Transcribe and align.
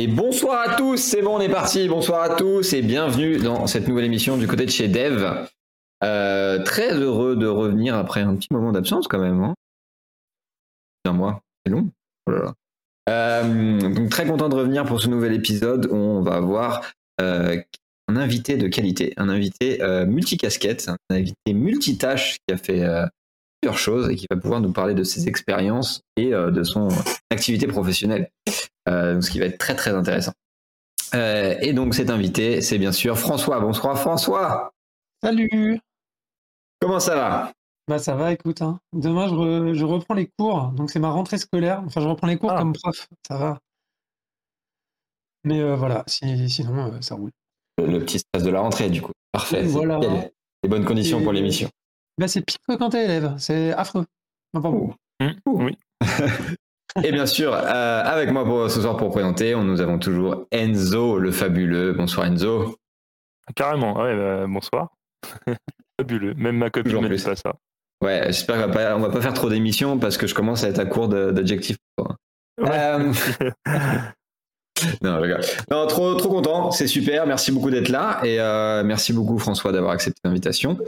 Et 0.00 0.06
bonsoir 0.06 0.70
à 0.70 0.76
tous, 0.76 0.96
c'est 0.96 1.22
bon, 1.22 1.38
on 1.38 1.40
est 1.40 1.48
parti. 1.48 1.88
Bonsoir 1.88 2.22
à 2.22 2.36
tous 2.36 2.72
et 2.72 2.82
bienvenue 2.82 3.38
dans 3.38 3.66
cette 3.66 3.88
nouvelle 3.88 4.04
émission 4.04 4.36
du 4.36 4.46
côté 4.46 4.64
de 4.64 4.70
chez 4.70 4.86
Dev. 4.86 5.28
Euh, 6.04 6.62
très 6.62 6.94
heureux 6.94 7.34
de 7.34 7.48
revenir 7.48 7.96
après 7.96 8.20
un 8.20 8.36
petit 8.36 8.46
moment 8.52 8.70
d'absence 8.70 9.08
quand 9.08 9.18
même. 9.18 9.42
Hein. 9.42 9.54
Un 11.04 11.14
mois, 11.14 11.42
c'est 11.66 11.72
long. 11.72 11.90
Oh. 12.28 12.32
Euh, 13.10 13.80
donc 13.92 14.08
très 14.08 14.24
content 14.24 14.48
de 14.48 14.54
revenir 14.54 14.84
pour 14.84 15.00
ce 15.00 15.08
nouvel 15.08 15.32
épisode 15.34 15.86
où 15.86 15.96
on 15.96 16.22
va 16.22 16.34
avoir 16.34 16.92
euh, 17.20 17.60
un 18.06 18.16
invité 18.16 18.56
de 18.56 18.68
qualité, 18.68 19.14
un 19.16 19.28
invité 19.28 19.80
multicasquette, 20.06 20.88
un 20.90 21.16
invité 21.16 21.54
multitâche 21.54 22.36
qui 22.46 22.54
a 22.54 22.56
fait 22.56 22.86
plusieurs 23.60 23.78
choses 23.78 24.10
et 24.10 24.14
qui 24.14 24.26
va 24.30 24.36
pouvoir 24.36 24.60
nous 24.60 24.72
parler 24.72 24.94
de 24.94 25.02
ses 25.02 25.26
expériences 25.26 26.02
et 26.16 26.30
de 26.30 26.62
son 26.62 26.86
activité 27.32 27.66
professionnelle. 27.66 28.30
Euh, 28.88 29.14
donc, 29.14 29.24
ce 29.24 29.30
qui 29.30 29.38
va 29.38 29.46
être 29.46 29.58
très 29.58 29.74
très 29.76 29.90
intéressant. 29.92 30.32
Euh, 31.14 31.56
et 31.60 31.72
donc 31.72 31.94
cet 31.94 32.10
invité, 32.10 32.60
c'est 32.60 32.78
bien 32.78 32.92
sûr 32.92 33.18
François. 33.18 33.60
Bonsoir 33.60 33.98
François. 33.98 34.72
Salut 35.22 35.80
Comment 36.80 37.00
ça 37.00 37.14
va? 37.16 37.52
Bah 37.88 37.98
ça 37.98 38.14
va, 38.14 38.32
écoute. 38.32 38.60
Hein. 38.62 38.78
Demain, 38.92 39.26
je, 39.28 39.34
re- 39.34 39.72
je 39.74 39.84
reprends 39.84 40.14
les 40.14 40.30
cours. 40.38 40.68
Donc 40.72 40.90
c'est 40.90 40.98
ma 41.00 41.10
rentrée 41.10 41.38
scolaire. 41.38 41.82
Enfin, 41.86 42.00
je 42.02 42.08
reprends 42.08 42.26
les 42.26 42.36
cours 42.36 42.50
Ah. 42.52 42.58
comme 42.58 42.72
prof. 42.74 43.08
Ça 43.26 43.38
va. 43.38 43.58
Mais 45.44 45.60
euh, 45.60 45.74
voilà, 45.76 46.04
si- 46.06 46.50
sinon, 46.50 46.92
euh, 46.92 47.00
ça 47.00 47.14
roule. 47.14 47.30
le, 47.78 47.86
le 47.86 47.98
petit 48.00 48.18
stress 48.18 48.42
de 48.44 48.50
la 48.50 48.60
rentrée 48.60 48.90
du 48.90 49.00
coup. 49.02 49.12
Parfait. 49.32 49.62
Voilà. 49.62 49.98
Les 50.62 50.68
bonnes 50.68 50.84
conditions 50.84 51.20
Et- 51.20 51.22
pour 51.24 51.32
l'émission. 51.32 51.68
Bah 52.18 52.28
c'est 52.28 52.42
pire 52.42 52.58
que 52.68 52.74
quand 52.74 52.90
t'es 52.90 53.04
élève. 53.04 53.34
C'est 53.38 53.72
affreux. 53.72 54.04
Enfin, 54.52 54.62
pas 54.62 54.70
bon. 54.70 54.94
Mmh, 55.20 55.32
oui. 55.46 55.76
Et 57.04 57.12
bien 57.12 57.26
sûr, 57.26 57.52
euh, 57.54 58.02
avec 58.04 58.30
moi 58.32 58.44
pour 58.44 58.70
ce 58.70 58.80
soir 58.80 58.96
pour 58.96 59.10
présenter, 59.10 59.54
on- 59.54 59.62
nous 59.64 59.80
avons 59.80 59.98
toujours 59.98 60.46
Enzo 60.50 61.18
le 61.18 61.30
fabuleux. 61.30 61.92
Bonsoir 61.92 62.26
Enzo. 62.26 62.76
Carrément, 63.54 63.96
ouais, 64.00 64.16
bah, 64.16 64.46
bonsoir. 64.48 64.88
Fabuleux. 66.00 66.34
Même 66.34 66.56
ma 66.58 66.70
copine 66.70 67.08
dit 67.08 67.22
pas 67.22 67.34
ça. 67.36 67.54
Ouais, 68.02 68.22
j'espère 68.26 68.64
qu'on 68.66 68.72
va 68.72 68.96
va 68.96 69.10
pas 69.10 69.20
faire 69.20 69.34
trop 69.34 69.48
d'émissions 69.50 69.98
parce 69.98 70.16
que 70.16 70.26
je 70.28 70.34
commence 70.34 70.62
à 70.64 70.68
être 70.68 70.78
à 70.78 70.86
court 70.86 71.08
d'adjectifs. 71.08 71.78
Ouais. 71.98 72.68
Euh, 72.68 73.12
non, 75.02 75.20
non, 75.70 75.86
trop, 75.88 76.14
trop 76.14 76.28
content, 76.28 76.70
c'est 76.70 76.86
super. 76.86 77.26
Merci 77.26 77.50
beaucoup 77.50 77.70
d'être 77.70 77.88
là 77.88 78.20
et 78.24 78.38
euh, 78.40 78.84
merci 78.84 79.12
beaucoup 79.12 79.38
François 79.38 79.72
d'avoir 79.72 79.92
accepté 79.92 80.20
l'invitation. 80.24 80.78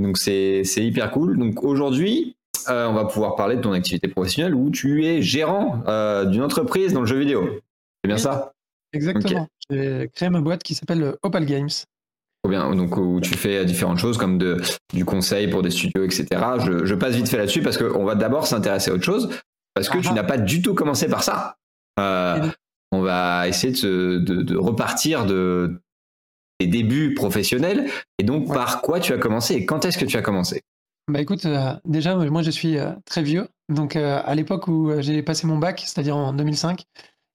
Donc 0.00 0.16
c'est 0.16 0.62
c'est 0.64 0.82
hyper 0.84 1.10
cool. 1.10 1.38
Donc 1.38 1.62
aujourd'hui, 1.62 2.36
euh, 2.68 2.86
on 2.86 2.92
va 2.94 3.04
pouvoir 3.06 3.36
parler 3.36 3.56
de 3.56 3.60
ton 3.60 3.72
activité 3.72 4.08
professionnelle 4.08 4.54
où 4.54 4.70
tu 4.70 5.04
es 5.06 5.22
gérant 5.22 5.82
euh, 5.88 6.24
d'une 6.24 6.42
entreprise 6.42 6.92
dans 6.92 7.00
le 7.00 7.06
jeu 7.06 7.18
vidéo. 7.18 7.60
C'est 8.04 8.08
bien 8.08 8.16
Oui. 8.16 8.22
ça? 8.22 8.52
Exactement. 8.92 9.46
J'ai 9.70 10.10
créé 10.14 10.30
ma 10.30 10.40
boîte 10.40 10.62
qui 10.62 10.74
s'appelle 10.74 11.02
euh, 11.02 11.12
Opal 11.22 11.44
Games. 11.44 11.68
Trop 12.42 12.50
bien. 12.50 12.74
Donc 12.74 12.96
où 12.96 13.20
tu 13.20 13.34
fais 13.34 13.64
différentes 13.64 13.98
choses 13.98 14.16
comme 14.16 14.38
de, 14.38 14.60
du 14.94 15.04
conseil 15.04 15.48
pour 15.48 15.62
des 15.62 15.70
studios, 15.70 16.04
etc. 16.04 16.26
Je, 16.64 16.84
je 16.84 16.94
passe 16.94 17.14
vite 17.14 17.28
fait 17.28 17.36
là-dessus 17.36 17.62
parce 17.62 17.76
qu'on 17.78 18.04
va 18.04 18.14
d'abord 18.14 18.46
s'intéresser 18.46 18.90
à 18.90 18.94
autre 18.94 19.04
chose 19.04 19.28
parce 19.74 19.88
que 19.88 19.98
tu 19.98 20.08
Ah. 20.10 20.14
n'as 20.14 20.24
pas 20.24 20.38
du 20.38 20.62
tout 20.62 20.74
commencé 20.74 21.08
par 21.08 21.22
ça. 21.22 21.56
Euh, 22.00 22.46
on 22.92 23.00
va 23.02 23.48
essayer 23.48 23.72
de, 23.72 23.76
se- 23.78 24.18
de, 24.18 24.42
de 24.42 24.56
repartir 24.56 25.26
de 25.26 25.80
tes 26.58 26.66
débuts 26.66 27.12
professionnels 27.14 27.90
et 28.18 28.24
donc 28.24 28.48
Ouais. 28.48 28.54
par 28.54 28.80
quoi 28.82 29.00
tu 29.00 29.12
as 29.12 29.18
commencé 29.18 29.54
et 29.54 29.66
quand 29.66 29.84
est-ce 29.84 29.98
que 29.98 30.04
tu 30.04 30.16
as 30.16 30.22
commencé? 30.22 30.62
Bah 31.08 31.22
écoute, 31.22 31.46
euh, 31.46 31.74
déjà, 31.86 32.14
moi 32.16 32.42
je 32.42 32.50
suis 32.50 32.76
euh, 32.76 32.92
très 33.06 33.22
vieux. 33.22 33.48
Donc 33.70 33.96
euh, 33.96 34.20
à 34.24 34.34
l'époque 34.34 34.68
où 34.68 34.92
j'ai 35.00 35.22
passé 35.22 35.46
mon 35.46 35.56
bac, 35.56 35.82
c'est-à-dire 35.86 36.16
en 36.16 36.34
2005, 36.34 36.84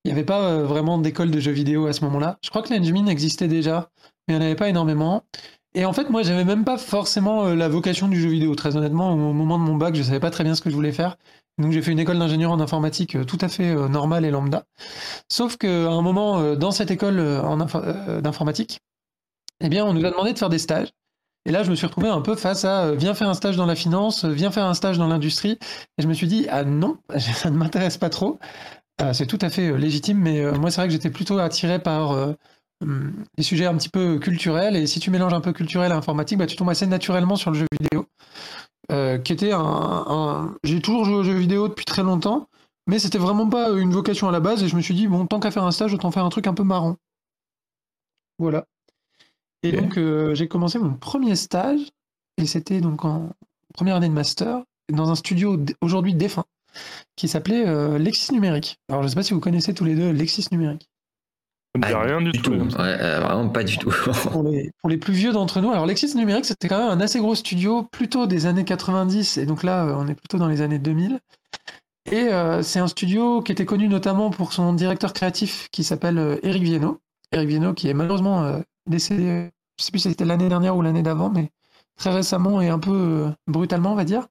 il 0.05 0.09
n'y 0.09 0.11
avait 0.11 0.23
pas 0.23 0.61
vraiment 0.61 0.99
d'école 0.99 1.31
de 1.31 1.39
jeux 1.39 1.51
vidéo 1.51 1.87
à 1.87 1.93
ce 1.93 2.03
moment-là. 2.05 2.37
Je 2.43 2.49
crois 2.51 2.61
que 2.61 2.71
l'Engmin 2.71 3.07
existait 3.07 3.47
déjà, 3.47 3.89
mais 4.27 4.35
il 4.35 4.37
n'y 4.37 4.43
en 4.43 4.45
avait 4.45 4.55
pas 4.55 4.69
énormément. 4.69 5.23
Et 5.73 5.85
en 5.85 5.93
fait, 5.93 6.09
moi, 6.11 6.21
j'avais 6.21 6.45
même 6.45 6.65
pas 6.65 6.77
forcément 6.77 7.45
la 7.45 7.67
vocation 7.67 8.07
du 8.07 8.21
jeu 8.21 8.29
vidéo. 8.29 8.53
Très 8.53 8.75
honnêtement, 8.75 9.13
au 9.13 9.33
moment 9.33 9.57
de 9.57 9.63
mon 9.63 9.75
bac, 9.75 9.95
je 9.95 10.03
savais 10.03 10.19
pas 10.19 10.29
très 10.29 10.43
bien 10.43 10.53
ce 10.53 10.61
que 10.61 10.69
je 10.69 10.75
voulais 10.75 10.91
faire. 10.91 11.17
Donc 11.57 11.71
j'ai 11.71 11.81
fait 11.81 11.91
une 11.91 11.99
école 11.99 12.19
d'ingénieur 12.19 12.51
en 12.51 12.59
informatique 12.59 13.17
tout 13.25 13.37
à 13.41 13.47
fait 13.47 13.73
normale 13.89 14.25
et 14.25 14.31
lambda. 14.31 14.65
Sauf 15.31 15.57
qu'à 15.57 15.89
un 15.89 16.01
moment, 16.01 16.55
dans 16.55 16.71
cette 16.71 16.91
école 16.91 17.17
d'informatique, 18.21 18.81
eh 19.61 19.69
bien, 19.69 19.85
on 19.85 19.93
nous 19.93 20.05
a 20.05 20.11
demandé 20.11 20.33
de 20.33 20.37
faire 20.37 20.49
des 20.49 20.59
stages. 20.59 20.89
Et 21.45 21.51
là, 21.51 21.63
je 21.63 21.69
me 21.69 21.75
suis 21.75 21.85
retrouvé 21.85 22.07
un 22.07 22.21
peu 22.21 22.35
face 22.35 22.63
à 22.63 22.85
euh, 22.85 22.95
viens 22.95 23.13
faire 23.13 23.27
un 23.29 23.33
stage 23.33 23.57
dans 23.57 23.65
la 23.65 23.75
finance, 23.75 24.23
euh, 24.23 24.29
viens 24.31 24.51
faire 24.51 24.65
un 24.65 24.73
stage 24.73 24.97
dans 24.97 25.07
l'industrie. 25.07 25.57
Et 25.97 26.01
je 26.01 26.07
me 26.07 26.13
suis 26.13 26.27
dit, 26.27 26.47
ah 26.49 26.63
non, 26.63 26.97
ça 27.17 27.49
ne 27.49 27.57
m'intéresse 27.57 27.97
pas 27.97 28.09
trop. 28.09 28.39
Euh, 29.01 29.11
c'est 29.13 29.25
tout 29.27 29.39
à 29.41 29.49
fait 29.49 29.77
légitime, 29.77 30.19
mais 30.19 30.43
moi, 30.53 30.71
c'est 30.71 30.81
vrai 30.81 30.87
que 30.87 30.93
j'étais 30.93 31.09
plutôt 31.09 31.39
attiré 31.39 31.79
par 31.79 32.11
hum, 32.81 33.13
les 33.37 33.43
sujets 33.43 33.65
un 33.65 33.75
petit 33.75 33.89
peu 33.89 34.19
culturels. 34.19 34.75
Et 34.75 34.87
si 34.87 34.99
tu 34.99 35.11
mélanges 35.11 35.33
un 35.33 35.41
peu 35.41 35.51
culturel 35.51 35.91
et 35.91 35.95
informatique, 35.95 36.37
bah, 36.37 36.45
tu 36.47 36.55
tombes 36.55 36.69
assez 36.69 36.87
naturellement 36.87 37.35
sur 37.35 37.51
le 37.51 37.59
jeu 37.59 37.65
vidéo. 37.79 38.05
qui 39.23 39.33
était 39.33 39.51
un- 39.53 40.55
J'ai 40.63 40.79
toujours 40.81 41.05
joué 41.05 41.15
aux 41.15 41.23
jeux 41.23 41.33
vidéo 41.33 41.67
depuis 41.67 41.85
très 41.85 42.03
longtemps, 42.03 42.47
mais 42.87 42.99
c'était 42.99 43.17
vraiment 43.17 43.49
pas 43.49 43.69
une 43.71 43.91
vocation 43.91 44.29
à 44.29 44.31
la 44.31 44.39
base. 44.39 44.63
Et 44.63 44.67
je 44.67 44.75
me 44.75 44.81
suis 44.81 44.93
dit, 44.93 45.07
bon, 45.07 45.25
tant 45.25 45.39
qu'à 45.39 45.51
faire 45.51 45.63
un 45.63 45.71
stage, 45.71 45.93
autant 45.93 46.11
faire 46.11 46.25
un 46.25 46.29
truc 46.29 46.47
un 46.47 46.53
peu 46.53 46.63
marrant. 46.63 46.95
Voilà. 48.37 48.65
Et 49.63 49.71
donc, 49.71 49.97
euh, 49.97 50.35
j'ai 50.35 50.47
commencé 50.47 50.77
mon 50.77 50.93
premier 50.93 51.35
stage, 51.35 51.79
et 52.37 52.45
c'était 52.45 52.81
donc 52.81 53.05
en 53.05 53.31
première 53.73 53.95
année 53.95 54.09
de 54.09 54.13
master, 54.13 54.63
dans 54.91 55.09
un 55.09 55.15
studio 55.15 55.57
aujourd'hui 55.81 56.13
défunt, 56.13 56.45
qui 57.15 57.27
s'appelait 57.27 57.65
euh, 57.67 57.97
Lexis 57.97 58.33
Numérique. 58.33 58.77
Alors, 58.89 59.01
je 59.01 59.07
ne 59.07 59.09
sais 59.09 59.15
pas 59.15 59.23
si 59.23 59.33
vous 59.33 59.39
connaissez 59.39 59.73
tous 59.73 59.85
les 59.85 59.95
deux 59.95 60.11
Lexis 60.11 60.47
Numérique. 60.51 60.89
Ça 61.75 61.87
dit 61.87 61.93
rien 61.95 62.21
du, 62.21 62.31
tout. 62.33 62.51
Ouais, 62.51 62.67
euh, 62.79 63.19
vraiment 63.19 63.49
pas 63.49 63.63
du 63.63 63.77
tout. 63.79 63.91
Pour 64.31 64.43
les, 64.43 64.71
pour 64.79 64.91
les 64.91 64.97
plus 64.97 65.13
vieux 65.13 65.31
d'entre 65.31 65.59
nous, 65.59 65.71
alors 65.71 65.87
Lexis 65.87 66.15
Numérique, 66.15 66.45
c'était 66.45 66.67
quand 66.67 66.77
même 66.77 66.99
un 66.99 67.01
assez 67.01 67.19
gros 67.19 67.33
studio, 67.33 67.83
plutôt 67.91 68.27
des 68.27 68.45
années 68.45 68.65
90, 68.65 69.37
et 69.37 69.45
donc 69.47 69.63
là, 69.63 69.95
on 69.97 70.07
est 70.07 70.13
plutôt 70.13 70.37
dans 70.37 70.47
les 70.47 70.61
années 70.61 70.77
2000. 70.77 71.19
Et 72.11 72.27
euh, 72.31 72.61
c'est 72.61 72.79
un 72.79 72.87
studio 72.87 73.41
qui 73.41 73.51
était 73.53 73.65
connu 73.65 73.87
notamment 73.87 74.29
pour 74.29 74.53
son 74.53 74.73
directeur 74.73 75.13
créatif 75.13 75.69
qui 75.71 75.83
s'appelle 75.83 76.39
Eric 76.43 76.61
Viennot. 76.61 76.99
Eric 77.31 77.47
Viennot 77.47 77.73
qui 77.73 77.87
est 77.87 77.93
malheureusement 77.93 78.43
euh, 78.43 78.59
décédé, 78.87 79.49
je 79.79 79.85
sais 79.85 79.91
plus 79.91 79.99
si 79.99 80.09
c'était 80.09 80.25
l'année 80.25 80.49
dernière 80.49 80.75
ou 80.75 80.81
l'année 80.81 81.03
d'avant, 81.03 81.29
mais 81.29 81.49
très 81.97 82.11
récemment 82.11 82.61
et 82.61 82.69
un 82.69 82.79
peu 82.79 82.91
euh, 82.91 83.29
brutalement, 83.47 83.93
on 83.93 83.95
va 83.95 84.05
dire. 84.05 84.27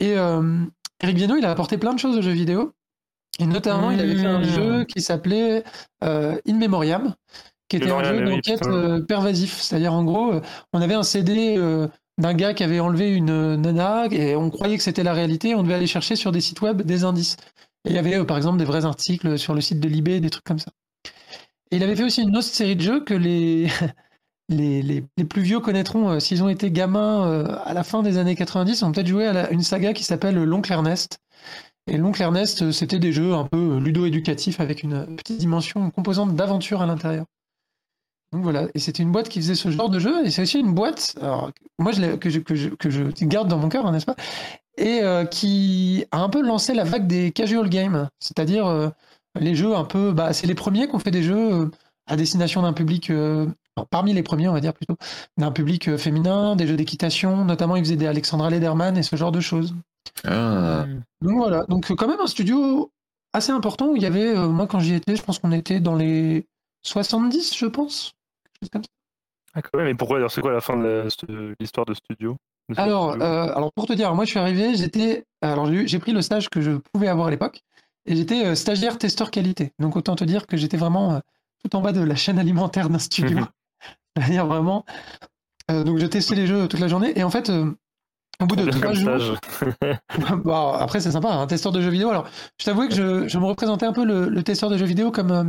Et 0.00 0.16
euh, 0.16 0.58
Eric 1.00 1.16
Viennot, 1.16 1.36
il 1.36 1.44
a 1.44 1.50
apporté 1.50 1.78
plein 1.78 1.94
de 1.94 1.98
choses 1.98 2.16
aux 2.16 2.22
jeux 2.22 2.32
vidéo. 2.32 2.72
Et 3.38 3.46
notamment, 3.46 3.90
il 3.90 4.00
avait 4.00 4.16
fait 4.16 4.26
un 4.26 4.40
Mmh. 4.40 4.44
jeu 4.44 4.84
qui 4.84 5.00
s'appelait 5.00 5.64
euh, 6.04 6.38
In 6.46 6.54
Memoriam, 6.54 7.14
qui 7.68 7.76
était 7.76 7.90
un 7.90 8.04
jeu 8.04 8.24
oui, 8.24 8.30
d'enquête 8.30 8.66
euh, 8.66 9.00
pervasif. 9.00 9.60
C'est-à-dire, 9.60 9.94
en 9.94 10.04
gros, 10.04 10.34
on 10.72 10.80
avait 10.82 10.94
un 10.94 11.02
CD 11.02 11.56
euh, 11.56 11.88
d'un 12.18 12.34
gars 12.34 12.52
qui 12.52 12.62
avait 12.62 12.80
enlevé 12.80 13.10
une 13.10 13.56
nana 13.56 14.06
et 14.10 14.36
on 14.36 14.50
croyait 14.50 14.76
que 14.76 14.82
c'était 14.82 15.02
la 15.02 15.14
réalité. 15.14 15.54
On 15.54 15.62
devait 15.62 15.74
aller 15.74 15.86
chercher 15.86 16.14
sur 16.14 16.30
des 16.30 16.40
sites 16.42 16.60
web 16.60 16.82
des 16.82 17.04
indices. 17.04 17.36
Et 17.84 17.90
il 17.90 17.96
y 17.96 17.98
avait, 17.98 18.16
euh, 18.16 18.24
par 18.24 18.36
exemple, 18.36 18.58
des 18.58 18.64
vrais 18.64 18.84
articles 18.84 19.38
sur 19.38 19.54
le 19.54 19.60
site 19.60 19.80
de 19.80 19.88
Libé, 19.88 20.20
des 20.20 20.30
trucs 20.30 20.44
comme 20.44 20.58
ça. 20.58 20.70
Et 21.70 21.76
il 21.76 21.82
avait 21.82 21.96
fait 21.96 22.04
aussi 22.04 22.22
une 22.22 22.36
autre 22.36 22.46
série 22.46 22.76
de 22.76 22.82
jeux 22.82 23.02
que 23.02 23.14
les, 23.14 23.66
les, 24.52 25.24
plus 25.24 25.42
vieux 25.42 25.60
connaîtront 25.60 26.10
euh, 26.10 26.20
s'ils 26.20 26.42
ont 26.42 26.48
été 26.48 26.70
gamins 26.70 27.26
euh, 27.26 27.56
à 27.64 27.74
la 27.74 27.82
fin 27.82 28.02
des 28.02 28.18
années 28.18 28.36
90. 28.36 28.78
Ils 28.80 28.84
ont 28.84 28.92
peut-être 28.92 29.06
joué 29.06 29.26
à 29.26 29.50
une 29.50 29.62
saga 29.62 29.92
qui 29.92 30.04
s'appelle 30.04 30.36
L'Oncle 30.42 30.72
Ernest. 30.72 31.18
Et 31.90 31.96
L'Oncle 31.96 32.22
Ernest, 32.22 32.62
euh, 32.62 32.72
c'était 32.72 32.98
des 32.98 33.12
jeux 33.12 33.34
un 33.34 33.44
peu 33.44 33.78
ludo-éducatifs 33.78 34.60
avec 34.60 34.82
une 34.82 35.16
petite 35.16 35.38
dimension, 35.38 35.84
une 35.84 35.92
composante 35.92 36.36
d'aventure 36.36 36.82
à 36.82 36.86
l'intérieur. 36.86 37.26
Donc 38.32 38.44
voilà, 38.44 38.68
et 38.74 38.78
c'était 38.78 39.02
une 39.02 39.12
boîte 39.12 39.28
qui 39.28 39.40
faisait 39.40 39.54
ce 39.54 39.70
genre 39.70 39.90
de 39.90 39.98
jeu, 39.98 40.24
et 40.24 40.30
c'est 40.30 40.40
aussi 40.40 40.58
une 40.58 40.72
boîte, 40.72 41.18
moi 41.78 41.92
je 41.92 42.16
que, 42.16 42.30
je, 42.30 43.26
garde 43.26 43.46
dans 43.46 43.58
mon 43.58 43.68
cœur, 43.68 43.84
hein, 43.84 43.92
n'est-ce 43.92 44.06
pas 44.06 44.16
Et 44.78 45.02
qui 45.30 46.06
a 46.12 46.22
un 46.22 46.30
peu 46.30 46.40
lancé 46.40 46.72
la 46.72 46.84
vague 46.84 47.06
des 47.06 47.30
casual 47.30 47.68
games, 47.68 48.08
c'est-à-dire 48.20 48.90
les 49.38 49.54
jeux 49.54 49.76
un 49.76 49.84
peu, 49.84 50.12
bah, 50.12 50.32
c'est 50.32 50.46
les 50.46 50.54
premiers 50.54 50.88
qui 50.88 50.94
ont 50.94 50.98
fait 50.98 51.10
des 51.10 51.22
jeux 51.22 51.70
à 52.06 52.16
destination 52.16 52.62
d'un 52.62 52.72
public, 52.72 53.12
parmi 53.90 54.12
les 54.12 54.22
premiers 54.22 54.48
on 54.48 54.52
va 54.52 54.60
dire 54.60 54.74
plutôt, 54.74 54.96
d'un 55.38 55.50
public 55.52 55.88
euh, 55.88 55.98
féminin, 55.98 56.56
des 56.56 56.66
jeux 56.66 56.76
d'équitation, 56.76 57.44
notamment 57.44 57.76
ils 57.76 57.84
faisaient 57.84 57.96
des 57.96 58.06
Alexandra 58.06 58.50
Lederman 58.50 58.96
et 58.96 59.02
ce 59.02 59.16
genre 59.16 59.32
de 59.32 59.40
choses. 59.40 59.74
Ah, 60.24 60.86
Donc 61.20 61.36
voilà, 61.36 61.64
donc 61.68 61.90
euh, 61.90 61.94
quand 61.94 62.08
même 62.08 62.20
un 62.20 62.26
studio 62.26 62.90
assez 63.32 63.50
important 63.52 63.88
où 63.88 63.96
il 63.96 64.02
y 64.02 64.06
avait, 64.06 64.36
euh, 64.36 64.48
moi 64.48 64.66
quand 64.66 64.80
j'y 64.80 64.94
étais, 64.94 65.16
je 65.16 65.22
pense 65.22 65.38
qu'on 65.38 65.52
était 65.52 65.80
dans 65.80 65.94
les 65.94 66.46
70, 66.82 67.56
je 67.56 67.66
pense. 67.66 68.12
Quelque 68.44 68.62
chose 68.64 68.70
comme 68.70 68.82
ça. 68.82 68.88
Ah, 69.54 69.62
quand 69.62 69.78
même, 69.78 69.86
mais 69.86 69.94
pourquoi 69.94 70.16
alors, 70.18 70.30
C'est 70.30 70.40
quoi 70.40 70.52
la 70.52 70.60
fin 70.60 70.76
de 70.76 71.06
l'histoire 71.60 71.86
de 71.86 71.94
studio? 71.94 72.36
De 72.68 72.78
Alors, 72.78 73.10
studio? 73.10 73.26
euh, 73.26 73.54
alors 73.54 73.72
pour 73.72 73.86
te 73.86 73.92
dire, 73.92 74.14
moi 74.14 74.24
je 74.24 74.30
suis 74.30 74.38
arrivé, 74.38 74.74
j'étais, 74.76 75.24
alors 75.40 75.66
j'ai 75.66 75.74
eu- 75.74 75.88
j'ai 75.88 75.98
pris 75.98 76.12
le 76.12 76.22
stage 76.22 76.48
que 76.48 76.60
je 76.60 76.72
pouvais 76.92 77.08
avoir 77.08 77.26
à 77.28 77.30
l'époque 77.30 77.60
et 78.06 78.16
j'étais 78.16 78.46
euh, 78.46 78.54
stagiaire 78.54 78.98
testeur 78.98 79.30
qualité. 79.30 79.72
Donc 79.78 79.96
autant 79.96 80.14
te 80.16 80.24
dire 80.24 80.46
que 80.46 80.56
j'étais 80.56 80.76
vraiment 80.76 81.14
euh, 81.14 81.18
tout 81.62 81.74
en 81.76 81.80
bas 81.80 81.92
de 81.92 82.00
la 82.02 82.14
chaîne 82.16 82.38
alimentaire 82.38 82.88
d'un 82.88 82.98
studio. 82.98 83.38
C'est-à-dire 84.18 84.46
vraiment. 84.46 84.84
euh, 85.70 85.84
donc 85.84 85.98
je 85.98 86.06
testais 86.06 86.34
les 86.34 86.46
jeux 86.46 86.68
toute 86.68 86.80
la 86.80 86.88
journée 86.88 87.12
et 87.18 87.24
en 87.24 87.30
fait, 87.30 87.50
euh, 87.50 87.72
au 88.42 88.46
bout 88.46 88.56
de 88.56 88.70
trois 88.70 88.92
jours. 88.94 89.36
Bon, 90.44 90.72
après, 90.72 91.00
c'est 91.00 91.12
sympa, 91.12 91.30
un 91.30 91.46
testeur 91.46 91.72
de 91.72 91.80
jeux 91.80 91.90
vidéo. 91.90 92.10
Alors, 92.10 92.28
je 92.58 92.64
t'avoue 92.64 92.88
que 92.88 92.94
je, 92.94 93.28
je 93.28 93.38
me 93.38 93.44
représentais 93.46 93.86
un 93.86 93.92
peu 93.92 94.04
le, 94.04 94.28
le 94.28 94.42
testeur 94.42 94.70
de 94.70 94.76
jeux 94.78 94.86
vidéo 94.86 95.10
comme 95.10 95.30
euh, 95.32 95.44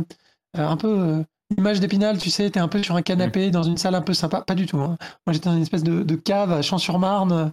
un 0.54 0.76
peu 0.76 1.24
image 1.58 1.80
d'épinal, 1.80 2.18
tu 2.18 2.30
sais, 2.30 2.50
t'es 2.50 2.60
un 2.60 2.68
peu 2.68 2.82
sur 2.82 2.96
un 2.96 3.02
canapé 3.02 3.50
dans 3.50 3.62
une 3.62 3.76
salle 3.76 3.94
un 3.94 4.02
peu 4.02 4.14
sympa. 4.14 4.42
Pas 4.42 4.54
du 4.54 4.66
tout. 4.66 4.78
Hein. 4.78 4.96
Moi, 5.26 5.32
j'étais 5.34 5.48
dans 5.48 5.56
une 5.56 5.62
espèce 5.62 5.82
de, 5.84 6.02
de 6.02 6.16
cave 6.16 6.52
à 6.52 6.62
Champs-sur-Marne. 6.62 7.52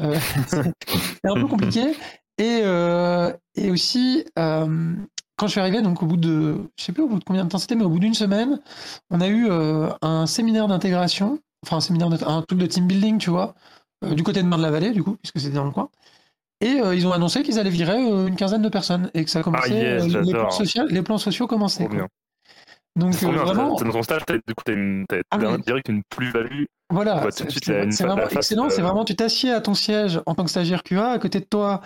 Euh, 0.00 0.18
c'est 0.48 1.30
un 1.30 1.34
peu 1.34 1.46
compliqué. 1.46 1.94
Et, 2.38 2.60
euh, 2.64 3.32
et 3.54 3.70
aussi, 3.70 4.24
euh, 4.38 4.94
quand 5.36 5.46
je 5.46 5.52
suis 5.52 5.60
arrivé, 5.60 5.82
donc 5.82 6.02
au 6.02 6.06
bout 6.06 6.16
de, 6.16 6.56
je 6.76 6.84
sais 6.84 6.92
plus 6.92 7.02
au 7.02 7.08
bout 7.08 7.18
de 7.18 7.24
combien 7.24 7.44
de 7.44 7.48
temps 7.48 7.58
c'était, 7.58 7.74
mais 7.74 7.84
au 7.84 7.88
bout 7.88 7.98
d'une 7.98 8.14
semaine, 8.14 8.60
on 9.10 9.20
a 9.20 9.28
eu 9.28 9.48
un 9.50 10.26
séminaire 10.26 10.68
d'intégration, 10.68 11.38
enfin 11.64 11.78
un 11.78 11.80
séminaire, 11.80 12.08
un 12.28 12.42
truc 12.42 12.58
de 12.58 12.66
team 12.66 12.86
building, 12.86 13.18
tu 13.18 13.30
vois, 13.30 13.54
du 14.02 14.22
côté 14.22 14.42
de 14.42 14.48
Marne-la-Vallée, 14.48 14.90
du 14.90 15.02
coup, 15.02 15.16
puisque 15.16 15.40
c'était 15.40 15.56
dans 15.56 15.64
le 15.64 15.70
coin. 15.70 15.88
Et 16.60 16.80
ils 16.94 17.06
ont 17.06 17.12
annoncé 17.12 17.42
qu'ils 17.42 17.58
allaient 17.58 17.70
virer 17.70 17.98
une 17.98 18.36
quinzaine 18.36 18.62
de 18.62 18.68
personnes 18.68 19.10
et 19.14 19.24
que 19.24 19.30
ça 19.30 19.42
commençait, 19.42 19.98
ah, 20.00 20.06
les, 20.06 20.32
plans 20.32 20.50
sociaux, 20.50 20.84
les, 20.88 21.02
plans 21.02 21.18
sociaux, 21.18 21.46
commençaient. 21.46 21.88
Donc 22.94 23.14
euh, 23.22 23.28
vraiment, 23.28 23.74
dans 23.74 23.90
ton 23.90 24.02
stage, 24.02 24.22
du 24.26 24.54
coup, 24.54 24.62
t'as 24.64 24.74
une, 24.74 25.06
ah, 25.30 25.38
direct 25.64 25.88
une 25.88 26.02
plus-value. 26.10 26.64
Voilà, 26.90 27.26
c'est 27.30 27.44
vraiment 28.02 28.26
excellent. 28.28 28.68
C'est 28.68 28.80
euh, 28.80 28.84
vraiment, 28.84 29.04
tu 29.04 29.16
t'assieds 29.16 29.50
à 29.50 29.62
ton 29.62 29.72
siège 29.72 30.20
en 30.26 30.34
tant 30.34 30.44
que 30.44 30.50
stagiaire 30.50 30.82
QA. 30.82 31.12
À 31.12 31.18
côté 31.18 31.40
de 31.40 31.46
toi, 31.46 31.80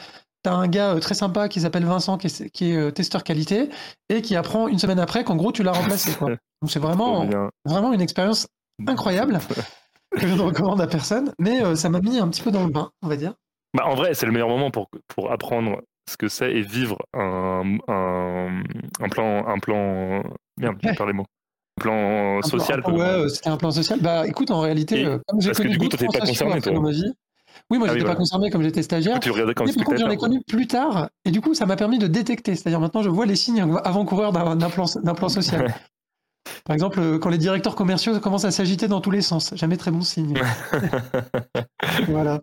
tu 0.46 0.52
as 0.52 0.54
un 0.54 0.68
gars 0.68 0.94
euh, 0.94 1.00
très 1.00 1.14
sympa 1.14 1.48
qui 1.48 1.60
s'appelle 1.60 1.84
Vincent, 1.84 2.18
qui 2.18 2.26
est, 2.28 2.50
qui 2.50 2.72
est 2.72 2.92
testeur 2.92 3.24
qualité, 3.24 3.70
et 4.08 4.22
qui 4.22 4.36
apprend 4.36 4.68
une 4.68 4.78
semaine 4.78 4.98
après 4.98 5.24
qu'en 5.24 5.36
gros, 5.36 5.52
tu 5.52 5.62
l'as 5.62 5.72
remplacé. 5.72 6.10
Donc 6.20 6.70
c'est 6.70 6.78
vraiment, 6.80 7.28
vraiment 7.64 7.92
une 7.92 8.00
expérience 8.00 8.48
incroyable 8.86 9.38
que 10.16 10.26
je 10.26 10.34
ne 10.34 10.40
recommande 10.40 10.80
à 10.80 10.86
personne, 10.86 11.32
mais 11.38 11.76
ça 11.76 11.88
m'a 11.88 12.00
mis 12.00 12.18
un 12.18 12.28
petit 12.28 12.42
peu 12.42 12.50
dans 12.50 12.64
le 12.64 12.72
bain, 12.72 12.90
on 13.02 13.08
va 13.08 13.16
dire. 13.16 13.34
Bah, 13.74 13.84
en 13.86 13.94
vrai, 13.94 14.14
c'est 14.14 14.26
le 14.26 14.32
meilleur 14.32 14.48
moment 14.48 14.70
pour, 14.70 14.88
pour 15.08 15.30
apprendre 15.30 15.82
ce 16.10 16.16
que 16.16 16.28
c'est 16.28 16.52
et 16.52 16.62
vivre 16.62 16.98
un, 17.12 17.78
un, 17.88 18.62
un, 19.00 19.08
plan, 19.08 19.46
un 19.46 19.58
plan. 19.58 20.22
Merde, 20.56 20.78
les 20.82 21.12
mots. 21.12 21.26
Un 21.78 21.82
plan 21.82 22.42
social. 22.42 22.80
ouais, 22.86 23.00
euh, 23.00 23.28
c'était 23.28 23.50
un 23.50 23.56
plan 23.58 23.70
social. 23.70 24.00
Bah 24.00 24.26
écoute, 24.26 24.50
en 24.50 24.60
réalité, 24.60 25.04
euh, 25.04 25.18
comme 25.26 25.42
j'ai 25.42 25.52
connu 25.52 25.76
que 25.76 25.86
du 25.86 25.88
coup, 25.90 26.06
pas 26.10 26.20
concerné, 26.20 26.60
toi. 26.62 26.80
Ma 26.80 26.90
vie, 26.90 27.12
oui, 27.70 27.78
moi, 27.78 27.88
ah, 27.90 27.94
j'étais 27.94 28.04
pas 28.04 28.14
concerné 28.14 28.50
comme 28.50 28.62
j'étais 28.62 28.82
stagiaire. 28.82 29.20
Tu 29.20 29.30
regardais 29.30 29.54
comme 29.54 29.66
mais 29.66 29.72
par 29.72 29.84
contre, 29.84 29.98
j'en 29.98 30.10
ai 30.10 30.16
connu 30.16 30.40
plus 30.46 30.66
tard, 30.66 31.08
et 31.24 31.30
du 31.30 31.40
coup, 31.40 31.54
ça 31.54 31.66
m'a 31.66 31.76
permis 31.76 31.98
de 31.98 32.06
détecter. 32.06 32.54
C'est-à-dire 32.54 32.80
maintenant, 32.80 33.02
je 33.02 33.08
vois 33.08 33.26
les 33.26 33.36
signes 33.36 33.60
avant-coureurs 33.84 34.32
d'un 34.32 34.70
plan, 34.70 34.86
plan 35.14 35.28
social. 35.28 35.74
Par 36.64 36.74
exemple, 36.74 37.00
euh, 37.00 37.18
quand 37.18 37.28
les 37.28 37.38
directeurs 37.38 37.74
commerciaux 37.74 38.18
commencent 38.20 38.44
à 38.44 38.50
s'agiter 38.50 38.88
dans 38.88 39.00
tous 39.00 39.10
les 39.10 39.22
sens, 39.22 39.54
jamais 39.54 39.76
très 39.76 39.90
bon 39.90 40.02
signe. 40.02 40.34
voilà. 42.08 42.40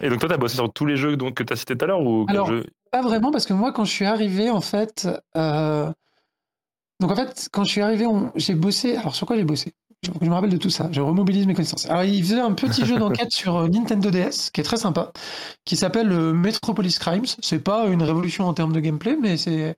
Et 0.00 0.08
donc 0.08 0.20
toi, 0.20 0.28
tu 0.28 0.34
as 0.34 0.38
bossé 0.38 0.56
sur 0.56 0.72
tous 0.72 0.86
les 0.86 0.96
jeux 0.96 1.16
donc, 1.16 1.34
que 1.34 1.42
tu 1.42 1.52
as 1.52 1.56
cités 1.56 1.76
tout 1.76 1.84
à 1.84 1.88
l'heure 1.88 2.00
ou 2.00 2.26
Alors, 2.28 2.50
pas 2.90 3.02
vraiment, 3.02 3.30
parce 3.30 3.46
que 3.46 3.52
moi, 3.52 3.72
quand 3.72 3.84
je 3.84 3.92
suis 3.92 4.06
arrivé, 4.06 4.50
en 4.50 4.60
fait... 4.60 5.08
Euh, 5.36 5.90
donc 7.00 7.12
en 7.12 7.16
fait, 7.16 7.48
quand 7.52 7.64
je 7.64 7.70
suis 7.70 7.80
arrivé, 7.80 8.06
j'ai 8.34 8.54
bossé... 8.54 8.96
Alors 8.96 9.14
sur 9.14 9.26
quoi 9.26 9.36
j'ai 9.36 9.44
bossé? 9.44 9.74
Je, 10.02 10.10
je 10.20 10.26
me 10.26 10.34
rappelle 10.34 10.50
de 10.50 10.56
tout 10.56 10.70
ça, 10.70 10.88
je 10.92 11.00
remobilise 11.00 11.46
mes 11.46 11.54
connaissances. 11.54 11.86
Alors 11.86 12.04
il 12.04 12.22
faisait 12.22 12.40
un 12.40 12.52
petit 12.52 12.84
jeu 12.84 12.98
d'enquête 12.98 13.30
sur 13.32 13.56
euh, 13.56 13.68
Nintendo 13.68 14.10
DS, 14.10 14.50
qui 14.52 14.60
est 14.60 14.64
très 14.64 14.76
sympa, 14.76 15.12
qui 15.64 15.76
s'appelle 15.76 16.12
euh, 16.12 16.32
Metropolis 16.32 16.98
Crimes. 16.98 17.26
C'est 17.40 17.60
pas 17.60 17.86
une 17.86 18.02
révolution 18.02 18.46
en 18.46 18.54
termes 18.54 18.72
de 18.72 18.80
gameplay, 18.80 19.16
mais 19.20 19.36
c'est 19.36 19.76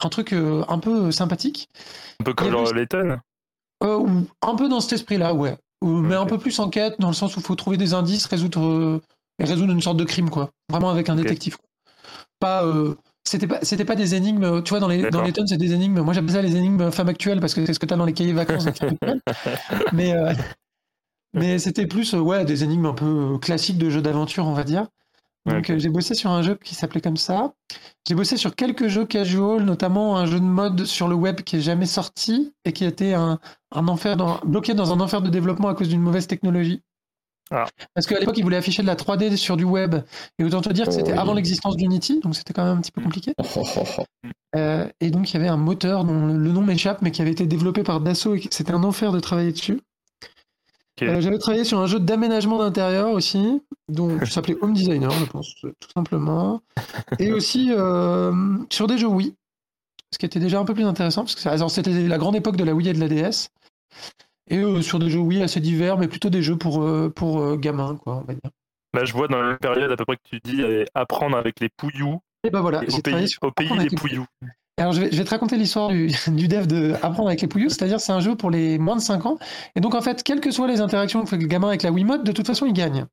un 0.00 0.08
truc 0.08 0.32
un 0.32 0.78
peu 0.78 1.10
sympathique. 1.10 1.68
Un 2.20 2.24
peu 2.24 2.34
comme 2.34 2.54
Layton 2.72 3.18
Un 3.80 4.54
peu 4.56 4.68
dans 4.68 4.80
cet 4.80 4.92
esprit-là, 4.92 5.34
ouais. 5.34 5.56
Mais 5.82 6.14
un 6.14 6.26
peu 6.26 6.38
plus 6.38 6.58
enquête, 6.60 6.94
dans 7.00 7.08
le 7.08 7.14
sens 7.14 7.36
où 7.36 7.40
il 7.40 7.44
faut 7.44 7.56
trouver 7.56 7.76
des 7.76 7.94
indices, 7.94 8.26
résoudre 8.26 9.00
et 9.38 9.44
résoudre 9.44 9.72
une 9.72 9.80
sorte 9.80 9.96
de 9.96 10.04
crime, 10.04 10.30
quoi. 10.30 10.50
Vraiment 10.70 10.90
avec 10.90 11.08
un 11.08 11.16
détective. 11.16 11.56
Pas, 12.40 12.64
euh, 12.64 12.96
c'était 13.28 13.46
pas, 13.46 13.58
c'était 13.62 13.84
pas 13.84 13.94
des 13.94 14.14
énigmes, 14.14 14.62
tu 14.62 14.70
vois, 14.70 14.80
dans 14.80 14.88
les, 14.88 15.10
dans 15.10 15.22
les 15.22 15.32
tonnes, 15.32 15.46
c'est 15.46 15.56
des 15.56 15.72
énigmes. 15.72 16.00
Moi, 16.00 16.14
j'appelle 16.14 16.32
ça 16.32 16.42
les 16.42 16.56
énigmes 16.56 16.90
femmes 16.90 17.08
actuelles 17.08 17.40
parce 17.40 17.54
que 17.54 17.64
c'est 17.64 17.74
ce 17.74 17.78
que 17.78 17.86
tu 17.86 17.94
as 17.94 17.96
dans 17.96 18.04
les 18.04 18.12
cahiers 18.12 18.32
vacances. 18.32 18.66
mais, 19.92 20.12
euh, 20.12 20.32
mais 21.34 21.58
c'était 21.58 21.86
plus, 21.86 22.14
euh, 22.14 22.18
ouais, 22.18 22.44
des 22.44 22.64
énigmes 22.64 22.86
un 22.86 22.94
peu 22.94 23.38
classiques 23.38 23.78
de 23.78 23.90
jeux 23.90 24.02
d'aventure, 24.02 24.46
on 24.46 24.54
va 24.54 24.64
dire. 24.64 24.86
Donc, 25.46 25.72
j'ai 25.78 25.88
bossé 25.88 26.14
sur 26.14 26.30
un 26.30 26.42
jeu 26.42 26.58
qui 26.62 26.74
s'appelait 26.74 27.00
comme 27.00 27.16
ça. 27.16 27.54
J'ai 28.06 28.14
bossé 28.14 28.36
sur 28.36 28.54
quelques 28.54 28.88
jeux 28.88 29.06
casual, 29.06 29.64
notamment 29.64 30.18
un 30.18 30.26
jeu 30.26 30.40
de 30.40 30.44
mode 30.44 30.84
sur 30.84 31.08
le 31.08 31.14
web 31.14 31.40
qui 31.40 31.56
est 31.56 31.60
jamais 31.60 31.86
sorti 31.86 32.52
et 32.66 32.72
qui 32.72 32.84
a 32.84 32.88
été 32.88 33.14
un, 33.14 33.38
un 33.72 33.88
enfer 33.88 34.16
dans, 34.18 34.40
bloqué 34.44 34.74
dans 34.74 34.92
un 34.92 35.00
enfer 35.00 35.22
de 35.22 35.30
développement 35.30 35.68
à 35.68 35.74
cause 35.74 35.88
d'une 35.88 36.02
mauvaise 36.02 36.26
technologie. 36.26 36.82
Ah. 37.50 37.66
Parce 37.94 38.06
qu'à 38.06 38.18
l'époque, 38.18 38.36
ils 38.36 38.42
voulaient 38.42 38.56
afficher 38.56 38.82
de 38.82 38.86
la 38.86 38.94
3D 38.94 39.36
sur 39.36 39.56
du 39.56 39.64
web. 39.64 39.96
Et 40.38 40.44
autant 40.44 40.60
te 40.60 40.70
dire 40.70 40.86
que 40.86 40.92
c'était 40.92 41.14
oh, 41.16 41.20
avant 41.20 41.34
l'existence 41.34 41.76
d'Unity, 41.76 42.20
donc 42.20 42.34
c'était 42.34 42.52
quand 42.52 42.64
même 42.64 42.78
un 42.78 42.80
petit 42.80 42.92
peu 42.92 43.00
compliqué. 43.00 43.32
Euh, 44.56 44.88
et 45.00 45.10
donc, 45.10 45.30
il 45.30 45.34
y 45.34 45.36
avait 45.36 45.48
un 45.48 45.56
moteur 45.56 46.04
dont 46.04 46.26
le 46.26 46.52
nom 46.52 46.62
m'échappe, 46.62 47.02
mais 47.02 47.10
qui 47.10 47.22
avait 47.22 47.30
été 47.30 47.46
développé 47.46 47.82
par 47.82 48.00
Dassault. 48.00 48.34
et 48.34 48.48
C'était 48.50 48.72
un 48.72 48.84
enfer 48.84 49.12
de 49.12 49.20
travailler 49.20 49.52
dessus. 49.52 49.80
Euh, 51.02 51.20
j'avais 51.20 51.38
travaillé 51.38 51.64
sur 51.64 51.78
un 51.78 51.86
jeu 51.86 52.00
d'aménagement 52.00 52.58
d'intérieur 52.58 53.10
aussi, 53.10 53.62
dont 53.88 54.18
qui 54.24 54.30
s'appelait 54.30 54.56
Home 54.60 54.72
Designer, 54.72 55.10
je 55.10 55.24
pense, 55.26 55.54
tout 55.60 55.90
simplement. 55.94 56.60
Et 57.18 57.32
aussi 57.32 57.72
euh, 57.72 58.32
sur 58.70 58.86
des 58.86 58.98
jeux 58.98 59.06
Wii, 59.06 59.34
ce 60.12 60.18
qui 60.18 60.26
était 60.26 60.40
déjà 60.40 60.58
un 60.58 60.64
peu 60.64 60.74
plus 60.74 60.84
intéressant, 60.84 61.22
parce 61.22 61.34
que 61.34 61.68
c'était 61.68 62.08
la 62.08 62.18
grande 62.18 62.36
époque 62.36 62.56
de 62.56 62.64
la 62.64 62.74
Wii 62.74 62.88
et 62.88 62.92
de 62.92 63.00
la 63.00 63.08
DS. 63.08 63.48
Et 64.50 64.58
euh, 64.58 64.82
sur 64.82 64.98
des 64.98 65.10
jeux, 65.10 65.18
oui, 65.18 65.42
assez 65.42 65.60
divers, 65.60 65.98
mais 65.98 66.08
plutôt 66.08 66.30
des 66.30 66.42
jeux 66.42 66.56
pour, 66.56 66.82
euh, 66.82 67.12
pour 67.14 67.40
euh, 67.40 67.56
gamins, 67.56 67.96
quoi, 67.96 68.16
on 68.16 68.20
va 68.24 68.32
dire. 68.32 68.50
Là, 68.94 69.04
je 69.04 69.12
vois 69.12 69.28
dans 69.28 69.42
la 69.42 69.56
période 69.56 69.90
à 69.90 69.96
peu 69.96 70.04
près 70.04 70.16
que 70.16 70.22
tu 70.24 70.40
dis 70.42 70.62
apprendre 70.94 71.36
avec 71.36 71.60
les 71.60 71.68
pouillous. 71.68 72.20
Et 72.44 72.50
ben 72.50 72.60
voilà, 72.60 72.80
au 72.80 73.02
pays, 73.02 73.28
au 73.42 73.50
pays 73.50 73.78
des 73.78 73.94
pouillous. 73.94 74.24
Alors, 74.78 74.92
je 74.92 75.00
vais, 75.00 75.12
je 75.12 75.16
vais, 75.18 75.24
te 75.24 75.30
raconter 75.30 75.56
l'histoire 75.56 75.88
du, 75.88 76.06
du, 76.28 76.48
dev 76.48 76.66
de 76.66 76.94
Apprendre 77.02 77.28
avec 77.28 77.42
les 77.42 77.48
pouillous, 77.48 77.68
c'est-à-dire 77.68 78.00
c'est 78.00 78.12
un 78.12 78.20
jeu 78.20 78.34
pour 78.34 78.50
les 78.50 78.78
moins 78.78 78.96
de 78.96 79.00
5 79.00 79.26
ans. 79.26 79.38
Et 79.76 79.80
donc, 79.80 79.94
en 79.94 80.00
fait, 80.00 80.22
quelles 80.22 80.40
que 80.40 80.50
soient 80.50 80.68
les 80.68 80.80
interactions 80.80 81.22
que 81.22 81.28
fait 81.28 81.36
le 81.36 81.46
gamin 81.46 81.68
avec 81.68 81.82
la 81.82 81.90
Wiimote, 81.90 82.24
de 82.24 82.32
toute 82.32 82.46
façon, 82.46 82.64
il 82.64 82.72
gagne. 82.72 83.04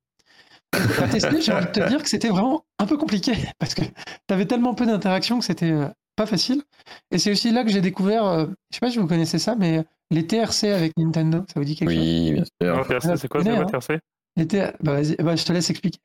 Pour 0.72 1.10
tester, 1.10 1.42
j'ai 1.42 1.52
envie 1.52 1.66
de 1.66 1.72
te 1.72 1.88
dire 1.88 2.02
que 2.02 2.10
c'était 2.10 2.30
vraiment 2.30 2.66
un 2.80 2.86
peu 2.86 2.98
compliqué 2.98 3.34
parce 3.60 3.74
que 3.74 3.82
tu 3.82 4.34
avais 4.34 4.46
tellement 4.46 4.76
peu 4.76 4.86
d'interactions 4.86 5.40
que 5.40 5.46
c'était 5.46 5.74
pas 6.16 6.26
facile. 6.26 6.64
Et 7.12 7.18
c'est 7.18 7.32
aussi 7.32 7.52
là 7.52 7.64
que 7.64 7.70
j'ai 7.70 7.82
découvert, 7.82 8.48
je 8.72 8.76
sais 8.76 8.80
pas 8.80 8.92
si 8.92 8.98
vous 8.98 9.08
connaissez 9.08 9.40
ça, 9.40 9.56
mais 9.56 9.84
les 10.12 10.28
TRC 10.28 10.66
avec 10.66 10.94
Nintendo, 10.98 11.44
ça 11.48 11.60
vous 11.60 11.66
dit 11.66 11.76
quelque 11.76 11.92
chose? 11.92 12.00
Oui, 12.00 12.34
bien 12.34 12.44
sûr. 12.62 12.88
TRC, 12.88 13.18
c'est 13.18 13.28
quoi 13.28 13.44
c'est 13.44 13.50
hein 13.50 13.66
TRC 13.66 14.00
les 14.38 14.46
bah, 14.82 15.00
bah, 15.20 15.36
je 15.36 15.46
te 15.46 15.54
laisse 15.54 15.70
expliquer. 15.70 16.00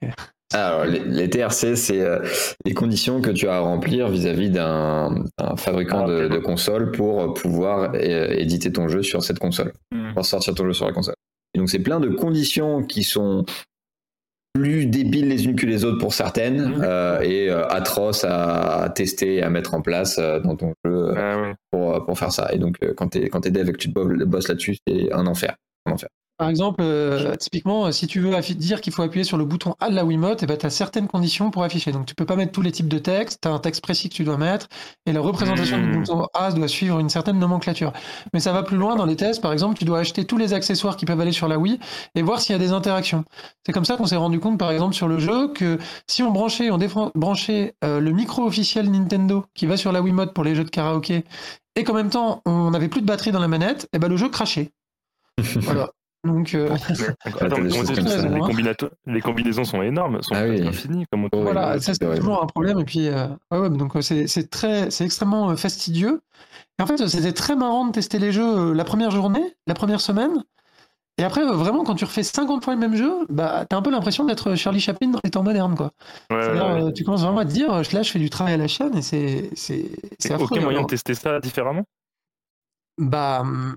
Alors, 0.52 0.85
les, 0.85 1.31
TRC, 1.31 1.76
c'est 1.76 2.00
euh, 2.00 2.20
les 2.64 2.75
conditions 2.75 3.20
que 3.20 3.31
tu 3.31 3.49
as 3.49 3.56
à 3.56 3.61
remplir 3.61 4.08
vis-à-vis 4.08 4.50
d'un 4.50 5.25
fabricant 5.56 6.06
ah, 6.06 6.29
de, 6.29 6.38
console 6.38 6.91
pour 6.93 7.35
pouvoir 7.35 7.93
euh, 7.94 8.31
éditer 8.31 8.73
ton 8.73 8.88
jeu 8.88 9.02
sur 9.02 9.23
cette 9.23 9.38
console, 9.38 9.73
hmm. 9.92 10.14
pour 10.14 10.25
sortir 10.25 10.54
ton 10.54 10.64
jeu 10.64 10.73
sur 10.73 10.87
la 10.87 10.92
console. 10.92 11.14
Et 11.54 11.59
donc, 11.59 11.71
c'est 11.71 11.80
plein 11.80 12.00
de 12.00 12.09
conditions 12.09 12.83
qui 12.83 13.02
sont 13.02 13.45
plus 14.52 14.87
débiles 14.87 15.28
les 15.28 15.45
unes 15.45 15.57
que 15.57 15.66
les 15.66 15.85
autres 15.85 15.99
pour 15.99 16.12
certaines 16.12 16.80
euh, 16.83 17.21
et 17.21 17.49
euh, 17.49 17.66
atroces 17.69 18.25
à, 18.25 18.92
tester 18.95 19.37
et 19.37 19.42
à 19.42 19.50
mettre 19.50 19.75
en 19.75 19.83
place 19.83 20.19
euh, 20.19 20.40
dans 20.40 20.57
ton 20.57 20.75
jeu 20.85 21.14
ah 21.16 21.52
pour, 21.71 22.04
pour, 22.04 22.19
faire 22.19 22.33
ça. 22.33 22.52
Et 22.52 22.59
donc 22.59 22.78
quand 22.97 23.09
tu 23.09 23.19
es, 23.19 23.28
quand 23.28 23.47
es 23.47 23.50
dev 23.50 23.69
et 23.69 23.73
que 23.73 23.78
tu 23.78 23.88
bosses 23.88 24.49
là-dessus, 24.49 24.76
c'est 24.87 25.12
un 25.12 25.26
enfer. 25.26 25.57
Un 25.87 25.92
enfer. 25.92 26.09
Par 26.40 26.49
exemple, 26.49 26.80
euh, 26.82 27.37
typiquement, 27.37 27.92
si 27.92 28.06
tu 28.06 28.18
veux 28.18 28.35
dire 28.54 28.80
qu'il 28.80 28.94
faut 28.94 29.02
appuyer 29.02 29.25
sur 29.25 29.37
le 29.37 29.44
bouton 29.44 29.75
A 29.78 29.90
de 29.90 29.94
la 29.94 30.06
Wiimote, 30.06 30.42
eh 30.42 30.47
ben, 30.47 30.56
tu 30.56 30.64
as 30.64 30.70
certaines 30.70 31.06
conditions 31.06 31.50
pour 31.50 31.64
afficher. 31.64 31.92
Donc, 31.92 32.06
tu 32.06 32.14
peux 32.14 32.25
pas 32.25 32.35
mettre 32.35 32.52
tous 32.52 32.62
les 32.62 32.73
types 32.73 32.88
de 32.88 32.97
textes, 32.97 33.40
tu 33.42 33.49
as 33.49 33.50
un 33.50 33.59
texte 33.59 33.82
précis 33.82 34.09
que 34.09 34.14
tu 34.14 34.25
dois 34.25 34.38
mettre, 34.38 34.66
et 35.04 35.12
la 35.12 35.20
représentation 35.20 35.76
du 35.76 35.85
hmm. 35.85 35.99
bouton 35.99 36.26
A 36.32 36.50
doit 36.52 36.66
suivre 36.66 36.99
une 36.99 37.11
certaine 37.11 37.38
nomenclature. 37.38 37.92
Mais 38.32 38.40
ça 38.40 38.54
va 38.54 38.62
plus 38.62 38.78
loin 38.78 38.97
dans 38.97 39.04
les 39.04 39.16
tests. 39.16 39.42
Par 39.42 39.52
exemple, 39.52 39.76
tu 39.76 39.85
dois 39.85 39.99
acheter 39.99 40.25
tous 40.25 40.38
les 40.38 40.54
accessoires 40.54 40.97
qui 40.97 41.04
peuvent 41.04 41.20
aller 41.20 41.30
sur 41.30 41.47
la 41.47 41.59
Wii 41.59 41.78
et 42.14 42.23
voir 42.23 42.40
s'il 42.40 42.54
y 42.54 42.56
a 42.56 42.59
des 42.59 42.73
interactions. 42.73 43.26
C'est 43.66 43.73
comme 43.73 43.85
ça 43.85 43.99
qu'on 43.99 44.06
s'est 44.06 44.16
rendu 44.16 44.40
compte, 44.40 44.59
par 44.59 44.70
exemple, 44.70 44.94
sur 44.94 45.09
le 45.09 45.18
jeu, 45.18 45.49
que 45.52 45.76
si 46.06 46.23
on 46.23 46.30
branchait, 46.30 46.70
on 46.70 46.78
euh, 46.80 48.00
le 48.00 48.12
micro 48.12 48.47
officiel 48.47 48.90
Nintendo 48.90 49.44
qui 49.52 49.66
va 49.66 49.76
sur 49.76 49.92
la 49.92 50.00
Wiimote 50.00 50.32
pour 50.32 50.44
les 50.44 50.54
jeux 50.54 50.64
de 50.64 50.70
karaoké, 50.70 51.26
et 51.76 51.85
qu'en 51.85 51.92
même 51.92 52.09
temps, 52.09 52.40
on 52.47 52.70
n'avait 52.70 52.88
plus 52.88 53.02
de 53.02 53.06
batterie 53.06 53.30
dans 53.30 53.40
la 53.40 53.49
manette, 53.49 53.85
et 53.92 53.97
eh 53.97 53.99
ben, 53.99 54.09
le 54.09 54.16
jeu 54.16 54.30
crachait. 54.30 54.73
voilà. 55.38 55.90
Donc, 56.23 56.55
euh, 56.55 56.69
les, 59.07 59.21
combinaisons 59.23 59.65
sont 59.65 59.81
énormes, 59.81 60.21
sont 60.23 60.35
ah 60.35 60.43
infinies. 60.43 61.07
Comme 61.11 61.29
voilà, 61.33 61.81
ça 61.81 61.95
c'est 61.95 62.17
toujours 62.17 62.43
un 62.43 62.47
problème. 62.47 62.79
Et 62.79 62.85
puis, 62.85 63.09
euh, 63.09 63.27
ouais, 63.50 63.71
donc 63.71 63.97
euh, 63.97 64.03
c'est 64.03 64.50
très, 64.50 64.91
c'est 64.91 65.05
extrêmement 65.05 65.57
fastidieux. 65.57 66.21
Et 66.79 66.83
en 66.83 66.87
fait, 66.87 67.07
c'était 67.07 67.33
très 67.33 67.57
marrant 67.57 67.87
de 67.87 67.93
tester 67.93 68.19
les 68.19 68.33
jeux 68.33 68.75
la 68.75 68.85
première 68.85 69.11
journée, 69.11 69.55
la 69.67 69.75
première 69.75 70.03
semaine. 70.03 70.45
Et 71.17 71.25
après, 71.25 71.45
vraiment, 71.45 71.85
quand 71.85 71.95
tu 71.95 72.05
refais 72.05 72.23
50 72.23 72.65
fois 72.65 72.75
le 72.75 72.81
même 72.81 72.97
jeu, 72.97 73.27
bah, 73.31 73.65
t'as 73.69 73.77
un 73.77 73.83
peu 73.83 73.91
l'impression 73.91 74.25
d'être 74.25 74.55
Charlie 74.57 74.81
Chaplin 74.81 75.09
dans 75.09 75.21
les 75.25 75.31
temps 75.31 75.43
modernes, 75.43 75.75
quoi. 75.75 75.93
tu 76.95 77.05
commences 77.05 77.23
vraiment 77.23 77.39
à 77.39 77.45
te 77.47 77.50
dire, 77.50 77.73
là, 77.73 78.03
je 78.03 78.11
fais 78.11 78.19
du 78.19 78.31
travail 78.31 78.55
à 78.55 78.59
la 78.59 78.69
chaîne 78.69 78.97
et 78.97 79.03
c'est, 79.03 79.50
c'est, 79.55 79.91
Aucun 80.39 80.61
moyen 80.61 80.83
de 80.83 80.87
tester 80.87 81.15
ça 81.15 81.41
différemment? 81.41 81.85
Bah, 82.99 83.41
hum, 83.41 83.77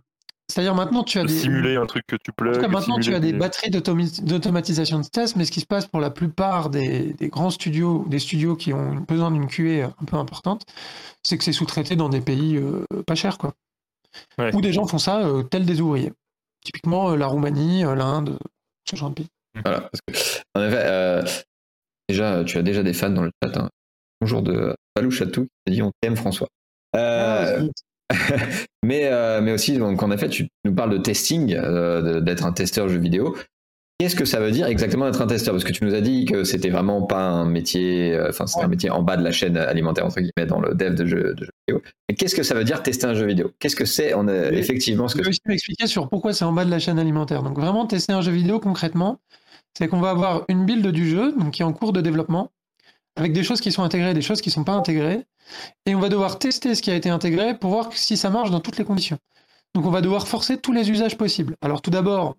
C'est-à-dire 0.49 0.75
maintenant 0.75 1.03
tu 1.03 1.19
as 1.19 1.23
des 1.23 1.33
simuler 1.33 1.77
un 1.77 1.85
truc 1.85 2.05
que 2.05 2.15
tu 2.17 2.31
plugs. 2.31 2.51
En 2.51 2.55
tout 2.55 2.61
cas, 2.61 2.67
maintenant 2.67 2.99
tu 2.99 3.13
as 3.15 3.19
des 3.19 3.31
des- 3.31 3.37
batteries 3.37 3.69
d'automatisation 3.71 4.99
de 4.99 5.05
test, 5.07 5.35
mais 5.35 5.45
ce 5.45 5.51
qui 5.51 5.61
se 5.61 5.65
passe 5.65 5.85
pour 5.87 5.99
la 6.01 6.09
plupart 6.11 6.69
des, 6.69 7.13
des 7.13 7.29
grands 7.29 7.49
studios, 7.49 8.05
des 8.09 8.19
studios 8.19 8.55
qui 8.55 8.73
ont 8.73 8.95
besoin 9.07 9.31
d'une 9.31 9.47
QA 9.47 9.85
un 9.99 10.05
peu 10.05 10.17
importante, 10.17 10.63
c'est 11.23 11.37
que 11.37 11.43
c'est 11.43 11.53
sous-traité 11.53 11.95
dans 11.95 12.09
des 12.09 12.21
pays 12.21 12.57
euh, 12.57 12.85
pas 13.07 13.15
chers, 13.15 13.37
quoi. 13.37 13.53
Ouais. 14.37 14.53
Où 14.53 14.61
des 14.61 14.73
gens 14.73 14.85
font 14.85 14.99
ça 14.99 15.25
euh, 15.25 15.43
tels 15.43 15.65
des 15.65 15.81
ouvriers. 15.81 16.11
Typiquement 16.63 17.11
euh, 17.11 17.15
la 17.17 17.25
Roumanie, 17.27 17.83
euh, 17.85 17.95
l'Inde, 17.95 18.37
ce 18.87 18.95
genre 18.95 19.09
de 19.09 19.15
pays. 19.15 19.27
Voilà. 19.63 19.81
Parce 19.81 20.01
que, 20.07 20.39
en 20.59 20.63
effet, 20.67 20.81
euh, 20.83 21.23
déjà, 22.09 22.43
tu 22.43 22.57
as 22.57 22.61
déjà 22.63 22.83
des 22.83 22.93
fans 22.93 23.09
dans 23.09 23.23
le 23.23 23.31
chat. 23.41 23.57
hein. 23.57 23.69
Bonjour 24.21 24.41
de 24.41 24.75
Palou 24.93 25.09
Chatou 25.09 25.43
qui 25.65 25.71
a 25.71 25.75
dit 25.75 25.81
on 25.81 25.91
t'aime 26.01 26.15
François. 26.15 26.47
Euh, 26.95 27.67
mais, 28.83 29.05
euh, 29.05 29.41
mais 29.41 29.51
aussi, 29.51 29.77
donc, 29.77 30.01
en 30.03 30.11
effet, 30.11 30.29
tu 30.29 30.47
nous 30.65 30.73
parles 30.73 30.91
de 30.91 30.97
testing, 30.97 31.53
euh, 31.55 32.21
d'être 32.21 32.45
un 32.45 32.51
testeur 32.53 32.89
jeu 32.89 32.99
vidéo. 32.99 33.35
Qu'est-ce 33.99 34.15
que 34.15 34.25
ça 34.25 34.39
veut 34.39 34.51
dire 34.51 34.65
exactement 34.67 35.05
d'être 35.05 35.21
un 35.21 35.27
testeur? 35.27 35.53
Parce 35.53 35.63
que 35.63 35.71
tu 35.71 35.85
nous 35.85 35.93
as 35.93 36.01
dit 36.01 36.25
que 36.25 36.43
c'était 36.43 36.69
vraiment 36.69 37.03
pas 37.03 37.21
un 37.23 37.45
métier, 37.45 38.13
euh, 38.13 38.29
enfin, 38.29 38.47
c'était 38.47 38.59
Ouais. 38.59 38.65
un 38.65 38.69
métier 38.69 38.89
en 38.89 39.01
bas 39.03 39.15
de 39.17 39.23
la 39.23 39.31
chaîne 39.31 39.55
alimentaire, 39.55 40.05
entre 40.05 40.19
guillemets, 40.19 40.47
dans 40.47 40.59
le 40.59 40.73
dev 40.73 40.95
de 40.95 41.05
jeux, 41.05 41.33
de 41.35 41.45
jeux 41.45 41.51
vidéo. 41.67 41.81
Mais 42.09 42.15
qu'est-ce 42.15 42.35
que 42.35 42.43
ça 42.43 42.55
veut 42.55 42.63
dire 42.65 42.81
tester 42.83 43.05
un 43.05 43.13
jeu 43.13 43.25
vidéo? 43.25 43.51
Qu'est-ce 43.59 43.75
que 43.75 43.85
c'est 43.85 44.13
effectivement 44.51 45.07
ce 45.07 45.13
Je 45.13 45.19
que 45.19 45.23
vais 45.25 45.29
aussi 45.29 45.39
m'expliquer 45.45 45.87
sur 45.87 46.09
pourquoi 46.09 46.33
c'est 46.33 46.43
en 46.43 46.51
bas 46.51 46.65
de 46.65 46.71
la 46.71 46.79
chaîne 46.79 46.99
alimentaire. 46.99 47.43
Donc 47.43 47.57
vraiment 47.57 47.85
tester 47.85 48.11
un 48.13 48.21
jeu 48.21 48.31
vidéo 48.31 48.59
concrètement, 48.59 49.19
c'est 49.77 49.87
qu'on 49.87 50.01
va 50.01 50.09
avoir 50.09 50.43
une 50.49 50.65
build 50.65 50.85
du 50.87 51.07
jeu, 51.09 51.31
donc 51.31 51.51
qui 51.51 51.61
est 51.61 51.65
en 51.65 51.71
cours 51.73 51.93
de 51.93 52.01
développement, 52.01 52.51
avec 53.15 53.33
des 53.33 53.43
choses 53.43 53.61
qui 53.61 53.71
sont 53.71 53.83
intégrées 53.83 54.13
des 54.13 54.21
choses 54.21 54.41
qui 54.41 54.49
ne 54.49 54.53
sont 54.53 54.63
pas 54.63 54.73
intégrées, 54.73 55.25
et 55.85 55.95
on 55.95 55.99
va 55.99 56.09
devoir 56.09 56.39
tester 56.39 56.75
ce 56.75 56.81
qui 56.81 56.91
a 56.91 56.95
été 56.95 57.09
intégré 57.09 57.57
pour 57.57 57.71
voir 57.71 57.93
si 57.93 58.17
ça 58.17 58.29
marche 58.29 58.51
dans 58.51 58.59
toutes 58.59 58.77
les 58.77 58.85
conditions. 58.85 59.17
Donc 59.75 59.85
on 59.85 59.91
va 59.91 60.01
devoir 60.01 60.27
forcer 60.27 60.57
tous 60.57 60.71
les 60.71 60.89
usages 60.91 61.17
possibles. 61.17 61.55
Alors 61.61 61.81
tout 61.81 61.91
d'abord, 61.91 62.35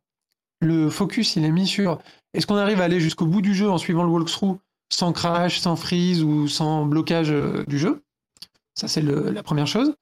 le 0.60 0.90
focus 0.90 1.36
il 1.36 1.44
est 1.44 1.50
mis 1.50 1.66
sur 1.66 1.98
est-ce 2.32 2.46
qu'on 2.46 2.56
arrive 2.56 2.80
à 2.80 2.84
aller 2.84 3.00
jusqu'au 3.00 3.26
bout 3.26 3.42
du 3.42 3.54
jeu 3.54 3.70
en 3.70 3.78
suivant 3.78 4.04
le 4.04 4.10
walkthrough 4.10 4.58
sans 4.90 5.12
crash, 5.12 5.60
sans 5.60 5.76
freeze 5.76 6.22
ou 6.22 6.48
sans 6.48 6.86
blocage 6.86 7.30
euh, 7.30 7.64
du 7.66 7.78
jeu? 7.78 8.02
Ça 8.74 8.88
c'est 8.88 9.02
la 9.02 9.42
première 9.42 9.66
chose. 9.66 9.94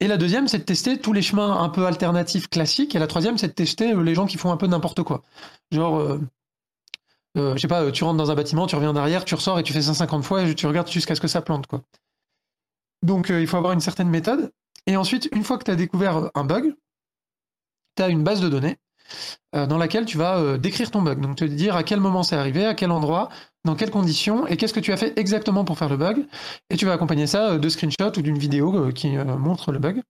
Et 0.00 0.06
la 0.06 0.16
deuxième, 0.16 0.46
c'est 0.46 0.58
de 0.58 0.64
tester 0.64 0.98
tous 0.98 1.12
les 1.12 1.22
chemins 1.22 1.60
un 1.60 1.68
peu 1.68 1.86
alternatifs 1.86 2.48
classiques. 2.48 2.94
Et 2.94 3.00
la 3.00 3.08
troisième, 3.08 3.36
c'est 3.36 3.48
de 3.48 3.52
tester 3.52 3.92
euh, 3.92 4.02
les 4.02 4.14
gens 4.14 4.26
qui 4.26 4.36
font 4.36 4.52
un 4.52 4.56
peu 4.56 4.68
n'importe 4.68 5.02
quoi. 5.02 5.22
Genre, 5.72 5.98
euh, 5.98 6.20
euh, 7.36 7.54
je 7.56 7.60
sais 7.60 7.68
pas, 7.68 7.82
euh, 7.82 7.90
tu 7.90 8.04
rentres 8.04 8.16
dans 8.16 8.30
un 8.30 8.34
bâtiment, 8.34 8.66
tu 8.66 8.74
reviens 8.74 8.92
derrière, 8.92 9.24
tu 9.24 9.34
ressors 9.34 9.58
et 9.58 9.62
tu 9.62 9.72
fais 9.72 9.82
150 9.82 10.24
fois 10.24 10.42
et 10.42 10.54
tu 10.54 10.66
regardes 10.66 10.90
jusqu'à 10.90 11.14
ce 11.14 11.20
que 11.20 11.28
ça 11.28 11.42
plante, 11.42 11.66
quoi. 11.66 11.82
Donc, 13.02 13.30
euh, 13.30 13.40
il 13.40 13.46
faut 13.46 13.56
avoir 13.56 13.72
une 13.72 13.80
certaine 13.80 14.08
méthode. 14.08 14.50
Et 14.86 14.96
ensuite, 14.96 15.28
une 15.32 15.44
fois 15.44 15.58
que 15.58 15.64
tu 15.64 15.70
as 15.70 15.76
découvert 15.76 16.30
un 16.34 16.44
bug, 16.44 16.74
tu 17.96 18.02
as 18.02 18.08
une 18.08 18.24
base 18.24 18.40
de 18.40 18.48
données 18.48 18.76
euh, 19.54 19.66
dans 19.66 19.78
laquelle 19.78 20.04
tu 20.04 20.18
vas 20.18 20.56
décrire 20.58 20.90
ton 20.90 21.02
bug. 21.02 21.20
Donc, 21.20 21.36
te 21.36 21.44
dire 21.44 21.76
à 21.76 21.84
quel 21.84 22.00
moment 22.00 22.22
c'est 22.22 22.36
arrivé, 22.36 22.64
à 22.64 22.74
quel 22.74 22.90
endroit, 22.90 23.28
dans 23.64 23.76
quelles 23.76 23.90
conditions 23.90 24.46
et 24.46 24.56
qu'est-ce 24.56 24.74
que 24.74 24.80
tu 24.80 24.92
as 24.92 24.96
fait 24.96 25.16
exactement 25.18 25.64
pour 25.64 25.78
faire 25.78 25.88
le 25.88 25.96
bug. 25.96 26.26
Et 26.70 26.76
tu 26.76 26.86
vas 26.86 26.92
accompagner 26.92 27.26
ça 27.26 27.58
de 27.58 27.68
screenshots 27.68 28.18
ou 28.18 28.22
d'une 28.22 28.38
vidéo 28.38 28.90
qui 28.92 29.16
montre 29.16 29.70
le 29.70 29.78
bug. 29.78 30.02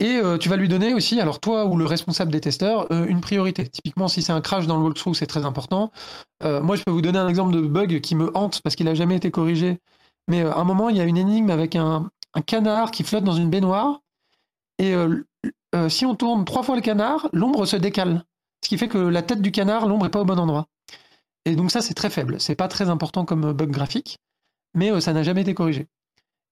Et 0.00 0.16
euh, 0.16 0.36
tu 0.36 0.48
vas 0.48 0.56
lui 0.56 0.68
donner 0.68 0.94
aussi, 0.94 1.20
alors 1.20 1.38
toi 1.38 1.64
ou 1.66 1.76
le 1.76 1.84
responsable 1.84 2.32
des 2.32 2.40
testeurs, 2.40 2.90
euh, 2.92 3.06
une 3.06 3.20
priorité. 3.20 3.68
Typiquement, 3.68 4.08
si 4.08 4.22
c'est 4.22 4.32
un 4.32 4.40
crash 4.40 4.66
dans 4.66 4.76
le 4.76 4.82
walkthrough, 4.82 5.14
c'est 5.14 5.26
très 5.26 5.44
important. 5.44 5.92
Euh, 6.42 6.60
moi, 6.60 6.76
je 6.76 6.82
peux 6.82 6.90
vous 6.90 7.02
donner 7.02 7.18
un 7.18 7.28
exemple 7.28 7.54
de 7.54 7.60
bug 7.60 8.00
qui 8.00 8.16
me 8.16 8.36
hante 8.36 8.60
parce 8.62 8.74
qu'il 8.74 8.86
n'a 8.86 8.94
jamais 8.94 9.16
été 9.16 9.30
corrigé. 9.30 9.78
Mais 10.28 10.42
à 10.42 10.56
un 10.56 10.64
moment, 10.64 10.88
il 10.88 10.96
y 10.96 11.00
a 11.00 11.04
une 11.04 11.16
énigme 11.16 11.50
avec 11.50 11.76
un, 11.76 12.10
canard 12.46 12.90
qui 12.90 13.04
flotte 13.04 13.24
dans 13.24 13.34
une 13.34 13.50
baignoire. 13.50 14.00
Et 14.78 14.94
si 15.88 16.06
on 16.06 16.14
tourne 16.14 16.44
trois 16.44 16.62
fois 16.62 16.76
le 16.76 16.80
canard, 16.80 17.28
l'ombre 17.32 17.66
se 17.66 17.76
décale. 17.76 18.24
Ce 18.64 18.68
qui 18.68 18.78
fait 18.78 18.88
que 18.88 18.98
la 18.98 19.22
tête 19.22 19.42
du 19.42 19.50
canard, 19.50 19.86
l'ombre 19.86 20.04
n'est 20.04 20.10
pas 20.10 20.20
au 20.20 20.24
bon 20.24 20.38
endroit. 20.38 20.66
Et 21.44 21.56
donc 21.56 21.70
ça, 21.70 21.82
c'est 21.82 21.94
très 21.94 22.08
faible. 22.08 22.40
C'est 22.40 22.54
pas 22.54 22.68
très 22.68 22.88
important 22.88 23.24
comme 23.24 23.52
bug 23.52 23.70
graphique, 23.70 24.18
mais 24.74 24.98
ça 25.00 25.12
n'a 25.12 25.22
jamais 25.22 25.42
été 25.42 25.52
corrigé. 25.52 25.88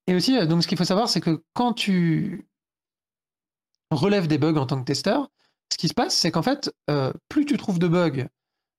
Et 0.07 0.15
aussi, 0.15 0.47
donc 0.47 0.63
ce 0.63 0.69
qu'il 0.69 0.77
faut 0.77 0.85
savoir, 0.85 1.09
c'est 1.09 1.21
que 1.21 1.43
quand 1.55 1.73
tu 1.73 2.50
relèves 3.91 4.27
des 4.27 4.39
bugs 4.39 4.57
en 4.57 4.67
tant 4.67 4.79
que 4.79 4.85
testeur, 4.85 5.29
ce 5.73 5.79
qui 5.79 5.89
se 5.89 5.95
passe, 5.95 6.15
c'est 6.15 6.31
qu'en 6.31 6.43
fait, 6.43 6.73
euh, 6.91 7.13
plus 7.29 7.45
tu 7.45 7.57
trouves 7.57 7.79
de 7.79 7.89
bugs, 7.89 8.27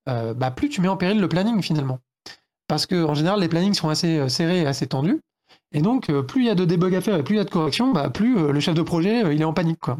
euh, 0.09 0.33
bah, 0.33 0.51
plus 0.51 0.69
tu 0.69 0.81
mets 0.81 0.87
en 0.87 0.97
péril 0.97 1.19
le 1.19 1.29
planning 1.29 1.61
finalement. 1.61 1.99
Parce 2.67 2.85
que 2.85 3.03
en 3.03 3.13
général, 3.13 3.39
les 3.39 3.49
plannings 3.49 3.73
sont 3.73 3.89
assez 3.89 4.17
euh, 4.17 4.29
serrés 4.29 4.61
et 4.61 4.67
assez 4.67 4.87
tendus. 4.87 5.21
Et 5.73 5.81
donc, 5.81 6.11
plus 6.23 6.41
il 6.41 6.47
y 6.47 6.49
a 6.49 6.55
de 6.55 6.65
débugs 6.65 6.95
à 6.95 7.01
faire 7.01 7.17
et 7.17 7.23
plus 7.23 7.35
il 7.35 7.37
y 7.37 7.41
a 7.41 7.45
de 7.45 7.49
corrections, 7.49 7.91
bah, 7.91 8.09
plus 8.09 8.51
le 8.51 8.59
chef 8.59 8.75
de 8.75 8.81
projet 8.81 9.33
il 9.33 9.41
est 9.41 9.45
en 9.45 9.53
panique. 9.53 9.79
Quoi. 9.79 9.97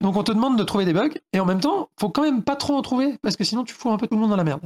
Donc, 0.00 0.16
on 0.16 0.22
te 0.22 0.32
demande 0.32 0.58
de 0.58 0.64
trouver 0.64 0.84
des 0.84 0.92
bugs 0.92 1.12
et 1.32 1.40
en 1.40 1.46
même 1.46 1.60
temps, 1.60 1.88
faut 1.98 2.10
quand 2.10 2.22
même 2.22 2.42
pas 2.42 2.56
trop 2.56 2.74
en 2.74 2.82
trouver 2.82 3.16
parce 3.22 3.36
que 3.36 3.44
sinon, 3.44 3.64
tu 3.64 3.74
fous 3.74 3.90
un 3.90 3.96
peu 3.96 4.06
tout 4.06 4.14
le 4.14 4.20
monde 4.20 4.30
dans 4.30 4.36
la 4.36 4.44
merde. 4.44 4.62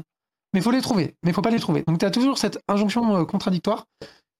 Mais 0.52 0.60
faut 0.60 0.72
les 0.72 0.80
trouver, 0.80 1.14
mais 1.22 1.32
faut 1.32 1.42
pas 1.42 1.50
les 1.50 1.60
trouver. 1.60 1.84
Donc, 1.86 1.98
tu 1.98 2.06
as 2.06 2.10
toujours 2.10 2.38
cette 2.38 2.60
injonction 2.66 3.24
contradictoire 3.24 3.86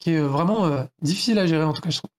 qui 0.01 0.11
est 0.11 0.21
vraiment 0.21 0.87
difficile 1.03 1.39
à 1.39 1.47
gérer 1.47 1.65
en 1.65 1.73
tout 1.73 1.83
cas, 1.83 1.91
je 1.91 1.99
trouve. 1.99 2.11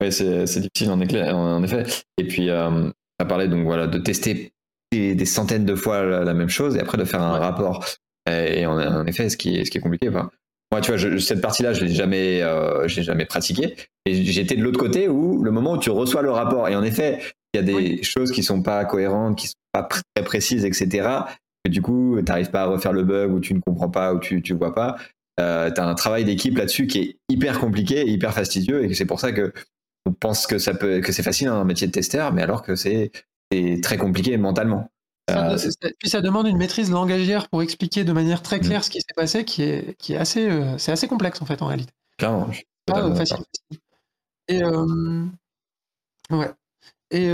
Oui, 0.00 0.12
c'est 0.12 0.60
difficile 0.60 0.90
en, 0.90 1.00
éclair- 1.00 1.34
en 1.34 1.62
effet. 1.62 1.84
Et 2.18 2.24
puis, 2.26 2.50
euh, 2.50 2.88
a 3.18 3.24
parlé 3.24 3.48
donc, 3.48 3.64
voilà, 3.64 3.86
de 3.86 3.98
tester 3.98 4.52
des, 4.92 5.14
des 5.14 5.24
centaines 5.24 5.64
de 5.64 5.74
fois 5.74 6.04
la, 6.04 6.24
la 6.24 6.34
même 6.34 6.48
chose 6.48 6.76
et 6.76 6.80
après 6.80 6.98
de 6.98 7.04
faire 7.04 7.20
un 7.22 7.34
Ouais. 7.34 7.38
rapport. 7.40 7.84
Et, 8.30 8.60
et 8.60 8.66
en, 8.66 8.78
en 8.78 9.06
effet, 9.06 9.28
ce 9.28 9.36
qui 9.36 9.56
est, 9.56 9.64
ce 9.64 9.70
qui 9.70 9.78
est 9.78 9.80
compliqué. 9.80 10.08
Enfin, 10.08 10.30
moi, 10.70 10.80
tu 10.80 10.90
vois, 10.92 10.98
je- 10.98 11.18
cette 11.18 11.40
partie-là, 11.40 11.72
je 11.72 11.84
l'ai 11.84 11.92
jamais, 11.94 12.42
euh, 12.42 12.86
je 12.86 12.96
l'ai 12.96 13.02
jamais 13.02 13.24
pratiquée. 13.26 13.74
Et 14.06 14.14
j'étais 14.24 14.54
de 14.54 14.62
l'autre 14.62 14.78
côté 14.78 15.08
où 15.08 15.42
le 15.42 15.50
moment 15.50 15.72
où 15.72 15.78
tu 15.78 15.90
reçois 15.90 16.22
le 16.22 16.30
rapport, 16.30 16.68
et 16.68 16.76
en 16.76 16.82
effet, 16.84 17.18
il 17.54 17.56
y 17.56 17.60
a 17.60 17.62
des 17.64 17.74
Oui. 17.74 18.04
choses 18.04 18.30
qui 18.30 18.42
sont 18.42 18.62
pas 18.62 18.84
cohérentes, 18.84 19.36
qui 19.36 19.48
sont 19.48 19.54
pas 19.72 19.82
très 19.82 20.24
précises, 20.24 20.64
etc. 20.64 21.08
Et 21.64 21.70
du 21.70 21.82
coup, 21.82 22.14
tu 22.18 22.22
n'arrives 22.24 22.50
pas 22.50 22.62
à 22.62 22.66
refaire 22.66 22.92
le 22.92 23.02
bug 23.02 23.32
ou 23.32 23.40
tu 23.40 23.52
ne 23.54 23.60
comprends 23.60 23.90
pas 23.90 24.14
ou 24.14 24.20
tu, 24.20 24.42
tu 24.42 24.54
vois 24.54 24.74
pas. 24.74 24.96
Euh, 25.40 25.70
tu 25.70 25.80
as 25.80 25.86
un 25.86 25.94
travail 25.94 26.24
d'équipe 26.24 26.56
là-dessus 26.56 26.86
qui 26.86 26.98
est 27.00 27.16
hyper 27.28 27.58
compliqué 27.60 28.00
et 28.02 28.10
hyper 28.10 28.32
fastidieux. 28.32 28.84
Et 28.84 28.94
c'est 28.94 29.06
pour 29.06 29.18
ça 29.20 29.32
que 29.32 29.52
on 30.08 30.12
pense 30.12 30.46
que 30.46 30.58
ça 30.58 30.74
peut 30.74 31.00
que 31.00 31.12
c'est 31.12 31.22
facile 31.22 31.48
un 31.48 31.64
métier 31.64 31.86
de 31.86 31.92
testeur, 31.92 32.32
mais 32.32 32.42
alors 32.42 32.62
que 32.62 32.74
c'est 32.76 33.10
très 33.82 33.96
compliqué 33.96 34.36
mentalement. 34.36 34.90
Ça- 35.28 35.50
Euh, 35.52 35.58
ça- 35.58 35.90
puis 35.98 36.08
ça 36.08 36.20
demande 36.22 36.46
une 36.46 36.56
maîtrise 36.56 36.90
langagière 36.90 37.48
pour 37.48 37.62
expliquer 37.62 38.02
de 38.04 38.12
manière 38.12 38.42
très 38.42 38.60
claire 38.60 38.82
ce 38.82 38.88
qui 38.90 39.00
s'est 39.00 39.14
passé, 39.14 39.44
qui 39.44 39.62
est, 39.62 39.94
qui 39.98 40.14
est 40.14 40.16
assez, 40.16 40.48
euh, 40.48 40.78
c'est 40.78 40.90
assez 40.92 41.06
complexe 41.06 41.42
en 41.42 41.44
fait 41.46 41.60
en 41.60 41.66
réalité. 41.66 41.92
Clairement, 42.16 42.48
Pas 42.86 42.94
d'accord. 43.02 43.16
facile. 43.16 43.36
facile. 43.36 43.80
Et 44.48 44.62
euh, 44.62 45.26
ouais. 46.30 46.50
Et 47.10 47.30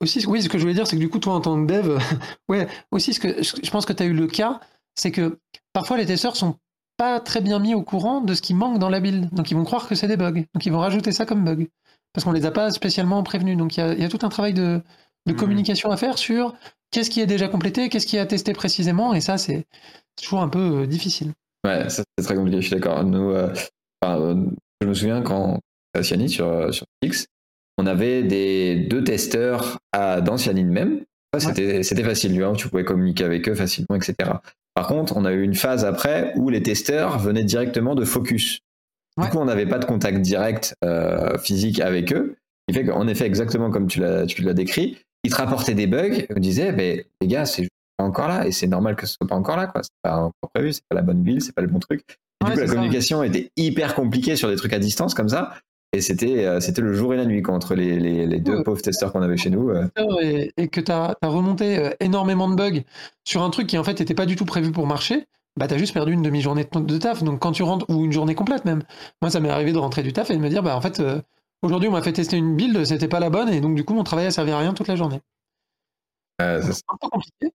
aussi, 0.00 0.24
oui, 0.26 0.42
ce 0.42 0.48
que 0.48 0.58
je 0.58 0.62
voulais 0.62 0.74
dire, 0.74 0.86
c'est 0.86 0.96
que 0.96 1.00
du 1.00 1.08
coup, 1.08 1.18
toi 1.20 1.34
en 1.34 1.40
tant 1.40 1.64
que 1.64 1.70
dev, 1.72 1.98
ouais, 2.48 2.66
aussi, 2.90 3.14
ce 3.14 3.20
que 3.20 3.42
je 3.42 3.54
je 3.62 3.70
pense 3.70 3.86
que 3.86 3.92
tu 3.92 4.02
as 4.02 4.06
eu 4.06 4.12
le 4.12 4.26
cas, 4.26 4.60
c'est 4.96 5.10
que 5.12 5.38
parfois 5.72 5.96
les 5.96 6.06
testeurs 6.06 6.34
sont 6.36 6.56
pas 6.96 7.20
très 7.20 7.40
bien 7.40 7.60
mis 7.60 7.74
au 7.74 7.82
courant 7.82 8.20
de 8.20 8.34
ce 8.34 8.42
qui 8.42 8.54
manque 8.54 8.78
dans 8.80 8.88
la 8.88 8.98
build. 9.00 9.28
Donc 9.32 9.50
ils 9.52 9.54
vont 9.56 9.62
croire 9.64 9.86
que 9.88 9.94
c'est 9.94 10.08
des 10.08 10.16
bugs. 10.16 10.42
Donc 10.54 10.66
ils 10.66 10.72
vont 10.72 10.80
rajouter 10.80 11.12
ça 11.12 11.26
comme 11.26 11.44
bug. 11.44 11.68
Parce 12.12 12.24
qu'on 12.24 12.32
les 12.32 12.46
a 12.46 12.50
pas 12.50 12.70
spécialement 12.70 13.22
prévenus. 13.22 13.56
Donc 13.56 13.76
il 13.76 13.80
y 13.80 13.82
a, 13.82 13.92
il 13.92 14.00
y 14.00 14.04
a 14.04 14.08
tout 14.08 14.18
un 14.22 14.28
travail 14.28 14.54
de, 14.54 14.80
de 15.26 15.32
Mhm. 15.32 15.36
communication 15.38 15.90
à 15.90 15.96
faire 15.96 16.18
sur 16.18 16.54
qu'est-ce 16.90 17.10
qui 17.10 17.20
est 17.20 17.26
déjà 17.26 17.48
complété, 17.48 17.88
qu'est-ce 17.88 18.06
qui 18.06 18.16
est 18.16 18.20
attesté 18.20 18.52
précisément. 18.52 19.14
Et 19.14 19.20
ça, 19.20 19.38
c'est 19.38 19.66
toujours 20.20 20.40
un 20.40 20.48
peu 20.48 20.82
euh, 20.82 20.86
difficile. 20.86 21.32
Ouais, 21.66 21.88
ça 21.90 22.02
c'est 22.16 22.24
très 22.24 22.34
compliqué, 22.34 22.60
je 22.60 22.66
suis 22.66 22.74
d'accord. 22.74 23.04
Nous, 23.04 23.30
euh, 23.30 23.52
enfin, 24.00 24.20
euh, 24.20 24.46
je 24.80 24.86
me 24.88 24.94
souviens 24.94 25.22
quand 25.22 25.58
à 25.94 26.02
Cyanide 26.02 26.28
sur, 26.28 26.72
sur 26.72 26.86
X, 27.02 27.26
on 27.78 27.86
avait 27.86 28.22
des 28.22 28.76
deux 28.76 29.04
testeurs 29.04 29.78
à, 29.92 30.20
dans 30.20 30.36
Cyanide 30.36 30.68
même. 30.68 31.00
Ouais, 31.34 31.40
C'était 31.82 32.04
facile, 32.04 32.32
tu 32.32 32.42
vois, 32.42 32.52
tu 32.54 32.68
pouvais 32.68 32.84
communiquer 32.84 33.24
avec 33.24 33.48
eux 33.48 33.54
facilement, 33.54 33.96
etc. 33.96 34.14
Par 34.74 34.86
contre, 34.86 35.16
on 35.16 35.24
a 35.24 35.32
eu 35.32 35.42
une 35.42 35.54
phase 35.54 35.84
après 35.84 36.32
où 36.36 36.48
les 36.48 36.62
testeurs 36.62 37.18
venaient 37.18 37.44
directement 37.44 37.94
de 37.94 38.04
Focus. 38.04 38.60
Ouais. 39.18 39.24
Du 39.24 39.30
coup, 39.30 39.38
on 39.38 39.44
n'avait 39.44 39.66
pas 39.66 39.78
de 39.78 39.84
contact 39.84 40.20
direct 40.20 40.74
euh, 40.84 41.36
physique 41.38 41.80
avec 41.80 42.12
eux. 42.12 42.36
Qui 42.68 42.74
fait 42.74 42.84
qu'en 42.84 43.06
effet, 43.08 43.26
exactement 43.26 43.70
comme 43.70 43.86
tu 43.86 44.00
l'as 44.00 44.26
décrit, 44.54 44.98
ils 45.24 45.30
te 45.30 45.36
rapportaient 45.36 45.74
des 45.74 45.86
bugs 45.86 46.12
et 46.12 46.26
on 46.36 46.38
disait, 46.40 46.72
ben, 46.72 47.02
les 47.20 47.26
gars, 47.26 47.44
c'est 47.46 47.66
pas 47.96 48.04
encore 48.04 48.28
là 48.28 48.46
et 48.46 48.52
c'est 48.52 48.66
normal 48.66 48.94
que 48.94 49.06
ce 49.06 49.14
soit 49.14 49.26
pas 49.26 49.34
encore 49.36 49.56
là, 49.56 49.66
quoi. 49.66 49.82
C'est 49.82 49.90
pas 50.02 50.16
encore 50.18 50.50
prévu, 50.54 50.72
c'est 50.72 50.82
pas 50.88 50.94
la 50.96 51.02
bonne 51.02 51.22
build, 51.22 51.40
c'est 51.42 51.54
pas 51.54 51.62
le 51.62 51.68
bon 51.68 51.78
truc. 51.78 52.02
Et 52.42 52.44
Ouais, 52.44 52.50
du 52.50 52.54
coup, 52.54 52.60
la 52.60 52.66
ça. 52.68 52.74
communication 52.74 53.22
était 53.22 53.50
hyper 53.56 53.94
compliquée 53.94 54.36
sur 54.36 54.48
des 54.48 54.56
trucs 54.56 54.72
à 54.74 54.78
distance 54.78 55.14
comme 55.14 55.28
ça. 55.28 55.54
Et 55.94 56.02
c'était 56.02 56.44
euh, 56.44 56.60
c'était 56.60 56.82
le 56.82 56.92
jour 56.92 57.14
et 57.14 57.16
la 57.16 57.24
nuit 57.24 57.40
quoi, 57.40 57.54
entre 57.54 57.74
les, 57.74 57.98
les, 57.98 58.26
les 58.26 58.38
deux 58.40 58.58
Ouais. 58.58 58.62
pauvres 58.62 58.82
testeurs 58.82 59.10
qu'on 59.10 59.22
avait 59.22 59.38
chez 59.38 59.48
nous. 59.48 59.70
euh. 59.70 59.88
et, 60.20 60.52
et 60.58 60.68
que 60.68 60.82
tu 60.82 60.92
as, 60.92 61.16
remonté 61.22 61.90
énormément 62.00 62.48
de 62.50 62.54
bugs 62.54 62.82
sur 63.26 63.42
un 63.42 63.48
truc 63.48 63.66
qui 63.66 63.78
en 63.78 63.84
fait 63.84 63.98
n'était 63.98 64.14
pas 64.14 64.26
du 64.26 64.36
tout 64.36 64.44
prévu 64.44 64.70
pour 64.70 64.86
marcher, 64.86 65.24
bah 65.58 65.68
tu 65.68 65.74
as 65.74 65.78
juste 65.78 65.94
perdu 65.94 66.12
une 66.12 66.22
demi-journée 66.22 66.64
de, 66.72 66.98
taf. 66.98 67.22
Donc 67.22 67.40
quand 67.40 67.52
tu 67.52 67.62
rentres, 67.62 67.86
ou 67.90 68.04
une 68.04 68.12
journée 68.12 68.34
complète 68.34 68.64
même. 68.64 68.82
Moi, 69.22 69.30
ça 69.30 69.40
m'est 69.40 69.50
arrivé 69.50 69.72
de 69.72 69.78
rentrer 69.78 70.02
du 70.02 70.12
taf 70.12 70.30
et 70.30 70.34
de 70.36 70.40
me 70.40 70.48
dire, 70.48 70.62
bah 70.62 70.76
en 70.76 70.80
fait, 70.80 71.00
euh, 71.00 71.20
aujourd'hui 71.62 71.88
on 71.88 71.92
m'a 71.92 72.02
fait 72.02 72.12
tester 72.12 72.36
une 72.36 72.56
build, 72.56 72.84
c'était 72.84 73.08
pas 73.08 73.20
la 73.20 73.30
bonne, 73.30 73.48
et 73.50 73.60
donc 73.60 73.74
du 73.76 73.84
coup 73.84 73.94
mon 73.94 74.04
travail 74.04 74.26
a 74.26 74.30
servi 74.30 74.52
à 74.52 74.58
rien 74.58 74.74
toute 74.74 74.88
la 74.88 74.96
journée. 74.96 75.20
Euh, 76.40 76.60
C'est 76.62 76.82
un 76.88 76.96
peu 77.00 77.08
compliqué. 77.08 77.52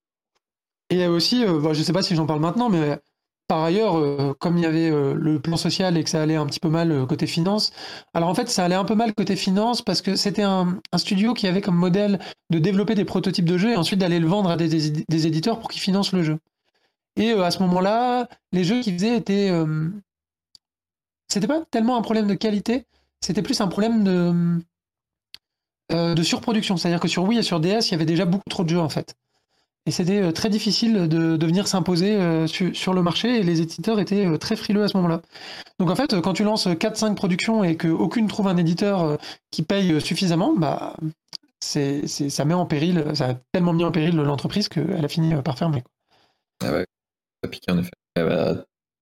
Et 0.90 1.08
aussi, 1.08 1.44
euh, 1.46 1.60
bah, 1.60 1.74
je 1.74 1.82
sais 1.84 1.94
pas 1.94 2.04
si 2.04 2.16
j'en 2.16 2.26
parle 2.26 2.40
maintenant, 2.42 2.70
mais 2.70 3.00
par 3.48 3.64
ailleurs, 3.64 3.98
euh, 3.98 4.34
comme 4.40 4.58
il 4.58 4.64
y 4.64 4.66
avait 4.68 4.90
euh, 4.90 5.14
le 5.16 5.40
plan 5.40 5.58
social 5.58 5.98
et 5.98 6.04
que 6.04 6.10
ça 6.10 6.22
allait 6.22 6.36
un 6.36 6.46
petit 6.46 6.60
peu 6.60 6.70
mal 6.70 6.92
euh, 6.92 7.06
côté 7.06 7.28
finance, 7.28 7.72
alors 8.14 8.30
en 8.30 8.36
fait, 8.36 8.50
ça 8.50 8.66
allait 8.66 8.76
un 8.76 8.86
peu 8.86 8.96
mal 8.96 9.14
côté 9.14 9.36
finance 9.36 9.82
parce 9.82 10.02
que 10.02 10.16
c'était 10.16 10.44
un, 10.44 10.80
un 10.92 10.98
studio 10.98 11.34
qui 11.34 11.48
avait 11.48 11.62
comme 11.62 11.76
modèle 11.76 12.20
de 12.52 12.60
développer 12.60 12.96
des 12.96 13.06
prototypes 13.06 13.46
de 13.46 13.58
jeux 13.58 13.72
et 13.72 13.76
ensuite 13.76 14.00
d'aller 14.00 14.20
le 14.20 14.28
vendre 14.28 14.50
à 14.50 14.58
des, 14.58 14.68
des- 14.68 15.06
des 15.08 15.28
éditeurs 15.28 15.60
pour 15.60 15.70
qu'ils 15.70 15.82
financent 15.82 16.14
le 16.14 16.24
jeu. 16.24 16.38
Et 17.16 17.32
euh, 17.32 17.44
à 17.44 17.52
ce 17.52 17.60
moment-là, 17.64 18.28
les 18.52 18.64
jeux 18.64 18.82
qu'ils 18.82 18.94
faisaient 18.94 19.18
étaient. 19.18 19.50
euh, 19.52 19.90
c'était 21.28 21.48
pas 21.48 21.64
tellement 21.72 21.98
un 21.98 22.02
problème 22.02 22.28
de 22.28 22.34
qualité, 22.36 22.86
c'était 23.22 23.42
plus 23.42 23.60
un 23.62 23.68
problème 23.68 24.04
de, 24.04 24.60
euh, 25.92 26.14
de 26.14 26.24
surproduction. 26.24 26.78
C'est-à-dire 26.78 27.00
que 27.00 27.08
sur 27.08 27.24
Wii 27.24 27.40
et 27.40 27.44
sur 27.44 27.60
DS, 27.60 27.90
il 27.90 27.92
y 27.92 27.96
avait 27.96 28.06
déjà 28.06 28.26
beaucoup 28.26 28.50
trop 28.50 28.64
de 28.64 28.70
jeux 28.70 28.80
en 28.80 28.90
fait. 28.90 29.16
Et 29.86 29.92
c'était 29.92 30.32
très 30.32 30.50
difficile 30.50 31.10
de, 31.10 31.46
venir 31.46 31.68
s'imposer 31.68 32.48
su- 32.48 32.74
sur 32.74 32.94
le 32.94 33.02
marché 33.02 33.40
et 33.40 33.44
les 33.44 33.62
éditeurs 33.62 34.00
étaient 34.00 34.38
très 34.38 34.56
frileux 34.56 34.84
à 34.84 34.88
ce 34.88 34.96
moment-là. 34.96 35.22
Donc 35.78 35.90
en 35.90 35.96
fait, 35.96 36.22
quand 36.22 36.32
tu 36.32 36.46
lances 36.46 36.68
4-5 36.68 37.16
productions 37.16 37.66
et 37.66 37.76
qu'aucune 37.76 38.28
trouve 38.30 38.48
un 38.48 38.56
éditeur 38.56 39.18
qui 39.52 39.62
paye 39.62 40.00
suffisamment, 40.00 40.54
bah, 40.56 40.96
ça 41.60 42.46
met 42.46 42.54
en 42.54 42.66
péril, 42.66 43.04
ça 43.14 43.32
a 43.32 43.34
tellement 43.52 43.74
mis 43.74 43.84
en 43.84 43.92
péril 43.92 44.16
l'entreprise 44.16 44.70
qu'elle 44.70 45.04
a 45.04 45.10
fini 45.10 45.34
par 45.44 45.58
fermer. 45.58 45.84
Ah 46.62 46.72
ouais, 46.72 46.86
piqué 47.48 47.72
en 47.72 47.78
effet. 47.80 47.92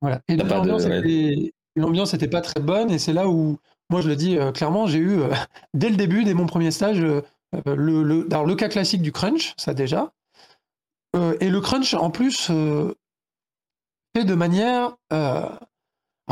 Voilà. 0.02 0.22
Et 0.28 0.36
de- 0.36 0.44
l'ambiance 0.50 0.86
ouais. 0.86 2.18
n'était 2.18 2.28
pas 2.28 2.42
très 2.42 2.60
bonne, 2.60 2.92
et 2.92 3.00
c'est 3.00 3.14
là 3.14 3.28
où, 3.28 3.58
moi 3.90 4.02
je 4.02 4.08
le 4.10 4.16
dis 4.16 4.38
euh, 4.38 4.52
clairement, 4.52 4.88
j'ai 4.88 4.98
eu, 5.00 5.20
euh, 5.22 5.30
dès 5.74 5.90
le 5.90 5.96
début, 5.96 6.24
dès 6.24 6.34
mon 6.34 6.46
premier 6.48 6.72
stage, 6.72 7.00
euh, 7.02 7.22
le, 7.66 8.04
le, 8.04 8.28
alors, 8.32 8.46
le 8.46 8.56
cas 8.56 8.70
classique 8.70 9.02
du 9.02 9.12
crunch, 9.12 9.54
ça 9.58 9.74
déjà, 9.74 10.12
et 11.42 11.50
le 11.50 11.60
crunch 11.60 11.94
en 11.94 12.10
plus 12.10 12.50
fait 14.16 14.24
de 14.24 14.34
manière. 14.34 14.96
alors, 15.10 15.60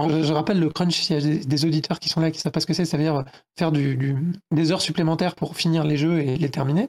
je, 0.09 0.23
je 0.23 0.33
rappelle 0.33 0.59
le 0.59 0.69
crunch, 0.69 1.01
s'il 1.01 1.15
y 1.15 1.19
a 1.19 1.21
des, 1.21 1.39
des 1.39 1.65
auditeurs 1.65 1.99
qui 1.99 2.07
sont 2.09 2.21
là 2.21 2.31
qui 2.31 2.37
ne 2.37 2.41
savent 2.41 2.53
pas 2.53 2.61
ce 2.61 2.65
que 2.65 2.73
c'est, 2.73 2.85
ça 2.85 2.95
veut 2.97 3.03
dire 3.03 3.25
faire 3.57 3.71
du, 3.73 3.97
du- 3.97 4.15
des 4.51 4.71
heures 4.71 4.81
supplémentaires 4.81 5.35
pour 5.35 5.57
finir 5.57 5.83
les 5.83 5.97
jeux 5.97 6.19
et 6.19 6.37
les 6.37 6.49
terminer. 6.49 6.87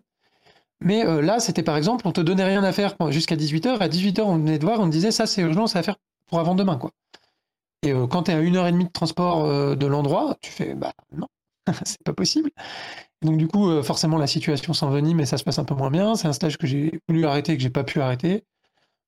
Mais 0.82 1.04
euh, 1.06 1.20
là, 1.20 1.40
c'était 1.40 1.62
par 1.62 1.76
exemple, 1.76 2.06
on 2.06 2.12
te 2.12 2.20
donnait 2.20 2.44
rien 2.44 2.64
à 2.64 2.72
faire 2.72 2.96
jusqu'à 3.10 3.36
18h. 3.36 3.78
À 3.78 3.88
18h, 3.88 4.22
on 4.22 4.36
venait 4.36 4.58
de 4.58 4.64
voir, 4.64 4.80
on 4.80 4.86
disait 4.86 5.10
ça, 5.10 5.26
c'est 5.26 5.42
urgent, 5.42 5.66
ça 5.66 5.80
à 5.80 5.82
faire 5.82 5.96
pour 6.26 6.40
avant 6.40 6.54
demain. 6.54 6.76
Quoi. 6.76 6.92
Et 7.82 7.92
euh, 7.92 8.06
quand 8.06 8.24
tu 8.24 8.30
à 8.30 8.40
une 8.40 8.56
heure 8.56 8.66
et 8.66 8.72
demie 8.72 8.86
de 8.86 8.92
transport 8.92 9.44
euh, 9.44 9.74
de 9.74 9.86
l'endroit, 9.86 10.36
tu 10.40 10.50
fais 10.50 10.74
bah 10.74 10.92
non, 11.16 11.26
c'est 11.84 12.02
pas 12.02 12.14
possible. 12.14 12.50
Donc 13.22 13.36
du 13.36 13.48
coup, 13.48 13.82
forcément, 13.82 14.16
la 14.16 14.26
situation 14.26 14.72
s'envenime 14.72 15.18
mais 15.18 15.26
ça 15.26 15.36
se 15.36 15.44
passe 15.44 15.58
un 15.58 15.64
peu 15.64 15.74
moins 15.74 15.90
bien. 15.90 16.14
C'est 16.14 16.28
un 16.28 16.32
stage 16.32 16.56
que 16.56 16.66
j'ai 16.66 17.00
voulu 17.08 17.26
arrêter 17.26 17.52
et 17.52 17.56
que 17.56 17.62
j'ai 17.62 17.70
pas 17.70 17.84
pu 17.84 18.00
arrêter. 18.00 18.44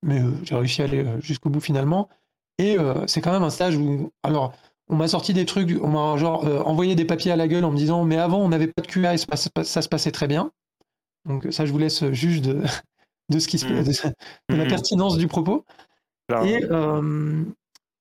Mais 0.03 0.21
j'ai 0.43 0.55
réussi 0.55 0.83
à 0.83 0.85
aller 0.85 1.07
jusqu'au 1.21 1.49
bout 1.49 1.61
finalement. 1.61 2.11
Et 2.59 2.77
c'est 3.07 3.23
quand 3.23 3.33
même 3.33 3.43
un 3.43 3.51
stage 3.51 3.77
où. 3.77 4.11
Alors, 4.23 4.53
on 4.89 4.97
m'a 4.97 5.09
sorti 5.09 5.33
des 5.33 5.47
trucs, 5.47 5.79
on 5.83 5.89
m'a 5.89 6.19
genre 6.19 6.45
envoyé 6.69 6.95
des 6.95 7.07
papiers 7.07 7.33
à 7.33 7.37
la 7.37 7.49
gueule 7.49 7.65
en 7.65 7.71
me 7.71 7.77
disant 7.77 8.05
Mais 8.05 8.19
avant, 8.19 8.41
on 8.41 8.51
n'avait 8.51 8.67
pas 8.67 8.83
de 8.83 8.87
QA 8.87 9.15
et 9.15 9.17
ça 9.17 9.81
se 9.81 9.89
passait 9.89 10.13
très 10.13 10.27
bien. 10.27 10.53
Donc 11.27 11.47
ça, 11.51 11.65
je 11.67 11.73
vous 11.73 11.79
laisse 11.79 12.05
juge 12.13 12.41
de, 12.43 12.63
de 13.31 13.39
ce 13.39 13.49
qui 13.49 13.59
se 13.59 13.67
Mhm. 13.67 13.85
de, 13.85 13.91
de 13.91 14.57
la 14.57 14.65
Mhm. 14.65 14.71
pertinence 14.71 15.17
du 15.19 15.27
propos. 15.29 15.65
Là, 16.29 16.45
Et, 16.47 16.65
euh, 16.71 17.45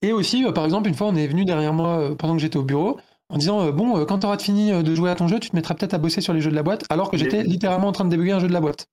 et 0.02 0.14
aussi, 0.14 0.46
euh, 0.46 0.52
par 0.52 0.66
exemple, 0.66 0.88
une 0.90 0.96
fois, 0.96 1.08
on 1.08 1.16
est 1.16 1.28
venu 1.28 1.46
derrière 1.46 1.74
moi 1.74 2.00
euh, 2.00 2.16
pendant 2.16 2.34
que 2.36 2.40
j'étais 2.42 2.58
au 2.58 2.64
bureau 2.64 3.00
en 3.30 3.38
disant 3.38 3.72
Bon, 3.72 4.06
quand 4.06 4.20
tu 4.20 4.26
auras 4.26 4.38
fini 4.38 4.72
de 4.84 4.96
jouer 4.96 5.10
à 5.10 5.16
ton 5.16 5.28
jeu, 5.28 5.40
tu 5.40 5.50
te 5.50 5.56
mettras 5.56 5.74
peut-être 5.76 5.94
à 5.94 5.98
bosser 5.98 6.22
sur 6.22 6.34
les 6.34 6.42
jeux 6.42 6.52
de 6.52 6.56
la 6.56 6.64
boîte, 6.64 6.86
alors 6.90 7.10
que 7.12 7.18
j'étais 7.18 7.44
littéralement 7.44 7.88
en 7.88 7.92
train 7.92 8.06
de 8.06 8.10
débugger 8.10 8.32
un 8.34 8.40
jeu 8.40 8.48
de 8.48 8.54
la 8.54 8.62
boîte. 8.62 8.88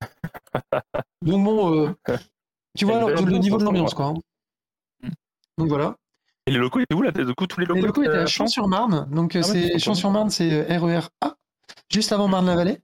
Donc, 1.22 1.44
bon, 1.44 1.74
euh, 1.74 1.90
tu 2.76 2.84
vois 2.84 2.96
alors, 2.96 3.10
le 3.10 3.38
niveau 3.38 3.58
de 3.58 3.64
l'ambiance, 3.64 3.94
quoi. 3.94 4.06
hein. 4.06 4.14
Donc 5.58 5.68
voilà. 5.68 5.96
Et 6.46 6.52
les 6.52 6.58
locaux 6.58 6.80
étaient 6.80 6.94
où 6.94 7.02
là? 7.02 7.12
Du 7.12 7.34
coup, 7.34 7.46
tous 7.46 7.60
les 7.60 7.66
locaux, 7.66 7.80
Les 7.80 7.86
locaux 7.86 8.02
étaient 8.02 8.16
à 8.16 8.26
Champs-sur-Marne. 8.26 9.06
Donc, 9.12 9.36
Ah 9.36 9.42
c'est 9.42 9.78
Champs-sur-Marne, 9.78 10.30
c'est 10.30 10.62
RER 10.78 11.00
A, 11.20 11.36
juste 11.92 12.12
avant 12.12 12.28
Marne-la-Vallée. 12.28 12.78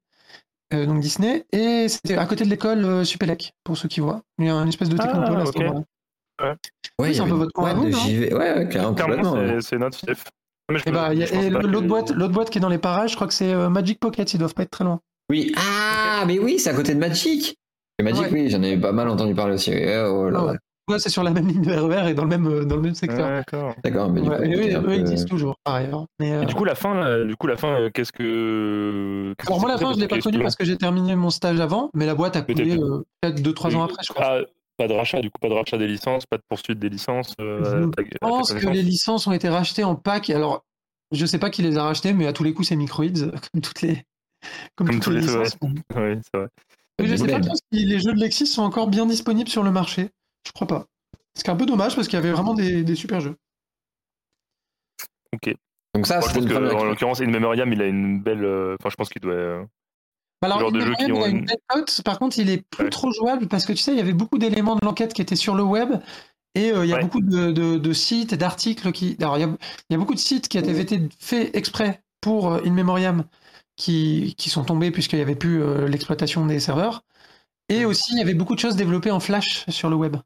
Euh, 0.75 0.87
donc 0.87 1.01
Disney, 1.01 1.45
et 1.53 1.89
c'était 1.89 2.17
à 2.17 2.27
côté 2.27 2.45
de 2.45 2.51
l'école 2.51 2.85
euh, 2.85 3.05
Supélec, 3.05 3.53
pour 3.65 3.77
ceux 3.77 3.89
qui 3.89 4.01
voient. 4.01 4.23
Il 4.39 4.47
y 4.47 4.51
a 4.51 4.55
une 4.55 4.69
espèce 4.69 4.89
de 4.89 4.97
Ah, 4.99 5.05
technopole 5.07 5.41
à 5.41 5.45
ce 5.47 5.51
ok. 5.51 5.57
moment-là. 5.59 6.49
ouais, 6.49 6.55
Oui, 6.99 7.09
il 7.09 7.13
y 7.13 7.15
c'est 7.15 7.21
un 7.23 7.29
peu 7.29 7.35
votre 7.35 7.85
de 7.85 7.91
JV. 7.93 8.35
Ouais, 8.35 8.53
ouais, 8.59 8.69
clairement, 8.69 8.95
complètement. 8.95 9.61
c'est- 9.61 9.79
notre 9.79 9.97
fief. 9.99 10.25
Mais 10.71 10.79
je 10.79 10.89
Et, 10.89 10.91
bah, 10.91 11.13
l'autre 11.15 11.81
que- 11.83 11.87
boîte, 11.87 12.11
l'autre 12.11 12.33
boîte 12.35 12.51
qui 12.51 12.59
est 12.59 12.61
dans 12.61 12.69
les 12.69 12.79
parages, 12.79 13.11
je 13.13 13.15
crois 13.17 13.29
que 13.29 13.35
c'est 13.35 13.53
euh, 13.53 13.69
Magic 13.69 14.01
Pocket, 14.01 14.35
ils 14.35 14.39
doivent 14.39 14.55
pas 14.55 14.65
être 14.65 14.71
très 14.71 14.85
loin. 14.85 15.01
Oui, 15.31 15.53
ah, 15.57 16.25
mais 16.27 16.39
oui, 16.41 16.59
c'est 16.59 16.71
à 16.71 16.75
côté 16.75 16.93
de 16.95 16.99
Magic. 16.99 17.57
Et 17.99 18.03
Magic, 18.03 18.23
Ouais. 18.25 18.31
oui, 18.33 18.51
j'en 18.51 18.63
ai 18.63 18.77
pas 18.77 18.91
mal 18.93 19.09
entendu 19.09 19.35
parler 19.35 19.55
aussi. 19.55 19.71
Oh 19.73 20.29
là 20.29 20.39
Ah 20.41 20.45
là. 20.45 20.45
ouais. 20.53 20.59
Ouais, 20.89 20.99
c'est 21.01 21.11
sur 21.11 21.25
la 21.25 21.33
même 21.33 21.49
ligne 21.49 21.63
de 21.63 21.73
RER 21.73 22.09
et 22.11 22.15
dans 22.15 22.23
le 22.23 22.29
même, 22.29 22.47
euh, 22.47 22.65
dans 22.65 22.77
le 22.77 22.83
même 22.83 22.95
secteur. 22.95 23.29
Ouais, 23.29 23.37
D'accord. 23.39 23.75
D'accord, 23.83 24.09
mais 24.11 24.21
du 24.21 24.29
Ouais, 24.31 24.37
coup, 24.37 24.45
et 24.45 24.75
eux, 24.77 24.83
peu- 24.83 24.93
existent 24.93 25.29
toujours, 25.29 25.57
par 25.65 25.75
ailleurs. 25.75 26.07
Mais, 26.21 26.33
euh, 26.33 26.43
Et 26.43 26.47
du 26.47 26.55
coup, 26.55 26.65
la 26.65 26.77
fin, 26.77 26.95
là, 26.95 27.25
du 27.25 27.35
coup, 27.35 27.49
la 27.49 27.57
fin, 27.57 27.81
euh, 27.81 27.91
qu'est-ce 27.91 28.13
que. 28.13 29.35
qu'est-ce 29.37 29.51
alors 29.51 29.61
moi, 29.61 29.69
la 29.69 29.79
fin, 29.79 29.93
je 29.95 29.99
l'ai 29.99 30.07
parce 30.07 30.21
pas 30.23 30.31
connue 30.31 30.43
parce 30.43 30.55
que 30.55 30.65
j'ai 30.65 30.77
terminé 30.77 31.17
mon 31.17 31.31
stage 31.31 31.59
avant, 31.59 31.91
mais 31.95 32.07
la 32.07 32.15
boîte 32.15 32.37
a 32.37 32.43
coulé 32.43 32.79
euh, 32.79 33.03
peut-être 33.21 33.43
2-3 33.43 33.75
ans 33.75 33.83
après, 33.83 34.03
je 34.07 34.13
crois. 34.13 34.25
Ah, 34.25 34.41
pas 34.77 34.87
de 34.87 34.93
rachat, 34.93 35.21
du 35.23 35.31
coup, 35.31 35.39
pas 35.41 35.49
de 35.49 35.55
rachat 35.55 35.77
des 35.79 35.89
licences, 35.89 36.25
pas 36.27 36.37
de 36.37 36.43
poursuite 36.49 36.79
des 36.79 36.89
licences. 36.89 37.35
euh, 37.41 37.91
Je 37.99 38.03
à 38.23 38.29
pense 38.29 38.53
que 38.53 38.67
les 38.69 38.83
licences 38.83 39.27
ont 39.27 39.33
été 39.33 39.49
rachetées 39.49 39.83
en 39.85 39.97
pack. 39.97 40.31
Alors, 40.31 40.65
je 41.11 41.27
sais 41.27 41.39
pas 41.39 41.51
qui 41.51 41.63
les 41.63 41.79
a 41.79 41.83
rachetées, 41.83 42.13
mais 42.13 42.27
à 42.29 42.33
tous 42.33 42.45
les 42.45 42.53
coups, 42.53 42.69
c'est 42.69 42.77
Microids, 42.77 43.07
comme 43.53 43.61
toutes 43.61 43.83
les, 43.83 44.05
comme 44.77 44.87
Comme 44.87 44.91
toutes 44.97 45.03
tous 45.05 45.11
les 45.11 45.21
licences. 45.21 45.57
Oui, 45.97 46.21
c'est 46.23 46.39
vrai. 46.39 46.49
Mais 47.01 47.09
je 47.09 47.17
sais 47.17 47.27
pas 47.27 47.41
trop 47.41 47.55
si 47.73 47.85
les 47.85 47.99
jeux 47.99 48.13
de 48.15 48.21
Lexis 48.21 48.47
sont 48.47 48.63
encore 48.63 48.87
bien 48.89 49.05
disponibles 49.07 49.51
sur 49.51 49.63
le 49.65 49.71
marché. 49.71 50.11
Je 50.47 50.53
crois 50.53 50.67
pas. 50.67 50.87
Ce 51.37 51.43
qui 51.43 51.51
est 51.51 51.53
un 51.53 51.57
peu 51.57 51.67
dommage 51.67 51.95
parce 51.97 52.07
qu'il 52.09 52.17
y 52.17 52.23
avait 52.23 52.33
vraiment 52.33 52.55
des, 52.55 52.83
des 52.85 52.95
super 52.95 53.21
jeux. 53.21 53.37
Ok. 55.35 55.55
Donc 55.95 56.07
ça, 56.07 56.19
Moi, 56.21 56.29
je 56.29 56.35
pense 56.35 56.47
que, 56.47 56.75
en 56.75 56.85
l'occurrence, 56.85 57.21
In 57.21 57.27
Memoriam, 57.31 57.71
il 57.73 57.83
a 57.83 57.87
une 57.87 58.21
belle. 58.21 58.45
euh, 58.45 58.77
Enfin, 58.81 58.91
je 58.91 58.97
pense 58.97 59.09
qu'il 59.09 59.23
doit. 59.23 59.33
euh, 59.33 59.65
Bah 60.43 60.49
Alors, 60.49 60.61
genre 60.61 60.73
de 60.73 60.81
qui 60.81 61.05
il 61.07 61.13
ont 61.13 61.23
a 61.23 61.29
une 61.29 61.39
une- 61.39 61.45
belle 61.47 61.57
cote. 61.69 62.03
Par 62.05 62.19
contre, 62.19 62.39
il 62.39 62.51
est 62.51 62.63
plus 62.71 62.85
Ouais. 62.85 62.91
trop 62.91 63.11
jouable 63.13 63.49
parce 63.49 63.65
que 63.65 63.73
tu 63.73 63.79
sais, 63.79 63.93
il 63.93 63.99
y 63.99 64.01
avait 64.03 64.13
beaucoup 64.13 64.39
d'éléments 64.39 64.77
de 64.77 64.85
l'enquête 64.85 65.13
qui 65.15 65.23
étaient 65.23 65.37
sur 65.37 65.55
le 65.55 65.63
web. 65.63 65.91
Et 66.55 66.73
euh, 66.73 66.85
il 66.87 66.89
y 66.91 66.93
a 66.93 66.97
Ouais. 66.97 67.03
beaucoup 67.03 67.21
de, 67.21 67.51
de- 67.53 67.77
de 67.79 67.93
sites 67.93 68.33
et 68.33 68.37
d'articles 68.37 68.93
qui. 68.93 69.17
Alors, 69.21 69.37
il 69.37 69.41
y, 69.41 69.45
a, 69.45 69.49
il 69.49 69.93
y 69.93 69.95
a 69.95 69.99
beaucoup 69.99 70.15
de 70.15 70.19
sites 70.19 70.49
qui 70.49 70.59
avaient 70.59 70.79
été 70.81 71.01
faits 71.19 71.55
exprès 71.57 72.03
pour 72.21 72.53
In 72.53 72.71
Memoriam 72.73 73.25
qui, 73.77 74.35
qui 74.39 74.49
sont 74.49 74.65
tombés 74.65 74.91
puisqu'il 74.91 75.17
n'y 75.17 75.23
avait 75.23 75.35
plus 75.37 75.63
euh, 75.63 75.87
l'exploitation 75.89 76.47
des 76.47 76.61
serveurs. 76.61 77.03
Et 77.69 77.85
aussi, 77.85 78.13
il 78.13 78.19
y 78.19 78.23
avait 78.23 78.35
beaucoup 78.35 78.55
de 78.55 78.61
choses 78.61 78.77
développées 78.77 79.11
en 79.11 79.21
Flash 79.21 79.65
sur 79.69 79.91
le 79.91 79.97
web. 79.97 80.17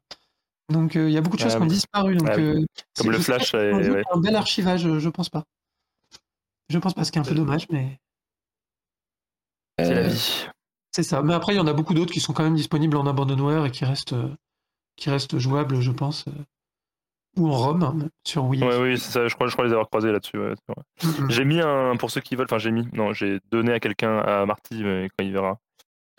Donc, 0.69 0.95
euh, 0.95 1.09
il 1.09 1.13
y 1.13 1.17
a 1.17 1.21
beaucoup 1.21 1.37
de 1.37 1.41
choses 1.41 1.53
Ah 1.55 1.57
qui 1.57 1.63
ont 1.63 1.67
disparu. 1.67 2.15
Donc, 2.15 2.29
Ah 2.31 2.37
euh, 2.37 2.63
Comme 2.97 3.11
le 3.11 3.19
Flash, 3.19 3.53
un 3.55 3.73
ouais. 3.73 4.03
bel 4.21 4.35
archivage, 4.35 4.81
je, 4.99 5.09
pense 5.09 5.29
pas. 5.29 5.43
Je 6.69 6.77
pense 6.77 6.93
pas, 6.93 7.03
ce 7.03 7.11
qui 7.11 7.17
est 7.17 7.21
un 7.21 7.25
peu 7.25 7.35
dommage, 7.35 7.67
mais. 7.69 7.99
C'est 9.79 9.93
la 9.95 10.01
Euh, 10.01 10.07
vie. 10.07 10.45
C'est 10.91 11.03
ça. 11.03 11.21
Mais 11.21 11.33
après, 11.33 11.53
il 11.53 11.57
y 11.57 11.59
en 11.59 11.67
a 11.67 11.73
beaucoup 11.73 11.93
d'autres 11.93 12.13
qui 12.13 12.19
sont 12.19 12.33
quand 12.33 12.43
même 12.43 12.55
disponibles 12.55 12.97
en 12.97 13.05
abandonware 13.07 13.65
et 13.65 13.71
qui 13.71 13.85
restent, 13.85 14.13
euh, 14.13 14.29
qui 14.97 15.09
restent 15.09 15.37
jouables, 15.37 15.81
je 15.81 15.91
pense. 15.91 16.27
euh, 16.27 16.31
ou 17.37 17.47
en 17.47 17.57
ROM, 17.57 17.81
hein, 17.83 18.09
sur 18.27 18.43
Wii. 18.43 18.61
Ouais, 18.61 18.77
oui, 18.77 18.97
c'est 18.99 19.09
ça. 19.11 19.27
Je 19.27 19.35
crois, 19.35 19.47
je 19.47 19.53
crois 19.53 19.63
les 19.65 19.71
avoir 19.71 19.87
croisés 19.87 20.11
là-dessus. 20.11 20.37
ouais. 20.37 20.53
J'ai 21.29 21.45
mis 21.45 21.61
un. 21.61 21.95
Pour 21.95 22.11
ceux 22.11 22.19
qui 22.19 22.35
veulent. 22.35 22.47
Enfin, 22.49 22.57
j'ai 22.57 22.71
mis. 22.71 22.85
Non, 22.91 23.13
j'ai 23.13 23.39
donné 23.51 23.71
à 23.71 23.79
quelqu'un, 23.79 24.19
à 24.19 24.45
Marty, 24.45 24.83
mais 24.83 25.07
quand 25.17 25.23
il 25.25 25.31
verra. 25.31 25.57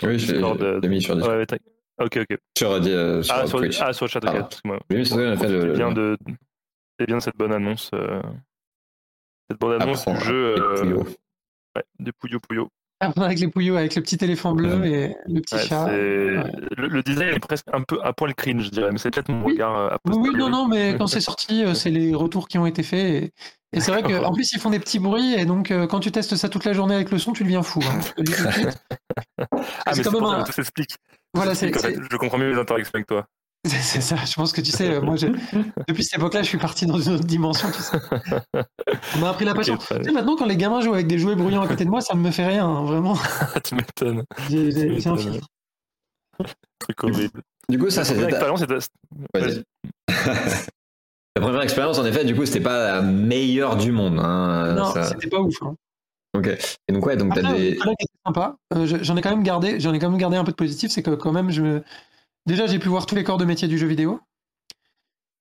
Oui, 0.03 0.11
euh, 0.13 0.17
je 0.17 0.81
l'ai 0.81 0.89
mis 0.89 1.03
sur, 1.03 1.17
ouais, 1.17 1.47
ok, 1.99 2.17
ok. 2.31 2.39
sur, 2.57 2.71
euh, 2.73 3.23
sur 3.23 3.35
Ah, 3.35 3.47
sur, 3.47 3.59
Twitch. 3.59 3.79
ah, 3.81 3.93
sur 3.93 4.09
chat, 4.09 4.19
ok. 4.19 4.25
Pardon. 4.25 4.47
excuse-moi. 4.47 4.79
Je 4.91 4.95
l'ai 4.95 5.01
mis 5.01 5.07
sur 5.07 5.17
Twitch, 5.17 5.29
on 5.29 5.33
a 5.33 5.37
fait 5.37 5.49
le- 5.49 5.61
C'est 5.61 5.73
bien 5.79 5.93
de. 5.93 6.17
Cette 7.21 7.37
bonne 7.37 7.53
annonce. 7.53 7.91
euh, 7.95 8.23
Cette 9.51 9.59
bonne 9.61 9.83
annonce 9.83 10.01
Apprends, 10.03 10.15
du 10.15 10.25
jeu. 10.25 10.57
euh, 10.59 10.75
Puyo. 10.83 11.05
ouais, 11.77 11.83
du 11.99 12.13
Puyo 12.13 12.39
Puyo. 12.49 12.69
Avec 13.17 13.41
les 13.41 13.49
pouillots, 13.49 13.77
avec 13.77 13.95
le 13.97 14.03
petit 14.03 14.17
éléphant 14.25 14.53
bleu 14.53 14.85
et 14.87 15.15
le 15.27 15.41
petit 15.41 15.57
Ouais, 15.57 15.61
chat. 15.63 15.87
ouais. 15.87 15.93
le, 16.77 16.89
le 16.89 17.03
design 17.03 17.31
est 17.35 17.39
presque 17.41 17.67
un 17.73 17.83
peu 17.83 17.99
à 18.03 18.13
poil 18.13 18.35
cringe, 18.35 18.65
je 18.65 18.71
dirais, 18.71 18.91
mais 18.93 18.99
c'est 18.99 19.11
peut-être 19.11 19.29
mon 19.29 19.45
Oui. 19.45 19.53
regard 19.55 19.77
euh, 19.77 19.89
a 19.89 19.97
Oui, 20.15 20.31
non, 20.37 20.49
non, 20.49 20.69
mais 20.69 20.95
quand 20.97 21.07
c'est 21.09 21.21
sorti, 21.21 21.65
euh, 21.65 21.75
c'est 21.75 21.91
les 21.91 22.15
retours 22.15 22.47
qui 22.49 22.59
ont 22.59 22.67
été 22.67 22.83
faits. 22.83 23.01
Et, 23.25 23.33
et 23.75 23.81
c'est 23.81 23.91
vrai 23.91 24.03
qu'en 24.03 24.33
plus, 24.33 24.53
ils 24.53 24.61
font 24.61 24.71
des 24.71 24.79
petits 24.79 24.99
bruits. 24.99 25.35
Et 25.35 25.47
donc, 25.47 25.71
euh, 25.71 25.87
quand 25.87 26.01
tu 26.01 26.13
testes 26.13 26.37
ça 26.37 26.49
toute 26.49 26.65
la 26.65 26.73
journée 26.75 26.95
avec 26.95 27.11
le 27.11 27.19
son, 27.19 27.33
tu 27.33 27.43
deviens 27.43 27.63
fou. 27.63 27.81
hein. 27.83 28.01
Ah, 29.41 29.47
C'est 29.95 29.99
mais 29.99 30.03
c'est 30.05 30.11
pour 30.11 30.29
ça 30.29 30.35
un- 30.37 30.43
que 30.43 30.47
tout 30.47 30.53
s'explique. 30.53 30.97
Voilà, 31.35 31.55
c'est 31.55 31.67
s'explique, 31.73 31.97
en 31.97 32.01
fait. 32.03 32.09
Je 32.11 32.17
comprends 32.19 32.39
mieux 32.39 32.51
les 32.53 32.59
interactions 32.59 32.93
avec 32.95 33.07
toi. 33.07 33.27
C'est- 33.67 33.83
c'est 33.83 34.01
ça. 34.01 34.17
Je 34.25 34.35
pense 34.35 34.53
que 34.53 34.61
tu 34.61 34.71
sais, 34.71 34.89
euh, 34.91 35.01
moi, 35.01 35.17
je- 35.17 35.27
depuis 35.89 36.05
cette 36.05 36.19
époque-là, 36.19 36.43
je 36.43 36.49
suis 36.49 36.59
parti 36.59 36.87
dans 36.87 36.99
une 36.99 37.15
autre 37.15 37.25
dimension. 37.25 37.69
Tu 37.71 37.83
sais. 37.83 37.99
On 39.17 39.19
m'a 39.19 39.31
appris 39.31 39.45
la 39.45 39.55
passion. 39.55 39.77
Tu 39.77 39.87
sais, 40.05 40.13
maintenant, 40.13 40.37
quand 40.37 40.47
les 40.47 40.57
gamins 40.57 40.81
jouent 40.81 40.95
avec 40.95 41.07
des 41.07 41.19
jouets 41.19 41.37
bruyants 41.37 41.63
à 41.63 41.69
côté 41.69 41.85
de 41.85 41.91
moi, 41.91 42.01
ça 42.01 42.15
ne 42.15 42.21
me 42.21 42.31
fait 42.31 42.47
rien, 42.47 42.67
hein, 42.67 42.85
vraiment. 42.85 43.15
tu 43.65 43.75
m'étonnes. 43.75 44.25
J'ai 44.51 44.71
j'ai- 44.73 44.89
Tu 44.97 45.01
j'ai 45.01 45.09
un 45.11 45.17
filtre. 45.17 45.47
Truc 46.79 47.05
horrible. 47.05 47.41
Du 47.69 47.79
coup, 47.79 47.91
ça, 47.91 48.01
La 48.01 48.05
c'était 48.07 48.21
première 48.23 48.41
ta... 48.41 48.55
expérience, 48.57 48.61
c'était- 48.61 49.41
Vas-y. 49.41 49.63
La 51.37 51.43
première 51.43 51.63
expérience, 51.63 51.99
en 51.99 52.05
effet, 52.05 52.25
du 52.25 52.35
coup, 52.35 52.45
c'était 52.47 52.61
pas 52.61 52.95
la 52.95 53.03
meilleure 53.03 53.77
du 53.77 53.93
monde. 53.93 54.19
hein, 54.19 54.75
Non, 54.75 54.93
ça- 54.93 55.05
c'était 55.05 55.29
pas 55.29 55.39
ouf. 55.41 55.55
hein. 55.63 55.75
Ok. 56.35 56.49
Et 56.89 56.93
donc, 56.93 57.05
ouais, 57.07 57.17
donc 57.17 57.35
t'as 57.35 57.43
des. 57.55 57.79
Euh, 58.75 58.87
je- 58.87 59.03
j'en 59.03 59.17
ai 59.17 59.21
quand 59.23 59.31
même 59.31 59.43
gardé, 59.43 59.79
j'en 59.81 59.93
ai 59.93 59.99
quand 59.99 60.09
même 60.11 60.19
gardé 60.19 60.37
un 60.37 60.45
peu 60.45 60.53
de 60.53 60.57
positif, 60.57 60.91
c'est 60.91 61.03
que 61.03 61.11
quand 61.11 61.31
même, 61.33 61.51
je 61.51 61.61
me... 61.63 61.83
déjà 62.47 62.67
j'ai 62.67 62.79
pu 62.79 62.89
voir 62.89 63.07
tous 63.07 63.15
les 63.15 63.25
corps 63.25 63.39
de 63.39 63.45
métier 63.45 63.69
du 63.69 63.79
jeu 63.79 63.87
vidéo. 63.87 64.21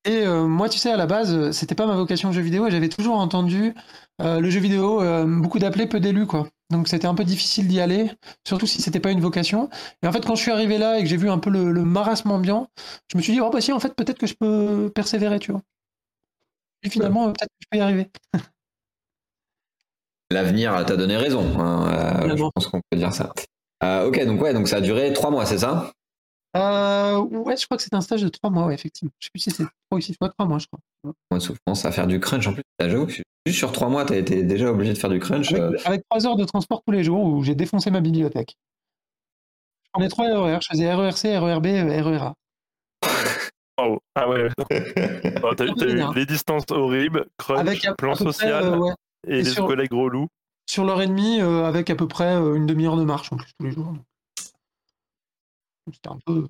Et 0.04 0.26
moi, 0.26 0.68
tu 0.68 0.80
sais, 0.80 0.90
à 0.92 0.98
la 0.98 1.06
base, 1.06 1.52
c'était 1.52 1.76
pas 1.76 1.86
ma 1.86 1.96
vocation 1.96 2.32
jeu 2.32 2.42
vidéo 2.42 2.66
et 2.66 2.72
j'avais 2.72 2.90
toujours 2.90 3.18
entendu 3.20 3.76
le 4.20 4.50
jeu 4.50 4.60
vidéo, 4.60 5.00
beaucoup 5.28 5.60
d'appelés, 5.60 5.86
peu 5.86 6.00
d'élus, 6.00 6.26
quoi. 6.26 6.48
Donc 6.72 6.88
c'était 6.88 7.06
un 7.06 7.14
peu 7.14 7.26
difficile 7.26 7.68
d'y 7.68 7.82
aller, 7.82 8.10
surtout 8.48 8.66
si 8.66 8.82
c'était 8.82 9.02
pas 9.02 9.12
une 9.12 9.20
vocation. 9.20 9.70
Et 10.02 10.08
en 10.08 10.12
fait, 10.12 10.26
quand 10.26 10.36
je 10.36 10.42
suis 10.42 10.52
arrivé 10.52 10.78
là 10.78 10.98
et 10.98 11.04
que 11.04 11.10
j'ai 11.10 11.18
vu 11.18 11.30
un 11.30 11.38
peu 11.38 11.50
le, 11.50 11.74
marasme 11.84 12.32
ambiant, 12.32 12.68
je 13.12 13.18
me 13.18 13.22
suis 13.22 13.34
dit, 13.34 13.42
oh 13.42 13.50
bah 13.50 13.62
si, 13.62 13.74
en 13.74 13.80
fait, 13.80 13.94
peut-être 13.94 14.18
que 14.18 14.26
je 14.26 14.36
peux 14.40 14.90
persévérer, 14.96 15.40
tu 15.40 15.52
vois. 15.52 15.62
Et 16.84 16.90
finalement, 16.90 17.26
peut-être 17.26 17.50
que 17.50 17.62
je 17.62 17.68
peux 17.70 17.78
y 17.78 17.82
arriver. 17.82 18.10
L'avenir 20.32 20.86
t'a 20.86 20.96
donné 20.96 21.18
raison, 21.18 21.60
hein, 21.60 22.24
euh, 22.24 22.38
je 22.38 22.44
pense 22.56 22.68
qu'on 22.68 22.80
peut 22.90 22.98
dire 22.98 23.14
ça. 23.14 23.34
Euh, 23.84 24.08
ok, 24.08 24.26
donc 24.26 24.42
ouais, 24.42 24.54
donc 24.54 24.70
ça 24.70 24.78
a 24.78 24.82
duré 24.82 25.12
trois 25.12 25.30
mois, 25.30 25.46
c'est 25.46 25.58
ça? 25.58 25.92
Euh, 26.56 27.18
Ouais, 27.20 27.58
je 27.58 27.66
crois 27.66 27.78
que 27.78 27.84
c'est 27.84 27.94
un 27.94 28.02
stage 28.02 28.22
de 28.22 28.30
trois 28.30 28.50
mois, 28.50 28.66
ouais, 28.66 28.74
effectivement. 28.74 29.12
Je 29.20 29.26
sais 29.26 29.32
plus 29.34 29.40
si 29.40 29.52
c'est 29.52 29.64
trois 29.64 29.98
ou 29.98 30.02
six 30.02 30.16
mois, 30.20 30.30
trois 30.30 30.46
mois, 30.46 30.60
je 30.60 30.68
crois. 30.68 30.80
Moi, 31.30 31.40
je 31.40 31.52
pense 31.66 31.86
à 31.86 31.92
faire 31.92 32.08
du 32.08 32.20
crunch 32.20 32.48
en 32.48 32.54
plus. 32.54 32.64
J'avoue, 32.80 33.08
juste 33.08 33.58
sur 33.58 33.72
trois 33.72 33.90
mois, 33.90 34.06
t'as 34.06 34.18
été 34.18 34.44
déjà 34.44 34.72
obligé 34.72 34.94
de 34.94 34.98
faire 34.98 35.10
du 35.10 35.20
crunch. 35.20 35.54
Avec, 35.86 36.04
trois 36.10 36.26
heures 36.26 36.36
de 36.36 36.46
transport 36.46 36.82
tous 36.86 36.92
les 36.92 37.04
jours 37.04 37.24
où 37.24 37.44
j'ai 37.44 37.56
défoncé 37.56 37.92
ma 37.92 38.02
bibliothèque. 38.02 38.56
Je 39.86 39.90
prenais 39.94 40.10
trois 40.10 40.26
RER, 40.26 40.60
je 40.62 40.68
faisais 40.72 40.94
RERC, 40.94 41.38
RERB, 41.38 41.66
RERA. 41.66 42.36
Oh, 43.84 43.98
ah 44.14 44.30
ouais. 44.30 44.48
t'as 44.70 45.66
eu 45.66 46.14
les 46.14 46.26
distances 46.28 46.66
horribles, 46.70 47.26
crunch, 47.38 47.60
avec 47.60 47.88
plan 47.98 48.14
social. 48.14 48.78
ouais. 48.78 48.92
Et, 49.28 49.42
les 49.42 49.56
collègues 49.56 49.94
relous 49.94 50.28
Sur 50.68 50.86
l'heure 50.86 51.02
et 51.02 51.08
demie, 51.08 51.42
euh, 51.42 51.66
avec 51.66 51.90
à 51.90 51.96
peu 51.96 52.08
près 52.08 52.36
euh, 52.36 52.56
une 52.56 52.66
demi-heure 52.66 52.98
de 52.98 53.04
marche 53.04 53.32
en 53.32 53.38
plus 53.38 53.52
tous 53.58 53.66
les 53.66 53.72
jours. 53.72 53.94
C'était 55.92 56.10
un 56.10 56.20
peu, 56.26 56.48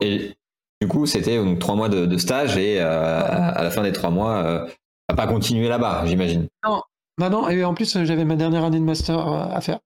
Et 0.00 0.34
du 0.80 0.88
coup, 0.88 1.06
c'était 1.06 1.36
donc 1.36 1.58
trois 1.58 1.74
mois 1.74 1.88
de, 1.88 2.16
stage 2.16 2.56
et 2.56 2.80
euh, 2.80 3.20
à 3.22 3.62
la 3.62 3.70
fin 3.70 3.82
des 3.82 3.92
trois 3.92 4.10
mois, 4.10 4.66
à 5.08 5.14
pas 5.14 5.26
continuer 5.26 5.68
là-bas, 5.68 6.04
j'imagine. 6.06 6.48
Non, 6.64 6.82
bah 7.18 7.28
non, 7.28 7.48
et 7.48 7.64
en 7.64 7.74
plus, 7.74 8.02
j'avais 8.04 8.24
ma 8.24 8.36
dernière 8.36 8.64
année 8.64 8.78
de 8.78 8.84
master 8.84 9.18
à 9.18 9.60
faire. 9.60 9.80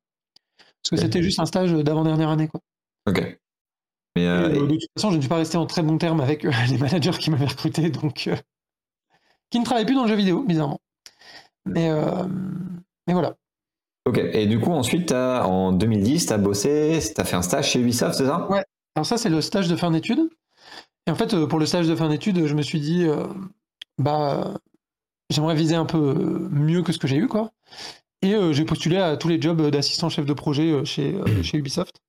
Parce 0.82 0.90
que 0.90 0.96
c'était 0.96 1.22
juste 1.22 1.40
un 1.40 1.46
stage 1.46 1.72
d'avant-dernière 1.72 2.30
année. 2.30 2.48
Quoi. 2.48 2.60
Ok. 3.08 3.38
Mais 4.16 4.24
De 4.24 4.66
toute 4.66 4.80
façon, 4.96 5.10
je 5.10 5.16
ne 5.16 5.20
suis 5.20 5.28
pas 5.28 5.36
resté 5.36 5.56
en 5.56 5.66
très 5.66 5.82
bon 5.82 5.98
terme 5.98 6.20
avec 6.20 6.42
les 6.70 6.78
managers 6.78 7.18
qui 7.18 7.30
m'avaient 7.30 7.46
recruté, 7.46 7.90
donc. 7.90 8.30
qui 9.50 9.58
ne 9.58 9.64
travaillaient 9.64 9.86
plus 9.86 9.94
dans 9.94 10.04
le 10.04 10.08
jeu 10.08 10.16
vidéo, 10.16 10.44
bizarrement. 10.44 10.80
Mais, 11.66 11.90
euh, 11.90 12.26
mais 13.06 13.12
voilà. 13.12 13.36
Ok, 14.08 14.18
et 14.32 14.46
du 14.46 14.58
coup, 14.58 14.72
ensuite, 14.72 15.12
en 15.12 15.70
2010, 15.70 16.26
tu 16.26 16.32
as 16.32 16.38
bossé, 16.38 16.98
tu 17.14 17.20
as 17.20 17.24
fait 17.24 17.36
un 17.36 17.42
stage 17.42 17.68
chez 17.68 17.80
Ubisoft, 17.80 18.14
c'est 18.14 18.24
ça? 18.24 18.50
Ouais, 18.50 18.64
alors 18.96 19.04
ça, 19.04 19.18
c'est 19.18 19.28
le 19.28 19.42
stage 19.42 19.68
de 19.68 19.76
fin 19.76 19.90
d'études. 19.90 20.30
Et 21.06 21.10
en 21.10 21.14
fait, 21.14 21.34
euh, 21.34 21.46
pour 21.46 21.58
le 21.58 21.66
stage 21.66 21.86
de 21.86 21.94
fin 21.94 22.08
d'études, 22.08 22.46
je 22.46 22.54
me 22.54 22.62
suis 22.62 22.80
dit, 22.80 23.04
euh, 23.04 23.26
bah, 23.98 24.54
j'aimerais 25.28 25.54
viser 25.54 25.74
un 25.74 25.84
peu 25.84 26.48
mieux 26.50 26.82
que 26.82 26.92
ce 26.92 26.98
que 26.98 27.06
j'ai 27.06 27.16
eu, 27.16 27.28
quoi. 27.28 27.52
Et 28.22 28.34
j'ai 28.52 28.64
postulé 28.64 28.96
à 28.96 29.18
tous 29.18 29.28
les 29.28 29.40
jobs 29.40 29.60
d'assistant 29.70 30.08
chef 30.08 30.24
de 30.24 30.32
projet 30.32 30.84
chez, 30.86 31.14
chez 31.42 31.58
Ubisoft. 31.58 32.00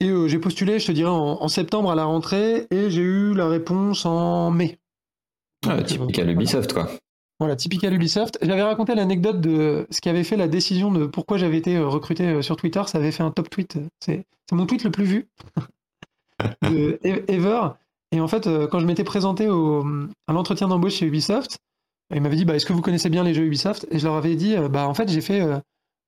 Et 0.00 0.10
j'ai 0.26 0.38
postulé, 0.38 0.78
je 0.78 0.86
te 0.86 0.92
dirais, 0.92 1.10
en, 1.10 1.46
septembre 1.48 1.90
à 1.90 1.94
la 1.94 2.04
rentrée, 2.04 2.66
et 2.70 2.90
j'ai 2.90 3.02
eu 3.02 3.34
la 3.34 3.46
réponse 3.46 4.06
en 4.06 4.50
mai. 4.50 4.80
Ah, 5.68 5.82
typique 5.82 6.18
à 6.18 6.24
Ubisoft, 6.24 6.72
quoi. 6.72 6.88
Voilà, 7.44 7.56
typique 7.56 7.84
à 7.84 7.90
Ubisoft. 7.90 8.38
J'avais 8.40 8.62
raconté 8.62 8.94
l'anecdote 8.94 9.38
de 9.38 9.86
ce 9.90 10.00
qui 10.00 10.08
avait 10.08 10.24
fait 10.24 10.38
la 10.38 10.48
décision 10.48 10.90
de 10.90 11.04
pourquoi 11.04 11.36
j'avais 11.36 11.58
été 11.58 11.76
euh, 11.76 11.86
recruté 11.86 12.24
euh, 12.26 12.40
sur 12.40 12.56
Twitter. 12.56 12.80
Ça 12.86 12.96
avait 12.96 13.12
fait 13.12 13.22
un 13.22 13.30
top 13.30 13.50
tweet. 13.50 13.76
C'est 14.00 14.24
mon 14.50 14.64
tweet 14.64 14.82
le 14.82 14.90
plus 14.90 15.04
vu 15.04 15.28
de 16.62 16.98
ever. 17.02 17.68
Et 18.12 18.20
en 18.22 18.28
fait, 18.28 18.46
euh, 18.46 18.66
quand 18.66 18.80
je 18.80 18.86
m'étais 18.86 19.04
présenté 19.04 19.46
au, 19.46 19.84
à 20.26 20.32
l'entretien 20.32 20.68
d'embauche 20.68 20.94
chez 20.94 21.06
Ubisoft, 21.06 21.58
il 22.14 22.22
m'avait 22.22 22.36
dit 22.36 22.46
bah, 22.46 22.56
Est-ce 22.56 22.64
que 22.64 22.72
vous 22.72 22.80
connaissez 22.80 23.10
bien 23.10 23.24
les 23.24 23.34
jeux 23.34 23.44
Ubisoft? 23.44 23.86
Et 23.90 23.98
je 23.98 24.06
leur 24.06 24.14
avais 24.14 24.36
dit 24.36 24.56
bah, 24.70 24.88
En 24.88 24.94
fait, 24.94 25.10
j'ai 25.10 25.20
fait 25.20 25.46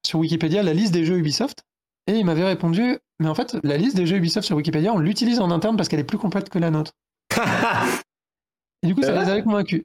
sur 0.07 0.21
Wikipédia 0.21 0.63
la 0.63 0.73
liste 0.73 0.95
des 0.95 1.05
jeux 1.05 1.19
Ubisoft. 1.19 1.65
Et 2.07 2.15
il 2.15 2.25
m'avait 2.25 2.47
répondu 2.47 2.97
Mais 3.21 3.29
en 3.29 3.35
fait, 3.35 3.59
la 3.63 3.77
liste 3.77 3.95
des 3.95 4.07
jeux 4.07 4.17
Ubisoft 4.17 4.47
sur 4.47 4.57
Wikipédia, 4.57 4.91
on 4.91 4.99
l'utilise 4.99 5.41
en 5.41 5.51
interne 5.51 5.77
parce 5.77 5.91
qu'elle 5.91 6.01
est 6.01 6.05
plus 6.05 6.17
complète 6.17 6.49
que 6.49 6.59
la 6.59 6.71
nôtre. 6.71 6.93
et 8.83 8.87
du 8.87 8.95
coup, 8.95 9.03
ça 9.03 9.23
les 9.23 9.31
avait 9.31 9.43
convaincus. 9.43 9.83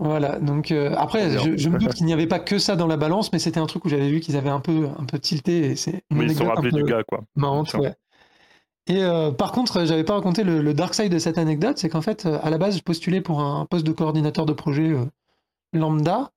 Voilà, 0.00 0.38
donc 0.38 0.72
euh, 0.72 0.94
après, 0.96 1.30
je, 1.38 1.68
me 1.68 1.78
doute 1.78 1.92
qu'il 1.94 2.06
n'y 2.06 2.14
avait 2.14 2.26
pas 2.26 2.38
que 2.38 2.58
ça 2.58 2.74
dans 2.74 2.86
la 2.86 2.96
balance, 2.96 3.30
mais 3.32 3.38
c'était 3.38 3.60
un 3.60 3.66
truc 3.66 3.84
où 3.84 3.90
j'avais 3.90 4.08
vu 4.08 4.20
qu'ils 4.20 4.34
avaient 4.34 4.48
un 4.48 4.60
peu, 4.60 4.88
un 4.98 5.04
peu 5.04 5.18
tilté. 5.18 5.58
Et 5.58 5.76
c'est 5.76 6.04
mais 6.10 6.24
ils 6.24 6.32
se 6.32 6.38
sont 6.38 6.46
rappelés 6.46 6.70
du 6.70 6.84
gars, 6.84 7.02
quoi. 7.06 7.20
Marrante, 7.36 7.74
ouais. 7.74 7.94
Et 8.86 9.02
euh, 9.02 9.30
par 9.30 9.52
contre, 9.52 9.84
j'avais 9.84 10.02
pas 10.02 10.14
raconté 10.14 10.42
le, 10.42 10.72
dark 10.72 10.94
side 10.94 11.12
de 11.12 11.18
cette 11.18 11.36
anecdote, 11.36 11.76
c'est 11.76 11.90
qu'en 11.90 12.00
fait, 12.00 12.24
à 12.24 12.48
la 12.48 12.56
base, 12.56 12.78
je 12.78 12.82
postulais 12.82 13.20
pour 13.20 13.40
un 13.42 13.66
poste 13.66 13.86
de 13.86 13.92
coordinateur 13.92 14.46
de 14.46 14.54
projet 14.54 14.88
euh, 14.88 15.04
lambda. 15.74 16.30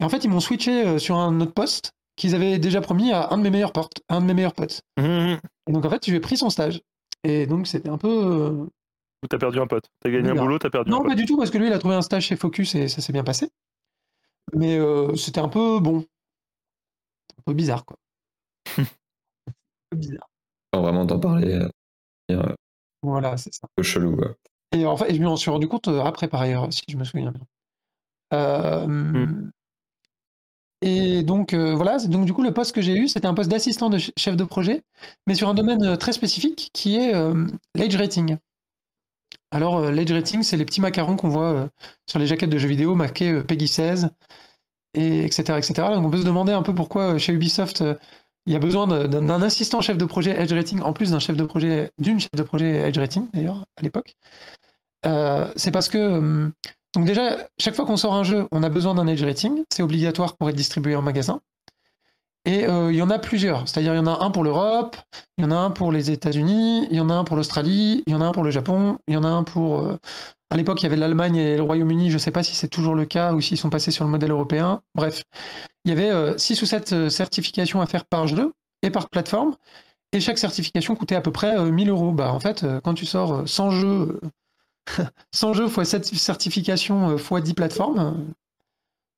Et 0.00 0.04
en 0.04 0.08
fait, 0.08 0.24
ils 0.24 0.30
m'ont 0.30 0.40
switché 0.40 0.98
sur 0.98 1.16
un 1.16 1.40
autre 1.42 1.52
poste 1.52 1.92
qu'ils 2.16 2.34
avaient 2.34 2.58
déjà 2.58 2.80
promis 2.80 3.12
à 3.12 3.28
un 3.32 3.38
de 3.38 3.42
mes 3.42 3.50
meilleurs 3.50 3.72
potes. 3.72 4.00
Un 4.08 4.22
de 4.22 4.26
mes 4.26 4.34
meilleurs 4.34 4.54
potes. 4.54 4.80
Mmh. 4.96 5.36
Et 5.68 5.72
donc 5.72 5.84
en 5.84 5.90
fait, 5.90 6.06
j'ai 6.06 6.20
pris 6.20 6.38
son 6.38 6.48
stage. 6.48 6.80
Et 7.22 7.46
donc 7.46 7.66
c'était 7.66 7.90
un 7.90 7.98
peu 7.98 8.66
ou 9.22 9.26
t'as 9.28 9.38
perdu 9.38 9.60
un 9.60 9.66
pote 9.66 9.90
T'as 10.00 10.10
gagné 10.10 10.30
un 10.30 10.34
boulot, 10.34 10.58
t'as 10.58 10.70
perdu 10.70 10.90
non, 10.90 10.98
un 10.98 11.00
pote 11.00 11.08
Non, 11.08 11.14
pas 11.14 11.20
du 11.20 11.26
tout, 11.26 11.36
parce 11.36 11.50
que 11.50 11.58
lui, 11.58 11.66
il 11.66 11.72
a 11.72 11.78
trouvé 11.78 11.94
un 11.94 12.02
stage 12.02 12.26
chez 12.26 12.36
Focus 12.36 12.74
et 12.74 12.88
ça 12.88 13.02
s'est 13.02 13.12
bien 13.12 13.24
passé. 13.24 13.50
Mais 14.54 14.78
euh, 14.78 15.14
c'était 15.16 15.40
un 15.40 15.48
peu 15.48 15.78
bon. 15.80 16.04
Un 17.38 17.42
peu 17.44 17.54
bizarre, 17.54 17.84
quoi. 17.84 17.96
un 18.78 18.84
peu 19.90 19.96
bizarre. 19.96 20.28
Sans 20.74 20.82
vraiment 20.82 21.06
t'en 21.06 21.20
parler. 21.20 21.54
Euh, 21.54 21.68
euh, 22.32 22.54
voilà, 23.02 23.36
c'est 23.36 23.52
ça. 23.52 23.66
Un 23.66 23.70
peu 23.76 23.82
chelou, 23.82 24.16
quoi. 24.16 24.34
Et 24.72 24.86
en 24.86 24.96
fait, 24.96 25.14
je 25.14 25.20
m'en 25.22 25.36
suis 25.36 25.50
rendu 25.50 25.68
compte 25.68 25.88
après, 25.88 26.28
par 26.28 26.40
ailleurs, 26.40 26.72
si 26.72 26.82
je 26.88 26.96
me 26.96 27.04
souviens 27.04 27.32
bien. 27.32 28.86
Hmm. 28.86 29.50
Et 30.82 31.22
donc, 31.22 31.52
voilà, 31.52 31.98
donc 31.98 32.24
du 32.24 32.32
coup, 32.32 32.42
le 32.42 32.54
poste 32.54 32.74
que 32.74 32.80
j'ai 32.80 32.96
eu, 32.96 33.08
c'était 33.08 33.26
un 33.26 33.34
poste 33.34 33.50
d'assistant 33.50 33.90
de 33.90 33.98
chef 33.98 34.36
de 34.36 34.44
projet, 34.44 34.82
mais 35.26 35.34
sur 35.34 35.48
un 35.48 35.54
domaine 35.54 35.98
très 35.98 36.12
spécifique 36.12 36.70
qui 36.72 36.96
est 36.96 37.12
l'age 37.74 37.96
rating. 37.96 38.38
Alors, 39.50 39.78
euh, 39.78 39.90
l'Edge 39.90 40.12
Rating, 40.12 40.42
c'est 40.42 40.56
les 40.56 40.64
petits 40.64 40.80
macarons 40.80 41.16
qu'on 41.16 41.28
voit 41.28 41.52
euh, 41.52 41.68
sur 42.06 42.18
les 42.18 42.26
jaquettes 42.26 42.50
de 42.50 42.58
jeux 42.58 42.68
vidéo 42.68 42.94
marqués 42.94 43.32
euh, 43.32 43.42
Peggy 43.42 43.68
16, 43.68 44.10
et 44.94 45.24
etc., 45.24 45.58
etc. 45.58 45.74
Donc, 45.94 46.06
on 46.06 46.10
peut 46.10 46.20
se 46.20 46.26
demander 46.26 46.52
un 46.52 46.62
peu 46.62 46.74
pourquoi 46.74 47.18
chez 47.18 47.32
Ubisoft, 47.32 47.84
il 48.46 48.52
y 48.52 48.56
a 48.56 48.58
besoin 48.58 48.86
d'un 48.86 49.42
assistant 49.42 49.80
chef 49.80 49.98
de 49.98 50.04
projet 50.04 50.32
Edge 50.40 50.52
Rating, 50.52 50.80
en 50.80 50.92
plus 50.92 51.12
d'un 51.12 51.20
chef 51.20 51.36
de 51.36 51.44
projet, 51.44 51.90
d'une 51.98 52.18
chef 52.18 52.32
de 52.34 52.42
projet 52.42 52.88
Edge 52.88 52.98
Rating, 52.98 53.28
d'ailleurs, 53.32 53.64
à 53.76 53.82
l'époque. 53.82 54.16
c'est 55.56 55.70
parce 55.70 55.88
que, 55.88 56.50
donc 56.94 57.04
déjà, 57.04 57.36
chaque 57.58 57.76
fois 57.76 57.86
qu'on 57.86 57.96
sort 57.96 58.14
un 58.14 58.24
jeu, 58.24 58.48
on 58.50 58.64
a 58.64 58.68
besoin 58.68 58.94
d'un 58.94 59.06
Edge 59.06 59.22
Rating. 59.22 59.62
C'est 59.72 59.82
obligatoire 59.82 60.36
pour 60.36 60.48
être 60.48 60.56
distribué 60.56 60.96
en 60.96 61.02
magasin. 61.02 61.40
Et 62.46 62.66
euh, 62.66 62.90
il 62.90 62.96
y 62.96 63.02
en 63.02 63.10
a 63.10 63.18
plusieurs. 63.18 63.68
C'est-à-dire, 63.68 63.94
il 63.94 63.98
y 63.98 64.00
en 64.00 64.06
a 64.06 64.24
un 64.24 64.30
pour 64.30 64.44
l'Europe, 64.44 64.96
il 65.36 65.44
y 65.44 65.46
en 65.46 65.50
a 65.50 65.56
un 65.56 65.70
pour 65.70 65.92
les 65.92 66.10
États-Unis, 66.10 66.86
il 66.90 66.96
y 66.96 67.00
en 67.00 67.10
a 67.10 67.14
un 67.14 67.24
pour 67.24 67.36
l'Australie, 67.36 68.02
il 68.06 68.12
y 68.12 68.16
en 68.16 68.20
a 68.20 68.24
un 68.24 68.32
pour 68.32 68.44
le 68.44 68.50
Japon, 68.50 68.98
il 69.08 69.14
y 69.14 69.16
en 69.16 69.24
a 69.24 69.28
un 69.28 69.42
pour. 69.42 69.80
Euh, 69.80 69.98
à 70.50 70.56
l'époque, 70.56 70.80
il 70.80 70.84
y 70.84 70.86
avait 70.86 70.96
l'Allemagne 70.96 71.36
et 71.36 71.56
le 71.56 71.62
Royaume-Uni. 71.62 72.08
Je 72.08 72.14
ne 72.14 72.18
sais 72.18 72.30
pas 72.30 72.42
si 72.42 72.56
c'est 72.56 72.68
toujours 72.68 72.94
le 72.94 73.04
cas 73.04 73.34
ou 73.34 73.40
s'ils 73.40 73.58
sont 73.58 73.70
passés 73.70 73.90
sur 73.90 74.04
le 74.04 74.10
modèle 74.10 74.30
européen. 74.30 74.80
Bref, 74.94 75.22
il 75.84 75.90
y 75.90 75.92
avait 75.92 76.38
6 76.38 76.58
euh, 76.58 76.62
ou 76.62 76.66
7 76.66 77.08
certifications 77.10 77.80
à 77.80 77.86
faire 77.86 78.04
par 78.04 78.26
jeu 78.26 78.52
et 78.82 78.90
par 78.90 79.10
plateforme. 79.10 79.54
Et 80.12 80.18
chaque 80.18 80.38
certification 80.38 80.96
coûtait 80.96 81.14
à 81.14 81.20
peu 81.20 81.30
près 81.30 81.70
1000 81.70 81.90
euros. 81.90 82.10
Bah, 82.10 82.32
en 82.32 82.40
fait, 82.40 82.66
quand 82.82 82.94
tu 82.94 83.06
sors 83.06 83.48
100 83.48 83.70
jeux, 83.70 84.20
100 85.32 85.52
jeux 85.52 85.66
x 85.68 85.82
7 85.84 86.06
certifications 86.06 87.16
x 87.16 87.42
10 87.44 87.54
plateformes, 87.54 88.26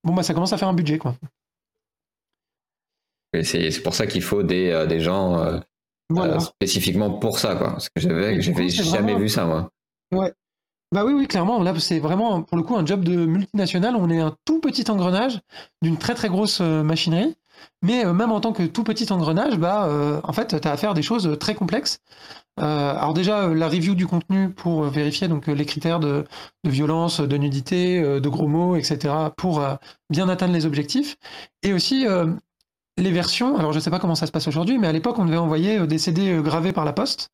bon, 0.04 0.12
bah, 0.12 0.22
ça 0.22 0.34
commence 0.34 0.52
à 0.52 0.58
faire 0.58 0.68
un 0.68 0.74
budget. 0.74 0.98
quoi. 0.98 1.14
C'est 3.42 3.82
pour 3.82 3.94
ça 3.94 4.06
qu'il 4.06 4.22
faut 4.22 4.42
des, 4.42 4.70
euh, 4.70 4.86
des 4.86 5.00
gens 5.00 5.38
euh, 5.38 5.58
euh, 6.16 6.38
spécifiquement 6.38 7.10
pour 7.10 7.38
ça, 7.38 7.54
quoi. 7.54 7.72
Parce 7.72 7.88
que 7.88 8.00
j'avais 8.00 8.40
jamais 8.40 9.14
vu 9.16 9.28
ça, 9.28 9.46
moi. 9.46 9.70
Ouais. 10.12 10.32
Bah 10.92 11.06
oui, 11.06 11.14
oui, 11.14 11.26
clairement. 11.26 11.62
Là, 11.62 11.72
c'est 11.78 11.98
vraiment, 11.98 12.42
pour 12.42 12.58
le 12.58 12.62
coup, 12.62 12.76
un 12.76 12.84
job 12.84 13.02
de 13.02 13.24
multinational. 13.24 13.96
On 13.96 14.10
est 14.10 14.20
un 14.20 14.36
tout 14.44 14.60
petit 14.60 14.90
engrenage 14.90 15.40
d'une 15.80 15.96
très 15.96 16.14
très 16.14 16.28
grosse 16.28 16.60
machinerie. 16.60 17.34
Mais 17.80 18.04
même 18.04 18.32
en 18.32 18.40
tant 18.40 18.52
que 18.52 18.64
tout 18.64 18.84
petit 18.84 19.10
engrenage, 19.10 19.56
bah, 19.56 19.88
en 20.22 20.32
fait, 20.34 20.60
tu 20.60 20.68
as 20.68 20.72
à 20.72 20.76
faire 20.76 20.92
des 20.92 21.00
choses 21.00 21.38
très 21.40 21.54
complexes. 21.54 22.00
alors 22.58 23.14
déjà, 23.14 23.46
la 23.46 23.68
review 23.68 23.94
du 23.94 24.06
contenu 24.06 24.50
pour 24.50 24.82
vérifier 24.82 25.28
donc 25.28 25.46
les 25.46 25.64
critères 25.64 25.98
de, 25.98 26.24
de 26.64 26.70
violence, 26.70 27.20
de 27.20 27.36
nudité, 27.38 28.02
de 28.02 28.28
gros 28.28 28.48
mots, 28.48 28.76
etc., 28.76 29.14
pour 29.34 29.66
bien 30.10 30.28
atteindre 30.28 30.52
les 30.52 30.66
objectifs. 30.66 31.16
Et 31.62 31.72
aussi 31.72 32.04
les 32.98 33.10
versions, 33.10 33.56
alors 33.56 33.72
je 33.72 33.78
ne 33.78 33.82
sais 33.82 33.90
pas 33.90 33.98
comment 33.98 34.14
ça 34.14 34.26
se 34.26 34.32
passe 34.32 34.48
aujourd'hui, 34.48 34.78
mais 34.78 34.86
à 34.86 34.92
l'époque, 34.92 35.18
on 35.18 35.24
devait 35.24 35.38
envoyer 35.38 35.78
euh, 35.78 35.86
des 35.86 35.98
CD 35.98 36.30
euh, 36.30 36.42
gravés 36.42 36.72
par 36.72 36.84
la 36.84 36.92
poste 36.92 37.30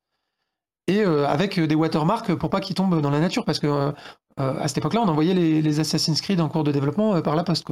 et 0.87 1.01
euh, 1.01 1.27
avec 1.27 1.59
des 1.59 1.75
watermarks 1.75 2.33
pour 2.35 2.49
pas 2.49 2.61
qu'ils 2.61 2.75
tombent 2.75 3.01
dans 3.01 3.11
la 3.11 3.19
nature, 3.19 3.45
parce 3.45 3.59
que 3.59 3.93
à 4.37 4.67
cette 4.69 4.77
époque-là, 4.77 5.01
on 5.01 5.07
envoyait 5.09 5.33
les, 5.33 5.79
Assassin's 5.81 6.21
Creed 6.21 6.39
en 6.39 6.47
cours 6.47 6.63
de 6.63 6.71
développement 6.71 7.21
par 7.21 7.35
la 7.35 7.43
poste. 7.43 7.67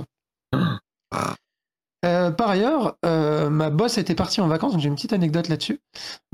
Par 2.01 2.49
ailleurs, 2.49 2.97
ma 3.03 3.69
boss 3.69 3.97
était 3.97 4.15
partie 4.15 4.41
en 4.41 4.47
vacances, 4.47 4.73
donc 4.73 4.81
j'ai 4.81 4.89
une 4.89 4.95
petite 4.95 5.13
anecdote 5.13 5.47
là-dessus. 5.47 5.79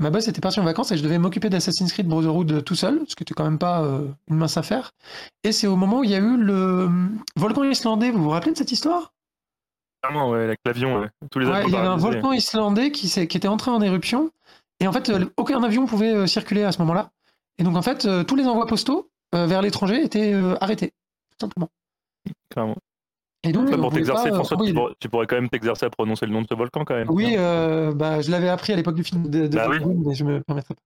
Ma 0.00 0.10
boss 0.10 0.26
était 0.26 0.40
partie 0.40 0.58
en 0.58 0.64
vacances 0.64 0.90
et 0.90 0.98
je 0.98 1.04
devais 1.04 1.18
m'occuper 1.18 1.48
d'Assassin's 1.48 1.92
Creed 1.92 2.08
Brotherhood 2.08 2.64
tout 2.64 2.74
seul, 2.74 3.00
ce 3.06 3.14
qui 3.14 3.22
était 3.22 3.32
quand 3.32 3.44
même 3.44 3.58
pas 3.58 3.80
une 4.28 4.36
mince 4.36 4.56
affaire. 4.56 4.90
Et 5.44 5.52
c'est 5.52 5.68
au 5.68 5.76
moment 5.76 6.00
où 6.00 6.04
il 6.04 6.10
y 6.10 6.16
a 6.16 6.18
eu 6.18 6.36
le 6.36 6.90
volcan 7.36 7.62
islandais. 7.62 8.10
Vous 8.10 8.22
vous 8.22 8.30
rappelez 8.30 8.52
de 8.52 8.58
cette 8.58 8.72
histoire? 8.72 9.14
Clairement, 10.06 10.30
ouais, 10.30 10.44
avec 10.44 10.60
l'avion, 10.66 11.00
ouais. 11.00 11.08
Tous 11.30 11.38
les 11.38 11.46
avions 11.46 11.68
il 11.68 11.72
y 11.72 11.76
avait 11.76 11.86
un 11.86 11.96
paralysés. 11.96 12.10
volcan 12.20 12.32
islandais 12.32 12.90
qui, 12.90 13.08
s'est- 13.08 13.26
qui 13.26 13.36
était 13.36 13.48
entré 13.48 13.70
en 13.70 13.80
éruption. 13.80 14.30
Et 14.80 14.86
en 14.86 14.92
fait, 14.92 15.08
euh, 15.08 15.24
aucun 15.36 15.62
avion 15.62 15.86
pouvait 15.86 16.12
euh, 16.14 16.26
circuler 16.26 16.62
à 16.64 16.72
ce 16.72 16.78
moment-là. 16.80 17.10
Et 17.58 17.62
donc, 17.64 17.76
en 17.76 17.82
fait, 17.82 18.04
euh, 18.04 18.22
tous 18.24 18.36
les 18.36 18.46
envois 18.46 18.66
postaux 18.66 19.08
euh, 19.34 19.46
vers 19.46 19.62
l'étranger 19.62 20.02
étaient 20.04 20.32
euh, 20.34 20.56
arrêtés, 20.60 20.88
tout 21.30 21.46
simplement. 21.46 21.68
Clairement. 22.50 22.76
Et 23.44 23.52
donc, 23.52 23.68
euh, 23.70 23.74
on 23.74 23.80
pour 23.80 23.88
pouvait 23.90 24.00
t'exercer, 24.00 24.28
pas, 24.30 24.34
euh, 24.34 24.34
François, 24.38 24.56
envoyer 24.56 24.72
tu 24.72 24.74
des- 24.74 24.80
pourrais, 24.80 24.94
tu 25.00 25.08
pourrais 25.08 25.26
quand 25.26 25.36
même 25.36 25.48
t'exercer 25.48 25.86
à 25.86 25.90
prononcer 25.90 26.26
le 26.26 26.32
nom 26.32 26.42
de 26.42 26.46
ce 26.50 26.54
volcan 26.54 26.84
quand 26.84 26.94
même. 26.94 27.10
Oui, 27.10 27.34
euh, 27.38 27.92
bah, 27.94 28.20
je 28.20 28.30
l'avais 28.30 28.48
appris 28.48 28.72
à 28.72 28.76
l'époque 28.76 28.96
du 28.96 29.04
film 29.04 29.28
de, 29.30 29.46
de 29.46 29.56
Bah 29.56 29.68
oui. 29.70 29.78
Mais 30.04 30.14
je 30.14 30.24
me 30.24 30.40
permettrai 30.42 30.74
pas. 30.74 30.80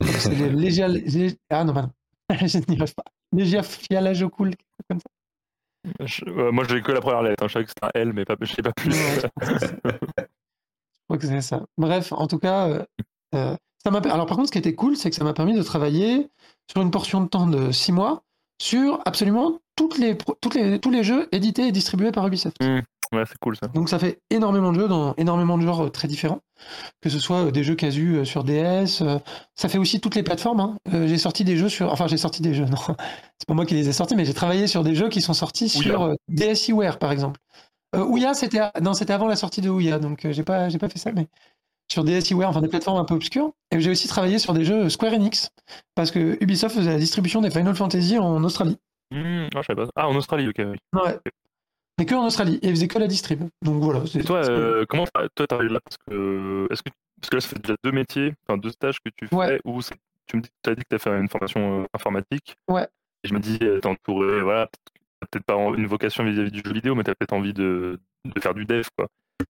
Je 0.00 0.04
crois 0.06 0.14
que 0.16 0.20
c'est 0.22 0.34
le 0.34 0.48
Légia... 0.58 0.88
Lé- 0.88 1.36
Ah 1.50 1.64
non, 1.64 1.72
non. 1.74 1.90
je 2.30 2.58
n'y 2.68 2.76
arrive 2.80 2.94
pas. 2.94 3.04
Quelque 3.36 4.64
chose 4.64 4.86
comme 4.88 4.98
ça. 5.00 5.04
Je- 6.00 6.24
euh, 6.26 6.50
moi, 6.52 6.64
j'ai 6.68 6.80
que 6.82 6.92
la 6.92 7.00
première 7.00 7.22
lettre. 7.22 7.42
hein. 7.44 7.48
Je 7.48 7.52
savais 7.52 7.64
que 7.64 7.70
c'était 7.70 7.86
un 7.86 7.90
L, 8.00 8.12
mais 8.12 8.24
pas, 8.24 8.36
je 8.40 8.52
sais 8.52 8.62
pas 8.62 8.72
plus. 8.72 8.92
Je 8.92 9.68
crois 11.06 11.18
que 11.18 11.26
c'est 11.26 11.40
ça. 11.42 11.62
Bref, 11.76 12.12
en 12.12 12.26
tout 12.26 12.38
cas, 12.38 12.68
euh, 12.68 12.82
euh, 13.34 13.56
ça 13.84 13.90
m'a. 13.90 13.98
Alors 13.98 14.26
par 14.26 14.36
contre, 14.36 14.48
ce 14.48 14.52
qui 14.52 14.58
était 14.58 14.74
cool, 14.74 14.96
c'est 14.96 15.10
que 15.10 15.16
ça 15.16 15.24
m'a 15.24 15.34
permis 15.34 15.54
de 15.54 15.62
travailler 15.62 16.28
sur 16.70 16.80
une 16.80 16.90
portion 16.90 17.20
de 17.20 17.28
temps 17.28 17.46
de 17.46 17.70
six 17.72 17.92
mois 17.92 18.22
sur 18.60 19.00
absolument 19.04 19.58
toutes 19.76 19.98
les, 19.98 20.16
toutes 20.40 20.54
les, 20.54 20.78
tous 20.80 20.90
les 20.90 21.04
jeux 21.04 21.28
édités 21.32 21.66
et 21.68 21.72
distribués 21.72 22.12
par 22.12 22.26
Ubisoft. 22.26 22.56
Ouais, 23.12 23.24
c'est 23.26 23.38
cool 23.40 23.56
ça. 23.56 23.68
Donc 23.68 23.88
ça 23.88 23.98
fait 23.98 24.20
énormément 24.30 24.72
de 24.72 24.80
jeux 24.80 24.88
dans 24.88 25.14
énormément 25.16 25.56
de 25.58 25.62
genres 25.62 25.84
euh, 25.84 25.88
très 25.90 26.08
différents, 26.08 26.40
que 27.00 27.08
ce 27.08 27.18
soit 27.18 27.46
euh, 27.46 27.50
des 27.50 27.64
jeux 27.64 27.74
casus 27.74 28.16
euh, 28.18 28.24
sur 28.24 28.44
DS, 28.44 29.02
ça 29.54 29.68
fait 29.68 29.78
aussi 29.78 30.00
toutes 30.00 30.14
les 30.14 30.22
plateformes. 30.22 30.60
hein. 30.60 30.76
J'ai 30.90 31.18
sorti 31.18 31.44
des 31.44 31.56
jeux 31.56 31.68
sur, 31.68 31.92
enfin 31.92 32.06
j'ai 32.06 32.16
sorti 32.16 32.42
des 32.42 32.54
jeux, 32.54 32.64
non, 32.66 32.76
c'est 32.86 33.46
pas 33.48 33.54
moi 33.54 33.66
qui 33.66 33.74
les 33.74 33.88
ai 33.88 33.92
sortis, 33.92 34.16
mais 34.16 34.24
j'ai 34.24 34.34
travaillé 34.34 34.66
sur 34.66 34.82
des 34.82 34.94
jeux 34.94 35.08
qui 35.08 35.20
sont 35.20 35.34
sortis 35.34 35.64
Ouya. 35.76 35.82
sur 35.82 36.16
DSiWare 36.28 36.98
par 36.98 37.12
exemple. 37.12 37.40
Euh, 37.94 38.04
Ouya 38.04 38.34
c'était, 38.34 38.58
à- 38.58 38.72
non 38.82 38.94
c'était 38.94 39.12
avant 39.12 39.28
la 39.28 39.36
sortie 39.36 39.60
de 39.60 39.68
Ouya, 39.70 39.98
donc 39.98 40.26
j'ai 40.30 40.42
pas, 40.42 40.68
j'ai 40.68 40.78
pas 40.78 40.88
fait 40.88 40.98
ça, 40.98 41.12
mais 41.12 41.26
sur 41.90 42.04
DSiWare, 42.04 42.48
enfin 42.48 42.60
des 42.62 42.68
plateformes 42.68 42.98
un 42.98 43.04
peu 43.04 43.14
obscures. 43.14 43.52
Et 43.70 43.80
j'ai 43.80 43.90
aussi 43.90 44.08
travaillé 44.08 44.38
sur 44.38 44.54
des 44.54 44.64
jeux 44.64 44.88
Square 44.88 45.12
Enix, 45.12 45.50
parce 45.94 46.10
que 46.10 46.38
Ubisoft 46.40 46.74
faisait 46.76 46.90
la 46.92 46.98
distribution 46.98 47.40
des 47.40 47.50
Final 47.50 47.74
Fantasy 47.74 48.18
en 48.18 48.42
Australie. 48.42 48.78
Hmm, 49.10 49.46
ah, 49.54 49.60
je 49.62 49.72
pas. 49.74 49.86
Ah, 49.94 50.08
en 50.08 50.16
Australie, 50.16 50.48
ok. 50.48 50.58
Ouais. 50.58 51.18
Mais 51.98 52.06
que 52.06 52.14
en 52.14 52.26
Australie, 52.26 52.58
et 52.62 52.68
ils 52.68 52.70
faisaient 52.74 52.88
que 52.88 52.98
la 52.98 53.06
distrib. 53.06 53.44
Donc 53.62 53.82
voilà. 53.82 54.00
Et 54.14 54.24
toi, 54.24 54.38
euh, 54.48 54.84
comment 54.88 55.04
toi 55.36 55.46
t'arrives 55.46 55.70
là 55.72 55.80
parce 55.84 55.96
que 56.08 56.66
est-ce 56.70 56.82
que 56.82 56.90
parce 57.20 57.30
que 57.30 57.36
là 57.36 57.40
ça 57.40 57.48
fait 57.48 57.58
déjà 57.60 57.76
deux 57.84 57.92
métiers, 57.92 58.34
enfin 58.48 58.58
deux 58.58 58.70
stages 58.70 58.98
que 59.00 59.10
tu 59.16 59.28
fais 59.28 59.34
Ouais. 59.36 59.60
ou 59.64 59.80
c'est- 59.80 59.94
tu 60.26 60.36
me 60.36 60.42
dis 60.42 60.48
as 60.66 60.74
dit 60.74 60.82
que 60.82 60.88
tu 60.90 60.94
as 60.96 60.98
fait 60.98 61.10
une 61.18 61.28
formation 61.28 61.82
euh, 61.82 61.86
informatique. 61.94 62.56
Ouais. 62.68 62.86
Et 63.22 63.28
je 63.28 63.34
me 63.34 63.38
dis 63.38 63.58
euh, 63.62 63.78
t'es 63.80 63.86
entouré 63.88 64.40
voilà, 64.42 64.68
t'as 65.20 65.26
peut-être 65.30 65.44
pas 65.46 65.54
une 65.54 65.86
vocation 65.86 66.24
vis-à-vis 66.24 66.50
du 66.50 66.62
jeu 66.64 66.72
vidéo 66.72 66.94
mais 66.96 67.04
tu 67.04 67.10
as 67.10 67.14
peut-être 67.14 67.32
envie 67.32 67.52
de, 67.54 68.00
de 68.24 68.40
faire 68.40 68.54
du 68.54 68.64
dev 68.64 68.84
quoi. 68.98 69.06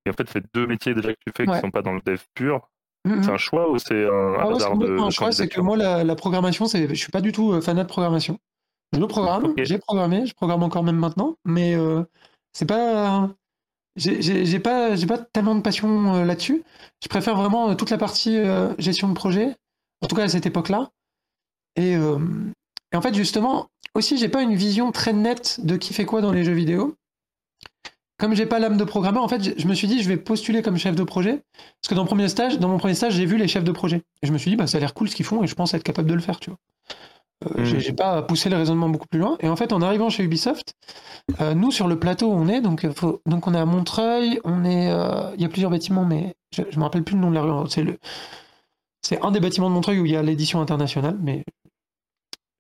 Et 0.06 0.10
en 0.10 0.12
fait, 0.12 0.28
c'est 0.30 0.42
deux 0.54 0.66
métiers 0.66 0.94
déjà 0.94 1.12
que 1.12 1.18
tu 1.26 1.32
fais 1.36 1.48
Ouais. 1.48 1.54
qui 1.56 1.60
sont 1.60 1.70
pas 1.70 1.82
dans 1.82 1.92
le 1.92 2.00
dev 2.04 2.20
pur. 2.34 2.68
Mhm. 3.06 3.22
C'est 3.22 3.30
un 3.30 3.36
choix 3.38 3.70
ou 3.70 3.78
c'est 3.78 4.04
un 4.06 4.34
Ah 4.38 4.48
ouais, 4.48 4.54
hasard 4.56 4.76
de, 4.78 4.98
un 4.98 5.10
choix, 5.10 5.30
c'est 5.32 5.46
que 5.48 5.60
moi, 5.60 5.76
la, 5.76 6.04
la 6.04 6.14
programmation, 6.14 6.64
je 6.66 6.94
suis 6.94 7.10
pas 7.12 7.20
du 7.20 7.32
tout 7.32 7.52
euh, 7.52 7.60
fanat 7.60 7.82
de 7.84 7.88
programmation. 7.88 8.38
Je 8.94 8.98
le 9.00 9.06
programme, 9.06 9.44
Ok. 9.46 9.62
j'ai 9.62 9.76
programmé, 9.78 10.24
je 10.24 10.34
programme 10.34 10.62
encore 10.62 10.84
même 10.84 10.96
maintenant, 10.96 11.36
mais 11.44 11.74
euh, 11.76 12.02
c'est 12.54 12.66
pas, 12.66 13.30
j'ai 13.96 14.58
pas, 14.60 14.96
pas 14.96 15.18
tellement 15.32 15.54
de 15.54 15.60
passion 15.60 16.14
euh, 16.14 16.24
là-dessus. 16.24 16.62
Je 17.02 17.08
préfère 17.08 17.36
vraiment 17.36 17.70
euh, 17.70 17.74
toute 17.74 17.90
la 17.90 17.98
partie 17.98 18.38
euh, 18.38 18.74
gestion 18.78 19.08
de 19.08 19.14
projet, 19.14 19.54
en 20.00 20.06
tout 20.06 20.16
cas 20.16 20.24
à 20.24 20.28
cette 20.28 20.46
époque-là. 20.46 20.90
Et, 21.76 21.96
en 21.96 23.02
fait, 23.02 23.14
justement, 23.14 23.66
aussi, 23.94 24.16
j'ai 24.16 24.28
pas 24.28 24.42
une 24.42 24.54
vision 24.54 24.92
très 24.92 25.12
nette 25.12 25.58
de 25.64 25.76
qui 25.76 25.92
fait 25.92 26.04
quoi 26.04 26.20
dans 26.20 26.30
les 26.30 26.44
jeux 26.44 26.52
vidéo. 26.52 26.94
Comme 28.16 28.34
j'ai 28.36 28.46
pas 28.46 28.60
l'âme 28.60 28.76
de 28.76 28.84
programmeur, 28.84 29.24
en 29.24 29.28
fait, 29.28 29.58
je- 29.58 29.66
me 29.66 29.74
suis 29.74 29.88
dit, 29.88 30.00
je 30.00 30.08
vais 30.08 30.16
postuler 30.16 30.62
comme 30.62 30.76
chef 30.76 30.94
de 30.94 31.02
projet. 31.02 31.42
Parce 31.82 31.88
que 31.88 31.94
dans, 31.96 32.06
premier 32.06 32.28
stage, 32.28 32.60
dans 32.60 32.68
mon 32.68 32.78
premier 32.78 32.94
stage, 32.94 33.14
j'ai 33.14 33.26
vu 33.26 33.36
les 33.36 33.48
chefs 33.48 33.64
de 33.64 33.72
projet. 33.72 34.02
Et 34.22 34.28
je 34.28 34.32
me 34.32 34.38
suis 34.38 34.50
dit, 34.52 34.56
bah, 34.56 34.68
ça 34.68 34.76
a 34.76 34.80
l'air 34.80 34.94
cool 34.94 35.08
ce 35.08 35.16
qu'ils 35.16 35.26
font 35.26 35.42
et 35.42 35.48
je 35.48 35.54
pense 35.56 35.74
être 35.74 35.82
capable 35.82 36.08
de 36.08 36.14
le 36.14 36.20
faire, 36.20 36.38
tu 36.38 36.50
vois. 36.50 36.58
Euh, 37.56 37.62
Mm. 37.62 37.64
j'ai- 37.64 37.92
pas 37.92 38.22
poussé 38.22 38.48
le 38.48 38.56
raisonnement 38.56 38.88
beaucoup 38.88 39.06
plus 39.08 39.20
loin. 39.20 39.36
Et 39.40 39.48
en 39.48 39.56
fait, 39.56 39.72
en 39.72 39.82
arrivant 39.82 40.08
chez 40.10 40.22
Ubisoft, 40.24 40.74
euh, 41.40 41.54
nous, 41.54 41.70
sur 41.70 41.88
le 41.88 41.98
plateau 41.98 42.28
où 42.28 42.34
on 42.34 42.48
est, 42.48 42.60
donc, 42.60 42.84
euh, 42.84 42.92
faut- 42.92 43.20
donc 43.26 43.46
on 43.46 43.54
est 43.54 43.58
à 43.58 43.64
Montreuil, 43.66 44.40
on 44.44 44.64
est, 44.64 44.90
euh, 44.90 45.30
il 45.36 45.42
y 45.42 45.44
a 45.44 45.48
plusieurs 45.48 45.70
bâtiments, 45.70 46.04
mais 46.04 46.34
je, 46.56 46.62
je 46.70 46.78
me 46.78 46.84
rappelle 46.84 47.04
plus 47.04 47.14
le 47.16 47.20
nom 47.20 47.30
de 47.30 47.34
la 47.34 47.42
rue. 47.42 47.68
C'est 47.68 47.82
le, 47.82 47.98
c'est 49.02 49.20
un 49.22 49.30
des 49.30 49.40
bâtiments 49.40 49.68
de 49.68 49.74
Montreuil 49.74 50.00
où 50.00 50.06
il 50.06 50.12
y 50.12 50.16
a 50.16 50.22
l'édition 50.22 50.60
internationale, 50.60 51.16
mais 51.20 51.44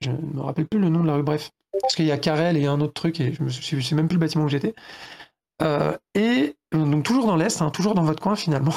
je 0.00 0.10
ne 0.10 0.16
me 0.34 0.40
rappelle 0.42 0.66
plus 0.66 0.80
le 0.80 0.88
nom 0.88 1.00
de 1.02 1.06
la 1.06 1.14
rue. 1.14 1.22
Bref, 1.22 1.50
parce 1.80 1.94
qu'il 1.94 2.04
y 2.06 2.12
a 2.12 2.18
Carrel 2.18 2.56
et 2.56 2.66
un 2.66 2.80
autre 2.80 2.92
truc 2.94 3.20
et 3.20 3.32
je 3.32 3.42
me 3.42 3.48
suis, 3.48 3.80
je 3.80 3.86
sais 3.86 3.94
même 3.94 4.08
plus 4.08 4.16
le 4.16 4.20
bâtiment 4.20 4.44
où 4.44 4.48
j'étais. 4.48 4.74
Euh, 5.62 5.96
et 6.14 6.54
donc 6.72 7.04
toujours 7.04 7.26
dans 7.26 7.36
l'est, 7.36 7.62
hein, 7.62 7.70
toujours 7.70 7.94
dans 7.94 8.02
votre 8.04 8.22
coin 8.22 8.36
finalement. 8.36 8.74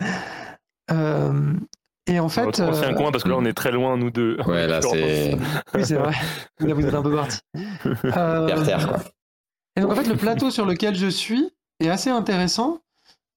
Euh, 0.90 1.54
et 2.06 2.18
en 2.18 2.28
fait, 2.28 2.44
Notre 2.44 2.62
ancien 2.64 2.92
euh, 2.92 2.94
coin 2.94 3.12
parce 3.12 3.24
que 3.24 3.28
là 3.28 3.36
on 3.38 3.44
est 3.44 3.52
très 3.52 3.70
loin 3.70 3.96
nous 3.96 4.10
deux. 4.10 4.36
Ouais, 4.46 4.66
là, 4.66 4.80
c'est 4.82 5.36
oui 5.74 5.84
c'est 5.84 5.94
vrai. 5.94 6.14
Là 6.60 6.74
vous 6.74 6.86
êtes 6.86 6.94
un 6.94 7.02
peu 7.02 7.14
parti. 7.14 7.38
Euh, 7.86 8.46
terre-terre, 8.46 8.88
quoi. 8.88 8.98
Et 9.76 9.80
donc 9.80 9.92
en 9.92 9.94
fait, 9.94 10.08
le 10.08 10.16
plateau 10.16 10.50
sur 10.50 10.66
lequel 10.66 10.94
je 10.94 11.06
suis 11.06 11.50
est 11.80 11.88
assez 11.88 12.10
intéressant. 12.10 12.80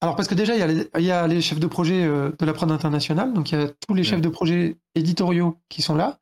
Alors 0.05 0.15
parce 0.15 0.27
que 0.27 0.35
déjà, 0.35 0.53
il 0.53 0.59
y 0.59 0.61
a 0.61 0.67
les, 0.67 0.87
il 0.99 1.03
y 1.03 1.09
a 1.09 1.25
les 1.25 1.41
chefs 1.41 1.59
de 1.59 1.65
projet 1.65 2.03
euh, 2.03 2.29
de 2.37 2.45
la 2.45 2.53
prod 2.53 2.71
internationale, 2.71 3.33
donc 3.33 3.51
il 3.51 3.59
y 3.59 3.63
a 3.63 3.69
tous 3.87 3.95
les 3.95 4.03
chefs 4.03 4.21
de 4.21 4.29
projet 4.29 4.77
éditoriaux 4.93 5.57
qui 5.67 5.81
sont 5.81 5.95
là, 5.95 6.19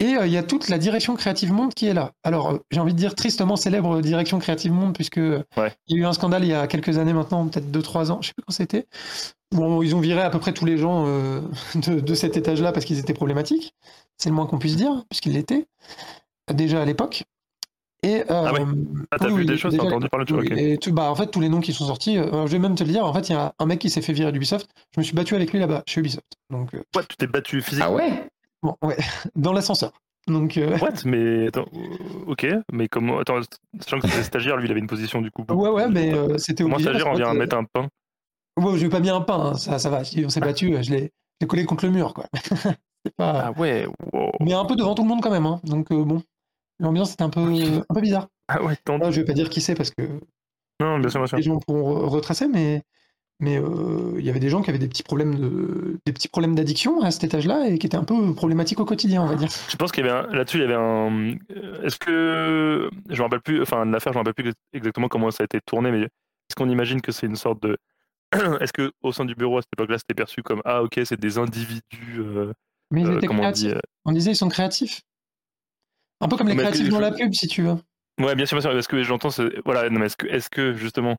et 0.00 0.16
euh, 0.16 0.26
il 0.26 0.32
y 0.32 0.36
a 0.36 0.42
toute 0.42 0.68
la 0.68 0.76
direction 0.76 1.14
Creative 1.14 1.52
Monde 1.52 1.72
qui 1.72 1.86
est 1.86 1.94
là. 1.94 2.10
Alors 2.24 2.50
euh, 2.50 2.58
j'ai 2.72 2.80
envie 2.80 2.94
de 2.94 2.98
dire 2.98 3.14
tristement 3.14 3.54
célèbre 3.54 4.00
direction 4.00 4.40
Creative 4.40 4.72
Monde, 4.72 4.92
puisque 4.92 5.18
Ouais. 5.18 5.72
il 5.86 5.96
y 5.96 6.00
a 6.00 6.02
eu 6.02 6.04
un 6.04 6.12
scandale 6.12 6.42
il 6.42 6.48
y 6.48 6.52
a 6.52 6.66
quelques 6.66 6.98
années 6.98 7.12
maintenant, 7.12 7.46
peut-être 7.46 7.70
2-3 7.70 8.10
ans, 8.10 8.18
je 8.22 8.26
sais 8.26 8.34
plus 8.34 8.42
quand 8.44 8.52
c'était. 8.52 8.88
Bon, 9.52 9.82
ils 9.82 9.94
ont 9.94 10.00
viré 10.00 10.22
à 10.22 10.30
peu 10.30 10.40
près 10.40 10.52
tous 10.52 10.64
les 10.64 10.76
gens 10.76 11.06
de, 11.76 12.00
de 12.00 12.14
cet 12.16 12.36
étage-là 12.36 12.72
parce 12.72 12.84
qu'ils 12.84 12.98
étaient 12.98 13.14
problématiques. 13.14 13.76
C'est 14.18 14.30
le 14.30 14.34
moins 14.34 14.46
qu'on 14.46 14.58
puisse 14.58 14.74
dire, 14.74 15.04
puisqu'ils 15.08 15.34
l'étaient 15.34 15.68
déjà 16.52 16.82
à 16.82 16.84
l'époque. 16.84 17.22
Et, 18.04 18.24
Ah 18.28 18.52
ouais. 18.52 18.60
euh, 18.62 18.64
Ah, 19.12 19.18
t'as 19.18 19.26
oui, 19.26 19.32
vu 19.32 19.38
oui, 19.40 19.46
des 19.46 19.56
choses, 19.56 19.76
t'as 19.76 19.84
entendu 19.84 20.08
parler 20.08 20.24
de 20.24 20.30
choses, 20.30 20.40
oui, 20.40 20.48
ok. 20.52 20.58
Et 20.58 20.78
tu- 20.78 20.90
bah, 20.92 21.10
en 21.10 21.14
fait, 21.14 21.28
tous 21.28 21.40
les 21.40 21.48
noms 21.48 21.60
qui 21.60 21.72
sont 21.72 21.86
sortis, 21.86 22.18
euh, 22.18 22.46
je 22.46 22.52
vais 22.52 22.58
même 22.58 22.74
te 22.74 22.82
le 22.82 22.90
dire, 22.90 23.04
en 23.06 23.12
fait, 23.14 23.28
il 23.28 23.32
y 23.32 23.34
a 23.36 23.54
un 23.58 23.66
mec 23.66 23.78
qui 23.78 23.90
s'est 23.90 24.02
fait 24.02 24.12
virer 24.12 24.32
d'Ubisoft. 24.32 24.68
Je 24.94 25.00
me 25.00 25.04
suis 25.04 25.14
battu 25.14 25.34
avec 25.36 25.52
lui 25.52 25.60
là-bas, 25.60 25.84
chez 25.86 26.00
Ubisoft. 26.00 26.26
Donc, 26.50 26.74
euh, 26.74 26.82
Ouais, 26.96 27.02
tu 27.08 27.16
t'es 27.16 27.26
battu 27.28 27.60
physiquement? 27.62 27.90
Ah 27.90 27.94
ouais? 27.94 28.28
Bon, 28.62 28.76
ouais, 28.82 28.96
dans 29.36 29.52
l'ascenseur. 29.52 29.92
Donc, 30.26 30.56
euh, 30.56 30.76
What? 30.78 30.92
Mais 31.04 31.48
attends, 31.48 31.66
ok, 32.26 32.46
mais 32.72 32.86
comment 32.88 33.18
Attends, 33.18 33.40
sachant 33.80 33.98
que 34.00 34.08
c'était 34.08 34.22
stagiaire, 34.22 34.56
lui 34.56 34.66
il 34.66 34.70
avait 34.70 34.78
une 34.80 34.86
position 34.86 35.20
du 35.20 35.30
coup. 35.32 35.44
ouais, 35.48 35.68
ouais, 35.70 35.88
mais 35.88 36.14
euh, 36.14 36.38
c'était 36.38 36.62
obligé. 36.62 36.82
stagiaire 36.84 37.08
on 37.08 37.14
vient 37.14 37.32
fait, 37.32 37.38
mettre 37.38 37.56
un 37.56 37.64
pain 37.64 37.88
ouais, 38.58 38.72
je 38.74 38.78
lui 38.78 38.84
ai 38.86 38.88
pas 38.88 39.00
mis 39.00 39.10
un 39.10 39.20
pain, 39.20 39.50
hein, 39.52 39.54
ça, 39.54 39.80
ça 39.80 39.90
va. 39.90 40.04
Si 40.04 40.24
on 40.24 40.28
s'est 40.28 40.38
battu, 40.40 40.76
je 40.82 40.90
l'ai 40.92 41.10
collé 41.48 41.64
contre 41.64 41.86
le 41.86 41.90
mur, 41.92 42.14
quoi. 42.14 42.26
Pas... 43.16 43.46
Ah 43.46 43.52
ouais, 43.60 43.86
wow. 44.12 44.30
Mais 44.40 44.52
un 44.52 44.64
peu 44.64 44.76
devant 44.76 44.94
tout 44.94 45.02
le 45.02 45.08
monde 45.08 45.20
quand 45.22 45.30
même. 45.30 45.46
hein. 45.46 45.60
Donc, 45.64 45.90
euh, 45.90 46.04
bon, 46.04 46.22
l'ambiance 46.82 47.12
était 47.14 47.22
un 47.22 47.30
peu, 47.30 47.40
un 47.40 47.94
peu 47.94 48.00
bizarre. 48.00 48.28
Ah 48.48 48.62
ouais, 48.62 48.76
tendu. 48.84 49.04
Là, 49.04 49.10
je 49.10 49.20
vais 49.20 49.26
pas 49.26 49.32
dire 49.32 49.48
qui 49.48 49.60
c'est 49.60 49.74
parce 49.74 49.90
que 49.90 50.02
Non, 50.80 50.98
bien 50.98 51.08
sûr, 51.08 51.20
bien 51.20 51.26
sûr. 51.26 51.36
les 51.38 51.42
gens 51.42 51.58
pourront 51.58 51.94
re- 51.94 52.08
retracer, 52.08 52.48
mais 52.48 52.82
mais 53.40 53.58
euh, 53.58 54.14
il 54.18 54.24
y 54.24 54.30
avait 54.30 54.38
des 54.38 54.48
gens 54.50 54.62
qui 54.62 54.70
avaient 54.70 54.78
des 54.78 54.88
petits 54.88 55.02
problèmes 55.02 55.34
de 55.36 55.98
des 56.06 56.12
petits 56.12 56.28
problèmes 56.28 56.54
d'addiction 56.54 57.00
à 57.02 57.10
cet 57.10 57.24
étage-là 57.24 57.66
et 57.68 57.78
qui 57.78 57.86
étaient 57.86 57.96
un 57.96 58.04
peu 58.04 58.34
problématiques 58.34 58.78
au 58.78 58.84
quotidien, 58.84 59.22
on 59.22 59.26
va 59.26 59.34
dire. 59.34 59.48
Je 59.68 59.76
pense 59.76 59.90
qu'il 59.90 60.04
y 60.04 60.08
avait 60.08 60.16
un- 60.28 60.30
là-dessus, 60.32 60.58
il 60.58 60.60
y 60.60 60.64
avait 60.64 60.74
un. 60.74 61.34
euh, 61.56 61.82
Est-ce 61.82 61.98
que 61.98 62.90
je 63.08 63.16
me 63.16 63.22
rappelle 63.22 63.40
plus, 63.40 63.62
enfin 63.62 63.84
l'affaire, 63.84 64.12
je 64.12 64.18
me 64.18 64.24
rappelle 64.24 64.34
plus 64.44 64.52
exactement 64.74 65.08
comment 65.08 65.30
ça 65.30 65.42
a 65.42 65.44
été 65.46 65.60
tourné, 65.64 65.90
mais 65.90 66.02
est-ce 66.02 66.54
qu'on 66.56 66.68
imagine 66.68 67.00
que 67.00 67.10
c'est 67.10 67.26
une 67.26 67.36
sorte 67.36 67.62
de. 67.62 67.76
Est-ce 68.60 68.72
que 68.72 68.92
au 69.02 69.12
sein 69.12 69.24
du 69.24 69.34
bureau 69.34 69.58
à 69.58 69.62
cette 69.62 69.72
époque-là, 69.74 69.98
c'était 69.98 70.14
perçu 70.14 70.42
comme 70.42 70.62
ah 70.64 70.82
ok, 70.82 71.00
c'est 71.04 71.18
des 71.20 71.36
individus, 71.38 71.82
euh, 72.18 72.52
Mais 72.90 73.02
ils 73.02 73.08
euh, 73.08 73.16
étaient 73.16 73.26
comment 73.26 73.42
on 73.42 73.50
dit 73.50 73.64
créatifs. 73.68 73.82
On 74.04 74.12
disait 74.12 74.30
ils 74.32 74.36
sont 74.36 74.48
créatifs. 74.48 75.02
Un 76.22 76.28
peu 76.28 76.36
comme 76.36 76.48
les 76.48 76.54
Mais 76.54 76.62
créatifs 76.62 76.86
je- 76.86 76.90
dans 76.90 77.00
la 77.00 77.12
pub, 77.12 77.32
si 77.34 77.48
tu 77.48 77.62
veux. 77.62 77.76
Ouais, 78.20 78.34
bien 78.34 78.46
sûr, 78.46 78.56
bien 78.58 78.62
sûr. 78.70 78.78
Est-ce 78.78 78.88
que 78.88 79.02
j'entends, 79.02 79.30
voilà, 79.64 79.88
non, 79.90 79.98
mais 80.00 80.06
est-ce 80.06 80.48
que, 80.50 80.72
justement, 80.74 81.16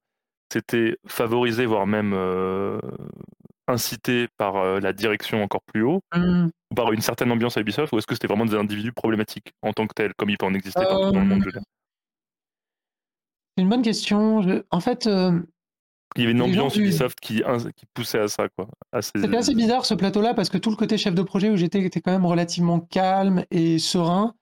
c'était 0.52 0.98
favorisé, 1.08 1.66
voire 1.66 1.86
même 1.88 2.14
euh, 2.14 2.80
incité 3.68 4.28
par 4.38 4.56
euh, 4.58 4.80
la 4.80 4.94
direction 4.94 5.44
encore 5.44 5.62
plus 5.74 5.84
haut, 5.84 6.02
Hmm. 6.16 6.48
ou 6.72 6.76
par 6.76 6.92
une 6.94 7.02
certaine 7.02 7.32
ambiance 7.32 7.58
à 7.58 7.62
Ubisoft, 7.62 7.92
ou 7.94 7.98
est-ce 7.98 8.08
que 8.08 8.14
c'était 8.16 8.28
vraiment 8.28 8.46
des 8.46 8.56
individus 8.56 8.92
problématiques 8.94 9.52
en 9.62 9.74
tant 9.74 9.88
que 9.88 9.94
tels, 9.94 10.14
comme 10.16 10.30
il 10.30 10.38
peut 10.38 10.46
en 10.46 10.54
exister 10.54 10.82
dans 10.84 11.12
le 11.12 11.26
monde 11.26 11.42
dire? 11.42 11.62
C'est 13.58 13.64
une 13.64 13.70
bonne 13.70 13.82
question. 13.84 14.42
Je- 14.42 14.64
En 14.72 14.80
fait, 14.80 15.08
euh, 15.08 15.40
Il 16.16 16.22
y 16.22 16.24
avait 16.26 16.34
une 16.34 16.42
ambiance 16.42 16.74
du- 16.74 16.82
Ubisoft 16.82 17.20
qui, 17.20 17.44
poussait 17.94 18.20
à 18.20 18.28
ça, 18.28 18.48
quoi. 18.50 18.68
Ces- 19.02 19.12
c'était 19.22 19.38
assez 19.38 19.56
bizarre 19.56 19.86
ce 19.86 19.94
plateau-là 19.96 20.34
parce 20.36 20.50
que 20.50 20.58
tout 20.60 20.70
le 20.70 20.76
côté 20.76 20.98
chef 20.98 21.16
de 21.16 21.24
projet 21.24 21.50
où 21.50 21.56
j'étais 21.56 21.82
était 21.82 22.02
quand 22.02 22.12
même 22.12 22.26
relativement 22.26 22.80
calme 22.80 23.44
et 23.52 23.80
serein. 23.80 24.36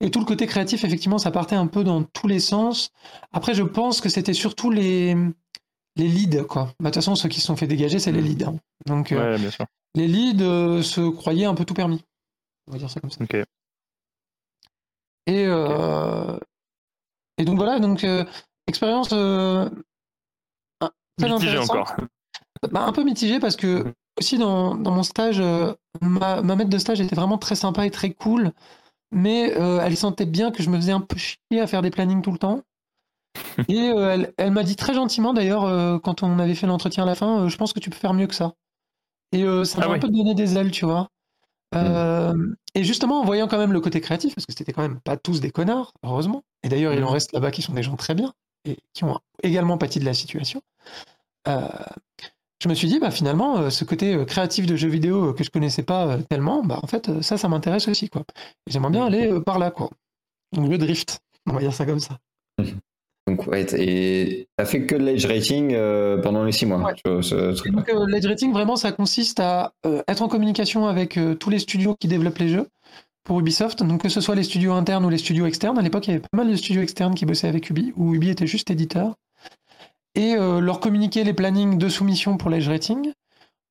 Et 0.00 0.10
tout 0.10 0.20
le 0.20 0.24
côté 0.24 0.46
créatif, 0.46 0.84
effectivement, 0.84 1.18
ça 1.18 1.30
partait 1.30 1.56
un 1.56 1.66
peu 1.66 1.82
dans 1.82 2.04
tous 2.04 2.28
les 2.28 2.38
sens. 2.40 2.90
Après, 3.32 3.52
je 3.54 3.64
pense 3.64 4.00
que 4.00 4.08
c'était 4.08 4.32
surtout 4.32 4.70
les, 4.70 5.16
les 5.96 6.06
leads, 6.08 6.44
quoi. 6.44 6.66
Bah, 6.66 6.72
De 6.78 6.84
toute 6.86 6.94
façon, 6.96 7.16
ceux 7.16 7.28
qui 7.28 7.40
se 7.40 7.46
sont 7.46 7.56
fait 7.56 7.66
dégager, 7.66 7.98
c'est 7.98 8.12
les 8.12 8.22
leads. 8.22 8.44
hein. 8.46 8.56
Donc, 8.86 9.10
euh, 9.12 9.32
Ouais, 9.32 9.38
bien 9.38 9.50
sûr. 9.50 9.66
les 9.96 10.06
leads 10.06 10.42
euh, 10.44 10.82
se 10.82 11.00
croyaient 11.10 11.46
un 11.46 11.54
peu 11.54 11.64
tout 11.64 11.74
permis. 11.74 12.04
On 12.68 12.72
va 12.72 12.78
dire 12.78 12.88
ça 12.90 13.00
comme 13.00 13.10
ça. 13.10 13.24
Et, 15.26 15.44
euh, 15.46 16.38
et 17.36 17.44
donc 17.44 17.56
voilà, 17.56 17.80
donc 17.80 18.06
expérience 18.66 19.08
très 19.08 19.18
Mitigé 21.18 21.56
intéressante. 21.56 21.70
encore. 21.76 21.96
Bah, 22.70 22.84
un 22.84 22.92
peu 22.92 23.02
mitigé 23.04 23.40
parce 23.40 23.56
que 23.56 23.84
Mhm. 23.84 23.92
aussi 24.18 24.38
dans, 24.38 24.74
dans 24.76 24.90
mon 24.92 25.02
stage, 25.02 25.42
ma, 26.00 26.42
ma 26.42 26.56
maître 26.56 26.70
de 26.70 26.78
stage 26.78 27.00
était 27.00 27.14
vraiment 27.16 27.38
très 27.38 27.54
sympa 27.56 27.84
et 27.86 27.90
très 27.90 28.12
cool, 28.12 28.52
mais 29.12 29.54
euh, 29.58 29.80
elle 29.82 29.96
sentait 29.96 30.26
bien 30.26 30.50
que 30.50 30.62
je 30.62 30.70
me 30.70 30.76
faisais 30.76 30.92
un 30.92 31.00
peu 31.00 31.16
chier 31.16 31.60
à 31.60 31.66
faire 31.66 31.82
des 31.82 31.90
plannings 31.90 32.22
tout 32.22 32.32
le 32.32 32.38
temps. 32.38 32.62
Et 33.68 33.90
euh, 33.90 34.10
elle, 34.14 34.32
elle 34.38 34.50
m'a 34.52 34.62
dit 34.62 34.76
très 34.76 34.94
gentiment 34.94 35.34
d'ailleurs, 35.34 35.64
euh, 35.64 35.98
quand 35.98 36.22
on 36.22 36.38
avait 36.38 36.54
fait 36.54 36.66
l'entretien 36.66 37.02
à 37.02 37.06
la 37.06 37.14
fin, 37.14 37.48
je 37.48 37.56
pense 37.56 37.72
que 37.72 37.80
tu 37.80 37.90
peux 37.90 37.96
faire 37.96 38.14
mieux 38.14 38.26
que 38.26 38.34
ça. 38.34 38.54
Et 39.32 39.44
ça 39.64 39.78
m'a 39.80 39.84
Ah 39.84 39.88
un 39.90 39.92
oui. 39.94 40.00
peu 40.00 40.08
donné 40.08 40.34
des 40.34 40.56
ailes, 40.56 40.70
tu 40.70 40.86
vois. 40.86 41.08
Euh, 41.74 42.34
Et 42.74 42.84
justement, 42.84 43.20
en 43.20 43.24
voyant 43.24 43.48
quand 43.48 43.58
même 43.58 43.72
le 43.74 43.80
côté 43.80 44.00
créatif, 44.00 44.34
parce 44.34 44.46
que 44.46 44.54
c'était 44.54 44.72
quand 44.72 44.82
même 44.82 45.00
pas 45.00 45.16
tous 45.18 45.40
des 45.40 45.50
connards, 45.50 45.92
heureusement. 46.02 46.44
Et 46.62 46.68
d'ailleurs, 46.70 46.94
il 46.94 47.04
en 47.04 47.08
Mhm. 47.08 47.12
reste 47.14 47.32
là-bas 47.32 47.50
qui 47.50 47.62
sont 47.62 47.74
des 47.74 47.82
gens 47.82 47.96
très 47.96 48.14
bien 48.14 48.32
et 48.64 48.78
qui 48.94 49.04
ont 49.04 49.18
également 49.42 49.78
pâti 49.78 50.00
de 50.00 50.06
la 50.06 50.14
situation. 50.14 50.62
Je 52.60 52.68
me 52.68 52.74
suis 52.74 52.88
dit, 52.88 52.98
bah, 52.98 53.10
finalement, 53.10 53.58
euh, 53.58 53.70
ce 53.70 53.84
côté 53.84 54.14
euh, 54.14 54.24
créatif 54.24 54.66
de 54.66 54.74
jeux 54.74 54.88
vidéo 54.88 55.28
euh, 55.28 55.32
que 55.32 55.44
je 55.44 55.50
connaissais 55.50 55.84
pas 55.84 56.18
tellement, 56.28 56.64
bah, 56.64 56.80
en 56.82 56.86
fait, 56.88 57.22
ça, 57.22 57.38
ça 57.38 57.48
m'intéresse 57.48 57.86
aussi, 57.86 58.08
quoi. 58.08 58.24
J'aimerais 58.66 58.90
bien 58.90 59.06
aller 59.06 59.30
euh, 59.30 59.40
par 59.40 59.58
là, 59.58 59.70
quoi. 59.70 59.90
Donc, 60.52 60.68
le 60.68 60.76
drift, 60.76 61.20
on 61.46 61.52
va 61.52 61.60
dire 61.60 61.72
ça 61.72 61.86
comme 61.86 62.00
ça. 62.00 62.18
Donc, 63.28 63.46
ouais, 63.46 63.66
et 63.76 64.48
t'as 64.56 64.64
fait 64.64 64.86
que 64.86 64.94
de 64.94 65.04
l'edge 65.04 65.26
rating 65.26 65.74
euh, 65.74 66.16
pendant 66.22 66.44
les 66.44 66.52
six 66.52 66.64
mois. 66.64 66.78
Ouais. 66.78 66.94
ce 67.04 67.68
donc, 67.70 67.88
euh, 67.90 68.06
l'edge 68.06 68.26
rating, 68.26 68.52
vraiment, 68.52 68.74
ça 68.76 68.90
consiste 68.90 69.38
à 69.38 69.74
euh, 69.86 70.02
être 70.08 70.22
en 70.22 70.28
communication 70.28 70.86
avec 70.86 71.18
tous 71.38 71.50
les 71.50 71.58
studios 71.58 71.94
qui 72.00 72.08
développent 72.08 72.38
les 72.38 72.48
jeux 72.48 72.66
pour 73.24 73.38
Ubisoft. 73.38 73.82
Donc, 73.82 74.02
que 74.02 74.08
ce 74.08 74.22
soit 74.22 74.34
les 74.34 74.44
studios 74.44 74.72
internes 74.72 75.04
ou 75.04 75.10
les 75.10 75.18
studios 75.18 75.46
externes. 75.46 75.78
À 75.78 75.82
l'époque, 75.82 76.06
il 76.06 76.10
y 76.10 76.14
avait 76.14 76.22
pas 76.22 76.38
mal 76.38 76.50
de 76.50 76.56
studios 76.56 76.80
externes 76.80 77.14
qui 77.14 77.26
bossaient 77.26 77.48
avec 77.48 77.68
Ubi, 77.68 77.92
où 77.96 78.14
Ubi 78.14 78.30
était 78.30 78.46
juste 78.46 78.70
éditeur. 78.70 79.14
Et 80.14 80.34
euh, 80.34 80.60
leur 80.60 80.80
communiquer 80.80 81.24
les 81.24 81.34
plannings 81.34 81.78
de 81.78 81.88
soumission 81.88 82.36
pour 82.36 82.50
l'edge 82.50 82.68
rating. 82.68 83.12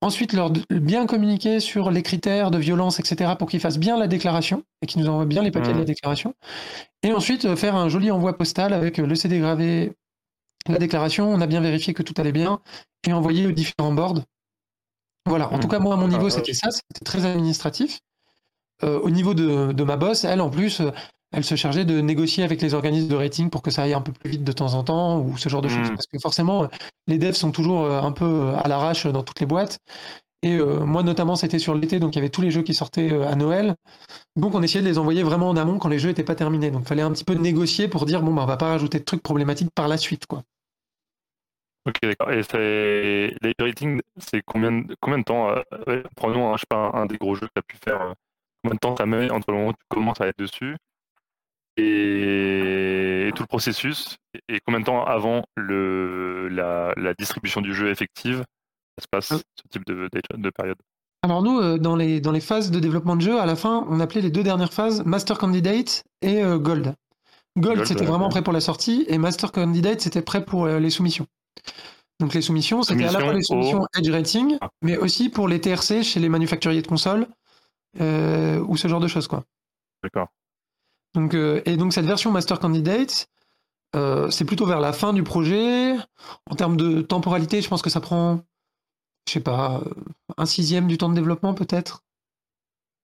Ensuite, 0.02 0.34
leur 0.34 0.52
bien 0.69 1.08
communiquer 1.08 1.60
sur 1.60 1.89
les 1.91 2.04
critères 2.04 2.52
de 2.52 2.58
violence, 2.60 3.00
etc., 3.00 3.36
pour 3.38 3.50
qu'ils 3.50 3.60
fassent 3.60 3.80
bien 3.80 3.97
la 3.97 4.08
déclaration 4.08 4.63
et 4.82 4.86
qu'ils 4.86 5.02
nous 5.02 5.10
envoient 5.10 5.26
bien 5.26 5.41
les 5.41 5.52
papiers 5.52 5.73
de 5.73 5.80
la 5.80 5.84
Mhm. 5.84 5.88
déclaration. 5.88 6.34
Et 7.04 7.13
ensuite, 7.13 7.45
euh, 7.45 7.56
faire 7.56 7.76
un 7.76 7.89
joli 7.89 8.12
envoi 8.12 8.38
postal 8.38 8.73
avec 8.73 9.00
euh, 9.00 9.08
le 9.08 9.15
CD 9.15 9.39
gravé, 9.39 9.93
la 10.67 10.78
déclaration, 10.78 11.30
on 11.32 11.41
a 11.41 11.47
bien 11.47 11.62
vérifié 11.62 11.93
que 11.93 12.04
tout 12.04 12.13
allait 12.17 12.32
bien, 12.32 12.60
et 13.08 13.13
envoyer 13.13 13.47
aux 13.47 13.52
différents 13.52 13.93
boards. 13.93 14.21
Voilà, 15.26 15.52
en 15.52 15.60
tout 15.60 15.67
cas, 15.67 15.80
moi, 15.80 15.95
à 15.95 15.97
mon 15.97 16.08
niveau, 16.08 16.28
Ah, 16.28 16.32
c'était 16.32 16.54
ça, 16.54 16.69
c'était 16.71 17.04
très 17.04 17.26
administratif. 17.26 18.00
Euh, 18.84 19.00
au 19.00 19.10
niveau 19.10 19.34
de, 19.34 19.73
de 19.73 19.84
ma 19.84 19.97
boss, 19.97 20.23
elle, 20.23 20.41
en 20.41 20.50
plus, 20.50 20.82
elle 21.31 21.43
se 21.43 21.55
chargeait 21.55 21.85
de 21.85 22.01
négocier 22.01 22.43
avec 22.43 22.61
les 22.61 22.73
organismes 22.73 23.09
de 23.09 23.15
rating 23.15 23.49
pour 23.49 23.61
que 23.61 23.71
ça 23.71 23.83
aille 23.83 23.93
un 23.93 24.01
peu 24.01 24.11
plus 24.13 24.29
vite 24.31 24.43
de 24.43 24.51
temps 24.51 24.73
en 24.75 24.83
temps, 24.83 25.19
ou 25.19 25.37
ce 25.37 25.49
genre 25.49 25.61
de 25.61 25.67
choses. 25.67 25.89
Mhm. 25.89 25.95
Parce 25.95 26.07
que 26.07 26.17
forcément, 26.19 26.63
euh, 26.63 26.67
les 27.07 27.17
devs 27.17 27.33
sont 27.35 27.51
toujours 27.51 27.83
euh, 27.85 28.01
un 28.01 28.11
peu 28.11 28.25
euh, 28.25 28.55
à 28.57 28.67
l'arrache 28.67 29.05
dans 29.07 29.23
toutes 29.23 29.39
les 29.39 29.45
boîtes. 29.45 29.79
Et 30.43 30.57
euh, 30.57 30.85
moi, 30.85 31.03
notamment, 31.03 31.35
c'était 31.35 31.59
sur 31.59 31.75
l'été, 31.75 31.99
donc 31.99 32.15
il 32.15 32.17
y 32.17 32.21
avait 32.21 32.29
tous 32.29 32.41
les 32.41 32.51
jeux 32.51 32.63
qui 32.63 32.73
sortaient 32.75 33.11
euh, 33.11 33.27
à 33.27 33.35
Noël. 33.35 33.75
Donc, 34.35 34.55
on 34.55 34.63
essayait 34.63 34.83
de 34.83 34.89
les 34.89 34.97
envoyer 34.99 35.23
vraiment 35.23 35.49
en 35.49 35.57
amont 35.57 35.79
quand 35.79 35.89
les 35.89 35.99
jeux 35.99 36.09
n'étaient 36.09 36.23
pas 36.23 36.35
terminés. 36.35 36.71
Donc, 36.71 36.83
il 36.83 36.87
fallait 36.87 37.03
un 37.03 37.11
petit 37.11 37.25
peu 37.25 37.33
négocier 37.35 37.87
pour 37.87 38.05
dire, 38.05 38.21
bon, 38.23 38.33
bah, 38.33 38.43
on 38.43 38.47
va 38.47 38.57
pas 38.57 38.69
rajouter 38.69 38.99
de 38.99 39.05
trucs 39.05 39.23
problématiques 39.23 39.71
par 39.75 39.87
la 39.87 39.97
suite, 39.97 40.27
quoi. 40.27 40.43
Ok, 41.85 41.99
d'accord. 42.01 42.31
Et 42.31 42.43
c'est 42.43 43.33
les 43.41 43.53
ratings, 43.59 44.01
c'est 44.17 44.41
combien, 44.45 44.71
de- 44.73 44.95
combien 44.99 45.19
de 45.19 45.23
temps 45.23 45.49
euh, 45.87 46.03
Prenons, 46.17 46.51
un, 46.53 46.57
je 46.57 46.61
sais 46.61 46.65
pas, 46.69 46.91
un, 46.93 47.01
un 47.03 47.05
des 47.05 47.17
gros 47.17 47.35
jeux 47.35 47.47
que 47.47 47.53
tu 47.55 47.59
as 47.59 47.61
pu 47.61 47.77
faire. 47.77 48.01
euh, 48.01 48.13
combien 48.63 48.75
de 48.75 48.79
temps 48.79 48.95
ça 48.97 49.05
met 49.05 49.29
entre 49.31 49.51
le 49.51 49.57
moment 49.57 49.69
où 49.69 49.73
tu 49.73 49.79
commences 49.89 50.19
à 50.19 50.27
être 50.27 50.37
dessus 50.37 50.75
et, 51.77 53.27
et 53.27 53.31
tout 53.33 53.43
le 53.43 53.47
processus 53.47 54.17
et, 54.49 54.59
combien 54.65 54.79
de 54.79 54.85
temps 54.85 55.03
avant 55.05 55.45
le, 55.55 56.47
la, 56.49 56.93
la 56.97 57.13
distribution 57.13 57.61
du 57.61 57.73
jeu 57.73 57.89
effective 57.89 58.43
ça 58.97 59.03
se 59.03 59.07
passe 59.11 59.31
Euh. 59.31 59.37
ce 59.55 59.67
type 59.69 59.85
de, 59.85 60.09
de, 60.11 60.21
de 60.41 60.49
période? 60.49 60.77
Alors 61.23 61.41
nous, 61.41 61.59
euh, 61.59 61.77
dans 61.77 61.95
les, 61.95 62.21
dans 62.21 62.31
les 62.31 62.39
phases 62.39 62.71
de 62.71 62.79
développement 62.79 63.15
de 63.15 63.21
jeu, 63.21 63.39
à 63.39 63.45
la 63.45 63.55
fin, 63.55 63.85
on 63.89 63.99
appelait 63.99 64.21
les 64.21 64.29
deux 64.31 64.43
dernières 64.43 64.71
phases 64.73 65.03
Master 65.05 65.37
Candidate 65.37 66.03
et 66.21 66.43
euh, 66.43 66.57
Gold. 66.57 66.93
Gold, 67.57 67.77
Gold, 67.77 67.85
c'était 67.87 68.05
vraiment 68.05 68.25
ouais. 68.25 68.29
prêt 68.31 68.43
pour 68.43 68.53
la 68.53 68.61
sortie, 68.61 69.03
et 69.07 69.17
Master 69.17 69.51
Candidate, 69.51 69.99
c'était 70.01 70.21
prêt 70.21 70.45
pour 70.45 70.65
euh, 70.65 70.79
les 70.79 70.89
soumissions. 70.91 71.25
Donc 72.19 72.33
les 72.33 72.41
soumissions, 72.41 72.81
c'était 72.83 73.05
à 73.05 73.11
la 73.11 73.19
fois 73.19 73.33
les 73.33 73.41
Soumission 73.43 73.81
soumissions 73.81 73.87
Edge 73.97 74.09
Rating, 74.11 74.57
Ah. 74.61 74.69
mais 74.81 74.97
aussi 74.97 75.29
pour 75.29 75.47
les 75.47 75.59
TRC 75.59 76.03
chez 76.03 76.19
les 76.19 76.29
manufacturiers 76.29 76.81
de 76.81 76.87
consoles, 76.87 77.27
ou 77.99 78.77
ce 78.77 78.87
genre 78.87 78.99
de 78.99 79.07
choses, 79.07 79.27
quoi. 79.27 79.43
D'accord. 80.03 80.27
Donc, 81.17 81.34
euh, 81.34 81.63
et 81.65 81.77
donc 81.77 81.93
cette 81.93 82.06
version 82.06 82.32
Master 82.32 82.60
Candidate, 82.60 83.27
euh, 83.95 84.30
c'est 84.30 84.45
plutôt 84.45 84.67
vers 84.67 84.80
la 84.80 84.93
fin 84.93 85.13
du 85.13 85.23
projet. 85.23 85.95
En 86.47 86.56
termes 86.56 86.77
de 86.77 87.01
temporalité, 87.01 87.60
je 87.63 87.67
pense 87.67 87.82
que 87.82 87.89
ça 87.89 87.99
prend, 87.99 88.41
je 89.27 89.34
sais 89.34 89.39
pas, 89.39 89.82
euh, 89.84 89.93
un 90.38 90.45
sixième 90.45 90.88
du 90.88 90.99
temps 90.99 91.10
de 91.10 91.15
développement 91.15 91.56
peut-être. 91.56 92.03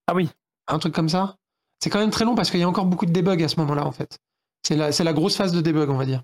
Ah 0.05 0.13
oui. 0.13 0.29
Un 0.67 0.77
truc 0.77 0.93
comme 0.93 1.09
ça. 1.09 1.37
C'est 1.81 1.89
quand 1.89 1.97
même 1.97 2.11
très 2.11 2.23
long 2.23 2.35
parce 2.35 2.51
qu'il 2.51 2.59
y 2.59 2.63
a 2.63 2.69
encore 2.69 2.85
beaucoup 2.85 3.07
de 3.07 3.11
debug 3.11 3.41
à 3.41 3.47
ce 3.47 3.59
moment-là 3.61 3.83
en 3.83 3.91
fait. 3.91 4.19
C'est 4.61 4.75
la, 4.75 4.91
c'est 4.91 5.03
la 5.03 5.13
grosse 5.13 5.35
phase 5.35 5.51
de 5.51 5.61
debug, 5.61 5.89
on 5.89 5.97
va 5.97 6.05
dire. 6.05 6.21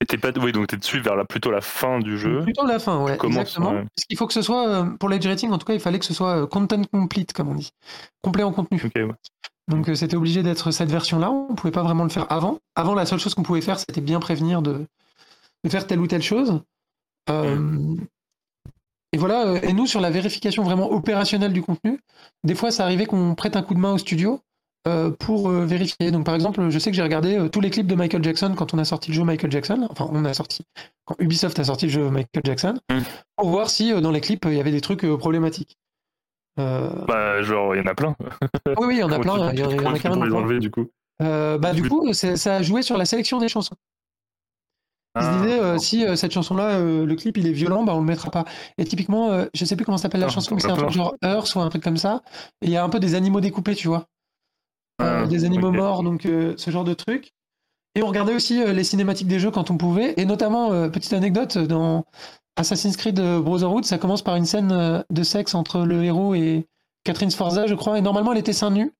Et 0.00 0.06
t'es 0.06 0.18
pas, 0.18 0.32
oui, 0.42 0.50
donc 0.50 0.66
t'es 0.66 0.76
dessus 0.76 0.98
vers 0.98 1.14
la, 1.14 1.24
plutôt 1.24 1.52
la 1.52 1.60
fin 1.60 2.00
du 2.00 2.18
jeu. 2.18 2.42
Plutôt 2.42 2.66
la 2.66 2.80
fin, 2.80 3.00
ouais, 3.04 3.16
commences, 3.16 3.42
exactement. 3.42 3.70
ouais. 3.70 3.86
Parce 3.96 4.04
qu'il 4.08 4.18
faut 4.18 4.26
que 4.26 4.34
ce 4.34 4.42
soit, 4.42 4.88
pour 4.98 5.08
l'edge 5.08 5.26
rating, 5.26 5.52
en 5.52 5.58
tout 5.58 5.66
cas, 5.66 5.72
il 5.72 5.80
fallait 5.80 6.00
que 6.00 6.04
ce 6.04 6.12
soit 6.12 6.48
content 6.48 6.82
complete, 6.92 7.32
comme 7.32 7.48
on 7.48 7.54
dit. 7.54 7.70
Complet 8.22 8.42
en 8.42 8.52
contenu. 8.52 8.82
Ok, 8.84 8.92
ouais. 8.96 9.14
Donc 9.68 9.88
euh, 9.88 9.94
c'était 9.94 10.16
obligé 10.16 10.42
d'être 10.42 10.70
cette 10.70 10.90
version-là. 10.90 11.30
On 11.30 11.54
pouvait 11.54 11.72
pas 11.72 11.82
vraiment 11.82 12.04
le 12.04 12.10
faire 12.10 12.30
avant. 12.30 12.58
Avant, 12.76 12.94
la 12.94 13.06
seule 13.06 13.18
chose 13.18 13.34
qu'on 13.34 13.42
pouvait 13.42 13.60
faire, 13.60 13.78
c'était 13.78 14.00
bien 14.00 14.20
prévenir 14.20 14.62
de, 14.62 14.86
de 15.64 15.68
faire 15.70 15.86
telle 15.86 16.00
ou 16.00 16.06
telle 16.06 16.22
chose. 16.22 16.60
Euh, 17.30 17.96
Et 19.12 19.18
voilà. 19.18 19.46
euh, 19.46 19.60
Et 19.62 19.72
nous, 19.72 19.86
sur 19.86 20.00
la 20.00 20.10
vérification 20.10 20.62
vraiment 20.62 20.90
opérationnelle 20.92 21.52
du 21.52 21.62
contenu, 21.62 22.00
des 22.44 22.54
fois, 22.54 22.70
ça 22.70 22.84
arrivait 22.84 23.06
qu'on 23.06 23.34
prête 23.34 23.56
un 23.56 23.62
coup 23.62 23.74
de 23.74 23.80
main 23.80 23.92
au 23.92 23.98
studio 23.98 24.40
euh, 24.86 25.10
pour 25.10 25.48
euh, 25.48 25.64
vérifier. 25.66 26.12
Donc 26.12 26.24
par 26.24 26.36
exemple, 26.36 26.68
je 26.70 26.78
sais 26.78 26.90
que 26.90 26.96
j'ai 26.96 27.02
regardé 27.02 27.48
tous 27.50 27.60
les 27.60 27.70
clips 27.70 27.88
de 27.88 27.96
Michael 27.96 28.22
Jackson 28.22 28.54
quand 28.56 28.72
on 28.74 28.78
a 28.78 28.84
sorti 28.84 29.10
le 29.10 29.16
jeu 29.16 29.24
Michael 29.24 29.50
Jackson. 29.50 29.88
Enfin, 29.90 30.08
on 30.12 30.24
a 30.24 30.32
sorti 30.32 30.62
quand 31.06 31.16
Ubisoft 31.18 31.58
a 31.58 31.64
sorti 31.64 31.86
le 31.86 31.92
jeu 31.92 32.08
Michael 32.10 32.42
Jackson 32.44 32.78
Mm. 32.90 33.00
pour 33.36 33.50
voir 33.50 33.68
si 33.70 33.92
dans 34.00 34.12
les 34.12 34.20
clips 34.20 34.44
il 34.44 34.54
y 34.54 34.60
avait 34.60 34.70
des 34.70 34.80
trucs 34.80 35.04
problématiques. 35.18 35.76
Euh, 36.58 36.90
Bah, 37.06 37.42
genre, 37.42 37.74
il 37.74 37.78
y 37.78 37.80
en 37.82 37.86
a 37.86 37.94
plein. 37.94 38.16
oui, 38.78 38.86
oui, 38.86 38.94
il 38.96 38.98
y 39.00 39.02
en 39.02 39.12
a 39.12 39.18
plein. 39.20 39.48
tu- 39.50 39.54
Il 39.54 39.60
y 39.60 39.62
en 39.64 39.68
a- 39.94 39.98
carrément 39.98 40.14
pour 40.16 40.24
les 40.24 40.32
enlever 40.34 40.58
du 40.58 40.70
coup 40.70 40.86
Euh, 41.22 41.58
bah, 41.58 41.72
du 41.72 41.88
coup, 41.88 42.12
c'est- 42.12 42.36
ça 42.36 42.56
a 42.56 42.62
joué 42.62 42.82
sur 42.82 42.96
la 42.98 43.04
sélection 43.04 43.38
des 43.38 43.48
chansons. 43.48 43.74
Ils 45.18 45.22
se 45.24 45.28
Ah, 45.30 45.32
disaient, 45.32 45.60
euh, 45.60 45.78
si 45.78 46.04
euh, 46.04 46.14
cette 46.14 46.32
chanson-là, 46.32 46.72
euh, 46.78 47.06
le 47.06 47.14
clip 47.16 47.38
il 47.38 47.46
est 47.46 47.52
violent, 47.52 47.84
bah, 47.84 47.94
on 47.94 48.00
le 48.00 48.04
mettra 48.06 48.30
pas. 48.30 48.44
Et 48.76 48.84
typiquement, 48.84 49.30
euh, 49.32 49.46
je 49.54 49.64
sais 49.64 49.74
plus 49.76 49.86
comment 49.86 49.96
s'appelle 49.96 50.20
la 50.20 50.26
Ah, 50.26 50.30
chanson, 50.30 50.54
mais 50.54 50.60
c'est 50.60 50.70
un 50.70 50.76
truc 50.76 50.90
genre 50.90 51.14
Earth 51.22 51.54
ou 51.54 51.60
un 51.60 51.68
truc 51.70 51.82
comme 51.82 51.96
ça. 51.96 52.20
Et 52.60 52.66
il 52.66 52.70
y 52.70 52.76
a 52.76 52.84
un 52.84 52.88
peu 52.90 53.00
des 53.00 53.14
animaux 53.14 53.40
découpés, 53.40 53.74
tu 53.74 53.88
vois. 53.88 54.06
Euh, 55.00 55.22
Ah, 55.24 55.26
des 55.26 55.44
animaux 55.46 55.70
morts, 55.72 56.02
donc 56.02 56.26
euh, 56.26 56.54
ce 56.58 56.70
genre 56.70 56.84
de 56.84 56.92
truc. 56.94 57.32
Et 57.94 58.02
on 58.02 58.08
regardait 58.08 58.34
aussi 58.34 58.62
euh, 58.62 58.74
les 58.74 58.84
cinématiques 58.84 59.28
des 59.28 59.38
jeux 59.38 59.50
quand 59.50 59.70
on 59.70 59.78
pouvait. 59.78 60.12
Et 60.18 60.26
notamment, 60.26 60.72
euh, 60.72 60.88
petite 60.90 61.14
anecdote, 61.14 61.56
dans 61.56 62.04
Assassin's 62.56 62.96
Creed 62.96 63.18
euh, 63.18 63.40
Brotherhood, 63.40 63.84
ça 63.84 63.98
commence 63.98 64.22
par 64.22 64.36
une 64.36 64.46
scène 64.46 64.72
euh, 64.72 65.02
de 65.10 65.22
sexe 65.22 65.54
entre 65.54 65.80
le 65.80 66.02
héros 66.04 66.34
et 66.34 66.66
Catherine 67.04 67.30
Sforza, 67.30 67.66
je 67.66 67.74
crois. 67.74 67.98
Et 67.98 68.00
normalement, 68.02 68.32
elle 68.32 68.38
était 68.38 68.52
seins 68.52 68.70
nus. 68.70 68.92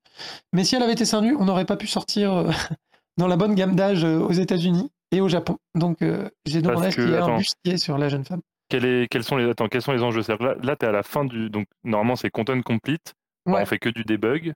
Mais 0.52 0.64
si 0.64 0.74
elle 0.76 0.82
avait 0.82 0.92
été 0.92 1.04
seins 1.04 1.22
nus, 1.22 1.36
on 1.38 1.44
n'aurait 1.44 1.64
pas 1.64 1.76
pu 1.76 1.86
sortir 1.86 2.32
euh, 2.32 2.50
dans 3.16 3.26
la 3.28 3.36
bonne 3.36 3.54
gamme 3.54 3.74
d'âge 3.76 4.04
aux 4.04 4.32
États-Unis 4.32 4.90
et 5.12 5.20
au 5.20 5.28
Japon. 5.28 5.56
Donc, 5.74 6.02
euh, 6.02 6.28
j'ai 6.44 6.62
demandé 6.62 6.86
à 6.86 6.90
ce 6.90 6.96
qu'il 6.96 7.08
y 7.08 7.12
ait 7.12 7.18
un 7.18 7.38
bustier 7.38 7.78
sur 7.78 7.98
la 7.98 8.08
jeune 8.08 8.24
femme. 8.24 8.40
Quel 8.68 8.84
est- 8.84 9.06
quels, 9.08 9.22
sont 9.24 9.36
les, 9.36 9.48
attends, 9.48 9.68
quels 9.68 9.82
sont 9.82 9.92
les 9.92 10.02
enjeux? 10.02 10.22
Là, 10.40 10.54
là 10.62 10.76
tu 10.76 10.84
es 10.84 10.88
à 10.88 10.92
la 10.92 11.02
fin 11.02 11.24
du. 11.24 11.50
Donc, 11.50 11.66
normalement, 11.84 12.16
c'est 12.16 12.30
content 12.30 12.60
complete. 12.62 13.14
Ouais. 13.46 13.62
On 13.62 13.66
fait 13.66 13.78
que 13.78 13.88
du 13.88 14.02
debug. 14.04 14.52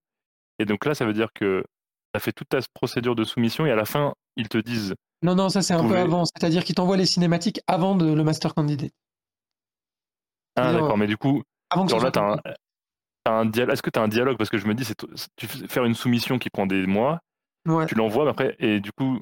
Et 0.58 0.64
donc 0.64 0.84
là, 0.84 0.94
ça 0.94 1.06
veut 1.06 1.12
dire 1.12 1.28
que 1.32 1.62
tu 2.12 2.16
as 2.16 2.20
fait 2.20 2.32
toute 2.32 2.48
ta 2.48 2.58
procédure 2.74 3.14
de 3.14 3.24
soumission 3.24 3.64
et 3.66 3.70
à 3.70 3.76
la 3.76 3.84
fin, 3.84 4.12
ils 4.36 4.48
te 4.48 4.58
disent 4.58 4.94
Non, 5.22 5.34
non, 5.34 5.48
ça 5.50 5.60
c'est 5.62 5.74
un 5.74 5.82
peu 5.82 5.88
Pouvez- 5.88 5.98
avant. 6.00 6.24
C'est-à-dire 6.24 6.64
qu'il 6.64 6.74
t'envoie 6.74 6.96
les 6.96 7.06
cinématiques 7.06 7.60
avant 7.66 7.94
de, 7.94 8.12
le 8.12 8.24
Master 8.24 8.54
Candidate. 8.54 8.92
Ah, 10.56 10.72
d'accord, 10.72 10.96
mais 10.98 11.06
du 11.06 11.16
coup, 11.16 11.42
Avant 11.70 11.84
que 11.84 11.90
genre 11.90 12.00
là, 12.00 12.04
soit 12.04 12.12
tu 12.12 12.18
as 12.18 12.32
un. 12.32 12.36
t'as 13.24 13.32
un 13.32 13.46
dialogue. 13.46 13.72
Est-ce 13.72 13.82
que 13.82 13.90
tu 13.90 13.98
as 13.98 14.02
un 14.02 14.08
dialogue? 14.08 14.36
Parce 14.36 14.50
que 14.50 14.58
je 14.58 14.66
me 14.66 14.74
dis, 14.74 14.84
c'est 14.84 14.96
tu 15.36 15.46
fais 15.46 15.68
faire 15.68 15.84
une 15.84 15.94
soumission 15.94 16.38
qui 16.38 16.50
prend 16.50 16.66
des 16.66 16.86
mois, 16.86 17.20
Ouais. 17.68 17.86
tu 17.86 17.94
l'envoies, 17.94 18.24
mais 18.24 18.30
après, 18.30 18.56
et 18.58 18.80
du 18.80 18.90
coup, 18.92 19.18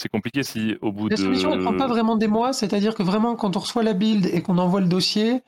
c'est 0.00 0.08
compliqué 0.08 0.42
si 0.42 0.76
au 0.82 0.92
bout 0.92 1.08
La 1.08 1.16
de. 1.16 1.22
soumission, 1.22 1.52
elle 1.52 1.60
prend 1.62 1.76
pas 1.76 1.86
vraiment 1.88 2.16
des 2.16 2.28
mois, 2.28 2.52
c'est-à-dire 2.52 2.94
que 2.94 3.02
vraiment, 3.02 3.34
quand 3.36 3.56
on 3.56 3.60
reçoit 3.60 3.82
la 3.82 3.94
build 3.94 4.26
et 4.26 4.42
qu'on 4.42 4.58
envoie 4.58 4.80
le 4.80 4.86
dossier, 4.88 5.42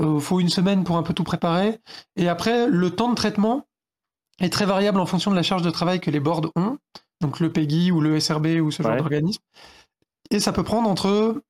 il 0.00 0.20
faut 0.20 0.40
une 0.40 0.48
semaine 0.48 0.84
pour 0.84 0.96
un 0.96 1.02
peu 1.02 1.12
tout 1.14 1.24
préparer. 1.24 1.78
Et 2.16 2.28
après, 2.28 2.66
le 2.68 2.90
temps 2.90 3.10
de 3.10 3.14
traitement 3.14 3.66
est 4.40 4.52
très 4.52 4.64
variable 4.66 4.98
en 4.98 5.06
fonction 5.06 5.30
de 5.30 5.36
la 5.36 5.42
charge 5.42 5.62
de 5.62 5.70
travail 5.70 6.00
que 6.00 6.10
les 6.10 6.18
boards 6.20 6.50
ont, 6.56 6.78
donc 7.22 7.40
le 7.40 7.50
PEGI 7.50 7.90
ou 7.92 8.00
le 8.02 8.20
SRB 8.20 8.60
ou 8.60 8.70
ce 8.70 8.82
genre 8.82 8.92
Ouais. 8.92 8.98
d'organisme. 8.98 9.40
Et 10.30 10.40
ça 10.40 10.52
peut 10.52 10.62
prendre 10.62 10.88
entre 10.88 11.42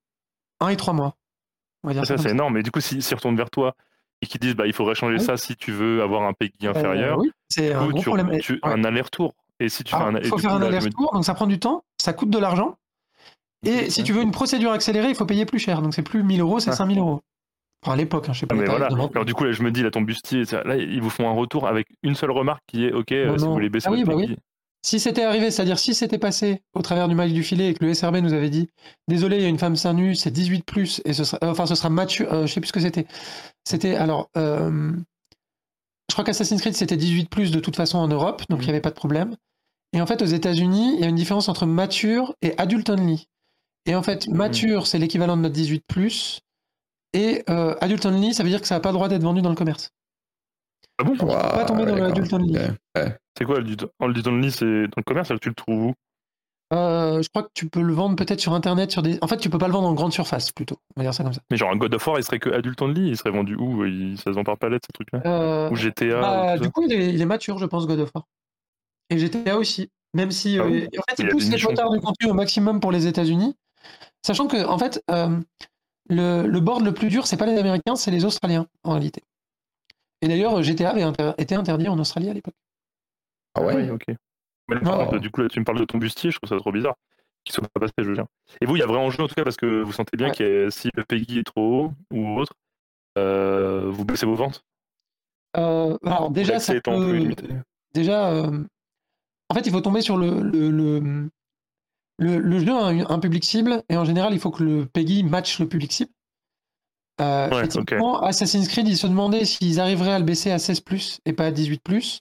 1 0.61 0.69
et 0.69 0.77
3 0.77 0.95
mois. 0.95 1.17
On 1.83 1.89
va 1.89 1.95
dire 1.95 2.07
Ça, 2.07 2.17
ça 2.17 2.23
c'est 2.23 2.31
énorme. 2.31 2.55
Mais 2.55 2.63
du 2.63 2.71
coup, 2.71 2.81
s'ils 2.81 3.03
s'ils 3.03 3.17
retournent 3.17 3.37
vers 3.37 3.51
toi 3.51 3.75
et 4.21 4.27
qu'ils 4.27 4.41
disent 4.41 4.55
bah, 4.55 4.67
il 4.69 4.73
faudrait 4.73 4.95
changer 4.95 5.17
Oui. 5.19 5.25
ça 5.25 5.37
si 5.37 5.57
tu 5.57 5.73
veux 5.73 6.03
avoir 6.03 6.23
un 6.23 6.33
PEGI 6.33 6.53
Euh, 6.67 6.71
inférieur, 6.71 7.19
oui, 7.19 7.31
c'est 7.49 7.73
un 7.75 7.85
coup, 7.87 7.91
gros 7.91 7.99
tu- 7.99 8.05
problème. 8.07 8.39
tu- 8.41 8.53
Ouais. 8.55 8.59
un 8.63 8.85
aller-retour. 8.85 9.35
Et 9.59 9.69
si 9.69 9.83
tu 9.85 9.91
fais 9.91 9.97
Alors, 9.97 10.09
un. 10.09 10.19
il 10.19 10.27
et 10.27 10.29
faut 10.29 10.39
faire 10.39 10.51
coup, 10.51 10.57
un 10.57 10.61
me 10.61 10.67
aller-retour, 10.67 11.11
donc 11.13 11.25
ça 11.25 11.35
prend 11.35 11.47
du 11.47 11.59
temps, 11.59 11.85
ça 12.01 12.13
coûte 12.13 12.31
de 12.31 12.39
l'argent. 12.39 12.77
Et 13.65 13.91
si 13.91 14.03
tu 14.03 14.13
veux 14.13 14.23
une 14.23 14.33
procédure 14.33 14.73
accélérée, 14.73 15.09
il 15.09 15.15
faut 15.15 15.27
payer 15.27 15.47
plus 15.47 15.59
cher. 15.61 15.83
Donc 15.83 15.95
c'est 15.95 16.03
plus 16.03 16.23
1000 16.25 16.41
euros, 16.41 16.59
c'est 16.61 16.71
Ah. 16.71 16.77
5000 16.77 16.99
euros. 16.99 17.21
Enfin, 17.85 17.95
à 17.95 17.97
l'époque, 17.97 18.29
hein, 18.29 18.33
je 18.33 18.41
sais 18.41 18.47
pas. 18.47 18.55
Ah, 18.57 18.59
mais 18.59 18.67
voilà. 18.67 18.87
Alors 18.87 19.25
du 19.25 19.35
coup, 19.35 19.45
là, 19.45 19.53
je 19.53 19.63
me 19.63 19.71
dis, 19.73 19.83
là, 19.83 19.91
ton 19.91 20.01
bustier, 20.03 20.45
là, 20.65 20.77
ils 20.77 21.01
vous 21.01 21.11
font 21.11 21.29
un 21.29 21.33
retour 21.33 21.67
avec 21.69 21.87
une 22.03 22.15
seule 22.15 22.31
remarque 22.31 22.63
qui 22.69 22.87
est, 22.87 22.93
ok, 22.93 23.11
euh, 23.13 23.27
Non, 23.27 23.33
si 23.35 23.39
vous 23.41 23.47
non. 23.47 23.53
voulez 23.55 23.69
baisser 23.71 23.89
Ah 23.89 23.93
oui, 23.93 24.05
bah 24.05 24.15
oui. 24.17 24.37
Si 24.85 24.99
c'était 24.99 25.23
arrivé, 25.23 25.51
c'est-à-dire 25.53 25.79
si 25.79 25.95
c'était 25.95 26.19
passé 26.19 26.63
au 26.75 26.83
travers 26.83 27.07
du 27.09 27.15
mail 27.15 27.33
du 27.33 27.45
filet 27.45 27.69
et 27.71 27.75
que 27.75 27.85
le 27.85 27.95
SRB 27.95 28.17
nous 28.17 28.33
avait 28.33 28.51
dit 28.51 28.69
désolé, 29.07 29.37
il 29.37 29.43
y 29.43 29.47
a 29.47 29.49
une 29.49 29.59
femme 29.59 29.77
seins 29.77 29.93
nue, 29.93 30.17
c'est 30.17 30.33
18 30.33 30.63
plus 30.65 31.01
et 31.05 31.13
ce 31.13 31.23
sera, 31.25 31.39
euh, 31.45 31.51
enfin 31.53 31.67
ce 31.67 31.75
sera 31.77 31.89
mature, 31.89 32.33
euh, 32.33 32.47
je 32.47 32.53
sais 32.53 32.61
plus 32.61 32.69
ce 32.69 32.73
que 32.73 32.81
c'était. 32.81 33.07
C'était 33.65 33.95
alors, 33.95 34.29
euh, 34.37 34.93
je 36.11 36.15
crois 36.15 36.25
qu'Assassin's 36.25 36.61
Creed 36.61 36.75
c'était 36.75 36.97
18 36.97 37.31
plus 37.31 37.53
de 37.53 37.61
toute 37.61 37.77
façon 37.77 37.99
en 37.99 38.09
Europe, 38.09 38.43
donc 38.51 38.59
il 38.59 38.63
Mhm. 38.63 38.67
n'y 38.67 38.71
avait 38.71 38.81
pas 38.81 38.91
de 38.91 38.97
problème. 38.97 39.37
Et 39.93 40.01
en 40.01 40.07
fait 40.07 40.21
aux 40.21 40.27
États-Unis, 40.27 40.95
il 40.97 41.01
y 41.01 41.05
a 41.05 41.09
une 41.09 41.15
différence 41.17 41.49
entre 41.49 41.65
mature 41.67 42.35
et 42.43 42.55
adult 42.59 42.89
only. 42.91 43.29
Et 43.87 43.95
en 43.95 44.03
fait, 44.03 44.27
mature 44.29 44.87
c'est 44.89 44.99
l'équivalent 44.99 45.37
de 45.37 45.43
notre 45.43 45.55
18 45.55 45.85
plus 45.87 46.41
et 47.13 47.45
euh, 47.51 47.77
adult 47.81 48.05
only, 48.05 48.35
ça 48.35 48.43
veut 48.43 48.49
dire 48.49 48.61
que 48.61 48.67
ça 48.67 48.75
n'a 48.75 48.81
pas 48.81 48.89
le 48.91 48.95
droit 48.95 49.09
d'être 49.09 49.23
vendu 49.23 49.43
dans 49.43 49.51
le 49.51 49.55
commerce. 49.55 49.91
Ah 51.03 51.05
bon 51.05 51.17
pas 51.17 51.65
tomber 51.65 51.85
dans 51.85 51.97
d'accord. 51.97 52.13
adult 52.13 52.33
only. 52.33 52.57
Ouais. 52.97 53.17
C'est 53.37 53.45
quoi 53.45 53.61
dit 53.61 53.77
only 54.01 54.51
C'est 54.51 54.65
dans 54.65 54.99
le 54.99 55.03
commerce, 55.03 55.33
tu 55.41 55.49
le 55.49 55.55
trouves 55.55 55.87
où? 55.87 55.95
Euh, 56.73 57.21
je 57.21 57.29
crois 57.29 57.43
que 57.43 57.51
tu 57.53 57.69
peux 57.69 57.83
le 57.83 57.93
vendre 57.93 58.17
peut-être 58.17 58.41
sur 58.41 58.55
internet, 58.55 58.91
sur 58.91 59.03
des. 59.03 59.19
En 59.21 59.29
fait, 59.29 59.37
tu 59.37 59.51
peux 59.51 59.59
pas 59.59 59.67
le 59.67 59.75
vendre 59.75 59.89
en 59.89 59.95
grande 59.95 60.13
surface 60.13 60.53
plutôt. 60.53 60.79
On 60.97 61.01
va 61.01 61.05
dire 61.05 61.13
ça 61.13 61.23
comme 61.23 61.35
ça. 61.35 61.43
Mais 61.51 61.59
genre 61.59 61.71
un 61.71 61.77
God 61.77 61.95
of 61.95 62.07
War, 62.07 62.19
il 62.19 62.25
serait 62.25 62.39
que 62.39 62.49
adulte 62.49 62.81
only, 62.81 63.11
il 63.11 63.17
serait 63.17 63.31
vendu 63.31 63.57
où? 63.57 63.85
Il... 63.85 64.17
Ça 64.17 64.25
se 64.25 64.31
vend 64.31 64.45
par 64.45 64.57
palette, 64.57 64.85
ces 64.87 64.93
trucs-là 64.93 65.21
Euh, 65.27 65.71
Ou 65.71 65.77
GTA 65.77 66.21
bah, 66.21 66.55
ou 66.55 66.59
du 66.59 66.65
ça 66.65 66.71
coup, 66.71 66.83
il 66.87 66.93
est, 66.93 67.13
il 67.13 67.21
est 67.21 67.27
mature, 67.27 67.59
je 67.59 67.67
pense, 67.67 67.87
God 67.87 68.01
of 68.01 68.11
War. 68.15 68.25
Et 69.11 69.19
GTA 69.19 69.59
aussi. 69.59 69.91
Même 70.15 70.31
si. 70.31 70.59
Ah 70.59 70.63
euh, 70.63 70.71
oui. 70.71 70.89
en 70.99 71.03
fait, 71.09 71.23
Il 71.23 71.51
des 71.51 71.57
les 71.57 71.63
quotas 71.63 71.89
de 71.91 71.99
contenu 71.99 72.31
au 72.31 72.35
maximum 72.35 72.81
pour 72.81 72.91
les 72.91 73.07
États-Unis. 73.07 73.55
Sachant 74.25 74.47
que, 74.47 74.65
en 74.65 74.79
fait, 74.79 75.03
euh, 75.11 75.39
le, 76.09 76.47
le 76.47 76.61
board 76.61 76.85
le 76.85 76.95
plus 76.95 77.09
dur, 77.09 77.27
c'est 77.27 77.37
pas 77.37 77.47
les 77.47 77.59
Américains, 77.59 77.97
c'est 77.97 78.11
les 78.11 78.25
Australiens, 78.25 78.67
en 78.85 78.93
réalité. 78.93 79.23
Et 80.23 80.29
d'ailleurs, 80.29 80.63
GTA 80.63 80.91
avait 80.91 81.03
inter- 81.03 81.33
été 81.37 81.55
interdit 81.55 81.89
en 81.89 81.99
Australie 81.99 82.31
à 82.31 82.33
l'époque. 82.33 82.55
Ah 83.55 83.63
ouais. 83.63 83.75
Oui, 83.75 83.91
ok. 83.91 84.05
Mais 84.69 84.77
là, 84.77 84.81
contre, 84.81 85.19
du 85.19 85.31
coup, 85.31 85.43
là, 85.43 85.49
tu 85.49 85.59
me 85.61 85.65
parles 85.65 85.81
de 85.81 85.85
ton 85.85 85.99
bustier, 85.99 86.31
je 86.31 86.39
trouve 86.39 86.49
ça 86.49 86.57
trop 86.57 86.73
bizarre. 86.73 86.95
Qu'il 87.45 87.53
soit 87.53 87.67
pas 87.75 87.81
passé, 87.81 87.93
je 87.99 88.05
veux 88.05 88.15
dire. 88.15 88.27
Et 88.61 88.67
vous, 88.67 88.77
il 88.77 88.79
y 88.79 88.83
a 88.83 88.87
vrai 88.87 88.99
enjeu 88.99 89.21
en 89.23 89.27
tout 89.27 89.35
cas 89.35 89.43
parce 89.43 89.57
que 89.57 89.83
vous 89.83 89.93
sentez 89.93 90.17
bien 90.17 90.29
Ouais. 90.29 90.35
que 90.35 90.71
si 90.71 90.91
le 90.95 91.03
PEGI 91.05 91.41
est 91.41 91.43
trop 91.45 91.87
haut 91.87 91.93
ou 92.13 92.39
autre, 92.39 92.55
euh, 93.19 93.91
vous 93.91 94.05
baissez 94.05 94.27
vos 94.27 94.37
ventes? 94.37 94.63
Euh, 95.57 95.99
alors, 96.07 96.31
déjà, 96.31 96.61
ça 96.61 96.73
peut- 96.81 97.35
déjà, 97.93 98.31
euh, 98.31 98.65
en 99.51 99.55
fait, 99.55 99.67
il 99.67 99.73
faut 99.73 99.81
tomber 99.81 100.01
sur 100.03 100.17
le, 100.17 100.41
le, 100.41 100.71
le, 100.71 101.29
le- 102.19 102.39
le 102.39 102.59
jeu 102.61 102.71
a 102.73 102.87
un, 102.87 103.11
un 103.11 103.19
public 103.19 103.45
cible, 103.45 103.83
et 103.89 103.97
en 103.97 104.05
général, 104.05 104.33
il 104.33 104.39
faut 104.41 104.53
que 104.53 104.63
le 104.63 104.87
PEGI 104.87 105.25
matche 105.25 105.59
le 105.59 105.69
public 105.69 105.93
cible. 105.93 106.13
Euh, 107.23 107.49
Ouais, 107.51 107.69
typiquement, 107.69 108.21
Assassin's 108.23 108.69
Creed, 108.69 108.89
ils 108.89 108.97
se 108.97 109.07
demandaient 109.07 109.45
s'ils 109.45 109.81
arriveraient 109.81 110.13
à 110.13 110.19
le 110.19 110.25
baisser 110.25 110.51
à 110.51 110.59
16+, 110.59 111.21
et 111.25 111.33
pas 111.33 111.47
à 111.47 111.51
18+. 111.51 112.21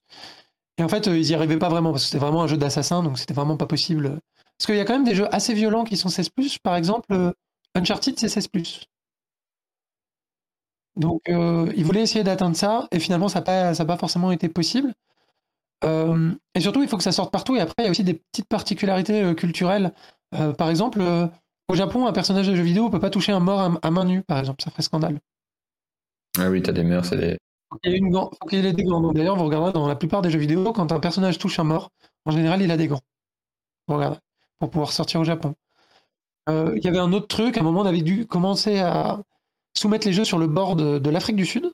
Et 0.78 0.84
en 0.84 0.90
fait, 0.90 1.08
euh, 1.08 1.18
ils 1.18 1.30
y 1.30 1.36
arrivaient 1.36 1.58
pas 1.58 1.70
vraiment, 1.70 1.92
parce 1.92 2.04
que 2.04 2.10
c'était 2.12 2.24
vraiment 2.24 2.44
un 2.44 2.48
jeu 2.48 2.58
d'assassin, 2.58 3.04
donc 3.04 3.18
c'était 3.18 3.34
vraiment 3.34 3.58
pas 3.58 3.66
possible. 3.68 4.20
Parce 4.58 4.68
qu'il 4.68 4.76
y 4.76 4.80
a 4.80 4.86
quand 4.86 4.94
même 4.94 5.04
des 5.04 5.16
jeux 5.16 5.28
assez 5.34 5.54
violents 5.54 5.84
qui 5.84 5.98
sont 5.98 6.10
16+, 6.10 6.60
par 6.62 6.76
exemple, 6.76 7.12
euh, 7.12 7.32
Uncharted, 7.76 8.20
c'est 8.20 8.28
16+. 8.28 8.86
Donc, 10.98 11.22
euh, 11.30 11.72
ils 11.76 11.86
voulaient 11.86 12.02
essayer 12.02 12.24
d'atteindre 12.24 12.56
ça, 12.56 12.88
et 12.92 13.00
finalement, 13.00 13.28
ça 13.28 13.40
n'a 13.40 13.46
pas, 13.46 13.74
ça 13.74 13.84
a 13.84 13.86
pas 13.86 13.98
forcément 13.98 14.32
été 14.32 14.50
possible. 14.50 14.94
Euh, 15.84 16.32
et 16.54 16.60
surtout, 16.60 16.84
il 16.84 16.90
faut 16.90 16.98
que 16.98 17.04
ça 17.04 17.12
sorte 17.12 17.32
partout. 17.32 17.56
Et 17.56 17.60
après, 17.60 17.76
il 17.80 17.86
y 17.86 17.88
a 17.88 17.92
aussi 17.92 18.04
des 18.04 18.14
petites 18.14 18.48
particularités 18.48 19.34
culturelles. 19.36 19.94
Par 20.58 20.70
exemple, 20.70 21.02
au 21.72 21.76
Japon, 21.76 22.08
un 22.08 22.12
personnage 22.12 22.48
de 22.48 22.56
jeu 22.56 22.64
vidéo 22.64 22.86
ne 22.86 22.90
peut 22.92 23.00
pas 23.00 23.10
toucher 23.10 23.32
un 23.32 23.40
mort 23.40 23.78
à, 23.82 23.92
main 23.92 24.06
nue, 24.06 24.22
par 24.24 24.40
exemple. 24.40 24.62
Ça 24.64 24.72
ferait 24.72 24.84
scandale. 24.84 25.20
Ah 26.38 26.50
oui, 26.50 26.62
t'as 26.62 26.72
des 26.72 26.84
mœurs, 26.84 27.08
c'est 27.08 27.18
des. 27.18 27.38
Qu'il 27.82 27.92
y 27.92 27.96
ait 27.96 27.98
une 28.00 28.10
gant- 28.12 28.30
faut 28.40 28.48
qu'il 28.48 28.66
ait 28.66 28.74
des 28.74 28.84
gants. 28.84 29.02
Donc, 29.02 29.16
D'ailleurs, 29.16 29.38
vous 29.38 29.46
regarderez 29.46 29.72
dans 29.72 29.88
la 29.88 29.96
plupart 29.96 30.22
des 30.22 30.30
jeux 30.30 30.40
vidéo, 30.40 30.74
quand 30.74 30.92
un 30.92 31.00
personnage 31.00 31.38
touche 31.38 31.60
un 31.60 31.64
mort, 31.64 31.92
en 32.26 32.32
général, 32.32 32.62
il 32.62 32.72
a 32.72 32.78
des 32.78 32.88
gants. 32.88 33.02
Vous 33.88 33.96
regarderez, 33.96 34.20
pour 34.60 34.70
pouvoir 34.70 34.92
sortir 34.92 35.22
au 35.22 35.24
Japon. 35.24 35.56
Euh, 36.50 36.74
Il 36.76 36.84
y 36.84 36.88
avait 36.88 37.00
un 37.00 37.14
autre 37.14 37.28
truc. 37.28 37.58
À 37.58 37.62
un 37.62 37.64
moment, 37.64 37.82
on 37.82 37.86
avait 37.86 38.02
dû 38.02 38.26
commencer 38.26 38.80
à 38.80 39.22
soumettre 39.74 40.06
les 40.06 40.14
jeux 40.14 40.26
sur 40.26 40.38
le 40.38 40.48
board 40.48 41.00
de 41.00 41.10
l'Afrique 41.10 41.38
du 41.38 41.46
Sud. 41.46 41.72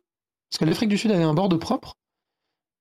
Parce 0.50 0.60
que 0.60 0.66
l'Afrique 0.66 0.90
du 0.90 0.98
Sud 0.98 1.12
avait 1.12 1.24
un 1.24 1.34
board 1.34 1.58
propre. 1.58 1.96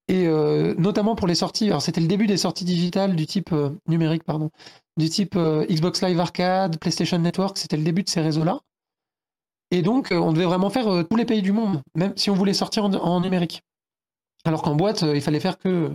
Et 0.07 0.27
euh, 0.27 0.73
notamment 0.77 1.15
pour 1.15 1.27
les 1.27 1.35
sorties, 1.35 1.67
alors 1.67 1.81
c'était 1.81 1.99
le 1.99 2.07
début 2.07 2.27
des 2.27 2.37
sorties 2.37 2.63
digitales 2.63 3.15
du 3.15 3.25
type 3.25 3.51
euh, 3.51 3.71
numérique, 3.87 4.23
pardon, 4.23 4.51
du 4.97 5.09
type 5.09 5.35
euh, 5.35 5.65
Xbox 5.67 6.01
Live 6.01 6.19
Arcade, 6.19 6.79
PlayStation 6.79 7.17
Network, 7.19 7.57
c'était 7.57 7.77
le 7.77 7.83
début 7.83 8.03
de 8.03 8.09
ces 8.09 8.21
réseaux-là. 8.21 8.59
Et 9.69 9.81
donc, 9.81 10.11
euh, 10.11 10.17
on 10.17 10.33
devait 10.33 10.45
vraiment 10.45 10.69
faire 10.69 10.87
euh, 10.87 11.03
tous 11.03 11.15
les 11.15 11.25
pays 11.25 11.41
du 11.41 11.51
monde, 11.51 11.81
même 11.95 12.15
si 12.17 12.29
on 12.29 12.33
voulait 12.33 12.53
sortir 12.53 12.85
en, 12.85 13.21
numérique. 13.21 13.61
Alors 14.43 14.61
qu'en 14.61 14.75
boîte, 14.75 15.03
il 15.03 15.21
fallait 15.21 15.39
faire 15.39 15.57
que, 15.57 15.91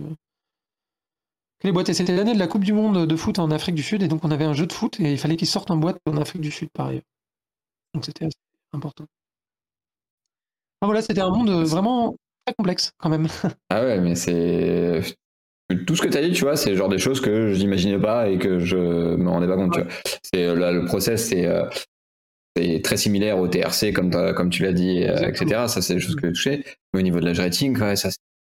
les 1.63 1.71
boîtes. 1.71 1.89
Et 1.89 1.93
c'était 1.93 2.15
l'année 2.15 2.33
de 2.33 2.39
la 2.39 2.47
Coupe 2.47 2.63
du 2.63 2.73
Monde 2.73 3.05
de 3.05 3.15
foot 3.15 3.39
en 3.39 3.51
Afrique 3.51 3.75
du 3.75 3.83
Sud, 3.83 4.03
et 4.03 4.07
donc 4.07 4.23
on 4.23 4.31
avait 4.31 4.45
un 4.45 4.53
jeu 4.53 4.67
de 4.67 4.73
foot, 4.73 4.99
et 4.99 5.11
il 5.11 5.17
fallait 5.17 5.37
qu'il 5.37 5.47
sorte 5.47 5.71
en 5.71 5.77
boîte 5.77 5.97
en 6.05 6.17
Afrique 6.17 6.41
du 6.41 6.51
Sud, 6.51 6.69
pareil. 6.71 7.01
Donc 7.93 8.05
c'était 8.05 8.25
assez 8.25 8.37
important. 8.73 9.05
Voilà, 10.81 11.01
c'était 11.01 11.21
un 11.21 11.29
monde 11.29 11.49
vraiment 11.49 12.15
très 12.45 12.53
complexe, 12.53 12.91
quand 12.97 13.09
même. 13.09 13.27
Ah 13.69 13.81
ouais, 13.81 13.99
mais 13.99 14.15
c'est. 14.15 15.01
Tout 15.87 15.95
ce 15.95 16.01
que 16.01 16.07
tu 16.07 16.17
as 16.17 16.21
dit, 16.21 16.31
tu 16.33 16.43
vois, 16.43 16.55
c'est 16.55 16.69
le 16.69 16.75
genre 16.75 16.89
des 16.89 16.99
choses 16.99 17.21
que 17.21 17.53
je 17.53 17.59
n'imaginais 17.59 17.99
pas 17.99 18.29
et 18.29 18.37
que 18.37 18.59
je 18.59 18.77
me 18.77 19.29
rendais 19.29 19.47
pas 19.47 19.55
compte. 19.55 19.73
tu 19.73 19.81
vois. 19.81 19.89
C'est 20.21 20.43
euh, 20.43 20.55
là 20.55 20.71
le 20.71 20.85
process, 20.85 21.29
c'est 21.29 21.45
euh, 21.45 21.65
très 22.83 22.97
similaire 22.97 23.39
au 23.39 23.47
TRC 23.47 23.93
comme 23.93 24.49
tu 24.49 24.63
l'as 24.63 24.73
dit, 24.73 25.03
euh, 25.03 25.27
etc. 25.27 25.67
Ça 25.67 25.81
c'est 25.81 25.95
des 25.95 25.99
choses 25.99 26.15
que 26.15 26.27
j'ai 26.27 26.33
touchées. 26.33 26.63
Mais 26.93 26.99
au 26.99 27.03
niveau 27.03 27.19
de 27.19 27.25
l'age 27.25 27.39
rating, 27.39 27.77
ouais, 27.79 27.95
ça 27.95 28.11
c'est 28.11 28.17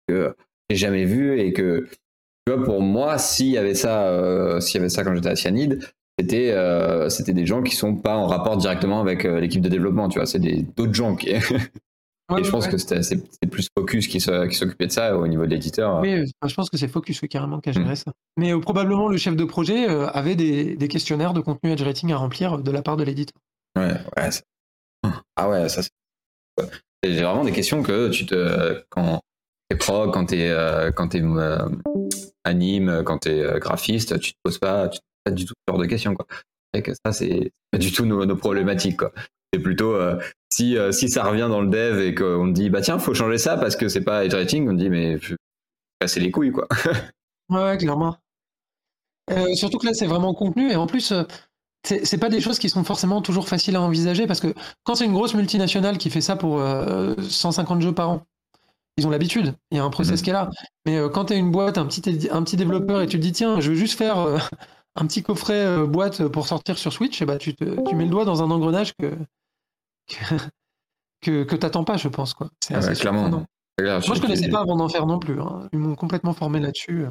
que 0.08 0.36
j'ai 0.70 0.78
jamais 0.78 1.06
vu 1.06 1.40
et 1.40 1.54
que 1.54 1.88
tu 2.46 2.54
vois 2.54 2.64
pour 2.64 2.82
moi, 2.82 3.18
s'il 3.18 3.48
y 3.48 3.58
avait 3.58 3.76
ça, 3.76 4.08
euh, 4.08 4.60
s'il 4.60 4.76
y 4.76 4.80
avait 4.80 4.90
ça 4.90 5.04
quand 5.04 5.16
j'étais 5.16 5.30
à 5.30 5.36
Cyanide, 5.36 5.80
c'était 6.20 6.52
euh, 6.52 7.08
c'était 7.10 7.34
des 7.34 7.46
gens 7.46 7.64
qui 7.64 7.76
sont 7.76 7.96
pas 7.96 8.18
en 8.18 8.28
rapport 8.28 8.58
directement 8.58 9.00
avec 9.00 9.24
euh, 9.24 9.40
l'équipe 9.40 9.62
de 9.62 9.70
développement. 9.70 10.10
Tu 10.10 10.20
vois, 10.20 10.26
c'est 10.26 10.40
d'autres 10.40 10.94
gens 10.94 11.16
qui. 11.16 11.30
Ouais, 12.34 12.42
et 12.42 12.44
je 12.44 12.52
pense 12.52 12.66
ouais. 12.66 12.72
que 12.72 12.78
c'était 12.78 13.04
c'est 13.04 13.18
plus 13.50 13.68
Focus 13.78 14.08
qui 14.08 14.20
s'occupait 14.20 14.88
de 14.88 14.92
ça 14.92 15.18
au 15.18 15.28
niveau 15.28 15.46
de 15.46 15.52
l'éditeur. 15.52 16.00
Oui, 16.02 16.14
euh, 16.14 16.26
je 16.48 16.54
pense 16.54 16.70
que 16.70 16.78
c'est 16.78 16.88
Focus 16.88 17.22
oui, 17.22 17.30
carrément 17.30 17.60
qui 17.60 17.70
a 17.70 17.72
Mm. 17.74 17.76
géré 17.84 17.96
ça. 17.96 18.12
Mais 18.38 18.54
euh, 18.54 18.60
probablement 18.60 19.08
le 19.08 19.18
chef 19.18 19.36
de 19.36 19.44
projet 19.46 19.90
euh, 19.90 20.08
avait 20.10 20.36
des, 20.36 20.76
des 20.76 20.88
questionnaires 20.88 21.34
de 21.34 21.42
contenu 21.42 21.72
edge 21.72 21.82
rating 21.84 22.12
à 22.12 22.18
remplir 22.18 22.58
de 22.60 22.72
la 22.72 22.82
part 22.82 22.98
de 22.98 23.04
l'éditeur. 23.04 23.40
Ouais, 23.78 23.94
ouais. 24.18 24.30
Ah 25.36 25.50
ouais, 25.50 25.70
ça 25.70 25.82
c'est. 25.84 25.90
C'est 27.04 27.22
vraiment 27.22 27.44
des 27.44 27.52
questions 27.52 27.84
que 27.84 28.10
tu 28.10 28.26
te. 28.26 28.82
Quand 28.90 29.20
t'es 29.70 29.76
prog, 29.76 30.14
quand 30.14 30.26
t'es 30.28 30.50
euh, 30.50 30.90
anime, 32.44 33.04
quand 33.04 33.18
t'es 33.20 33.60
graphiste, 33.60 34.20
tu 34.20 34.32
te 34.34 34.38
poses 34.44 34.58
pas, 34.60 34.88
tu 34.88 35.00
te 35.00 35.04
poses 35.04 35.24
pas 35.26 35.32
du 35.32 35.46
tout 35.46 35.54
ce 35.68 35.72
genre 35.72 35.82
de 35.82 35.86
questions, 35.86 36.16
quoi. 36.16 36.26
Et 36.76 36.82
que 36.82 36.92
ça, 37.06 37.12
c'est 37.12 37.52
pas 37.72 37.78
du 37.78 37.92
tout 37.92 38.06
nos, 38.06 38.26
nos 38.26 38.36
problématiques, 38.36 38.98
quoi. 38.98 39.12
C'est 39.54 39.60
plutôt 39.60 39.94
euh, 39.94 40.20
si, 40.50 40.78
euh, 40.78 40.92
si 40.92 41.10
ça 41.10 41.24
revient 41.24 41.48
dans 41.50 41.62
le 41.62 41.68
dev 41.70 42.00
et 42.02 42.16
qu'on 42.16 42.48
dit, 42.48 42.70
bah 42.70 42.82
tiens, 42.82 42.98
faut 43.00 43.14
changer 43.14 43.38
ça 43.38 43.58
parce 43.58 43.76
que 43.76 43.88
c'est 43.88 44.02
pas 44.04 44.26
edge 44.26 44.34
rating, 44.34 44.68
on 44.68 44.74
dit, 44.74 44.90
mais 44.90 45.20
je- 45.22 45.36
casser 46.00 46.20
les 46.20 46.32
couilles, 46.32 46.52
quoi. 46.52 46.68
Ouais, 47.50 47.78
clairement. 47.78 48.18
Euh, 49.32 49.54
surtout 49.56 49.78
que 49.78 49.86
là, 49.86 49.94
c'est 49.94 50.06
vraiment 50.08 50.34
contenu 50.34 50.72
et 50.72 50.76
en 50.76 50.88
plus, 50.88 51.14
c'est 51.86 52.06
c'est 52.06 52.18
pas 52.18 52.30
des 52.30 52.40
choses 52.42 52.60
qui 52.60 52.70
sont 52.70 52.84
forcément 52.84 53.22
toujours 53.22 53.48
faciles 53.48 53.76
à 53.76 53.82
envisager 53.82 54.26
parce 54.26 54.40
que 54.40 54.54
quand 54.84 54.96
c'est 54.96 55.06
une 55.06 55.14
grosse 55.14 55.34
multinationale 55.34 55.98
qui 55.98 56.10
fait 56.10 56.22
ça 56.22 56.36
pour 56.38 56.60
euh, 56.62 57.14
150 57.22 57.82
jeux 57.82 57.94
par 57.94 58.10
an, 58.10 58.22
ils 58.98 59.06
ont 59.06 59.10
l'habitude, 59.10 59.54
il 59.72 59.78
y 59.78 59.82
a 59.82 59.84
un 59.84 59.90
process 59.90 60.20
Mhm. 60.20 60.24
qui 60.24 60.30
est 60.30 60.34
là. 60.34 60.50
Mais 60.86 60.98
euh, 60.98 61.10
quand 61.10 61.26
tu 61.26 61.34
es 61.34 61.38
une 61.38 61.52
boîte, 61.52 61.78
un 61.78 61.86
petit, 61.86 62.30
un 62.32 62.42
petit 62.44 62.56
développeur 62.58 63.02
et 63.02 63.08
tu 63.08 63.18
te 63.18 63.22
dis, 63.22 63.34
tiens, 63.34 63.60
je 63.60 63.70
veux 63.72 63.76
juste 63.76 63.98
faire 63.98 64.16
un 64.96 65.06
petit 65.06 65.22
coffret 65.24 65.86
boîte 65.86 66.28
pour 66.30 66.48
sortir 66.48 66.78
sur 66.78 66.94
Switch, 66.94 67.22
et 67.22 67.26
bah, 67.26 67.38
tu, 67.38 67.54
te, 67.56 67.66
tu 67.90 67.96
mets 67.96 68.06
le 68.06 68.10
doigt 68.12 68.26
dans 68.26 68.42
un 68.44 68.50
engrenage 68.52 68.94
que, 68.98 69.12
que, 71.22 71.44
que, 71.44 71.56
t'attends 71.56 71.84
pas, 71.84 71.98
je 71.98 72.08
pense. 72.08 72.34
quoi. 72.34 72.50
C'est 72.64 72.76
Ah 72.76 72.80
assez 72.80 72.90
ouais, 72.90 72.96
clairement. 72.96 73.46
clair, 73.78 74.02
Moi, 74.08 74.16
je 74.16 74.22
connaissais 74.22 74.50
pas 74.50 74.62
avant 74.62 74.76
d'en 74.78 74.90
faire 74.90 75.06
non 75.06 75.20
plus. 75.20 75.40
hein. 75.42 75.68
Ils 75.74 75.80
m'ont 75.80 75.96
complètement 75.96 76.34
formé 76.34 76.60
là-dessus. 76.60 77.06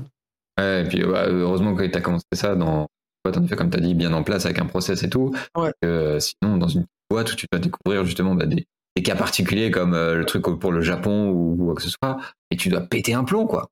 Ouais, 0.59 0.83
et 0.85 0.89
puis 0.89 1.03
bah, 1.03 1.27
heureusement 1.29 1.75
que 1.75 1.85
tu 1.85 1.97
as 1.97 2.01
commencé 2.01 2.27
ça 2.35 2.55
dans 2.55 2.87
boîte, 3.25 3.37
en 3.39 3.45
effet, 3.45 3.57
comme 3.57 3.71
tu 3.71 3.79
as 3.79 3.81
dit, 3.81 3.95
bien 3.95 4.13
en 4.13 4.23
place 4.23 4.45
avec 4.47 4.59
un 4.59 4.67
process 4.67 5.03
et 5.03 5.09
tout. 5.11 5.33
Ouais. 5.57 5.73
Euh, 5.85 6.19
sinon, 6.21 6.57
dans 6.59 6.69
une 6.69 6.87
boîte 7.09 7.33
où 7.33 7.37
tu 7.37 7.47
dois 7.51 7.61
découvrir 7.61 8.05
justement 8.05 8.35
bah, 8.35 8.47
des, 8.47 8.67
des 8.97 9.03
cas 9.03 9.15
particuliers 9.17 9.71
comme 9.71 9.95
euh, 9.95 10.15
le 10.17 10.27
truc 10.27 10.43
pour 10.43 10.73
le 10.73 10.83
Japon 10.83 11.31
ou, 11.31 11.53
ou 11.59 11.65
quoi 11.67 11.75
que 11.77 11.83
ce 11.83 11.91
soit, 11.91 12.19
et 12.51 12.57
tu 12.57 12.69
dois 12.69 12.81
péter 12.83 13.15
un 13.15 13.25
plomb, 13.25 13.47
quoi. 13.47 13.69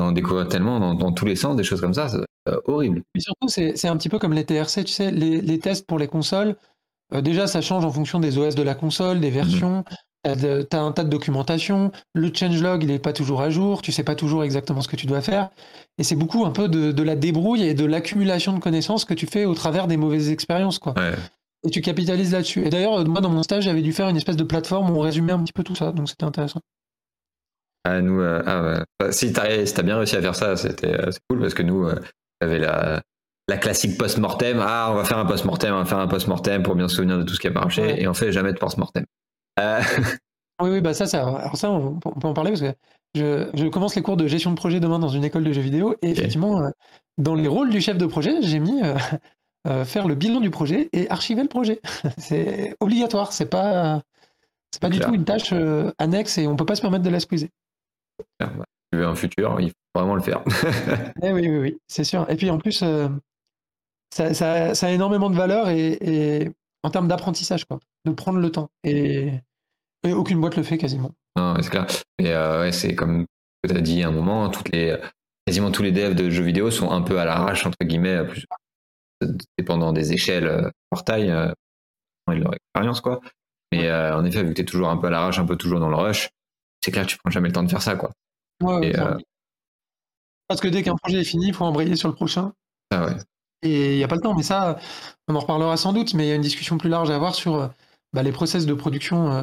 En 0.00 0.12
découvrir 0.12 0.46
tellement 0.48 0.78
dans, 0.78 0.94
dans 0.94 1.10
tous 1.12 1.24
les 1.26 1.34
sens, 1.34 1.56
des 1.56 1.64
choses 1.64 1.80
comme 1.80 1.92
ça, 1.94 2.08
c'est 2.08 2.18
euh, 2.48 2.60
horrible. 2.66 3.02
Et 3.16 3.20
surtout, 3.20 3.48
c'est 3.48 3.76
c'est 3.76 3.88
un 3.88 3.96
petit 3.96 4.08
peu 4.08 4.20
comme 4.20 4.32
les 4.32 4.44
TRC, 4.44 4.84
tu 4.84 4.92
sais, 4.92 5.10
les, 5.10 5.40
les 5.40 5.58
tests 5.58 5.86
pour 5.88 5.98
les 5.98 6.06
consoles. 6.06 6.54
Euh, 7.14 7.20
déjà, 7.20 7.46
ça 7.46 7.60
change 7.60 7.84
en 7.84 7.90
fonction 7.90 8.20
des 8.20 8.38
OS 8.38 8.54
de 8.54 8.62
la 8.62 8.74
console, 8.74 9.20
des 9.20 9.30
versions. 9.30 9.84
T'as 10.24 10.80
un 10.80 10.92
tas 10.92 11.04
de 11.04 11.08
documentation. 11.08 11.90
Le 12.14 12.30
changelog, 12.34 12.82
il 12.82 12.90
n'est 12.90 12.98
pas 12.98 13.12
toujours 13.12 13.40
à 13.40 13.50
jour. 13.50 13.80
Tu 13.80 13.92
sais 13.92 14.02
pas 14.02 14.14
toujours 14.14 14.44
exactement 14.44 14.82
ce 14.82 14.88
que 14.88 14.96
tu 14.96 15.06
dois 15.06 15.22
faire. 15.22 15.48
Et 15.96 16.04
c'est 16.04 16.16
beaucoup 16.16 16.44
un 16.44 16.50
peu 16.50 16.68
de, 16.68 16.92
de 16.92 17.02
la 17.02 17.16
débrouille 17.16 17.62
et 17.62 17.72
de 17.72 17.86
l'accumulation 17.86 18.52
de 18.52 18.58
connaissances 18.58 19.04
que 19.04 19.14
tu 19.14 19.26
fais 19.26 19.46
au 19.46 19.54
travers 19.54 19.86
des 19.86 19.96
mauvaises 19.96 20.30
expériences, 20.30 20.78
quoi. 20.78 20.94
Ouais. 20.98 21.14
Et 21.66 21.70
tu 21.70 21.80
capitalises 21.80 22.32
là-dessus. 22.32 22.66
Et 22.66 22.68
d'ailleurs, 22.68 23.00
euh, 23.00 23.04
moi, 23.04 23.20
dans 23.20 23.30
mon 23.30 23.42
stage, 23.42 23.64
j'avais 23.64 23.80
dû 23.80 23.92
faire 23.92 24.08
une 24.08 24.16
espèce 24.16 24.36
de 24.36 24.44
plateforme 24.44 24.90
où 24.90 24.98
on 24.98 25.00
résumait 25.00 25.32
un 25.32 25.42
petit 25.42 25.52
peu 25.52 25.64
tout 25.64 25.74
ça. 25.74 25.92
Donc 25.92 26.08
c'était 26.10 26.24
intéressant. 26.24 26.60
Ah, 27.84 28.02
nous, 28.02 28.20
euh, 28.20 28.42
ah. 28.44 28.84
Bah, 29.00 29.12
si 29.12 29.32
t'as 29.32 29.82
bien 29.82 29.96
réussi 29.96 30.16
à 30.16 30.20
faire 30.20 30.34
ça, 30.34 30.56
c'était 30.56 30.94
cool 31.30 31.40
parce 31.40 31.54
que 31.54 31.62
nous, 31.62 31.88
avait 32.40 32.58
la, 32.58 33.02
la 33.48 33.56
classique 33.56 33.96
post-mortem. 33.98 34.58
Ah, 34.60 34.88
on 34.92 34.94
va 34.94 35.04
faire 35.04 35.18
un 35.18 35.26
post-mortem, 35.26 35.74
on 35.74 35.78
va 35.78 35.84
faire 35.84 35.98
un 35.98 36.06
post-mortem 36.08 36.62
pour 36.62 36.74
bien 36.74 36.88
se 36.88 36.96
souvenir 36.96 37.18
de 37.18 37.22
tout 37.24 37.34
ce 37.34 37.40
qui 37.40 37.46
a 37.46 37.50
marché 37.50 37.82
Ouais. 37.82 38.02
et 38.02 38.08
on 38.08 38.14
fait 38.14 38.30
jamais 38.32 38.52
de 38.52 38.58
post-mortem. 38.58 39.04
Euh, 39.60 39.80
Oui, 40.60 40.70
oui, 40.70 40.80
bah 40.80 40.92
ça, 40.92 41.06
ça, 41.06 41.20
alors 41.24 41.56
ça, 41.56 41.70
on, 41.70 42.00
on 42.04 42.10
peut 42.18 42.26
en 42.26 42.34
parler 42.34 42.50
parce 42.50 42.62
que 42.62 42.74
je, 43.14 43.48
je 43.54 43.68
commence 43.68 43.94
les 43.94 44.02
cours 44.02 44.16
de 44.16 44.26
gestion 44.26 44.50
de 44.50 44.56
projet 44.56 44.80
demain 44.80 44.98
dans 44.98 45.08
une 45.08 45.22
école 45.22 45.44
de 45.44 45.52
jeux 45.52 45.60
vidéo 45.60 45.94
et 46.02 46.10
effectivement, 46.10 46.60
euh, 46.60 46.70
dans 47.16 47.36
les 47.36 47.46
rôles 47.46 47.70
du 47.70 47.80
chef 47.80 47.96
de 47.96 48.06
projet, 48.06 48.42
j'ai 48.42 48.58
mis 48.58 48.82
euh, 48.82 48.96
euh, 49.68 49.84
faire 49.84 50.08
le 50.08 50.16
bilan 50.16 50.40
du 50.40 50.50
projet 50.50 50.88
et 50.92 51.08
archiver 51.10 51.42
le 51.42 51.48
projet. 51.48 51.80
c'est 52.18 52.74
obligatoire, 52.80 53.32
c'est 53.32 53.46
pas, 53.48 54.02
c'est 54.72 54.82
pas 54.82 54.88
du 54.88 54.96
clair. 54.98 55.10
tout 55.10 55.14
une 55.14 55.24
tâche 55.24 55.54
annexe 55.98 56.38
et 56.38 56.48
on 56.48 56.56
peut 56.56 56.66
pas 56.66 56.74
se 56.74 56.80
permettre 56.82 57.04
de 57.04 57.10
la 57.10 57.20
squeezer. 57.20 57.50
si 58.40 58.46
tu 58.92 58.98
veux 58.98 59.06
un 59.06 59.14
futur, 59.14 59.60
il 59.60 59.68
faut 59.68 59.74
vraiment 59.94 60.16
le 60.16 60.22
faire. 60.22 60.42
Eh 61.22 61.32
oui, 61.32 61.48
oui, 61.48 61.58
oui, 61.58 61.78
c'est 61.86 62.02
sûr. 62.04 62.28
Et 62.28 62.34
puis 62.34 62.50
en 62.50 62.58
plus, 62.58 62.82
ça, 64.14 64.34
ça- 64.34 64.74
ça 64.74 64.86
a 64.86 64.90
énormément 64.90 65.30
de 65.30 65.36
valeur 65.36 65.68
et, 65.68 65.98
et 66.00 66.50
en 66.82 66.90
termes 66.90 67.08
d'apprentissage, 67.08 67.64
quoi, 67.64 67.78
de 68.04 68.12
prendre 68.12 68.38
le 68.38 68.50
temps. 68.50 68.70
Et, 68.84 69.32
et 70.04 70.12
aucune 70.12 70.40
boîte 70.40 70.56
le 70.56 70.62
fait 70.62 70.78
quasiment. 70.78 71.10
Non, 71.36 71.54
c'est 71.62 71.70
clair. 71.70 71.86
Et 72.18 72.32
euh, 72.32 72.60
ouais, 72.62 72.72
c'est 72.72 72.94
comme 72.94 73.26
tu 73.68 73.76
as 73.76 73.80
dit 73.80 74.02
à 74.02 74.08
un 74.08 74.12
moment, 74.12 74.48
toutes 74.48 74.70
les, 74.70 74.96
quasiment 75.46 75.70
tous 75.70 75.82
les 75.82 75.92
devs 75.92 76.14
de 76.14 76.30
jeux 76.30 76.44
vidéo 76.44 76.70
sont 76.70 76.90
un 76.90 77.02
peu 77.02 77.18
à 77.18 77.24
l'arrache, 77.24 77.66
entre 77.66 77.76
guillemets, 77.84 78.24
plus, 78.26 78.44
dépendant 79.58 79.92
des 79.92 80.12
échelles, 80.12 80.46
euh, 80.46 80.70
leur 80.92 81.04
taille 81.04 81.30
euh, 81.30 81.52
et 82.30 82.36
de 82.36 82.40
leur 82.42 82.54
expérience. 82.54 83.00
quoi. 83.00 83.20
Mais 83.72 83.88
euh, 83.88 84.16
en 84.16 84.24
effet, 84.24 84.42
vu 84.42 84.50
que 84.50 84.54
tu 84.54 84.62
es 84.62 84.64
toujours 84.64 84.88
un 84.88 84.96
peu 84.96 85.08
à 85.08 85.10
l'arrache, 85.10 85.38
un 85.38 85.46
peu 85.46 85.56
toujours 85.56 85.80
dans 85.80 85.88
le 85.90 85.96
rush, 85.96 86.30
c'est 86.84 86.90
clair 86.90 87.04
que 87.04 87.10
tu 87.10 87.18
prends 87.18 87.30
jamais 87.30 87.48
le 87.48 87.54
temps 87.54 87.62
de 87.64 87.70
faire 87.70 87.82
ça. 87.82 87.96
quoi. 87.96 88.10
Ouais, 88.62 88.88
Et, 88.88 88.98
euh, 88.98 89.16
Parce 90.48 90.60
que 90.60 90.68
dès 90.68 90.82
qu'un 90.82 90.96
projet 90.96 91.20
est 91.20 91.24
fini, 91.24 91.48
il 91.48 91.54
faut 91.54 91.64
embrayer 91.64 91.96
sur 91.96 92.08
le 92.08 92.14
prochain. 92.14 92.52
Ah 92.90 93.06
ouais. 93.06 93.16
Et 93.62 93.92
il 93.94 93.96
n'y 93.96 94.04
a 94.04 94.08
pas 94.08 94.14
le 94.14 94.20
temps, 94.20 94.34
mais 94.34 94.42
ça, 94.42 94.78
on 95.26 95.34
en 95.34 95.40
reparlera 95.40 95.76
sans 95.76 95.92
doute, 95.92 96.14
mais 96.14 96.26
il 96.26 96.28
y 96.28 96.32
a 96.32 96.36
une 96.36 96.42
discussion 96.42 96.78
plus 96.78 96.88
large 96.88 97.10
à 97.10 97.16
avoir 97.16 97.34
sur 97.34 97.56
euh, 97.56 97.66
bah, 98.12 98.22
les 98.22 98.32
process 98.32 98.66
de 98.66 98.74
production 98.74 99.32
euh, 99.32 99.42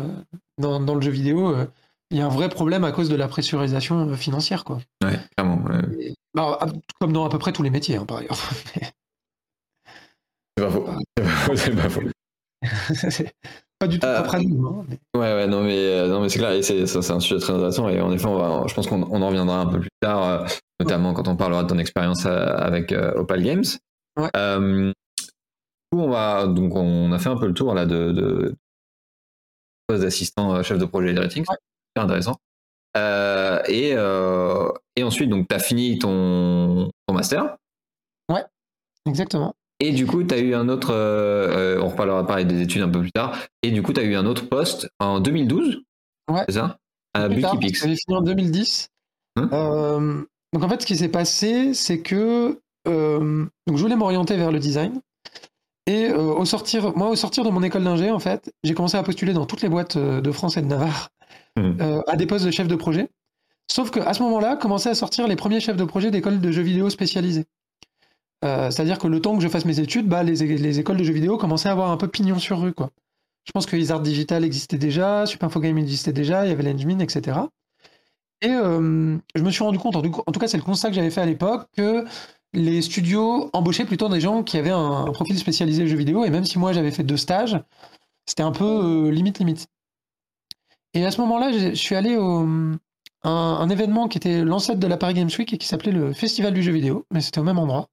dans, 0.58 0.80
dans 0.80 0.96
le 0.96 1.02
jeu 1.02 1.12
vidéo. 1.12 1.50
euh, 1.54 1.66
Il 2.12 2.18
y 2.18 2.22
a 2.22 2.26
un 2.26 2.30
vrai 2.30 2.48
problème 2.50 2.84
à 2.86 2.92
cause 2.92 3.10
de 3.10 3.16
la 3.16 3.28
pressurisation 3.28 4.16
financière, 4.16 4.64
quoi. 4.64 4.78
Ouais, 5.04 5.20
clairement. 5.36 5.62
ouais. 5.66 5.82
Et- 6.00 6.14
bah, 6.34 6.60
comme 7.00 7.14
dans 7.14 7.26
à 7.26 7.30
peu 7.30 7.40
près 7.40 7.52
tous 7.54 7.64
les 7.64 7.70
métiers, 7.70 7.98
hein, 7.98 8.06
par 8.06 8.18
ailleurs. 8.18 8.38
C'est 10.58 10.64
pas 10.64 10.70
faux. 10.70 10.86
C'est 11.56 11.76
pas 11.76 11.90
faux, 11.90 12.02
pas 13.78 13.88
du 13.88 14.00
tout 14.00 14.08
Euh, 14.08 14.24
à 14.24 14.40
nous. 14.40 14.68
hein, 14.68 14.86
mais- 14.88 15.00
Ouais, 15.20 15.34
ouais, 15.36 15.48
non, 15.48 15.62
mais, 15.64 15.78
euh, 15.78 16.08
non, 16.08 16.22
mais 16.22 16.30
c'est 16.30 16.40
clair, 16.40 16.52
et 16.52 16.62
c'est, 16.64 16.82
un 17.12 17.20
sujet 17.20 17.40
très 17.42 17.54
intéressant, 17.54 17.90
et 17.90 18.00
en 18.02 18.12
effet, 18.12 18.26
on 18.26 18.38
va, 18.38 18.64
je 18.68 18.74
pense 18.74 18.88
qu'on 18.88 19.04
on 19.04 19.22
en 19.22 19.28
reviendra 19.28 19.60
un 19.62 19.66
peu 19.66 19.80
plus 19.80 19.90
tard, 20.00 20.24
euh, 20.24 20.46
notamment 20.80 21.14
quand 21.14 21.28
on 21.28 21.36
parlera 21.36 21.64
de 21.64 21.68
ton 21.70 21.78
expérience 21.78 22.26
avec 22.26 22.94
Opal 23.16 23.44
Games. 23.44 23.64
Ouais. 24.18 24.30
Euh, 24.36 24.92
on 25.92 26.10
va, 26.10 26.48
donc, 26.48 26.76
on 26.76 27.12
a 27.12 27.20
fait 27.20 27.30
un 27.30 27.38
peu 27.38 27.48
le 27.48 27.54
tour 27.54 27.74
là 27.74 27.86
de, 27.86 28.12
de 28.12 28.56
poste 29.88 30.04
d'assistant 30.04 30.56
euh, 30.56 30.64
chef 30.64 30.78
de 30.78 30.86
projet 30.86 31.12
Editing, 31.12 31.46
Ouais. 31.48 31.56
c'est 31.96 32.02
intéressant. 32.04 32.36
Euh, 32.98 33.62
et, 33.68 33.92
euh, 33.96 34.70
et 34.96 35.04
ensuite, 35.04 35.30
donc, 35.30 35.48
tu 35.48 35.56
as 35.56 35.60
fini 35.60 36.00
ton, 36.00 36.90
ton 37.08 37.14
master, 37.14 37.58
Exactement. 39.08 39.54
et 39.80 39.92
du 39.92 40.08
coup, 40.08 40.24
tu 40.24 40.34
as 40.34 40.40
eu 40.40 40.56
un 40.56 40.68
autre, 40.68 40.92
euh, 40.92 41.80
on 41.80 41.90
reparlera 41.90 42.26
pareil 42.26 42.46
des 42.46 42.60
études 42.62 42.82
un 42.82 42.90
peu 42.90 43.02
plus 43.02 43.12
tard, 43.12 43.38
et 43.62 43.70
du 43.70 43.84
coup, 43.84 43.94
tu 43.94 44.00
as 44.00 44.04
eu 44.04 44.16
un 44.16 44.26
autre 44.26 44.50
poste 44.50 44.90
en 45.00 45.20
2012, 45.20 45.82
Ouais. 46.32 46.44
c'est 46.48 46.54
ça? 46.56 46.78
À 47.14 47.30
Plus 47.30 47.42
tard, 47.42 47.52
Bulky 47.58 47.68
Pix. 47.68 47.82
J'avais 47.82 47.96
fini 47.96 48.18
en 48.18 48.22
2010. 48.22 48.88
Hein? 49.36 50.26
Donc 50.54 50.64
en 50.64 50.70
fait, 50.70 50.82
ce 50.82 50.88
qui 50.88 50.96
s'est 50.98 51.10
passé, 51.10 51.74
c'est 51.76 52.02
que 52.02 52.60
donc 52.86 53.78
je 53.78 53.82
voulais 53.82 53.96
m'orienter 53.96 54.38
vers 54.38 54.52
le 54.52 54.60
design. 54.60 55.02
Et 55.88 56.10
euh, 56.10 56.34
au 56.34 56.46
sortir, 56.46 56.96
moi, 56.98 57.10
au 57.10 57.16
sortir 57.16 57.44
de 57.44 57.50
mon 57.50 57.62
école 57.62 57.84
d'ingé, 57.84 58.10
en 58.10 58.20
fait, 58.20 58.52
j'ai 58.64 58.74
commencé 58.74 58.98
à 58.98 59.04
postuler 59.04 59.34
dans 59.34 59.46
toutes 59.46 59.62
les 59.62 59.70
boîtes 59.70 59.98
euh, 59.98 60.20
de 60.20 60.32
France 60.32 60.58
et 60.58 60.62
de 60.62 60.68
Navarre 60.68 61.10
euh, 61.60 62.02
à 62.08 62.16
des 62.16 62.26
postes 62.26 62.46
de 62.46 62.52
chef 62.52 62.68
de 62.68 62.76
projet. 62.76 63.10
Sauf 63.72 63.92
qu'à 63.92 64.14
ce 64.14 64.24
moment-là, 64.24 64.56
commençaient 64.56 64.90
à 64.90 64.96
sortir 64.96 65.28
les 65.28 65.36
premiers 65.36 65.60
chefs 65.60 65.78
de 65.78 65.84
projet 65.84 66.12
d'écoles 66.12 66.42
de 66.42 66.52
jeux 66.52 66.64
vidéo 66.64 66.90
spécialisées. 66.90 67.46
Euh, 68.44 68.72
C'est-à-dire 68.72 68.98
que 68.98 69.08
le 69.08 69.22
temps 69.22 69.36
que 69.36 69.44
je 69.44 69.48
fasse 69.48 69.66
mes 69.66 69.80
études, 69.80 70.08
bah, 70.08 70.24
les, 70.24 70.36
les 70.36 70.80
écoles 70.80 70.98
de 70.98 71.04
jeux 71.04 71.14
vidéo 71.14 71.38
commençaient 71.38 71.70
à 71.70 71.74
avoir 71.74 71.92
un 71.92 71.98
peu 71.98 72.08
pignon 72.08 72.40
sur 72.40 72.60
rue. 72.60 72.74
Quoi. 72.74 72.90
Je 73.46 73.52
pense 73.52 73.68
que 73.68 73.76
Isart 73.76 74.02
Digital 74.02 74.44
existait 74.44 74.78
déjà, 74.78 75.26
Super 75.28 75.48
Info 75.48 75.60
Game 75.60 75.78
existait 75.78 76.14
déjà, 76.14 76.46
il 76.46 76.50
y 76.50 76.52
avait 76.52 76.64
l'Engmin, 76.64 77.00
etc. 77.00 77.40
Et 78.42 78.50
euh, 78.50 79.18
je 79.36 79.44
me 79.44 79.50
suis 79.50 79.64
rendu 79.64 79.80
compte, 79.80 79.96
en 79.96 80.02
tout 80.02 80.40
cas 80.40 80.48
c'est 80.48 80.58
le 80.58 80.64
constat 80.64 80.90
que 80.90 80.96
j'avais 80.96 81.10
fait 81.10 81.22
à 81.22 81.26
l'époque, 81.26 81.68
que 81.76 82.06
les 82.56 82.82
studios 82.82 83.50
embauchaient 83.54 83.86
plutôt 83.86 84.10
des 84.10 84.22
gens 84.22 84.44
qui 84.44 84.58
avaient 84.58 84.72
un, 84.72 85.06
un 85.06 85.12
profil 85.12 85.38
spécialisé 85.38 85.88
jeux 85.88 85.98
vidéo, 85.98 86.26
et 86.26 86.30
même 86.30 86.46
si 86.46 86.58
moi 86.58 86.74
j'avais 86.74 86.92
fait 86.92 87.04
deux 87.04 87.18
stages, 87.18 87.60
c'était 88.26 88.44
un 88.44 88.52
peu 88.52 88.66
euh, 88.66 89.12
limite 89.12 89.40
limite. 89.40 89.68
Et 90.94 91.06
à 91.06 91.12
ce 91.12 91.20
moment-là, 91.22 91.52
je 91.52 91.76
suis 91.76 91.96
allé 91.96 92.16
au 92.18 92.48
un, 93.24 93.30
un 93.30 93.70
événement 93.70 94.08
qui 94.08 94.18
était 94.18 94.44
l'ancêtre 94.44 94.80
de 94.80 94.88
la 94.88 94.98
Paris 94.98 95.14
Games 95.14 95.30
Week 95.38 95.52
et 95.52 95.58
qui 95.58 95.68
s'appelait 95.68 95.92
le 95.92 96.14
Festival 96.14 96.54
du 96.54 96.64
jeu 96.64 96.72
vidéo, 96.72 97.06
mais 97.12 97.22
c'était 97.22 97.40
au 97.40 97.44
même 97.44 97.60
endroit. 97.60 97.90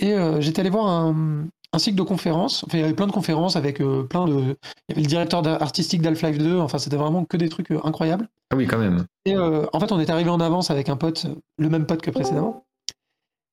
Et 0.00 0.12
euh, 0.12 0.40
j'étais 0.40 0.60
allé 0.60 0.70
voir 0.70 0.86
un, 0.86 1.46
un 1.72 1.78
cycle 1.78 1.96
de 1.96 2.02
conférences. 2.02 2.62
Enfin, 2.64 2.78
il 2.78 2.80
y 2.82 2.84
avait 2.84 2.94
plein 2.94 3.06
de 3.06 3.12
conférences 3.12 3.56
avec 3.56 3.80
euh, 3.80 4.04
plein 4.04 4.26
de. 4.26 4.56
Il 4.88 4.90
y 4.90 4.92
avait 4.92 5.02
le 5.02 5.08
directeur 5.08 5.46
artistique 5.46 6.02
d'Half-Life 6.02 6.38
2. 6.38 6.58
Enfin, 6.58 6.78
c'était 6.78 6.96
vraiment 6.96 7.24
que 7.24 7.36
des 7.36 7.48
trucs 7.48 7.70
incroyables. 7.70 8.28
Ah 8.50 8.56
oui, 8.56 8.66
quand 8.66 8.78
même. 8.78 9.06
Et 9.24 9.36
en 9.36 9.80
fait, 9.80 9.92
on 9.92 10.00
est 10.00 10.08
arrivé 10.08 10.30
en 10.30 10.40
avance 10.40 10.70
avec 10.70 10.88
un 10.88 10.96
pote, 10.96 11.26
le 11.58 11.68
même 11.68 11.86
pote 11.86 12.00
que 12.00 12.10
précédemment. 12.10 12.64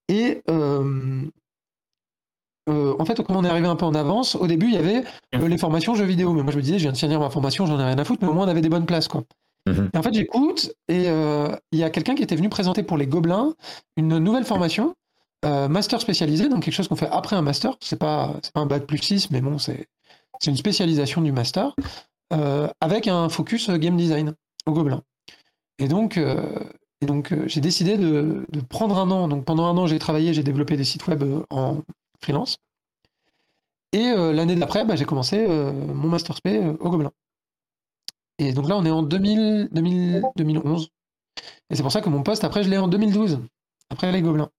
Et 0.08 0.42
euh, 0.50 1.26
euh, 2.68 2.96
en 2.98 3.06
fait, 3.06 3.22
comme 3.22 3.36
on 3.36 3.44
est 3.44 3.50
arrivé 3.50 3.68
un 3.68 3.76
peu 3.76 3.86
en 3.86 3.94
avance, 3.94 4.36
au 4.36 4.48
début, 4.48 4.68
il 4.68 4.74
y 4.74 4.78
avait 4.78 5.04
euh, 5.36 5.48
les 5.48 5.58
formations 5.58 5.96
jeux 5.96 6.06
vidéo. 6.06 6.34
Mais 6.34 6.42
moi, 6.42 6.52
je 6.52 6.58
me 6.58 6.62
disais, 6.62 6.78
je 6.78 6.84
viens 6.84 6.92
de 6.92 6.98
finir 6.98 7.20
ma 7.20 7.30
formation, 7.30 7.66
j'en 7.66 7.80
ai 7.80 7.84
rien 7.84 7.98
à 7.98 8.04
foutre, 8.04 8.24
mais 8.24 8.30
au 8.30 8.34
moins, 8.34 8.46
on 8.46 8.50
avait 8.50 8.62
des 8.62 8.70
bonnes 8.70 8.86
places, 8.86 9.08
quoi. 9.08 9.24
Mhm. 9.68 9.90
Et 9.94 9.98
en 9.98 10.04
fait, 10.04 10.14
j'écoute, 10.14 10.74
et 10.88 11.06
euh, 11.08 11.56
il 11.72 11.80
y 11.80 11.84
a 11.84 11.90
quelqu'un 11.90 12.16
qui 12.16 12.24
était 12.24 12.36
venu 12.36 12.50
présenter 12.50 12.84
pour 12.84 12.98
les 12.98 13.08
Gobelins 13.08 13.54
une 13.98 14.18
nouvelle 14.18 14.46
formation, 14.46 14.96
master 15.44 16.02
spécialisé, 16.02 16.50
donc 16.50 16.64
quelque 16.64 16.74
chose 16.74 16.88
qu'on 16.88 16.96
fait 16.96 17.10
après 17.12 17.36
un 17.36 17.44
master. 17.44 17.78
C'est 17.80 18.00
pas, 18.00 18.34
pas 18.56 18.62
un 18.62 18.66
bac 18.66 18.88
plus 18.88 18.98
6, 18.98 19.30
mais 19.30 19.42
bon, 19.42 19.60
c'est, 19.60 19.88
une 20.48 20.58
spécialisation 20.58 21.22
du 21.22 21.32
master, 21.32 21.76
avec 22.82 23.08
un 23.08 23.30
focus 23.30 23.70
game 23.70 23.96
design 23.96 24.34
au 24.66 24.72
Gobelin. 24.72 25.04
Et 25.78 25.88
donc, 25.88 26.20
et 27.06 27.08
donc 27.08 27.32
euh, 27.32 27.44
j'ai 27.46 27.62
décidé 27.62 27.98
de, 27.98 28.48
de 28.52 28.62
prendre 28.62 28.98
un 28.98 29.12
an. 29.12 29.28
Donc 29.28 29.46
pendant 29.46 29.66
un 29.66 29.78
an, 29.78 29.86
j'ai 29.86 30.00
travaillé, 30.00 30.34
j'ai 30.34 30.42
développé 30.42 30.76
des 30.76 30.84
sites 30.84 31.06
web 31.08 31.22
euh, 31.22 31.44
en 31.52 31.84
freelance. 32.20 32.58
Et 33.94 34.08
euh, 34.08 34.34
l'année 34.34 34.56
d'après, 34.56 34.86
bah, 34.86 34.96
j'ai 34.96 35.06
commencé 35.06 35.48
mon 35.48 36.10
master 36.10 36.36
spé 36.36 36.60
au 36.80 36.90
Gobelin. 36.90 37.12
Et 38.40 38.54
donc 38.54 38.68
là, 38.68 38.76
on 38.76 38.86
est 38.86 38.92
en 38.92 39.04
2000, 39.04 39.70
2000 39.72 40.24
2011. 40.36 40.90
Et 41.70 41.76
c'est 41.76 41.84
pour 41.84 41.92
ça 41.92 42.02
que 42.02 42.10
mon 42.10 42.24
poste, 42.24 42.44
après, 42.44 42.64
je 42.64 42.70
l'ai 42.70 42.78
en 42.78 42.88
2012, 42.88 43.40
après 43.92 44.12
les 44.12 44.22
Gobelins. 44.22 44.50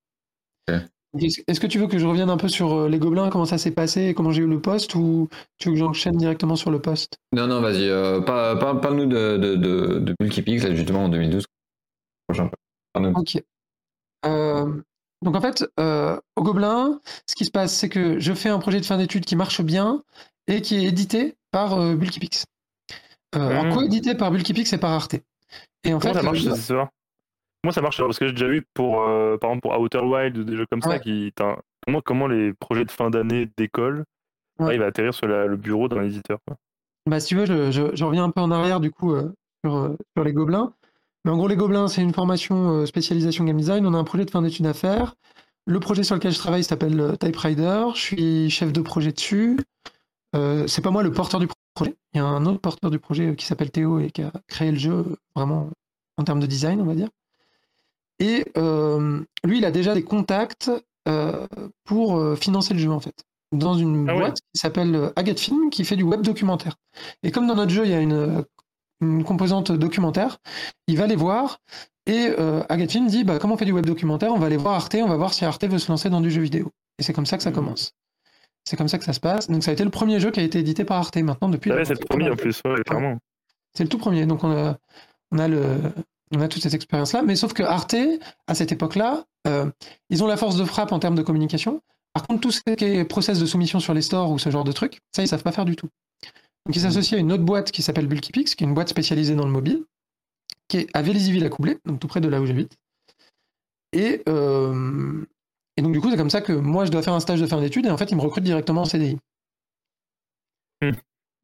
Est-ce 1.19 1.61
que 1.61 1.67
tu 1.67 1.79
veux 1.79 1.87
que 1.89 1.99
je 1.99 2.07
revienne 2.07 2.31
un 2.31 2.37
peu 2.37 2.49
sur 2.49 2.89
les 2.89 2.99
Gobelins, 2.99 3.29
comment 3.29 3.45
ça 3.45 3.59
s'est 3.59 3.71
passé, 3.73 4.07
et 4.07 4.15
comment 4.15 4.31
j'ai 4.31 4.43
eu 4.43 4.47
le 4.47 4.61
poste, 4.61 4.95
ou 4.95 5.29
tu 5.59 5.69
veux 5.69 5.75
que 5.75 5.79
j'enchaîne 5.81 6.17
directement 6.17 6.57
sur 6.57 6.71
le 6.71 6.81
poste? 6.81 7.17
Non, 7.33 7.47
non, 7.47 7.61
vas-y, 7.61 7.89
euh, 7.89 8.21
par- 8.21 8.59
par- 8.59 8.81
parle-nous 8.81 9.07
de, 9.07 9.37
de, 9.37 9.57
de, 9.57 9.99
de 9.99 10.15
Bulky 10.21 10.43
Pix, 10.43 10.63
là, 10.65 10.75
justement, 10.75 11.05
en 11.05 11.09
2012. 11.09 11.45
Prochain 12.29 12.49
peu. 12.49 12.57
Parle-nous. 12.93 13.19
Ok. 13.19 13.43
Euh, 14.25 14.83
donc 15.23 15.37
en 15.37 15.41
fait, 15.41 15.65
euh, 15.81 16.19
au 16.37 16.43
Gobelin, 16.43 17.01
ce 17.27 17.35
qui 17.35 17.45
se 17.45 17.51
passe, 17.51 17.75
c'est 17.75 17.89
que 17.89 18.19
je 18.21 18.33
fais 18.33 18.49
un 18.49 18.59
projet 18.59 18.81
de 18.81 18.85
fin 18.85 18.97
d'études 18.99 19.25
qui 19.25 19.37
marche 19.37 19.61
bien 19.63 20.03
et 20.47 20.63
qui 20.63 20.77
est 20.77 20.85
édité 20.89 21.37
par 21.51 21.75
euh, 21.75 21.95
Bulkypix. 21.95 22.45
Euh, 23.35 23.63
Mhm. 23.63 23.71
En 23.71 23.75
co-édité 23.75 24.15
par 24.15 24.31
Bulkypix 24.31 24.73
et 24.73 24.79
par 24.79 24.93
Arte. 24.93 25.15
Et 25.85 25.93
en 25.95 25.99
Comment 25.99 26.15
fait, 26.15 26.21
ça 26.21 26.25
marche 26.25 26.47
euh, 26.47 26.55
ça 26.55 26.91
Comment 27.63 27.73
ça 27.73 27.81
marche 27.83 27.99
Parce 27.99 28.19
que 28.19 28.27
j'ai 28.27 28.33
déjà 28.33 28.47
vu 28.49 28.65
pour, 28.75 29.03
euh, 29.03 29.37
par 29.39 29.51
exemple, 29.51 29.69
pour 29.69 29.79
Outer 29.81 29.99
Wild 30.01 30.37
ou 30.39 30.45
des 30.45 30.57
jeux 30.57 30.67
comme 30.71 30.83
ça 30.83 30.99
qui. 30.99 31.33
Comment, 31.85 32.01
comment 32.01 32.27
les 32.27 32.53
projets 32.55 32.85
de 32.85 32.91
fin 32.91 33.11
d'année 33.11 33.49
d'école 33.57 34.05
Ouais. 34.59 34.67
arrivent 34.69 34.83
à 34.83 34.87
atterrir 34.87 35.13
sur 35.13 35.27
la- 35.29 35.47
le 35.47 35.57
bureau 35.57 35.87
d'un 35.89 36.03
éditeur 36.03 36.39
quoi? 36.47 36.57
Bah, 37.05 37.21
si 37.21 37.29
tu 37.29 37.37
veux, 37.37 37.45
je, 37.45 37.71
je- 37.71 37.95
je 37.95 38.05
reviens 38.05 38.25
un 38.25 38.31
peu 38.31 38.41
en 38.41 38.51
arrière 38.51 38.81
du 38.81 38.91
coup 38.91 39.13
euh, 39.15 39.31
sur, 39.65 39.95
sur 40.17 40.25
les 40.25 40.33
Gobelins. 40.33 40.73
Mais 41.27 41.33
en 41.33 41.37
gros, 41.37 41.49
les 41.49 41.57
Gobelins, 41.57 41.89
c'est 41.89 42.03
une 42.03 42.15
formation 42.15 42.71
euh, 42.71 42.87
spécialisation 42.87 43.43
game 43.43 43.57
design. 43.57 43.85
On 43.85 43.95
a 43.95 43.99
un 43.99 44.05
projet 44.05 44.25
de 44.25 44.31
fin 44.31 44.43
d'études 44.43 44.67
à 44.67 44.75
faire. 44.75 45.17
Le 45.67 45.81
projet 45.81 46.05
sur 46.05 46.15
lequel 46.15 46.31
je 46.31 46.39
travaille 46.39 46.63
s'appelle 46.63 47.01
euh, 47.01 47.17
Typewriter. 47.17 47.87
Je 47.97 48.01
suis 48.01 48.49
chef 48.51 48.73
de 48.73 48.81
projet 48.81 49.11
dessus. 49.11 49.59
euh, 50.37 50.69
c'est 50.69 50.83
pas 50.83 50.93
moi 50.93 51.03
le 51.03 51.11
porteur 51.11 51.41
du 51.41 51.49
projet. 51.75 51.97
Il 52.15 52.19
y 52.19 52.21
a 52.21 52.25
un 52.25 52.47
autre 52.47 52.61
porteur 52.61 52.93
du 52.93 53.01
projet 53.01 53.35
qui 53.35 53.45
s'appelle 53.45 53.73
Théo 53.73 53.99
et 53.99 54.13
qui 54.13 54.23
a 54.23 54.33
créé 54.47 54.71
le 54.71 54.79
jeu 54.79 55.17
vraiment 55.35 55.69
en 56.17 56.23
termes 56.23 56.39
de 56.39 56.47
design, 56.47 56.81
on 56.81 56.85
va 56.85 56.95
dire. 56.95 57.09
Et 58.21 58.45
euh, 58.57 59.21
lui, 59.43 59.59
il 59.59 59.65
a 59.65 59.73
déjà 59.73 59.95
des 59.95 60.05
contacts 60.05 60.71
euh, 61.09 61.45
pour 61.83 62.19
euh, 62.19 62.37
financer 62.37 62.73
le 62.73 62.79
jeu 62.79 62.91
en 62.93 63.01
fait. 63.01 63.25
Dans 63.51 63.75
une 63.75 64.09
Ah 64.09 64.13
ouais. 64.15 64.21
boîte 64.21 64.37
qui 64.55 64.61
s'appelle 64.61 65.13
Agathe 65.17 65.41
Film 65.41 65.71
qui 65.71 65.85
fait 65.85 65.97
du 65.97 66.05
web 66.05 66.23
documentaire. 66.23 66.77
Et 67.25 67.33
comme 67.33 67.49
dans 67.49 67.57
notre 67.57 67.73
jeu, 67.73 67.85
il 67.85 67.91
y 67.91 67.95
a 67.95 68.01
une, 68.01 68.45
une 69.01 69.25
composante 69.25 69.73
documentaire, 69.73 70.39
il 70.87 70.97
va 70.97 71.07
les 71.07 71.17
voir 71.17 71.59
et 72.07 72.29
euh, 72.39 72.63
dit 73.09 73.25
bah, 73.25 73.39
comment 73.39 73.55
on 73.55 73.57
fait 73.57 73.65
du 73.65 73.73
web 73.73 73.85
documentaire 73.87 74.33
On 74.33 74.39
va 74.39 74.47
aller 74.47 74.57
voir 74.57 74.75
Arte, 74.75 74.95
on 75.01 75.09
va 75.09 75.17
voir 75.17 75.35
si 75.35 75.45
Arte 75.45 75.65
veut 75.65 75.79
se 75.79 75.91
lancer 75.91 76.09
dans 76.11 76.21
du 76.21 76.31
jeu 76.31 76.41
vidéo. 76.41 76.71
Et 76.99 77.03
c'est 77.03 77.13
comme 77.13 77.27
ça 77.27 77.37
que 77.37 77.43
ça 77.43 77.51
Mhm. 77.51 77.57
commence. 77.57 77.93
C'est 78.65 78.77
comme 78.77 78.89
ça 78.89 78.99
que 78.99 79.05
ça 79.05 79.13
se 79.13 79.21
passe. 79.21 79.49
Donc 79.49 79.63
ça 79.63 79.71
a 79.71 79.75
été 79.75 79.85
le 79.85 79.91
premier 79.91 80.19
jeu 80.21 80.31
qui 80.31 80.41
a 80.41 80.43
été 80.43 80.59
édité 80.59 80.85
par 80.85 80.99
Arte 80.99 81.17
maintenant 81.19 81.49
depuis. 81.49 81.71
Ouais, 81.73 81.85
c'est 81.85 81.99
le 81.99 82.05
premier 82.05 82.31
en 82.31 82.37
plus, 82.37 82.61
ouais, 82.65 82.83
clairement. 82.85 83.19
C'est 83.75 83.85
le 83.85 83.89
tout 83.89 83.99
premier. 83.99 84.27
Donc 84.27 84.43
on 84.45 84.51
a, 84.51 84.77
on 85.31 85.39
a, 85.39 85.47
le, 85.49 85.77
on 86.35 86.41
a 86.41 86.49
toute 86.49 86.63
cette 86.63 86.75
expérience-là. 86.75 87.23
Mais 87.23 87.37
sauf 87.37 87.53
que 87.53 87.63
Arte, 87.63 87.97
à 88.47 88.55
cette 88.55 88.73
époque-là, 88.73 89.25
euh, 89.47 89.71
ils 90.11 90.25
ont 90.25 90.27
la 90.27 90.37
force 90.37 90.57
de 90.57 90.65
frappe 90.65 90.93
en 90.93 90.99
termes 90.99 91.15
de 91.15 91.23
communication. 91.23 91.81
Par 92.13 92.27
contre, 92.27 92.41
tout 92.41 92.51
ce 92.51 92.61
qui 92.63 92.85
est 92.85 93.05
process 93.05 93.39
de 93.39 93.47
soumission 93.47 93.79
sur 93.79 93.93
les 93.95 94.03
stores 94.03 94.31
ou 94.31 94.39
ce 94.39 94.51
genre 94.51 94.65
de 94.65 94.73
trucs, 94.73 95.01
ça, 95.15 95.23
ils 95.23 95.29
savent 95.29 95.43
pas 95.43 95.53
faire 95.53 95.67
du 95.67 95.77
tout. 95.77 95.89
Donc 96.67 96.75
ils 96.75 96.81
s'associent 96.81 97.17
à 97.17 97.21
une 97.21 97.33
autre 97.33 97.45
boîte 97.45 97.71
qui 97.71 97.81
s'appelle 97.83 98.09
Bulkypix, 98.09 98.55
qui 98.57 98.65
est 98.65 98.67
une 98.67 98.75
boîte 98.75 98.89
spécialisée 98.89 99.37
dans 99.37 99.47
le 99.47 99.53
mobile, 99.53 99.85
qui 100.69 100.79
est 100.79 100.89
à 100.97 101.03
Vélizyville-à-Coublé, 101.03 101.79
donc 101.85 102.01
tout 102.01 102.09
près 102.09 102.21
de 102.21 102.29
là 102.29 102.41
où 102.41 102.47
j'habite. 102.47 102.77
Et, 103.93 104.23
euh, 104.29 105.25
et 105.77 105.83
donc 105.83 105.93
du 105.93 106.01
coup, 106.01 106.11
c'est 106.11 106.17
comme 106.17 106.29
ça 106.31 106.41
que 106.41 106.53
moi, 106.53 106.85
je 106.85 106.91
dois 106.91 107.03
faire 107.03 107.13
un 107.15 107.21
stage 107.21 107.41
de 107.41 107.47
fin 107.47 107.61
d'études 107.61 107.87
et 107.87 107.91
en 107.91 107.97
fait, 107.97 108.11
ils 108.11 108.17
me 108.17 108.21
recrutent 108.21 108.43
directement 108.45 108.83
en 108.83 108.85
CDI. 108.85 109.17
Hmm. 110.83 110.91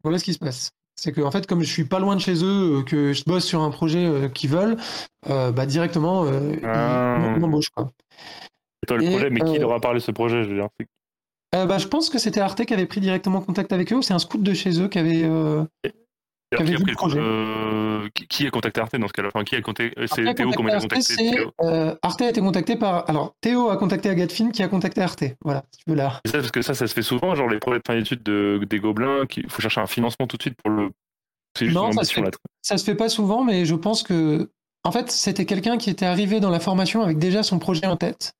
Voilà 0.03 0.19
ce 0.19 0.25
qui 0.25 0.35
se 0.35 0.41
passe. 0.41 0.71
C'est 0.97 1.13
que 1.13 1.21
en 1.21 1.31
fait, 1.31 1.47
comme 1.47 1.63
je 1.63 1.73
suis 1.73 1.85
pas 1.85 2.01
loin 2.01 2.17
de 2.17 2.21
chez 2.21 2.43
eux, 2.45 2.81
euh, 2.81 2.83
que 2.83 3.13
je 3.13 3.23
bosse 3.25 3.45
sur 3.47 3.63
un 3.63 3.71
projet 3.71 4.05
euh, 4.05 4.29
qu'ils 4.29 4.51
veulent, 4.51 4.77
euh, 5.31 5.53
bah 5.53 5.67
directement, 5.67 6.25
euh, 6.25 6.53
ils- 6.61 6.67
Ah. 6.67 7.33
ils 7.37 7.41
m'embauchent. 7.41 7.71
Et 7.79 8.87
toi, 8.89 8.97
le 8.99 9.05
Et, 9.05 9.11
projet, 9.11 9.31
mais 9.31 9.41
qui 9.41 9.59
leur 9.59 9.73
a 9.73 9.81
parlé 9.81 10.01
de 10.01 10.05
ce 10.05 10.11
projet 10.11 10.43
je 10.43 10.49
veux 10.51 10.57
dire? 10.57 10.69
c'est- 10.79 10.89
Euh, 11.55 11.67
bah, 11.67 11.79
je 11.79 11.87
pense 11.87 12.09
que 12.09 12.19
c'était 12.19 12.41
Arte 12.41 12.65
qui 12.65 12.73
avait 12.75 12.87
pris 12.87 13.01
directement 13.01 13.41
contact 13.41 13.73
avec 13.73 13.93
eux. 13.93 13.97
ou 13.97 14.03
C'est 14.03 14.15
un 14.15 14.19
scout 14.19 14.43
de 14.43 14.55
chez 14.55 14.81
eux 14.81 14.89
qui 14.89 14.99
avait. 14.99 15.23
euh, 15.25 15.65
qui, 15.85 16.63
a 16.63 16.65
pris 16.65 16.73
le 16.75 16.95
projet 16.95 17.19
euh, 17.19 18.09
qui, 18.15 18.27
qui 18.27 18.47
a 18.47 18.51
contacté 18.51 18.81
Arte 18.81 18.97
dans 18.97 19.09
ce 19.09 19.13
cas-là? 19.13 19.29
Enfin, 19.35 19.45
qui 19.45 19.57
a 19.57 19.63
contacté 19.63 19.99
Arte 19.99 20.11
C'est 20.15 20.35
Théo 20.35 20.51
il 20.51 20.71
a 20.71 20.81
contacté 20.81 21.17
Théo 21.17 21.51
euh, 21.63 21.95
Arte 22.03 22.23
a 22.23 22.29
été 22.29 22.41
contacté 22.41 22.77
par. 22.77 23.09
Alors, 23.09 23.35
Théo 23.41 23.71
a 23.71 23.77
contacté 23.77 24.09
Agathe 24.09 24.33
Film 24.33 24.53
qui 24.53 24.63
a 24.63 24.69
contacté 24.69 25.01
Arte. 25.01 25.25
Voilà, 25.45 25.65
si 25.73 25.85
tu 25.85 25.91
veux 25.91 25.97
là. 25.97 26.21
Ça, 26.27 26.39
parce 26.39 26.51
que 26.51 26.63
ça, 26.63 26.75
ça 26.75 26.87
se 26.87 26.95
fait 26.95 27.03
souvent, 27.03 27.35
genre 27.35 27.49
les 27.49 27.59
projets 27.59 27.79
de 27.79 27.85
fin 27.87 27.95
d'études 27.95 28.23
de, 28.23 28.61
des 28.69 28.81
gobelins, 28.81 29.25
il 29.37 29.51
faut 29.51 29.63
chercher 29.63 29.81
un 29.81 29.87
financement 29.87 30.27
tout 30.27 30.37
de 30.37 30.43
suite 30.43 30.57
pour 30.63 30.71
le. 30.71 30.91
Non, 31.63 31.93
ça 31.93 32.05
se. 32.05 32.21
Ça 32.63 32.79
se 32.79 32.85
fait 32.85 32.95
pas 32.95 33.09
souvent, 33.09 33.45
mais 33.45 33.65
je 33.65 33.75
pense 33.75 34.03
que. 34.03 34.51
En 34.85 34.91
fait, 34.91 35.11
c'était 35.11 35.47
quelqu'un 35.47 35.79
qui 35.79 35.91
était 35.91 36.07
arrivé 36.07 36.41
dans 36.41 36.51
la 36.51 36.59
formation 36.59 37.03
avec 37.03 37.19
déjà 37.19 37.43
son 37.45 37.59
projet 37.61 37.87
en 37.87 37.97
tête. 37.97 38.35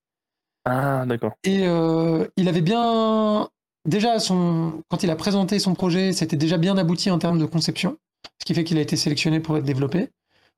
Ah, 0.65 1.05
d'accord. 1.07 1.33
Et 1.45 1.67
euh, 1.67 2.27
il 2.37 2.49
avait 2.49 2.61
bien. 2.61 3.49
Déjà, 3.85 4.21
son... 4.21 4.83
quand 4.89 5.03
il 5.03 5.11
a 5.11 5.17
présenté 5.17 5.59
son 5.59 5.75
projet, 5.75 6.13
c'était 6.13 6.37
déjà 6.37 6.57
bien 6.57 6.79
abouti 6.79 7.11
en 7.11 7.19
termes 7.19 7.39
de 7.41 7.47
conception, 7.47 7.97
ce 8.41 8.45
qui 8.45 8.55
fait 8.55 8.63
qu'il 8.63 8.79
a 8.79 8.81
été 8.81 8.97
sélectionné 8.97 9.41
pour 9.41 9.57
être 9.57 9.65
développé. 9.65 10.11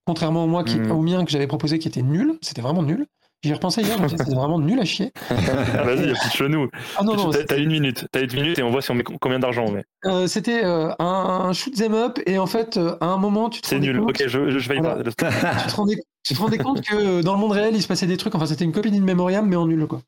Contrairement 0.07 0.45
au, 0.45 0.47
moi 0.47 0.63
qui... 0.65 0.79
Mhm. 0.79 0.91
au 0.93 1.01
mien 1.01 1.25
que 1.25 1.31
j'avais 1.31 1.47
proposé 1.47 1.79
qui 1.79 1.89
était 1.89 2.03
nul, 2.03 2.39
c'était 2.43 2.61
vraiment 2.61 2.83
nul. 2.83 3.07
J'y 3.43 3.51
ai 3.51 3.55
repensé 3.55 3.83
hier, 3.83 3.97
c'était 4.11 4.35
vraiment 4.35 4.59
nul 4.59 4.79
à 4.81 4.85
chier. 4.85 5.13
Ah, 5.31 5.83
vas-y, 5.85 6.01
il 6.05 6.09
y 6.09 6.13
a 6.13 6.15
plus 6.15 6.29
de 6.31 6.35
chenou. 6.35 6.69
Ah 6.99 7.03
non, 7.03 7.15
non, 7.17 7.31
T'as 7.31 7.59
une 7.59 7.71
minute. 7.71 8.07
T'as 8.13 8.23
une 8.23 8.33
minute 8.33 8.59
et 8.59 8.63
on 8.63 8.71
voit 8.71 8.81
si 8.83 8.91
on 8.91 8.95
met 8.95 9.03
co- 9.03 9.15
combien 9.21 9.39
d'argent 9.39 9.65
on 9.67 9.73
met. 9.73 9.85
euh, 10.05 10.27
c'était 10.27 10.65
euh, 10.65 10.91
un, 10.99 11.05
un 11.49 11.53
shoot 11.53 11.79
'em 11.81 11.95
up 11.95 12.19
et 12.27 12.39
en 12.39 12.47
fait, 12.47 12.77
euh, 12.77 12.97
à 13.01 13.07
un 13.07 13.17
moment, 13.19 13.49
tu 13.51 13.61
te 13.63 13.67
C'est 13.69 13.79
nul. 13.81 13.99
compte- 14.01 14.11
Ok, 14.21 14.25
je, 14.29 14.59
je 14.59 14.69
vais 14.69 14.77
y 14.77 14.81
parler. 14.83 15.05
tu 15.05 15.15
te 15.15 15.75
rendais, 15.77 15.97
tu 16.25 16.35
te 16.35 16.39
rendais 16.41 16.59
compte 16.59 16.81
que 16.81 16.95
euh, 16.95 17.23
dans 17.23 17.35
le 17.35 17.39
monde 17.41 17.53
réel, 17.53 17.75
il 17.77 17.83
se 17.83 17.87
passait 17.89 18.07
des 18.07 18.17
trucs. 18.17 18.35
Enfin, 18.35 18.47
c'était 18.47 18.65
une 18.65 18.73
copie 18.73 18.91
d'Inmemoriam, 18.91 19.47
mais 19.47 19.57
en 19.57 19.67
nul, 19.67 19.87
quoi. 19.87 20.03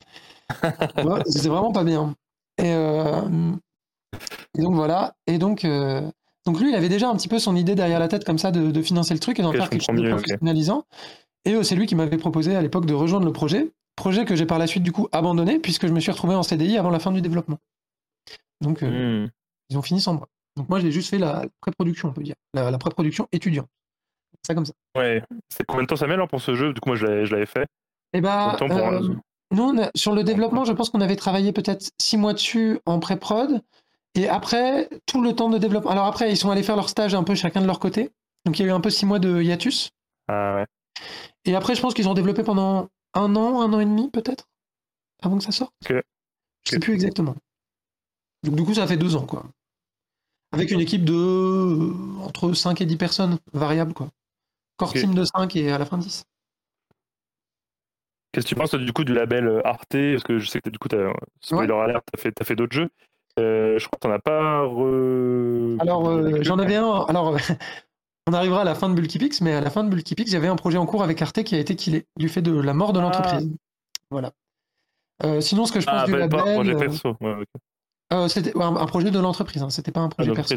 C'était 1.25 1.49
vraiment 1.49 1.71
pas 1.71 1.83
bien. 1.83 2.15
Et, 2.57 2.73
euh, 2.73 3.21
et 4.57 4.61
donc 4.61 4.73
voilà. 4.75 5.15
Et 5.27 5.37
donc, 5.37 5.63
euh, 5.65 6.01
donc 6.45 6.59
lui, 6.59 6.69
il 6.69 6.75
avait 6.75 6.89
déjà 6.89 7.09
un 7.09 7.15
petit 7.15 7.27
peu 7.27 7.39
son 7.39 7.55
idée 7.55 7.75
derrière 7.75 7.99
la 7.99 8.07
tête, 8.07 8.23
comme 8.25 8.37
ça, 8.39 8.51
de, 8.51 8.71
de 8.71 8.81
financer 8.81 9.13
le 9.13 9.19
truc 9.19 9.39
et 9.39 9.43
d'en 9.43 9.51
faire 9.51 9.69
quelque 9.69 9.83
chose 9.83 9.95
de 9.95 10.09
professionnalisant. 10.09 10.83
Et 11.45 11.63
c'est 11.63 11.75
lui 11.75 11.85
qui 11.85 11.95
m'avait 11.95 12.17
proposé 12.17 12.55
à 12.55 12.61
l'époque 12.61 12.85
de 12.85 12.93
rejoindre 12.93 13.25
le 13.25 13.31
projet. 13.33 13.71
Projet 13.95 14.25
que 14.25 14.35
j'ai 14.35 14.45
par 14.45 14.59
la 14.59 14.67
suite, 14.67 14.83
du 14.83 14.91
coup, 14.91 15.07
abandonné, 15.11 15.59
puisque 15.59 15.87
je 15.87 15.93
me 15.93 15.99
suis 15.99 16.11
retrouvé 16.11 16.35
en 16.35 16.43
CDI 16.43 16.77
avant 16.77 16.89
la 16.89 16.99
fin 16.99 17.11
du 17.11 17.21
développement. 17.21 17.57
Donc, 18.61 18.83
euh, 18.83 19.25
Hmm. 19.25 19.29
ils 19.69 19.77
ont 19.77 19.81
fini 19.81 20.01
sans 20.01 20.13
moi. 20.13 20.27
Donc 20.55 20.69
moi, 20.69 20.79
j'ai 20.79 20.91
juste 20.91 21.09
fait 21.09 21.19
la 21.19 21.45
pré-production, 21.61 22.09
on 22.09 22.13
peut 22.13 22.23
dire. 22.23 22.35
La, 22.53 22.71
la 22.71 22.77
pré-production 22.77 23.27
étudiante. 23.31 23.67
Ça 24.47 24.55
comme 24.55 24.65
ça. 24.65 24.73
Ouais. 24.97 25.21
C'est 25.49 25.65
combien 25.65 25.83
de 25.83 25.87
temps 25.87 25.97
ça 25.97 26.07
met 26.07 26.13
alors 26.13 26.29
pour 26.29 26.41
ce 26.41 26.55
jeu 26.55 26.71
Du 26.73 26.79
coup, 26.79 26.89
moi, 26.89 26.95
je 26.95 27.05
l'avais 27.05 27.45
fait? 27.45 27.65
Et 28.13 28.21
bah, 28.21 28.53
de 28.53 28.57
temps 28.57 28.67
pour 28.69 28.77
euh, 28.77 28.99
un- 28.99 29.21
nous, 29.51 29.63
on 29.63 29.77
a- 29.77 29.91
sur 29.95 30.13
le 30.13 30.23
développement, 30.23 30.63
je 30.65 30.71
pense 30.73 30.89
qu'on 30.89 31.01
avait 31.01 31.15
travaillé 31.17 31.51
peut-être 31.51 31.89
six 32.01 32.17
mois 32.17 32.33
dessus 32.33 32.79
en 32.85 32.99
pré-prod. 32.99 33.61
Et 34.15 34.27
après, 34.29 34.89
tout 35.05 35.21
le 35.21 35.33
temps 35.35 35.49
de 35.49 35.57
développement. 35.57 35.91
Alors 35.91 36.05
après, 36.05 36.31
ils 36.31 36.37
sont 36.37 36.49
allés 36.49 36.63
faire 36.63 36.75
leur 36.77 36.89
stage 36.89 37.13
un 37.13 37.23
peu 37.23 37.35
chacun 37.35 37.61
de 37.61 37.67
leur 37.67 37.79
côté. 37.79 38.09
Donc 38.45 38.57
il 38.57 38.63
y 38.63 38.65
a 38.65 38.69
eu 38.69 38.71
un 38.73 38.79
peu 38.81 38.89
six 38.89 39.05
mois 39.05 39.19
de 39.19 39.41
hiatus. 39.41 39.91
Ah 40.29 40.55
ouais. 40.55 40.65
Et 41.45 41.55
après, 41.55 41.75
je 41.75 41.81
pense 41.81 41.93
qu'ils 41.93 42.07
ont 42.09 42.13
développé 42.13 42.43
pendant 42.43 42.87
un 43.13 43.35
an, 43.35 43.61
un 43.61 43.71
an 43.73 43.79
et 43.79 43.85
demi 43.85 44.09
peut-être, 44.09 44.45
avant 45.21 45.37
que 45.37 45.43
ça 45.43 45.51
sorte. 45.51 45.71
Ok. 45.89 45.95
Je 46.65 46.71
sais 46.71 46.79
plus 46.79 46.93
exactement. 46.93 47.35
Donc 48.43 48.55
du 48.55 48.63
coup, 48.63 48.73
ça 48.73 48.87
fait 48.87 48.97
deux 48.97 49.15
ans, 49.15 49.25
quoi. 49.25 49.45
Avec 50.53 50.71
une 50.71 50.79
équipe 50.79 51.03
de 51.05 51.13
euh, 51.13 51.93
entre 52.23 52.53
5 52.53 52.79
et 52.81 52.85
10 52.85 52.95
personnes, 52.97 53.37
variable, 53.53 53.93
quoi. 53.93 54.09
Core 54.77 54.93
team 54.93 55.13
de 55.15 55.23
5 55.23 55.55
et 55.55 55.71
à 55.71 55.77
la 55.77 55.85
fin 55.85 55.97
10. 55.97 56.23
Qu'est-ce 58.31 58.45
que 58.45 58.49
tu 58.49 58.55
penses 58.55 58.75
du 58.75 58.93
coup 58.93 59.03
du 59.03 59.13
label 59.13 59.47
euh, 59.47 59.61
Arte? 59.65 59.87
Parce 59.91 60.23
que 60.23 60.37
je 60.39 60.47
sais 60.47 60.61
que 60.61 60.69
du 60.69 60.77
coup, 60.77 60.87
t'as, 60.87 61.11
spoiler 61.41 61.73
alert, 61.73 62.03
t'as 62.11 62.21
fait, 62.21 62.31
t'as 62.31 62.45
fait 62.45 62.55
d'autres 62.55 62.75
jeux. 62.75 62.89
Euh, 63.39 63.77
je 63.79 63.85
crois 63.87 63.97
que 63.97 64.07
t'en 64.07 64.11
as 64.11 64.19
pas 64.19 64.61
re... 64.63 65.77
Alors, 65.79 66.09
euh, 66.09 66.39
j'en 66.41 66.59
avais 66.59 66.75
un. 66.75 67.05
Alors, 67.07 67.35
on 68.27 68.33
arrivera 68.33 68.61
à 68.61 68.63
la 68.63 68.75
fin 68.75 68.89
de 68.89 68.95
Bulkypix, 68.95 69.41
mais 69.41 69.53
à 69.53 69.61
la 69.61 69.69
fin 69.69 69.83
de 69.83 69.89
Bulkypix, 69.89 70.31
j'avais 70.31 70.47
un 70.47 70.55
projet 70.55 70.77
en 70.77 70.85
cours 70.85 71.03
avec 71.03 71.21
Arte 71.21 71.43
qui 71.43 71.55
a 71.55 71.59
été 71.59 71.75
killé 71.75 72.05
du 72.17 72.29
fait 72.29 72.41
de 72.41 72.51
la 72.59 72.73
mort 72.73 72.93
de 72.93 72.99
Ah. 72.99 73.03
l'entreprise. 73.03 73.49
Voilà. 74.11 74.31
Euh, 75.23 75.41
sinon, 75.41 75.65
ce 75.65 75.71
que 75.71 75.79
je 75.79 75.85
pense 75.87 76.01
Ah, 76.01 76.05
du 76.05 76.11
bah, 76.11 76.27
pas 76.27 76.41
un 76.41 76.45
label, 76.45 76.53
projet 76.55 76.75
euh, 76.75 76.79
perso. 76.79 77.15
Ouais, 77.21 77.35
euh, 78.13 78.27
c'était 78.27 78.55
ouais, 78.55 78.63
un, 78.63 78.75
un 78.75 78.85
projet 78.85 79.09
de 79.11 79.19
l'entreprise, 79.19 79.63
hein, 79.63 79.69
c'était 79.69 79.91
pas 79.91 80.01
un 80.01 80.09
projet 80.09 80.31
perso. 80.33 80.55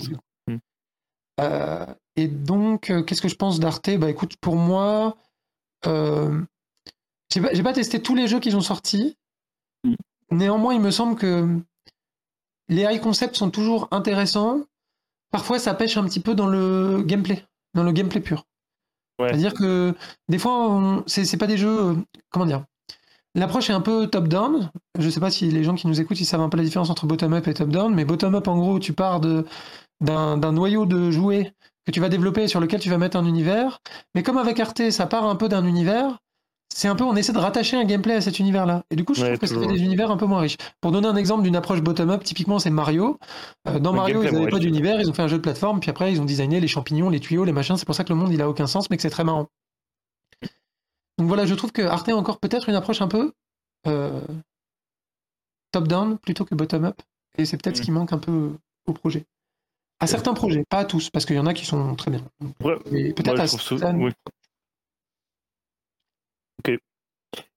Euh, 1.41 1.87
et 2.17 2.29
donc, 2.29 2.91
euh, 2.91 3.03
qu'est-ce 3.03 3.23
que 3.23 3.29
je 3.29 3.37
pense 3.37 3.61
d'Arte? 3.61 3.91
Bah 3.97 4.11
écoute, 4.11 4.37
pour 4.41 4.57
moi, 4.57 5.17
euh, 5.87 6.41
j'ai 7.33 7.63
pas, 7.63 7.73
testé 7.73 8.03
tous 8.03 8.15
les 8.15 8.29
jeux 8.29 8.41
qu'ils 8.41 8.57
ont 8.57 8.61
sortis. 8.61 9.17
Hmm. 9.85 9.95
Néanmoins, 10.31 10.75
il 10.75 10.81
me 10.81 10.91
semble 10.91 11.17
que 11.17 11.49
les 12.69 12.83
high 12.83 13.01
concepts 13.01 13.37
sont 13.37 13.51
toujours 13.51 13.89
intéressants. 13.91 14.61
Parfois, 15.31 15.59
ça 15.59 15.75
pêche 15.75 15.97
un 15.97 16.05
petit 16.05 16.21
peu 16.21 16.35
dans 16.35 16.47
le 16.47 17.03
gameplay, 17.03 17.45
dans 17.75 17.85
le 17.85 17.93
gameplay 17.93 18.21
pur. 18.21 18.45
Ouais. 19.19 19.29
C'est-à-dire 19.29 19.55
que 19.55 19.95
des 20.29 20.39
fois, 20.39 21.05
c'est 21.07 21.37
pas 21.37 21.47
des 21.47 21.57
jeux. 21.57 21.97
Comment 22.31 22.47
dire? 22.47 22.65
L'approche 23.37 23.71
est 23.71 23.73
un 23.73 23.81
peu 23.81 24.09
top-down. 24.09 24.71
Je 24.99 25.09
sais 25.09 25.21
pas 25.21 25.31
si 25.31 25.49
les 25.51 25.63
gens 25.63 25.77
qui 25.77 25.87
nous 25.87 26.01
écoutent 26.01 26.21
ils 26.21 26.25
savent 26.27 26.41
un 26.41 26.49
peu 26.49 26.57
la 26.57 26.65
différence 26.65 26.91
entre 26.91 27.07
bottom-up 27.07 27.47
et 27.47 27.55
top-down, 27.55 27.95
mais 27.95 28.05
bottom-up, 28.05 28.49
en 28.49 28.59
gros, 28.59 28.81
tu 28.81 28.93
pars 28.93 29.21
de- 29.21 29.47
d'un 30.01 30.53
noyau 30.53 30.87
de 30.87 31.11
jouets 31.11 31.53
que 31.87 31.93
tu 31.93 32.01
vas 32.01 32.09
développer 32.09 32.49
sur 32.49 32.61
lequel 32.61 32.81
tu 32.81 32.91
vas 32.91 32.99
mettre 32.99 33.17
un 33.17 33.25
univers. 33.25 33.79
Mais 34.15 34.23
comme 34.23 34.39
avec 34.39 34.59
Arte, 34.61 34.91
ça 34.91 35.07
part 35.07 35.25
un 35.27 35.37
peu 35.37 35.49
d'un 35.49 35.65
univers, 35.65 36.19
c'est 36.73 36.87
un 36.89 36.95
peu, 36.95 37.03
on 37.05 37.17
essaie 37.17 37.33
de 37.33 37.39
rattacher 37.39 37.77
un 37.77 37.85
gameplay 37.85 38.15
à 38.15 38.21
cet 38.21 38.39
univers-là. 38.39 38.85
Et 38.91 38.97
du 38.97 39.05
coup, 39.05 39.13
je 39.15 39.23
Ouais, 39.23 39.29
trouve 39.37 39.41
que 39.41 39.47
ça 39.47 39.59
fait 39.61 39.67
des 39.67 39.83
univers 39.83 40.11
un 40.11 40.17
peu 40.17 40.27
moins 40.27 40.41
riches. 40.41 40.57
Pour 40.81 40.93
donner 40.93 41.09
un 41.09 41.17
exemple 41.17 41.43
d'une 41.43 41.57
approche 41.57 41.81
bottom-up, 41.83 42.23
typiquement, 42.23 42.59
c'est 42.61 42.71
Mario. 42.71 43.19
Euh, 43.67 43.79
dans 43.81 43.91
Le 43.91 43.97
Mario, 43.97 44.23
ils 44.23 44.31
n'avaient 44.33 44.49
pas 44.51 44.59
d'univers, 44.61 45.01
ils 45.01 45.11
ont 45.11 45.13
fait 45.13 45.23
un 45.23 45.29
jeu 45.29 45.37
de 45.39 45.43
plateforme, 45.43 45.81
puis 45.81 45.91
après, 45.91 46.13
ils 46.13 46.21
ont 46.21 46.25
designé 46.25 46.61
les 46.61 46.69
champignons, 46.69 47.11
les 47.11 47.19
tuyaux, 47.21 47.45
les 47.45 47.53
machins. 47.53 47.77
C'est 47.77 47.85
pour 47.87 47.95
ça 47.97 48.05
que 48.05 48.13
le 48.13 48.19
monde, 48.19 48.33
il 48.33 48.41
a 48.41 48.49
aucun 48.49 48.67
sens, 48.69 48.89
mais 48.89 48.97
que 48.97 49.03
c'est 49.03 49.11
très 49.11 49.25
marrant. 49.25 49.49
Donc 51.19 51.27
voilà, 51.29 51.45
je 51.45 51.55
trouve 51.55 51.73
que 51.73 51.83
Arte 51.83 52.09
a 52.09 52.17
encore 52.17 52.39
peut-être 52.39 52.69
une 52.69 52.77
approche 52.77 53.03
un 53.03 53.09
peu 53.09 53.33
euh, 53.89 54.21
top-down 55.73 56.19
plutôt 56.19 56.45
que 56.45 56.55
bottom-up. 56.55 57.01
Et 57.37 57.45
c'est 57.47 57.57
peut-être 57.57 57.77
ce 57.77 57.83
Mm. 57.83 57.85
qui 57.85 57.91
manque 57.91 58.13
un 58.13 58.19
peu 58.19 58.53
au 58.87 58.93
projet. 58.93 59.25
À 60.01 60.07
certains 60.07 60.33
projets, 60.33 60.65
pas 60.69 60.79
à 60.79 60.85
tous, 60.87 61.11
parce 61.11 61.27
qu'il 61.27 61.37
y 61.37 61.39
en 61.39 61.47
a 61.47 61.53
qui 61.53 61.67
sont 61.67 61.95
très 61.95 62.11
bien. 62.11 62.23
Ouais, 62.65 62.79
peut-être 63.13 63.85
à 63.85 63.93
oui. 63.93 64.13
Ok. 66.59 66.79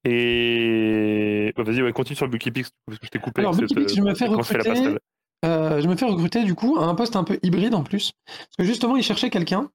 Et 0.03 1.53
bah, 1.55 1.63
vas-y, 1.63 1.81
ouais, 1.81 1.93
continue 1.93 2.17
sur 2.17 2.27
Bulkypix 2.27 2.69
parce 2.85 2.99
que 2.99 3.05
je 3.05 3.11
t'ai 3.11 3.19
coupé. 3.19 3.41
Alors, 3.41 3.53
je 3.53 3.61
me 3.61 3.67
fais 3.67 3.85
tu 3.85 4.15
fais 4.15 4.27
recruter. 4.27 4.97
Euh, 5.45 5.81
je 5.81 5.87
me 5.87 5.95
fais 5.95 6.05
recruter 6.05 6.43
du 6.43 6.55
coup 6.55 6.77
à 6.79 6.85
un 6.85 6.95
poste 6.95 7.15
un 7.15 7.23
peu 7.23 7.39
hybride 7.43 7.75
en 7.75 7.83
plus. 7.83 8.13
Parce 8.25 8.57
que 8.57 8.63
justement, 8.63 8.95
ils 8.95 9.03
cherchaient 9.03 9.29
quelqu'un. 9.29 9.69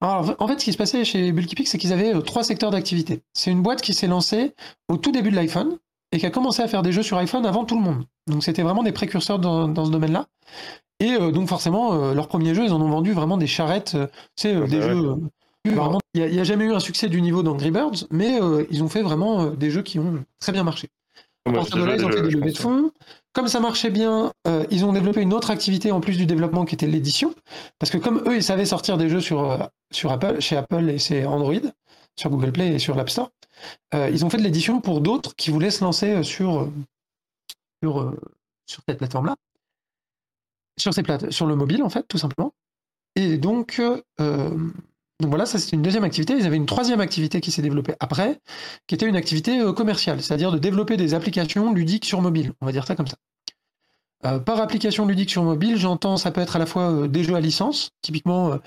Alors, 0.00 0.34
en 0.38 0.48
fait, 0.48 0.60
ce 0.60 0.64
qui 0.64 0.72
se 0.72 0.78
passait 0.78 1.04
chez 1.04 1.32
Bulkypix, 1.32 1.70
c'est 1.70 1.78
qu'ils 1.78 1.92
avaient 1.92 2.14
euh, 2.14 2.20
trois 2.20 2.44
secteurs 2.44 2.70
d'activité. 2.70 3.22
C'est 3.32 3.50
une 3.50 3.62
boîte 3.62 3.80
qui 3.80 3.94
s'est 3.94 4.06
lancée 4.06 4.54
au 4.88 4.96
tout 4.96 5.12
début 5.12 5.30
de 5.30 5.36
l'iPhone. 5.36 5.78
Et 6.12 6.18
qui 6.18 6.26
a 6.26 6.30
commencé 6.30 6.62
à 6.62 6.68
faire 6.68 6.82
des 6.82 6.92
jeux 6.92 7.02
sur 7.02 7.16
iPhone 7.18 7.44
avant 7.46 7.64
tout 7.64 7.76
le 7.76 7.82
monde. 7.82 8.04
Donc 8.28 8.42
c'était 8.44 8.62
vraiment 8.62 8.82
des 8.82 8.92
précurseurs 8.92 9.38
dans, 9.38 9.68
dans 9.68 9.84
ce 9.84 9.90
domaine-là. 9.90 10.26
Et 11.00 11.12
euh, 11.12 11.30
donc 11.30 11.48
forcément, 11.48 11.92
euh, 11.94 12.14
leurs 12.14 12.28
premiers 12.28 12.54
jeux, 12.54 12.64
ils 12.64 12.72
en 12.72 12.80
ont 12.80 12.88
vendu 12.88 13.12
vraiment 13.12 13.36
des 13.36 13.46
charrettes. 13.46 13.94
euh, 13.96 14.06
c'est 14.34 14.54
euh, 14.54 14.62
Ah 14.64 14.68
des 14.68 14.78
bah 14.78 14.86
ouais. 14.86 14.92
jeux. 14.94 15.14
vraiment- 15.74 16.00
Il 16.14 16.24
n'y 16.30 16.38
a, 16.38 16.44
jamais 16.44 16.64
eu 16.64 16.72
un 16.72 16.80
succès 16.80 17.08
du 17.08 17.20
niveau 17.20 17.42
d'Angry 17.42 17.70
Birds, 17.70 18.06
mais 18.10 18.38
ils 18.70 18.82
ont 18.82 18.88
fait 18.88 19.02
vraiment 19.02 19.46
des 19.46 19.70
jeux 19.70 19.82
qui 19.82 19.98
ont 19.98 20.24
très 20.40 20.52
bien 20.52 20.62
marché. 20.64 20.88
À 21.44 21.50
Moi, 21.50 21.58
partir 21.60 21.76
j'ai 21.76 21.82
de 21.82 21.86
là, 21.86 21.96
joué 21.98 22.02
ils 22.02 22.06
ont 22.06 22.12
fait 22.16 22.22
des 22.22 22.30
levées 22.30 22.52
de 22.52 22.58
fonds. 22.58 22.90
Comme 23.32 23.48
ça 23.48 23.60
marchait 23.60 23.90
bien, 23.90 24.32
ils 24.70 24.84
ont 24.84 24.92
développé 24.92 25.20
une 25.20 25.34
autre 25.34 25.50
activité 25.50 25.90
en 25.92 26.00
plus 26.00 26.16
du 26.16 26.24
développement 26.24 26.64
qui 26.64 26.74
était 26.76 26.86
l'édition. 26.86 27.34
Parce 27.78 27.90
que 27.90 27.98
comme 27.98 28.22
eux, 28.26 28.36
ils 28.36 28.42
savaient 28.42 28.64
sortir 28.64 28.96
des 28.96 29.08
jeux 29.08 29.20
sur, 29.20 29.68
sur 29.92 30.10
Apple, 30.12 30.40
chez 30.40 30.56
Apple 30.56 30.88
et 30.88 30.98
c'est 30.98 31.26
Android, 31.26 31.52
sur 32.18 32.30
Google 32.30 32.52
Play 32.52 32.68
et 32.74 32.78
sur 32.78 32.94
l'App 32.96 33.10
Store, 33.10 33.30
euh, 33.94 34.10
ils 34.10 34.24
ont 34.24 34.30
fait 34.30 34.38
de 34.38 34.42
l'édition 34.42 34.80
pour 34.80 35.00
d'autres 35.00 35.34
qui 35.36 35.50
voulaient 35.50 35.70
se 35.70 35.82
lancer 35.84 36.10
euh, 36.12 36.22
sur, 36.22 36.60
euh, 36.60 36.72
sur, 37.82 38.14
sur 38.66 38.82
cette 38.88 38.98
plateforme-là. 38.98 39.36
Sur, 40.78 40.92
ces 40.92 41.02
plate- 41.02 41.30
sur 41.30 41.46
le 41.46 41.56
mobile, 41.56 41.82
en 41.82 41.88
fait, 41.88 42.06
tout 42.06 42.18
simplement. 42.18 42.52
Et 43.14 43.38
donc, 43.38 43.80
euh, 43.80 44.00
donc 44.18 45.30
voilà, 45.30 45.46
ça 45.46 45.58
c'est 45.58 45.72
une 45.72 45.80
deuxième 45.80 46.04
activité. 46.04 46.34
Ils 46.34 46.44
avaient 46.44 46.56
une 46.56 46.66
troisième 46.66 47.00
activité 47.00 47.40
qui 47.40 47.50
s'est 47.50 47.62
développée 47.62 47.94
après, 47.98 48.38
qui 48.86 48.94
était 48.94 49.06
une 49.06 49.16
activité 49.16 49.58
commerciale, 49.74 50.22
c'est-à-dire 50.22 50.52
de 50.52 50.58
développer 50.58 50.98
des 50.98 51.14
applications 51.14 51.72
ludiques 51.72 52.04
sur 52.04 52.20
mobile. 52.20 52.52
On 52.60 52.66
va 52.66 52.72
dire 52.72 52.86
ça 52.86 52.94
comme 52.94 53.06
ça. 53.06 53.16
Euh, 54.26 54.38
par 54.38 54.60
application 54.60 55.06
ludique 55.06 55.30
sur 55.30 55.42
mobile, 55.44 55.78
j'entends 55.78 56.18
ça 56.18 56.30
peut 56.30 56.42
être 56.42 56.56
à 56.56 56.58
la 56.58 56.66
fois 56.66 57.08
des 57.08 57.24
jeux 57.24 57.34
à 57.34 57.40
licence, 57.40 57.92
typiquement 58.02 58.58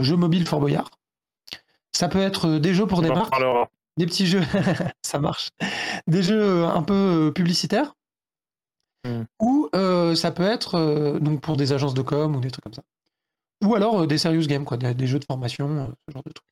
jeux 0.00 0.16
mobiles 0.16 0.46
Fort 0.46 0.60
Boyard. 0.60 0.90
Ça 1.92 2.06
peut 2.08 2.20
être 2.20 2.58
des 2.58 2.74
jeux 2.74 2.86
pour 2.86 3.02
des 3.02 3.08
marques. 3.18 3.34
Des 4.00 4.06
petits 4.06 4.26
jeux, 4.26 4.40
ça 5.02 5.18
marche, 5.18 5.50
des 6.06 6.22
jeux 6.22 6.40
euh, 6.40 6.68
un 6.68 6.82
peu 6.82 6.94
euh, 7.28 7.30
publicitaires. 7.30 7.94
Hmm. 9.04 9.24
Ou 9.40 9.68
euh, 9.74 10.14
ça 10.14 10.30
peut 10.30 10.42
être 10.42 10.76
euh, 10.76 11.18
donc 11.18 11.42
pour 11.42 11.56
des 11.56 11.72
agences 11.72 11.92
de 11.92 12.00
com 12.00 12.34
ou 12.34 12.40
des 12.40 12.50
trucs 12.50 12.64
comme 12.64 12.72
ça. 12.72 12.82
Ou 13.62 13.74
alors 13.74 14.00
euh, 14.00 14.06
des 14.06 14.16
serious 14.16 14.46
games, 14.46 14.64
quoi, 14.64 14.78
des, 14.78 14.94
des 14.94 15.06
jeux 15.06 15.18
de 15.18 15.24
formation, 15.24 15.94
ce 16.08 16.12
genre 16.12 16.22
de 16.24 16.32
trucs. 16.32 16.48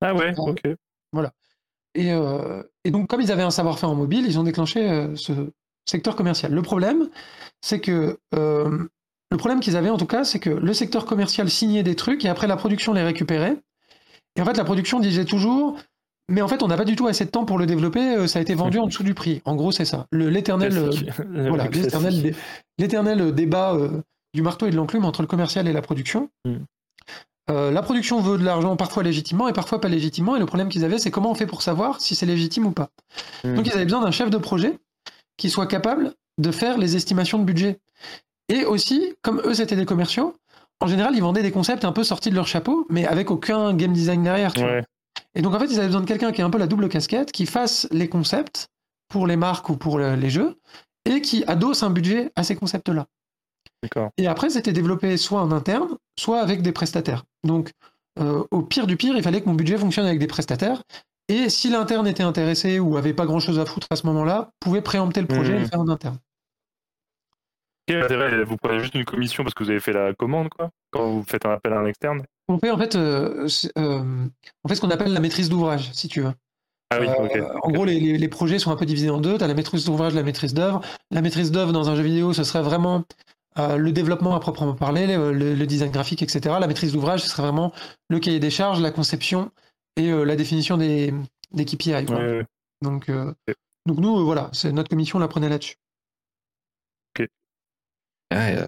Ah 0.00 0.14
ouais, 0.14 0.34
ok. 0.38 0.62
Et, 1.96 2.12
euh, 2.12 2.62
et 2.84 2.90
donc, 2.90 3.08
comme 3.08 3.20
ils 3.20 3.30
avaient 3.30 3.42
un 3.42 3.50
savoir-faire 3.50 3.90
en 3.90 3.94
mobile, 3.94 4.24
ils 4.26 4.38
ont 4.38 4.42
déclenché 4.42 5.14
ce 5.16 5.52
secteur 5.86 6.16
commercial. 6.16 6.52
Le 6.52 6.62
problème, 6.62 7.08
c'est 7.60 7.80
que 7.80 8.18
le 8.32 9.36
problème 9.36 9.60
qu'ils 9.60 9.76
avaient 9.76 9.90
en 9.90 9.96
tout 9.96 10.06
cas, 10.06 10.24
c'est 10.24 10.40
que 10.40 10.50
le 10.50 10.74
secteur 10.74 11.06
commercial 11.06 11.48
signait 11.48 11.82
des 11.82 11.94
trucs 11.94 12.24
et 12.24 12.28
après 12.28 12.46
la 12.46 12.56
production 12.56 12.92
les 12.92 13.02
récupérait. 13.02 13.56
Et 14.36 14.42
en 14.42 14.44
fait, 14.44 14.56
la 14.56 14.64
production 14.64 14.98
disait 14.98 15.24
toujours, 15.24 15.78
mais 16.30 16.40
en 16.42 16.48
fait, 16.48 16.62
on 16.62 16.68
n'a 16.68 16.76
pas 16.76 16.84
du 16.84 16.96
tout 16.96 17.06
assez 17.06 17.24
de 17.24 17.30
temps 17.30 17.44
pour 17.44 17.58
le 17.58 17.66
développer, 17.66 18.16
euh, 18.16 18.26
ça 18.26 18.38
a 18.38 18.42
été 18.42 18.54
vendu 18.54 18.78
en 18.78 18.86
dessous 18.88 19.02
du 19.02 19.14
prix. 19.14 19.42
En 19.44 19.54
gros, 19.56 19.72
c'est 19.72 19.84
ça. 19.84 20.06
Le- 20.10 20.28
L'éternel 20.30 20.76
euh, 20.76 20.90
voilà, 21.48 21.68
l'éternel, 21.68 22.34
l'éternel 22.78 23.32
débat 23.34 23.74
euh, 23.74 24.00
du 24.32 24.42
marteau 24.42 24.66
et 24.66 24.70
de 24.70 24.76
l'enclume 24.76 25.04
entre 25.04 25.20
le 25.22 25.28
commercial 25.28 25.68
et 25.68 25.72
la 25.72 25.82
production. 25.82 26.28
Mm. 26.44 26.54
Euh, 27.50 27.70
la 27.70 27.82
production 27.82 28.20
veut 28.20 28.38
de 28.38 28.44
l'argent 28.44 28.74
parfois 28.76 29.02
légitimement 29.02 29.48
et 29.48 29.52
parfois 29.52 29.78
pas 29.80 29.88
légitimement. 29.88 30.34
Et 30.34 30.38
le 30.38 30.46
problème 30.46 30.70
qu'ils 30.70 30.84
avaient, 30.84 30.98
c'est 30.98 31.10
comment 31.10 31.30
on 31.30 31.34
fait 31.34 31.46
pour 31.46 31.60
savoir 31.60 32.00
si 32.00 32.14
c'est 32.14 32.24
légitime 32.26 32.66
ou 32.66 32.70
pas. 32.72 32.88
Mm. 33.44 33.54
Donc 33.56 33.66
ils 33.66 33.72
avaient 33.74 33.84
besoin 33.84 34.00
d'un 34.02 34.10
chef 34.10 34.30
de 34.30 34.38
projet 34.38 34.78
qui 35.36 35.50
soit 35.50 35.66
capable 35.66 36.14
de 36.38 36.50
faire 36.50 36.78
les 36.78 36.96
estimations 36.96 37.38
de 37.38 37.44
budget. 37.44 37.78
Et 38.48 38.64
aussi, 38.64 39.14
comme 39.22 39.42
eux 39.44 39.52
c'était 39.54 39.76
des 39.76 39.84
commerciaux, 39.84 40.34
en 40.80 40.86
général 40.86 41.14
ils 41.14 41.20
vendaient 41.22 41.42
des 41.42 41.50
concepts 41.52 41.84
un 41.84 41.92
peu 41.92 42.02
sortis 42.02 42.30
de 42.30 42.34
leur 42.34 42.46
chapeau, 42.46 42.86
mais 42.90 43.06
avec 43.06 43.30
aucun 43.30 43.74
game 43.74 43.92
design 43.92 44.22
derrière. 44.22 44.52
tu 44.54 44.60
vois. 44.60 44.80
Et 45.34 45.42
donc 45.42 45.54
en 45.54 45.58
fait, 45.58 45.66
ils 45.66 45.78
avaient 45.78 45.86
besoin 45.88 46.00
de 46.02 46.06
quelqu'un 46.06 46.32
qui 46.32 46.42
a 46.42 46.44
un 46.46 46.50
peu 46.50 46.58
la 46.58 46.66
double 46.66 46.88
casquette, 46.88 47.32
qui 47.32 47.46
fasse 47.46 47.88
les 47.90 48.08
concepts 48.08 48.68
pour 49.08 49.26
les 49.26 49.36
marques 49.36 49.68
ou 49.68 49.76
pour 49.76 49.98
le- 49.98 50.14
les 50.16 50.30
jeux, 50.30 50.56
et 51.04 51.20
qui 51.20 51.44
adosse 51.46 51.82
un 51.82 51.90
budget 51.90 52.30
à 52.36 52.42
ces 52.44 52.56
concepts-là. 52.56 53.06
D'accord. 53.82 54.10
Et 54.16 54.26
après, 54.26 54.48
c'était 54.50 54.72
développé 54.72 55.16
soit 55.16 55.42
en 55.42 55.52
interne, 55.52 55.88
soit 56.18 56.40
avec 56.40 56.62
des 56.62 56.72
prestataires. 56.72 57.24
Donc 57.44 57.72
euh, 58.18 58.44
au 58.50 58.62
pire 58.62 58.86
du 58.86 58.96
pire, 58.96 59.16
il 59.16 59.22
fallait 59.22 59.40
que 59.40 59.48
mon 59.48 59.54
budget 59.54 59.76
fonctionne 59.76 60.06
avec 60.06 60.18
des 60.20 60.26
prestataires. 60.28 60.82
Et 61.28 61.48
si 61.48 61.68
l'interne 61.68 62.06
était 62.06 62.22
intéressé 62.22 62.78
ou 62.78 62.96
avait 62.96 63.14
pas 63.14 63.26
grand-chose 63.26 63.58
à 63.58 63.66
foutre 63.66 63.88
à 63.90 63.96
ce 63.96 64.06
moment-là, 64.06 64.50
pouvait 64.60 64.82
préempter 64.82 65.20
le 65.20 65.26
projet 65.26 65.56
et 65.56 65.60
le 65.60 65.66
faire 65.66 65.80
en 65.80 65.88
interne. 65.88 66.18
Quel 67.86 68.02
intérêt 68.02 68.44
Vous 68.44 68.56
prenez 68.56 68.80
juste 68.80 68.94
une 68.94 69.04
commission 69.04 69.42
parce 69.44 69.54
que 69.54 69.62
vous 69.64 69.70
avez 69.70 69.80
fait 69.80 69.92
la 69.92 70.14
commande, 70.14 70.48
quoi 70.48 70.70
Quand 70.90 71.06
vous 71.10 71.22
faites 71.24 71.44
un 71.46 71.52
appel 71.52 71.72
à 71.72 71.78
un 71.80 71.86
externe 71.86 72.22
On 72.48 72.58
fait 72.58 72.70
en 72.70 72.78
fait, 72.78 72.94
euh, 72.96 73.46
euh, 73.78 74.26
on 74.64 74.68
fait 74.68 74.74
ce 74.74 74.80
qu'on 74.80 74.90
appelle 74.90 75.12
la 75.12 75.20
maîtrise 75.20 75.48
d'ouvrage, 75.48 75.90
si 75.92 76.08
tu 76.08 76.22
veux. 76.22 76.32
Ah 76.90 76.98
oui, 77.00 77.08
Euh, 77.08 77.24
ok. 77.24 77.58
En 77.62 77.70
gros, 77.70 77.84
les, 77.84 77.98
les- 78.00 78.18
les 78.18 78.28
projets 78.28 78.58
sont 78.58 78.70
un 78.70 78.76
peu 78.76 78.86
divisés 78.86 79.10
en 79.10 79.20
deux. 79.20 79.36
Tu 79.38 79.44
as 79.44 79.48
la 79.48 79.54
maîtrise 79.54 79.84
d'ouvrage, 79.84 80.14
la 80.14 80.22
maîtrise 80.22 80.54
d'œuvre. 80.54 80.80
La 81.10 81.22
maîtrise 81.22 81.50
d'œuvre 81.50 81.72
dans 81.72 81.88
un 81.90 81.96
jeu 81.96 82.02
vidéo, 82.02 82.32
ce 82.32 82.44
serait 82.44 82.62
vraiment 82.62 83.04
euh, 83.58 83.76
le 83.76 83.92
développement 83.92 84.34
à 84.34 84.40
proprement 84.40 84.74
parler, 84.74 85.06
le, 85.06 85.32
le- 85.32 85.54
le 85.54 85.66
design 85.66 85.90
graphique, 85.92 86.22
etc. 86.22 86.56
La 86.60 86.66
maîtrise 86.66 86.92
d'ouvrage, 86.92 87.20
ce 87.22 87.28
serait 87.28 87.42
vraiment 87.42 87.72
le 88.08 88.18
cahier 88.18 88.40
des 88.40 88.50
charges, 88.50 88.80
la 88.80 88.90
conception 88.90 89.50
et 89.96 90.10
euh, 90.10 90.24
la 90.24 90.36
définition 90.36 90.76
des, 90.76 91.12
des 91.52 91.64
KPI. 91.64 92.06
quoi. 92.06 92.16
Ouais, 92.16 92.38
ouais. 92.38 92.44
Donc, 92.82 93.08
euh, 93.08 93.32
donc 93.86 93.98
nous, 93.98 94.18
euh, 94.18 94.22
voilà, 94.22 94.50
c'est 94.52 94.72
notre 94.72 94.88
commission, 94.90 95.18
on 95.18 95.20
la 95.20 95.28
prenait 95.28 95.48
là-dessus. 95.48 95.76
Ouais, 98.34 98.58
euh, 98.58 98.66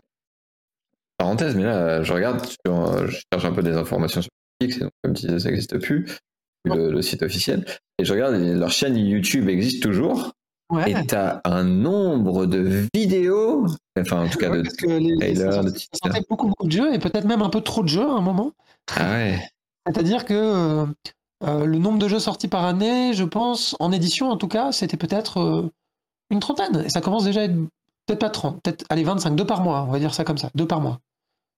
parenthèse, 1.19 1.55
mais 1.57 1.65
là, 1.65 2.03
je 2.03 2.13
regarde, 2.13 2.45
sur, 2.45 3.07
je 3.09 3.19
cherche 3.33 3.45
un 3.45 3.53
peu 3.53 3.63
des 3.63 3.75
informations 3.75 4.23
sur 4.23 4.31
Netflix, 4.61 4.81
et 4.81 4.85
donc, 4.85 4.93
comme 5.03 5.15
tu 5.15 5.27
disais, 5.27 5.39
ça 5.39 5.49
n'existe 5.49 5.79
plus, 5.79 6.19
le, 6.65 6.91
le 6.91 7.03
site 7.03 7.23
officiel. 7.23 7.65
Et 7.99 8.05
je 8.05 8.13
regarde, 8.13 8.35
et 8.35 8.55
leur 8.55 8.71
chaîne 8.71 8.97
YouTube 8.97 9.49
existe 9.49 9.83
toujours, 9.83 10.33
Ouais, 10.69 10.91
et 10.91 11.07
t'as 11.07 11.41
un 11.45 11.63
nombre 11.63 12.47
de 12.47 12.89
vidéos, 12.93 13.67
enfin, 14.01 14.25
en 14.25 14.29
tout 14.29 14.39
cas, 14.39 14.51
Ouais, 14.51 14.63
de. 14.63 14.69
trailers, 14.69 15.63
de 15.63 15.73
sortait 16.03 16.25
beaucoup, 16.29 16.49
beaucoup 16.49 16.67
de 16.67 16.73
jeux 16.73 16.93
et 16.93 16.99
peut-être 16.99 17.25
même 17.25 17.43
un 17.43 17.51
peu 17.51 17.61
trop 17.61 17.85
de 17.85 17.89
jeux 17.89 18.07
à 18.07 18.15
un 18.15 18.21
moment. 18.21 18.53
Ah 18.97 19.11
ouais. 19.13 19.39
C'est-à-dire 19.87 20.25
que 20.25 20.35
euh, 20.35 20.87
euh, 21.45 21.67
le 21.67 21.79
nombre 21.79 22.01
de 22.01 22.09
jeux 22.09 22.19
sortis 22.19 22.49
par 22.49 22.65
année, 22.65 23.13
je 23.15 23.23
pense, 23.23 23.77
en 23.79 23.93
édition 23.93 24.29
en 24.29 24.37
tout 24.37 24.49
cas, 24.49 24.73
c'était 24.73 24.97
peut-être 24.97 25.39
euh, 25.39 25.71
une 26.31 26.41
trentaine. 26.41 26.83
Et 26.85 26.89
ça 26.89 27.01
commence 27.01 27.25
déjà 27.25 27.43
à 27.43 27.45
être 27.45 27.57
peut-être 28.07 28.21
pas 28.21 28.31
30, 28.31 28.63
peut-être 28.63 28.85
allez 28.89 29.05
25, 29.05 29.35
deux 29.37 29.47
par 29.47 29.63
mois, 29.63 29.83
on 29.89 29.93
va 29.93 29.99
dire 29.99 30.15
ça 30.15 30.25
comme 30.25 30.39
ça, 30.39 30.51
deux 30.55 30.67
par 30.67 30.81
mois. 30.81 31.01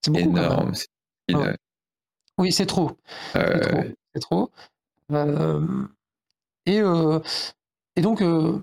C'est 0.03 0.11
beaucoup. 0.11 0.37
Énorme. 0.37 0.75
c'est- 0.75 0.89
Ah 1.35 1.53
Oui, 2.39 2.53
c'est 2.53 2.67
trop. 2.67 2.93
euh, 3.37 3.61
C'est 3.63 3.69
trop. 3.71 3.83
C'est 4.15 4.21
trop. 4.21 4.51
Euh, 5.13 5.67
et, 6.67 6.81
euh, 6.81 7.19
et 7.97 8.01
donc, 8.01 8.23
euh, 8.23 8.59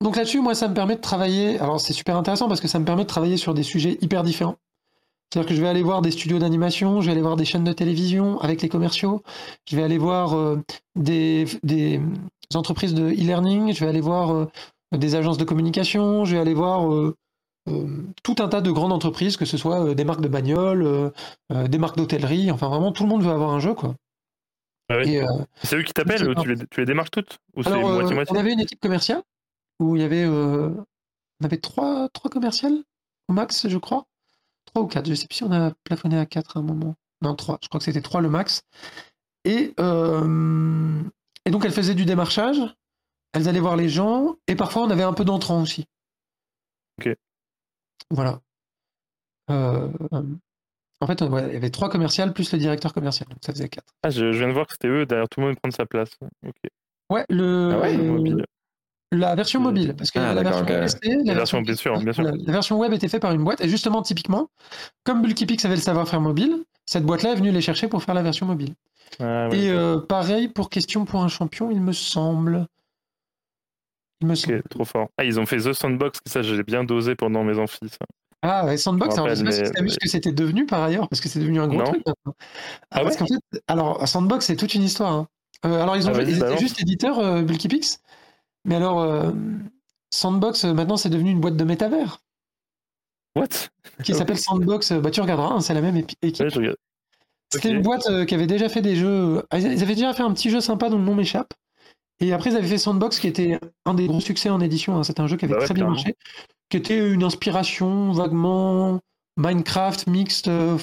donc 0.00 0.16
là-dessus, 0.16 0.40
moi, 0.40 0.54
ça 0.54 0.68
me 0.68 0.74
permet 0.74 0.96
de 0.96 1.00
travailler. 1.00 1.58
Alors, 1.58 1.80
c'est 1.80 1.92
super 1.92 2.16
intéressant 2.16 2.48
parce 2.48 2.60
que 2.60 2.68
ça 2.68 2.78
me 2.78 2.84
permet 2.84 3.02
de 3.02 3.08
travailler 3.08 3.36
sur 3.36 3.54
des 3.54 3.62
sujets 3.62 3.98
hyper 4.00 4.22
différents. 4.22 4.56
C'est-à-dire 5.32 5.48
que 5.48 5.54
je 5.54 5.62
vais 5.62 5.68
aller 5.68 5.82
voir 5.82 6.02
des 6.02 6.10
studios 6.10 6.38
d'animation, 6.38 7.00
je 7.00 7.06
vais 7.06 7.12
aller 7.12 7.22
voir 7.22 7.36
des 7.36 7.44
chaînes 7.46 7.64
de 7.64 7.72
télévision 7.72 8.38
avec 8.40 8.60
les 8.62 8.68
commerciaux, 8.68 9.22
je 9.68 9.76
vais 9.76 9.82
aller 9.82 9.96
voir 9.98 10.36
des, 10.94 11.46
des 11.62 12.00
entreprises 12.54 12.92
de 12.92 13.08
e-learning, 13.10 13.72
je 13.74 13.80
vais 13.80 13.88
aller 13.88 14.02
voir 14.02 14.48
des 14.92 15.14
agences 15.14 15.38
de 15.38 15.44
communication, 15.44 16.24
je 16.24 16.34
vais 16.34 16.40
aller 16.40 16.54
voir 16.54 16.92
euh, 16.92 17.16
euh, 17.68 17.86
tout 18.22 18.36
un 18.38 18.48
tas 18.48 18.60
de 18.60 18.70
grandes 18.70 18.92
entreprises, 18.92 19.36
que 19.36 19.44
ce 19.44 19.56
soit 19.56 19.84
euh, 19.84 19.94
des 19.94 20.04
marques 20.04 20.20
de 20.20 20.28
bagnoles, 20.28 21.12
des 21.50 21.78
marques 21.78 21.96
d'hôtellerie, 21.96 22.50
enfin 22.50 22.68
vraiment 22.68 22.92
tout 22.92 23.02
le 23.02 23.08
monde 23.08 23.22
veut 23.22 23.32
avoir 23.32 23.50
un 23.50 23.60
jeu 23.60 23.74
quoi. 23.74 23.94
Ah 24.88 24.98
oui. 24.98 25.18
C'est 25.62 25.76
eux 25.76 25.82
qui 25.82 25.92
t'appellent 25.92 26.28
ou 26.28 26.34
tu 26.34 26.54
les, 26.54 26.66
tu 26.66 26.80
les 26.80 26.86
démarches 26.86 27.10
toutes? 27.10 27.38
Ou 27.56 27.62
alors, 27.66 27.84
on 28.30 28.36
avait 28.36 28.52
une 28.52 28.60
équipe 28.60 28.80
commerciale 28.80 29.22
où 29.80 29.96
il 29.96 30.02
y 30.02 30.04
avait, 30.04 30.26
on 30.26 30.84
avait 31.44 31.58
trois, 31.58 32.08
trois 32.12 32.30
commerciales 32.30 32.76
au 33.28 33.32
max, 33.32 33.68
je 33.68 33.78
crois. 33.78 34.04
Trois 34.66 34.82
ou 34.84 34.86
quatre. 34.86 35.08
Je 35.08 35.14
sais 35.14 35.26
plus 35.26 35.36
si 35.36 35.44
on 35.44 35.52
a 35.52 35.72
plafonné 35.84 36.18
à 36.18 36.26
quatre 36.26 36.56
à 36.56 36.60
un 36.60 36.62
moment. 36.62 36.94
Non, 37.20 37.34
trois. 37.34 37.58
Je 37.62 37.68
crois 37.68 37.78
que 37.78 37.84
c'était 37.84 38.00
trois 38.00 38.20
le 38.20 38.28
max. 38.28 38.62
Et, 39.44 39.74
euh, 39.80 41.02
et 41.44 41.50
donc, 41.50 41.64
elles 41.64 41.72
faisaient 41.72 41.94
du 41.94 42.04
démarchage. 42.04 42.60
Elles 43.32 43.48
allaient 43.48 43.60
voir 43.60 43.76
les 43.76 43.88
gens. 43.88 44.36
Et 44.46 44.56
parfois, 44.56 44.82
on 44.82 44.90
avait 44.90 45.02
un 45.02 45.12
peu 45.14 45.24
d'entrants 45.24 45.62
aussi. 45.62 45.86
Ok. 47.00 47.14
Voilà. 48.10 48.40
Euh, 49.50 49.88
en 51.00 51.06
fait, 51.06 51.20
ouais, 51.22 51.48
il 51.48 51.54
y 51.54 51.56
avait 51.56 51.70
trois 51.70 51.88
commerciales 51.88 52.32
plus 52.32 52.52
le 52.52 52.58
directeur 52.58 52.92
commercial. 52.92 53.28
Donc, 53.28 53.38
ça 53.44 53.52
faisait 53.52 53.68
quatre. 53.68 53.92
Ah, 54.02 54.10
je, 54.10 54.32
je 54.32 54.38
viens 54.38 54.48
de 54.48 54.52
voir 54.52 54.66
que 54.66 54.72
c'était 54.72 54.88
eux 54.88 55.06
derrière 55.06 55.28
tout 55.28 55.40
le 55.40 55.46
monde 55.46 55.56
prendre 55.58 55.74
sa 55.74 55.86
place. 55.86 56.10
Ok. 56.46 56.54
Ouais, 57.10 57.24
le, 57.28 57.70
Ah 57.74 57.80
ouais, 57.80 57.96
Mobile. 57.96 58.44
La 59.14 59.34
version 59.34 59.60
mobile, 59.60 59.94
parce 59.94 60.10
que 60.10 60.18
ah, 60.18 60.32
la, 60.32 60.42
version 60.42 60.62
ok. 60.62 60.68
PC, 60.68 60.98
La 61.26 61.34
version, 61.34 61.60
bien 61.60 61.76
sûr, 61.76 61.98
bien 62.00 62.14
sûr. 62.14 62.22
voilà, 62.22 62.38
la 62.46 62.52
version 62.52 62.78
web 62.78 62.94
était 62.94 63.08
faite 63.08 63.20
par 63.20 63.32
une 63.32 63.44
boîte, 63.44 63.60
et 63.60 63.68
justement, 63.68 64.00
typiquement, 64.00 64.48
comme 65.04 65.20
Bulkypix 65.20 65.62
avait 65.66 65.74
le 65.74 65.82
savoir-faire 65.82 66.22
mobile, 66.22 66.64
cette 66.86 67.04
boîte-là 67.04 67.32
est 67.32 67.36
venue 67.36 67.50
les 67.50 67.60
chercher 67.60 67.88
pour 67.88 68.02
faire 68.02 68.14
la 68.14 68.22
version 68.22 68.46
mobile. 68.46 68.74
Ah, 69.20 69.48
ouais, 69.50 69.58
et 69.58 69.70
euh, 69.70 69.98
pareil 69.98 70.48
pour 70.48 70.70
question 70.70 71.04
pour 71.04 71.22
un 71.22 71.28
champion, 71.28 71.70
il 71.70 71.82
me 71.82 71.92
semble. 71.92 72.66
Il 74.22 74.28
me 74.28 74.34
semble. 74.34 74.56
Ok, 74.56 74.68
trop 74.70 74.84
fort. 74.84 75.08
Ah, 75.18 75.24
ils 75.24 75.38
ont 75.38 75.46
fait 75.46 75.58
The 75.58 75.72
Sandbox, 75.72 76.20
ça 76.26 76.42
j'ai 76.42 76.62
bien 76.62 76.84
dosé 76.84 77.14
pendant 77.14 77.44
mes 77.44 77.58
amphis. 77.58 77.78
ça. 77.88 77.98
Ah 78.44 78.64
ouais, 78.66 78.76
Sandbox, 78.76 79.14
alors 79.16 79.28
je 79.28 79.34
sais 79.36 79.44
pas 79.44 79.52
si 79.52 79.58
rappelle, 79.58 79.72
tu 79.74 79.78
as 79.78 79.82
vu 79.82 79.86
mais- 79.88 79.92
ce 79.94 79.98
que 79.98 80.08
c'était 80.08 80.32
devenu 80.32 80.66
par 80.66 80.82
ailleurs, 80.82 81.08
parce 81.08 81.20
que 81.20 81.28
c'est 81.28 81.38
devenu 81.38 81.60
un 81.60 81.68
gros 81.68 81.78
Non. 81.78 81.84
truc 81.84 82.02
maintenant. 82.06 82.34
Ah 82.90 83.00
parce 83.02 83.20
ouais 83.20 83.26
fait, 83.26 83.62
alors 83.68 84.08
Sandbox, 84.08 84.46
c'est 84.46 84.56
toute 84.56 84.74
une 84.74 84.82
histoire. 84.82 85.12
hein. 85.12 85.28
Euh, 85.64 85.80
alors 85.80 85.96
ils, 85.96 86.08
ont 86.08 86.12
Ah, 86.14 86.22
ils 86.22 86.36
étaient 86.38 86.56
juste 86.58 86.80
éditeurs, 86.80 87.18
euh, 87.20 87.42
Bulkypix, 87.42 88.00
Mais 88.64 88.74
alors, 88.76 89.00
euh, 89.00 89.30
Sandbox, 90.10 90.64
euh, 90.64 90.72
maintenant, 90.74 90.96
c'est 90.96 91.08
devenu 91.10 91.30
une 91.30 91.40
boîte 91.40 91.56
de 91.56 91.64
métavers 91.64 92.18
What? 93.36 93.46
Qui 94.04 94.14
s'appelle 94.14 94.38
Sandbox. 94.38 94.92
Bah, 94.92 95.10
tu 95.10 95.20
regarderas, 95.20 95.54
hein, 95.54 95.60
c'est 95.60 95.74
la 95.74 95.80
même 95.80 95.96
équipe. 95.96 96.18
Ouais. 96.22 96.74
C'était 97.52 97.70
une 97.70 97.82
boîte 97.82 98.26
qui 98.26 98.34
avait 98.34 98.46
déjà 98.46 98.68
fait 98.68 98.82
des 98.82 98.96
jeux. 98.96 99.42
ah, 99.50 99.58
Ils 99.58 99.82
avaient 99.82 99.94
déjà 99.94 100.12
fait 100.14 100.22
un 100.22 100.32
petit 100.32 100.50
jeu 100.50 100.60
sympa 100.60 100.88
dont 100.90 100.98
le 100.98 101.04
nom 101.04 101.14
m'échappe. 101.14 101.54
Et 102.22 102.32
après, 102.32 102.50
ils 102.50 102.56
avaient 102.56 102.66
fait 102.68 102.78
Sandbox, 102.78 103.18
qui 103.18 103.26
était 103.26 103.58
un 103.84 103.94
des 103.94 104.06
gros 104.06 104.20
succès 104.20 104.48
en 104.48 104.60
édition. 104.60 104.96
hein. 104.96 105.02
C'était 105.02 105.20
un 105.20 105.26
jeu 105.26 105.36
qui 105.36 105.44
avait 105.44 105.54
Bah 105.54 105.60
ouais, 105.60 105.64
très 105.66 105.74
bien 105.74 105.86
marché, 105.88 106.16
qui 106.70 106.76
était 106.76 107.12
une 107.12 107.24
inspiration 107.24 108.12
vaguement 108.12 109.00
Minecraft 109.36 110.06
mixte, 110.06 110.48
euh, 110.48 110.78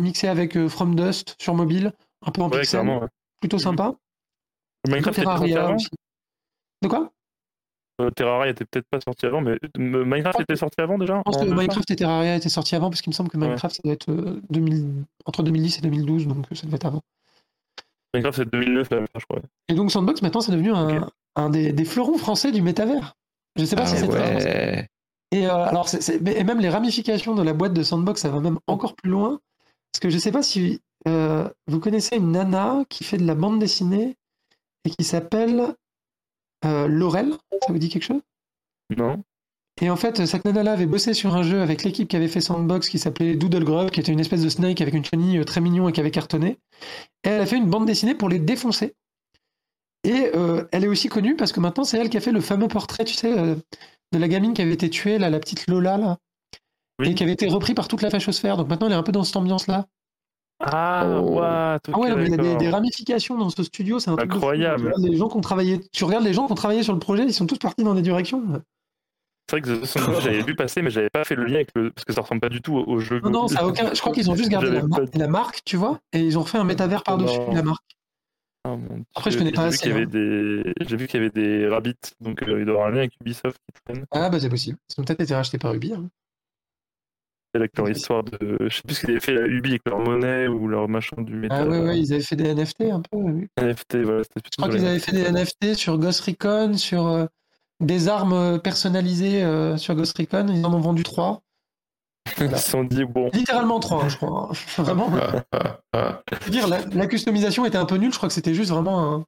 mixé 0.00 0.28
avec 0.28 0.56
euh, 0.56 0.68
From 0.68 0.94
Dust 0.94 1.34
sur 1.40 1.54
mobile, 1.54 1.92
un 2.26 2.30
peu 2.30 2.42
en 2.42 2.50
Ouais, 2.50 2.60
pixel, 2.60 2.86
ouais. 2.86 3.00
plutôt 3.40 3.56
Mhm. 3.56 3.62
sympa. 3.62 3.94
Minecraft 4.86 5.16
Terraria 5.18 5.64
avant. 5.64 5.76
aussi. 5.76 5.88
De 6.82 6.88
quoi? 6.88 7.10
Euh, 8.00 8.10
Terraria 8.10 8.50
était 8.50 8.64
peut-être 8.64 8.86
pas 8.90 9.00
sorti 9.00 9.26
avant, 9.26 9.40
mais 9.40 9.56
Minecraft 9.78 10.40
était 10.40 10.56
sorti 10.56 10.80
avant 10.80 10.98
déjà 10.98 11.18
Je 11.18 11.22
pense 11.22 11.36
en 11.36 11.40
que 11.46 11.54
Minecraft 11.54 11.90
et 11.90 11.96
Terraria 11.96 12.36
étaient 12.36 12.48
sortis 12.48 12.74
avant, 12.74 12.90
parce 12.90 13.00
qu'il 13.00 13.10
me 13.10 13.14
semble 13.14 13.30
que. 13.30 13.36
Minecraft, 13.36 13.76
ça 13.76 13.80
doit 13.84 13.92
être 13.94 14.12
2000 14.50 15.04
entre 15.24 15.42
2010 15.42 15.78
et 15.78 15.80
2012, 15.82 16.26
donc 16.26 16.46
ça 16.52 16.66
devait 16.66 16.76
être 16.76 16.86
avant. 16.86 17.02
Minecraft 18.14 18.36
c'est 18.36 18.50
2009 18.50 18.90
là, 18.90 18.98
je 19.18 19.24
crois. 19.24 19.40
Et 19.68 19.74
donc 19.74 19.90
Sandbox, 19.90 20.22
maintenant, 20.22 20.40
c'est 20.40 20.52
devenu 20.52 20.72
un, 20.72 21.08
un 21.36 21.50
des, 21.50 21.72
des 21.72 21.84
fleurons 21.84 22.18
français 22.18 22.52
du 22.52 22.60
métavers. 22.62 23.14
Je 23.56 23.64
sais 23.64 23.76
pas 23.76 23.82
Ah 23.82 23.86
si 23.86 23.96
c'est 23.98 24.08
ouais. 24.08 24.88
Et, 25.30 25.46
euh, 25.46 25.54
alors, 25.64 25.88
mais- 26.20 26.36
et 26.38 26.44
même 26.44 26.60
les 26.60 26.68
ramifications 26.68 27.34
de 27.34 27.42
la 27.42 27.54
boîte 27.54 27.72
de 27.72 27.82
Sandbox, 27.82 28.20
ça 28.20 28.28
va 28.28 28.40
même 28.40 28.58
encore 28.66 28.94
plus 28.94 29.10
loin. 29.10 29.40
Parce 29.92 30.00
que 30.00 30.10
je 30.10 30.18
sais 30.18 30.32
pas 30.32 30.42
si 30.42 30.80
euh, 31.08 31.48
vous 31.66 31.80
connaissez 31.80 32.16
une 32.16 32.32
nana 32.32 32.84
qui 32.90 33.02
fait 33.04 33.16
de 33.18 33.26
la 33.26 33.34
bande 33.34 33.58
dessinée 33.58 34.16
et 34.84 34.90
qui 34.90 35.04
s'appelle 35.04 35.74
euh, 36.64 36.86
Laurel. 36.86 37.32
Ça 37.66 37.72
vous 37.72 37.78
dit 37.78 37.88
quelque 37.88 38.04
chose? 38.04 38.20
Non 38.96 39.22
Et 39.82 39.90
en 39.90 39.96
fait, 39.96 40.20
nana-là 40.44 40.72
avait 40.72 40.86
bossé 40.86 41.12
sur 41.12 41.34
un 41.34 41.42
jeu 41.42 41.60
avec 41.60 41.82
l'équipe 41.82 42.08
qui 42.08 42.14
avait 42.14 42.28
fait 42.28 42.40
Sandbox 42.40 42.88
qui 42.88 43.00
s'appelait 43.00 43.34
Doodle 43.34 43.64
Grove, 43.64 43.90
qui 43.90 43.98
était 43.98 44.12
une 44.12 44.20
espèce 44.20 44.40
de 44.40 44.48
snake 44.48 44.80
avec 44.80 44.94
une 44.94 45.04
chenille 45.04 45.38
euh, 45.38 45.44
très 45.44 45.60
mignon 45.60 45.88
et 45.88 45.92
qui 45.92 45.98
avait 45.98 46.12
cartonné. 46.12 46.58
Et 47.24 47.30
elle 47.30 47.40
a 47.40 47.46
fait 47.46 47.56
une 47.56 47.66
bande 47.66 47.84
dessinée 47.84 48.14
pour 48.14 48.28
les 48.28 48.38
défoncer. 48.38 48.94
Et 50.04 50.30
euh, 50.36 50.64
elle 50.70 50.84
est 50.84 50.88
aussi 50.88 51.08
connue 51.08 51.34
parce 51.34 51.50
que 51.50 51.58
maintenant, 51.58 51.82
c'est 51.82 51.98
elle 51.98 52.10
qui 52.10 52.16
a 52.16 52.20
fait 52.20 52.30
le 52.30 52.40
fameux 52.40 52.68
portrait, 52.68 53.04
tu 53.04 53.14
sais, 53.14 53.36
euh, 53.36 53.56
de 54.12 54.18
la 54.18 54.28
gamine 54.28 54.54
qui 54.54 54.62
avait 54.62 54.72
été 54.72 54.88
tuée, 54.88 55.18
là, 55.18 55.30
la 55.30 55.40
petite 55.40 55.66
Lola, 55.66 55.98
là. 55.98 56.16
Oui. 57.00 57.10
Et 57.10 57.14
qui 57.16 57.24
avait 57.24 57.32
été 57.32 57.48
repris 57.48 57.74
par 57.74 57.88
toute 57.88 58.02
la 58.02 58.10
fachosphère. 58.10 58.56
Donc 58.56 58.68
maintenant, 58.68 58.86
elle 58.86 58.92
est 58.92 58.96
un 58.96 59.02
peu 59.02 59.10
dans 59.10 59.24
cette 59.24 59.36
ambiance-là. 59.36 59.86
Ah, 60.60 61.18
Oh. 61.18 61.40
Ah 61.40 61.78
ouais, 61.96 62.12
il 62.24 62.30
y 62.30 62.34
a 62.34 62.54
des, 62.54 62.68
ramifications 62.68 63.36
dans 63.36 63.50
ce 63.50 63.64
studio, 63.64 63.98
c'est. 63.98 64.10
Incroyable. 64.10 64.78
Tu 64.78 64.86
regardes 64.86 65.10
les 65.10 65.16
gens 65.16 65.28
qui 65.28 65.36
ont 65.36 65.40
travaillé, 65.40 65.80
tu 65.92 66.04
regardes 66.04 66.24
les 66.24 66.32
gens 66.32 66.46
qui 66.46 66.52
ont 66.52 66.56
travaillé 66.56 66.84
sur 66.84 66.92
le 66.92 67.00
projet, 67.00 67.24
ils 67.24 67.34
sont 67.34 67.46
tous 67.46 67.58
partis 67.58 67.82
dans 67.82 67.94
des 67.94 68.02
directions. 68.02 68.62
C'est 69.50 69.58
vrai 69.58 69.60
que 69.60 69.84
The 69.84 70.20
j'avais 70.22 70.42
vu 70.42 70.54
passer, 70.54 70.82
mais 70.82 70.90
j'avais 70.90 71.10
pas 71.10 71.24
fait 71.24 71.34
le 71.34 71.44
lien 71.44 71.56
avec 71.56 71.70
le. 71.74 71.90
Parce 71.90 72.04
que 72.04 72.12
ça 72.12 72.22
ressemble 72.22 72.40
pas 72.40 72.48
du 72.48 72.62
tout 72.62 72.74
au, 72.74 72.98
jeu. 73.00 73.20
Non, 73.22 73.30
non, 73.30 73.48
ça 73.48 73.60
a 73.60 73.66
aucun. 73.66 73.92
Je 73.92 74.00
crois 74.00 74.12
qu'ils 74.12 74.30
ont 74.30 74.34
juste 74.34 74.48
gardé 74.50 74.68
la, 74.68 74.74
J'avais 74.76 74.86
mar- 74.88 75.00
pas 75.00 75.06
dit. 75.06 75.18
la 75.18 75.28
marque, 75.28 75.62
tu 75.64 75.76
vois, 75.76 76.00
et 76.12 76.20
ils 76.20 76.38
ont 76.38 76.44
fait 76.44 76.58
un 76.58 76.64
métavers 76.64 77.02
par-dessus 77.02 77.38
la 77.52 77.62
marque. 77.62 77.84
Ah, 78.64 78.76
Après, 79.16 79.32
je 79.32 79.38
connais 79.38 79.50
pas 79.50 79.62
J'ai 79.62 79.68
vu 79.70 79.74
assez, 79.74 79.78
qu'il 79.82 79.90
y 79.90 79.94
avait 79.94 80.04
hein. 80.04 80.62
des. 80.74 80.86
J'ai 80.86 80.96
vu 80.96 81.06
qu'il 81.08 81.20
y 81.20 81.24
avait 81.24 81.30
des 81.32 81.68
rabbits, 81.68 81.94
donc 82.20 82.42
euh, 82.44 82.60
il 82.60 82.64
doit 82.64 82.74
y 82.74 82.76
avoir 82.76 82.86
un 82.86 82.90
lien 82.92 82.98
avec 82.98 83.12
Ubisoft 83.20 83.56
qui 83.74 83.80
traîne. 83.84 84.06
Ah, 84.12 84.30
bah 84.30 84.38
c'est 84.40 84.48
possible. 84.48 84.78
Ils 84.96 85.00
ont 85.00 85.04
peut-être 85.04 85.20
été 85.20 85.34
rachetés 85.34 85.58
par 85.58 85.74
Ubi. 85.74 85.92
hein. 85.94 86.08
C'est 87.54 87.60
avec 87.60 87.76
leur 87.76 87.90
histoire 87.90 88.22
de. 88.24 88.56
Je 88.60 88.74
sais 88.74 88.82
plus 88.82 88.94
ce 88.94 89.00
qu'ils 89.00 89.10
avaient 89.10 89.20
fait 89.20 89.36
à 89.36 89.46
Ubi 89.46 89.70
avec 89.70 89.82
leur 89.84 89.98
monnaie 89.98 90.46
ou 90.46 90.68
leur 90.68 90.88
machin 90.88 91.20
du 91.20 91.34
métal. 91.34 91.66
Ah, 91.66 91.68
ouais, 91.68 91.80
ouais, 91.80 91.98
ils 92.00 92.12
avaient 92.14 92.22
fait 92.22 92.36
des 92.36 92.54
NFT 92.54 92.82
un 92.82 93.00
peu. 93.02 93.16
oui. 93.18 93.48
NFT, 93.60 93.96
voilà. 93.96 94.22
c'était 94.22 94.40
Je 94.52 94.56
crois 94.62 94.68
qu'ils 94.72 94.86
avaient 94.86 94.98
fait 95.00 95.12
des 95.12 95.30
NFT 95.30 95.74
sur 95.74 95.98
Ghost 95.98 96.20
Recon, 96.20 96.74
sur 96.78 97.06
euh, 97.08 97.26
des 97.82 98.08
armes 98.08 98.32
euh, 98.32 98.58
personnalisées 98.58 99.42
euh, 99.42 99.76
sur 99.76 99.94
Ghost 99.94 100.16
Recon. 100.16 100.46
Ils 100.48 100.64
en 100.64 100.72
ont 100.72 100.80
vendu 100.80 101.02
trois. 101.02 101.42
Ils 102.40 102.56
se 102.56 102.70
sont 102.70 102.84
dit, 102.84 103.04
bon. 103.04 103.28
Littéralement 103.32 103.80
trois, 103.80 104.04
hein, 104.04 104.08
je 104.08 104.16
crois. 104.16 104.50
Vraiment. 104.78 105.10
Ah, 105.20 105.44
ah, 105.52 105.80
ah. 105.92 106.22
Je 106.40 106.44
veux 106.46 106.50
dire, 106.50 106.68
la, 106.68 106.80
la 106.86 107.06
customisation 107.06 107.64
était 107.66 107.78
un 107.78 107.84
peu 107.86 107.96
nulle. 107.96 108.12
Je 108.12 108.16
crois 108.16 108.28
que 108.28 108.34
c'était 108.34 108.54
juste 108.54 108.70
vraiment 108.70 109.14
un. 109.14 109.24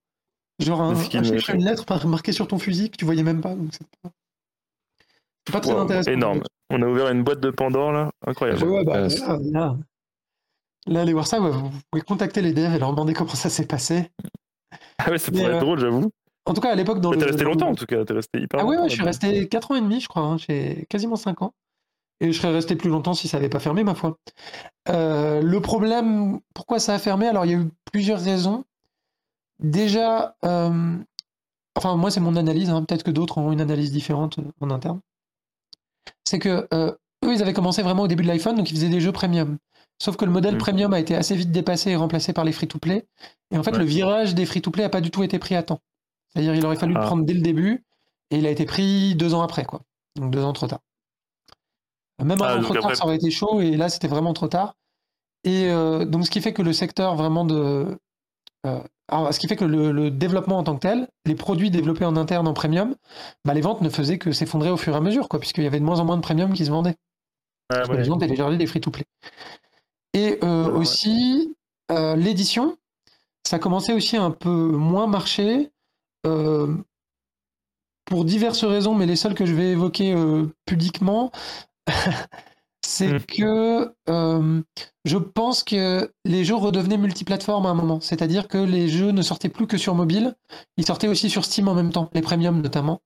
Genre 0.61 0.81
un, 0.81 0.93
un 0.95 1.03
chiffre, 1.03 1.51
une 1.51 1.65
lettre 1.65 2.07
marquée 2.07 2.31
sur 2.31 2.47
ton 2.47 2.59
fusil 2.59 2.89
que 2.91 2.97
tu 2.97 3.05
voyais 3.05 3.25
même 3.25 3.41
pas. 3.41 3.57
donc 3.57 3.71
c'est 3.73 5.53
pas, 5.53 5.61
très 5.61 5.73
Wow, 5.73 5.81
intéressant. 5.81 6.11
énorme. 6.13 6.43
On 6.71 6.81
a 6.81 6.87
ouvert 6.87 7.09
une 7.09 7.25
boîte 7.25 7.41
de 7.41 7.51
Pandore 7.51 7.91
là, 7.91 8.11
incroyable. 8.25 8.63
Ouais, 8.65 8.85
bah, 8.85 8.99
Euh, 8.99 9.09
là, 9.09 9.39
là, 9.51 9.77
là, 10.87 11.01
allez 11.01 11.13
voir 11.13 11.27
ça, 11.27 11.41
ouais, 11.41 11.51
vous 11.51 11.71
pouvez 11.91 12.03
contacter 12.03 12.41
les 12.41 12.53
devs 12.53 12.73
et 12.73 12.79
leur 12.79 12.93
demander 12.93 13.15
comment 13.15 13.35
ça 13.35 13.51
s'est 13.51 13.67
passé. 13.67 14.13
Ah 14.99 15.11
ouais, 15.11 15.19
ça 15.19 15.33
pourrait 15.33 15.47
euh, 15.47 15.55
être 15.57 15.61
drôle, 15.61 15.81
j'avoue. 15.81 16.11
En 16.47 16.53
tout 16.55 16.61
cas, 16.61 16.73
à 16.73 16.75
l'époque, 16.75 17.01
dans 17.01 17.11
le. 17.13 17.19
T'es 17.19 17.25
resté 17.25 17.43
le- 17.43 17.51
longtemps 17.51 17.69
en 17.71 17.75
tout 17.75 17.87
cas, 17.87 18.05
t'es 18.05 18.13
resté 18.13 18.39
hyper 18.41 18.61
Ah 18.61 18.65
ouais, 18.65 18.73
longtemps. 18.77 18.83
ouais, 18.85 18.89
je 18.91 18.95
suis 18.95 19.05
resté 19.05 19.49
4 19.49 19.71
ans 19.71 19.77
et 19.77 19.81
demi, 19.81 20.01
je 20.01 20.09
crois. 20.09 20.23
hein. 20.23 20.37
J'ai 20.37 20.87
quasiment 20.91 21.17
5 21.17 21.41
ans. 21.43 21.55
Et 22.21 22.31
je 22.33 22.39
serais 22.39 22.53
resté 22.53 22.77
plus 22.77 22.91
longtemps 22.91 23.15
si 23.15 23.29
ça 23.29 23.39
n'avait 23.39 23.49
pas 23.49 23.59
fermé, 23.61 23.83
ma 23.83 23.95
foi. 23.95 24.19
Euh, 24.89 25.41
le 25.43 25.61
problème, 25.61 26.39
pourquoi 26.55 26.79
ça 26.79 26.95
a 26.95 26.99
fermé? 26.99 27.27
Alors, 27.27 27.45
il 27.45 27.51
y 27.51 27.55
a 27.55 27.59
eu 27.59 27.69
plusieurs 27.93 28.21
raisons. 28.21 28.65
Déjà, 29.59 30.37
euh, 30.45 30.97
enfin, 31.77 31.97
moi, 31.97 32.11
c'est 32.11 32.21
mon 32.21 32.37
analyse. 32.37 32.71
hein. 32.71 32.83
Peut-être 32.85 33.03
que 33.03 33.11
d'autres 33.11 33.39
ont 33.39 33.51
une 33.53 33.61
analyse 33.61 33.91
différente 33.91 34.39
euh, 34.39 34.43
en 34.61 34.71
interne. 34.71 35.01
C'est 36.25 36.39
que 36.39 36.69
euh, 36.73 36.93
eux, 37.25 37.33
ils 37.35 37.43
avaient 37.43 37.53
commencé 37.53 37.83
vraiment 37.83 38.03
au 38.03 38.09
début 38.09 38.23
de 38.23 38.29
l'iPhone, 38.29 38.57
donc 38.57 38.71
ils 38.71 38.75
faisaient 38.77 38.89
des 38.89 39.01
jeux 39.01 39.13
premium. 39.13 39.59
Sauf 40.03 40.17
que 40.17 40.25
le 40.25 40.31
modèle 40.31 40.57
Mm. 40.57 40.59
premium 40.59 40.93
a 40.93 41.01
été 41.01 41.15
assez 41.15 41.35
vite 41.37 41.53
dépassé 41.53 41.91
et 41.91 41.97
remplacé 41.97 42.33
par 42.33 42.45
les 42.45 42.53
free-to-play. 42.53 43.07
Et 43.53 43.59
en 43.59 43.63
fait, 43.63 43.71
Ouais. 43.73 43.79
le 43.79 43.85
virage 43.85 44.35
des 44.35 44.45
free-to-play 44.47 44.83
n'a 44.85 44.89
pas 44.89 45.01
du 45.01 45.11
tout 45.11 45.23
été 45.23 45.39
pris 45.39 45.55
à 45.55 45.63
temps. 45.63 45.81
C'est-à-dire, 46.35 46.55
il 46.55 46.67
aurait 46.67 46.77
fallu 46.77 46.95
le 46.95 47.01
Ah. 47.01 47.05
prendre 47.07 47.25
dès 47.25 47.35
le 47.35 47.41
début, 47.41 47.85
et 48.31 48.39
il 48.39 48.47
a 48.47 48.51
été 48.51 48.65
pris 48.65 49.15
deux 49.15 49.35
ans 49.35 49.43
après, 49.43 49.65
quoi. 49.65 49.83
Donc 50.17 50.31
deux 50.33 50.43
ans 50.43 50.53
trop 50.53 50.67
tard. 50.67 50.81
Même 52.23 52.41
un 52.43 52.45
Ah, 52.45 52.61
trop 52.63 52.75
tard, 52.75 52.85
après- 52.85 52.95
ça 52.97 53.05
aurait 53.05 53.17
été 53.17 53.31
chaud, 53.31 53.61
et 53.61 53.77
là, 53.77 53.89
c'était 53.89 54.09
vraiment 54.09 54.33
trop 54.35 54.49
tard. 54.49 54.75
Et 55.45 55.69
euh, 55.71 56.05
donc, 56.05 56.25
ce 56.27 56.31
qui 56.31 56.41
fait 56.41 56.53
que 56.53 56.63
le 56.63 56.73
secteur 56.73 57.17
vraiment 57.17 57.45
de. 57.45 57.99
euh, 58.67 58.81
alors, 59.09 59.35
ce 59.35 59.39
qui 59.39 59.47
fait 59.49 59.57
que 59.57 59.65
le, 59.67 59.93
le 59.93 60.11
développement 60.11 60.57
en 60.59 60.65
tant 60.65 60.75
que 60.77 60.81
tel, 60.81 61.09
les 61.27 61.35
produits 61.35 61.71
développés 61.71 62.07
en 62.07 62.17
interne 62.17 62.49
en 62.49 62.55
premium, 62.55 62.95
bah, 63.45 63.53
les 63.53 63.61
ventes 63.61 63.83
ne 63.83 63.91
faisaient 63.91 64.17
que 64.19 64.33
s'effondrer 64.33 64.71
au 64.71 64.79
fur 64.79 64.95
et 64.95 64.97
à 64.97 65.01
mesure, 65.01 65.29
quoi, 65.29 65.39
puisqu'il 65.39 65.65
y 65.65 65.67
avait 65.67 65.81
de 65.81 65.85
moins 65.85 66.01
en 66.01 66.05
moins 66.07 66.17
de 66.17 66.23
premium 66.23 66.55
qui 66.55 66.65
se 66.65 66.71
vendaient. 66.71 66.97
Ah, 67.69 67.77
Parce 67.77 67.89
que 67.89 67.93
ouais. 67.93 67.99
les 67.99 68.05
gens 68.05 68.17
téléchargeaient 68.17 68.57
des 68.57 68.67
free-to-play. 68.67 69.05
Et 70.15 70.39
euh, 70.43 70.71
Ouais, 70.71 70.79
aussi, 70.79 71.55
l'édition, 71.91 72.79
ça 73.47 73.59
commençait 73.59 73.93
aussi 73.93 74.17
à 74.17 74.23
un 74.23 74.31
peu 74.31 74.49
moins 74.51 75.07
marcher. 75.07 75.71
Euh, 76.27 76.77
pour 78.05 78.25
diverses 78.25 78.65
raisons, 78.65 78.95
mais 78.95 79.07
les 79.07 79.17
seules 79.17 79.35
que 79.35 79.47
je 79.47 79.55
vais 79.55 79.71
évoquer 79.71 80.13
euh, 80.15 80.47
publiquement, 80.67 81.31
c'est 82.83 83.15
Mm. 83.15 83.21
que 83.27 83.95
euh, 84.09 84.63
je 85.05 85.19
pense 85.19 85.65
que 85.65 86.11
les 86.25 86.45
jeux 86.45 86.55
redevenaient 86.55 86.99
multiplateformes 86.99 87.67
à 87.67 87.71
un 87.71 87.75
moment. 87.75 88.01
C'est-à-dire 88.01 88.49
que 88.49 88.59
les 88.59 88.89
jeux 88.89 89.11
ne 89.11 89.23
sortaient 89.23 89.49
plus 89.49 89.67
que 89.67 89.79
sur 89.79 89.95
mobile, 89.95 90.35
ils 90.77 90.87
sortaient 90.87 91.09
aussi 91.09 91.31
sur 91.31 91.45
Steam 91.45 91.69
en 91.69 91.75
même 91.75 91.93
temps, 91.93 92.11
les 92.15 92.23
premiums 92.23 92.61
notamment. 92.63 93.01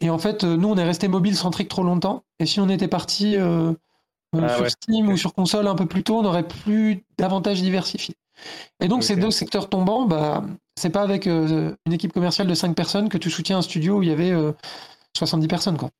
Et 0.00 0.10
en 0.10 0.18
fait, 0.18 0.44
euh, 0.44 0.56
nous, 0.56 0.68
on 0.68 0.76
est 0.76 0.84
resté 0.84 1.08
mobile 1.08 1.36
centrique 1.36 1.68
trop 1.68 1.82
longtemps. 1.84 2.24
Et 2.40 2.46
si 2.46 2.60
on 2.60 2.68
était 2.68 2.88
parti 2.88 3.36
euh, 3.36 3.72
Ah 4.34 4.48
sur 4.48 4.64
ouais. 4.64 4.70
Steam 4.70 5.08
ou 5.10 5.16
sur 5.16 5.34
console 5.34 5.66
un 5.68 5.74
peu 5.76 5.86
plus 5.86 6.04
tôt, 6.04 6.18
on 6.18 6.24
aurait 6.24 6.48
plus 6.48 7.04
davantage 7.18 7.62
diversifié. 7.62 8.14
Et 8.80 8.88
donc, 8.88 9.02
ces 9.04 9.14
deux 9.16 9.30
secteurs 9.30 9.68
tombants, 9.68 10.06
bah, 10.06 10.44
c'est 10.76 10.90
pas 10.90 11.02
avec 11.02 11.26
euh, 11.26 11.74
une 11.86 11.92
équipe 11.92 12.12
commerciale 12.12 12.46
de 12.46 12.54
5 12.54 12.74
personnes 12.74 13.08
que 13.08 13.18
tu 13.18 13.30
soutiens 13.30 13.58
un 13.58 13.62
studio 13.62 13.98
où 13.98 14.02
il 14.02 14.08
y 14.08 14.12
avait 14.12 14.30
euh, 14.30 14.52
70 15.16 15.48
personnes. 15.48 15.76
Quoi. 15.76 15.90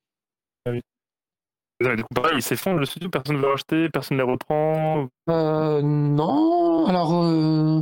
Du 1.81 2.03
coup, 2.03 2.13
pareil, 2.13 2.33
il 2.35 2.41
s'effondre 2.41 2.79
le 2.79 2.85
studio, 2.85 3.09
personne 3.09 3.37
ne 3.37 3.41
veut 3.41 3.47
racheter, 3.49 3.89
personne 3.89 4.17
ne 4.17 4.23
les 4.23 4.29
reprend. 4.29 5.07
Euh, 5.29 5.81
non, 5.81 6.85
alors 6.87 7.23
euh, 7.23 7.81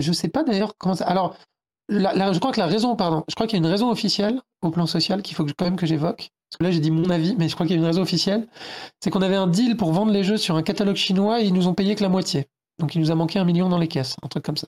je 0.00 0.12
sais 0.12 0.28
pas 0.28 0.42
d'ailleurs 0.42 0.72
comment 0.78 0.96
ça. 0.96 1.06
Alors, 1.06 1.36
la- 1.88 2.12
la- 2.12 2.32
je 2.32 2.40
crois 2.40 2.50
que 2.50 2.58
la 2.58 2.66
raison, 2.66 2.96
pardon, 2.96 3.22
je 3.28 3.36
crois 3.36 3.46
qu'il 3.46 3.56
y 3.56 3.62
a 3.62 3.64
une 3.64 3.70
raison 3.70 3.88
officielle 3.90 4.40
au 4.62 4.70
plan 4.70 4.86
social 4.86 5.22
qu'il 5.22 5.36
faut 5.36 5.44
que, 5.44 5.52
quand 5.56 5.64
même 5.64 5.76
que 5.76 5.86
j'évoque. 5.86 6.28
Parce 6.50 6.58
que 6.58 6.64
là, 6.64 6.70
j'ai 6.72 6.80
dit 6.80 6.90
mon 6.90 7.08
avis, 7.10 7.36
mais 7.38 7.48
je 7.48 7.54
crois 7.54 7.66
qu'il 7.66 7.76
y 7.76 7.78
a 7.78 7.80
une 7.80 7.86
raison 7.86 8.02
officielle. 8.02 8.48
C'est 9.00 9.10
qu'on 9.10 9.22
avait 9.22 9.36
un 9.36 9.46
deal 9.46 9.76
pour 9.76 9.92
vendre 9.92 10.10
les 10.10 10.24
jeux 10.24 10.36
sur 10.36 10.56
un 10.56 10.62
catalogue 10.64 10.96
chinois 10.96 11.40
et 11.40 11.44
ils 11.44 11.54
nous 11.54 11.68
ont 11.68 11.74
payé 11.74 11.94
que 11.94 12.02
la 12.02 12.08
moitié. 12.08 12.46
Donc, 12.78 12.94
il 12.94 13.00
nous 13.00 13.10
a 13.10 13.14
manqué 13.14 13.38
un 13.38 13.44
million 13.44 13.68
dans 13.68 13.78
les 13.78 13.88
caisses, 13.88 14.16
un 14.22 14.28
truc 14.28 14.44
comme 14.44 14.56
ça. 14.56 14.66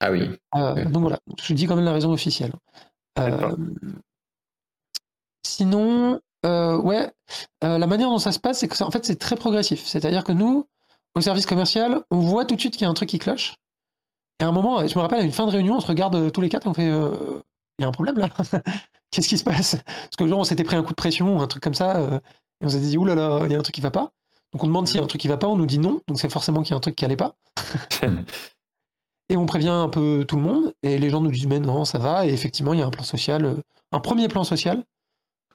Ah 0.00 0.10
oui. 0.10 0.30
Euh, 0.54 0.74
Ouais. 0.74 0.84
Donc 0.86 1.02
voilà, 1.02 1.18
je 1.42 1.52
dis 1.54 1.66
quand 1.66 1.76
même 1.76 1.84
la 1.84 1.92
raison 1.92 2.12
officielle. 2.12 2.52
Euh, 3.18 3.56
sinon, 5.42 6.20
euh, 6.46 6.76
ouais, 6.78 7.12
euh, 7.64 7.78
la 7.78 7.86
manière 7.86 8.08
dont 8.08 8.18
ça 8.18 8.32
se 8.32 8.38
passe, 8.38 8.60
c'est 8.60 8.68
que 8.68 8.76
ça- 8.76 8.86
en 8.86 8.90
fait, 8.90 9.04
c'est 9.04 9.16
très 9.16 9.36
progressif. 9.36 9.84
C'est-à-dire 9.84 10.24
que 10.24 10.32
nous, 10.32 10.66
au 11.14 11.20
service 11.20 11.46
commercial, 11.46 12.02
on 12.10 12.20
voit 12.20 12.44
tout 12.44 12.54
de 12.54 12.60
suite 12.60 12.74
qu'il 12.74 12.82
y 12.82 12.86
a 12.86 12.88
un 12.90 12.94
truc 12.94 13.08
qui 13.08 13.18
cloche. 13.18 13.56
Et 14.40 14.44
à 14.44 14.48
un 14.48 14.52
moment, 14.52 14.86
je 14.86 14.94
me 14.96 15.00
rappelle, 15.02 15.20
à 15.20 15.24
une 15.24 15.32
fin 15.32 15.46
de 15.46 15.50
réunion, 15.50 15.76
on 15.76 15.80
se 15.80 15.86
regarde 15.88 16.30
tous 16.32 16.40
les 16.40 16.48
quatre 16.48 16.66
et 16.66 16.70
on 16.70 16.74
fait 16.74 16.88
euh, 16.88 17.42
Il 17.78 17.82
y 17.82 17.84
a 17.84 17.88
un 17.88 17.92
problème 17.92 18.18
là 18.18 18.28
Qu'est-ce 19.10 19.28
qui 19.28 19.38
se 19.38 19.44
passe? 19.44 19.76
Parce 19.84 20.16
que 20.16 20.26
genre, 20.28 20.38
on 20.40 20.44
s'était 20.44 20.64
pris 20.64 20.76
un 20.76 20.82
coup 20.82 20.90
de 20.90 20.94
pression 20.94 21.36
ou 21.36 21.40
un 21.40 21.46
truc 21.48 21.62
comme 21.62 21.74
ça, 21.74 21.96
euh, 21.96 22.18
et 22.60 22.66
on 22.66 22.68
s'était 22.68 22.86
dit 22.86 22.98
Ouh 22.98 23.04
là 23.04 23.14
là, 23.14 23.40
il 23.46 23.52
y 23.52 23.54
a 23.54 23.58
un 23.58 23.62
truc 23.62 23.74
qui 23.74 23.80
va 23.80 23.90
pas. 23.90 24.12
Donc 24.52 24.64
on 24.64 24.66
demande 24.66 24.86
s'il 24.86 24.96
y 24.96 25.00
a 25.00 25.02
un 25.02 25.06
truc 25.06 25.20
qui 25.20 25.28
va 25.28 25.36
pas, 25.36 25.48
on 25.48 25.56
nous 25.56 25.66
dit 25.66 25.78
non, 25.78 26.00
donc 26.08 26.18
c'est 26.18 26.30
forcément 26.30 26.62
qu'il 26.62 26.70
y 26.70 26.74
a 26.74 26.76
un 26.76 26.80
truc 26.80 26.96
qui 26.96 27.04
allait 27.04 27.16
pas. 27.16 27.36
Et 29.28 29.36
on 29.36 29.46
prévient 29.46 29.68
un 29.68 29.88
peu 29.88 30.24
tout 30.26 30.36
le 30.36 30.42
monde, 30.42 30.74
et 30.82 30.98
les 30.98 31.10
gens 31.10 31.20
nous 31.20 31.30
disent 31.30 31.46
mais 31.46 31.60
non, 31.60 31.84
ça 31.84 31.98
va. 31.98 32.26
Et 32.26 32.32
effectivement, 32.32 32.72
il 32.72 32.80
y 32.80 32.82
a 32.82 32.86
un 32.86 32.90
plan 32.90 33.02
social, 33.02 33.44
euh, 33.44 33.56
un 33.92 34.00
premier 34.00 34.28
plan 34.28 34.42
social, 34.42 34.84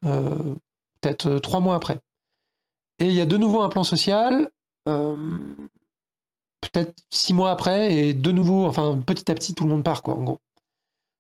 euh, 0.06 0.56
peut-être 1.02 1.28
euh, 1.28 1.40
trois 1.40 1.60
mois 1.60 1.76
après. 1.76 2.00
Et 3.00 3.08
il 3.08 3.14
y 3.14 3.22
a 3.22 3.26
de 3.26 3.38
nouveau 3.38 3.62
un 3.62 3.70
plan 3.70 3.84
social, 3.84 4.50
peut-être 4.86 6.94
six 7.10 7.34
mois 7.34 7.52
après, 7.52 7.96
et 7.96 8.14
de 8.14 8.32
nouveau, 8.32 8.66
enfin 8.66 9.00
petit 9.00 9.32
à 9.32 9.34
petit, 9.34 9.56
tout 9.56 9.64
le 9.64 9.72
monde 9.72 9.84
part, 9.84 10.04
quoi, 10.04 10.16
en 10.16 10.24
gros. 10.24 10.40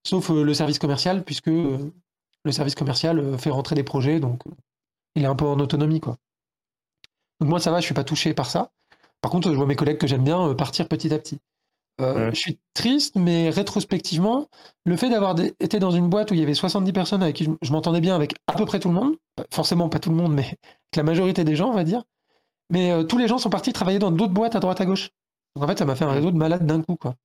Sauf 0.05 0.29
le 0.29 0.53
service 0.53 0.77
commercial, 0.77 1.23
puisque 1.23 1.47
le 1.47 2.51
service 2.51 2.75
commercial 2.75 3.37
fait 3.39 3.49
rentrer 3.49 3.75
des 3.75 3.83
projets, 3.83 4.19
donc 4.19 4.43
il 5.15 5.23
est 5.23 5.27
un 5.27 5.35
peu 5.35 5.45
en 5.45 5.59
autonomie, 5.59 5.99
quoi. 5.99 6.17
Donc 7.43 7.49
moi, 7.49 7.59
ça 7.59 7.71
va, 7.71 7.81
je 7.81 7.85
suis 7.85 7.93
pas 7.93 8.05
touché 8.05 8.33
par 8.33 8.49
ça. 8.49 8.71
Par 9.19 9.29
contre, 9.29 9.51
je 9.51 9.55
vois 9.57 9.65
mes 9.65 9.75
collègues 9.75 9.97
que 9.97 10.07
j'aime 10.07 10.23
bien 10.23 10.53
partir 10.55 10.87
petit 10.87 11.13
à 11.13 11.19
petit. 11.19 11.39
Euh, 11.99 12.31
je 12.31 12.39
suis 12.39 12.57
triste, 12.73 13.17
mais 13.17 13.49
rétrospectivement, 13.49 14.47
le 14.85 14.95
fait 14.95 15.09
d'avoir 15.09 15.35
été 15.59 15.77
dans 15.77 15.91
une 15.91 16.07
boîte 16.07 16.31
où 16.31 16.35
il 16.35 16.39
y 16.39 16.43
avait 16.43 16.53
70 16.53 16.93
personnes 16.93 17.21
avec 17.21 17.35
qui 17.35 17.49
je, 17.61 17.71
m'entendais 17.73 17.99
bien 17.99 18.15
avec 18.15 18.33
à 18.47 18.53
peu 18.53 18.63
près 18.63 18.79
tout 18.79 18.87
le 18.87 18.93
monde, 18.93 19.17
forcément 19.51 19.89
pas 19.89 19.99
tout 19.99 20.09
le 20.09 20.15
monde, 20.15 20.33
mais 20.33 20.45
avec 20.45 20.95
la 20.95 21.03
majorité 21.03 21.43
des 21.43 21.57
gens, 21.57 21.69
on 21.69 21.73
va 21.73 21.83
dire, 21.83 22.03
mais 22.69 22.93
euh, 22.93 23.03
tous 23.03 23.17
les 23.17 23.27
gens 23.27 23.39
sont 23.39 23.49
partis 23.49 23.73
travailler 23.73 23.99
dans 23.99 24.09
d'autres 24.09 24.31
boîtes 24.31 24.55
à 24.55 24.61
droite 24.61 24.79
à 24.79 24.85
gauche. 24.85 25.09
Donc 25.53 25.65
en 25.65 25.67
fait, 25.67 25.79
ça 25.79 25.83
m'a 25.83 25.95
fait 25.95 26.05
un 26.05 26.13
réseau 26.13 26.31
de 26.31 26.37
malades 26.37 26.65
d'un 26.65 26.81
coup, 26.81 26.95
quoi. 26.95 27.15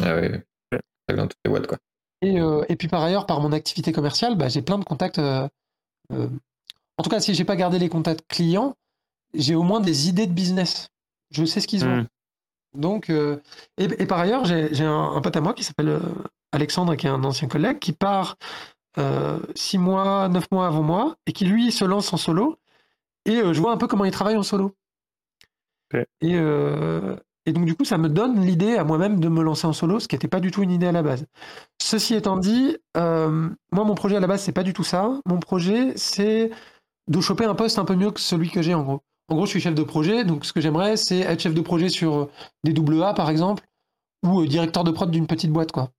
Ah 0.00 0.14
oui, 0.14 0.28
dans 1.12 1.26
toutes 1.26 1.40
les 1.44 1.50
boîtes, 1.50 1.66
quoi. 1.66 1.78
Et, 2.22 2.40
euh, 2.40 2.64
et, 2.68 2.76
puis 2.76 2.86
par 2.86 3.02
ailleurs, 3.02 3.26
par 3.26 3.40
mon 3.40 3.50
activité 3.50 3.90
commerciale, 3.90 4.36
bah, 4.36 4.48
j'ai 4.48 4.62
plein 4.62 4.78
de 4.78 4.84
contacts. 4.84 5.18
en 5.18 5.48
tout 7.02 7.10
cas, 7.10 7.18
si 7.18 7.34
j'ai 7.34 7.44
pas 7.44 7.56
gardé 7.56 7.80
les 7.80 7.88
contacts 7.88 8.24
clients, 8.28 8.76
j'ai 9.34 9.54
au 9.54 9.62
moins 9.62 9.80
des 9.80 10.08
idées 10.08 10.26
de 10.26 10.32
business. 10.32 10.88
Je 11.30 11.44
sais 11.44 11.60
ce 11.60 11.66
qu'ils 11.66 11.84
ont. 11.84 12.02
Hmm. 12.02 12.06
Donc, 12.74 13.10
euh, 13.10 13.38
et, 13.78 14.06
par 14.06 14.20
ailleurs, 14.20 14.44
j'ai 14.44 14.84
un, 14.84 15.20
pote 15.20 15.36
à 15.36 15.40
moi 15.40 15.54
qui 15.54 15.64
s'appelle 15.64 15.88
euh, 15.88 16.00
Alexandre, 16.52 16.94
qui 16.94 17.06
est 17.06 17.10
un 17.10 17.24
ancien 17.24 17.48
collègue, 17.48 17.78
qui 17.78 17.92
part 17.92 18.36
euh, 18.98 19.38
six 19.54 19.78
mois, 19.78 20.28
neuf 20.28 20.46
mois 20.52 20.66
avant 20.66 20.82
moi, 20.82 21.16
et 21.26 21.32
qui 21.32 21.44
lui 21.44 21.72
se 21.72 21.84
lance 21.84 22.12
en 22.12 22.16
solo. 22.16 22.58
Et 23.26 23.36
je 23.36 23.60
vois 23.60 23.72
un 23.72 23.76
peu 23.76 23.86
comment 23.86 24.04
il 24.04 24.12
travaille 24.12 24.36
en 24.36 24.42
solo. 24.42 24.72
Et, 26.22 26.32
et, 26.32 27.52
donc, 27.52 27.66
du 27.66 27.74
coup, 27.74 27.84
ça 27.84 27.98
me 27.98 28.08
donne 28.08 28.40
l'idée 28.40 28.76
à 28.76 28.84
moi-même 28.84 29.20
de 29.20 29.28
me 29.28 29.42
lancer 29.42 29.66
en 29.66 29.72
solo, 29.72 30.00
ce 30.00 30.08
qui 30.08 30.14
n'était 30.14 30.28
pas 30.28 30.40
du 30.40 30.50
tout 30.50 30.62
une 30.62 30.70
idée 30.70 30.86
à 30.86 30.92
la 30.92 31.02
base. 31.02 31.26
Ceci 31.82 32.14
étant 32.14 32.38
dit, 32.38 32.76
moi, 32.94 33.54
mon 33.72 33.94
projet 33.94 34.16
à 34.16 34.20
la 34.20 34.26
base, 34.26 34.42
c'est 34.42 34.52
pas 34.52 34.62
du 34.62 34.72
tout 34.72 34.84
ça. 34.84 35.20
Mon 35.26 35.38
projet, 35.38 35.92
c'est 35.96 36.50
de 37.08 37.20
choper 37.20 37.44
un 37.44 37.54
poste 37.54 37.78
un 37.78 37.84
peu 37.84 37.94
mieux 37.94 38.10
que 38.10 38.20
celui 38.20 38.50
que 38.50 38.62
j'ai 38.62 38.74
en 38.74 38.84
gros. 38.84 39.02
En 39.30 39.36
gros, 39.36 39.46
je 39.46 39.50
suis 39.50 39.60
chef 39.60 39.76
de 39.76 39.84
projet, 39.84 40.24
donc 40.24 40.44
ce 40.44 40.52
que 40.52 40.60
j'aimerais, 40.60 40.96
c'est 40.96 41.20
être 41.20 41.40
chef 41.40 41.54
de 41.54 41.60
projet 41.60 41.88
sur 41.88 42.14
euh, 42.14 42.30
des 42.64 42.72
double 42.72 43.00
A, 43.02 43.14
par 43.14 43.30
exemple, 43.30 43.64
ou 44.26 44.40
euh, 44.40 44.46
directeur 44.48 44.82
de 44.82 44.90
prod 44.90 45.08
d'une 45.08 45.28
petite 45.28 45.52
boîte, 45.52 45.70
quoi. 45.70 45.90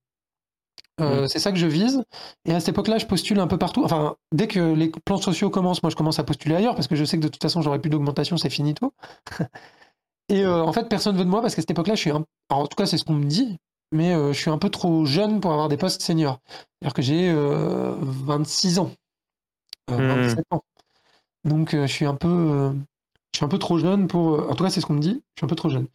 Euh, 1.00 1.26
c'est 1.26 1.38
ça 1.38 1.50
que 1.50 1.58
je 1.58 1.66
vise. 1.66 2.04
Et 2.44 2.52
à 2.52 2.60
cette 2.60 2.68
époque-là, 2.68 2.98
je 2.98 3.06
postule 3.06 3.40
un 3.40 3.46
peu 3.46 3.56
partout. 3.56 3.82
Enfin, 3.82 4.16
dès 4.32 4.46
que 4.46 4.74
les 4.74 4.92
plans 5.06 5.16
sociaux 5.16 5.48
commencent, 5.48 5.82
moi, 5.82 5.88
je 5.88 5.96
commence 5.96 6.18
à 6.18 6.24
postuler 6.24 6.54
ailleurs 6.54 6.74
parce 6.74 6.86
que 6.86 6.94
je 6.94 7.04
sais 7.04 7.16
que 7.16 7.22
de 7.22 7.28
toute 7.28 7.42
façon, 7.42 7.62
j'aurai 7.62 7.80
plus 7.80 7.88
d'augmentation, 7.88 8.36
c'est 8.36 8.50
finito. 8.50 8.92
et 10.28 10.46
en 10.46 10.72
fait, 10.72 10.88
personne 10.88 11.16
veut 11.16 11.24
de 11.24 11.30
moi 11.30 11.40
parce 11.40 11.54
qu'à 11.54 11.62
cette 11.62 11.70
époque-là, 11.70 11.94
je 11.94 12.00
suis 12.00 12.10
un... 12.10 12.24
en 12.50 12.66
tout 12.66 12.76
cas, 12.76 12.84
c'est 12.84 12.98
ce 12.98 13.04
qu'on 13.04 13.14
me 13.14 13.24
dit, 13.24 13.58
mais 13.90 14.12
je 14.12 14.38
suis 14.38 14.50
un 14.50 14.58
peu 14.58 14.68
trop 14.68 15.04
jeune 15.06 15.40
pour 15.40 15.52
avoir 15.52 15.68
des 15.68 15.78
postes 15.78 16.02
seniors. 16.02 16.38
C'est-à-dire 16.46 16.94
que 16.94 17.02
j'ai 17.02 17.34
26 17.34 18.78
ans. 18.78 18.90
27 19.88 20.38
mmh. 20.38 20.54
ans. 20.54 20.62
Donc, 21.44 21.70
je 21.72 21.86
suis 21.86 22.06
un 22.06 22.14
peu 22.14 22.72
je 23.32 23.38
suis 23.38 23.44
un 23.44 23.48
peu 23.48 23.58
trop 23.58 23.78
jeune 23.78 24.08
pour. 24.08 24.34
Euh, 24.34 24.48
en 24.48 24.54
tout 24.54 24.62
cas, 24.62 24.70
c'est 24.70 24.80
ce 24.80 24.86
qu'on 24.86 24.94
me 24.94 25.00
dit. 25.00 25.22
Je 25.34 25.40
suis 25.40 25.44
un 25.44 25.48
peu 25.48 25.56
trop 25.56 25.70
jeune. 25.70 25.86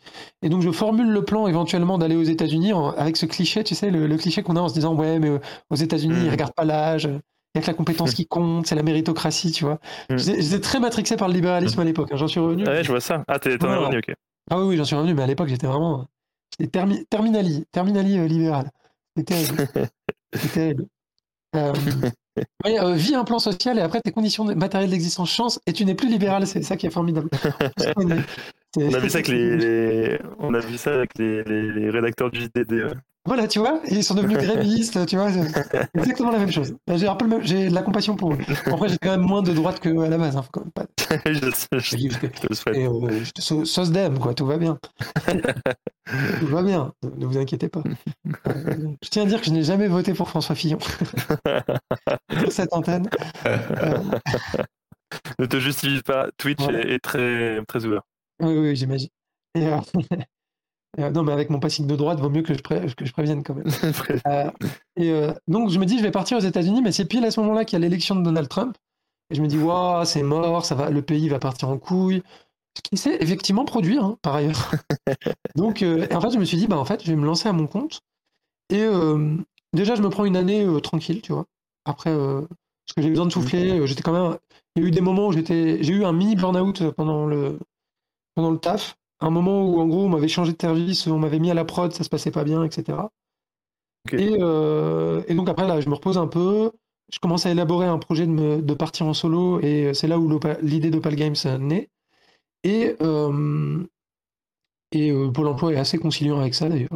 Et 0.42 0.50
donc, 0.50 0.62
je 0.62 0.72
formule 0.72 1.10
le 1.10 1.24
plan 1.24 1.48
éventuellement 1.48 1.98
d'aller 1.98 2.16
aux 2.16 2.24
États-Unis 2.24 2.72
avec 2.98 3.16
ce 3.16 3.26
cliché, 3.28 3.64
tu 3.64 3.76
sais, 3.76 3.92
le, 3.92 4.18
cliché 4.18 4.42
qu'on 4.42 4.56
a 4.56 4.60
en 4.60 4.70
se 4.70 4.74
disant 4.74 4.96
Ouais, 4.96 5.20
mais 5.20 5.30
euh, 5.30 5.40
aux 5.70 5.76
États-Unis, 5.76 6.16
ils 6.18 6.24
ils 6.24 6.28
mm. 6.28 6.32
regardent 6.32 6.56
pas 6.56 6.66
l'âge, 6.66 7.04
il 7.06 7.12
n'y 7.56 7.60
a 7.60 7.62
que 7.62 7.68
la 7.68 7.74
compétence 7.76 8.14
qui 8.14 8.26
compte, 8.26 8.66
c'est 8.66 8.76
la 8.76 8.84
méritocratie, 8.84 9.52
tu 9.52 9.66
vois. 9.66 9.80
Mm. 10.10 10.18
J'étais 10.18 10.60
très 10.60 10.80
matrixé 10.80 11.16
par 11.16 11.28
le 11.28 11.36
libéralisme 11.36 11.80
à 11.80 11.84
l'époque. 11.84 12.10
Hein, 12.12 12.18
j'en 12.18 12.28
suis 12.28 12.40
revenu. 12.40 12.64
Ah 12.66 12.72
ouais, 12.72 12.84
je 12.84 12.90
vois 12.90 13.02
ça. 13.02 13.24
Ah, 13.28 13.38
t'es 13.38 13.52
revenu, 13.52 13.98
ok. 13.98 14.16
Ah 14.50 14.60
oui, 14.60 14.70
oui, 14.70 14.78
j'en 14.78 14.86
suis 14.86 14.96
revenu, 14.96 15.14
mais 15.14 15.24
à 15.24 15.28
l'époque, 15.28 15.50
j'étais 15.50 15.68
vraiment. 15.68 16.08
J'étais 16.58 16.72
termi 16.72 17.06
terminali, 17.06 17.66
terminali 17.72 18.18
euh, 18.18 18.28
libéral. 18.28 18.72
C'était 19.16 19.34
terrible. 19.36 19.68
C'était 20.34 20.50
terrible. 20.50 20.88
Euh, 21.56 21.74
euh, 22.66 22.94
vis 22.94 23.16
un 23.16 23.24
plan 23.24 23.40
social 23.40 23.78
et 23.78 23.82
après 23.82 24.02
tes 24.02 24.12
conditions 24.12 24.46
matérielles 24.56 24.90
d'existence 24.90 25.32
chance 25.32 25.60
et 25.66 25.74
tu 25.74 25.86
n'es 25.86 25.96
plus 25.96 26.10
libéral, 26.10 26.46
c'est 26.48 26.64
ça 26.64 26.78
qui 26.78 26.88
est 26.88 26.92
formidable. 26.92 27.30
on 27.96 28.94
a 28.94 29.00
vu 29.00 29.10
ça 29.10 29.18
avec 29.18 29.28
les, 29.28 30.20
on 30.40 30.54
a 30.54 30.60
vu 30.60 30.78
ça 30.78 30.94
avec 30.94 31.18
les, 31.18 31.44
les, 31.44 31.90
rédacteurs 31.90 32.32
du 32.32 32.42
JDD. 32.42 32.94
Euh. 33.28 33.34
Voilà, 33.34 33.48
tu 33.48 33.60
vois, 33.60 33.82
ils 33.90 34.04
sont 34.04 34.16
devenus 34.16 34.38
grévistes, 34.38 35.06
tu 35.06 35.18
vois, 35.18 35.30
exactement 35.94 36.32
la 36.32 36.40
même 36.40 36.52
chose. 36.52 36.76
J'ai 36.96 37.08
un 37.08 37.16
peu 37.16 37.28
j'ai 37.42 37.70
de 37.70 37.74
la 37.74 37.82
compassion 37.82 38.16
pour 38.16 38.34
eux. 38.34 38.38
Après, 38.66 38.90
j'ai 38.90 38.98
quand 38.98 39.12
même 39.12 39.26
moins 39.26 39.42
de 39.42 39.54
droite 39.54 39.80
qu'à 39.80 39.92
la 39.92 40.18
base. 40.18 40.38
Hein, 40.38 40.44
faut 40.44 40.50
quand 40.52 40.62
même 40.62 40.72
pas... 40.72 40.86
je, 41.26 41.34
je, 41.34 41.98
je, 41.98 42.28
te 42.28 42.48
le 42.48 42.56
souhaite. 42.56 42.78
Euh, 42.78 43.66
sauce 43.66 43.92
d'aime, 43.92 44.20
quoi, 44.20 44.34
tout 44.34 44.46
va 44.46 44.58
bien. 44.58 44.80
tout 46.40 46.48
va 46.48 46.64
bien, 46.64 46.94
ne 47.18 47.26
vous 47.26 47.38
inquiétez 47.38 47.68
pas. 47.68 47.84
Euh, 48.48 48.94
je 49.04 49.10
tiens 49.10 49.24
à 49.24 49.26
dire 49.26 49.40
que 49.40 49.48
je 49.48 49.52
n'ai 49.52 49.64
jamais 49.64 49.88
voté 49.88 50.14
pour 50.14 50.30
François 50.30 50.56
Fillon 50.56 50.80
sur 52.40 52.52
cette 52.52 52.74
antenne. 52.74 53.10
Euh... 53.46 53.98
Ne 55.40 55.46
te 55.46 55.60
justifie 55.60 56.02
pas, 56.02 56.30
Twitch 56.38 56.62
est, 56.70 57.00
très, 57.00 57.64
très 57.66 57.86
ouvert. 57.86 58.02
Oui, 58.42 58.58
oui, 58.58 58.76
j'imagine. 58.76 59.10
Et, 59.56 59.70
euh, 61.00 61.04
euh, 61.04 61.12
non, 61.12 61.24
mais 61.24 61.32
avec 61.32 61.50
mon 61.50 61.60
passing 61.60 61.88
de 61.88 61.96
droite, 61.96 62.20
vaut 62.20 62.30
mieux 62.30 62.42
que 62.42 62.54
je, 62.54 62.62
que 62.62 63.06
je 63.06 63.14
prévienne 63.14 63.44
quand 63.44 63.56
même. 63.56 63.68
Euh, 64.28 64.52
et 64.96 65.14
donc, 65.48 65.70
je 65.70 65.80
me 65.80 65.86
dis, 65.86 65.98
je 65.98 66.04
vais 66.04 66.12
partir 66.12 66.38
aux 66.38 66.42
États-Unis, 66.42 66.82
mais 66.82 66.92
c'est 66.92 67.06
pile 67.06 67.24
à 67.26 67.32
ce 67.32 67.40
moment-là 67.42 67.66
qu'il 67.66 67.78
y 67.80 67.82
a 67.82 67.88
l'élection 67.88 68.16
de 68.16 68.24
Donald 68.24 68.50
Trump. 68.50 68.76
Et 69.30 69.36
je 69.36 69.42
me 69.42 69.48
dis, 69.48 69.58
waouh, 69.58 70.06
c'est 70.06 70.24
mort, 70.24 70.66
ça 70.66 70.76
va, 70.76 70.90
le 70.90 71.02
pays 71.02 71.30
va 71.30 71.40
partir 71.40 71.70
en 71.70 71.78
couille. 71.78 72.24
Ce 72.76 72.82
qui 72.82 72.98
s'est 72.98 73.18
effectivement 73.20 73.66
produit, 73.66 73.98
hein, 73.98 74.18
par 74.22 74.36
ailleurs. 74.36 74.72
donc, 75.56 75.84
en 75.84 76.22
fait, 76.22 76.32
je 76.32 76.38
me 76.38 76.46
suis 76.46 76.58
dit, 76.58 76.68
bah, 76.68 76.78
en 76.78 76.86
fait, 76.86 77.04
je 77.04 77.12
vais 77.12 77.16
me 77.16 77.26
lancer 77.26 77.48
à 77.50 77.54
mon 77.54 77.68
compte. 77.68 78.02
Et 78.70 78.86
déjà, 79.74 79.96
je 79.96 80.02
me 80.02 80.10
prends 80.10 80.26
une 80.26 80.36
année 80.36 80.66
tranquille, 80.84 81.22
tu 81.22 81.32
vois. 81.32 81.46
Après, 81.86 82.14
parce 82.14 82.94
que 82.96 83.02
j'ai 83.02 83.10
besoin 83.10 83.26
de 83.26 83.32
souffler. 83.32 83.86
J'étais 83.88 84.02
quand 84.02 84.12
même. 84.14 84.38
Il 84.76 84.84
y 84.84 84.86
a 84.86 84.88
eu 84.90 84.92
des 84.92 85.02
moments 85.02 85.28
où 85.28 85.32
j'étais, 85.32 85.82
j'ai 85.82 85.94
eu 85.94 86.06
un 86.06 86.12
mini 86.12 86.36
burn-out 86.36 86.92
pendant 86.92 87.26
le 87.26 87.58
pendant 88.36 88.52
le 88.52 88.60
taf. 88.60 88.98
Un 89.20 89.30
moment 89.30 89.64
où, 89.68 89.80
en 89.80 89.88
gros, 89.88 90.06
on 90.06 90.10
m'avait 90.10 90.28
changé 90.28 90.54
de 90.54 90.62
service, 90.62 91.08
on 91.08 91.18
m'avait 91.18 91.40
mis 91.40 91.50
à 91.52 91.54
la 91.54 91.66
prod, 91.66 91.92
ça 91.92 92.04
se 92.04 92.10
passait 92.10 92.32
pas 92.32 92.44
bien, 92.44 92.64
etc. 92.64 92.98
Euh, 94.14 95.24
et, 95.28 95.34
donc 95.34 95.50
après, 95.50 95.68
là, 95.68 95.82
je 95.82 95.90
me 95.90 95.96
repose 95.96 96.18
un 96.18 96.28
peu. 96.28 96.72
Je 97.12 97.20
commence 97.20 97.46
à 97.46 97.52
élaborer 97.52 97.88
un 97.88 97.98
projet 97.98 98.28
de, 98.28 98.74
partir 98.74 99.06
en 99.08 99.14
solo, 99.14 99.60
et 99.62 99.94
c'est 99.94 100.08
là 100.08 100.20
où 100.20 100.40
l'idée 100.62 100.90
d'Opal 100.90 101.16
Games 101.16 101.36
naît. 101.60 101.90
Et, 102.64 102.96
euh, 103.02 103.84
et 104.92 105.12
euh, 105.12 105.32
Pôle 105.32 105.48
emploi 105.48 105.74
est 105.74 105.78
assez 105.78 105.98
conciliant 105.98 106.40
avec 106.40 106.54
ça, 106.54 106.68
d'ailleurs. 106.68 106.90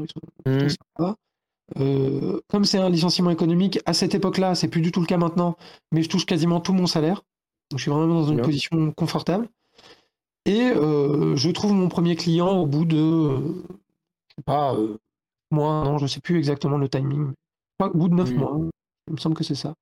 Mmh. 1.73 2.39
comme 2.49 2.65
c'est 2.65 2.79
un 2.79 2.89
licenciement 2.89 3.29
économique, 3.29 3.79
à 3.85 3.93
cette 3.93 4.13
époque-là, 4.13 4.55
c'est 4.55 4.67
plus 4.67 4.81
du 4.81 4.91
tout 4.91 4.99
le 4.99 5.05
cas 5.05 5.17
maintenant, 5.17 5.55
mais 5.93 6.03
je 6.03 6.09
touche 6.09 6.25
quasiment 6.25 6.59
tout 6.59 6.73
mon 6.73 6.87
salaire. 6.87 7.23
Donc 7.69 7.79
je 7.79 7.83
suis 7.83 7.91
vraiment 7.91 8.13
dans 8.13 8.29
une 8.29 8.41
position 8.41 8.91
confortable. 8.91 9.47
Et 10.45 10.71
euh, 10.75 11.35
je 11.35 11.49
trouve 11.51 11.73
mon 11.73 11.87
premier 11.87 12.15
client 12.15 12.49
au 12.49 12.65
bout 12.65 12.85
de, 12.85 12.97
euh, 12.97 13.63
je 14.29 14.35
sais 14.35 14.43
pas, 14.43 14.73
euh, 14.73 14.97
mois, 15.51 15.83
non, 15.83 15.97
je 15.97 16.07
sais 16.07 16.19
plus 16.19 16.37
exactement 16.37 16.77
le 16.77 16.89
timing, 16.89 17.33
au 17.79 17.89
bout 17.89 18.09
de 18.09 18.15
neuf 18.15 18.31
mois, 18.33 18.57
il 19.07 19.13
me 19.13 19.17
semble 19.17 19.35
que 19.35 19.43
c'est 19.43 19.55
ça, 19.55 19.75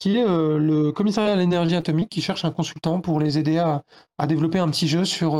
qui 0.00 0.16
est 0.16 0.26
le 0.26 0.90
commissariat 0.90 1.34
à 1.34 1.36
l'énergie 1.36 1.76
atomique 1.76 2.08
qui 2.08 2.22
cherche 2.22 2.44
un 2.44 2.50
consultant 2.50 3.00
pour 3.00 3.20
les 3.20 3.38
aider 3.38 3.58
à, 3.58 3.84
développer 4.26 4.58
un 4.58 4.68
petit 4.68 4.88
jeu 4.88 5.04
sur 5.04 5.36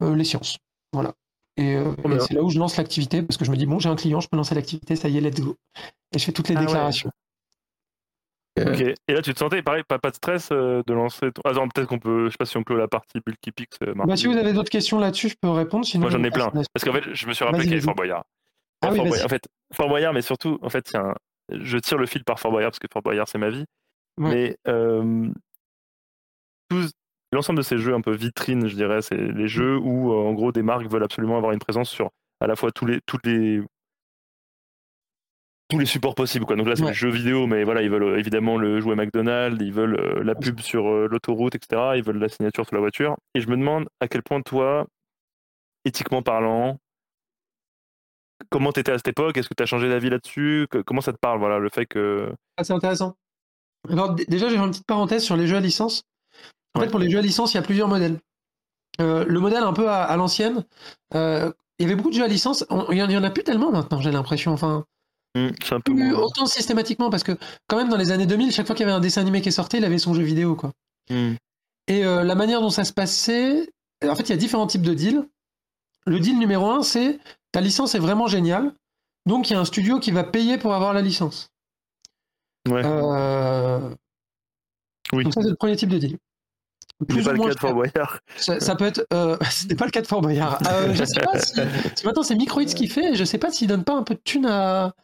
les 0.00 0.24
sciences. 0.24 0.58
Voilà. 0.92 1.14
Et, 1.56 1.78
c'est 2.20 2.34
là 2.34 2.42
où 2.42 2.50
je 2.50 2.58
lance 2.58 2.76
l'activité 2.76 3.22
parce 3.22 3.36
que 3.36 3.44
je 3.44 3.50
me 3.50 3.56
dis, 3.56 3.66
bon, 3.66 3.78
j'ai 3.78 3.88
un 3.88 3.96
client, 3.96 4.20
je 4.20 4.28
peux 4.28 4.36
lancer 4.36 4.54
l'activité, 4.54 4.96
ça 4.96 5.08
y 5.08 5.18
est, 5.18 5.20
let's 5.20 5.40
go. 5.40 5.56
Et 6.12 6.18
je 6.18 6.24
fais 6.24 6.32
toutes 6.32 6.48
les 6.48 6.56
ah 6.56 6.60
déclarations. 6.60 7.10
Ok. 8.66 8.80
Et 8.80 9.12
là, 9.12 9.22
tu 9.22 9.32
te 9.32 9.38
sentais, 9.38 9.62
pareil, 9.62 9.82
pas, 9.86 9.98
pas 9.98 10.10
de 10.10 10.16
stress 10.16 10.50
euh, 10.52 10.82
de 10.86 10.92
lancer 10.92 11.32
ton... 11.32 11.42
Ah 11.44 11.52
non, 11.52 11.68
peut-être 11.68 11.88
qu'on 11.88 11.98
peut, 11.98 12.26
je 12.26 12.30
sais 12.30 12.36
pas 12.38 12.44
si 12.44 12.56
on 12.56 12.62
clôt 12.62 12.76
la 12.76 12.88
partie 12.88 13.20
Bulky 13.24 13.52
Pix. 13.52 13.76
Euh, 13.82 13.94
bah, 13.94 14.16
si 14.16 14.26
vous 14.26 14.36
avez 14.36 14.52
d'autres 14.52 14.70
questions 14.70 14.98
là-dessus, 14.98 15.30
je 15.30 15.36
peux 15.40 15.50
répondre. 15.50 15.84
Sinon, 15.84 16.02
Moi, 16.02 16.10
j'en 16.10 16.22
ai 16.24 16.30
plein. 16.30 16.50
Parce 16.50 16.84
qu'en 16.84 16.92
fait, 16.92 17.14
je 17.14 17.26
me 17.26 17.32
suis 17.32 17.44
rappelé 17.44 17.62
qu'il 17.62 17.70
y 17.70 17.74
avait 17.74 17.82
Fort 17.82 17.94
Boyard. 17.94 18.24
Ah, 18.82 18.90
oui, 18.90 18.96
Fort 18.96 19.06
Boyard. 19.06 19.26
En 19.26 19.28
fait, 19.28 19.48
Fort 19.72 19.88
Boyard, 19.88 20.12
mais 20.12 20.22
surtout, 20.22 20.58
en 20.62 20.68
fait, 20.70 20.94
un... 20.94 21.14
je 21.50 21.78
tire 21.78 21.98
le 21.98 22.06
fil 22.06 22.24
par 22.24 22.40
Fort 22.40 22.50
Boyard 22.50 22.70
parce 22.70 22.78
que 22.78 22.88
Fort 22.92 23.02
Boyard, 23.02 23.28
c'est 23.28 23.38
ma 23.38 23.50
vie. 23.50 23.64
Mais 24.18 24.56
euh, 24.68 25.28
l'ensemble 27.32 27.58
de 27.58 27.62
ces 27.62 27.78
jeux 27.78 27.94
un 27.94 28.00
peu 28.00 28.12
vitrines, 28.12 28.66
je 28.66 28.74
dirais, 28.74 29.00
c'est 29.00 29.16
les 29.16 29.48
jeux 29.48 29.78
où, 29.78 30.12
en 30.12 30.32
gros, 30.32 30.52
des 30.52 30.62
marques 30.62 30.86
veulent 30.86 31.04
absolument 31.04 31.36
avoir 31.36 31.52
une 31.52 31.58
présence 31.58 31.88
sur 31.88 32.10
à 32.40 32.46
la 32.46 32.56
fois 32.56 32.70
tous 32.70 32.86
les, 32.86 33.00
toutes 33.06 33.24
les 33.26 33.62
tous 35.70 35.78
les 35.78 35.86
supports 35.86 36.14
possibles. 36.14 36.44
Quoi. 36.44 36.56
Donc 36.56 36.66
là, 36.68 36.76
c'est 36.76 36.84
le 36.86 36.92
jeu 36.92 37.08
vidéo, 37.10 37.46
mais 37.46 37.64
voilà, 37.64 37.82
ils 37.82 37.90
veulent 37.90 38.02
euh, 38.04 38.18
évidemment 38.18 38.56
le 38.58 38.80
jouet 38.80 38.94
McDonald's, 38.96 39.56
ils 39.64 39.72
veulent 39.72 39.98
euh, 39.98 40.22
la 40.24 40.34
pub 40.34 40.60
sur 40.60 40.88
euh, 40.88 41.08
l'autoroute, 41.10 41.54
etc. 41.54 41.92
Ils 41.96 42.02
veulent 42.02 42.18
la 42.18 42.28
signature 42.28 42.66
sur 42.66 42.74
la 42.74 42.80
voiture. 42.80 43.16
Et 43.34 43.40
je 43.40 43.48
me 43.48 43.56
demande 43.56 43.88
à 44.00 44.08
quel 44.08 44.22
point 44.22 44.40
toi, 44.42 44.86
éthiquement 45.84 46.22
parlant, 46.22 46.78
comment 48.50 48.72
t'étais 48.72 48.92
à 48.92 48.98
cette 48.98 49.08
époque? 49.08 49.36
Est-ce 49.36 49.48
que 49.48 49.54
tu 49.54 49.62
as 49.62 49.66
changé 49.66 49.88
d'avis 49.88 50.10
là-dessus? 50.10 50.66
Comment 50.86 51.00
ça 51.00 51.12
te 51.12 51.18
parle 51.18 51.38
Voilà, 51.38 51.58
le 51.58 51.68
fait 51.68 51.86
que. 51.86 52.32
Ah, 52.56 52.64
c'est 52.64 52.72
intéressant. 52.72 53.14
Alors, 53.88 54.14
déjà, 54.14 54.48
j'ai 54.48 54.56
une 54.56 54.70
petite 54.70 54.86
parenthèse 54.86 55.22
sur 55.24 55.36
les 55.36 55.46
jeux 55.46 55.56
à 55.56 55.60
licence. 55.60 56.02
En 56.74 56.80
Ouais. 56.80 56.86
fait, 56.86 56.90
pour 56.90 57.00
les 57.00 57.10
jeux 57.10 57.18
à 57.18 57.22
licence, 57.22 57.52
il 57.54 57.56
y 57.56 57.60
a 57.60 57.62
plusieurs 57.62 57.88
modèles. 57.88 58.18
Euh, 59.00 59.24
le 59.24 59.40
modèle 59.40 59.62
un 59.62 59.72
peu 59.72 59.88
à, 59.88 60.02
à 60.02 60.16
l'ancienne, 60.16 60.64
euh, 61.14 61.50
il 61.78 61.82
y 61.82 61.86
avait 61.86 61.96
beaucoup 61.96 62.10
de 62.10 62.14
jeux 62.14 62.24
à 62.24 62.28
licence. 62.28 62.66
On- 62.70 62.90
Il 62.92 62.98
y, 62.98 63.02
en- 63.02 63.08
il 63.08 63.12
y 63.12 63.16
en 63.16 63.24
a 63.24 63.30
plus 63.30 63.44
tellement 63.44 63.70
maintenant, 63.72 64.00
j'ai 64.00 64.10
l'impression. 64.10 64.52
Enfin, 64.52 64.84
C'est 65.34 65.72
un 65.72 65.80
peu 65.80 65.94
plus 65.94 66.10
moins. 66.10 66.20
autant 66.20 66.46
systématiquement, 66.46 67.08
parce 67.10 67.22
que 67.22 67.36
quand 67.68 67.76
même, 67.76 67.88
dans 67.88 67.96
les 67.96 68.10
années 68.10 68.26
2000, 68.26 68.52
chaque 68.52 68.66
fois 68.66 68.74
qu'il 68.74 68.84
y 68.84 68.88
avait 68.88 68.96
un 68.96 69.00
dessin 69.00 69.20
animé 69.20 69.40
qui 69.40 69.52
sortait, 69.52 69.78
il 69.78 69.84
avait 69.84 69.98
son 69.98 70.14
jeu 70.14 70.22
vidéo, 70.22 70.56
quoi. 70.56 70.72
Hmm. 71.08 71.34
Et 71.86 72.04
euh, 72.04 72.24
la 72.24 72.34
manière 72.34 72.60
dont 72.60 72.70
ça 72.70 72.84
se 72.84 72.92
passait, 72.92 73.70
en 74.04 74.14
fait, 74.14 74.24
il 74.24 74.30
y 74.30 74.32
a 74.32 74.36
différents 74.36 74.66
types 74.66 74.82
de 74.82 74.94
deals. 74.94 75.28
Le 76.06 76.18
deal 76.18 76.38
numéro 76.38 76.70
un, 76.70 76.82
c'est 76.82 77.18
ta 77.52 77.60
licence 77.60 77.94
est 77.94 77.98
vraiment 77.98 78.26
géniale, 78.26 78.72
donc 79.26 79.50
il 79.50 79.52
y 79.52 79.56
a 79.56 79.60
un 79.60 79.64
studio 79.64 80.00
qui 80.00 80.10
va 80.10 80.24
payer 80.24 80.58
pour 80.58 80.74
avoir 80.74 80.92
la 80.92 81.02
licence. 81.02 81.50
Ouais. 82.68 82.82
Euh, 82.84 83.90
Oui. 85.12 85.24
Donc 85.24 85.34
ça, 85.34 85.42
c'est 85.42 85.50
le 85.50 85.56
premier 85.56 85.76
type 85.76 85.88
de 85.88 85.98
deal. 85.98 86.18
Plus 87.08 87.24
pas 87.24 87.30
ou 87.30 87.32
le 87.32 87.38
moins 87.38 87.48
cas 87.48 87.54
de 87.54 87.60
Fort. 87.60 87.74
Boyard. 87.74 88.20
Ça, 88.36 88.60
ça 88.60 88.76
peut 88.76 88.84
être. 88.84 89.06
Euh, 89.12 89.36
C'était 89.50 89.74
pas 89.74 89.86
le 89.86 89.90
cas 89.90 90.02
de 90.02 90.06
Fort 90.06 90.20
Boyard. 90.20 90.58
Euh, 90.68 90.92
je 90.92 91.04
sais 91.04 91.20
pas 91.20 91.38
si. 91.38 91.54
maintenant, 92.04 92.22
c'est 92.22 92.34
Microids 92.34 92.64
qui 92.64 92.88
fait. 92.88 93.12
et 93.12 93.14
Je 93.14 93.24
sais 93.24 93.38
pas 93.38 93.50
s'il 93.50 93.68
donne 93.68 93.84
pas 93.84 93.94
un 93.94 94.02
peu 94.02 94.14
de 94.14 94.20
thunes 94.20 94.46
à, 94.46 94.94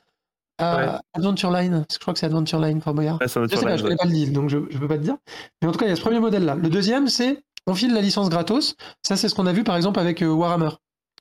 Ouais. 0.61 0.89
Adventure 1.15 1.51
Line. 1.51 1.73
Parce 1.73 1.87
que 1.87 1.95
je 1.95 1.99
crois 2.01 2.15
que 2.15 2.21
c'est 2.21 2.27
Adventure 2.27 2.59
Line, 2.61 2.81
Fort 2.81 2.95
Boyard. 2.95 3.19
Ouais, 3.21 3.29
Je 3.29 3.33
sais 3.33 3.65
pas, 3.65 3.77
je 3.77 3.83
connais 3.83 3.97
pas 3.97 4.07
le 4.07 4.11
deal, 4.13 4.33
donc 4.33 4.49
je, 4.49 4.59
je 4.71 4.79
peux 4.79 4.89
pas 4.89 4.97
te 4.97 5.03
dire. 5.03 5.17
Mais 5.61 5.69
en 5.69 5.73
tout 5.73 5.79
cas, 5.79 5.87
il 5.87 5.91
y 5.91 5.93
a 5.93 5.97
ce 5.97 6.01
premier 6.01 6.21
modèle-là. 6.21 6.55
Le 6.55 6.69
deuxième, 6.69 7.09
c'est 7.09 7.43
on 7.67 7.75
file 7.75 7.93
la 7.93 8.01
licence 8.01 8.29
gratos. 8.31 8.77
Ça, 9.03 9.17
c'est 9.17 9.29
ce 9.29 9.35
qu'on 9.35 9.47
a 9.47 9.53
vu 9.53 9.65
par 9.65 9.77
exemple 9.77 9.99
avec 9.99 10.23
euh, 10.23 10.29
Warhammer. 10.29 10.71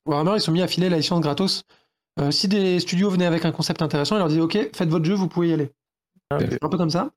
Warhammer, 0.05 0.33
ils 0.35 0.41
sont 0.41 0.51
mis 0.51 0.61
à 0.61 0.67
filer 0.67 0.89
la 0.89 0.97
licence 0.97 1.21
gratos. 1.21 1.63
Euh, 2.19 2.31
si 2.31 2.47
des 2.47 2.79
studios 2.79 3.09
venaient 3.09 3.25
avec 3.25 3.43
un 3.45 3.51
concept 3.51 3.81
intéressant, 3.81 4.15
ils 4.15 4.19
leur 4.19 4.29
disaient 4.29 4.41
OK, 4.41 4.57
faites 4.73 4.89
votre 4.89 5.05
jeu, 5.05 5.15
vous 5.15 5.27
pouvez 5.27 5.49
y 5.49 5.53
aller. 5.53 5.71
Ah. 6.31 6.37
Un 6.61 6.69
peu 6.69 6.77
comme 6.77 6.89
ça. 6.89 7.09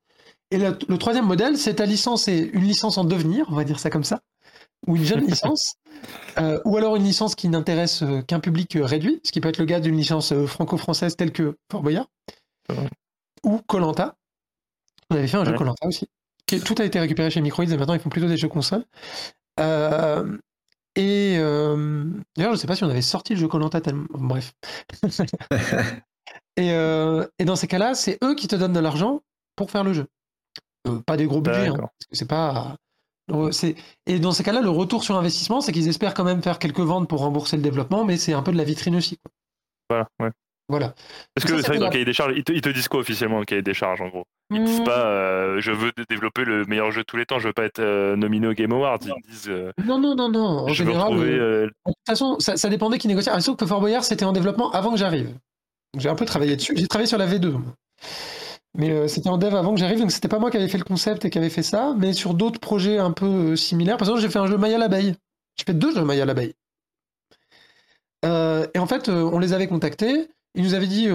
Et 0.50 0.58
le, 0.58 0.76
le 0.88 0.98
troisième 0.98 1.26
modèle, 1.26 1.56
c'est 1.58 1.74
ta 1.74 1.86
licence 1.86 2.26
est 2.26 2.38
une 2.38 2.64
licence 2.64 2.98
en 2.98 3.04
devenir, 3.04 3.44
on 3.50 3.54
va 3.54 3.64
dire 3.64 3.78
ça 3.78 3.90
comme 3.90 4.04
ça, 4.04 4.20
ou 4.86 4.96
une 4.96 5.04
jeune 5.04 5.24
licence, 5.26 5.74
euh, 6.38 6.60
ou 6.64 6.76
alors 6.76 6.96
une 6.96 7.04
licence 7.04 7.34
qui 7.34 7.48
n'intéresse 7.48 8.02
euh, 8.02 8.22
qu'un 8.22 8.40
public 8.40 8.76
euh, 8.76 8.84
réduit, 8.84 9.20
ce 9.24 9.32
qui 9.32 9.40
peut 9.40 9.48
être 9.48 9.58
le 9.58 9.66
cas 9.66 9.80
d'une 9.80 9.96
licence 9.96 10.32
franco-française 10.46 11.16
telle 11.16 11.32
que 11.32 11.56
Fort 11.70 11.82
Boyard, 11.82 12.06
Ouais. 12.70 12.88
ou 13.44 13.58
Colanta. 13.66 14.14
On 15.10 15.16
avait 15.16 15.26
fait 15.26 15.38
un 15.38 15.44
jeu. 15.44 15.54
Colanta 15.54 15.86
aussi. 15.86 16.06
Qui- 16.46 16.60
Tout 16.60 16.74
a 16.78 16.84
été 16.84 17.00
récupéré 17.00 17.30
chez 17.30 17.40
Microids 17.40 17.64
et 17.64 17.76
maintenant 17.76 17.94
ils 17.94 18.00
font 18.00 18.10
plutôt 18.10 18.28
des 18.28 18.36
jeux 18.36 18.48
consoles. 18.48 18.84
Euh, 19.58 20.36
et 20.96 21.36
euh, 21.38 22.04
d'ailleurs, 22.36 22.52
je 22.54 22.58
sais 22.58 22.66
pas 22.66 22.76
si 22.76 22.84
on 22.84 22.90
avait 22.90 23.00
sorti 23.02 23.34
le 23.34 23.40
jeu 23.40 23.48
Colanta 23.48 23.80
tellement. 23.80 24.06
Bref. 24.10 24.52
et, 26.56 26.68
et 26.68 27.44
dans 27.44 27.56
ces 27.56 27.66
cas-là, 27.68 27.94
c'est 27.94 28.18
eux 28.22 28.34
qui 28.34 28.48
te 28.48 28.56
donnent 28.56 28.72
de 28.72 28.80
l'argent 28.80 29.22
pour 29.56 29.70
faire 29.70 29.84
le 29.84 29.92
jeu. 29.92 30.06
Pas 31.06 31.16
des 31.16 31.26
gros 31.26 31.40
budgets, 31.40 31.68
hein, 31.68 31.74
parce 31.76 32.06
que 32.10 32.16
c'est 32.16 32.28
pas. 32.28 32.76
Euh, 33.32 33.50
Et 34.06 34.18
dans 34.18 34.32
ces 34.32 34.42
cas-là, 34.42 34.60
le 34.60 34.70
retour 34.70 35.04
sur 35.04 35.16
investissement, 35.16 35.60
c'est 35.60 35.72
qu'ils 35.72 35.88
espèrent 35.88 36.14
quand 36.14 36.24
même 36.24 36.42
faire 36.42 36.58
quelques 36.58 36.80
ventes 36.80 37.08
pour 37.08 37.20
rembourser 37.20 37.56
le 37.56 37.62
développement, 37.62 38.04
mais 38.04 38.16
c'est 38.16 38.32
un 38.32 38.42
peu 38.42 38.52
de 38.52 38.56
la 38.56 38.64
vitrine 38.64 38.96
aussi. 38.96 39.16
quoi. 39.18 39.30
Voilà, 39.90 40.06
ouais. 40.20 40.30
Voilà. 40.70 40.94
Parce 41.34 41.50
que 41.50 41.56
c'est 41.62 41.66
vrai 41.68 41.76
que 41.76 41.80
dans 41.80 41.86
le 41.86 41.92
cahier 41.92 42.04
des 42.04 42.12
charges, 42.12 42.34
ils 42.36 42.44
te, 42.44 42.52
ils 42.52 42.60
te 42.60 42.68
disent 42.68 42.88
quoi 42.88 43.00
officiellement 43.00 43.36
dans 43.36 43.40
le 43.40 43.46
cahier 43.46 43.62
des 43.62 43.72
charges 43.72 44.02
en 44.02 44.08
gros? 44.08 44.24
Ils 44.50 44.62
disent 44.64 44.80
Hmm. 44.80 44.84
pas 44.84 45.06
euh, 45.06 45.60
je 45.60 45.72
veux 45.72 45.92
dé- 45.96 46.04
développer 46.10 46.44
le 46.44 46.64
meilleur 46.66 46.90
jeu 46.90 47.00
de 47.00 47.06
tous 47.06 47.16
les 47.16 47.24
temps, 47.24 47.38
je 47.38 47.46
veux 47.48 47.54
pas 47.54 47.64
être 47.64 47.78
euh, 47.78 48.16
nominé 48.16 48.48
au 48.48 48.52
Game 48.52 48.72
Awards. 48.72 48.98
Ils 49.02 49.30
disent 49.30 49.48
euh, 49.48 49.72
Non, 49.86 49.98
non, 49.98 50.14
non, 50.14 50.28
non. 50.28 50.64
En 50.64 50.68
général, 50.68 51.08
retrouver. 51.08 51.30
de 51.38 51.70
toute 51.86 51.94
façon, 52.06 52.38
ça, 52.38 52.58
ça 52.58 52.68
dépendait 52.68 52.98
qui 52.98 53.08
négociait. 53.08 53.32
Ah, 53.34 53.40
sauf 53.40 53.56
que 53.56 53.64
Fort 53.64 53.80
Boyard, 53.80 54.04
c'était 54.04 54.26
en 54.26 54.32
développement 54.32 54.70
avant 54.72 54.90
que 54.90 54.98
j'arrive. 54.98 55.34
J'ai 55.96 56.10
un 56.10 56.14
peu 56.14 56.26
travaillé 56.26 56.54
dessus. 56.56 56.74
J'ai 56.76 56.86
travaillé 56.86 57.08
sur 57.08 57.16
la 57.18 57.26
V2. 57.26 57.54
Mais 58.78 58.90
euh, 58.90 59.08
c'était 59.08 59.28
en 59.28 59.38
dev 59.38 59.54
avant 59.56 59.74
que 59.74 59.80
j'arrive, 59.80 59.98
donc 59.98 60.12
c'était 60.12 60.28
pas 60.28 60.38
moi 60.38 60.52
qui 60.52 60.56
avais 60.56 60.68
fait 60.68 60.78
le 60.78 60.84
concept 60.84 61.24
et 61.24 61.30
qui 61.30 61.38
avait 61.38 61.50
fait 61.50 61.64
ça, 61.64 61.94
mais 61.98 62.12
sur 62.12 62.32
d'autres 62.32 62.60
projets 62.60 62.98
un 62.98 63.10
peu 63.10 63.26
euh, 63.26 63.56
similaires. 63.56 63.96
Par 63.96 64.06
exemple, 64.06 64.22
j'ai 64.22 64.30
fait 64.30 64.38
un 64.38 64.46
jeu 64.46 64.56
Maya 64.56 64.78
l'abeille. 64.78 65.16
J'ai 65.56 65.64
fait 65.64 65.74
deux 65.74 65.92
jeux 65.92 66.04
Maya 66.04 66.24
l'abeille. 66.24 66.54
Euh, 68.24 68.68
et 68.74 68.78
en 68.78 68.86
fait, 68.86 69.08
on 69.08 69.40
les 69.40 69.52
avait 69.52 69.66
contactés. 69.66 70.28
Ils 70.54 70.62
nous 70.62 70.74
avaient 70.74 70.86
dit 70.86 71.08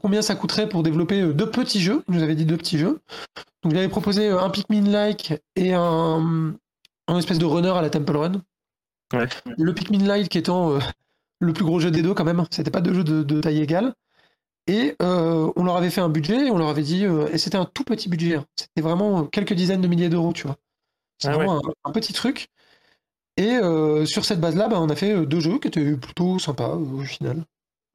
combien 0.00 0.22
ça 0.22 0.34
coûterait 0.36 0.68
pour 0.68 0.82
développer 0.82 1.32
deux 1.34 1.50
petits 1.50 1.80
jeux. 1.80 2.04
Ils 2.08 2.14
nous 2.14 2.22
avaient 2.22 2.36
dit 2.36 2.46
deux 2.46 2.56
petits 2.56 2.78
jeux. 2.78 3.00
Donc 3.62 3.74
j'avais 3.74 3.88
proposé 3.88 4.28
un 4.28 4.50
Pikmin-like 4.50 5.34
et 5.56 5.74
un, 5.74 6.54
un 7.08 7.18
espèce 7.18 7.38
de 7.38 7.44
runner 7.44 7.70
à 7.76 7.82
la 7.82 7.90
Temple 7.90 8.16
Run. 8.16 8.32
Ouais. 9.12 9.28
Le 9.56 9.74
Pikmin-like 9.74 10.34
étant 10.36 10.78
le 11.40 11.52
plus 11.52 11.64
gros 11.64 11.80
jeu 11.80 11.90
des 11.90 12.02
deux 12.02 12.14
quand 12.14 12.24
même. 12.24 12.44
C'était 12.50 12.70
pas 12.70 12.80
deux 12.80 12.94
jeux 12.94 13.04
de, 13.04 13.22
de 13.22 13.40
taille 13.40 13.60
égale. 13.60 13.94
Et 14.68 14.94
euh, 15.02 15.50
on 15.56 15.64
leur 15.64 15.76
avait 15.76 15.90
fait 15.90 16.00
un 16.02 16.08
budget 16.10 16.46
et 16.46 16.50
on 16.50 16.58
leur 16.58 16.68
avait 16.68 16.82
dit, 16.82 17.04
euh, 17.06 17.28
et 17.32 17.38
c'était 17.38 17.56
un 17.56 17.64
tout 17.64 17.84
petit 17.84 18.08
budget. 18.08 18.36
hein. 18.36 18.44
C'était 18.54 18.82
vraiment 18.82 19.24
quelques 19.24 19.54
dizaines 19.54 19.80
de 19.80 19.88
milliers 19.88 20.10
d'euros, 20.10 20.32
tu 20.32 20.46
vois. 20.46 20.56
C'est 21.18 21.28
Ah 21.28 21.32
vraiment 21.36 21.56
un, 21.56 21.72
un 21.84 21.92
petit 21.92 22.12
truc. 22.12 22.48
Et 23.36 23.52
euh, 23.56 24.04
sur 24.04 24.24
cette 24.24 24.40
base-là, 24.40 24.68
bah, 24.68 24.80
on 24.80 24.88
a 24.90 24.96
fait 24.96 25.12
euh, 25.14 25.26
deux 25.26 25.40
jeux 25.40 25.58
qui 25.58 25.68
étaient 25.68 25.96
plutôt 25.96 26.38
sympas 26.38 26.70
euh, 26.70 27.00
au 27.00 27.00
final. 27.00 27.44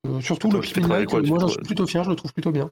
Euh, 0.08 0.20
surtout 0.20 0.50
Toi, 0.50 0.60
le 0.62 0.66
tu 0.66 0.80
euh, 0.80 1.06
tu 1.06 1.30
moi 1.30 1.40
j'en 1.40 1.48
suis 1.48 1.58
plutôt 1.62 1.86
fier, 1.88 2.04
je 2.04 2.10
le 2.10 2.16
trouve 2.16 2.34
plutôt 2.34 2.52
bien. 2.52 2.72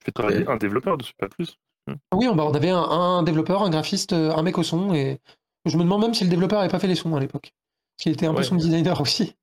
Je 0.00 0.06
fais 0.06 0.12
travailler 0.12 0.46
un 0.46 0.56
développeur 0.56 0.96
dessus, 0.96 1.14
pas 1.18 1.28
plus. 1.28 1.58
Ah 1.88 2.16
Oui, 2.16 2.28
on, 2.28 2.34
bah, 2.36 2.44
on 2.46 2.54
avait 2.54 2.70
un, 2.70 2.78
un 2.82 3.22
développeur, 3.22 3.62
un 3.62 3.70
graphiste, 3.70 4.12
euh, 4.12 4.32
un 4.34 4.42
mec 4.42 4.58
au 4.58 4.62
son, 4.62 4.94
et 4.94 5.18
je 5.66 5.76
me 5.76 5.82
demande 5.82 6.02
même 6.02 6.14
si 6.14 6.24
le 6.24 6.30
développeur 6.30 6.60
n'avait 6.60 6.70
pas 6.70 6.78
fait 6.78 6.86
les 6.86 6.94
sons 6.94 7.14
à 7.16 7.20
l'époque. 7.20 7.52
Qu'il 7.98 8.12
était 8.12 8.26
un 8.26 8.32
peu 8.34 8.42
son 8.42 8.56
designer 8.56 9.00
aussi. 9.00 9.34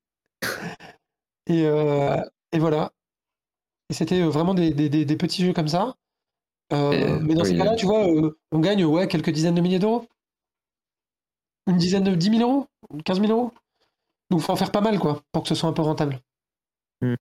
Et, 1.47 1.65
euh, 1.65 2.17
et 2.51 2.59
voilà. 2.59 2.91
Et 3.89 3.93
c'était 3.93 4.21
euh, 4.21 4.29
vraiment 4.29 4.53
des, 4.53 4.71
des- 4.73 4.89
des- 4.89 5.05
des 5.05 5.15
petits 5.17 5.45
jeux 5.45 5.53
comme 5.53 5.67
ça. 5.67 5.95
Euh, 6.73 7.19
mais 7.21 7.33
dans 7.33 7.45
ces 7.45 7.57
cas-là, 7.57 7.75
tu 7.75 7.85
vois, 7.85 8.05
euh, 8.07 8.37
on 8.51 8.59
gagne 8.59 8.83
ouais, 8.83 9.07
quelques 9.07 9.29
dizaines 9.29 9.55
de 9.55 9.61
milliers 9.61 9.79
d'euros. 9.79 10.05
Une 11.67 11.77
dizaine 11.77 12.03
de 12.03 12.15
10 12.15 12.37
000 12.37 12.41
euros 12.49 12.67
15 13.05 13.19
000 13.21 13.31
euros 13.31 13.51
Donc 14.29 14.41
faut 14.41 14.51
en 14.51 14.55
faire 14.57 14.71
pas 14.71 14.81
mal, 14.81 14.99
quoi, 14.99 15.21
pour 15.31 15.43
que 15.43 15.49
ce 15.49 15.55
soit 15.55 15.69
un 15.69 15.73
peu 15.73 15.81
rentable. 15.81 16.19
Mm. 17.01 17.15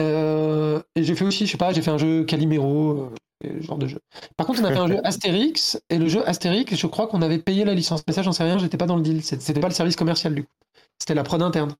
Euh, 0.00 0.82
et 0.96 1.04
j'ai 1.04 1.14
fait 1.14 1.24
aussi, 1.24 1.46
je 1.46 1.52
sais 1.52 1.58
pas, 1.58 1.72
j'ai 1.72 1.82
fait 1.82 1.90
un 1.90 1.98
jeu 1.98 2.24
Calimero, 2.24 3.10
euh, 3.44 3.60
ce 3.60 3.66
genre 3.66 3.78
de 3.78 3.86
jeu. 3.86 4.00
Par 4.36 4.46
contre, 4.46 4.60
on 4.60 4.64
a 4.64 4.72
fait 4.72 4.78
un 4.78 4.88
jeu 4.88 5.00
Astérix, 5.04 5.80
et 5.88 5.98
le 5.98 6.08
jeu 6.08 6.26
Astérix, 6.28 6.74
je 6.74 6.86
crois 6.86 7.06
qu'on 7.06 7.22
avait 7.22 7.38
payé 7.38 7.64
la 7.64 7.74
licence. 7.74 8.02
Mais 8.06 8.12
ça, 8.12 8.22
j'en 8.22 8.32
sais 8.32 8.42
rien, 8.44 8.58
j'étais 8.58 8.76
pas 8.76 8.86
dans 8.86 8.96
le 8.96 9.02
deal. 9.02 9.22
C'était 9.22 9.60
pas 9.60 9.68
le 9.68 9.74
service 9.74 9.96
commercial, 9.96 10.34
du 10.34 10.44
coup. 10.44 10.52
C'était 10.98 11.14
la 11.14 11.22
prod 11.22 11.42
interne. 11.42 11.74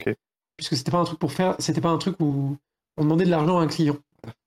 Ok. 0.00 0.14
Puisque 0.60 0.76
c'était 0.76 0.90
pas 0.90 0.98
un 0.98 1.04
truc 1.04 1.18
pour 1.18 1.32
faire, 1.32 1.56
c'était 1.58 1.80
pas 1.80 1.88
un 1.88 1.96
truc 1.96 2.16
où 2.20 2.54
on 2.98 3.02
demandait 3.02 3.24
de 3.24 3.30
l'argent 3.30 3.58
à 3.58 3.62
un 3.62 3.66
client. 3.66 3.96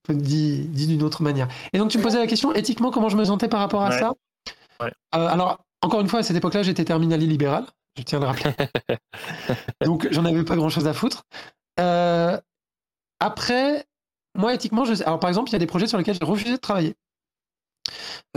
Dit, 0.08 0.60
dit 0.68 0.86
d'une 0.86 1.02
autre 1.02 1.24
manière. 1.24 1.48
Et 1.74 1.80
donc, 1.80 1.90
tu 1.90 1.98
me 1.98 2.04
posais 2.04 2.20
la 2.20 2.28
question, 2.28 2.54
éthiquement, 2.54 2.92
comment 2.92 3.10
je 3.10 3.18
me 3.18 3.26
sentais 3.26 3.48
par 3.48 3.60
rapport 3.62 3.82
à 3.82 3.90
Ouais. 3.90 3.98
ça? 4.00 4.14
Ouais. 4.80 4.92
Euh, 5.16 5.28
Alors, 5.28 5.66
encore 5.82 6.02
une 6.02 6.08
fois, 6.08 6.20
à 6.20 6.24
cette 6.24 6.38
époque-là, 6.38 6.62
j'étais 6.62 6.86
terminali 6.86 7.26
libéral, 7.26 7.66
je 7.98 8.04
tiens 8.04 8.20
à 8.20 8.22
le 8.22 8.28
rappeler. 8.28 8.52
donc, 9.84 10.08
j'en 10.12 10.24
avais 10.26 10.44
pas 10.44 10.56
grand-chose 10.56 10.86
à 10.86 10.94
foutre. 10.94 11.24
Euh, 11.80 12.40
après, 13.20 13.86
moi, 14.38 14.54
éthiquement, 14.54 14.86
je... 14.86 15.02
alors 15.02 15.20
par 15.20 15.30
exemple, 15.32 15.50
il 15.50 15.54
y 15.54 15.56
a 15.56 15.60
des 15.60 15.66
projets 15.66 15.88
sur 15.88 15.98
lesquels 15.98 16.18
j'ai 16.20 16.26
refusé 16.26 16.52
de 16.52 16.58
travailler. 16.58 16.94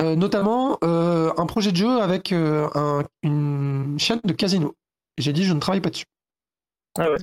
Euh, 0.01 0.17
notamment 0.17 0.79
un 0.83 1.47
projet 1.47 1.73
de 1.73 1.77
jeu 1.77 2.01
avec 2.01 2.33
un- 2.33 3.03
une 3.23 3.97
chaîne 3.99 4.21
de 4.25 4.33
casino. 4.33 4.75
J'ai 5.19 5.35
dit, 5.35 5.45
je 5.45 5.53
ne 5.53 5.61
travaille 5.61 5.83
pas 5.83 5.91
dessus. 5.91 6.07
Ah 6.99 7.11
ouais. 7.11 7.19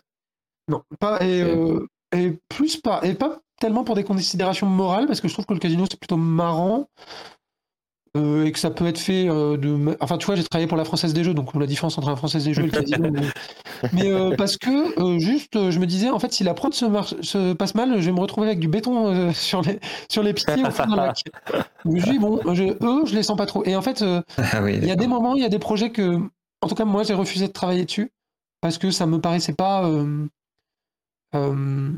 Non, 0.69 0.81
pas 0.99 1.22
et, 1.23 1.41
euh, 1.44 1.85
et 2.15 2.40
plus 2.49 2.77
pas 2.77 3.02
et 3.03 3.14
pas 3.15 3.40
tellement 3.60 3.84
pour 3.84 3.95
des 3.95 4.03
considérations 4.03 4.68
morales 4.68 5.07
parce 5.07 5.22
que 5.22 5.27
je 5.27 5.34
trouve 5.34 5.45
que 5.45 5.53
le 5.53 5.60
casino 5.60 5.85
c'est 5.90 5.99
plutôt 5.99 6.18
marrant 6.18 6.88
euh, 8.15 8.45
et 8.45 8.52
que 8.52 8.60
ça 8.60 8.69
peut 8.69 8.85
être 8.85 8.99
fait 8.99 9.27
euh, 9.27 9.57
de 9.57 9.98
enfin 9.99 10.18
tu 10.18 10.26
vois 10.27 10.35
j'ai 10.35 10.44
travaillé 10.44 10.68
pour 10.68 10.77
la 10.77 10.85
française 10.85 11.14
des 11.14 11.23
jeux 11.23 11.34
donc 11.34 11.53
la 11.56 11.65
différence 11.65 11.98
entre 11.98 12.10
la 12.10 12.15
française 12.15 12.45
des 12.45 12.53
jeux 12.53 12.64
et 12.64 12.68
le 12.68 12.72
casino 12.72 13.10
mais, 13.10 13.22
mais, 13.94 14.11
euh, 14.11 14.35
parce 14.35 14.57
que 14.57 15.18
juste 15.19 15.69
je 15.72 15.80
me 15.80 15.85
disais 15.85 16.10
en 16.10 16.19
fait 16.19 16.31
si 16.31 16.44
la 16.44 16.53
prod 16.53 16.73
se, 16.73 16.85
mar- 16.85 17.14
se 17.22 17.53
passe 17.53 17.73
mal 17.76 17.99
je 17.99 18.06
vais 18.06 18.11
me 18.11 18.19
retrouver 18.19 18.48
avec 18.48 18.60
du 18.60 18.68
béton 18.68 19.31
sur 19.34 19.61
les 19.64 19.80
sur 20.10 20.22
les 20.23 20.34
pieds 20.34 20.64
au 20.64 20.72
fond 20.72 20.85
d'un 20.85 20.95
lac. 20.95 21.23
Je 21.85 22.03
dit 22.03 22.19
bon 22.19 22.40
je, 22.53 22.64
eux 22.64 23.06
je 23.06 23.15
les 23.15 23.23
sens 23.23 23.35
pas 23.38 23.45
trop. 23.45 23.64
Et 23.65 23.76
en 23.76 23.81
fait 23.81 24.03
Ah 24.38 24.61
oui, 24.64 24.77
il 24.77 24.85
y 24.85 24.91
a 24.91 24.95
des 24.95 25.07
moments, 25.07 25.35
il 25.35 25.41
y 25.41 25.45
a 25.45 25.49
des 25.49 25.60
projets 25.60 25.91
que, 25.91 26.19
en 26.61 26.68
tout 26.68 26.76
cas, 26.76 26.85
moi, 26.85 27.03
j'ai 27.03 27.14
refusé 27.14 27.48
de 27.48 27.52
travailler 27.52 27.85
dessus 27.85 28.11
parce 28.61 28.77
que 28.77 28.91
ça 28.91 29.06
me 29.06 29.19
paraissait 29.19 29.53
pas. 29.53 29.90
Euh, 31.36 31.92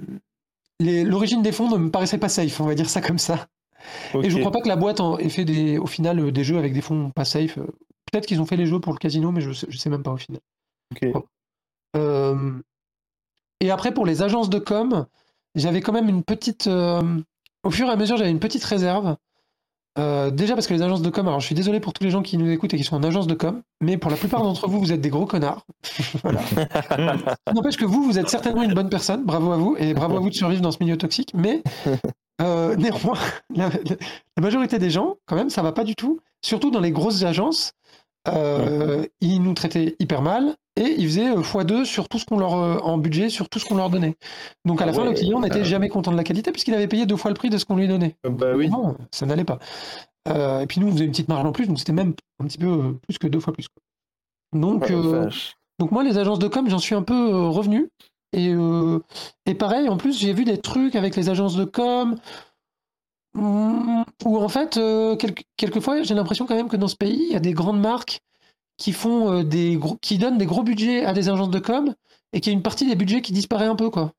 L'origine 0.82 1.42
des 1.42 1.52
fonds 1.52 1.70
ne 1.70 1.78
me 1.78 1.90
paraissait 1.90 2.18
pas 2.18 2.30
safe, 2.30 2.60
on 2.60 2.66
va 2.66 2.76
dire 2.76 2.90
ça 2.90 3.02
comme 3.02 3.18
ça. 3.20 3.48
Et 4.22 4.30
je 4.30 4.36
Ok. 4.36 4.40
crois 4.42 4.52
pas 4.52 4.62
que 4.62 4.68
la 4.68 4.76
boîte 4.76 5.02
ait 5.20 5.30
fait 5.30 5.46
des, 5.46 5.78
au 5.78 5.86
final 5.86 6.20
euh, 6.20 6.32
des 6.32 6.44
jeux 6.44 6.58
avec 6.58 6.74
des 6.74 6.82
fonds 6.82 7.12
pas 7.12 7.26
safe. 7.26 7.58
Euh, 7.58 7.68
Peut-être 8.12 8.28
qu'ils 8.28 8.40
ont 8.42 8.46
fait 8.46 8.56
les 8.58 8.66
jeux 8.68 8.80
pour 8.80 8.94
le 8.94 8.98
casino, 9.00 9.32
mais 9.32 9.42
je 9.42 9.52
sais, 9.52 9.68
je 9.70 9.78
sais 9.78 9.90
même 9.90 10.04
pas 10.04 10.12
au 10.12 10.18
final. 10.18 10.40
Ok. 10.92 11.10
Euh, 11.98 12.52
et 13.62 13.72
après, 13.72 13.94
pour 13.94 14.06
les 14.06 14.22
agences 14.22 14.50
de 14.50 14.60
com, 14.60 15.06
j'avais 15.56 15.82
quand 15.82 15.94
même 15.94 16.10
une 16.10 16.24
petite. 16.24 16.68
euh, 16.68 17.02
au 17.64 17.72
fur 17.72 17.88
et 17.88 17.92
à 17.92 17.96
mesure, 17.96 18.18
j'avais 18.18 18.30
une 18.32 18.40
petite 18.40 18.64
réserve. 18.64 19.16
Euh, 19.98 20.30
déjà 20.30 20.56
parce 20.56 20.68
que 20.68 20.74
les 20.74 20.82
agences 20.82 21.02
de 21.02 21.10
com, 21.10 21.28
alors 21.28 21.40
je 21.40 21.46
suis 21.46 21.56
désolé 21.56 21.80
pour 21.80 21.94
tous 21.94 22.04
les 22.04 22.10
gens 22.10 22.22
qui 22.22 22.38
nous 22.38 22.50
écoutent 22.50 22.74
et 22.74 22.78
qui 22.78 22.84
sont 22.84 22.98
en 22.98 23.04
agence 23.04 23.28
de 23.28 23.34
com, 23.34 23.62
mais 23.82 23.98
pour 23.98 24.12
la 24.12 24.18
plupart 24.18 24.44
d'entre 24.44 24.68
vous, 24.68 24.80
vous 24.80 24.92
êtes 24.92 25.02
des 25.02 25.10
gros 25.10 25.26
connards. 25.26 25.66
voilà. 26.24 26.42
N'empêche 27.54 27.78
que 27.78 27.86
vous, 27.86 28.04
vous 28.04 28.20
êtes 28.20 28.30
certainement 28.30 28.64
une 28.64 28.74
bonne 28.74 28.90
personne, 28.90 29.24
bravo 29.24 29.54
à 29.54 29.58
vous, 29.58 29.76
et 29.78 29.94
bravo 29.94 30.18
à 30.18 30.20
vous 30.20 30.30
de 30.30 30.36
survivre 30.36 30.62
dans 30.62 30.72
ce 30.72 30.80
milieu 30.82 30.98
toxique, 30.98 31.32
mais 31.34 31.64
euh, 32.42 32.76
néanmoins, 32.76 33.18
la, 33.56 33.70
la, 33.70 34.42
majorité 34.42 34.80
des 34.80 34.90
gens, 34.90 35.16
quand 35.26 35.36
même, 35.36 35.50
ça 35.50 35.62
va 35.62 35.72
pas 35.72 35.86
du 35.86 35.96
tout, 35.96 36.20
surtout 36.42 36.72
dans 36.72 36.82
les 36.82 36.92
grosses 36.92 37.24
agences, 37.24 37.72
euh, 38.28 39.06
ils 39.22 39.42
nous 39.42 39.54
traitaient 39.54 39.96
hyper 40.00 40.22
mal, 40.22 40.56
et 40.76 40.96
ils 40.98 41.08
faisaient 41.08 41.34
x2 41.34 41.86
sur 41.86 42.10
tout 42.10 42.20
ce 42.20 42.26
qu'on 42.26 42.38
leur 42.38 42.52
en 42.54 42.98
budget, 42.98 43.30
sur 43.30 43.50
tout 43.50 43.60
ce 43.60 43.66
qu'on 43.66 43.76
leur 43.76 43.90
donnait. 43.90 44.16
Donc 44.66 44.82
à 44.82 44.86
la 44.86 44.92
Ah 44.92 44.96
fin, 44.96 45.04
le 45.04 45.10
ouais, 45.10 45.16
client 45.16 45.40
n'était 45.40 45.60
euh. 45.60 45.64
jamais 45.64 45.90
content 45.90 46.12
de 46.12 46.18
la 46.18 46.24
qualité 46.24 46.52
puisqu'il 46.52 46.74
avait 46.74 46.88
payé 46.88 47.06
deux 47.06 47.16
fois 47.18 47.32
le 47.32 47.36
prix 47.36 47.50
de 47.50 47.58
ce 47.58 47.66
qu'on 47.66 47.76
lui 47.78 47.88
donnait. 47.88 48.16
bah 48.24 48.54
oui. 48.56 48.70
Non, 48.70 48.98
ça 49.12 49.26
n'allait 49.26 49.46
pas. 49.46 49.60
Euh, 50.28 50.62
et 50.62 50.68
puis 50.68 50.80
nous, 50.82 50.88
on 50.88 50.92
faisait 50.92 51.06
une 51.06 51.12
petite 51.12 51.30
marge 51.30 51.46
en 51.46 51.52
plus, 51.52 51.68
donc 51.68 51.78
c'était 51.80 51.94
même 51.94 52.14
un 52.40 52.46
petit 52.46 52.58
peu 52.58 52.68
euh, 52.68 52.94
plus 53.08 53.18
que 53.18 53.28
deux 53.28 53.40
fois 53.40 53.54
plus. 53.54 53.68
Donc, 54.54 54.90
euh, 54.92 55.24
vache. 55.24 55.56
donc 55.80 55.92
moi, 55.92 56.04
les 56.04 56.18
agences 56.18 56.40
de 56.40 56.48
com, 56.48 56.70
j'en 56.70 56.80
suis 56.80 56.96
un 56.96 57.04
peu 57.04 57.14
euh, 57.14 57.48
revenu. 57.50 57.90
Et, 58.34 58.50
euh, 58.54 59.00
et 59.46 59.54
pareil, 59.54 59.88
en 59.88 59.98
plus, 59.98 60.20
j'ai 60.20 60.34
vu 60.34 60.44
des 60.44 60.58
trucs 60.58 60.96
avec 60.96 61.16
les 61.16 61.30
agences 61.30 61.56
de 61.56 61.64
com 61.64 62.16
où 63.36 64.38
en 64.38 64.50
fait, 64.50 64.78
euh, 64.78 65.16
quel- 65.16 65.34
quelquefois, 65.58 66.02
j'ai 66.04 66.16
l'impression 66.16 66.46
quand 66.46 66.56
même 66.56 66.70
que 66.70 66.78
dans 66.78 66.88
ce 66.88 66.96
pays, 66.96 67.26
il 67.28 67.34
y 67.34 67.36
a 67.36 67.40
des 67.40 67.54
grandes 67.54 67.80
marques 67.80 68.22
qui 68.78 68.92
font 68.92 69.32
euh, 69.32 69.44
des 69.44 69.76
gros, 69.78 69.98
qui 70.02 70.18
donnent 70.18 70.38
des 70.38 70.46
gros 70.46 70.64
budgets 70.64 71.06
à 71.06 71.14
des 71.14 71.30
agences 71.30 71.50
de 71.50 71.60
com 71.60 71.94
et 72.34 72.42
qu'il 72.42 72.52
y 72.52 72.56
a 72.56 72.58
une 72.58 72.64
partie 72.64 72.86
des 72.88 72.96
budgets 72.96 73.22
qui 73.22 73.32
disparaît 73.34 73.68
un 73.68 73.76
peu, 73.76 73.90
quoi. 73.90 74.12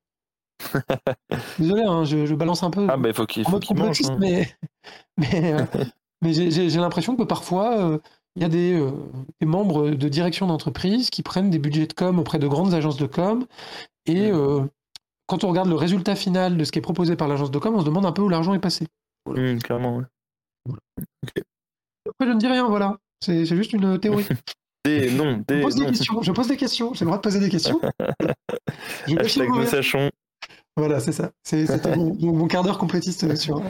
Désolé, 1.59 1.83
hein, 1.83 2.03
je, 2.03 2.25
je 2.25 2.33
balance 2.35 2.63
un 2.63 2.71
peu 2.71 2.87
Ah 2.89 2.97
bah 2.97 3.09
il 3.09 3.13
faut 3.13 3.25
qu'il 3.25 3.45
en 3.45 3.49
faut 3.51 3.59
qu'il 3.59 3.77
mange. 3.77 4.01
hein. 4.05 4.17
mais, 4.19 4.47
mais, 5.17 5.53
euh, 5.53 5.65
mais 6.23 6.33
j'ai- 6.33 6.69
l'impression 6.79 7.15
que 7.15 7.23
parfois, 7.23 7.77
euh, 7.77 7.99
il 8.35 8.41
y 8.41 8.45
a 8.45 8.49
des, 8.49 8.79
des 9.39 9.45
membres 9.47 9.89
de 9.91 10.09
direction 10.09 10.47
d'entreprise 10.47 11.09
qui 11.09 11.23
prennent 11.23 11.49
des 11.49 11.59
budgets 11.59 11.87
de 11.87 11.93
com 11.93 12.19
auprès 12.19 12.39
de 12.39 12.47
grandes 12.47 12.73
agences 12.73 12.97
de 12.97 13.07
com. 13.07 13.45
Et 14.05 14.31
Mm. 14.31 14.69
quand 15.27 15.43
on 15.43 15.49
regarde 15.49 15.67
le 15.69 15.75
résultat 15.75 16.15
final 16.15 16.55
de 16.57 16.63
ce 16.63 16.71
qui 16.71 16.79
est 16.79 16.81
proposé 16.83 17.15
par 17.15 17.27
l'agence 17.27 17.51
de 17.51 17.59
com, 17.59 17.75
on 17.75 17.79
se 17.81 17.85
demande 17.85 18.05
un 18.05 18.11
peu 18.11 18.21
où 18.21 18.29
l'argent 18.29 18.53
est 18.53 18.59
passé. 18.59 18.87
Hum, 19.35 19.59
clairement, 19.61 19.97
ouais. 19.97 20.03
Après, 22.09 22.25
je 22.27 22.33
ne 22.33 22.39
dis 22.39 22.47
rien, 22.47 22.67
voilà. 22.67 22.97
C'est 23.23 23.45
c'est 23.45 23.55
juste 23.55 23.73
une 23.73 23.99
théorie. 23.99 24.25
Des 24.85 25.11
non, 25.11 25.43
Je 25.49 25.55
des 25.55 25.61
pose 25.61 25.75
des 25.75 25.81
non. 25.81 25.87
questions. 25.89 26.21
Je 26.21 26.31
pose 26.31 26.47
des 26.47 26.55
questions. 26.55 26.93
J'ai 26.93 27.01
le 27.03 27.07
droit 27.07 27.17
de 27.17 27.21
poser 27.21 27.39
des 27.39 27.49
questions. 27.49 27.81
Je 29.07 29.17
Hashtag 29.17 29.49
nous 29.49 29.65
sachons. 29.65 30.09
Voilà, 30.77 30.99
c'est 31.01 31.11
ça. 31.11 31.31
C'est- 31.43 31.65
C'était 31.65 31.93
mon, 31.97 32.47
quart 32.47 32.63
d'heure 32.63 32.77
complétiste 32.77 33.35
sur. 33.35 33.61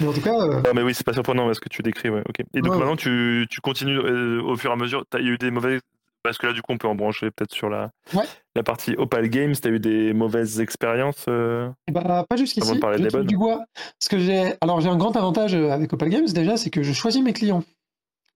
Mais 0.00 0.06
en 0.06 0.12
tout 0.12 0.20
cas, 0.20 0.38
euh, 0.40 0.60
Non 0.62 0.74
mais 0.74 0.82
oui, 0.82 0.94
c'est 0.94 1.02
pas 1.04 1.12
surprenant 1.14 1.52
ce 1.54 1.58
que 1.60 1.68
tu 1.68 1.82
décris, 1.82 2.10
ouais. 2.10 2.22
Ok. 2.28 2.40
Et 2.54 2.60
donc 2.60 2.66
Ouais, 2.66 2.70
ouais. 2.70 2.78
maintenant 2.78 2.94
tu, 2.94 3.46
tu 3.50 3.60
continues 3.60 3.98
euh, 3.98 4.40
au 4.42 4.56
fur 4.56 4.70
et 4.70 4.74
à 4.74 4.76
mesure. 4.76 5.04
Il 5.18 5.24
y 5.26 5.28
a 5.28 5.32
eu 5.32 5.38
des 5.38 5.50
mauvaises 5.50 5.80
parce 6.22 6.38
que 6.38 6.46
là 6.46 6.52
du 6.52 6.62
coup 6.62 6.72
on 6.72 6.78
peut 6.78 6.88
en 6.88 6.94
brancher 6.94 7.30
peut-être 7.30 7.52
sur 7.54 7.68
la 7.68 7.90
Ouais. 8.14 8.24
la 8.54 8.62
partie 8.62 8.94
Opal 8.96 9.28
Games. 9.28 9.54
T'as 9.54 9.70
eu 9.70 9.78
des 9.80 10.12
mauvaises 10.12 10.60
expériences. 10.60 11.24
euh, 11.28 11.68
bah, 11.90 12.24
pas 12.28 12.36
jusqu'ici. 12.36 12.68
Je 12.68 12.96
des 13.18 13.24
du 13.26 13.36
bois. 13.36 13.64
Parce 13.74 14.08
que 14.08 14.18
j'ai, 14.18 14.54
alors 14.60 14.80
j'ai 14.80 14.88
un 14.88 14.96
grand 14.96 15.16
avantage 15.16 15.54
euh, 15.54 15.70
avec 15.70 15.92
Opal 15.92 16.08
Games 16.08 16.26
déjà, 16.26 16.56
c'est 16.56 16.70
que 16.70 16.82
je 16.82 16.92
choisis 16.92 17.22
mes 17.22 17.32
clients. 17.32 17.62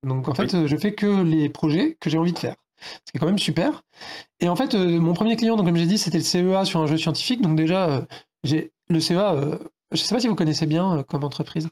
Donc 0.04 0.28
en 0.28 0.34
fait, 0.34 0.52
euh, 0.54 0.66
je 0.66 0.76
fais 0.76 0.94
que 0.94 1.22
les 1.22 1.48
projets 1.48 1.96
que 2.00 2.10
j'ai 2.10 2.18
envie 2.18 2.32
de 2.32 2.38
faire. 2.38 2.56
Ce 3.06 3.12
qui 3.12 3.16
est 3.16 3.20
quand 3.20 3.26
même 3.26 3.38
super. 3.38 3.82
Et 4.40 4.48
en 4.48 4.56
fait, 4.56 4.74
euh, 4.74 4.98
mon 4.98 5.14
premier 5.14 5.36
client, 5.36 5.56
donc 5.56 5.66
comme 5.66 5.76
j'ai 5.76 5.86
dit, 5.86 5.98
c'était 5.98 6.18
le 6.18 6.24
CEA 6.24 6.64
sur 6.64 6.80
un 6.80 6.86
jeu 6.86 6.96
scientifique. 6.96 7.40
Donc 7.40 7.56
déjà, 7.56 7.88
euh, 7.88 8.00
j'ai 8.42 8.72
le 8.88 8.98
CEA. 8.98 9.36
je 9.92 9.96
sais 9.98 10.14
pas 10.14 10.20
si 10.20 10.26
vous 10.26 10.34
connaissez 10.34 10.66
bien 10.66 11.04
comme 11.08 11.22
entreprise. 11.22 11.68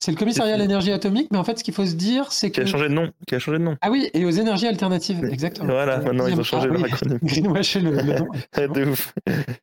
C'est 0.00 0.12
le 0.12 0.16
commissariat 0.16 0.54
à 0.54 0.56
l'énergie 0.58 0.92
atomique, 0.92 1.28
mais 1.32 1.38
en 1.38 1.44
fait, 1.44 1.58
ce 1.58 1.64
qu'il 1.64 1.74
faut 1.74 1.84
se 1.84 1.94
dire, 1.94 2.30
c'est 2.30 2.50
Qui 2.52 2.60
que 2.60 2.62
a 2.62 2.66
changé 2.66 2.88
de 2.88 2.94
nom. 2.94 3.10
Qui 3.26 3.34
a 3.34 3.38
changé 3.40 3.58
de 3.58 3.64
nom. 3.64 3.76
ah 3.80 3.90
oui, 3.90 4.08
et 4.14 4.24
aux 4.24 4.30
énergies 4.30 4.68
alternatives, 4.68 5.24
exactement. 5.24 5.72
Voilà, 5.72 5.98
maintenant 5.98 6.28
ils 6.28 6.38
ont 6.38 6.44
changé 6.44 6.68
Ah 6.70 6.72
leur 6.72 6.82
oui. 6.82 6.88
acronyme. 6.92 7.18
Le, 7.22 7.90
le 7.90 8.18
nom. 8.18 8.28
de 8.74 8.84
ouf. 8.90 9.12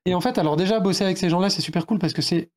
Et 0.05 0.13
en 0.13 0.19
fait, 0.21 0.37
alors 0.37 0.57
déjà, 0.57 0.79
bosser 0.81 1.05
avec 1.05 1.17
ces 1.17 1.29
gens-là, 1.29 1.49
c'est 1.49 1.61
super 1.61 1.85
cool 1.85 1.99
parce 1.99 2.11
que 2.11 2.21
c'est 2.21 2.49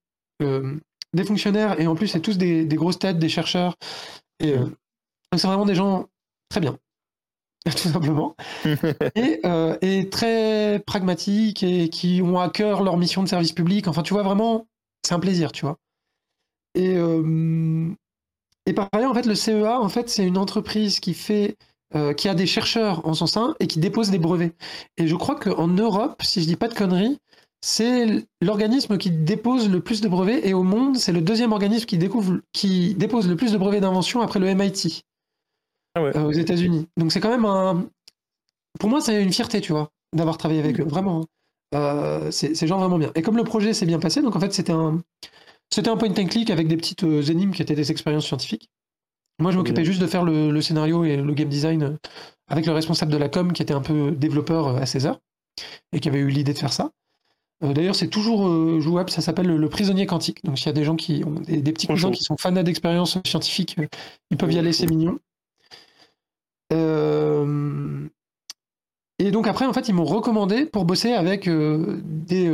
euh, 0.43 0.75
des 1.15 1.23
fonctionnaires 1.25 1.81
et 1.81 1.87
en 1.87 1.95
plus, 1.95 2.09
c'est 2.09 2.21
tous 2.21 2.37
des, 2.37 2.65
des 2.65 2.77
grosses 2.77 2.99
têtes, 2.99 3.19
des 3.19 3.29
chercheurs. 3.29 3.77
Et 4.41 4.55
euh, 4.55 4.65
donc, 4.65 5.37
c'est 5.37 5.47
vraiment 5.47 5.67
des 5.67 5.77
gens 5.77 6.07
très 6.49 6.61
bien, 6.61 6.77
tout 7.65 7.79
simplement. 7.79 8.35
Et, 9.15 9.41
euh, 9.45 9.77
et 9.83 10.09
très 10.09 10.83
pragmatiques 10.85 11.63
et 11.63 11.91
qui 11.91 12.23
ont 12.25 12.41
à 12.41 12.49
cœur 12.51 12.83
leur 12.83 12.97
mission 12.97 13.23
de 13.23 13.29
service 13.29 13.53
public. 13.53 13.87
Enfin, 13.87 14.03
tu 14.03 14.15
vois, 14.15 14.25
vraiment, 14.25 14.67
c'est 15.07 15.15
un 15.15 15.21
plaisir, 15.21 15.53
tu 15.53 15.65
vois. 15.65 15.77
Et, 16.75 16.97
euh, 16.97 17.91
et 18.67 18.73
par 18.73 18.89
ailleurs, 18.93 19.11
en 19.11 19.15
fait, 19.15 19.27
le 19.27 19.35
CEA, 19.35 19.81
en 19.81 19.89
fait, 19.89 20.09
c'est 20.11 20.27
une 20.27 20.39
entreprise 20.39 21.01
qui 21.01 21.15
fait. 21.15 21.57
euh, 21.95 22.13
qui 22.15 22.29
a 22.29 22.35
des 22.35 22.47
chercheurs 22.47 23.07
en 23.07 23.15
son 23.15 23.27
sein 23.27 23.55
et 23.61 23.67
qui 23.67 23.79
dépose 23.79 24.11
des 24.11 24.19
brevets. 24.19 24.55
Et 24.99 25.09
je 25.09 25.15
crois 25.17 25.37
qu'en 25.37 25.69
Europe, 25.69 26.23
si 26.23 26.43
je 26.43 26.47
dis 26.47 26.57
pas 26.57 26.69
de 26.69 26.75
conneries, 26.75 27.19
c'est 27.63 28.27
l'organisme 28.43 28.99
qui 28.99 29.11
dépose 29.11 29.71
le 29.71 29.81
plus 29.81 30.03
de 30.03 30.09
brevets 30.09 30.47
et 30.47 30.55
au 30.55 30.63
monde, 30.65 30.99
c'est 30.99 31.13
le 31.13 31.23
deuxième 31.23 31.53
organisme 31.53 31.87
qui, 31.87 31.99
découvre, 31.99 32.41
qui 32.53 32.95
dépose 32.95 33.29
le 33.29 33.37
plus 33.37 33.53
de 33.53 33.59
brevets 33.59 33.81
d'invention 33.81 34.21
après 34.21 34.39
le 34.39 34.49
MIT 34.49 35.05
Ah 35.95 36.03
ouais. 36.03 36.17
euh, 36.17 36.25
aux 36.25 36.33
États-Unis. 36.33 36.89
Donc 36.97 37.13
c'est 37.13 37.21
quand 37.21 37.31
même 37.31 37.45
un. 37.47 37.87
Pour 38.79 38.89
moi, 38.91 39.01
c'est 39.01 39.23
une 39.23 39.33
fierté, 39.33 39.61
tu 39.61 39.73
vois, 39.73 39.91
d'avoir 40.15 40.39
travaillé 40.39 40.61
avec 40.61 40.81
eux, 40.81 40.85
vraiment. 40.85 41.25
Euh, 41.75 42.31
c'est 42.31 42.55
c'est 42.55 42.67
genre 42.67 42.81
vraiment 42.81 42.99
bien. 42.99 43.13
Et 43.15 43.23
comme 43.23 43.37
le 43.37 43.45
projet 43.45 43.75
s'est 43.75 43.87
bien 43.87 43.99
passé, 43.99 44.23
donc 44.23 44.37
en 44.37 44.41
fait, 44.41 44.53
c'était 44.53 44.73
un. 44.73 45.03
C'était 45.71 45.91
un 45.91 45.97
point 45.97 46.11
and 46.11 46.27
click 46.27 46.51
avec 46.51 46.69
des 46.69 46.77
petites 46.77 47.05
euh, 47.05 47.23
énigmes 47.23 47.53
qui 47.53 47.63
étaient 47.63 47.75
des 47.75 47.91
expériences 47.91 48.27
scientifiques. 48.27 48.71
Moi, 49.41 49.53
je 49.53 49.57
m'occupais 49.59 49.85
juste 49.85 50.01
de 50.01 50.07
faire 50.07 50.25
le, 50.25 50.51
le 50.51 50.61
scénario 50.61 51.05
et 51.05 51.17
le 51.17 51.33
game 51.35 51.49
design 51.49 51.83
euh, 51.83 51.97
avec 52.49 52.67
le 52.67 52.73
responsable 52.73 53.13
de 53.13 53.17
la 53.19 53.29
com 53.29 53.53
qui 53.53 53.63
était 53.63 53.75
un 53.75 53.81
peu 53.81 54.11
développeur 54.13 54.69
euh, 54.69 54.81
à 54.81 54.87
16 54.87 55.07
heures 55.07 55.21
et 55.93 56.01
qui 56.01 56.09
avait 56.09 56.19
eu 56.19 56.29
l'idée 56.29 56.55
de 56.55 56.59
faire 56.59 56.73
ça. 56.73 56.91
Euh, 57.63 57.73
D'ailleurs, 57.73 57.95
c'est 57.95 58.09
toujours 58.09 58.49
euh, 58.49 58.81
jouable, 58.81 59.11
ça 59.11 59.21
s'appelle 59.21 59.47
le, 59.47 59.57
le 59.57 59.69
prisonnier 59.69 60.07
quantique. 60.07 60.43
Donc, 60.45 60.59
s'il 60.59 60.67
y 60.67 60.71
a 60.71 60.73
des 60.73 60.85
gens 60.85 60.97
qui 60.97 61.23
ont 61.25 61.41
des, 61.41 61.61
des 61.61 61.73
petits 61.73 61.87
cousins 61.87 62.11
qui 62.11 62.23
sont 62.25 62.37
fanats 62.37 62.63
d'expériences 62.63 63.19
scientifiques, 63.27 63.77
ils 64.31 64.37
peuvent 64.37 64.53
y 64.53 64.59
aller, 64.59 64.73
c'est 64.73 64.87
mignon. 64.87 65.19
Euh, 66.73 68.07
Et 69.19 69.31
donc, 69.31 69.47
après, 69.47 69.67
en 69.67 69.73
fait, 69.73 69.89
ils 69.89 69.95
m'ont 69.95 70.05
recommandé 70.05 70.67
pour 70.67 70.85
bosser 70.85 71.13
avec 71.13 71.49
des, 71.49 72.51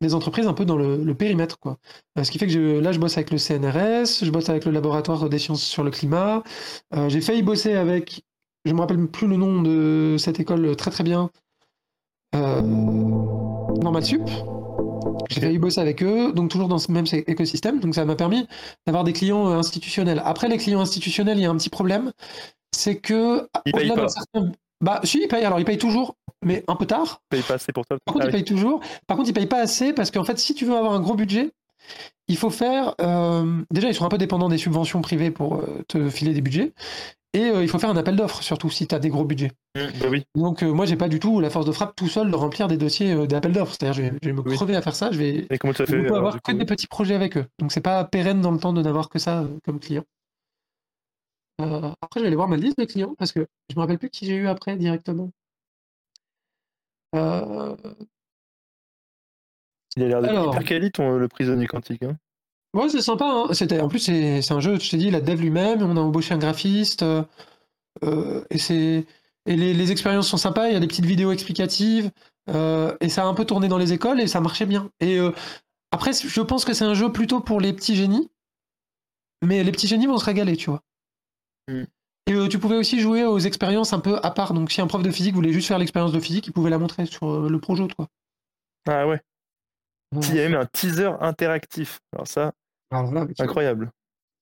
des 0.00 0.14
entreprises 0.14 0.46
un 0.46 0.52
peu 0.52 0.64
dans 0.64 0.76
le, 0.76 0.96
le 1.02 1.14
périmètre, 1.14 1.58
quoi. 1.58 1.78
Euh, 2.18 2.24
ce 2.24 2.30
qui 2.30 2.38
fait 2.38 2.46
que 2.46 2.52
je- 2.52 2.78
là, 2.80 2.92
je 2.92 2.98
bosse 2.98 3.16
avec 3.16 3.30
le 3.30 3.38
CNRS, 3.38 4.24
je 4.24 4.30
bosse 4.30 4.48
avec 4.48 4.64
le 4.64 4.72
laboratoire 4.72 5.28
des 5.28 5.38
sciences 5.38 5.62
sur 5.62 5.84
le 5.84 5.90
climat. 5.90 6.42
Euh, 6.94 7.08
j'ai 7.08 7.20
failli 7.20 7.42
bosser 7.42 7.74
avec, 7.74 8.22
je 8.64 8.72
me 8.72 8.80
rappelle 8.80 9.06
plus 9.06 9.26
le 9.26 9.36
nom 9.36 9.62
de 9.62 10.16
cette 10.18 10.38
école 10.40 10.76
très 10.76 10.90
très 10.90 11.04
bien, 11.04 11.30
euh, 12.34 12.60
Normal 12.62 14.04
Sup. 14.04 14.22
J'ai 15.30 15.40
failli 15.40 15.58
bosser 15.58 15.80
avec 15.80 16.02
eux, 16.02 16.32
donc 16.32 16.50
toujours 16.50 16.68
dans 16.68 16.78
ce 16.78 16.92
même 16.92 17.06
écosystème. 17.12 17.80
Donc 17.80 17.94
ça 17.94 18.04
m'a 18.04 18.16
permis 18.16 18.46
d'avoir 18.86 19.04
des 19.04 19.12
clients 19.12 19.48
euh, 19.50 19.58
institutionnels. 19.58 20.22
Après, 20.24 20.48
les 20.48 20.58
clients 20.58 20.80
institutionnels, 20.80 21.38
il 21.38 21.42
y 21.42 21.46
a 21.46 21.50
un 21.50 21.56
petit 21.56 21.70
problème, 21.70 22.12
c'est 22.72 22.96
que 22.96 23.48
Ils 23.64 23.72
payent 23.72 23.88
pas. 23.88 24.06
bah 24.80 25.00
si, 25.04 25.20
ils 25.22 25.28
payent. 25.28 25.44
Alors 25.44 25.58
ils 25.58 25.64
payent 25.64 25.78
toujours, 25.78 26.16
mais 26.44 26.64
un 26.68 26.76
peu 26.76 26.86
tard. 26.86 27.22
Paye 27.28 27.42
pas 27.42 27.54
assez 27.54 27.72
pour 27.72 27.86
toi. 27.86 27.98
Par 28.04 28.14
contre, 28.14 28.26
Ah 28.26 28.28
ils 28.28 28.32
payent 28.32 28.44
toujours. 28.44 28.80
Par 29.06 29.16
contre, 29.16 29.28
ils 29.30 29.32
payent 29.34 29.46
pas 29.46 29.60
assez 29.60 29.92
parce 29.92 30.10
qu'en 30.10 30.24
fait, 30.24 30.38
si 30.38 30.54
tu 30.54 30.64
veux 30.64 30.76
avoir 30.76 30.92
un 30.94 31.00
gros 31.00 31.14
budget, 31.14 31.50
il 32.28 32.36
faut 32.36 32.50
faire. 32.50 32.94
euh, 33.00 33.62
déjà, 33.70 33.88
ils 33.88 33.94
sont 33.94 34.04
un 34.04 34.08
peu 34.08 34.18
dépendants 34.18 34.48
des 34.48 34.58
subventions 34.58 35.00
privées 35.02 35.30
pour 35.30 35.56
euh, 35.56 35.82
te 35.88 36.08
filer 36.10 36.34
des 36.34 36.40
budgets. 36.40 36.72
Et 37.32 37.44
euh, 37.44 37.62
il 37.62 37.68
faut 37.68 37.78
faire 37.78 37.90
un 37.90 37.96
appel 37.98 38.16
d'offres, 38.16 38.42
surtout 38.42 38.70
si 38.70 38.86
tu 38.86 38.94
as 38.94 38.98
des 38.98 39.10
gros 39.10 39.24
budgets. 39.24 39.52
Hum, 39.76 39.90
bah 40.00 40.06
oui. 40.10 40.24
Donc, 40.34 40.62
moi, 40.62 40.86
j'ai 40.86 40.96
pas 40.96 41.08
du 41.08 41.20
tout 41.20 41.40
la 41.40 41.50
force 41.50 41.66
de 41.66 41.72
frappe 41.72 41.94
tout 41.94 42.08
seul 42.08 42.30
de 42.30 42.36
remplir 42.36 42.66
des 42.66 42.78
dossiers 42.78 43.26
d'appel 43.26 43.52
d'offres. 43.52 43.74
C'est-à-dire, 43.78 43.92
je 43.92 44.02
vais, 44.02 44.18
je 44.22 44.28
vais 44.28 44.32
me 44.34 44.40
Oui. 44.40 44.54
crever 44.56 44.74
à 44.74 44.80
faire 44.82 44.94
ça. 44.94 45.10
Je 45.12 45.18
vais, 45.18 45.46
Et 45.50 45.58
comment 45.58 45.74
tu 45.74 45.82
je 45.82 45.86
fait 45.86 45.92
peux 45.98 46.04
alors, 46.06 46.16
avoir 46.16 46.32
du 46.32 46.40
que 46.40 46.50
coup 46.52 46.56
des 46.58 46.64
petits 46.64 46.86
projets 46.86 47.14
avec 47.14 47.36
eux. 47.36 47.44
Donc, 47.58 47.72
c'est 47.72 47.82
pas 47.82 48.04
pérenne 48.04 48.40
dans 48.40 48.52
le 48.52 48.58
temps 48.58 48.72
de 48.72 48.80
n'avoir 48.80 49.10
que 49.10 49.18
ça 49.18 49.44
comme 49.64 49.78
client. 49.80 50.04
Après, 51.58 51.94
je 52.16 52.20
vais 52.20 52.26
aller 52.26 52.36
voir 52.36 52.48
ma 52.48 52.56
liste 52.56 52.78
de 52.78 52.84
clients 52.84 53.14
parce 53.18 53.32
que 53.32 53.46
je 53.70 53.74
me 53.76 53.80
rappelle 53.80 53.98
plus 53.98 54.10
qui 54.10 54.26
j'ai 54.26 54.36
eu 54.36 54.46
après 54.46 54.76
directement. 54.76 55.30
Euh, 57.16 57.76
Il 59.96 60.02
a 60.04 60.08
l'air 60.08 60.20
d'être 60.22 60.30
Alors. 60.30 60.54
hyper 60.54 60.64
quali 60.64 60.90
ton 60.92 61.16
le 61.16 61.28
prisonnier 61.28 61.66
quantique. 61.66 62.02
Hein. 62.02 62.16
Ouais, 62.74 62.88
c'est 62.90 63.00
sympa. 63.00 63.24
hein. 63.24 63.54
C'était, 63.54 63.80
en 63.80 63.88
plus, 63.88 64.00
c'est 64.00 64.52
un 64.52 64.60
jeu, 64.60 64.78
je 64.78 64.90
t'ai 64.90 64.98
dit, 64.98 65.10
la 65.10 65.20
dev 65.20 65.40
lui-même, 65.40 65.82
on 65.82 65.96
a 65.96 66.00
embauché 66.00 66.34
un 66.34 66.38
graphiste, 66.38 67.02
euh, 67.02 67.22
euh, 68.04 68.44
et, 68.50 68.58
c'est, 68.58 69.06
et 69.46 69.56
les, 69.56 69.72
les 69.72 69.92
expériences 69.92 70.28
sont 70.28 70.36
sympas, 70.36 70.68
il 70.68 70.74
y 70.74 70.76
a 70.76 70.80
des 70.80 70.86
petites 70.86 71.06
vidéos 71.06 71.32
explicatives, 71.32 72.10
euh, 72.50 72.94
et 73.00 73.08
ça 73.08 73.22
a 73.22 73.26
un 73.26 73.34
peu 73.34 73.46
tourné 73.46 73.68
dans 73.68 73.78
les 73.78 73.92
écoles, 73.94 74.20
et 74.20 74.26
ça 74.26 74.40
marchait 74.40 74.66
bien. 74.66 74.90
Et 75.00 75.18
euh, 75.18 75.32
après, 75.90 76.12
je 76.12 76.40
pense 76.42 76.66
que 76.66 76.74
c'est 76.74 76.84
un 76.84 76.94
jeu 76.94 77.10
plutôt 77.10 77.40
pour 77.40 77.60
les 77.60 77.72
petits 77.72 77.96
génies, 77.96 78.28
mais 79.42 79.64
les 79.64 79.72
petits 79.72 79.86
génies 79.88 80.06
vont 80.06 80.18
se 80.18 80.24
régaler, 80.26 80.56
tu 80.56 80.68
vois. 80.68 80.82
Mm. 81.68 81.84
Et 82.26 82.34
euh, 82.34 82.48
tu 82.48 82.58
pouvais 82.58 82.76
aussi 82.76 83.00
jouer 83.00 83.24
aux 83.24 83.38
expériences 83.38 83.92
un 83.92 84.00
peu 84.00 84.18
à 84.22 84.30
part. 84.30 84.52
Donc, 84.52 84.72
si 84.72 84.80
un 84.80 84.86
prof 84.86 85.02
de 85.02 85.10
physique 85.10 85.34
voulait 85.34 85.52
juste 85.52 85.68
faire 85.68 85.78
l'expérience 85.78 86.12
de 86.12 86.20
physique, 86.20 86.46
il 86.46 86.52
pouvait 86.52 86.70
la 86.70 86.78
montrer 86.78 87.06
sur 87.06 87.28
euh, 87.30 87.48
le 87.48 87.60
projet, 87.60 87.86
quoi. 87.96 88.08
Ah 88.88 89.06
ouais. 89.06 89.20
Il 90.12 90.34
y 90.34 90.40
a 90.40 90.48
même 90.48 90.60
un 90.60 90.66
teaser 90.66 91.10
interactif. 91.20 92.00
Alors 92.12 92.26
ça, 92.26 92.52
Alors 92.90 93.12
là, 93.12 93.26
incroyable. 93.38 93.90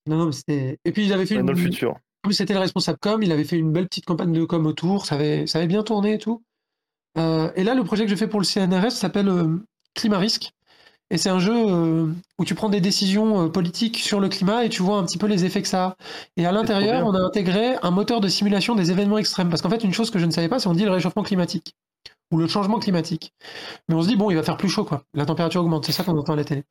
Non, 0.06 0.16
non, 0.16 0.26
mais 0.26 0.32
c'était. 0.32 0.78
Et 0.84 0.92
puis, 0.92 1.06
il 1.06 1.12
avait 1.12 1.26
fait 1.26 1.36
Dans 1.36 1.40
une. 1.40 1.48
le 1.48 1.56
futur. 1.56 1.96
C'était 2.30 2.54
le 2.54 2.60
responsable 2.60 2.98
com, 3.00 3.22
il 3.22 3.32
avait 3.32 3.44
fait 3.44 3.58
une 3.58 3.70
belle 3.70 3.86
petite 3.86 4.06
campagne 4.06 4.32
de 4.32 4.44
com 4.44 4.64
autour, 4.66 5.04
ça 5.04 5.16
avait, 5.16 5.46
ça 5.46 5.58
avait 5.58 5.66
bien 5.66 5.82
tourné 5.82 6.14
et 6.14 6.18
tout. 6.18 6.42
Euh, 7.18 7.50
et 7.54 7.64
là, 7.64 7.74
le 7.74 7.84
projet 7.84 8.04
que 8.04 8.10
je 8.10 8.16
fais 8.16 8.28
pour 8.28 8.40
le 8.40 8.46
CNRS 8.46 8.92
s'appelle 8.92 9.28
euh, 9.28 9.58
Climat 9.94 10.18
Risque. 10.18 10.52
Et 11.14 11.16
c'est 11.16 11.30
un 11.30 11.38
jeu 11.38 11.54
euh, 11.54 12.08
où 12.40 12.44
tu 12.44 12.56
prends 12.56 12.68
des 12.68 12.80
décisions 12.80 13.44
euh, 13.44 13.48
politiques 13.48 13.98
sur 13.98 14.18
le 14.18 14.28
climat 14.28 14.64
et 14.64 14.68
tu 14.68 14.82
vois 14.82 14.96
un 14.98 15.04
petit 15.04 15.16
peu 15.16 15.28
les 15.28 15.44
effets 15.44 15.62
que 15.62 15.68
ça 15.68 15.84
a. 15.84 15.96
Et 16.36 16.44
à 16.44 16.50
l'intérieur, 16.50 17.06
on 17.06 17.14
a 17.14 17.20
intégré 17.20 17.76
un 17.82 17.92
moteur 17.92 18.20
de 18.20 18.26
simulation 18.26 18.74
des 18.74 18.90
événements 18.90 19.18
extrêmes. 19.18 19.48
Parce 19.48 19.62
qu'en 19.62 19.70
fait, 19.70 19.84
une 19.84 19.94
chose 19.94 20.10
que 20.10 20.18
je 20.18 20.26
ne 20.26 20.32
savais 20.32 20.48
pas, 20.48 20.58
c'est 20.58 20.66
on 20.66 20.74
dit 20.74 20.84
le 20.84 20.90
réchauffement 20.90 21.22
climatique 21.22 21.76
ou 22.32 22.36
le 22.36 22.48
changement 22.48 22.80
climatique. 22.80 23.32
Mais 23.88 23.94
on 23.94 24.02
se 24.02 24.08
dit, 24.08 24.16
bon, 24.16 24.28
il 24.30 24.34
va 24.34 24.42
faire 24.42 24.56
plus 24.56 24.68
chaud, 24.68 24.82
quoi. 24.82 25.04
La 25.14 25.24
température 25.24 25.60
augmente, 25.60 25.86
c'est 25.86 25.92
ça 25.92 26.02
qu'on 26.02 26.18
entend 26.18 26.32
à 26.32 26.36
la 26.36 26.42
télé. 26.42 26.64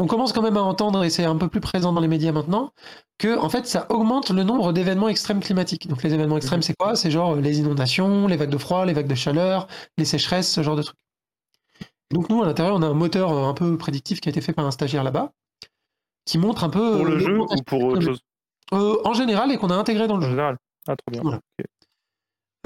On 0.00 0.08
commence 0.08 0.32
quand 0.32 0.42
même 0.42 0.56
à 0.56 0.62
entendre, 0.62 1.04
et 1.04 1.10
c'est 1.10 1.24
un 1.24 1.36
peu 1.36 1.46
plus 1.46 1.60
présent 1.60 1.92
dans 1.92 2.00
les 2.00 2.08
médias 2.08 2.32
maintenant, 2.32 2.72
que 3.18 3.38
en 3.38 3.48
fait, 3.48 3.68
ça 3.68 3.86
augmente 3.88 4.30
le 4.30 4.42
nombre 4.42 4.72
d'événements 4.72 5.08
extrêmes 5.08 5.38
climatiques. 5.38 5.86
Donc 5.86 6.02
les 6.02 6.12
événements 6.12 6.38
extrêmes, 6.38 6.62
c'est 6.62 6.74
quoi? 6.76 6.96
C'est 6.96 7.12
genre 7.12 7.36
les 7.36 7.60
inondations, 7.60 8.26
les 8.26 8.36
vagues 8.36 8.50
de 8.50 8.58
froid, 8.58 8.84
les 8.84 8.94
vagues 8.94 9.06
de 9.06 9.14
chaleur, 9.14 9.68
les 9.96 10.04
sécheresses, 10.04 10.50
ce 10.50 10.64
genre 10.64 10.74
de 10.74 10.82
trucs. 10.82 10.96
Donc 12.12 12.28
nous, 12.28 12.42
à 12.42 12.46
l'intérieur, 12.46 12.76
on 12.76 12.82
a 12.82 12.86
un 12.86 12.94
moteur 12.94 13.32
euh, 13.32 13.48
un 13.48 13.54
peu 13.54 13.76
prédictif 13.76 14.20
qui 14.20 14.28
a 14.28 14.30
été 14.30 14.40
fait 14.40 14.52
par 14.52 14.64
un 14.66 14.70
stagiaire 14.70 15.02
là-bas, 15.04 15.32
qui 16.24 16.38
montre 16.38 16.64
un 16.64 16.70
peu... 16.70 16.98
Pour 16.98 17.06
euh, 17.06 17.10
le 17.10 17.18
jeu 17.18 17.40
ou 17.40 17.46
pour 17.66 17.82
autre 17.82 18.00
chose 18.00 18.20
Euh, 18.72 18.96
En 19.04 19.12
général, 19.14 19.50
et 19.52 19.58
qu'on 19.58 19.70
a 19.70 19.74
intégré 19.76 20.06
dans 20.06 20.16
le 20.16 20.22
En 20.24 20.26
jeu. 20.26 20.30
général. 20.30 20.56
Ah, 20.88 20.96
trop 20.96 21.10
bien. 21.10 21.22
Voilà. 21.22 21.40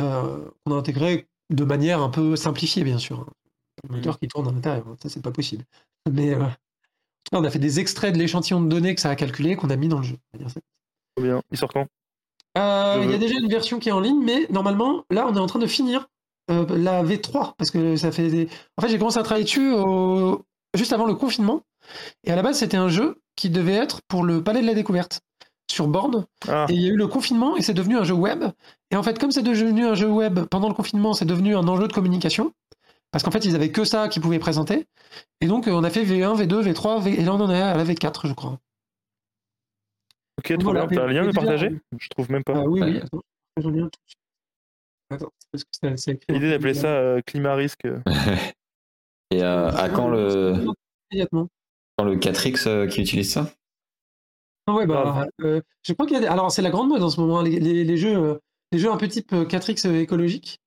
Euh, 0.01 0.49
qu'on 0.65 0.75
a 0.75 0.77
intégré 0.79 1.27
de 1.51 1.65
manière 1.65 2.01
un 2.03 2.11
peu 2.11 2.37
simplifiée, 2.37 2.85
bien 2.85 2.99
sûr. 2.99 3.27
Un 3.89 3.97
moteur 3.97 4.19
qui 4.19 4.29
tourne 4.29 4.49
à 4.49 4.53
l'intérieur, 4.53 4.85
ça 5.03 5.09
c'est 5.09 5.23
pas 5.23 5.31
possible. 5.31 5.65
Mais 6.11 6.35
euh, 6.35 6.43
en 7.33 7.41
on 7.41 7.45
a 7.45 7.51
fait 7.51 7.59
des 7.59 7.81
extraits 7.81 8.12
de 8.12 8.19
l'échantillon 8.19 8.61
de 8.61 8.69
données 8.69 8.95
que 8.95 9.01
ça 9.01 9.11
a 9.11 9.17
calculé, 9.17 9.57
qu'on 9.57 9.71
a 9.71 9.77
mis 9.77 9.89
dans 9.89 9.99
le 9.99 10.05
jeu. 10.05 10.17
on. 10.35 10.45
Trop 10.49 11.25
bien. 11.25 11.43
Il 11.51 11.57
sort 11.59 11.73
quand? 11.73 11.87
Euh, 12.59 13.01
Il 13.05 13.11
y 13.11 13.15
a 13.15 13.19
déjà 13.19 13.37
une 13.39 13.49
version 13.49 13.79
qui 13.79 13.89
est 13.89 13.93
en 13.93 14.01
ligne, 14.01 14.23
mais 14.23 14.47
normalement, 14.51 15.05
là, 15.11 15.27
on 15.29 15.35
est 15.35 15.39
en 15.39 15.47
train 15.47 15.59
de 15.59 15.67
finir 15.67 16.09
euh, 16.51 16.66
la 16.77 17.02
V3, 17.02 17.55
parce 17.56 17.70
que 17.70 17.97
ça 17.97 18.12
fait 18.12 18.28
des... 18.28 18.48
En 18.77 18.82
fait, 18.82 18.89
j'ai 18.89 18.98
commencé 18.98 19.18
à 19.18 19.22
travailler 19.22 19.44
dessus 19.44 19.72
au- 19.72 20.43
juste 20.74 20.93
avant 20.93 21.06
le 21.06 21.14
confinement, 21.14 21.62
et 22.24 22.31
à 22.31 22.36
la 22.36 22.43
base, 22.43 22.59
c'était 22.59 22.77
un 22.77 22.89
jeu 22.89 23.20
qui 23.36 23.51
devait 23.51 23.74
être 23.74 24.01
pour 24.09 24.22
le 24.24 24.43
Palais 24.43 24.60
de 24.62 24.66
la 24.66 24.74
Découverte, 24.74 25.20
sur 25.70 25.86
borne, 25.89 26.27
Ah, 26.48 26.66
et 26.68 26.74
il 26.74 26.81
y 26.82 26.86
a 26.86 26.90
eu 26.93 26.97
le 26.97 27.06
confinement, 27.06 27.56
et 27.56 27.62
c'est 27.62 27.74
devenu 27.74 27.97
un 27.97 28.05
jeu 28.05 28.14
web, 28.14 28.44
et 28.90 28.97
en 28.97 29.02
fait, 29.02 29.18
comme 29.18 29.31
c'est 29.31 29.43
devenu 29.43 29.86
un 29.86 29.94
jeu 29.94 30.09
web 30.09 30.40
pendant 30.51 30.68
le 30.68 30.74
confinement, 30.74 31.14
c'est 31.14 31.24
devenu 31.24 31.56
un 31.56 31.66
enjeu 31.68 31.86
de 31.89 31.93
communication, 31.93 32.52
parce 33.12 33.24
qu'en 33.24 33.31
fait, 33.31 33.44
ils 33.44 33.55
avaient 33.56 33.70
que 33.72 33.85
ça 33.85 34.09
qu'ils 34.09 34.22
pouvaient 34.22 34.39
présenter, 34.39 34.86
et 35.40 35.47
donc 35.47 35.66
euh, 35.68 35.72
on 35.72 35.85
a 35.85 35.90
fait 35.90 36.05
V1, 36.05 36.36
V2, 36.36 36.62
V3, 36.72 37.02
V... 37.02 37.20
et 37.20 37.24
là, 37.24 37.35
on 37.35 37.40
en 37.40 37.51
est 37.51 37.60
à 37.60 37.77
la 37.77 37.85
V4, 37.85 38.27
je 38.28 38.32
crois. 38.35 38.59
ok, 40.39 40.47
trop 40.59 40.72
Voilà, 40.72 40.86
bien. 40.86 40.97
T'as 40.97 41.05
un 41.05 41.06
lien 41.12 41.27
déjà, 41.27 41.32
partager? 41.40 41.66
euh, 41.68 41.78
Je 41.98 42.09
trouve 42.09 42.31
même 42.31 42.44
pas. 42.44 42.52
Ah 42.56 42.64
oui, 42.66 42.81
oui, 42.82 42.98
attends, 42.98 43.20
j'en 43.56 43.74
ai 43.74 43.81
un 43.81 43.85
tout 43.85 43.90
de 43.90 44.09
suite. 44.09 44.18
Attends, 45.11 45.32
parce 45.53 45.65
que 45.65 45.70
c'est- 45.73 45.97
c'est 45.97 46.11
écrit 46.12 46.27
en- 46.31 46.35
L'idée 46.35 46.51
d'appeler 46.51 46.74
ça 46.74 46.89
euh, 46.89 47.20
climat 47.23 47.55
risque. 47.55 47.87
Et 49.32 49.43
euh, 49.43 49.70
à 49.70 49.89
quand 49.89 50.09
le, 50.09 50.55
Immédiatement. 51.12 51.49
quand 51.97 52.05
le 52.05 52.16
4X 52.16 52.66
euh, 52.69 52.87
qui 52.87 53.01
utilise 53.01 53.32
ça? 53.32 53.51
Ah 54.66 54.74
ouais, 54.74 54.87
bah, 54.87 55.27
euh, 55.43 55.61
je 55.82 55.93
crois 55.93 56.07
qu'il 56.07 56.15
y 56.15 56.19
a 56.19 56.20
des... 56.20 56.27
Alors, 56.27 56.51
c'est 56.53 56.62
la 56.62 56.70
grande 56.70 56.89
mode 56.89 57.03
en 57.03 57.11
ce 57.11 57.20
moment, 57.20 57.41
hein, 57.41 57.45
les, 57.45 57.59
les- 57.61 57.85
les 57.85 57.97
jeux, 57.97 58.16
euh, 58.16 58.39
les 58.73 58.78
jeux 58.78 58.91
un 58.91 58.97
peu 58.97 59.09
type 59.09 59.32
euh, 59.32 59.45
4X 59.45 59.87
écologique. 60.01 60.61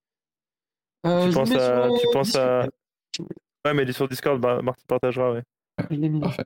Euh, 1.06 1.26
Tu 1.26 1.32
je 1.32 1.34
vous 1.34 1.40
penses 1.41 1.49
mets 1.49 1.60
à. 1.60 1.88
sur, 1.90 1.99
Tu 1.99 2.07
euh, 2.07 2.11
penses 2.11 2.36
à. 2.36 2.61
Discord. 2.64 3.30
Ouais, 3.65 3.74
mais 3.74 3.84
il 3.84 3.90
est 3.90 3.94
sur 3.94 4.07
Discord, 4.10 4.40
bah, 4.41 4.61
Marty 4.61 4.84
partagera, 4.88 5.32
ouais. 5.34 5.44
Je 5.90 5.95
l'ai 5.95 6.10
mis. 6.10 6.20
Parfait. 6.22 6.44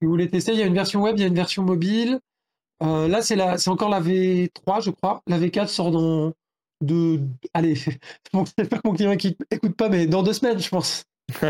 Si 0.00 0.04
vous 0.06 0.10
voulez 0.10 0.28
tester, 0.30 0.52
il 0.52 0.58
y 0.58 0.62
a 0.62 0.66
une 0.66 0.74
version 0.74 1.02
web, 1.02 1.16
il 1.16 1.20
y 1.22 1.24
a 1.24 1.28
une 1.28 1.34
version 1.34 1.62
mobile. 1.64 2.20
Euh, 2.82 3.08
là, 3.08 3.22
c'est 3.22 3.34
la... 3.36 3.58
c'est 3.58 3.70
encore 3.70 3.88
la 3.88 4.00
V3, 4.00 4.82
je 4.84 4.90
crois. 4.90 5.22
La 5.26 5.38
V4 5.38 5.66
sort 5.68 5.90
dans 5.90 6.32
deux... 6.80 7.20
Allez, 7.54 7.74
bon, 8.32 8.44
j'espère 8.58 8.82
que 8.82 8.88
mon 8.88 8.94
client 8.94 9.16
qui 9.16 9.36
écoute 9.50 9.76
pas, 9.76 9.88
mais 9.88 10.06
dans 10.06 10.22
deux 10.22 10.32
semaines, 10.32 10.58
je 10.60 10.68
pense. 10.68 11.04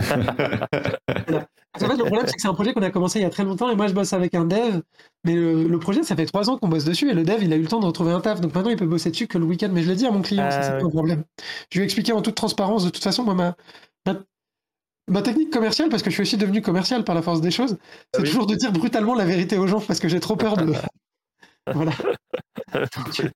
Qu'en 1.78 1.86
fait, 1.86 1.96
le 1.96 2.04
problème, 2.04 2.26
c'est 2.26 2.34
que 2.34 2.40
c'est 2.40 2.48
un 2.48 2.54
projet 2.54 2.72
qu'on 2.72 2.82
a 2.82 2.90
commencé 2.90 3.18
il 3.20 3.22
y 3.22 3.24
a 3.24 3.30
très 3.30 3.44
longtemps 3.44 3.70
et 3.70 3.76
moi, 3.76 3.86
je 3.88 3.92
bosse 3.92 4.12
avec 4.12 4.34
un 4.34 4.44
dev. 4.44 4.80
Mais 5.24 5.34
le, 5.34 5.64
le 5.68 5.78
projet, 5.78 6.02
ça 6.02 6.16
fait 6.16 6.26
trois 6.26 6.48
ans 6.50 6.58
qu'on 6.58 6.68
bosse 6.68 6.84
dessus 6.84 7.10
et 7.10 7.14
le 7.14 7.24
dev, 7.24 7.42
il 7.42 7.52
a 7.52 7.56
eu 7.56 7.62
le 7.62 7.68
temps 7.68 7.78
de 7.80 7.86
retrouver 7.86 8.10
un 8.12 8.20
taf. 8.20 8.40
Donc 8.40 8.54
maintenant, 8.54 8.70
il 8.70 8.76
peut 8.76 8.86
bosser 8.86 9.10
dessus 9.10 9.26
que 9.28 9.38
le 9.38 9.44
week-end. 9.44 9.68
Mais 9.72 9.82
je 9.82 9.88
l'ai 9.90 9.96
dit 9.96 10.06
à 10.06 10.10
mon 10.10 10.22
client, 10.22 10.50
ça, 10.50 10.60
Ah 10.60 10.62
c'est 10.62 10.72
ouais. 10.72 10.78
pas 10.78 10.86
un 10.86 10.90
problème. 10.90 11.24
Je 11.70 11.78
lui 11.78 11.82
ai 11.82 11.84
expliqué 11.84 12.12
en 12.12 12.22
toute 12.22 12.34
transparence. 12.34 12.84
De 12.84 12.90
toute 12.90 13.04
façon, 13.04 13.22
moi, 13.22 13.34
ma, 13.34 13.54
ma, 14.06 14.20
ma 15.08 15.22
technique 15.22 15.52
commerciale, 15.52 15.88
parce 15.90 16.02
que 16.02 16.10
je 16.10 16.14
suis 16.14 16.22
aussi 16.22 16.36
devenu 16.38 16.62
commercial 16.62 17.04
par 17.04 17.14
la 17.14 17.22
force 17.22 17.40
des 17.40 17.50
choses, 17.50 17.78
c'est 18.14 18.22
Ah 18.22 18.22
oui. 18.22 18.28
toujours 18.30 18.46
de 18.46 18.54
dire 18.56 18.72
brutalement 18.72 19.14
la 19.14 19.24
vérité 19.26 19.58
aux 19.58 19.66
gens 19.66 19.80
parce 19.80 20.00
que 20.00 20.08
j'ai 20.08 20.20
trop 20.20 20.36
peur 20.36 20.56
de. 20.56 20.72
voilà. 21.74 21.92
C'est 23.12 23.32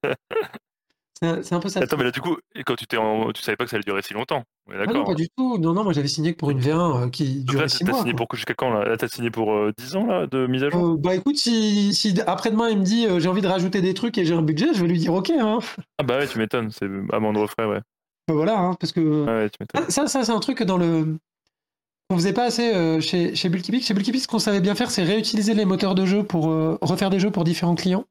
un- 1.26 1.42
c'est 1.42 1.54
un 1.54 1.60
peu 1.60 1.68
ça. 1.68 1.80
Attends, 1.80 1.96
mais 1.96 2.04
là, 2.04 2.10
du 2.10 2.20
coup, 2.20 2.36
quand 2.66 2.74
tu 2.76 2.86
t'es 2.86 2.96
en... 2.96 3.30
tu 3.32 3.42
savais 3.42 3.56
pas 3.56 3.64
que 3.64 3.70
ça 3.70 3.76
allait 3.76 3.84
durer 3.84 4.02
si 4.02 4.14
longtemps. 4.14 4.44
On 4.68 4.72
Ah 4.78 4.86
non, 4.86 5.04
pas 5.04 5.14
du 5.14 5.28
tout. 5.36 5.58
Non, 5.58 5.72
non, 5.72 5.84
moi, 5.84 5.92
j'avais 5.92 6.08
signé 6.08 6.32
que 6.32 6.38
pour 6.38 6.50
une 6.50 6.60
V1 6.60 7.04
euh, 7.06 7.08
qui 7.10 7.42
durait 7.44 7.68
six 7.68 7.84
t'as 7.84 7.90
mois. 7.92 8.00
signé 8.00 8.12
quoi. 8.12 8.26
pour 8.26 8.36
jusqu'à 8.36 8.54
quand 8.54 8.70
là? 8.72 8.84
Là, 8.84 8.96
t'as 8.96 9.08
signé 9.08 9.30
pour 9.30 9.52
euh, 9.52 9.72
10 9.76 9.96
ans 9.96 10.06
là, 10.06 10.26
de 10.26 10.46
mise 10.46 10.62
à 10.64 10.70
jour? 10.70 10.86
Euh, 10.86 10.96
bah 10.96 11.14
écoute, 11.14 11.36
si, 11.36 11.94
si 11.94 12.20
après-demain 12.26 12.68
il 12.70 12.78
me 12.78 12.84
dit 12.84 13.06
euh, 13.06 13.20
j'ai 13.20 13.28
envie 13.28 13.42
de 13.42 13.48
rajouter 13.48 13.80
des 13.80 13.94
trucs 13.94 14.18
et 14.18 14.24
j'ai 14.24 14.34
un 14.34 14.42
budget, 14.42 14.72
je 14.74 14.80
vais 14.82 14.88
lui 14.88 14.98
dire 14.98 15.14
ok. 15.14 15.30
Hein. 15.30 15.58
Ah 15.98 16.02
bah 16.04 16.18
ouais, 16.18 16.26
tu 16.26 16.38
m'étonnes. 16.38 16.70
C'est 16.70 16.86
à 17.12 17.18
moindre 17.20 17.46
frais, 17.46 17.66
ouais. 17.66 17.80
Bah 18.28 18.34
voilà, 18.34 18.58
hein, 18.58 18.74
parce 18.78 18.92
que 18.92 19.00
Ouais, 19.00 19.32
ouais, 19.32 19.50
tu 19.50 19.56
m'étonnes. 19.60 19.84
Ah, 19.88 19.90
ça, 19.90 20.06
ça 20.06 20.24
c'est 20.24 20.32
un 20.32 20.40
truc 20.40 20.62
dans 20.62 20.78
le 20.78 21.16
qu'on 22.10 22.16
faisait 22.16 22.32
pas 22.32 22.44
assez 22.44 22.72
euh, 22.74 23.00
chez 23.00 23.34
chez 23.34 23.48
Bulkipix. 23.48 23.86
Chez 23.86 23.94
Bulkipix, 23.94 24.22
ce 24.22 24.28
qu'on 24.28 24.38
savait 24.38 24.60
bien 24.60 24.74
faire, 24.74 24.90
c'est 24.90 25.02
réutiliser 25.02 25.54
les 25.54 25.64
moteurs 25.64 25.94
de 25.94 26.04
jeu 26.06 26.22
pour 26.24 26.50
euh, 26.50 26.78
refaire 26.82 27.10
des 27.10 27.18
jeux 27.20 27.30
pour 27.30 27.44
différents 27.44 27.74
clients. 27.74 28.04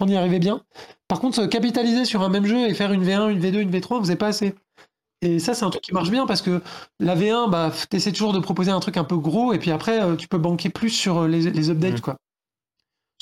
On 0.00 0.08
y 0.08 0.16
arrivait 0.16 0.38
bien. 0.38 0.62
Par 1.08 1.20
contre, 1.20 1.40
euh, 1.40 1.46
capitaliser 1.48 2.04
sur 2.04 2.22
un 2.22 2.28
même 2.28 2.46
jeu 2.46 2.68
et 2.68 2.74
faire 2.74 2.92
une 2.92 3.02
V1, 3.04 3.30
une 3.30 3.40
V2, 3.40 3.60
une 3.60 3.70
V3, 3.70 3.96
on 3.96 4.00
faisait 4.00 4.16
pas 4.16 4.26
assez. 4.28 4.54
Et 5.22 5.38
ça, 5.38 5.54
c'est 5.54 5.64
un 5.64 5.70
truc 5.70 5.82
qui 5.82 5.92
marche 5.94 6.10
bien 6.10 6.26
parce 6.26 6.42
que 6.42 6.60
la 7.00 7.14
V1, 7.16 7.48
bah, 7.48 7.72
t'essaies 7.88 8.12
toujours 8.12 8.32
de 8.34 8.38
proposer 8.38 8.70
un 8.70 8.80
truc 8.80 8.96
un 8.98 9.04
peu 9.04 9.16
gros 9.16 9.52
et 9.54 9.58
puis 9.58 9.70
après, 9.70 10.02
euh, 10.02 10.16
tu 10.16 10.28
peux 10.28 10.38
banquer 10.38 10.68
plus 10.68 10.90
sur 10.90 11.20
euh, 11.22 11.28
les, 11.28 11.50
les 11.50 11.70
updates, 11.70 11.94
Mhm. 11.94 12.00
quoi. 12.00 12.16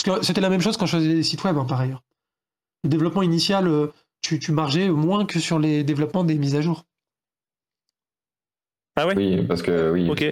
Parce 0.04 0.18
que 0.20 0.26
c'était 0.26 0.40
la 0.40 0.50
même 0.50 0.60
chose 0.60 0.76
quand 0.76 0.86
je 0.86 0.96
faisais 0.96 1.14
des 1.14 1.22
sites 1.22 1.44
web, 1.44 1.56
hein, 1.56 1.64
par 1.64 1.80
ailleurs. 1.80 2.02
Le 2.82 2.90
développement 2.90 3.22
initial, 3.22 3.70
tu, 4.20 4.38
tu 4.40 4.50
margeais 4.52 4.88
moins 4.88 5.24
que 5.24 5.38
sur 5.38 5.58
les 5.60 5.84
développements 5.84 6.24
des 6.24 6.34
mises 6.34 6.56
à 6.56 6.60
jour. 6.60 6.84
Ah 8.96 9.06
ouais? 9.06 9.14
Oui, 9.16 9.42
parce 9.46 9.62
que 9.62 9.90
oui, 9.90 10.10
Ok. 10.10 10.24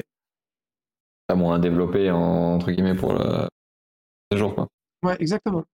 t'as 1.26 1.34
moins 1.34 1.56
à 1.56 1.58
développer 1.58 2.10
en- 2.10 2.54
entre 2.56 2.70
guillemets 2.72 2.94
pour 2.94 3.12
le 3.14 3.48
jour 4.34 4.54
quoi. 4.54 4.68
Ouais, 5.02 5.16
exactement. 5.20 5.64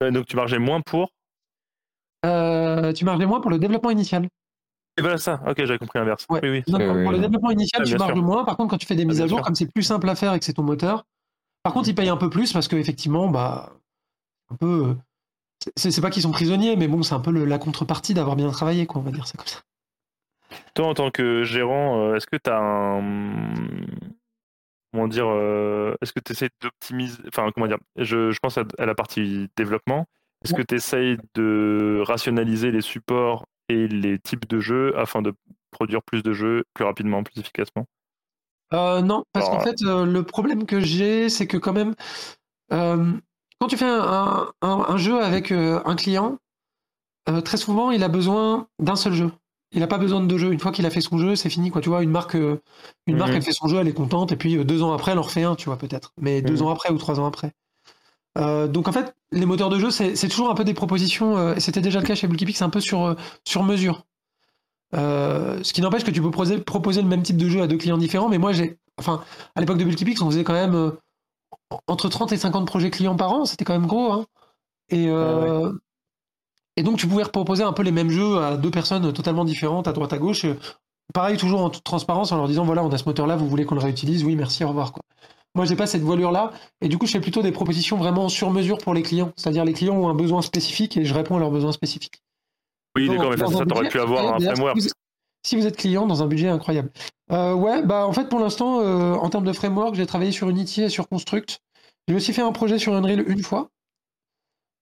Ouais, 0.00 0.10
Donc 0.10 0.26
tu 0.26 0.36
margeais 0.36 0.58
moins 0.58 0.80
pour. 0.80 1.10
Euh, 2.26 2.92
tu 2.92 3.04
margeais 3.04 3.26
moins 3.26 3.40
pour 3.40 3.50
le 3.50 3.58
développement 3.58 3.90
initial. 3.90 4.28
Et 4.98 5.02
voilà 5.02 5.18
ça. 5.18 5.40
Ok, 5.46 5.56
j'avais 5.64 5.78
compris 5.78 5.98
l'inverse. 5.98 6.26
Ouais. 6.28 6.40
Oui, 6.42 6.50
oui. 6.50 6.62
Non, 6.68 6.78
Oui, 6.78 7.02
pour 7.04 7.12
le 7.12 7.18
développement 7.18 7.50
initial, 7.50 7.82
Ah, 7.84 7.88
tu 7.88 7.96
marges 7.96 8.12
sûr. 8.14 8.22
moins. 8.22 8.44
Par 8.44 8.56
contre, 8.56 8.70
quand 8.70 8.78
tu 8.78 8.86
fais 8.86 8.96
des 8.96 9.04
mises 9.04 9.16
bien 9.16 9.24
à 9.24 9.28
jour, 9.28 9.38
sûr. 9.38 9.44
comme 9.44 9.54
c'est 9.54 9.70
plus 9.72 9.82
simple 9.82 10.08
à 10.08 10.14
faire 10.14 10.34
et 10.34 10.38
que 10.38 10.44
c'est 10.44 10.52
ton 10.54 10.62
moteur, 10.62 11.04
par 11.62 11.72
contre, 11.72 11.88
ils 11.88 11.94
payent 11.94 12.08
un 12.08 12.16
peu 12.16 12.30
plus 12.30 12.52
parce 12.52 12.68
que 12.68 12.76
effectivement, 12.76 13.28
bah, 13.28 13.72
un 14.50 14.56
peu. 14.56 14.88
euh, 14.88 14.94
C'est 15.76 16.00
pas 16.00 16.10
qu'ils 16.10 16.22
sont 16.22 16.30
prisonniers, 16.30 16.76
mais 16.76 16.88
bon, 16.88 17.02
c'est 17.02 17.14
un 17.14 17.20
peu 17.20 17.30
le- 17.30 17.44
la 17.44 17.58
contrepartie 17.58 18.14
d'avoir 18.14 18.34
bien 18.36 18.50
travaillé, 18.50 18.86
quoi. 18.86 19.00
On 19.00 19.04
va 19.04 19.10
dire 19.10 19.26
ça 19.26 19.36
comme 19.36 19.46
ça. 19.46 19.60
Toi, 20.74 20.86
en 20.86 20.94
tant 20.94 21.10
que 21.10 21.42
gérant, 21.44 22.00
euh, 22.00 22.16
est-ce 22.16 22.26
que 22.26 22.36
tu 22.36 22.50
as 22.50 22.58
un. 22.58 23.52
Comment 24.92 25.08
dire 25.08 25.26
euh, 25.28 25.94
Est-ce 26.02 26.12
que 26.12 26.20
tu 26.20 26.32
essaies 26.32 26.50
d'optimiser. 26.60 27.18
Enfin, 27.28 27.50
comment 27.54 27.66
dire 27.66 27.78
je, 27.96 28.30
je 28.32 28.38
pense 28.40 28.58
à, 28.58 28.64
à 28.78 28.86
la 28.86 28.94
partie 28.94 29.48
développement. 29.56 30.06
Est-ce 30.44 30.54
que 30.54 30.62
tu 30.62 30.74
essayes 30.74 31.18
de 31.34 32.02
rationaliser 32.06 32.70
les 32.70 32.80
supports 32.80 33.44
et 33.68 33.86
les 33.88 34.18
types 34.18 34.48
de 34.48 34.58
jeux 34.58 34.98
afin 34.98 35.20
de 35.22 35.34
produire 35.70 36.02
plus 36.02 36.22
de 36.22 36.32
jeux 36.32 36.64
plus 36.74 36.84
rapidement, 36.84 37.22
plus 37.22 37.38
efficacement? 37.38 37.86
Euh, 38.72 39.02
non, 39.02 39.24
parce 39.32 39.48
qu'en 39.48 39.60
fait, 39.60 39.82
euh, 39.82 40.06
le 40.06 40.22
problème 40.22 40.64
que 40.64 40.80
j'ai, 40.80 41.28
c'est 41.28 41.46
que 41.46 41.56
quand 41.56 41.72
même, 41.72 41.94
euh, 42.72 43.12
quand 43.60 43.66
tu 43.68 43.76
fais 43.76 43.84
un, 43.84 44.00
un- 44.00 44.52
un- 44.62 44.84
un 44.88 44.96
jeu 44.96 45.20
avec 45.22 45.52
un 45.52 45.96
client, 45.96 46.38
très 47.44 47.56
souvent, 47.58 47.90
il 47.90 48.02
a 48.02 48.08
besoin 48.08 48.66
d'un 48.78 48.96
seul 48.96 49.12
jeu. 49.12 49.30
Il 49.72 49.80
n'a 49.80 49.86
pas 49.86 49.98
besoin 49.98 50.20
de 50.20 50.26
deux 50.26 50.38
jeux. 50.38 50.52
Une 50.52 50.58
fois 50.58 50.72
qu'il 50.72 50.84
a 50.86 50.90
fait 50.90 51.00
son 51.00 51.16
jeu, 51.18 51.36
c'est 51.36 51.48
fini. 51.50 51.70
Quoi. 51.70 51.80
Tu 51.80 51.88
vois, 51.88 52.02
une 52.02 52.10
marque, 52.10 52.34
euh, 52.34 52.60
une 53.06 53.16
marque, 53.16 53.30
Mhm. 53.30 53.36
elle 53.36 53.42
fait 53.42 53.52
son 53.52 53.68
jeu, 53.68 53.78
elle 53.78 53.88
est 53.88 53.92
contente, 53.92 54.32
et 54.32 54.36
puis 54.36 54.56
euh, 54.56 54.64
deux 54.64 54.82
ans 54.82 54.92
après, 54.92 55.12
elle 55.12 55.18
en 55.18 55.22
refait 55.22 55.44
un, 55.44 55.54
tu 55.54 55.66
vois, 55.66 55.76
peut-être. 55.76 56.12
Mais 56.20 56.42
deux 56.42 56.56
Mhm. 56.56 56.62
ans 56.62 56.70
après 56.70 56.90
ou 56.90 56.98
trois 56.98 57.20
ans 57.20 57.26
après. 57.26 57.52
Euh, 58.38 58.66
donc 58.68 58.88
en 58.88 58.92
fait, 58.92 59.14
les 59.32 59.46
moteurs 59.46 59.70
de 59.70 59.78
jeu, 59.78 59.90
c'est 59.90 60.28
toujours 60.28 60.50
un 60.50 60.54
peu 60.54 60.64
des 60.64 60.74
propositions, 60.74 61.36
euh, 61.36 61.54
et 61.54 61.60
c'était 61.60 61.80
déjà 61.80 62.00
le 62.00 62.06
cas 62.06 62.14
chez 62.14 62.26
Bulky 62.28 62.52
c'est 62.52 62.64
un 62.64 62.70
peu 62.70 62.80
sur, 62.80 63.04
euh, 63.04 63.14
sur 63.44 63.62
mesure. 63.64 64.04
Ce 64.92 65.72
qui 65.72 65.80
n'empêche 65.82 66.04
que 66.04 66.10
tu 66.10 66.20
peux 66.20 66.30
proposer, 66.30 66.58
proposer 66.58 67.02
le 67.02 67.08
même 67.08 67.22
type 67.22 67.36
de 67.36 67.48
jeu 67.48 67.62
à 67.62 67.66
deux 67.66 67.76
clients 67.76 67.98
différents, 67.98 68.28
mais 68.28 68.38
moi 68.38 68.52
j'ai. 68.52 68.78
Enfin, 68.98 69.22
à 69.54 69.60
l'époque 69.60 69.78
de 69.78 69.84
Bulky 69.84 70.04
on 70.20 70.26
faisait 70.30 70.44
quand 70.44 70.52
même 70.52 70.92
entre 71.86 72.08
30 72.08 72.32
et 72.32 72.36
50 72.36 72.66
projets 72.66 72.90
clients 72.90 73.16
par 73.16 73.32
an, 73.32 73.44
c'était 73.44 73.64
quand 73.64 73.72
même 73.72 73.86
gros. 73.86 74.12
Hein. 74.12 74.26
Et, 74.90 75.06
euh, 75.08 75.72
et 76.76 76.82
donc 76.82 76.98
tu 76.98 77.06
pouvais 77.06 77.24
proposer 77.24 77.62
un 77.62 77.72
peu 77.72 77.82
les 77.82 77.92
mêmes 77.92 78.10
jeux 78.10 78.38
à 78.38 78.56
deux 78.56 78.70
personnes 78.70 79.12
totalement 79.12 79.44
différentes, 79.44 79.88
à 79.88 79.92
droite 79.92 80.12
à 80.12 80.18
gauche. 80.18 80.44
Euh, 80.44 80.54
Pareil, 81.12 81.36
toujours 81.36 81.62
en 81.62 81.70
toute 81.70 81.84
transparence, 81.84 82.32
en 82.32 82.36
leur 82.36 82.46
disant 82.46 82.64
voilà, 82.64 82.84
on 82.84 82.90
a 82.90 82.98
ce 82.98 83.04
moteur-là, 83.06 83.36
vous 83.36 83.48
voulez 83.48 83.64
qu'on 83.64 83.74
le 83.74 83.80
réutilise 83.80 84.24
Oui, 84.24 84.36
merci, 84.36 84.64
au 84.64 84.68
revoir. 84.68 84.92
Quoi. 84.92 85.02
Moi, 85.56 85.64
j'ai 85.64 85.74
pas 85.74 85.86
cette 85.86 86.02
voilure-là. 86.02 86.52
Et 86.80 86.88
du 86.88 86.98
coup, 86.98 87.06
je 87.06 87.12
fais 87.12 87.20
plutôt 87.20 87.42
des 87.42 87.50
propositions 87.50 87.96
vraiment 87.96 88.28
sur 88.28 88.50
mesure 88.50 88.78
pour 88.78 88.94
les 88.94 89.02
clients. 89.02 89.32
C'est-à-dire, 89.36 89.64
les 89.64 89.72
clients 89.72 89.96
ont 89.96 90.08
un 90.08 90.14
besoin 90.14 90.42
spécifique 90.42 90.96
et 90.96 91.04
je 91.04 91.12
réponds 91.12 91.36
à 91.36 91.40
leurs 91.40 91.50
besoins 91.50 91.72
spécifiques. 91.72 92.22
Oui, 92.96 93.08
d'accord, 93.08 93.30
mais 93.30 93.36
ça, 93.36 93.44
dans 93.44 93.58
ça 93.58 93.66
t'aurais 93.66 93.88
pu 93.88 93.98
avoir 93.98 94.34
un 94.34 94.40
framework. 94.40 94.80
Si 94.80 94.88
vous, 94.88 94.94
si 95.44 95.56
vous 95.56 95.66
êtes 95.66 95.76
client 95.76 96.06
dans 96.06 96.22
un 96.22 96.26
budget 96.26 96.48
incroyable. 96.48 96.90
Euh, 97.32 97.54
ouais, 97.54 97.82
bah 97.82 98.06
en 98.06 98.12
fait, 98.12 98.28
pour 98.28 98.38
l'instant, 98.38 98.80
euh, 98.80 99.14
en 99.14 99.28
termes 99.30 99.44
de 99.44 99.52
framework, 99.52 99.94
j'ai 99.94 100.06
travaillé 100.06 100.32
sur 100.32 100.48
Unity 100.48 100.82
et 100.82 100.88
sur 100.88 101.08
Construct. 101.08 101.60
J'ai 102.08 102.14
aussi 102.14 102.32
fait 102.32 102.42
un 102.42 102.52
projet 102.52 102.78
sur 102.78 102.94
Unreal 102.94 103.24
une 103.28 103.42
fois. 103.42 103.68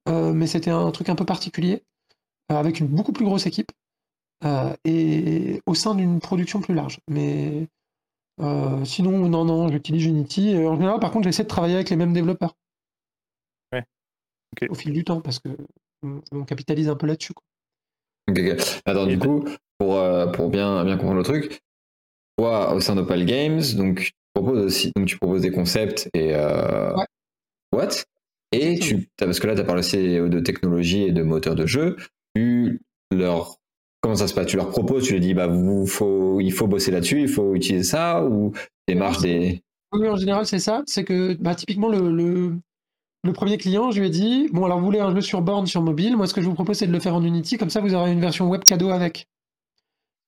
Euh, 0.09 0.33
mais 0.33 0.47
c'était 0.47 0.71
un 0.71 0.91
truc 0.91 1.09
un 1.09 1.15
peu 1.15 1.25
particulier, 1.27 1.83
euh, 2.51 2.57
avec 2.57 2.81
une 2.81 2.87
beaucoup 2.89 3.13
plus 3.13 3.25
grosse 3.25 3.47
équipe. 3.47 3.73
euh, 4.45 4.73
et 4.85 5.61
au 5.67 5.75
sein 5.75 5.95
d'une 5.97 6.21
production 6.21 6.61
plus 6.61 6.75
large. 6.75 7.01
Mais 7.09 7.67
euh, 8.41 8.85
sinon, 8.85 9.29
non, 9.29 9.45
non, 9.45 9.69
j'utilise 9.69 10.05
Unity. 10.07 10.57
En 10.65 10.77
général, 10.77 11.01
par 11.01 11.11
contre, 11.11 11.25
j'essaie 11.25 11.43
de 11.43 11.49
travailler 11.49 11.75
avec 11.75 11.91
les 11.91 11.97
mêmes 11.97 12.13
développeurs. 12.13 12.55
Ouais. 13.73 13.85
Au 14.71 14.75
fil 14.75 14.93
du 14.93 15.03
temps, 15.05 15.21
parce 15.21 15.41
que 15.41 15.49
on, 16.05 16.21
on 16.31 16.45
capitalise 16.45 16.89
un 16.89 16.95
peu 16.97 17.07
là-dessus. 17.09 17.35
quoi. 17.35 17.43
Ok, 18.31 18.39
ok. 18.39 18.81
Attends, 18.87 19.07
du 19.07 19.19
coup, 19.19 19.45
pour, 19.79 19.97
euh, 19.97 20.27
pour 20.29 20.49
bien, 20.51 20.85
bien 20.85 20.97
comprendre 20.97 21.19
le 21.19 21.25
truc, 21.25 21.61
toi, 22.39 22.75
au 22.75 22.81
sein 22.81 22.95
d'Opal 22.95 23.25
Games, 23.27 23.63
donc, 23.77 23.99
tu 24.01 24.13
proposes 24.35 24.65
aussi, 24.65 24.93
donc, 24.95 25.07
tu 25.07 25.19
proposes 25.19 25.43
des 25.43 25.51
concepts 25.51 26.09
et. 26.15 26.35
Euh, 26.35 26.95
Ouais. 26.95 27.07
What? 27.73 27.89
Et 28.53 28.79
tu, 28.79 29.09
parce 29.19 29.41
que 29.41 29.47
là, 29.47 29.55
tu 29.55 29.61
as 29.61 29.65
parlé 29.65 29.81
aussi 29.81 29.97
de 29.97 30.41
technologie 30.41 31.03
et 31.03 31.13
de 31.13 31.23
moteur 31.23 31.55
de 31.55 31.67
jeu. 31.67 31.97
Tu 32.35 32.81
leur. 33.11 33.57
Comment 34.01 34.15
ça 34.15 34.29
se 34.29 34.35
passe? 34.35 34.47
Tu 34.47 34.57
leur 34.57 34.71
proposes, 34.71 35.05
tu 35.05 35.13
leur 35.13 35.21
dis, 35.21 35.35
bah, 35.35 35.49
vous, 35.49 35.87
faut, 35.87 36.41
il 36.41 36.53
faut 36.53 36.67
bosser 36.67 36.91
là-dessus, 36.91 37.21
il 37.21 37.29
faut 37.29 37.55
utiliser 37.55 37.85
ça, 37.85 38.25
ou 38.25 38.53
démarche 38.87 39.19
des. 39.21 39.63
Oui, 39.93 40.09
en 40.09 40.17
général, 40.17 40.47
c'est 40.47 40.59
ça. 40.59 40.83
C'est 40.87 41.05
que 41.05 41.35
bah, 41.35 41.55
typiquement, 41.55 41.89
le, 41.89 42.11
le, 42.11 42.57
le 43.25 43.33
premier 43.33 43.59
client, 43.59 43.91
je 43.91 44.01
lui 44.01 44.07
ai 44.07 44.11
dit 44.11 44.49
Bon, 44.53 44.65
alors 44.65 44.79
vous 44.79 44.87
voulez 44.87 45.01
un 45.01 45.15
jeu 45.15 45.21
sur 45.21 45.43
borne, 45.43 45.67
sur 45.67 45.83
mobile. 45.83 46.17
Moi, 46.17 46.27
ce 46.27 46.35
que 46.35 46.41
je 46.41 46.47
vous 46.47 46.55
propose, 46.55 46.79
c'est 46.79 46.87
de 46.87 46.93
le 46.93 47.01
faire 47.01 47.15
en 47.15 47.23
Unity. 47.25 47.59
Comme 47.59 47.71
ça, 47.71 47.81
vous 47.81 47.95
aurez 47.95 48.13
une 48.13 48.21
version 48.21 48.49
web 48.49 48.63
cadeau 48.63 48.91
avec. 48.91 49.27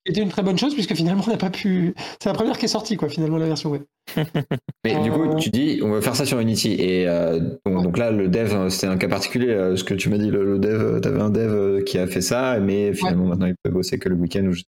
C'était 0.07 0.23
une 0.23 0.29
très 0.31 0.43
bonne 0.43 0.57
chose, 0.59 0.73
puisque 0.75 0.95
finalement, 0.95 1.23
on 1.27 1.31
n'a 1.31 1.37
pas 1.37 1.51
pu. 1.51 1.95
C'est 2.23 2.29
la 2.31 2.35
première 2.35 2.57
qui 2.59 2.65
est 2.65 2.69
sortie, 2.69 2.97
quoi, 2.97 3.09
finalement, 3.09 3.37
la 3.37 3.47
version 3.47 3.71
web. 3.71 3.83
Mais 4.85 4.99
du 5.03 5.11
coup, 5.11 5.37
tu 5.39 5.51
dis, 5.51 5.81
on 5.83 5.91
va 5.91 6.01
faire 6.01 6.17
ça 6.17 6.25
sur 6.25 6.39
Unity. 6.41 6.73
Et 6.73 7.07
euh, 7.07 7.39
donc, 7.67 7.83
donc 7.85 7.99
là, 7.99 8.11
le 8.11 8.29
dev, 8.29 8.53
euh, 8.55 8.69
c'était 8.71 8.87
un 8.87 8.97
cas 8.97 9.09
particulier. 9.09 9.51
euh, 9.51 9.77
Ce 9.77 9.85
que 9.85 9.95
tu 9.95 10.09
m'as 10.09 10.19
dit, 10.19 10.31
le, 10.31 10.45
le 10.45 10.59
dev, 10.59 11.01
tu 11.03 11.09
avais 11.09 11.21
un 11.21 11.31
dev 11.31 11.85
qui 11.85 11.99
a 11.99 12.07
fait 12.07 12.23
ça, 12.23 12.59
mais 12.61 12.93
finalement, 12.95 13.27
maintenant, 13.27 13.47
il 13.47 13.55
peut 13.63 13.71
bosser 13.71 13.99
que 13.99 14.09
le 14.09 14.15
week-end. 14.17 14.45
Ou 14.47 14.53
je- 14.53 14.63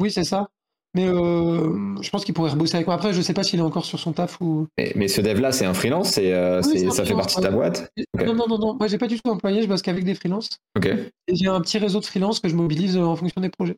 Oui, 0.00 0.10
c'est 0.10 0.24
ça. 0.24 0.48
Mais 0.96 1.08
euh, 1.08 1.72
je 2.02 2.10
pense 2.10 2.24
qu'il 2.24 2.34
pourrait 2.34 2.50
rebosser 2.52 2.76
avec 2.76 2.86
moi. 2.86 2.94
Après, 2.94 3.12
je 3.12 3.20
sais 3.20 3.34
pas 3.34 3.42
s'il 3.42 3.58
est 3.58 3.62
encore 3.62 3.84
sur 3.84 3.98
son 3.98 4.12
taf 4.12 4.40
ou. 4.40 4.68
Mais, 4.78 4.92
mais 4.94 5.08
ce 5.08 5.20
dev-là, 5.20 5.50
c'est 5.50 5.64
un 5.66 5.74
freelance, 5.74 6.18
euh, 6.18 6.62
Oui, 6.66 6.86
un 6.86 6.90
ça 6.90 7.04
fait 7.04 7.14
partie 7.14 7.36
de 7.36 7.42
ta 7.42 7.50
boîte. 7.50 7.90
Non, 8.24 8.34
non, 8.34 8.46
non, 8.48 8.58
non. 8.58 8.74
Moi, 8.78 8.86
j'ai 8.86 8.98
pas 8.98 9.08
du 9.08 9.20
tout 9.20 9.28
employé. 9.28 9.62
Je 9.62 9.66
bosse 9.66 9.82
qu'avec 9.82 10.04
des 10.04 10.14
freelances. 10.14 10.48
Ok, 10.76 10.86
Et 10.86 11.34
j'ai 11.34 11.48
un 11.48 11.60
petit 11.60 11.78
réseau 11.78 11.98
de 11.98 12.04
freelance 12.06 12.38
que 12.38 12.48
je 12.48 12.54
mobilise 12.54 12.96
en 12.96 13.16
fonction 13.16 13.40
des 13.40 13.48
projets. 13.48 13.76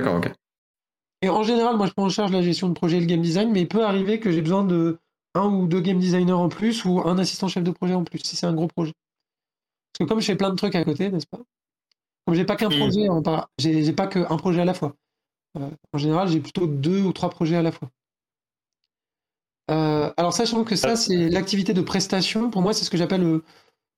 D'accord, 0.00 0.16
ok. 0.18 0.32
Et 1.22 1.28
en 1.28 1.42
général, 1.42 1.76
moi, 1.76 1.86
je 1.86 1.92
prends 1.92 2.04
en 2.04 2.08
charge 2.10 2.30
la 2.32 2.42
gestion 2.42 2.68
de 2.68 2.74
projet 2.74 2.98
et 2.98 3.00
le 3.00 3.06
game 3.06 3.22
design, 3.22 3.50
mais 3.50 3.62
il 3.62 3.68
peut 3.68 3.84
arriver 3.84 4.20
que 4.20 4.30
j'ai 4.30 4.42
besoin 4.42 4.64
de 4.64 4.98
un 5.34 5.46
ou 5.48 5.66
deux 5.66 5.80
game 5.80 5.98
designers 5.98 6.32
en 6.32 6.48
plus 6.48 6.84
ou 6.84 7.00
un 7.00 7.18
assistant 7.18 7.48
chef 7.48 7.64
de 7.64 7.70
projet 7.70 7.94
en 7.94 8.04
plus, 8.04 8.18
si 8.20 8.36
c'est 8.36 8.46
un 8.46 8.54
gros 8.54 8.68
projet. 8.68 8.92
Parce 9.92 10.06
que 10.06 10.12
comme 10.12 10.20
je 10.20 10.26
fais 10.26 10.36
plein 10.36 10.50
de 10.50 10.56
trucs 10.56 10.74
à 10.74 10.84
côté, 10.84 11.10
n'est-ce 11.10 11.26
pas? 11.26 11.40
Comme 12.26 12.34
j'ai 12.34 12.44
pas 12.44 12.56
qu'un 12.56 12.68
Mhm. 12.70 12.78
projet, 12.78 13.06
j'ai 13.58 13.92
pas 13.92 14.06
qu'un 14.06 14.36
projet 14.36 14.60
à 14.60 14.64
la 14.64 14.74
fois. 14.74 14.94
Euh, 15.58 15.70
en 15.92 15.98
général, 15.98 16.28
j'ai 16.28 16.40
plutôt 16.40 16.66
deux 16.66 17.02
ou 17.02 17.12
trois 17.12 17.30
projets 17.30 17.56
à 17.56 17.62
la 17.62 17.72
fois. 17.72 17.88
Euh, 19.70 20.12
alors, 20.16 20.32
sachant 20.32 20.64
que 20.64 20.76
ça, 20.76 20.96
c'est 20.96 21.28
l'activité 21.28 21.74
de 21.74 21.80
prestation, 21.80 22.50
pour 22.50 22.62
moi, 22.62 22.72
c'est 22.72 22.84
ce 22.84 22.90
que 22.90 22.96
j'appelle. 22.96 23.22
euh, 23.24 23.44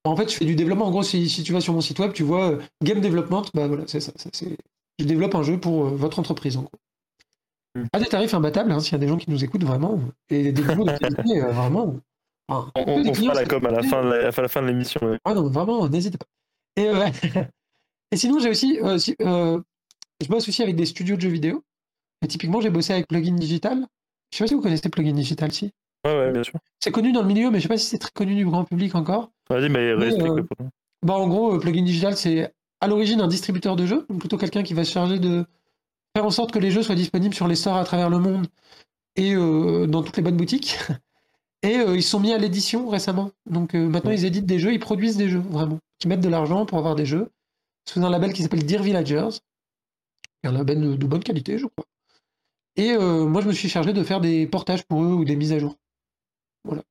En 0.04 0.16
fait, 0.16 0.30
je 0.30 0.36
fais 0.36 0.44
du 0.46 0.56
développement. 0.56 0.86
En 0.86 0.90
gros, 0.90 1.02
si, 1.02 1.28
si 1.28 1.42
tu 1.42 1.52
vas 1.52 1.60
sur 1.60 1.74
mon 1.74 1.80
site 1.80 1.98
web, 1.98 2.12
tu 2.12 2.22
vois 2.22 2.58
game 2.82 3.00
development, 3.00 3.44
bah 3.54 3.66
voilà, 3.68 3.84
c'est 3.86 4.00
ça. 4.00 4.12
ça, 4.16 4.30
c'est- 4.32 4.56
Je 4.98 5.04
développe 5.04 5.34
un 5.34 5.42
jeu 5.42 5.58
pour 5.58 5.86
euh, 5.86 5.90
votre 5.90 6.18
entreprise, 6.18 6.56
en 6.56 6.62
gros. 6.62 6.78
Mm. 7.74 7.84
À 7.92 7.98
des 7.98 8.06
tarifs 8.06 8.34
imbattables, 8.34 8.72
hein, 8.72 8.80
s'il 8.80 8.92
y 8.92 8.96
a 8.96 8.98
des 8.98 9.08
gens 9.08 9.16
qui 9.16 9.30
nous 9.30 9.44
écoutent 9.44 9.64
vraiment, 9.64 10.00
et 10.30 10.52
des 10.52 10.62
boulots 10.62 10.84
de 10.84 10.96
qualité, 10.98 11.42
euh, 11.42 11.52
vraiment. 11.52 11.96
Enfin, 12.48 12.70
On, 12.74 13.14
fera 13.14 13.34
la 13.34 13.44
com 13.44 13.64
à 13.66 13.70
la 13.70 13.82
fin 13.82 14.02
de 14.02 14.08
la, 14.08 14.28
à 14.28 14.42
la 14.42 14.48
fin 14.48 14.62
de 14.62 14.66
l'émission. 14.66 15.00
ouais. 15.04 15.18
ah 15.24 15.34
non, 15.34 15.48
vraiment, 15.48 15.88
n'hésitez 15.88 16.18
pas. 16.18 16.26
Et, 16.76 16.88
euh, 16.88 17.06
et 18.12 18.16
sinon, 18.16 18.38
j'ai 18.38 18.50
aussi, 18.50 18.80
euh, 18.82 18.98
si- 18.98 19.16
je 19.18 20.28
bosse 20.28 20.48
aussi 20.48 20.62
avec 20.62 20.74
des 20.76 20.86
studios 20.86 21.16
de 21.16 21.20
jeux 21.20 21.28
vidéo. 21.28 21.62
Et 22.22 22.26
typiquement, 22.26 22.60
j'ai 22.60 22.70
bossé 22.70 22.92
avec 22.92 23.06
Plugin 23.06 23.34
Digital. 23.34 23.86
Je 24.32 24.38
sais 24.38 24.44
pas 24.44 24.48
si 24.48 24.54
vous 24.54 24.60
connaissez 24.62 24.88
Plugin 24.88 25.12
Digital, 25.12 25.52
si. 25.52 25.70
Ouais, 26.04 26.16
ouais, 26.16 26.32
bien 26.32 26.42
sûr. 26.42 26.58
C'est 26.80 26.90
connu 26.90 27.12
dans 27.12 27.22
le 27.22 27.28
milieu, 27.28 27.50
mais 27.50 27.58
je 27.58 27.64
sais 27.64 27.68
pas 27.68 27.78
si 27.78 27.86
c'est 27.86 27.98
très 27.98 28.10
connu 28.12 28.34
du 28.34 28.44
grand 28.44 28.64
public 28.64 28.94
encore. 28.94 29.30
Vas-y, 29.50 29.68
mais 29.68 29.94
Oui, 29.94 30.06
explique 30.06 30.26
le 30.26 30.44
problème. 30.44 30.70
Bah, 31.04 31.14
en 31.14 31.28
gros, 31.28 31.58
Plugin 31.58 31.84
Digital, 31.84 32.16
c'est 32.16 32.52
à 32.80 32.86
l'origine 32.86 33.20
un 33.20 33.28
distributeur 33.28 33.76
de 33.76 33.86
jeux, 33.86 34.06
donc 34.08 34.20
plutôt 34.20 34.38
quelqu'un 34.38 34.62
qui 34.62 34.74
va 34.74 34.84
se 34.84 34.92
charger 34.92 35.18
de 35.18 35.44
faire 36.14 36.24
en 36.24 36.30
sorte 36.30 36.52
que 36.52 36.58
les 36.58 36.70
jeux 36.70 36.82
soient 36.82 36.94
disponibles 36.94 37.34
sur 37.34 37.48
les 37.48 37.56
stores 37.56 37.76
à 37.76 37.84
travers 37.84 38.10
le 38.10 38.18
monde 38.18 38.46
et 39.16 39.34
euh, 39.34 39.86
dans 39.86 40.02
toutes 40.02 40.16
les 40.16 40.22
bonnes 40.22 40.36
boutiques. 40.36 40.78
Et 41.64 41.78
euh, 41.78 41.96
ils 41.96 42.04
sont 42.04 42.20
mis 42.20 42.32
à 42.32 42.38
l'édition 42.38 42.88
récemment. 42.88 43.32
Donc 43.50 43.74
euh, 43.74 43.88
maintenant, 43.88 44.12
ils 44.12 44.24
éditent 44.24 44.46
des 44.46 44.60
jeux, 44.60 44.72
ils 44.72 44.78
produisent 44.78 45.16
des 45.16 45.28
jeux, 45.28 45.40
vraiment. 45.40 45.80
Qui 45.98 46.06
mettent 46.06 46.20
de 46.20 46.28
l'argent 46.28 46.66
pour 46.66 46.78
avoir 46.78 46.94
des 46.94 47.04
jeux. 47.04 47.30
Sous 47.88 48.00
un 48.04 48.10
label 48.10 48.32
qui 48.32 48.42
s'appelle 48.42 48.64
Dear 48.64 48.84
Villagers. 48.84 49.28
Un 50.44 50.52
label 50.52 50.80
de, 50.80 50.94
de 50.94 51.06
bonne 51.06 51.24
qualité, 51.24 51.58
je 51.58 51.66
crois. 51.66 51.84
Et 52.76 52.96
moi, 52.96 53.40
je 53.42 53.48
me 53.48 53.52
suis 53.52 53.68
chargé 53.68 53.92
de 53.92 54.04
faire 54.04 54.20
des 54.20 54.46
portages 54.46 54.84
pour 54.84 55.02
eux 55.02 55.14
ou 55.14 55.24
des 55.24 55.34
mises 55.34 55.52
à 55.52 55.58
jour. 55.58 55.74
Voilà. 56.62 56.82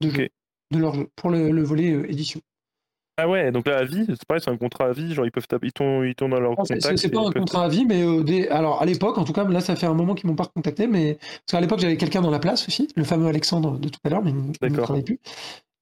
De, 0.00 0.08
Ok. 0.08 0.14
jeux, 0.14 0.28
de 0.70 0.78
leurs 0.78 0.94
jeux. 0.94 1.10
Pour 1.16 1.28
le, 1.28 1.50
le 1.50 1.62
volet 1.62 1.90
édition. 2.08 2.40
Ah 3.16 3.28
ouais, 3.28 3.52
donc 3.52 3.68
là, 3.68 3.78
à 3.78 3.84
vie, 3.84 4.04
c'est 4.08 4.24
pareil, 4.24 4.42
c'est 4.44 4.50
un 4.50 4.56
contrat 4.56 4.86
à 4.86 4.92
vie. 4.92 5.14
Genre, 5.14 5.24
ils 5.24 5.30
peuvent 5.30 5.46
taper, 5.46 5.68
ils 5.68 5.72
tournent, 5.72 6.04
ils 6.04 6.16
tournent 6.16 6.32
dans 6.32 6.40
leur 6.40 6.56
contact. 6.56 6.96
C'est 6.96 7.10
pas 7.10 7.20
un 7.20 7.30
contrat 7.30 7.64
à 7.64 7.68
vie, 7.68 7.84
mais 7.86 8.02
euh, 8.02 8.24
des... 8.24 8.48
alors 8.48 8.82
à 8.82 8.86
l'époque, 8.86 9.18
en 9.18 9.24
tout 9.24 9.32
cas, 9.32 9.44
là 9.44 9.60
ça 9.60 9.76
fait 9.76 9.86
un 9.86 9.94
moment 9.94 10.14
qu'ils 10.14 10.28
m'ont 10.28 10.34
pas 10.34 10.44
recontacté, 10.44 10.88
mais 10.88 11.14
parce 11.14 11.52
qu'à 11.52 11.60
l'époque 11.60 11.78
j'avais 11.78 11.96
quelqu'un 11.96 12.22
dans 12.22 12.30
la 12.30 12.40
place 12.40 12.66
aussi, 12.66 12.88
le 12.96 13.04
fameux 13.04 13.28
Alexandre 13.28 13.78
de 13.78 13.88
tout 13.88 14.00
à 14.02 14.08
l'heure, 14.08 14.22
mais 14.24 14.30
il 14.32 14.68
ne- 14.72 14.76
travaille 14.80 15.04
plus. 15.04 15.20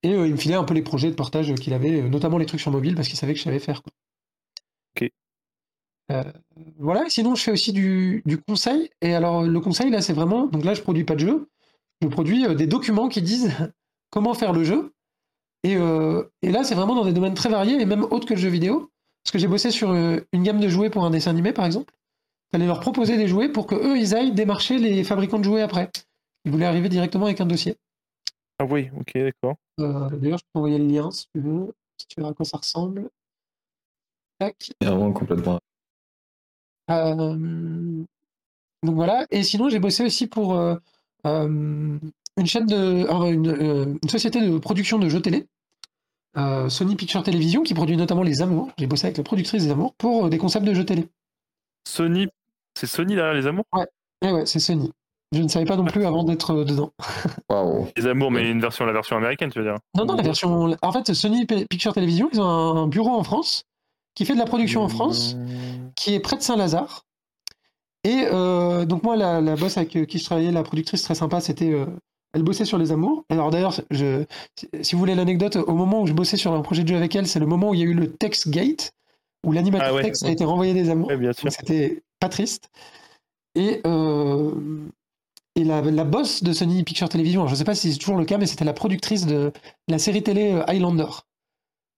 Et 0.02 0.12
euh, 0.12 0.26
il 0.26 0.32
me 0.32 0.36
filait 0.36 0.56
un 0.56 0.64
peu 0.64 0.74
les 0.74 0.82
projets 0.82 1.08
de 1.10 1.14
portage 1.14 1.54
qu'il 1.54 1.72
avait, 1.72 2.02
euh, 2.02 2.08
notamment 2.08 2.36
les 2.36 2.44
trucs 2.46 2.60
sur 2.60 2.70
mobile, 2.70 2.94
parce 2.96 3.08
qu'il 3.08 3.16
savait 3.16 3.32
que 3.32 3.38
je 3.38 3.44
savais 3.44 3.60
faire. 3.60 3.82
quoi. 3.82 3.92
Ok. 4.96 5.10
Euh, 6.10 6.24
voilà, 6.78 7.04
sinon 7.08 7.34
je 7.34 7.42
fais 7.44 7.52
aussi 7.52 7.72
du, 7.72 8.22
du 8.26 8.36
conseil. 8.36 8.90
Et 9.00 9.14
alors 9.14 9.42
le 9.42 9.60
conseil 9.60 9.90
là, 9.90 10.02
c'est 10.02 10.12
vraiment, 10.12 10.46
donc 10.48 10.64
là 10.64 10.74
je 10.74 10.82
produis 10.82 11.04
pas 11.04 11.14
de 11.14 11.20
jeu, 11.20 11.48
je 12.02 12.08
produis 12.08 12.44
des 12.56 12.66
documents 12.66 13.08
qui 13.08 13.22
disent 13.22 13.50
comment 14.10 14.34
faire 14.34 14.52
le 14.52 14.64
jeu. 14.64 14.92
Et, 15.64 15.76
euh, 15.76 16.24
et 16.42 16.50
là, 16.50 16.64
c'est 16.64 16.74
vraiment 16.74 16.94
dans 16.94 17.04
des 17.04 17.12
domaines 17.12 17.34
très 17.34 17.48
variés 17.48 17.80
et 17.80 17.86
même 17.86 18.04
autres 18.04 18.26
que 18.26 18.34
le 18.34 18.40
jeu 18.40 18.48
vidéo. 18.48 18.90
Parce 19.24 19.32
que 19.32 19.38
j'ai 19.38 19.46
bossé 19.48 19.70
sur 19.70 19.90
euh, 19.90 20.18
une 20.32 20.42
gamme 20.42 20.60
de 20.60 20.68
jouets 20.68 20.90
pour 20.90 21.04
un 21.04 21.10
dessin 21.10 21.30
animé, 21.30 21.52
par 21.52 21.64
exemple. 21.64 21.94
J'allais 22.52 22.66
leur 22.66 22.80
proposer 22.80 23.16
des 23.16 23.28
jouets 23.28 23.48
pour 23.48 23.66
que 23.66 23.74
eux, 23.74 23.96
ils 23.96 24.14
aillent 24.14 24.32
démarcher 24.32 24.78
les 24.78 25.04
fabricants 25.04 25.38
de 25.38 25.44
jouets 25.44 25.62
après. 25.62 25.90
Ils 26.44 26.50
voulaient 26.50 26.66
arriver 26.66 26.88
directement 26.88 27.26
avec 27.26 27.40
un 27.40 27.46
dossier. 27.46 27.76
Ah 28.58 28.64
oui, 28.64 28.90
ok, 28.98 29.12
d'accord. 29.14 29.56
Euh, 29.80 30.10
D'ailleurs, 30.10 30.38
je 30.38 30.44
peux 30.52 30.58
envoyer 30.58 30.78
le 30.78 30.86
lien 30.86 31.10
si 31.10 31.26
tu 31.32 31.40
veux, 31.40 31.72
si 31.96 32.06
tu 32.08 32.20
veux 32.20 32.26
à 32.26 32.34
quoi 32.34 32.44
ça 32.44 32.58
ressemble. 32.58 33.08
Tac. 34.38 34.56
C'est 34.80 34.88
vraiment 34.88 35.12
complètement. 35.12 35.60
Euh, 36.90 38.04
donc 38.82 38.94
voilà. 38.94 39.26
Et 39.30 39.42
sinon, 39.42 39.68
j'ai 39.68 39.78
bossé 39.78 40.04
aussi 40.04 40.26
pour 40.26 40.54
euh, 40.54 40.76
euh, 41.26 41.98
une 42.38 42.46
chaîne 42.46 42.66
de, 42.66 42.76
euh, 42.76 43.32
une, 43.32 43.48
euh, 43.48 43.94
une 44.02 44.08
société 44.08 44.40
de 44.40 44.58
production 44.58 44.98
de 44.98 45.08
jeux 45.08 45.20
télé, 45.20 45.46
euh, 46.36 46.68
Sony 46.68 46.96
Picture 46.96 47.22
Television, 47.22 47.62
qui 47.62 47.74
produit 47.74 47.96
notamment 47.96 48.22
Les 48.22 48.40
Amours. 48.42 48.70
J'ai 48.78 48.86
bossé 48.86 49.06
avec 49.06 49.18
la 49.18 49.22
productrice 49.24 49.62
des 49.64 49.70
Amours 49.70 49.94
pour 49.94 50.26
euh, 50.26 50.28
des 50.30 50.38
concepts 50.38 50.64
de 50.66 50.74
jeux 50.74 50.86
télé. 50.86 51.08
Sony, 51.86 52.28
c'est 52.78 52.86
Sony 52.86 53.14
derrière 53.14 53.34
les 53.34 53.46
amours? 53.46 53.64
Et 54.24 54.30
ouais, 54.30 54.46
c'est 54.46 54.60
Sony. 54.60 54.90
Je 55.32 55.42
ne 55.42 55.48
savais 55.48 55.64
pas 55.64 55.76
non 55.76 55.84
plus 55.84 56.04
avant 56.04 56.24
d'être 56.24 56.62
dedans. 56.64 56.92
Les 57.96 58.06
amours, 58.06 58.30
mais 58.30 58.50
une 58.50 58.60
version, 58.60 58.84
la 58.84 58.92
version 58.92 59.16
américaine, 59.16 59.50
tu 59.50 59.58
veux 59.58 59.64
dire? 59.64 59.78
Non, 59.96 60.04
non, 60.04 60.14
la 60.14 60.22
version. 60.22 60.76
En 60.82 60.92
fait, 60.92 61.12
Sony 61.14 61.46
P- 61.46 61.66
Picture 61.66 61.92
Television, 61.94 62.28
ils 62.32 62.40
ont 62.40 62.44
un 62.44 62.86
bureau 62.86 63.10
en 63.10 63.22
France 63.24 63.64
qui 64.14 64.24
fait 64.26 64.34
de 64.34 64.38
la 64.38 64.44
production 64.44 64.82
en 64.82 64.88
France, 64.88 65.36
qui 65.96 66.14
est 66.14 66.20
près 66.20 66.36
de 66.36 66.42
Saint-Lazare. 66.42 67.04
Et 68.04 68.26
euh, 68.30 68.84
donc, 68.84 69.02
moi, 69.04 69.16
la, 69.16 69.40
la 69.40 69.56
boss 69.56 69.76
avec 69.78 70.06
qui 70.06 70.18
je 70.18 70.24
travaillais, 70.24 70.50
la 70.52 70.62
productrice 70.62 71.02
très 71.02 71.14
sympa, 71.14 71.40
c'était. 71.40 71.72
euh, 71.72 71.86
elle 72.34 72.42
bossait 72.42 72.64
sur 72.64 72.78
Les 72.78 72.92
Amours. 72.92 73.24
Alors, 73.30 73.50
d'ailleurs, 73.50 73.80
je, 73.90 74.24
si- 74.82 74.94
vous 74.94 74.98
voulez 74.98 75.14
l'anecdote, 75.14 75.56
au 75.56 75.74
moment 75.74 76.02
où 76.02 76.06
je 76.06 76.12
bossais 76.12 76.36
sur 76.36 76.52
un 76.52 76.62
projet 76.62 76.82
de 76.82 76.88
jeu 76.88 76.96
avec 76.96 77.14
elle, 77.16 77.26
c'est 77.26 77.38
le 77.40 77.46
moment 77.46 77.70
où 77.70 77.74
il 77.74 77.80
y 77.80 77.82
a 77.82 77.86
eu 77.86 77.94
le 77.94 78.10
Text 78.12 78.48
Gate, 78.48 78.92
où 79.46 79.52
l'animateur 79.52 79.88
Ah 79.90 79.94
ouais, 79.94 80.02
texte 80.02 80.22
a 80.22 80.26
ouais. 80.26 80.32
été 80.32 80.44
renvoyé 80.44 80.72
des 80.74 80.88
Amours. 80.90 81.08
Ouais, 81.08 81.16
bien 81.16 81.32
sûr. 81.32 81.44
Donc, 81.44 81.52
C'était 81.52 82.02
pas 82.20 82.28
triste. 82.28 82.70
Et, 83.54 83.80
euh, 83.86 84.50
et 85.56 85.64
la, 85.64 85.82
la 85.82 86.04
boss 86.04 86.42
de 86.42 86.52
Sony 86.54 86.82
Picture 86.84 87.08
Television, 87.08 87.46
je 87.48 87.54
sais 87.54 87.64
pas 87.64 87.74
si 87.74 87.92
c'est 87.92 87.98
toujours 87.98 88.16
le 88.16 88.24
cas, 88.24 88.38
mais 88.38 88.46
c'était 88.46 88.64
la 88.64 88.72
productrice 88.72 89.26
de 89.26 89.52
la 89.88 89.98
série 89.98 90.22
télé 90.22 90.52
euh, 90.52 90.64
Highlander. 90.66 91.06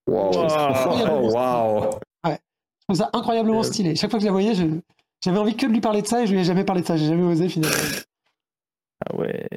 Waouh. 0.08 0.32
Wow. 0.34 1.30
Waouh. 1.32 1.90
Je 2.26 2.86
trouve 2.88 2.96
ça 2.98 3.10
incroyablement 3.14 3.60
Euh. 3.60 3.62
stylé. 3.62 3.94
Chaque 3.96 4.10
fois 4.10 4.18
que 4.18 4.22
je 4.22 4.26
la 4.26 4.32
voyais, 4.32 4.52
j'avais 4.54 5.38
envie 5.38 5.56
que 5.56 5.64
de 5.66 5.70
lui 5.72 5.80
parler 5.80 6.02
de 6.02 6.06
ça 6.06 6.22
et 6.22 6.26
je 6.26 6.32
lui 6.32 6.40
ai 6.40 6.44
jamais 6.44 6.64
parlé 6.64 6.82
de 6.82 6.86
ça. 6.86 6.96
J'ai 6.98 7.06
jamais 7.06 7.22
osé 7.22 7.48
finalement. 7.48 7.76
Ah 9.06 9.16
ouais. 9.16 9.48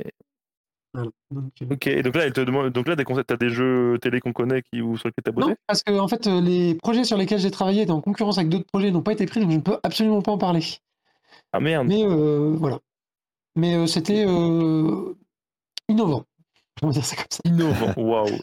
Voilà. 0.97 1.11
Donc, 1.31 1.51
euh, 1.61 1.65
Ok, 1.73 1.87
et 1.87 2.01
donc 2.01 2.15
là, 2.15 2.25
elle 2.25 2.33
te 2.33 2.41
demande, 2.41 2.69
donc 2.71 2.87
là, 2.87 2.95
des 2.95 3.03
concepts, 3.03 3.29
t'as 3.29 3.37
des 3.37 3.49
jeux 3.49 3.97
télé 4.01 4.19
qu'on 4.19 4.33
connaît 4.33 4.63
qui, 4.63 4.81
ou 4.81 4.97
sur 4.97 5.07
lesquels 5.07 5.23
t'as 5.23 5.31
bossé? 5.31 5.49
Non, 5.49 5.55
parce 5.67 5.83
que 5.83 5.91
en 5.97 6.07
fait, 6.07 6.25
euh, 6.27 6.41
les 6.41 6.75
projets 6.75 7.03
sur 7.03 7.17
lesquels 7.17 7.39
j'ai 7.39 7.51
travaillé 7.51 7.83
étaient 7.83 7.91
en 7.91 8.01
concurrence 8.01 8.37
avec 8.37 8.49
d'autres 8.49 8.65
projets 8.65 8.89
n'ont 8.89 9.03
pas 9.03 9.11
été 9.13 9.25
pris, 9.27 9.39
donc 9.39 9.51
je 9.51 9.55
ne 9.57 9.61
peux 9.61 9.77
absolument 9.83 10.21
pas 10.21 10.31
en 10.31 10.37
parler. 10.37 10.63
Ah 11.53 11.59
merde. 11.59 11.87
Mais 11.87 12.03
euh, 12.03 12.55
voilà. 12.57 12.79
Mais 13.55 13.75
euh, 13.75 13.85
c'était 13.85 14.25
euh, 14.27 15.13
innovant. 15.87 16.25
On 16.81 16.87
va 16.87 16.93
dire 16.93 17.05
ça 17.05 17.15
comme 17.15 17.25
ça. 17.29 17.39
Innovant. 17.45 17.93
Waouh. 17.97 18.39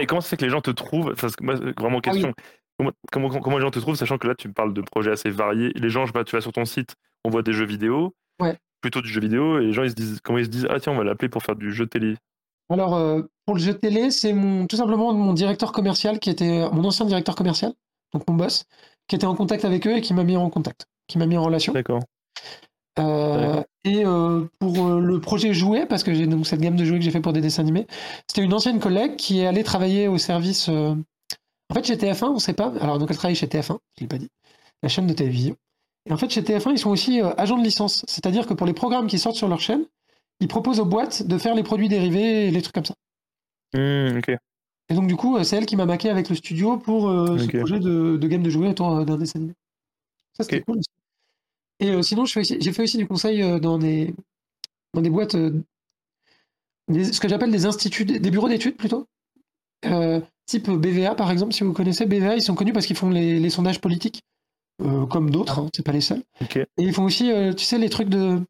Et 0.00 0.06
comment 0.06 0.20
ça 0.20 0.28
fait 0.30 0.36
que 0.36 0.44
les 0.44 0.50
gens 0.50 0.60
te 0.60 0.70
trouvent? 0.70 1.14
Moi, 1.40 1.54
vraiment 1.78 2.00
Ah 2.04 2.10
oui. 2.12 2.22
question. 2.22 2.32
Comment, 2.78 2.92
comment, 3.10 3.28
comment 3.28 3.58
les 3.58 3.64
gens 3.64 3.70
te 3.70 3.80
trouvent, 3.80 3.96
sachant 3.96 4.18
que 4.18 4.28
là, 4.28 4.34
tu 4.36 4.52
parles 4.52 4.72
de 4.72 4.80
projets 4.82 5.10
assez 5.10 5.30
variés. 5.30 5.72
Les 5.74 5.90
gens, 5.90 6.02
je 6.02 6.06
sais 6.08 6.12
pas, 6.12 6.24
tu 6.24 6.36
vas 6.36 6.40
sur 6.40 6.52
ton 6.52 6.64
site, 6.64 6.94
on 7.24 7.30
voit 7.30 7.42
des 7.42 7.52
jeux 7.52 7.66
vidéo. 7.66 8.14
Ouais. 8.40 8.56
Plutôt 8.80 9.00
du 9.00 9.08
jeu 9.08 9.20
vidéo, 9.20 9.58
et 9.58 9.66
les 9.66 9.72
gens, 9.72 9.82
ils 9.82 9.90
se 9.90 9.94
disent, 9.94 10.20
comment 10.22 10.38
ils 10.38 10.44
se 10.44 10.50
disent, 10.50 10.66
ah 10.70 10.78
tiens, 10.80 10.92
on 10.92 10.96
va 10.96 11.04
l'appeler 11.04 11.28
pour 11.28 11.42
faire 11.42 11.56
du 11.56 11.72
jeu 11.72 11.86
télé. 11.86 12.16
Alors, 12.70 12.94
euh, 12.94 13.22
pour 13.46 13.54
le 13.56 13.60
jeu 13.60 13.74
télé, 13.74 14.10
c'est 14.10 14.32
mon, 14.32 14.66
tout 14.66 14.76
simplement 14.76 15.12
mon 15.12 15.32
directeur 15.32 15.72
commercial 15.72 16.18
qui 16.20 16.30
était 16.30 16.68
mon 16.70 16.84
ancien 16.84 17.06
directeur 17.06 17.34
commercial, 17.34 17.72
donc 18.12 18.28
mon 18.28 18.34
boss, 18.34 18.64
qui 19.08 19.16
était 19.16 19.26
en 19.26 19.34
contact 19.34 19.64
avec 19.64 19.86
eux 19.86 19.96
et 19.96 20.00
qui 20.00 20.14
m'a 20.14 20.22
mis 20.22 20.36
en 20.36 20.50
contact, 20.50 20.86
qui 21.08 21.18
m'a 21.18 21.26
mis 21.26 21.36
en 21.36 21.42
relation. 21.42 21.72
D'accord. 21.72 22.02
Euh, 22.98 23.62
et 23.84 24.04
euh, 24.04 24.44
pour 24.58 24.86
euh, 24.86 25.00
le 25.00 25.20
projet 25.20 25.54
Jouet, 25.54 25.86
parce 25.86 26.02
que 26.02 26.12
j'ai 26.12 26.26
donc 26.26 26.46
cette 26.46 26.60
gamme 26.60 26.76
de 26.76 26.84
jouets 26.84 26.98
que 26.98 27.04
j'ai 27.04 27.12
fait 27.12 27.20
pour 27.20 27.32
des 27.32 27.40
dessins 27.40 27.62
animés, 27.62 27.86
c'était 28.26 28.42
une 28.42 28.52
ancienne 28.52 28.80
collègue 28.80 29.16
qui 29.16 29.40
est 29.40 29.46
allée 29.46 29.62
travailler 29.62 30.08
au 30.08 30.18
service. 30.18 30.68
euh, 30.68 30.94
En 31.70 31.74
fait, 31.74 31.86
chez 31.86 31.96
TF1, 31.96 32.26
on 32.26 32.38
sait 32.38 32.54
pas. 32.54 32.72
Alors, 32.80 32.98
donc 32.98 33.10
elle 33.10 33.16
travaille 33.16 33.36
chez 33.36 33.46
TF1, 33.46 33.78
je 33.96 34.02
l'ai 34.02 34.08
pas 34.08 34.18
dit, 34.18 34.28
la 34.82 34.88
chaîne 34.88 35.06
de 35.06 35.12
télévision. 35.12 35.56
Et 36.08 36.12
en 36.12 36.16
fait, 36.16 36.30
chez 36.30 36.42
TF1, 36.42 36.72
ils 36.72 36.78
sont 36.78 36.90
aussi 36.90 37.20
euh, 37.20 37.30
agents 37.36 37.58
de 37.58 37.62
licence. 37.64 38.04
C'est-à-dire 38.08 38.46
que 38.46 38.54
pour 38.54 38.66
les 38.66 38.72
programmes 38.72 39.06
qui 39.06 39.18
sortent 39.18 39.36
sur 39.36 39.48
leur 39.48 39.60
chaîne, 39.60 39.84
ils 40.40 40.48
proposent 40.48 40.80
aux 40.80 40.84
boîtes 40.86 41.26
de 41.26 41.36
faire 41.38 41.54
les 41.54 41.62
produits 41.62 41.88
dérivés 41.88 42.48
et 42.48 42.50
les 42.50 42.62
trucs 42.62 42.74
comme 42.74 42.84
ça. 42.84 42.94
Hmm. 43.74 44.18
Et 44.90 44.94
donc, 44.94 45.06
du 45.06 45.16
coup, 45.16 45.36
euh, 45.36 45.42
c'est 45.44 45.56
elle 45.56 45.66
qui 45.66 45.76
m'a 45.76 45.84
maqué 45.84 46.08
avec 46.08 46.30
le 46.30 46.34
studio 46.34 46.78
pour 46.78 47.10
euh, 47.10 47.36
ce 47.38 47.46
projet 47.58 47.78
de, 47.78 48.16
de 48.16 48.28
gamme 48.28 48.42
de 48.42 48.48
jouets 48.50 48.68
autour 48.68 49.04
d'un 49.04 49.18
dessin 49.18 49.38
animé. 49.40 49.54
Ça, 50.32 50.44
c'était 50.44 50.62
cool. 50.62 50.78
aussi. 50.78 50.88
Et 51.80 51.90
euh, 51.90 52.02
sinon, 52.02 52.24
j'ai 52.24 52.72
fait 52.72 52.82
aussi 52.82 52.96
du 52.96 53.06
conseil 53.06 53.42
euh, 53.42 53.58
dans 53.58 53.78
des, 53.78 54.14
dans 54.94 55.02
des 55.02 55.10
boîtes, 55.10 55.36
des- 56.88 57.04
ce 57.12 57.20
que 57.20 57.28
j'appelle 57.28 57.50
des 57.50 57.66
instituts, 57.66 58.06
des 58.06 58.30
bureaux 58.30 58.48
d'études 58.48 58.76
plutôt. 58.76 59.06
Type 60.46 60.70
BVA, 60.70 61.14
par 61.14 61.30
exemple, 61.30 61.52
si 61.52 61.62
vous 61.62 61.74
connaissez 61.74 62.06
BVA, 62.06 62.36
ils 62.36 62.42
sont 62.42 62.54
connus 62.54 62.72
parce 62.72 62.86
qu'ils 62.86 62.96
font 62.96 63.10
les, 63.10 63.38
les 63.38 63.50
sondages 63.50 63.82
politiques, 63.82 64.22
euh, 64.82 65.06
comme 65.06 65.30
d'autres, 65.30 65.58
hein, 65.60 65.68
c'est 65.74 65.84
pas 65.84 65.92
les 65.92 66.00
seuls. 66.00 66.22
Et 66.54 66.66
ils 66.78 66.92
font 66.92 67.04
aussi, 67.04 67.30
euh, 67.32 67.52
tu 67.52 67.64
sais, 67.64 67.78
les 67.78 67.88
trucs 67.90 68.08
de. 68.08 68.40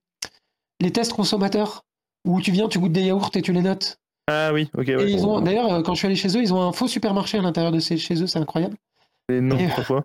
les 0.80 0.90
tests 0.92 1.12
consommateurs, 1.12 1.84
où 2.26 2.40
tu 2.40 2.50
viens, 2.52 2.68
tu 2.68 2.78
goûtes 2.78 2.92
des 2.92 3.02
yaourts 3.04 3.30
et 3.34 3.42
tu 3.42 3.52
les 3.52 3.62
notes. 3.62 3.98
Ah 4.30 4.50
oui, 4.52 4.68
ok. 4.76 4.88
Et 4.88 4.96
Ouais. 4.96 5.10
ils 5.10 5.24
ont, 5.26 5.40
d'ailleurs, 5.40 5.72
euh, 5.72 5.82
quand 5.82 5.94
je 5.94 5.98
suis 5.98 6.06
allé 6.06 6.16
chez 6.16 6.28
eux, 6.36 6.42
ils 6.42 6.52
ont 6.52 6.60
un 6.60 6.72
faux 6.72 6.86
supermarché 6.88 7.38
à 7.38 7.42
l'intérieur 7.42 7.72
de 7.72 7.78
ces- 7.80 7.96
chez 7.98 8.22
eux, 8.22 8.26
c'est 8.26 8.38
incroyable. 8.38 8.76
Et 9.30 9.40
non, 9.40 9.56
Et- 9.58 9.68
pourquoi? 9.68 10.04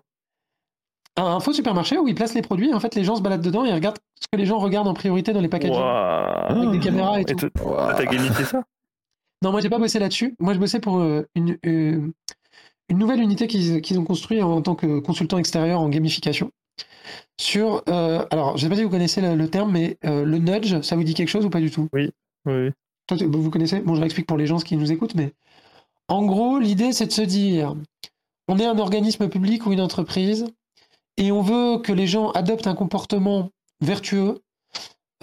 Un, 1.16 1.38
faux 1.40 1.52
supermarché 1.52 1.96
où 1.98 2.08
ils 2.08 2.14
placent 2.14 2.34
les 2.34 2.42
produits, 2.42 2.70
et 2.70 2.74
en 2.74 2.80
fait, 2.80 2.94
les 2.96 3.04
gens 3.04 3.14
se 3.16 3.22
baladent 3.22 3.40
dedans 3.42 3.64
et 3.64 3.68
ils 3.68 3.74
regardent 3.74 3.98
ce 4.20 4.26
que 4.32 4.36
les 4.36 4.46
gens 4.46 4.58
regardent 4.58 4.88
en 4.88 4.94
priorité 4.94 5.32
dans 5.32 5.40
les 5.40 5.48
packaging. 5.48 5.76
Waouh. 5.76 6.56
Avec 6.58 6.70
des 6.70 6.80
caméras 6.80 7.18
et 7.18 7.22
Et 7.22 7.24
tout. 7.36 7.48
t'as 7.50 7.62
Waouh. 7.62 7.96
t'as 7.96 8.04
gamifié 8.06 8.44
ça? 8.44 8.64
Non, 9.42 9.52
moi, 9.52 9.60
j'ai 9.60 9.68
pas 9.70 9.78
bossé 9.78 9.98
là-dessus. 10.00 10.34
Moi, 10.40 10.54
je 10.54 10.58
bossais 10.58 10.80
pour 10.80 11.00
une, 11.36 11.56
euh, 11.66 12.10
une 12.88 12.98
nouvelle 12.98 13.20
unité 13.20 13.46
qu'ils 13.46 13.98
ont 13.98 14.04
construite 14.04 14.42
en 14.42 14.62
tant 14.62 14.74
que 14.74 15.00
consultant 15.00 15.38
extérieur 15.38 15.80
en 15.80 15.88
gamification. 15.88 16.50
Sur, 17.40 17.82
euh, 17.88 18.24
alors, 18.30 18.56
je 18.56 18.62
sais 18.62 18.68
pas 18.68 18.76
si 18.76 18.84
vous 18.84 18.90
connaissez 18.90 19.20
le, 19.20 19.34
le 19.34 19.48
terme, 19.48 19.72
mais 19.72 19.98
euh, 20.04 20.24
le 20.24 20.38
nudge, 20.38 20.80
ça 20.82 20.96
vous 20.96 21.04
dit 21.04 21.14
quelque 21.14 21.28
chose 21.28 21.44
ou 21.44 21.50
pas 21.50 21.60
du 21.60 21.70
tout? 21.70 21.88
Oui. 21.92 22.10
oui. 22.46 22.70
Toi, 23.06 23.18
vous 23.20 23.50
connaissez? 23.50 23.80
Bon, 23.80 23.94
je 23.94 24.00
réexplique 24.00 24.26
pour 24.26 24.36
les 24.36 24.46
gens 24.46 24.58
qui 24.58 24.76
nous 24.76 24.92
écoutent, 24.92 25.14
mais 25.14 25.32
en 26.08 26.24
gros, 26.24 26.58
l'idée, 26.58 26.92
c'est 26.92 27.06
de 27.06 27.12
se 27.12 27.22
dire 27.22 27.74
on 28.48 28.58
est 28.58 28.66
un 28.66 28.78
organisme 28.78 29.28
public 29.28 29.66
ou 29.66 29.72
une 29.72 29.80
entreprise 29.80 30.46
et 31.16 31.32
on 31.32 31.40
veut 31.40 31.78
que 31.78 31.92
les 31.92 32.06
gens 32.06 32.30
adoptent 32.32 32.66
un 32.66 32.74
comportement 32.74 33.50
vertueux 33.80 34.40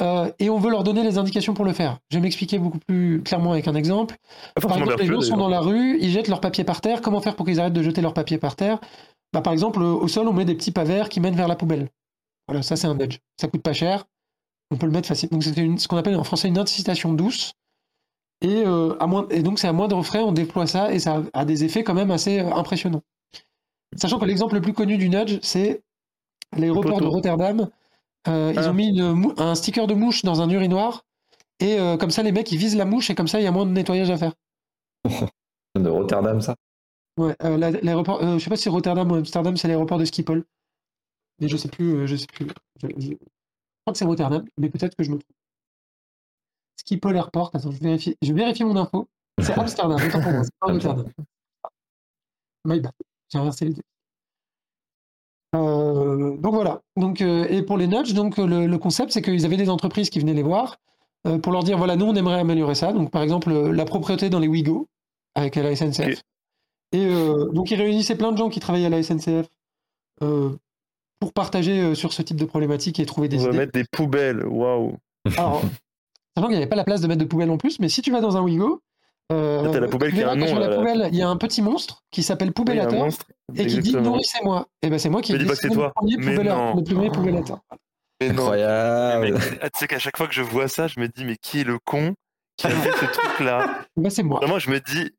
euh, 0.01 0.31
et 0.39 0.49
on 0.49 0.57
veut 0.57 0.71
leur 0.71 0.83
donner 0.83 1.03
les 1.03 1.17
indications 1.17 1.53
pour 1.53 1.65
le 1.65 1.73
faire. 1.73 1.99
Je 2.09 2.17
vais 2.17 2.21
m'expliquer 2.21 2.57
beaucoup 2.59 2.79
plus 2.79 3.21
clairement 3.23 3.51
avec 3.51 3.67
un 3.67 3.75
exemple. 3.75 4.17
Par 4.59 4.77
exemple, 4.77 4.95
les 4.99 5.05
gens 5.05 5.21
sont 5.21 5.37
dans 5.37 5.49
la 5.49 5.59
rue, 5.59 5.97
ils 6.01 6.09
jettent 6.09 6.27
leur 6.27 6.41
papier 6.41 6.63
par 6.63 6.81
terre. 6.81 7.01
Comment 7.01 7.21
faire 7.21 7.35
pour 7.35 7.45
qu'ils 7.45 7.59
arrêtent 7.59 7.73
de 7.73 7.83
jeter 7.83 8.01
leur 8.01 8.13
papier 8.13 8.37
par 8.37 8.55
terre? 8.55 8.79
Bah, 9.33 9.41
Par 9.41 9.53
exemple, 9.53 9.81
au 9.81 10.07
sol, 10.07 10.27
on 10.27 10.33
met 10.33 10.45
des 10.45 10.55
petits 10.55 10.71
pas 10.71 10.83
verts 10.83 11.09
qui 11.09 11.19
mènent 11.19 11.35
vers 11.35 11.47
la 11.47 11.55
poubelle. 11.55 11.89
Voilà, 12.47 12.63
ça 12.63 12.75
c'est 12.75 12.87
un 12.87 12.95
nudge. 12.95 13.19
Ça 13.39 13.47
coûte 13.47 13.61
pas 13.61 13.73
cher. 13.73 14.05
On 14.71 14.77
peut 14.77 14.85
le 14.85 14.91
mettre 14.91 15.07
facilement. 15.07 15.37
Donc 15.37 15.43
c'est 15.43 15.53
ce 15.53 15.87
qu'on 15.87 15.97
appelle 15.97 16.15
en 16.15 16.23
français 16.23 16.47
une 16.47 16.57
incitation 16.57 17.13
douce. 17.13 17.53
Et, 18.41 18.63
euh, 18.65 18.95
à 18.99 19.05
moins, 19.05 19.27
et 19.29 19.43
donc 19.43 19.59
c'est 19.59 19.67
à 19.67 19.73
moindre 19.73 20.01
frais, 20.01 20.19
on 20.19 20.31
déploie 20.31 20.65
ça 20.65 20.91
et 20.91 20.97
ça 20.99 21.21
a 21.33 21.45
des 21.45 21.63
effets 21.63 21.83
quand 21.83 21.93
même 21.93 22.09
assez 22.09 22.39
euh, 22.39 22.51
impressionnants. 22.53 23.03
Sachant 23.95 24.17
que 24.17 24.25
l'exemple 24.25 24.55
le 24.55 24.61
plus 24.61 24.73
connu 24.73 24.97
du 24.97 25.09
nudge, 25.09 25.37
c'est 25.43 25.83
l'aéroport 26.57 26.99
de. 26.99 27.05
Rotterdam. 27.05 27.69
Euh, 28.27 28.51
Ils 28.53 28.59
Ah. 28.59 28.69
ont 28.69 28.73
mis 28.73 28.87
une 28.89 29.13
mou- 29.13 29.33
un 29.37 29.55
sticker 29.55 29.87
de 29.87 29.93
mouche 29.93 30.23
dans 30.23 30.41
un 30.41 30.49
urinoir. 30.49 31.03
Et 31.59 31.79
euh, 31.79 31.97
comme 31.97 32.11
ça, 32.11 32.23
les 32.23 32.31
mecs, 32.31 32.51
ils 32.51 32.57
visent 32.57 32.75
la 32.75 32.85
mouche 32.85 33.09
et 33.09 33.15
comme 33.15 33.27
ça, 33.27 33.39
il 33.39 33.43
y 33.43 33.47
a 33.47 33.51
moins 33.51 33.65
de 33.65 33.71
nettoyage 33.71 34.09
à 34.09 34.17
faire. 34.17 34.33
De 35.75 35.87
Rotterdam, 35.89 36.41
ça? 36.41 36.55
Ouais, 37.17 37.35
euh, 37.43 37.57
la- 37.57 37.71
l'aéroport, 37.71 38.21
euh, 38.23 38.37
je 38.37 38.43
sais 38.43 38.49
pas 38.49 38.55
si 38.57 38.67
Rotterdam 38.69 39.09
ou 39.11 39.15
Amsterdam, 39.15 39.55
c'est 39.57 39.67
l'aéroport 39.67 39.97
de 39.97 40.05
Schiphol. 40.05 40.43
Mais 41.39 41.47
je 41.47 41.57
sais 41.57 41.69
plus, 41.69 41.93
euh, 41.95 42.07
je 42.07 42.15
sais 42.15 42.27
plus. 42.27 42.47
Je, 42.81 42.87
je- 42.97 43.07
je 43.09 43.13
crois 43.15 43.93
que 43.93 43.97
c'est 43.97 44.05
Rotterdam, 44.05 44.45
mais 44.57 44.69
peut-être 44.69 44.95
que 44.95 45.03
je 45.03 45.11
me 45.11 45.17
trompe. 45.17 45.35
Schiphol 46.85 47.15
Airport, 47.15 47.51
attends, 47.53 47.71
je 47.71 47.77
vérifie, 47.79 48.15
je 48.21 48.33
vérifie 48.33 48.63
mon 48.63 48.75
info. 48.75 49.07
C'est 49.41 49.53
Amsterdam, 49.89 49.97
autant 50.05 50.21
pour 50.21 50.31
moi, 50.31 50.43
c'est 50.43 50.53
pas 50.59 50.67
Rotterdam. 50.67 51.05
My 52.65 52.79
bad, 52.79 52.91
j'ai 53.31 53.39
inversé 53.39 53.65
les 53.65 53.73
deux. 53.73 53.81
Euh, 55.55 56.37
donc 56.37 56.53
voilà. 56.53 56.81
Donc, 56.95 57.21
euh, 57.21 57.45
et 57.49 57.61
pour 57.61 57.77
les 57.77 57.87
nudges, 57.87 58.13
donc 58.13 58.39
euh, 58.39 58.45
le, 58.47 58.67
le 58.67 58.77
concept, 58.77 59.11
c'est 59.11 59.21
qu'ils 59.21 59.45
avaient 59.45 59.57
des 59.57 59.69
entreprises 59.69 60.09
qui 60.09 60.19
venaient 60.19 60.33
les 60.33 60.43
voir 60.43 60.77
euh, 61.27 61.37
pour 61.39 61.51
leur 61.51 61.63
dire 61.63 61.77
voilà, 61.77 61.95
nous 61.95 62.05
on 62.05 62.15
aimerait 62.15 62.39
améliorer 62.39 62.75
ça. 62.75 62.93
Donc 62.93 63.11
par 63.11 63.21
exemple, 63.21 63.51
la 63.51 63.85
propreté 63.85 64.29
dans 64.29 64.39
les 64.39 64.47
Wigo 64.47 64.87
avec 65.35 65.55
la 65.55 65.75
SNCF. 65.75 66.21
Et 66.93 67.07
donc 67.53 67.71
ils 67.71 67.75
réunissaient 67.81 68.17
plein 68.17 68.33
de 68.33 68.37
gens 68.37 68.49
qui 68.49 68.59
travaillaient 68.59 68.87
à 68.87 68.89
la 68.89 69.01
SNCF 69.01 69.47
pour 70.19 71.33
partager 71.33 71.95
sur 71.95 72.11
ce 72.13 72.21
type 72.21 72.37
de 72.37 72.45
problématique 72.45 72.99
et 72.99 73.05
trouver 73.05 73.29
des 73.29 73.37
On 73.39 73.43
va 73.43 73.49
idées. 73.49 73.57
mettre 73.59 73.71
des 73.71 73.85
poubelles, 73.91 74.45
waouh. 74.45 74.97
Alors, 75.37 75.61
sachant 76.35 76.47
qu'il 76.47 76.57
n'y 76.57 76.61
avait 76.63 76.67
pas 76.67 76.75
la 76.75 76.83
place 76.83 76.99
de 76.99 77.07
mettre 77.07 77.21
de 77.21 77.25
poubelle 77.25 77.49
en 77.51 77.57
plus, 77.57 77.79
mais 77.79 77.87
si 77.89 78.01
tu 78.01 78.11
vas 78.11 78.19
dans 78.21 78.35
un 78.37 78.41
Wigo, 78.41 78.81
euh, 79.31 79.71
t'as 79.71 79.79
la 79.79 79.87
poubelle 79.87 80.09
tu 80.11 80.15
qui 80.17 80.21
a 80.23 80.25
verras 80.27 80.37
un 80.37 80.39
que 80.41 80.45
sur 80.47 80.55
nom, 80.55 80.61
la 80.61 80.67
là. 80.69 80.75
poubelle, 80.75 81.09
il 81.11 81.17
y 81.17 81.21
a 81.21 81.27
un 81.29 81.37
petit 81.37 81.61
monstre 81.61 82.03
qui 82.11 82.23
s'appelle 82.23 82.49
Oui, 82.49 82.53
Poubellator 82.53 82.93
monstre. 82.99 83.25
et 83.55 83.65
qui 83.65 83.79
dit 83.79 83.95
nourrissez-moi. 83.95 84.67
Et 84.81 84.89
ben 84.89 84.99
c'est 84.99 85.09
moi 85.09 85.21
qui 85.21 85.33
ai 85.33 85.37
dessiné 85.37 85.55
c'est 85.55 85.67
le 85.69 85.73
toi. 85.73 85.91
premier, 85.95 86.15
Mais 86.17 86.35
Poubellator- 86.35 86.57
non. 86.57 86.75
le 86.75 86.83
premier 86.83 87.09
Poubellator. 87.11 87.59
Mais 88.21 88.27
non. 88.29 88.33
Incroyable. 88.43 89.39
Tu 89.39 89.69
sais 89.75 89.87
qu'à 89.87 89.99
chaque 89.99 90.17
fois 90.17 90.27
que 90.27 90.33
je 90.33 90.41
vois 90.43 90.67
ça, 90.67 90.87
je 90.87 90.99
me 90.99 91.07
dis, 91.07 91.25
mais 91.25 91.37
qui 91.37 91.61
est 91.61 91.63
le 91.63 91.79
con 91.79 92.13
qui 92.57 92.67
a 92.67 92.69
fait 92.69 92.91
ce 92.91 93.05
truc-là 93.05 93.79
Ben, 93.97 94.09
c'est 94.09 94.23
moi. 94.23 94.39
Vraiment, 94.39 94.59
je 94.59 94.69
me 94.69 94.79
dis, 94.79 95.11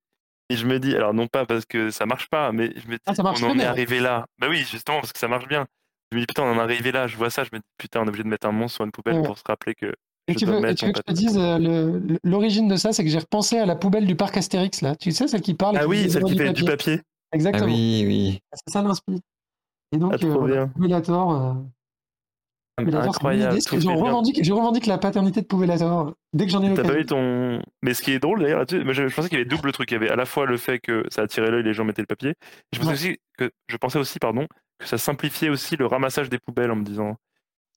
et 0.48 0.56
je 0.56 0.66
me 0.66 0.78
dis, 0.78 0.94
alors 0.94 1.12
non 1.14 1.26
pas 1.26 1.44
parce 1.46 1.64
que 1.64 1.90
ça 1.90 2.06
marche 2.06 2.28
pas, 2.28 2.52
mais 2.52 2.72
je 2.76 2.86
me 2.88 2.94
dis, 2.94 3.02
Ah, 3.06 3.14
ça 3.14 3.22
on 3.24 3.42
en 3.50 3.58
est 3.58 3.64
arrivé 3.64 3.98
là. 4.00 4.26
Bah 4.38 4.46
oui, 4.50 4.58
justement, 4.70 5.00
parce 5.00 5.12
que 5.12 5.18
ça 5.18 5.28
marche 5.28 5.48
bien. 5.48 5.66
Je 6.12 6.16
me 6.16 6.20
dis, 6.20 6.26
putain, 6.26 6.42
on 6.42 6.52
en 6.52 6.58
est 6.58 6.60
arrivé 6.60 6.92
là, 6.92 7.06
je 7.06 7.16
vois 7.16 7.30
ça, 7.30 7.42
je 7.42 7.48
me 7.52 7.58
dis, 7.58 7.64
putain, 7.78 8.00
on 8.00 8.04
est 8.04 8.08
obligé 8.08 8.22
de 8.24 8.28
mettre 8.28 8.46
un 8.46 8.52
monstre 8.52 8.76
sur 8.76 8.84
une 8.84 8.92
poubelle 8.92 9.16
Ouais. 9.16 9.22
pour 9.26 9.38
se 9.38 9.42
rappeler 9.48 9.74
que. 9.74 9.92
Et 10.28 10.34
je 10.34 10.38
tu 10.38 10.44
veux, 10.46 10.64
et 10.68 10.74
tu 10.74 10.86
veux 10.86 10.92
que 10.92 10.98
je 11.06 11.12
te 11.12 11.18
dise 11.18 11.36
euh, 11.38 12.00
l'origine 12.22 12.68
de 12.68 12.76
ça, 12.76 12.92
c'est 12.92 13.02
que 13.04 13.10
j'ai 13.10 13.18
repensé 13.18 13.58
à 13.58 13.66
la 13.66 13.74
poubelle 13.76 14.06
du 14.06 14.14
parc 14.14 14.36
Astérix 14.36 14.80
là. 14.80 14.94
Tu 14.94 15.10
sais 15.10 15.26
celle 15.26 15.40
qui 15.40 15.54
parle. 15.54 15.76
et 15.76 15.80
Ah 15.80 15.86
oui, 15.88 16.08
celle 16.10 16.24
qui 16.24 16.36
fait 16.36 16.52
du 16.52 16.64
papier. 16.64 17.00
Exactement. 17.32 17.64
Ah 17.66 17.70
oui, 17.72 18.04
oui. 18.06 18.38
C'est 18.52 18.72
ça 18.72 18.82
l'inspire. 18.82 19.18
Et 19.92 19.98
donc, 19.98 20.12
Ah, 20.14 20.24
euh, 20.24 20.46
bien. 20.46 20.68
Poubellator, 20.68 21.32
euh, 21.32 21.52
Ah, 22.78 22.82
Incroyable. 23.02 23.58
Je 23.60 23.88
revendique, 23.88 24.42
je 24.44 24.52
revendique 24.52 24.86
la 24.86 24.96
paternité 24.98 25.42
de 25.42 25.46
Poubellator 25.46 26.14
dès 26.32 26.46
que 26.46 26.52
j'en 26.52 26.62
ai 26.62 26.68
T'as 26.72 26.82
pas 26.82 26.88
l'occasion. 26.94 27.00
eu 27.00 27.06
ton. 27.06 27.62
Mais 27.82 27.92
ce 27.92 28.00
qui 28.02 28.12
est 28.12 28.18
drôle 28.18 28.40
d'ailleurs 28.42 28.60
là-dessus, 28.60 28.82
je, 28.86 29.08
je 29.08 29.14
pensais 29.14 29.28
qu'il 29.28 29.38
y 29.38 29.40
avait 29.42 29.48
double 29.50 29.72
truc. 29.72 29.90
Il 29.90 29.94
y 29.94 29.96
avait 29.96 30.08
à 30.08 30.16
la 30.16 30.24
fois 30.24 30.46
le 30.46 30.56
fait 30.56 30.78
que 30.78 31.04
ça 31.10 31.22
attirait 31.22 31.50
l'œil, 31.50 31.64
les 31.64 31.74
gens 31.74 31.84
mettaient 31.84 32.00
le 32.02 32.06
papier. 32.06 32.34
Je 32.72 32.78
pensais 32.78 32.88
Ouais. 32.90 32.94
aussi 32.94 33.16
que 33.38 33.50
je 33.68 33.76
pensais 33.76 33.98
aussi, 33.98 34.18
pardon, 34.18 34.46
que 34.78 34.86
ça 34.86 34.96
simplifiait 34.98 35.50
aussi 35.50 35.76
le 35.76 35.84
ramassage 35.86 36.30
des 36.30 36.38
poubelles 36.38 36.70
en 36.70 36.76
me 36.76 36.84
disant. 36.84 37.16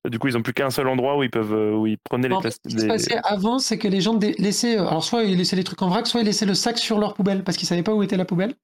Du 0.09 0.19
coup, 0.19 0.27
ils 0.27 0.37
ont 0.37 0.41
plus 0.41 0.53
qu'un 0.53 0.69
seul 0.69 0.87
endroit 0.87 1.17
où 1.17 1.23
ils 1.23 1.29
peuvent, 1.29 1.53
euh, 1.53 1.75
où 1.75 1.87
ils 1.87 1.97
prenaient 1.97 2.27
les 2.27 2.37
places. 2.37 2.59
ce 2.63 2.69
qui 2.69 2.79
se 2.79 2.85
passait 2.85 3.19
avant, 3.23 3.59
c'est 3.59 3.77
que 3.77 3.87
les 3.87 4.01
gens 4.01 4.19
laissaient, 4.39 4.77
euh, 4.77 4.87
alors 4.87 5.03
soit 5.03 5.23
ils 5.23 5.37
laissaient 5.37 5.55
les 5.55 5.63
trucs 5.63 5.81
en 5.81 5.89
vrac, 5.89 6.07
soit 6.07 6.21
ils 6.21 6.25
laissaient 6.25 6.45
le 6.45 6.53
sac 6.53 6.77
sur 6.77 6.99
leur 6.99 7.13
poubelle 7.13 7.43
parce 7.43 7.57
qu'ils 7.57 7.67
savaient 7.67 7.83
pas 7.83 7.93
où 7.93 8.03
était 8.03 8.17
la 8.17 8.25
poubelle. 8.25 8.55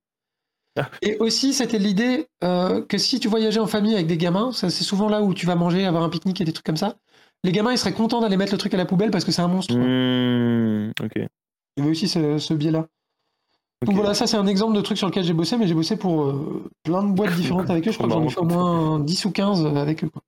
Ah. 0.79 0.89
Et 1.01 1.17
aussi, 1.17 1.53
c'était 1.53 1.79
l'idée 1.79 2.27
euh, 2.43 2.81
que 2.85 2.97
si 2.97 3.19
tu 3.19 3.27
voyageais 3.27 3.59
en 3.59 3.67
famille 3.67 3.93
avec 3.93 4.07
des 4.07 4.17
gamins, 4.17 4.51
ça 4.51 4.69
c'est 4.69 4.83
souvent 4.83 5.09
là 5.09 5.21
où 5.21 5.33
tu 5.33 5.45
vas 5.45 5.55
manger, 5.55 5.85
avoir 5.85 6.03
un 6.03 6.09
pique-nique 6.09 6.39
et 6.41 6.45
des 6.45 6.53
trucs 6.53 6.65
comme 6.65 6.77
ça. 6.77 6.95
Les 7.43 7.51
gamins, 7.51 7.71
ils 7.71 7.77
seraient 7.77 7.93
contents 7.93 8.21
d'aller 8.21 8.37
mettre 8.37 8.53
le 8.53 8.57
truc 8.57 8.73
à 8.73 8.77
la 8.77 8.85
poubelle 8.85 9.11
parce 9.11 9.25
que 9.25 9.31
c'est 9.31 9.41
un 9.41 9.47
monstre. 9.47 9.75
Mmh, 9.75 10.91
ok. 11.03 11.13
Il 11.15 11.79
y 11.79 11.81
avait 11.81 11.91
aussi 11.91 12.07
ce, 12.07 12.37
ce 12.37 12.53
biais-là. 12.53 12.87
Donc 13.85 13.95
voilà, 13.95 14.13
ça 14.13 14.27
c'est 14.27 14.37
un 14.37 14.45
exemple 14.45 14.75
de 14.75 14.81
truc 14.81 14.97
sur 14.97 15.07
lequel 15.07 15.23
j'ai 15.23 15.33
bossé, 15.33 15.57
mais 15.57 15.67
j'ai 15.67 15.73
bossé 15.73 15.97
pour 15.97 16.23
euh, 16.23 16.69
plein 16.83 17.03
de 17.03 17.11
boîtes 17.13 17.35
différentes 17.35 17.69
avec 17.69 17.87
eux. 17.87 17.91
Je 17.91 17.97
crois 17.97 18.07
que 18.07 18.13
j'en 18.13 18.23
ai 18.23 18.29
fait 18.29 18.39
au 18.39 18.45
moins 18.45 18.99
10 18.99 19.25
ou 19.25 19.31
15 19.31 19.65
avec 19.65 20.03
eux. 20.03 20.09
quoi. 20.09 20.21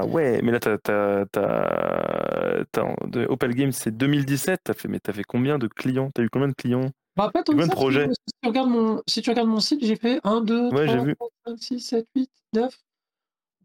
Ah 0.00 0.06
ouais, 0.06 0.40
mais 0.42 0.50
là, 0.50 0.60
t'as, 0.60 0.78
t'as, 0.78 1.26
t'as- 1.26 2.60
attends, 2.62 2.94
de 3.06 3.26
Opal 3.26 3.54
Games, 3.54 3.72
c'est 3.72 3.94
2017. 3.94 4.60
T'as 4.64 4.72
fait, 4.72 4.88
mais 4.88 4.98
t'as 4.98 5.12
fait 5.12 5.24
combien 5.24 5.58
de 5.58 5.66
clients? 5.66 6.10
T'as 6.14 6.22
eu 6.22 6.30
combien 6.30 6.48
de 6.48 6.54
clients? 6.54 6.90
Bah, 7.16 7.30
pas 7.30 7.42
tant 7.42 7.52
Combien 7.52 7.66
de 7.66 7.72
projets 7.72 8.08
si 8.08 8.34
tu, 8.42 8.48
regardes 8.48 8.70
mon, 8.70 9.02
si 9.06 9.20
tu 9.20 9.28
regardes 9.28 9.48
mon 9.48 9.60
site, 9.60 9.84
j'ai 9.84 9.96
fait 9.96 10.20
1, 10.24 10.40
2, 10.40 10.70
Ouais, 10.70 10.86
j'ai 10.86 10.94
3, 10.94 11.04
vu. 11.04 11.16
4, 11.16 11.30
5, 11.48 11.62
6, 11.62 11.80
7, 11.80 12.06
8, 12.16 12.30
9. 12.54 12.74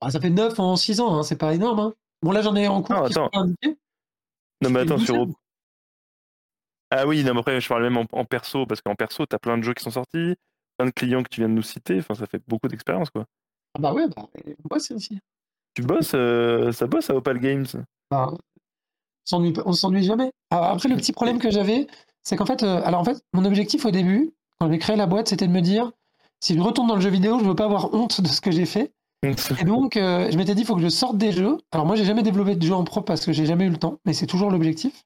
Bah, 0.02 0.10
ça 0.10 0.20
fait 0.20 0.30
9 0.30 0.60
en 0.60 0.76
6 0.76 0.99
ans, 0.99 1.18
hein, 1.18 1.24
c'est 1.24 1.38
pas 1.38 1.53
énorme. 1.53 1.80
Hein. 1.80 1.94
Bon, 2.22 2.32
là, 2.32 2.41
j'en 2.41 2.56
ai 2.56 2.68
en 2.68 2.82
cours 2.82 2.98
Ah, 2.98 3.06
attends. 3.06 3.30
Non, 3.34 4.70
mais 4.70 4.80
attends, 4.82 4.98
sur. 4.98 5.28
Ah 6.91 7.07
oui, 7.07 7.24
non, 7.24 7.34
mais 7.34 7.40
après, 7.40 7.62
je 7.62 7.68
parle 7.70 7.84
même 7.84 7.98
en, 7.98 8.06
en 8.12 8.26
perso, 8.26 8.66
parce 8.66 8.82
qu'en 8.82 8.95
perso, 8.95 9.26
t'as 9.26 9.40
plein 9.40 9.57
de 9.57 9.64
jeux 9.64 9.74
qui 9.74 9.84
sont 9.84 9.91
sortis, 9.91 10.36
plein 10.78 10.88
de 10.88 10.91
clients 10.91 11.24
que 11.24 11.30
tu 11.30 11.40
viens 11.40 11.49
de 11.49 11.53
nous 11.53 11.62
citer. 11.62 11.99
Enfin, 11.99 12.14
ça 12.14 12.26
fait 12.26 12.41
beaucoup 12.45 12.68
d'expérience, 12.68 13.10
quoi. 13.10 13.26
Ah 13.76 13.80
bah 13.80 13.94
ouais, 13.94 14.07
bah, 14.10 14.28
on 14.36 14.68
bosse 14.68 14.91
aussi. 14.91 15.20
Tu 15.76 15.81
bosses, 15.84 16.11
euh, 16.15 16.72
ça 16.72 16.88
bosse 16.88 17.10
à 17.10 17.15
Opal 17.15 17.39
Games. 17.39 17.65
Bah, 18.10 18.31
on 19.65 19.73
s'ennuie 19.73 20.03
jamais. 20.03 20.31
Alors, 20.52 20.65
après, 20.65 20.89
le 20.89 20.95
petit 20.95 21.11
problème 21.11 21.39
que 21.39 21.52
j'avais, 21.52 21.88
c'est 22.23 22.35
qu'en 22.35 22.45
fait, 22.45 22.64
euh, 22.64 22.81
alors 22.85 23.02
en 23.02 23.03
fait, 23.03 23.22
mon 23.34 23.43
objectif 23.45 23.85
au 23.85 23.91
début, 23.91 24.31
quand 24.60 24.72
j'ai 24.72 24.77
créé 24.77 24.95
la 24.95 25.06
boîte, 25.06 25.27
c'était 25.27 25.47
de 25.47 25.52
me 25.52 25.61
dire, 25.61 25.91
si 26.39 26.56
je 26.56 26.61
retourne 26.61 26.88
dans 26.88 26.95
le 26.95 27.02
jeu 27.02 27.10
vidéo, 27.10 27.39
je 27.39 27.45
veux 27.45 27.56
pas 27.56 27.65
avoir 27.65 27.93
honte 27.93 28.22
de 28.22 28.27
ce 28.27 28.39
que 28.41 28.52
j'ai 28.52 28.65
fait. 28.65 28.93
Et 29.60 29.65
donc, 29.65 29.97
euh, 29.97 30.30
je 30.31 30.38
m'étais 30.38 30.56
dit, 30.56 30.61
il 30.61 30.65
faut 30.65 30.76
que 30.76 30.81
je 30.81 30.89
sorte 30.89 31.18
des 31.18 31.31
jeux. 31.31 31.57
Alors, 31.72 31.85
moi, 31.85 31.95
j'ai 31.95 32.06
jamais 32.06 32.23
développé 32.23 32.56
de 32.56 32.65
jeu 32.65 32.73
en 32.73 32.84
propre 32.84 33.06
parce 33.07 33.26
que 33.26 33.34
j'ai 33.34 33.45
jamais 33.45 33.65
eu 33.65 33.69
le 33.69 33.77
temps, 33.77 33.99
mais 34.06 34.14
c'est 34.14 34.27
toujours 34.27 34.52
l'objectif. 34.52 35.03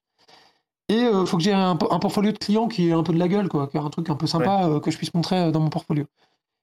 Et 0.90 1.02
il 1.02 1.26
faut 1.28 1.38
que 1.38 1.44
j'ai 1.44 1.54
un, 1.54 1.76
po- 1.76 1.88
un 1.92 2.00
portfolio 2.00 2.32
de 2.32 2.38
clients 2.40 2.68
qui 2.68 2.90
ait 2.90 2.94
un 2.94 3.04
peu 3.04 3.14
de 3.14 3.20
la 3.20 3.28
gueule, 3.28 3.48
quoi, 3.48 3.68
qui 3.68 3.78
ait 3.78 3.80
un 3.80 3.90
truc 3.92 4.10
un 4.10 4.16
peu 4.16 4.26
sympa 4.28 4.68
que 4.84 4.90
je 4.92 4.98
puisse 4.98 5.14
montrer 5.14 5.52
dans 5.52 5.60
mon 5.60 5.70
portfolio. 5.70 6.06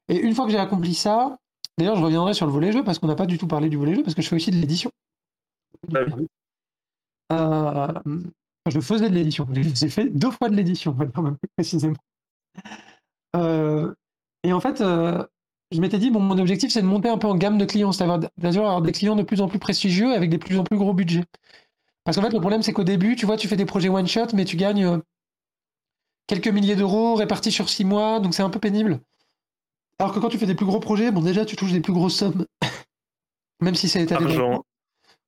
Et 0.08 0.16
une 0.18 0.34
fois 0.34 0.46
que 0.46 0.50
j'ai 0.50 0.58
accompli 0.58 0.94
ça, 0.94 1.38
d'ailleurs, 1.78 1.96
je 1.96 2.02
reviendrai 2.02 2.34
sur 2.34 2.46
le 2.46 2.52
volet 2.52 2.72
jeu 2.72 2.84
parce 2.84 2.98
qu'on 2.98 3.06
n'a 3.06 3.16
pas 3.16 3.26
du 3.26 3.38
tout 3.38 3.46
parlé 3.46 3.68
du 3.68 3.76
volet 3.76 3.94
jeu 3.94 4.02
parce 4.02 4.14
que 4.14 4.22
je 4.22 4.28
fais 4.28 4.36
aussi 4.36 4.50
de 4.50 4.56
l'édition. 4.56 4.90
Ah 5.94 6.00
oui. 6.16 6.26
Euh, 7.32 8.20
je 8.70 8.80
faisais 8.80 9.08
de 9.08 9.14
l'édition. 9.14 9.46
J'ai 9.52 9.88
fait 9.88 10.08
deux 10.08 10.30
fois 10.30 10.48
de 10.48 10.54
l'édition, 10.56 10.92
on 10.92 10.94
va 10.94 11.06
dire 11.06 11.22
même 11.22 11.36
plus 11.36 11.48
précisément. 11.56 11.96
Euh, 13.34 13.94
et 14.42 14.52
en 14.52 14.60
fait, 14.60 14.80
euh, 14.80 15.24
je 15.72 15.80
m'étais 15.80 15.98
dit, 15.98 16.10
bon, 16.10 16.20
mon 16.20 16.38
objectif, 16.38 16.70
c'est 16.70 16.82
de 16.82 16.86
monter 16.86 17.08
un 17.08 17.18
peu 17.18 17.26
en 17.26 17.34
gamme 17.34 17.58
de 17.58 17.64
clients, 17.64 17.92
c'est-à-dire 17.92 18.30
d'avoir 18.38 18.82
des 18.82 18.92
clients 18.92 19.16
de 19.16 19.22
plus 19.22 19.40
en 19.40 19.48
plus 19.48 19.58
prestigieux 19.58 20.14
avec 20.14 20.30
des 20.30 20.38
plus 20.38 20.58
en 20.58 20.64
plus 20.64 20.76
gros 20.76 20.94
budgets. 20.94 21.24
Parce 22.04 22.16
qu'en 22.16 22.22
fait, 22.22 22.32
le 22.32 22.40
problème, 22.40 22.62
c'est 22.62 22.72
qu'au 22.72 22.84
début, 22.84 23.16
tu 23.16 23.26
vois, 23.26 23.36
tu 23.36 23.48
fais 23.48 23.56
des 23.56 23.66
projets 23.66 23.88
one-shot, 23.88 24.28
mais 24.34 24.44
tu 24.44 24.56
gagnes 24.56 25.00
quelques 26.26 26.48
milliers 26.48 26.76
d'euros 26.76 27.14
répartis 27.14 27.52
sur 27.52 27.68
six 27.68 27.84
mois, 27.84 28.20
donc 28.20 28.34
c'est 28.34 28.42
un 28.42 28.50
peu 28.50 28.60
pénible. 28.60 29.00
Alors 29.98 30.12
que 30.12 30.18
quand 30.18 30.28
tu 30.28 30.38
fais 30.38 30.46
des 30.46 30.54
plus 30.54 30.66
gros 30.66 30.80
projets, 30.80 31.10
bon, 31.10 31.22
déjà, 31.22 31.44
tu 31.44 31.56
touches 31.56 31.72
des 31.72 31.80
plus 31.80 31.92
grosses 31.92 32.16
sommes, 32.16 32.44
même 33.62 33.74
si 33.74 33.88
c'est 33.88 34.02
étalé. 34.02 34.24
dans 34.24 34.30
le 34.30 34.38
Argent. 34.38 34.64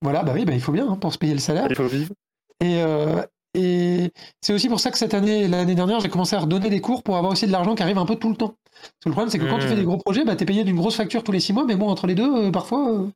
Voilà, 0.03 0.23
bah 0.23 0.33
oui, 0.35 0.45
bah, 0.45 0.53
il 0.53 0.61
faut 0.61 0.73
bien 0.73 0.89
hein, 0.89 0.97
pour 0.97 1.13
se 1.13 1.19
payer 1.19 1.33
le 1.33 1.41
salaire. 1.41 1.67
il 1.69 1.77
faut 1.77 1.87
vivre. 1.87 2.13
Et, 2.61 2.83
euh, 2.83 3.23
et 3.55 4.13
c'est 4.41 4.53
aussi 4.53 4.69
pour 4.69 4.81
ça 4.81 4.91
que 4.91 4.99
cette 4.99 5.15
année 5.15 5.49
l'année 5.49 5.75
dernière, 5.75 6.01
j'ai 6.01 6.09
commencé 6.09 6.37
à 6.37 6.41
redonner 6.41 6.71
des 6.71 6.81
cours 6.81 7.03
pour 7.03 7.17
avoir 7.17 7.33
aussi 7.33 7.47
de 7.47 7.53
l'argent 7.53 7.75
qui 7.75 7.83
arrive 7.83 7.99
un 7.99 8.07
peu 8.07 8.17
tout 8.17 8.29
le 8.29 8.37
temps. 8.37 8.55
Parce 8.73 8.93
que 9.03 9.09
le 9.09 9.13
problème, 9.13 9.31
c'est 9.31 9.39
que 9.39 9.47
quand 9.47 9.59
tu 9.59 9.67
Mmh. 9.67 9.69
fais 9.69 9.77
des 9.77 9.85
gros 9.85 9.97
projets, 9.97 10.25
bah, 10.25 10.37
tu 10.37 10.45
es 10.45 10.47
payé 10.47 10.65
d'une 10.65 10.77
grosse 10.77 10.97
facture 10.97 11.25
tous 11.25 11.33
les 11.33 11.41
six 11.41 11.53
mois, 11.53 11.65
mais 11.65 11.75
bon, 11.75 11.89
entre 11.89 12.07
les 12.07 12.15
deux, 12.15 12.47
euh, 12.47 12.51
parfois, 12.51 12.93
euh, 12.93 13.09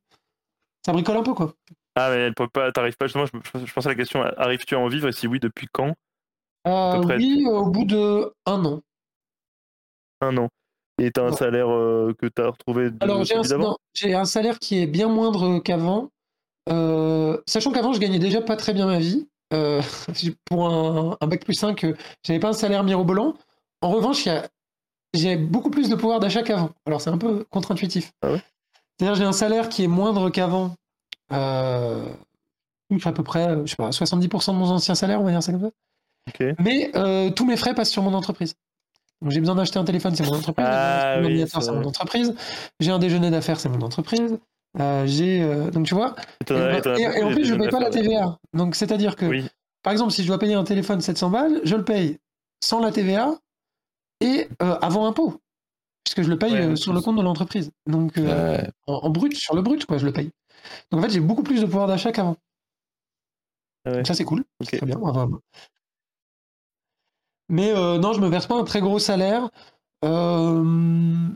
ça 0.84 0.92
bricole 0.92 1.16
un 1.16 1.22
peu, 1.22 1.34
quoi. 1.34 1.54
Ah, 1.94 2.10
mais 2.10 2.16
elle 2.16 2.34
peut 2.34 2.48
pas, 2.48 2.72
t'arrives 2.72 2.96
pas, 2.96 3.06
justement, 3.06 3.26
je, 3.26 3.72
pensais 3.72 3.86
à 3.86 3.90
la 3.90 3.94
question, 3.94 4.22
arrives-tu 4.22 4.74
à 4.74 4.78
en 4.78 4.88
vivre 4.88 5.08
et 5.08 5.12
si 5.12 5.26
oui, 5.26 5.38
depuis 5.38 5.68
quand? 5.70 5.94
Euh, 6.66 7.02
oui, 7.04 7.44
au 7.46 7.66
bout 7.66 7.84
de 7.84 8.32
un 8.46 8.64
an. 8.64 8.80
Un 10.20 10.36
an. 10.38 10.48
Et 10.98 11.10
t'as 11.10 11.22
un 11.22 11.30
Ouais. 11.30 11.36
salaire 11.36 11.70
euh, 11.70 12.14
que 12.18 12.26
t'as 12.26 12.50
retrouvé 12.50 12.90
de 12.90 12.96
Alors, 13.00 13.24
j'ai 13.24 14.14
un, 14.14 14.20
un 14.20 14.24
salaire 14.24 14.58
qui 14.58 14.78
est 14.78 14.86
bien 14.86 15.08
moindre 15.08 15.58
qu'avant. 15.58 16.10
Euh, 16.68 17.40
sachant 17.46 17.72
qu'avant, 17.72 17.92
je 17.92 17.98
gagnais 17.98 18.18
déjà 18.18 18.40
pas 18.40 18.56
très 18.56 18.72
bien 18.74 18.86
ma 18.86 18.98
vie. 18.98 19.28
Euh, 19.52 19.80
pour 20.46 20.68
un, 20.68 21.16
un 21.20 21.26
bac 21.26 21.44
plus 21.44 21.54
5, 21.54 21.84
euh, 21.84 21.94
j'avais 22.24 22.38
pas 22.40 22.48
un 22.48 22.52
salaire 22.52 22.84
mirobolant. 22.84 23.34
En 23.80 23.90
revanche, 23.90 24.28
j'ai 25.14 25.36
beaucoup 25.36 25.70
plus 25.70 25.88
de 25.88 25.96
pouvoir 25.96 26.20
d'achat 26.20 26.42
qu'avant. 26.42 26.70
Alors, 26.86 27.00
c'est 27.00 27.10
un 27.10 27.18
peu 27.18 27.44
contre-intuitif. 27.50 28.12
Ah 28.22 28.32
ouais? 28.32 28.42
C'est-à-dire, 28.98 29.16
j'ai 29.16 29.24
un 29.24 29.32
salaire 29.32 29.68
qui 29.68 29.84
est 29.84 29.88
moindre 29.88 30.30
qu'avant. 30.30 30.74
Euh, 31.32 32.04
à 33.04 33.12
peu 33.12 33.22
près, 33.22 33.48
euh, 33.48 33.62
je 33.64 33.70
sais 33.70 33.76
pas, 33.76 33.90
70% 33.90 34.52
de 34.52 34.58
mon 34.58 34.68
ancien 34.68 34.94
salaire, 34.94 35.20
on 35.20 35.24
va 35.24 35.30
dire 35.30 35.42
ça 35.42 35.52
comme 35.52 35.62
ça. 35.62 35.70
Mais 36.58 36.90
euh, 36.94 37.30
tous 37.30 37.46
mes 37.46 37.56
frais 37.56 37.74
passent 37.74 37.90
sur 37.90 38.02
mon 38.02 38.14
entreprise. 38.14 38.54
Donc 39.22 39.30
j'ai 39.30 39.40
besoin 39.40 39.54
d'acheter 39.54 39.78
un 39.78 39.84
téléphone, 39.84 40.14
c'est 40.16 40.26
mon 40.26 40.34
entreprise. 40.34 40.66
Ah 40.68 41.14
un 41.14 41.22
ordinateur, 41.24 41.62
c'est 41.62 41.70
mon 41.72 41.84
entreprise. 41.84 42.34
J'ai 42.80 42.90
un 42.90 42.98
déjeuner 42.98 43.30
d'affaires, 43.30 43.60
c'est 43.60 43.68
mon 43.68 43.80
entreprise. 43.80 44.38
Euh, 44.80 45.06
j'ai 45.06 45.42
euh, 45.42 45.70
donc 45.70 45.86
tu 45.86 45.94
vois. 45.94 46.16
Et 46.50 47.22
en 47.22 47.30
plus 47.30 47.44
je 47.44 47.50
jeunes 47.50 47.60
paye 47.60 47.68
pas 47.70 47.78
la. 47.80 47.90
TVA. 47.90 48.38
Donc 48.52 48.74
c'est 48.74 48.90
à 48.90 48.96
dire 48.96 49.16
que 49.16 49.26
Oui. 49.26 49.46
par 49.82 49.92
exemple 49.92 50.12
si 50.12 50.22
je 50.22 50.26
dois 50.26 50.38
payer 50.38 50.54
un 50.54 50.64
téléphone 50.64 51.00
700 51.00 51.30
balles, 51.30 51.60
je 51.64 51.76
le 51.76 51.84
paye 51.84 52.18
sans 52.64 52.80
la 52.80 52.90
TVA 52.90 53.34
et 54.20 54.48
euh, 54.62 54.76
avant 54.80 55.06
impôt, 55.06 55.40
puisque 56.04 56.22
je 56.22 56.30
le 56.30 56.38
paye 56.38 56.52
Ouais, 56.54 56.76
sur 56.76 56.92
le 56.92 57.00
compte 57.00 57.16
de 57.16 57.22
l'entreprise. 57.22 57.70
Donc 57.86 58.14
Ouais. 58.16 58.66
en, 58.86 58.94
en 58.94 59.10
brut, 59.10 59.36
sur 59.36 59.54
le 59.54 59.62
brut 59.62 59.84
quoi, 59.86 59.98
je 59.98 60.06
le 60.06 60.12
paye. 60.12 60.30
Donc 60.90 61.00
en 61.00 61.02
fait 61.04 61.10
j'ai 61.10 61.20
beaucoup 61.20 61.42
plus 61.44 61.60
de 61.60 61.66
pouvoir 61.66 61.86
d'achat 61.86 62.10
qu'avant. 62.10 62.36
Ah 63.84 63.92
ouais. 63.92 64.04
Ça 64.04 64.14
c'est 64.14 64.24
cool, 64.24 64.42
très 64.64 64.86
bien. 64.86 64.96
Mais 67.48 67.70
euh, 67.74 67.98
non, 67.98 68.12
je 68.12 68.20
me 68.20 68.28
verse 68.28 68.46
pas 68.46 68.56
un 68.56 68.64
très 68.64 68.80
gros 68.80 68.98
salaire. 68.98 69.50
euh, 70.04 71.28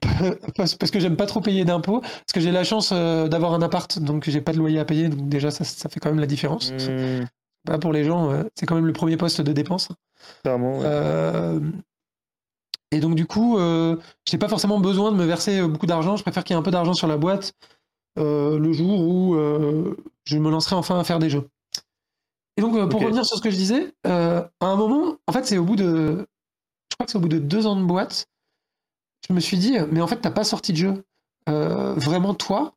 parce, 0.56 0.74
parce 0.76 0.90
que 0.90 1.00
j'aime 1.00 1.16
pas 1.16 1.26
trop 1.26 1.40
payer 1.40 1.64
d'impôts. 1.64 2.00
Parce 2.00 2.32
que 2.32 2.40
j'ai 2.40 2.52
la 2.52 2.64
chance 2.64 2.90
euh, 2.92 3.28
d'avoir 3.28 3.52
un 3.54 3.62
appart, 3.62 3.98
donc 3.98 4.28
j'ai 4.28 4.40
pas 4.40 4.52
de 4.52 4.58
loyer 4.58 4.78
à 4.78 4.84
payer. 4.84 5.08
Donc 5.08 5.28
déjà, 5.28 5.50
ça, 5.50 5.64
ça 5.64 5.88
fait 5.88 6.00
quand 6.00 6.10
même 6.10 6.20
la 6.20 6.26
différence. 6.26 6.72
Mmh, 6.72 7.24
Pas 7.66 7.78
pour 7.78 7.92
les 7.92 8.04
gens, 8.04 8.32
c'est 8.54 8.66
quand 8.66 8.74
même 8.74 8.86
le 8.86 8.92
premier 8.92 9.16
poste 9.16 9.40
de 9.40 9.52
dépense. 9.52 9.88
clairement, 10.42 10.78
ouais. 10.78 11.60
Et 12.90 13.00
donc 13.00 13.14
du 13.14 13.26
coup, 13.26 13.58
j'ai 14.28 14.38
pas 14.38 14.48
forcément 14.48 14.78
besoin 14.80 15.12
de 15.12 15.16
me 15.16 15.24
verser 15.24 15.62
beaucoup 15.66 15.86
d'argent. 15.86 16.16
Je 16.16 16.22
préfère 16.22 16.44
qu'il 16.44 16.54
y 16.54 16.56
ait 16.56 16.60
un 16.60 16.64
peu 16.64 16.70
d'argent 16.70 16.94
sur 16.94 17.06
la 17.08 17.16
boîte 17.16 17.54
le 18.16 18.72
jour 18.72 19.00
où 19.08 19.34
je 20.24 20.38
me 20.38 20.50
lancerai 20.50 20.76
enfin 20.76 20.98
à 20.98 21.04
faire 21.04 21.18
des 21.18 21.30
jeux. 21.30 21.48
Et 22.56 22.60
donc 22.60 22.74
euh, 22.76 22.86
pour 22.86 23.00
revenir 23.00 23.24
sur 23.24 23.36
ce 23.36 23.42
que 23.42 23.50
je 23.50 23.56
disais, 23.56 23.92
euh, 24.06 24.42
à 24.60 24.66
un 24.66 24.76
moment, 24.76 25.16
en 25.26 25.32
fait, 25.32 25.46
c'est 25.46 25.58
au 25.58 25.64
bout 25.64 25.76
de, 25.76 26.26
je 26.90 26.96
crois 26.96 27.06
que 27.06 27.12
c'est 27.12 27.18
au 27.18 27.20
bout 27.22 27.28
de 27.28 27.38
deux 27.38 27.66
ans 27.66 27.76
de 27.76 27.84
boîte, 27.84 28.26
je 29.28 29.34
me 29.34 29.40
suis 29.40 29.56
dit, 29.56 29.76
mais 29.90 30.00
en 30.02 30.06
fait, 30.06 30.16
t'as 30.20 30.30
pas 30.30 30.44
sorti 30.44 30.72
de 30.72 30.78
jeu 30.78 31.04
euh, 31.48 31.94
vraiment 31.94 32.34
toi. 32.34 32.74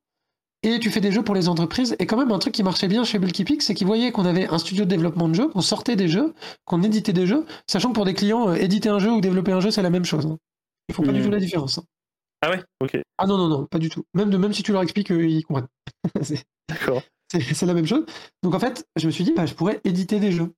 Et 0.63 0.79
tu 0.79 0.89
fais 0.89 1.01
des 1.01 1.11
jeux 1.11 1.21
pour 1.23 1.35
les 1.35 1.47
entreprises. 1.47 1.95
Et 1.99 2.07
quand 2.07 2.17
même, 2.17 2.31
un 2.31 2.39
truc 2.39 2.51
qui 2.53 2.63
marchait 2.63 2.87
bien 2.87 3.03
chez 3.03 3.19
Bulky 3.19 3.43
Pig, 3.43 3.61
c'est 3.61 3.75
qu'ils 3.75 3.85
voyaient 3.85 4.11
qu'on 4.11 4.25
avait 4.25 4.47
un 4.47 4.57
studio 4.57 4.83
de 4.85 4.89
développement 4.89 5.29
de 5.29 5.35
jeux, 5.35 5.47
qu'on 5.49 5.61
sortait 5.61 5.95
des 5.95 6.07
jeux, 6.07 6.33
qu'on 6.65 6.81
éditait 6.81 7.13
des 7.13 7.27
jeux, 7.27 7.45
sachant 7.67 7.89
que 7.89 7.93
pour 7.93 8.05
des 8.05 8.15
clients, 8.15 8.51
éditer 8.51 8.89
un 8.89 8.97
jeu 8.97 9.11
ou 9.11 9.21
développer 9.21 9.51
un 9.51 9.59
jeu, 9.59 9.69
c'est 9.69 9.83
la 9.83 9.91
même 9.91 10.05
chose. 10.05 10.25
hein. 10.25 10.37
Ils 10.89 10.95
font 10.95 11.03
pas 11.03 11.11
du 11.11 11.19
Mhm. 11.19 11.25
tout 11.25 11.31
la 11.31 11.39
différence. 11.39 11.77
hein. 11.77 11.83
Ah 12.41 12.49
ouais 12.49 12.63
Ok, 12.79 12.97
Ah 13.19 13.27
non, 13.27 13.37
non, 13.37 13.47
non, 13.47 13.65
pas 13.67 13.77
du 13.77 13.89
tout. 13.89 14.05
Même, 14.15 14.31
de, 14.31 14.37
même 14.37 14.53
si 14.53 14.63
tu 14.63 14.71
leur 14.71 14.81
expliques, 14.81 15.09
ils 15.11 15.43
comprennent. 15.43 15.67
d'accord. 16.69 17.03
C'est- 17.31 17.65
la 17.65 17.73
même 17.73 17.87
chose. 17.87 18.05
Donc 18.43 18.53
en 18.55 18.59
fait, 18.59 18.85
je 18.95 19.05
me 19.07 19.11
suis 19.11 19.23
dit, 19.23 19.33
bah, 19.33 19.45
je 19.45 19.53
pourrais 19.53 19.81
éditer 19.83 20.19
des 20.19 20.31
jeux. 20.31 20.51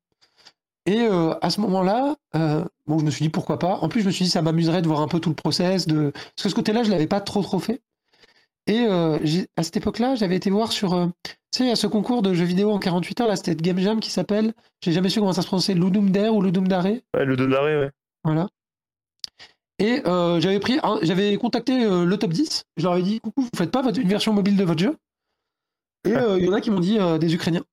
Et 0.86 1.02
euh, 1.02 1.34
à 1.42 1.50
ce 1.50 1.60
moment-là, 1.62 2.16
euh, 2.36 2.64
bon, 2.86 2.98
je 3.00 3.04
me 3.06 3.12
suis 3.12 3.24
dit 3.24 3.30
pourquoi 3.30 3.60
pas. 3.60 3.76
En 3.82 3.90
plus, 3.90 4.02
je 4.02 4.06
me 4.08 4.12
suis 4.12 4.24
dit, 4.26 4.32
ça 4.32 4.42
m'amuserait 4.42 4.82
de 4.82 4.88
voir 4.88 5.02
un 5.02 5.08
peu 5.10 5.20
tout 5.20 5.30
le 5.30 5.36
process. 5.36 5.86
De... 5.86 6.12
Parce 6.12 6.44
que 6.44 6.50
ce 6.50 6.56
côté-là, 6.56 6.84
je 6.84 6.92
l'avais 6.92 7.08
pas 7.08 7.20
trop 7.20 7.42
trop 7.42 7.60
fait. 7.60 7.82
Et 8.68 8.86
euh, 8.86 9.18
à 9.58 9.64
cette 9.64 9.78
époque-là, 9.78 10.16
j'avais 10.16 10.36
été 10.36 10.50
voir 10.50 10.72
sur. 10.72 10.92
tu 10.92 11.32
sais, 11.58 11.64
il 11.66 11.68
y 11.70 11.72
a 11.72 11.76
ce 11.76 11.88
concours 11.88 12.22
de 12.22 12.34
jeux 12.34 12.46
vidéo 12.46 12.72
en 12.72 12.80
48 12.80 13.22
heures, 13.22 13.28
là, 13.28 13.36
c'était 13.36 13.56
Game 13.56 13.80
Jam 13.80 14.00
qui 14.00 14.12
s'appelle. 14.12 14.54
J'ai 14.82 14.92
jamais 14.94 15.10
su 15.10 15.20
comment 15.20 15.34
ça 15.34 15.42
se 15.42 15.48
prononçait, 15.48 15.74
Ludum 15.74 16.10
Dare 16.10 16.34
ou 16.34 16.42
Ludum 16.42 16.68
Dare. 16.68 16.86
Ouais, 16.86 17.02
d'arrêt, 17.14 17.80
ouais. 17.80 17.92
Voilà. 18.24 18.48
Et 19.80 20.02
j'avais 20.06 20.60
pris, 20.60 20.80
j'avais 21.02 21.36
contacté 21.38 21.86
le 21.86 22.16
top 22.18 22.32
10. 22.32 22.64
Je 22.78 22.84
leur 22.84 22.94
avais 22.94 23.04
dit, 23.04 23.20
coucou, 23.20 23.42
vous 23.44 23.50
faites 23.56 23.72
pas 23.72 23.82
votre- 23.82 24.00
une 24.00 24.08
version 24.10 24.34
mobile 24.34 24.56
de 24.58 24.64
votre 24.64 24.82
jeu? 24.82 24.96
Et 26.06 26.14
euh, 26.14 26.38
il 26.40 26.46
y 26.46 26.50
en 26.50 26.54
a 26.54 26.62
qui 26.62 26.72
m'ont 26.72 26.80
dit, 26.80 27.00
euh, 27.00 27.18
des 27.18 27.34
Ukrainiens, 27.34 27.64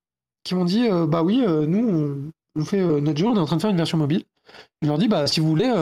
qui 0.44 0.54
m'ont 0.54 0.64
dit, 0.64 0.88
euh, 0.88 1.06
bah 1.06 1.22
oui, 1.22 1.38
nous, 1.38 2.32
on, 2.56 2.60
on 2.60 2.64
fait 2.64 2.82
notre 2.82 3.18
jeu, 3.18 3.26
on 3.26 3.36
est 3.36 3.40
en 3.40 3.46
train 3.46 3.56
de 3.56 3.60
faire 3.60 3.70
une 3.70 3.76
version 3.76 3.98
mobile. 3.98 4.24
Je 4.82 4.88
leur 4.88 4.98
dis, 4.98 5.08
bah 5.08 5.26
si 5.26 5.40
vous 5.40 5.48
voulez, 5.48 5.72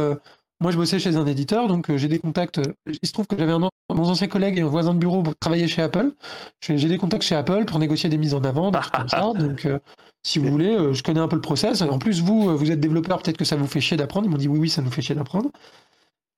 moi 0.62 0.70
je 0.70 0.76
bossais 0.76 0.98
chez 1.00 1.16
un 1.16 1.26
éditeur, 1.26 1.66
donc 1.66 1.90
euh, 1.90 1.98
j'ai 1.98 2.08
des 2.08 2.20
contacts. 2.20 2.60
il 2.86 3.06
se 3.06 3.12
trouve 3.12 3.26
que 3.26 3.36
j'avais 3.36 3.52
un 3.52 3.68
mon 3.90 4.08
ancien 4.08 4.28
collègue 4.28 4.56
et 4.56 4.62
un 4.62 4.68
voisin 4.68 4.94
de 4.94 4.98
bureau 4.98 5.22
pour 5.22 5.36
travailler 5.36 5.68
chez 5.68 5.82
Apple. 5.82 6.12
J'ai 6.60 6.88
des 6.88 6.96
contacts 6.96 7.24
chez 7.24 7.34
Apple 7.34 7.66
pour 7.66 7.78
négocier 7.78 8.08
des 8.08 8.16
mises 8.16 8.32
en 8.32 8.42
avant, 8.42 8.70
des 8.70 8.78
trucs 8.78 8.94
comme 8.94 9.08
ça. 9.08 9.20
Donc 9.38 9.66
euh, 9.66 9.80
si 10.22 10.38
vous 10.38 10.48
voulez, 10.48 10.74
euh, 10.74 10.94
je 10.94 11.02
connais 11.02 11.20
un 11.20 11.28
peu 11.28 11.36
le 11.36 11.42
process. 11.42 11.82
En 11.82 11.98
plus, 11.98 12.22
vous, 12.22 12.56
vous 12.56 12.70
êtes 12.70 12.80
développeur, 12.80 13.20
peut-être 13.20 13.36
que 13.36 13.44
ça 13.44 13.56
vous 13.56 13.66
fait 13.66 13.80
chier 13.80 13.98
d'apprendre. 13.98 14.26
Ils 14.28 14.30
m'ont 14.30 14.38
dit, 14.38 14.48
oui, 14.48 14.60
oui, 14.60 14.70
ça 14.70 14.80
nous 14.80 14.90
fait 14.90 15.02
chier 15.02 15.14
d'apprendre. 15.14 15.50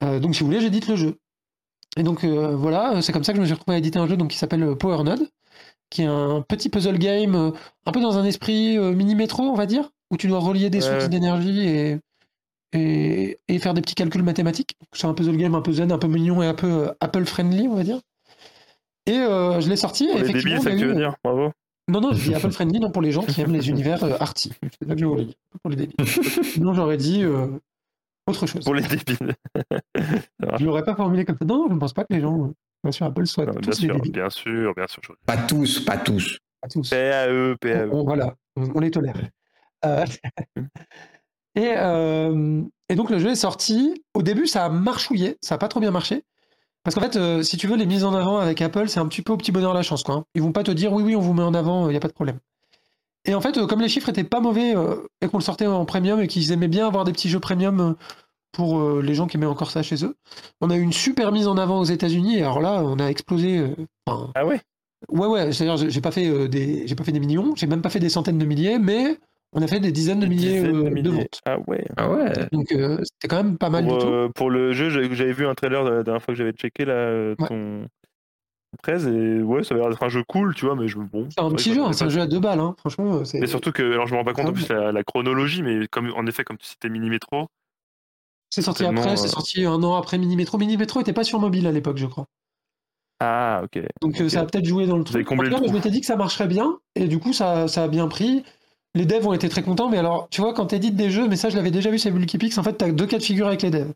Donc 0.00 0.34
si 0.34 0.40
vous 0.40 0.46
voulez, 0.46 0.60
j'édite 0.60 0.88
le 0.88 0.96
jeu. 0.96 1.16
Et 1.96 2.02
donc 2.02 2.24
voilà, 2.24 3.00
c'est 3.00 3.12
comme 3.12 3.24
ça 3.24 3.32
que 3.32 3.36
je 3.36 3.40
me 3.40 3.46
suis 3.46 3.54
retrouvé 3.54 3.76
à 3.76 3.78
éditer 3.78 3.98
un 3.98 4.06
jeu 4.06 4.16
donc, 4.16 4.30
qui 4.30 4.36
s'appelle 4.36 4.74
Power 4.76 5.02
Node, 5.04 5.28
qui 5.90 6.02
est 6.02 6.06
un 6.06 6.40
petit 6.42 6.68
puzzle 6.68 6.98
game, 6.98 7.34
euh, 7.34 7.50
un 7.86 7.92
peu 7.92 8.00
dans 8.00 8.18
un 8.18 8.24
esprit 8.24 8.76
euh, 8.78 8.92
mini-métro, 8.92 9.42
on 9.44 9.54
va 9.54 9.66
dire, 9.66 9.90
où 10.10 10.16
tu 10.16 10.26
dois 10.28 10.40
relier 10.40 10.70
des 10.70 10.84
Ouais. 10.84 10.90
sources 10.90 11.08
d'énergie 11.08 11.60
et, 11.60 11.98
et, 12.72 13.38
et 13.48 13.58
faire 13.58 13.74
des 13.74 13.80
petits 13.80 13.94
calculs 13.94 14.22
mathématiques. 14.22 14.76
C'est 14.92 15.06
un 15.06 15.14
puzzle 15.14 15.36
game 15.36 15.54
un 15.54 15.60
peu 15.62 15.72
zen, 15.72 15.92
un 15.92 15.98
peu 15.98 16.08
mignon 16.08 16.42
et 16.42 16.46
un 16.46 16.54
peu 16.54 16.66
euh, 16.66 16.92
Apple 17.00 17.24
friendly, 17.24 17.68
on 17.68 17.74
va 17.76 17.84
dire. 17.84 18.00
Et 19.06 19.16
euh, 19.18 19.60
je 19.60 19.68
l'ai 19.68 19.76
sorti. 19.76 20.06
Pour 20.08 20.16
et 20.16 20.22
les 20.22 20.32
débiles, 20.32 20.52
effectivement, 20.54 20.62
c'est 20.62 20.70
ça 20.70 20.74
que 20.74 20.80
tu 20.80 20.86
veux 20.86 20.94
dire 20.94 21.14
Bravo. 21.22 21.52
Non, 21.88 22.00
non, 22.00 22.12
je 22.14 22.30
dis 22.30 22.34
Apple 22.34 22.50
friendly 22.50 22.80
non, 22.80 22.90
pour 22.90 23.02
les 23.02 23.12
gens 23.12 23.22
qui 23.22 23.38
aiment 23.42 23.52
les 23.52 23.68
univers 23.68 24.02
euh, 24.02 24.16
arty. 24.18 24.50
C'est 24.80 24.88
ça 24.88 24.94
que 24.94 25.00
je 25.00 25.04
voulais 25.04 25.26
dire, 25.26 25.34
pour 25.62 25.70
les 25.70 25.76
débiles. 25.76 26.06
Sinon, 26.44 26.72
j'aurais 26.72 26.96
dit 26.96 27.22
euh, 27.22 27.46
autre 28.26 28.46
chose. 28.46 28.64
Pour 28.64 28.74
les 28.74 28.80
débiles. 28.82 29.34
Je 30.58 30.64
l'aurais 30.64 30.82
pas 30.84 30.94
formulé 30.96 31.24
comme 31.26 31.36
ça. 31.38 31.44
Non, 31.44 31.66
je 31.68 31.74
ne 31.74 31.78
pense 31.78 31.92
pas 31.92 32.04
que 32.04 32.14
les 32.14 32.22
gens 32.22 32.52
euh, 32.86 32.92
sur 32.92 33.06
Apple 33.06 33.22
Non, 33.38 33.44
mais 33.46 33.52
bien 33.52 33.60
tous 33.60 33.70
des 33.80 33.86
sûr, 33.86 33.94
débiles. 33.94 34.12
bien 34.12 34.30
sûr, 34.30 34.74
bien 34.74 34.86
sûr. 34.86 35.02
je- 35.06 35.12
Pas 35.26 35.36
tous, 35.36 35.80
pas 35.84 35.96
tous. 35.96 36.38
Pas 36.60 36.68
tous. 36.68 36.90
PAE, 36.90 37.56
PAE. 37.60 37.88
On- 37.90 38.00
on- 38.00 38.04
voilà, 38.04 38.34
on, 38.56 38.68
on 38.74 38.80
les 38.80 38.90
tolère. 38.90 39.14
Euh, 39.84 40.04
et, 41.56 41.72
euh, 41.76 42.62
et 42.88 42.94
donc 42.94 43.10
le 43.10 43.18
jeu 43.18 43.30
est 43.30 43.34
sorti. 43.36 44.02
Au 44.14 44.22
début, 44.22 44.46
ça 44.46 44.64
a 44.64 44.68
marchouillé, 44.68 45.36
ça 45.40 45.56
a 45.56 45.58
pas 45.58 45.68
trop 45.68 45.80
bien 45.80 45.90
marché. 45.90 46.24
Parce 46.82 46.94
qu'en 46.94 47.00
fait, 47.00 47.16
euh, 47.16 47.42
si 47.42 47.56
tu 47.56 47.66
veux, 47.66 47.76
les 47.76 47.86
mises 47.86 48.04
en 48.04 48.14
avant 48.14 48.38
avec 48.38 48.60
Apple, 48.60 48.88
c'est 48.88 49.00
un 49.00 49.06
petit 49.08 49.22
peu 49.22 49.32
au 49.32 49.36
petit 49.38 49.52
bonheur 49.52 49.72
la 49.72 49.82
chance. 49.82 50.02
Quoi, 50.02 50.16
hein. 50.16 50.24
Ils 50.34 50.42
vont 50.42 50.52
pas 50.52 50.62
te 50.62 50.70
dire 50.70 50.92
oui, 50.92 51.02
oui, 51.02 51.16
on 51.16 51.20
vous 51.20 51.32
met 51.32 51.42
en 51.42 51.54
avant, 51.54 51.88
il 51.88 51.92
n'y 51.92 51.96
a 51.96 52.00
pas 52.00 52.08
de 52.08 52.12
problème. 52.12 52.38
Et 53.24 53.34
en 53.34 53.40
fait, 53.40 53.56
euh, 53.56 53.66
comme 53.66 53.80
les 53.80 53.88
chiffres 53.88 54.10
étaient 54.10 54.22
pas 54.24 54.40
mauvais 54.40 54.76
euh, 54.76 54.96
et 55.22 55.28
qu'on 55.28 55.38
le 55.38 55.42
sortait 55.42 55.66
en 55.66 55.86
premium 55.86 56.20
et 56.20 56.26
qu'ils 56.28 56.52
aimaient 56.52 56.68
bien 56.68 56.86
avoir 56.86 57.04
des 57.04 57.12
petits 57.12 57.30
jeux 57.30 57.40
premium 57.40 57.80
euh, 57.80 57.92
pour 58.54 58.78
euh, 58.80 59.02
les 59.02 59.14
gens 59.14 59.26
qui 59.26 59.36
aimaient 59.36 59.46
encore 59.46 59.70
ça 59.70 59.82
chez 59.82 60.04
eux, 60.04 60.14
on 60.60 60.70
a 60.70 60.76
eu 60.76 60.80
une 60.80 60.92
super 60.92 61.32
mise 61.32 61.46
en 61.48 61.56
avant 61.58 61.80
aux 61.80 61.84
États-Unis. 61.84 62.38
Alors 62.40 62.60
là, 62.60 62.82
on 62.84 62.98
a 62.98 63.06
explosé. 63.06 63.58
euh, 63.58 63.74
enfin, 64.06 64.30
Ah 64.34 64.46
ouais? 64.46 64.60
Ouais, 65.10 65.26
ouais, 65.26 65.52
c'est-à-dire, 65.52 65.76
j'ai- 65.90 66.00
pas 66.00 66.10
fait 66.12 66.28
euh, 66.28 66.48
des, 66.48 66.86
j'ai 66.86 66.94
pas 66.94 67.04
fait 67.04 67.12
des 67.12 67.20
millions, 67.20 67.52
j'ai 67.56 67.66
même 67.66 67.82
pas 67.82 67.90
fait 67.90 68.00
des 68.00 68.08
centaines 68.08 68.38
de 68.38 68.46
milliers, 68.46 68.78
mais 68.78 69.18
on 69.52 69.60
a 69.60 69.66
fait 69.66 69.78
des 69.80 69.92
dizaines 69.92 70.20
de 70.20 70.24
Des 70.26 70.34
milliers, 70.34 70.54
dizaines 70.62 70.86
euh, 70.86 71.02
de 71.02 71.10
ventes. 71.10 71.40
Ah 71.44 71.58
ouais. 71.66 71.84
Ah 71.98 72.10
ouais. 72.10 72.32
Donc 72.52 72.72
euh, 72.72 72.98
c'était 73.02 73.28
quand 73.28 73.42
même 73.44 73.58
pas 73.58 73.68
mal 73.70 73.84
Pour, 73.84 73.98
du 73.98 74.04
tout. 74.04 74.10
euh, 74.10 74.28
pour 74.34 74.50
le 74.50 74.72
jeu, 74.72 74.88
j'avais 74.88 75.32
vu 75.32 75.46
un 75.46 75.54
trailer 75.54 75.84
la 75.84 76.02
dernière 76.02 76.22
fois 76.22 76.32
que 76.32 76.38
j'avais 76.38 76.52
checké 76.52 76.84
là, 76.86 77.34
Ouais. 77.38 77.48
ton 77.48 77.86
presse 78.82 79.04
et 79.04 79.40
ouais, 79.42 79.62
ça 79.62 79.74
avait 79.74 79.82
l'air 79.82 79.90
d'être 79.90 80.02
un 80.02 80.08
jeu 80.08 80.22
cool, 80.26 80.54
tu 80.54 80.64
vois, 80.66 80.74
mais 80.74 80.88
je 80.88 80.98
bon. 80.98 81.28
C'est 81.30 81.40
un 81.40 81.44
vrai 81.48 81.56
petit 81.56 81.72
jeu, 81.74 81.82
hein, 81.82 81.92
c'est 81.92 82.04
un 82.04 82.08
jeu 82.08 82.20
à 82.22 82.26
deux 82.26 82.40
balles, 82.40 82.58
hein, 82.60 82.74
franchement. 82.78 83.24
c'est- 83.24 83.38
Mais 83.40 83.46
surtout 83.46 83.70
que, 83.72 83.82
alors 83.82 84.06
je 84.06 84.12
me 84.14 84.18
rends 84.18 84.24
pas 84.24 84.32
compte 84.32 84.46
en 84.48 84.52
plus 84.52 84.68
la, 84.68 84.90
la 84.90 85.04
chronologie, 85.04 85.62
mais 85.62 85.86
comme 85.88 86.10
en 86.16 86.26
effet, 86.26 86.44
comme 86.44 86.56
tu 86.58 86.66
citais 86.66 86.88
Mini 86.88 87.08
Metro, 87.10 87.46
C'est 88.54 88.62
sorti 88.62 88.84
après, 88.84 89.16
c'est 89.16 89.26
euh, 89.26 89.30
sorti 89.30 89.64
un 89.64 89.82
an 89.82 89.96
après 89.96 90.16
Mini 90.16 90.36
Metro. 90.36 90.58
Mini 90.58 90.76
Metro 90.76 91.00
était 91.00 91.12
pas 91.12 91.24
sur 91.24 91.40
mobile 91.40 91.66
à 91.66 91.72
l'époque, 91.72 91.96
je 91.96 92.06
crois. 92.06 92.26
ah 93.18 93.62
ok. 93.64 93.82
Donc 94.00 94.20
euh, 94.20 94.28
ça 94.28 94.42
a 94.42 94.44
peut-être 94.44 94.64
joué 94.64 94.86
dans 94.86 94.96
le 94.96 95.02
truc. 95.02 95.28
En 95.28 95.36
cas, 95.36 95.42
le 95.42 95.66
je 95.66 95.72
m'étais 95.72 95.90
dit 95.90 96.00
que 96.00 96.06
ça 96.06 96.14
marcherait 96.14 96.46
bien, 96.46 96.78
et 96.94 97.08
du 97.08 97.18
coup 97.18 97.32
ça, 97.32 97.66
ça 97.66 97.82
a 97.82 97.88
bien 97.88 98.06
pris. 98.06 98.44
Les 98.94 99.06
devs 99.06 99.26
ont 99.26 99.32
été 99.32 99.48
très 99.48 99.64
contents, 99.64 99.88
mais 99.88 99.98
alors, 99.98 100.28
tu 100.30 100.40
vois, 100.40 100.54
quand 100.54 100.66
tu 100.66 100.76
édites 100.76 100.94
des 100.94 101.10
jeux, 101.10 101.26
mais 101.26 101.34
ça 101.34 101.50
je 101.50 101.56
l'avais 101.56 101.72
déjà 101.72 101.90
vu 101.90 101.98
chez 101.98 102.12
Bulkypix, 102.12 102.56
en 102.58 102.62
fait, 102.62 102.78
tu 102.78 102.84
as 102.84 102.92
deux 102.92 103.06
cas 103.06 103.18
de 103.18 103.24
figure 103.24 103.48
avec 103.48 103.62
les 103.62 103.70
devs. 103.70 103.92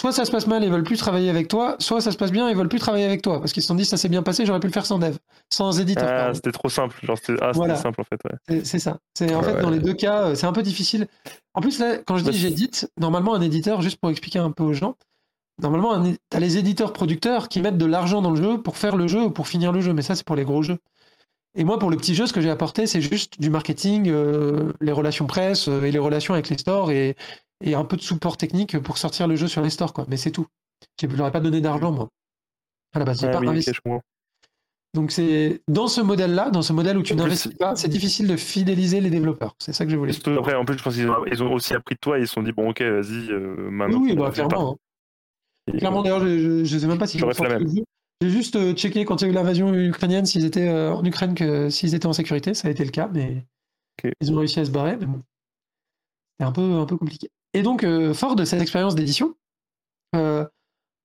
Soit 0.00 0.10
ça 0.12 0.24
se 0.24 0.30
passe 0.32 0.48
mal, 0.48 0.64
ils 0.64 0.70
veulent 0.70 0.82
plus 0.82 0.96
travailler 0.96 1.30
avec 1.30 1.46
toi, 1.46 1.76
soit 1.78 2.00
ça 2.00 2.10
se 2.10 2.16
passe 2.16 2.32
bien, 2.32 2.50
ils 2.50 2.56
veulent 2.56 2.68
plus 2.68 2.80
travailler 2.80 3.04
avec 3.04 3.22
toi, 3.22 3.38
parce 3.38 3.52
qu'ils 3.52 3.62
se 3.62 3.68
sont 3.68 3.76
dit 3.76 3.84
ça 3.84 3.96
s'est 3.96 4.08
bien 4.08 4.22
passé, 4.22 4.44
j'aurais 4.44 4.58
pu 4.58 4.66
le 4.66 4.72
faire 4.72 4.86
sans 4.86 4.98
dev, 4.98 5.16
sans 5.50 5.78
éditeur. 5.80 6.08
Ah, 6.08 6.34
c'était 6.34 6.50
trop 6.50 6.68
simple. 6.68 6.96
Genre, 7.02 7.16
c'était 7.16 7.40
ah, 7.40 7.52
Voilà. 7.54 7.76
simple 7.76 8.00
en 8.00 8.04
fait. 8.04 8.18
Ouais. 8.24 8.60
C'est- 8.64 8.80
ça. 8.80 8.98
C'est 9.16 9.32
en 9.34 9.42
fait 9.42 9.60
dans 9.62 9.70
les 9.70 9.78
deux 9.78 9.94
cas, 9.94 10.24
euh, 10.24 10.34
c'est 10.34 10.46
un 10.46 10.52
peu 10.52 10.62
difficile. 10.62 11.06
En 11.54 11.60
plus 11.60 11.78
là, 11.78 11.98
quand 12.04 12.16
je 12.16 12.24
dis 12.24 12.36
j'édite, 12.36 12.90
normalement 12.98 13.34
un 13.34 13.40
éditeur, 13.40 13.82
juste 13.82 13.98
pour 14.00 14.10
expliquer 14.10 14.40
un 14.40 14.50
peu 14.50 14.64
aux 14.64 14.72
gens, 14.72 14.96
normalement 15.62 16.02
tu 16.02 16.18
as 16.36 16.40
les 16.40 16.58
éditeurs 16.58 16.92
producteurs 16.92 17.48
qui 17.48 17.60
mettent 17.60 17.78
de 17.78 17.86
l'argent 17.86 18.20
dans 18.20 18.30
le 18.32 18.42
jeu 18.42 18.60
pour 18.60 18.76
faire 18.76 18.96
le 18.96 19.06
jeu 19.06 19.22
ou 19.22 19.30
pour 19.30 19.46
finir 19.46 19.70
le 19.70 19.80
jeu, 19.80 19.92
mais 19.92 20.02
ça 20.02 20.16
c'est 20.16 20.26
pour 20.26 20.34
les 20.36 20.44
gros 20.44 20.62
jeux. 20.62 20.78
Et 21.56 21.62
moi 21.62 21.78
pour 21.78 21.88
le 21.92 21.96
petit 21.96 22.16
jeu, 22.16 22.26
ce 22.26 22.32
que 22.32 22.40
j'ai 22.40 22.50
apporté, 22.50 22.88
c'est 22.88 23.00
juste 23.00 23.40
du 23.40 23.48
marketing, 23.48 24.08
euh, 24.10 24.72
les 24.80 24.90
relations 24.90 25.26
presse 25.28 25.68
euh, 25.68 25.84
et 25.84 25.92
les 25.92 26.00
relations 26.00 26.34
avec 26.34 26.48
les 26.48 26.58
stores 26.58 26.90
et, 26.90 27.14
et 27.62 27.74
un 27.74 27.84
peu 27.84 27.96
de 27.96 28.02
support 28.02 28.36
technique 28.36 28.78
pour 28.78 28.98
sortir 28.98 29.28
le 29.28 29.36
jeu 29.36 29.48
sur 29.48 29.62
les 29.62 29.70
stores 29.70 29.92
quoi. 29.92 30.04
Mais 30.08 30.16
c'est 30.16 30.30
tout. 30.30 30.46
Je 31.00 31.06
leur 31.06 31.28
ai 31.28 31.32
pas 31.32 31.40
donné 31.40 31.60
d'argent 31.60 31.92
moi. 31.92 32.08
À 32.94 32.98
la 32.98 33.04
base, 33.04 33.20
j'ai 33.20 33.28
Ah 33.28 33.32
pas 33.32 33.38
oui, 33.40 33.48
investi. 33.48 33.72
je. 33.72 33.90
Donc 34.94 35.10
c'est 35.10 35.60
dans 35.66 35.88
ce 35.88 36.00
modèle-là, 36.00 36.50
dans 36.50 36.62
ce 36.62 36.72
modèle 36.72 36.96
où 36.96 37.02
tu 37.02 37.16
n'investis 37.16 37.52
pas, 37.54 37.74
c'est 37.74 37.88
difficile 37.88 38.28
de 38.28 38.36
fidéliser 38.36 39.00
les 39.00 39.10
développeurs. 39.10 39.56
C'est 39.58 39.72
ça 39.72 39.84
que 39.84 39.90
je 39.90 39.96
voulais. 39.96 40.12
surtout, 40.12 40.30
après, 40.30 40.54
en 40.54 40.64
plus, 40.64 40.78
je 40.78 40.82
pense 40.84 40.94
qu'ils 40.94 41.42
ont, 41.42 41.52
aussi 41.52 41.74
appris 41.74 41.96
de 41.96 42.00
toi 42.00 42.18
et 42.18 42.22
ils 42.22 42.28
se 42.28 42.34
sont 42.34 42.42
dit, 42.42 42.52
bon, 42.52 42.70
ok, 42.70 42.80
vas-y, 42.80 43.32
euh, 43.32 43.70
maintenant. 43.70 44.00
oui, 44.00 44.14
bah, 44.14 44.30
clairement. 44.30 44.78
hein. 45.68 45.72
Clairement, 45.78 46.02
d'ailleurs, 46.02 46.20
je 46.20 46.60
ne 46.60 46.64
sais 46.64 46.86
même 46.86 46.98
pas 46.98 47.08
si 47.08 47.18
jeu. 47.18 47.26
J'ai 48.20 48.30
juste 48.30 48.54
euh, 48.54 48.72
checké 48.74 49.04
quand 49.04 49.20
il 49.20 49.24
y 49.24 49.26
a 49.26 49.30
eu 49.32 49.34
l'invasion 49.34 49.74
ukrainienne 49.74 50.24
s'ils 50.24 50.44
étaient 50.44 50.68
euh, 50.68 50.94
en 50.94 51.04
Ukraine 51.04 51.34
que 51.34 51.68
s'ils 51.68 51.96
étaient 51.96 52.06
en 52.06 52.12
sécurité. 52.12 52.54
Ça 52.54 52.68
a 52.68 52.70
été 52.70 52.84
le 52.84 52.90
cas, 52.90 53.10
mais 53.12 53.44
ils 54.20 54.32
ont 54.32 54.36
réussi 54.36 54.60
à 54.60 54.64
se 54.64 54.70
barrer. 54.70 54.96
Mais 54.96 55.06
bon, 55.06 55.20
c'est 56.38 56.46
un 56.46 56.52
peu, 56.52 56.62
un 56.62 56.86
peu 56.86 56.96
compliqué. 56.96 57.28
Et 57.54 57.62
donc, 57.62 57.84
euh, 57.84 58.12
fort 58.14 58.36
de 58.36 58.44
cette 58.44 58.60
expérience 58.60 58.94
d'édition, 58.94 59.34
euh, 60.16 60.44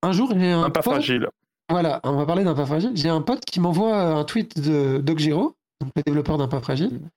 un 0.02 0.12
jour, 0.12 0.34
j'ai 0.38 0.52
un, 0.52 0.64
Un 0.64 0.70
pas 0.70 0.82
pote- 0.82 0.94
fragile. 0.96 1.28
Voilà, 1.70 2.00
on 2.04 2.14
va 2.16 2.26
parler 2.26 2.44
d'un 2.44 2.56
pas 2.56 2.66
fragile. 2.66 2.92
J'ai 2.96 3.10
un 3.10 3.22
pote 3.22 3.46
qui 3.46 3.60
m'envoie 3.60 3.96
un 4.02 4.24
tweet 4.24 4.60
de 4.60 4.98
Doc 4.98 5.20
Giro, 5.20 5.56
donc 5.82 5.92
le 5.96 6.02
développeur 6.04 6.38
d'un 6.40 6.48
pas 6.48 6.62
fragile, 6.62 6.94
Mhm. 6.94 7.10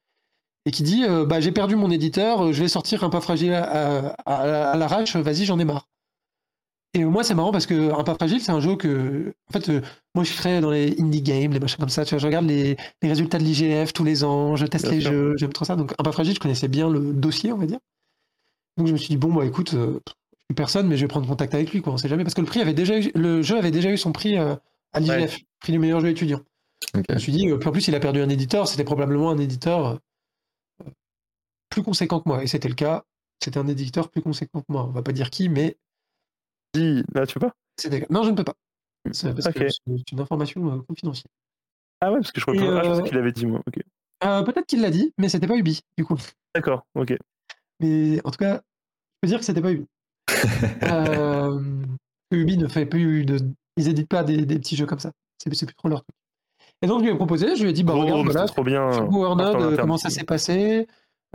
et 0.67 0.71
qui 0.71 0.83
dit 0.83 1.05
euh, 1.05 1.25
bah, 1.25 1.41
J'ai 1.41 1.53
perdu 1.53 1.75
mon 1.77 1.91
éditeur, 1.91 2.53
je 2.53 2.63
vais 2.63 2.69
sortir 2.69 3.03
un 3.05 3.09
pas 3.09 3.23
fragile 3.23 3.55
à, 3.55 3.65
à- 3.65 4.15
à- 4.27 4.71
à 4.73 4.77
l'arrache, 4.77 5.17
vas-y, 5.17 5.47
j'en 5.47 5.59
ai 5.59 5.65
marre. 5.65 5.89
Et 6.95 7.03
moi, 7.07 7.25
c'est 7.25 7.35
marrant 7.35 7.53
parce 7.53 7.65
que 7.65 7.91
un 7.99 8.05
pas 8.05 8.15
fragile, 8.15 8.43
c'est 8.43 8.53
un 8.53 8.61
jeu 8.61 8.77
que. 8.77 9.33
En 9.49 9.53
fait, 9.55 9.71
euh, 9.71 9.81
moi, 10.15 10.25
je 10.25 10.29
suis 10.29 10.37
très 10.39 10.61
dans 10.61 10.71
les 10.71 10.95
indie 11.01 11.23
games, 11.23 11.51
les 11.51 11.59
machins 11.61 11.79
comme 11.79 11.89
ça. 11.89 12.05
Tu 12.05 12.11
vois, 12.11 12.19
je 12.19 12.27
regarde 12.27 12.45
les, 12.45 12.77
les 13.01 13.09
résultats 13.09 13.39
de 13.39 13.45
l'IGF 13.45 13.95
tous 13.95 14.05
les 14.05 14.25
ans, 14.25 14.57
je 14.57 14.67
teste 14.67 14.85
Bien 14.85 14.95
les 14.97 15.01
sûr. 15.01 15.11
jeux, 15.11 15.35
j'aime 15.39 15.55
trop 15.55 15.65
ça. 15.65 15.75
Donc, 15.77 15.95
un 15.99 16.03
pas 16.03 16.13
fragile, 16.13 16.35
je 16.35 16.41
connaissais 16.41 16.69
bien 16.69 16.91
le 16.91 17.15
dossier, 17.15 17.51
on 17.51 17.57
va 17.57 17.65
dire. 17.65 17.79
Donc, 18.77 18.87
je 18.87 18.93
me 18.93 18.99
suis 18.99 19.09
dit 19.09 19.17
Bon, 19.17 19.33
bah 19.33 19.45
écoute, 19.45 19.75
euh, 19.75 20.01
personne, 20.55 20.87
mais 20.89 20.97
je 20.97 21.03
vais 21.03 21.09
prendre 21.09 21.27
contact 21.27 21.55
avec 21.55 21.73
lui, 21.73 21.83
quoi. 21.83 21.93
On 21.93 21.97
sait 21.97 22.09
jamais. 22.09 22.25
Parce 22.25 22.35
que 22.35 22.41
le, 22.41 22.47
prix 22.47 22.61
avait 22.61 22.75
déjà 22.75 22.99
eu, 22.99 23.11
le 23.15 23.43
jeu 23.43 23.57
avait 23.59 23.71
déjà 23.71 23.91
eu 23.91 23.99
son 23.99 24.13
prix 24.13 24.39
euh, 24.39 24.55
à 24.93 25.01
l'IGF, 25.01 25.39
prix 25.61 25.73
du 25.73 25.79
meilleur 25.79 26.01
jeu 26.01 26.09
étudiant. 26.09 26.41
Je 26.95 27.15
me 27.15 27.19
suis 27.19 27.33
dit, 27.33 27.51
euh, 27.51 27.59
puis 27.59 27.69
en 27.69 27.73
plus, 27.73 27.89
il 27.89 27.95
a 27.95 28.01
perdu 28.01 28.21
un 28.21 28.29
éditeur, 28.29 28.69
c'était 28.69 28.85
probablement 28.85 29.31
un 29.31 29.39
éditeur 29.39 29.87
euh, 29.87 30.91
plus 31.71 31.83
conséquent 31.83 32.21
que 32.21 32.29
moi. 32.29 32.43
Et 32.43 32.47
c'était 32.47 32.69
le 32.69 32.75
cas, 32.75 33.05
c'était 33.43 33.59
un 33.59 33.69
éditeur 33.69 34.11
plus 34.11 34.23
conséquent 34.23 34.61
que 34.61 34.73
moi. 34.73 34.85
On 34.85 34.93
va 34.93 35.03
pas 35.03 35.13
dire 35.13 35.31
qui, 35.31 35.49
mais 35.49 35.77
Dis, 36.75 37.03
là, 37.15 37.27
tu 37.27 37.39
peux 37.39 37.47
pas. 37.47 37.55
Non, 38.09 38.23
je 38.23 38.31
ne 38.31 38.37
peux 38.37 38.45
pas. 38.45 38.55
C'est 39.11 39.35
parce 39.35 39.53
que 39.55 39.69
c'est 39.69 40.13
une 40.13 40.21
information 40.21 40.81
confidentielle. 40.89 41.31
Ah 42.01 42.11
ouais, 42.11 42.19
parce 42.19 42.33
que 42.33 42.41
je 42.41 42.47
crois 42.47 42.57
que 42.57 43.01
ah, 43.01 43.03
qu'il 43.03 43.19
avait 43.19 43.33
dit, 43.33 43.47
moi. 43.47 43.61
Ok. 43.67 43.81
Euh, 44.25 44.43
Peut-être 44.43 44.67
qu'il 44.67 44.81
l'a 44.81 44.91
dit, 44.91 45.13
mais 45.19 45.29
c'était 45.29 45.47
pas 45.47 45.57
Ubi, 45.57 45.83
du 45.99 46.05
coup. 46.05 46.17
D'accord, 46.55 46.87
ok. 46.95 47.17
Mais 47.83 48.21
en 48.25 48.31
tout 48.31 48.39
cas, 48.39 48.55
je 48.57 48.61
peux 49.23 49.29
dire 49.29 49.39
que 49.39 49.45
c'était 49.45 49.61
pas 49.61 49.73
Ubi. 49.73 49.87
euh, 50.85 51.61
Ubi 52.31 52.57
ne 52.59 52.69
fait 52.69 52.87
plus 52.87 53.25
de. 53.25 53.39
Ils 53.77 53.89
éditent 53.89 54.09
pas 54.09 54.23
des, 54.25 54.45
des 54.45 54.59
petits 54.59 54.77
jeux 54.77 54.87
comme 54.87 54.99
ça. 55.01 55.13
C'est 55.39 55.51
plus 55.51 55.75
trop 55.75 55.89
leur 55.89 56.03
truc. 56.03 56.15
Et 56.83 56.87
donc, 56.87 57.01
je 57.01 57.05
lui 57.07 57.13
ai 57.13 57.17
proposé, 57.17 57.57
je 57.57 57.63
lui 57.63 57.71
ai 57.71 57.73
dit, 57.73 57.85
bah 57.85 57.93
Oh, 57.97 58.01
regarde, 58.03 58.19
voilà, 58.33 58.47
trop 58.49 58.65
bien. 58.65 59.05
Euh, 59.63 59.77
comment 59.83 59.97
ça 59.99 60.09
s'est 60.11 60.25
passé 60.25 60.87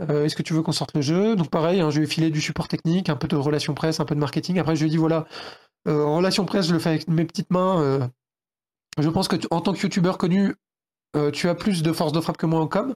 Euh, 0.02 0.24
Est-ce 0.24 0.36
que 0.36 0.42
tu 0.42 0.52
veux 0.54 0.62
qu'on 0.62 0.72
sorte 0.72 0.94
le 0.94 1.00
jeu? 1.00 1.34
Donc 1.36 1.50
pareil, 1.50 1.80
hein, 1.80 1.90
je 1.90 1.98
lui 1.98 2.04
ai 2.04 2.08
filé 2.08 2.30
du 2.30 2.40
support 2.40 2.68
technique, 2.68 3.08
un 3.08 3.16
peu 3.16 3.26
de 3.28 3.34
relations 3.36 3.74
presse, 3.74 3.98
un 4.00 4.04
peu 4.04 4.14
de 4.14 4.20
marketing. 4.20 4.58
Après, 4.58 4.76
je 4.76 4.82
lui 4.82 4.88
ai 4.88 4.90
dit 4.90 4.96
voilà, 4.96 5.26
euh, 5.88 6.04
en 6.04 6.16
relation 6.18 6.44
presse, 6.44 6.68
je 6.68 6.72
le 6.74 6.78
fais 6.78 6.90
avec 6.90 7.08
mes 7.08 7.24
petites 7.24 7.50
mains. 7.50 7.80
euh, 7.82 8.06
je 9.00 9.08
pense 9.08 9.26
que 9.28 9.36
tu- 9.36 9.48
en 9.50 9.60
tant 9.60 9.72
que 9.72 9.80
youtubeur 9.82 10.16
connu, 10.18 10.54
tu 11.32 11.48
as 11.48 11.54
plus 11.56 11.82
de 11.82 11.92
force 11.92 12.12
de 12.12 12.20
frappe 12.20 12.36
que 12.36 12.46
moi 12.46 12.60
en 12.60 12.68
com. 12.68 12.94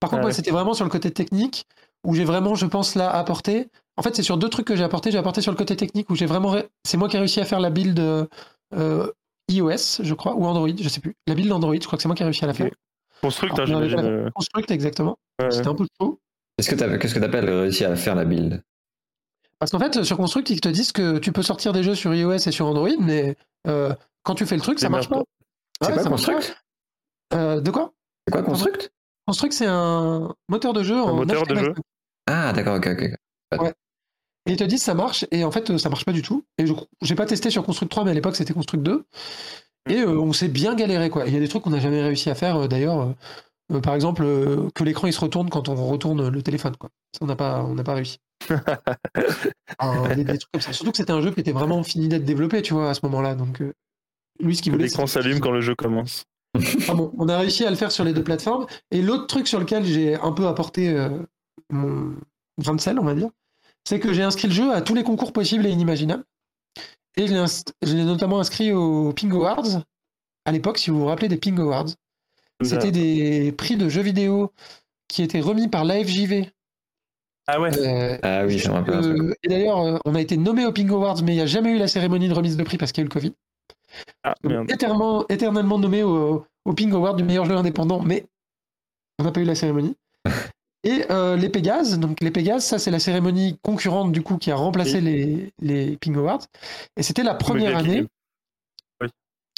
Par 0.00 0.10
contre, 0.10 0.20
moi, 0.22 0.30
c'était 0.34 0.50
vraiment 0.50 0.74
sur 0.74 0.84
le 0.84 0.90
côté 0.90 1.10
technique 1.10 1.66
où 2.04 2.14
j'ai 2.14 2.24
vraiment, 2.24 2.54
je 2.54 2.66
pense, 2.66 2.94
là 2.94 3.10
apporté. 3.10 3.68
En 3.96 4.02
fait, 4.02 4.14
c'est 4.14 4.22
sur 4.22 4.36
deux 4.36 4.48
trucs 4.48 4.66
que 4.66 4.76
j'ai 4.76 4.84
apporté. 4.84 5.10
J'ai 5.10 5.18
apporté 5.18 5.40
sur 5.40 5.52
le 5.52 5.56
côté 5.58 5.76
technique 5.76 6.10
où 6.10 6.14
j'ai 6.14 6.26
vraiment. 6.26 6.50
ré- 6.50 6.68
C'est 6.84 6.96
moi 6.96 7.08
qui 7.08 7.16
ai 7.16 7.18
réussi 7.18 7.40
à 7.40 7.44
faire 7.44 7.60
la 7.60 7.70
build 7.70 7.98
euh, 8.74 9.10
iOS, 9.50 10.02
je 10.02 10.14
crois, 10.14 10.34
ou 10.34 10.44
Android, 10.46 10.68
je 10.78 10.88
sais 10.88 11.00
plus. 11.00 11.14
La 11.26 11.34
build 11.34 11.50
Android, 11.52 11.74
je 11.74 11.86
crois 11.86 11.96
que 11.96 12.02
c'est 12.02 12.08
moi 12.08 12.14
qui 12.16 12.22
ai 12.22 12.26
réussi 12.26 12.44
à 12.44 12.46
la 12.48 12.54
faire. 12.54 12.70
Construct, 13.22 13.52
hein, 13.58 13.62
Alors, 13.64 13.76
on 13.76 13.78
avait 13.78 13.88
j'imagine. 13.88 14.08
pas- 14.10 14.14
euh, 14.26 14.30
Construct, 14.34 14.70
exactement. 14.70 15.16
ouais, 15.40 15.50
C'était 15.50 15.68
un 15.68 15.74
peu 15.74 15.86
chaud. 16.00 16.18
Qu'est-ce 16.56 16.70
que 16.70 16.74
t'as- 16.76 16.98
qu'est-ce 16.98 17.14
que 17.14 17.20
t'appelles 17.20 17.48
réussi 17.48 17.84
à 17.84 17.94
faire 17.96 18.14
la 18.14 18.24
build? 18.24 18.62
Parce 19.58 19.70
qu'en 19.70 19.78
fait, 19.78 20.02
sur 20.02 20.16
Construct, 20.16 20.50
ils 20.50 20.60
te 20.60 20.68
disent 20.68 20.92
que 20.92 21.18
tu 21.18 21.32
peux 21.32 21.42
sortir 21.42 21.72
des 21.72 21.82
jeux 21.82 21.94
sur 21.94 22.14
iOS 22.14 22.32
et 22.34 22.52
sur 22.52 22.66
Android, 22.66 22.90
mais 23.00 23.36
euh, 23.66 23.94
quand 24.24 24.34
tu 24.34 24.44
fais 24.46 24.56
le 24.56 24.60
truc, 24.62 24.78
ça 24.78 24.88
marche 24.88 25.08
pas. 25.08 25.22
C'est 25.80 25.88
Ouais, 25.88 25.94
quoi 25.94 26.02
ça 26.02 26.10
marche 26.10 26.26
Construct? 26.26 26.56
Euh, 27.34 27.60
de 27.60 27.70
quoi? 27.70 27.92
C'est 28.26 28.32
quoi 28.32 28.42
Construct? 28.42 28.92
Construct, 29.26 29.54
c'est 29.54 29.66
un 29.66 30.34
moteur 30.48 30.72
de 30.74 30.82
jeu 30.82 31.00
en 31.00 31.14
moteur 31.14 31.46
de 31.46 31.54
HTML5. 31.54 31.64
jeu 31.64 31.74
Ah, 32.26 32.52
d'accord, 32.52 32.76
ok, 32.76 32.88
ok. 32.92 33.10
ok. 33.58 33.72
Et 34.46 34.52
ils 34.52 34.56
te 34.56 34.64
disent 34.64 34.82
ça 34.82 34.94
marche, 34.94 35.24
et 35.30 35.44
en 35.44 35.50
fait, 35.50 35.70
euh, 35.70 35.78
ça 35.78 35.88
marche 35.88 36.04
pas 36.04 36.12
du 36.12 36.22
tout. 36.22 36.44
Et 36.58 36.66
je 36.66 36.74
j'ai 37.02 37.14
pas 37.14 37.26
testé 37.26 37.50
sur 37.50 37.64
Construct 37.64 37.90
3, 37.90 38.04
mais 38.04 38.10
à 38.10 38.14
l'époque, 38.14 38.36
c'était 38.36 38.52
Construct 38.54 38.82
2. 38.84 39.04
Et 39.88 40.00
euh, 40.00 40.18
on 40.18 40.32
s'est 40.32 40.48
bien 40.48 40.74
galéré, 40.74 41.10
quoi. 41.10 41.26
Il 41.26 41.34
y 41.34 41.36
a 41.36 41.40
des 41.40 41.48
trucs 41.48 41.62
qu'on 41.62 41.70
n'a 41.70 41.80
jamais 41.80 42.02
réussi 42.02 42.30
à 42.30 42.34
faire, 42.34 42.56
euh, 42.56 42.68
d'ailleurs. 42.68 43.14
euh, 43.72 43.80
par 43.80 43.94
exemple, 43.94 44.22
euh, 44.24 44.68
que 44.74 44.84
l'écran 44.84 45.06
il 45.06 45.12
se 45.14 45.20
retourne 45.20 45.48
quand 45.50 45.68
on 45.68 45.74
retourne 45.88 46.28
le 46.28 46.42
téléphone, 46.42 46.76
quoi. 46.76 46.90
Ça, 47.12 47.20
on 47.22 47.26
n'a 47.26 47.36
pas, 47.36 47.62
on 47.64 47.74
n'a 47.74 47.84
pas 47.84 47.94
réussi. 47.94 48.18
Des, 50.16 50.24
des 50.24 50.38
trucs 50.38 50.52
comme 50.52 50.60
ça. 50.60 50.72
Surtout 50.72 50.90
que 50.92 50.96
c'était 50.98 51.12
un 51.12 51.20
jeu 51.22 51.30
qui 51.32 51.40
était 51.40 51.52
vraiment 51.52 51.82
fini 51.82 52.08
d'être 52.08 52.24
développé, 52.24 52.62
tu 52.62 52.74
vois, 52.74 52.90
à 52.90 52.94
ce 52.94 53.00
moment-là. 53.04 53.34
Donc, 53.34 53.60
euh, 53.62 53.72
lui, 54.40 54.56
ce 54.56 54.62
qu'il 54.62 54.72
Que 54.72 54.76
voulait. 54.76 54.88
l'écran 54.88 55.06
s'allume 55.06 55.40
quand 55.40 55.50
le 55.50 55.60
jeu 55.60 55.74
commence. 55.74 56.24
Ah 56.88 56.94
bon, 56.94 57.12
on 57.18 57.28
a 57.28 57.38
réussi 57.38 57.64
à 57.64 57.70
le 57.70 57.76
faire 57.76 57.90
sur 57.90 58.04
les 58.04 58.12
deux 58.12 58.22
plateformes. 58.22 58.66
Et 58.90 59.02
l'autre 59.02 59.26
truc 59.26 59.48
sur 59.48 59.58
lequel 59.60 59.84
j'ai 59.84 60.14
un 60.16 60.32
peu 60.32 60.46
apporté 60.46 60.90
euh, 60.90 61.10
mon 61.70 62.14
grain 62.58 62.74
de 62.74 62.80
sel, 62.80 62.98
on 62.98 63.04
va 63.04 63.14
dire, 63.14 63.30
c'est 63.84 64.00
que 64.00 64.12
j'ai 64.12 64.22
inscrit 64.22 64.48
le 64.48 64.54
jeu 64.54 64.72
à 64.72 64.80
tous 64.82 64.94
les 64.94 65.04
concours 65.04 65.32
possibles 65.32 65.66
et 65.66 65.70
inimaginables. 65.70 66.24
Et 67.16 67.26
je 67.26 67.94
l'ai 67.94 68.04
notamment 68.04 68.40
inscrit 68.40 68.72
aux 68.72 69.12
Ping 69.12 69.30
Awards, 69.32 69.82
à 70.44 70.52
l'époque, 70.52 70.78
si 70.78 70.90
vous 70.90 70.98
vous 70.98 71.06
rappelez 71.06 71.28
des 71.28 71.36
Ping 71.36 71.58
Awards. 71.58 71.86
C'était 72.62 72.90
des 72.90 73.52
prix 73.52 73.76
de 73.76 73.88
jeux 73.88 74.02
vidéo 74.02 74.52
qui 75.08 75.22
étaient 75.22 75.40
remis 75.40 75.68
par 75.68 75.84
l'AFJV. 75.84 76.50
Ah 77.46 77.60
ouais 77.60 77.76
Euh, 77.78 78.18
Ah 78.22 78.46
oui, 78.46 78.56
me 78.56 78.72
rappelle 78.72 78.94
euh, 78.94 79.34
et 79.42 79.48
d'ailleurs, 79.48 79.80
euh, 79.80 79.98
on 80.06 80.14
a 80.14 80.20
été 80.20 80.36
nommé 80.36 80.64
au 80.64 80.72
Ping 80.72 80.88
Awards, 80.90 81.22
mais 81.22 81.32
il 81.32 81.36
n'y 81.36 81.42
a 81.42 81.46
jamais 81.46 81.72
eu 81.72 81.78
la 81.78 81.88
cérémonie 81.88 82.28
de 82.28 82.34
remise 82.34 82.56
de 82.56 82.62
prix 82.62 82.78
parce 82.78 82.90
qu'il 82.92 83.02
y 83.02 83.04
a 83.04 83.06
eu 83.06 83.08
le 83.08 83.12
Covid. 83.12 83.34
Ah 84.22 84.34
éternellement 85.28 85.78
nommé 85.78 86.02
au, 86.02 86.46
au 86.64 86.72
Ping 86.72 86.92
Award 86.92 87.16
du 87.16 87.24
meilleur 87.24 87.44
jeu 87.44 87.54
indépendant, 87.54 88.02
mais 88.02 88.26
on 89.18 89.24
n'a 89.24 89.32
pas 89.32 89.40
eu 89.40 89.44
la 89.44 89.54
cérémonie. 89.54 89.96
Et 90.84 91.06
euh, 91.10 91.36
les 91.36 91.48
Pégases, 91.48 91.98
donc 91.98 92.20
les 92.20 92.30
Pégases, 92.30 92.64
ça 92.64 92.78
c'est 92.78 92.90
la 92.90 93.00
cérémonie 93.00 93.58
concurrente 93.62 94.12
du 94.12 94.22
coup 94.22 94.36
qui 94.36 94.50
a 94.50 94.56
remplacé 94.56 95.00
les, 95.00 95.52
les 95.60 95.96
Ping 95.96 96.14
Awards. 96.16 96.46
Et 96.96 97.02
c'était 97.02 97.22
la 97.22 97.34
première 97.34 97.76
année. 97.76 98.04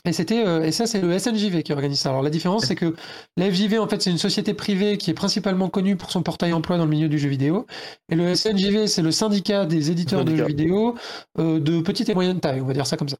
Et 0.06 0.12
c'était 0.12 0.46
euh, 0.46 0.62
et 0.62 0.70
ça 0.70 0.86
c'est 0.86 1.00
le 1.00 1.18
SNJV 1.18 1.64
qui 1.64 1.72
organise 1.72 1.98
ça. 1.98 2.10
Alors 2.10 2.22
la 2.22 2.30
différence 2.30 2.66
c'est 2.66 2.76
que 2.76 2.94
la 3.36 3.50
FJV 3.50 3.78
en 3.78 3.88
fait 3.88 4.00
c'est 4.00 4.10
une 4.10 4.18
société 4.18 4.54
privée 4.54 4.98
qui 4.98 5.10
est 5.10 5.14
principalement 5.14 5.68
connue 5.68 5.96
pour 5.96 6.12
son 6.12 6.22
portail 6.22 6.52
emploi 6.52 6.78
dans 6.78 6.84
le 6.84 6.90
milieu 6.90 7.08
du 7.08 7.18
jeu 7.18 7.28
vidéo 7.28 7.66
et 8.08 8.14
le 8.14 8.34
SNJV 8.34 8.86
c'est 8.86 9.02
le 9.02 9.10
syndicat 9.10 9.66
des 9.66 9.90
éditeurs 9.90 10.24
de 10.24 10.36
jeux 10.36 10.46
vidéo 10.46 10.94
euh, 11.40 11.58
de 11.58 11.80
petite 11.80 12.08
et 12.08 12.14
moyenne 12.14 12.38
taille, 12.38 12.60
on 12.60 12.66
va 12.66 12.72
dire 12.72 12.86
ça 12.86 12.96
comme 12.96 13.08
ça. 13.08 13.16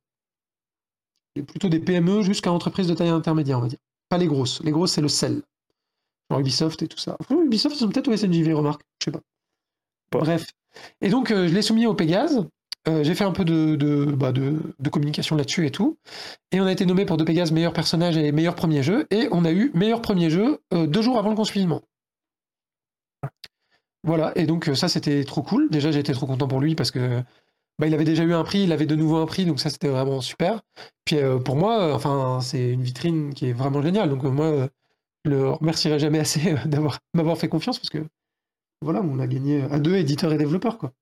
Et 1.35 1.43
plutôt 1.43 1.69
des 1.69 1.81
PME 1.81 2.23
jusqu'à 2.23 2.53
entreprises 2.53 2.87
de 2.87 2.95
taille 2.95 3.09
intermédiaire, 3.09 3.59
on 3.59 3.63
va 3.63 3.69
dire. 3.69 3.81
Pas 4.09 4.19
les 4.19 4.29
grosses. 4.29 4.63
Les 4.63 4.71
grosses 4.71 4.93
c'est 4.93 5.01
le 5.01 5.09
CEL. 5.09 5.43
Genre 6.31 6.41
Ubisoft 6.41 6.83
et 6.83 6.89
tout 6.89 6.99
ça. 6.99 7.17
Enfin, 7.21 7.41
Ubisoft 7.43 7.77
ils 7.77 7.79
sont 7.79 7.89
peut-être 7.89 8.09
au 8.09 8.17
SNJV, 8.17 8.53
remarque, 8.55 8.83
je 9.01 9.07
sais 9.07 9.11
pas. 9.13 9.21
Bref. 10.13 10.47
Et 11.01 11.09
donc 11.09 11.31
euh, 11.31 11.49
je 11.49 11.55
l'ai 11.55 11.63
soumis 11.63 11.87
au 11.87 11.95
Pégase. 11.95 12.47
Euh, 12.89 13.03
j'ai 13.03 13.17
fait 13.17 13.25
un 13.25 13.33
peu 13.33 13.45
de, 13.45 13.75
de, 13.75 14.05
bah, 14.05 14.31
de, 14.31 14.61
de 14.79 14.91
communication 14.91 15.35
là-dessus 15.35 15.67
et 15.67 15.71
tout. 15.71 15.99
Et 16.53 16.61
on 16.61 16.67
a 16.67 16.73
été 16.73 16.87
nommé 16.87 17.05
pour 17.05 17.17
De 17.17 17.25
Pégase 17.25 17.51
meilleur 17.51 17.73
personnage 17.73 18.17
et 18.17 18.31
meilleur 18.31 18.55
premier 18.55 18.83
jeu. 18.83 19.07
Et 19.11 19.29
on 19.33 19.45
a 19.45 19.51
eu 19.51 19.73
meilleur 19.75 20.01
premier 20.03 20.31
jeu 20.31 20.61
euh, 20.73 20.87
deux 20.87 21.03
jours 21.03 21.19
avant 21.19 21.31
le 21.31 21.37
confinement. 21.37 21.83
Voilà, 24.05 24.33
et 24.37 24.47
donc 24.47 24.71
ça 24.75 24.89
c'était 24.89 25.25
trop 25.25 25.43
cool. 25.43 25.69
Déjà 25.69 25.91
j'étais 25.91 26.13
trop 26.13 26.27
content 26.27 26.47
pour 26.47 26.61
lui 26.61 26.77
parce 26.77 26.93
que 26.93 27.23
bah, 27.79 27.87
il 27.87 27.95
avait 27.95 28.05
déjà 28.05 28.23
eu 28.23 28.33
un 28.35 28.45
prix, 28.45 28.63
il 28.63 28.73
avait 28.73 28.87
de 28.87 28.95
nouveau 28.97 29.17
un 29.17 29.27
prix, 29.27 29.45
donc 29.45 29.61
ça 29.61 29.69
c'était 29.69 29.89
vraiment 29.89 30.21
super. 30.21 30.63
Puis 31.05 31.17
euh, 31.17 31.39
pour 31.39 31.57
moi, 31.57 31.95
enfin 31.95 32.41
c'est 32.41 32.71
une 32.71 32.83
vitrine 32.83 33.35
qui 33.35 33.49
est 33.49 33.53
vraiment 33.53 33.83
géniale. 33.83 34.09
Donc 34.11 34.23
moi, 34.23 34.69
le 35.29 35.51
remercierai 35.51 35.99
jamais 35.99 36.19
assez 36.19 36.53
euh, 36.53 36.57
d'avoir 36.67 36.99
m'avoir 37.15 37.37
fait 37.39 37.49
confiance 37.49 37.79
parce 37.79 37.91
que 37.91 38.05
voilà, 38.83 39.01
on 39.03 39.19
a 39.19 39.27
gagné 39.27 39.63
à 39.71 39.79
deux 39.79 39.95
éditeurs 39.97 40.33
et 40.33 40.39
développeurs 40.39 40.79
quoi. 40.79 40.93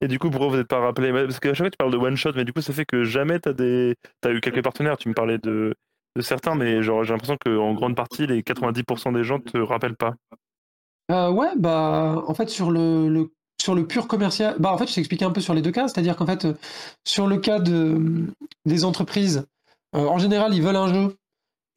Et 0.00 0.08
du 0.08 0.18
coup, 0.18 0.30
pourquoi 0.30 0.48
vous 0.48 0.56
n'êtes 0.56 0.66
pas 0.66 0.80
rappelé 0.80 1.12
Parce 1.12 1.38
qu'à 1.38 1.54
chaque 1.54 1.58
fois, 1.66 1.70
tu 1.70 1.76
parles 1.76 1.92
de 1.92 1.96
one 1.96 2.16
shot, 2.16 2.32
mais 2.34 2.44
du 2.44 2.52
coup, 2.52 2.60
ça 2.60 2.72
fait 2.72 2.84
que 2.84 3.04
jamais 3.04 3.38
tu 3.38 3.48
as, 3.48 3.52
des... 3.52 3.94
as 4.24 4.30
eu 4.32 4.40
quelques 4.40 4.60
partenaires. 4.62 4.96
Tu 4.96 5.08
me 5.08 5.14
parlais 5.14 5.38
de, 5.38 5.74
de 6.16 6.22
certains, 6.22 6.56
mais 6.56 6.82
genre, 6.82 7.04
j'ai 7.04 7.12
l'impression 7.12 7.36
qu'en 7.42 7.72
grande 7.72 7.94
partie, 7.94 8.26
les 8.26 8.42
90% 8.42 9.12
des 9.14 9.22
gens 9.22 9.38
te 9.38 9.56
rappellent 9.58 9.94
pas. 9.94 10.14
Euh, 11.12 11.30
ouais, 11.30 11.50
bah, 11.56 12.20
en 12.26 12.34
fait, 12.34 12.48
sur 12.48 12.72
le, 12.72 13.08
le- 13.08 13.32
sur 13.60 13.76
le 13.76 13.86
pur 13.86 14.08
commercial, 14.08 14.56
bah, 14.58 14.72
en 14.72 14.78
fait, 14.78 14.88
je 14.88 14.94
t'ai 14.94 15.00
expliqué 15.00 15.24
un 15.24 15.30
peu 15.30 15.40
sur 15.40 15.54
les 15.54 15.62
deux 15.62 15.70
cas, 15.70 15.86
c'est-à-dire 15.86 16.16
qu'en 16.16 16.26
fait, 16.26 16.46
euh, 16.46 16.54
sur 17.06 17.28
le 17.28 17.36
cas 17.36 17.60
de, 17.60 18.26
des 18.66 18.84
entreprises, 18.84 19.46
euh, 19.94 20.00
en 20.00 20.18
général, 20.18 20.52
ils 20.52 20.62
veulent 20.62 20.74
un 20.74 20.92
jeu, 20.92 21.16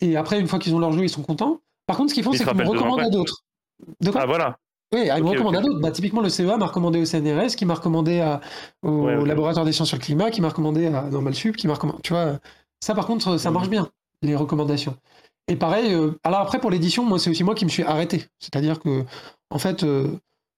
et 0.02 0.18
après, 0.18 0.40
une 0.40 0.48
fois 0.48 0.58
qu'ils 0.58 0.74
ont 0.74 0.80
leur 0.80 0.94
jeu, 0.94 1.04
ils 1.04 1.10
sont 1.10 1.22
contents. 1.22 1.62
Par 1.88 1.98
contre, 1.98 2.10
ce 2.10 2.16
qu'ils 2.16 2.24
font, 2.24 2.34
c'est 2.34 2.48
ans 2.48 2.52
recommandent 2.54 3.00
à 3.00 3.10
d'autres. 3.10 3.42
Ah, 4.16 4.26
voilà 4.26 4.58
Oui, 4.94 5.02
ils 5.16 5.24
me 5.24 5.28
Ok, 5.28 5.32
recommandent 5.34 5.56
à 5.58 5.62
d'autres. 5.62 5.80
Bah, 5.82 5.92
typiquement, 5.92 6.22
le 6.22 6.30
CEA 6.30 6.58
m'a 6.58 6.66
recommandé 6.68 7.00
au 7.02 7.06
CNRS, 7.06 7.56
qui 7.56 7.66
m'a 7.66 7.74
recommandé 7.76 8.20
à- 8.22 8.42
au 8.84 9.04
Ouais, 9.06 9.26
laboratoire 9.26 9.66
des 9.66 9.72
sciences 9.72 9.90
sur 9.90 9.98
le 9.98 10.04
climat, 10.04 10.32
qui 10.32 10.42
m'a 10.42 10.50
recommandé 10.50 10.88
à 10.88 11.04
Normal 11.04 11.36
Sup, 11.36 11.56
qui 11.58 11.68
m'a 11.68 11.74
recommandé. 11.74 12.00
Tu 12.04 12.14
vois, 12.14 12.40
ça, 12.80 12.96
par 12.96 13.06
contre, 13.08 13.38
ça 13.38 13.50
Mhm. 13.50 13.54
marche 13.54 13.70
bien, 13.70 13.90
les 14.22 14.36
recommandations. 14.36 14.96
Et 15.48 15.56
pareil, 15.56 15.94
euh, 15.94 16.12
alors 16.24 16.40
après, 16.40 16.60
pour 16.60 16.72
l'édition, 16.72 17.04
moi, 17.06 17.20
c'est 17.20 17.30
aussi 17.30 17.44
moi 17.44 17.54
qui 17.56 17.66
me 17.66 17.70
suis 17.70 17.84
arrêté. 17.84 18.26
C'est-à-dire 18.40 18.80
que, 18.80 19.04
en 19.52 19.60
fait, 19.60 19.84
euh, 19.84 20.08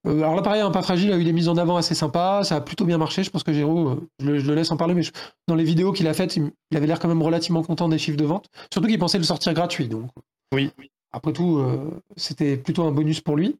euh, 0.05 0.19
alors 0.19 0.35
là, 0.35 0.41
pareil, 0.41 0.61
un 0.61 0.71
pas 0.71 0.81
fragile 0.81 1.11
a 1.11 1.17
eu 1.17 1.25
des 1.25 1.33
mises 1.33 1.49
en 1.49 1.57
avant 1.57 1.75
assez 1.75 1.93
sympas, 1.95 2.43
ça 2.45 2.55
a 2.57 2.61
plutôt 2.61 2.85
bien 2.85 2.97
marché. 2.97 3.23
Je 3.23 3.29
pense 3.29 3.43
que 3.43 3.51
Géraud, 3.51 3.99
je, 4.19 4.25
le, 4.25 4.39
je 4.39 4.47
le 4.47 4.55
laisse 4.55 4.71
en 4.71 4.77
parler, 4.77 4.93
mais 4.93 5.03
je- 5.03 5.11
dans 5.49 5.55
les 5.55 5.65
vidéos 5.65 5.91
qu'il 5.91 6.07
a 6.07 6.13
faites, 6.13 6.37
il, 6.37 6.51
il 6.71 6.77
avait 6.77 6.87
l'air 6.87 6.99
quand 6.99 7.09
même 7.09 7.21
relativement 7.21 7.63
content 7.63 7.89
des 7.89 7.97
chiffres 7.97 8.17
de 8.17 8.23
vente. 8.23 8.45
Surtout 8.71 8.87
qu'il 8.87 8.99
pensait 8.99 9.17
le 9.17 9.25
sortir 9.25 9.53
gratuit. 9.53 9.87
Donc, 9.89 10.09
Oui. 10.53 10.71
Après 11.11 11.33
tout, 11.33 11.57
euh, 11.59 11.89
c'était 12.15 12.57
plutôt 12.57 12.83
un 12.83 12.91
bonus 12.91 13.21
pour 13.21 13.35
lui. 13.35 13.57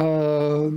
Euh, 0.00 0.70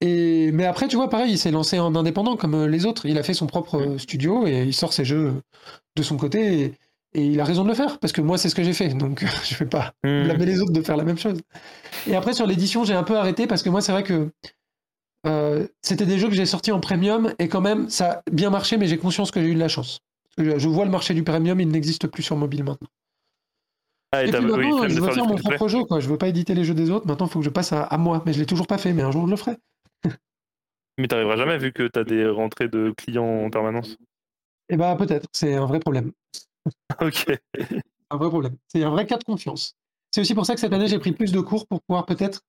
et, 0.00 0.50
mais 0.52 0.64
après, 0.64 0.88
tu 0.88 0.96
vois, 0.96 1.08
pareil, 1.10 1.32
il 1.32 1.38
s'est 1.38 1.50
lancé 1.50 1.78
en 1.78 1.94
indépendant 1.94 2.36
comme 2.36 2.54
euh, 2.54 2.66
les 2.66 2.86
autres. 2.86 3.06
Il 3.06 3.18
a 3.18 3.22
fait 3.22 3.34
son 3.34 3.46
propre 3.46 3.96
studio 3.98 4.46
et 4.46 4.62
il 4.64 4.74
sort 4.74 4.92
ses 4.92 5.04
jeux 5.04 5.34
de 5.96 6.02
son 6.02 6.16
côté. 6.16 6.60
Et, 6.62 6.74
et 7.12 7.26
il 7.26 7.40
a 7.40 7.44
raison 7.44 7.64
de 7.64 7.68
le 7.68 7.74
faire 7.74 7.98
parce 7.98 8.12
que 8.12 8.20
moi, 8.20 8.38
c'est 8.38 8.48
ce 8.48 8.54
que 8.54 8.62
j'ai 8.62 8.72
fait. 8.72 8.88
Donc, 8.90 9.24
je 9.44 9.56
vais 9.56 9.66
pas 9.66 9.92
Hmm. 10.04 10.24
blâmer 10.24 10.46
les 10.46 10.60
autres 10.60 10.72
de 10.72 10.82
faire 10.82 10.96
la 10.96 11.04
même 11.04 11.18
chose. 11.18 11.38
Et 12.08 12.16
après, 12.16 12.32
sur 12.32 12.46
l'édition, 12.46 12.84
j'ai 12.84 12.94
un 12.94 13.02
peu 13.02 13.16
arrêté 13.16 13.46
parce 13.46 13.62
que 13.62 13.68
moi, 13.70 13.80
c'est 13.82 13.92
vrai 13.92 14.02
que 14.04 14.30
euh, 15.26 15.66
c'était 15.82 16.06
des 16.06 16.18
jeux 16.18 16.28
que 16.28 16.34
j'ai 16.34 16.46
sortis 16.46 16.72
en 16.72 16.80
premium 16.80 17.34
et 17.38 17.48
quand 17.48 17.60
même, 17.60 17.90
ça 17.90 18.12
a 18.12 18.22
bien 18.30 18.50
marché, 18.50 18.78
mais 18.78 18.86
j'ai 18.86 18.96
conscience 18.96 19.30
que 19.30 19.40
j'ai 19.40 19.48
eu 19.48 19.54
de 19.54 19.60
la 19.60 19.68
chance. 19.68 20.00
Je 20.38 20.68
vois 20.68 20.86
le 20.86 20.90
marché 20.90 21.12
du 21.12 21.22
premium, 21.22 21.60
il 21.60 21.68
n'existe 21.68 22.06
plus 22.06 22.22
sur 22.22 22.36
mobile 22.36 22.64
maintenant. 22.64 22.88
Ah, 24.12 24.24
et 24.24 24.30
puis 24.30 24.40
maintenant, 24.40 24.88
je 24.88 25.00
veux 25.00 25.12
faire 25.12 25.26
mon 25.26 25.36
propre 25.36 25.68
jeu, 25.68 25.84
quoi. 25.84 26.00
Je 26.00 26.08
veux 26.08 26.18
pas 26.18 26.28
éditer 26.28 26.54
les 26.54 26.64
jeux 26.64 26.74
des 26.74 26.90
autres. 26.90 27.06
Maintenant, 27.06 27.26
il 27.26 27.30
faut 27.30 27.38
que 27.38 27.44
je 27.44 27.50
passe 27.50 27.72
à, 27.72 27.82
à 27.82 27.96
moi. 27.96 28.22
Mais 28.26 28.32
je 28.32 28.40
l'ai 28.40 28.46
toujours 28.46 28.66
pas 28.66 28.78
fait, 28.78 28.92
mais 28.92 29.02
un 29.02 29.12
jour, 29.12 29.26
je 29.26 29.30
le 29.30 29.36
ferai. 29.36 29.56
Mais 30.98 31.06
t'arriveras 31.08 31.36
jamais 31.36 31.58
vu 31.58 31.72
que 31.72 31.86
t'as 31.86 32.04
des 32.04 32.28
rentrées 32.28 32.68
de 32.68 32.92
clients 32.96 33.44
en 33.44 33.50
permanence. 33.50 33.96
Et 34.68 34.76
bah, 34.76 34.96
peut-être. 34.96 35.28
C'est 35.32 35.54
un 35.54 35.66
vrai 35.66 35.80
problème. 35.80 36.12
ok. 37.00 37.26
Un 38.10 38.16
vrai 38.16 38.28
problème. 38.28 38.56
C'est 38.68 38.82
un 38.82 38.90
vrai 38.90 39.06
cas 39.06 39.16
de 39.16 39.24
confiance. 39.24 39.74
C'est 40.10 40.20
aussi 40.20 40.34
pour 40.34 40.44
ça 40.44 40.54
que 40.54 40.60
cette 40.60 40.72
année, 40.72 40.88
j'ai 40.88 40.98
pris 40.98 41.12
plus 41.12 41.32
de 41.32 41.40
cours 41.40 41.66
pour 41.66 41.80
pouvoir 41.82 42.04
peut-être 42.04 42.42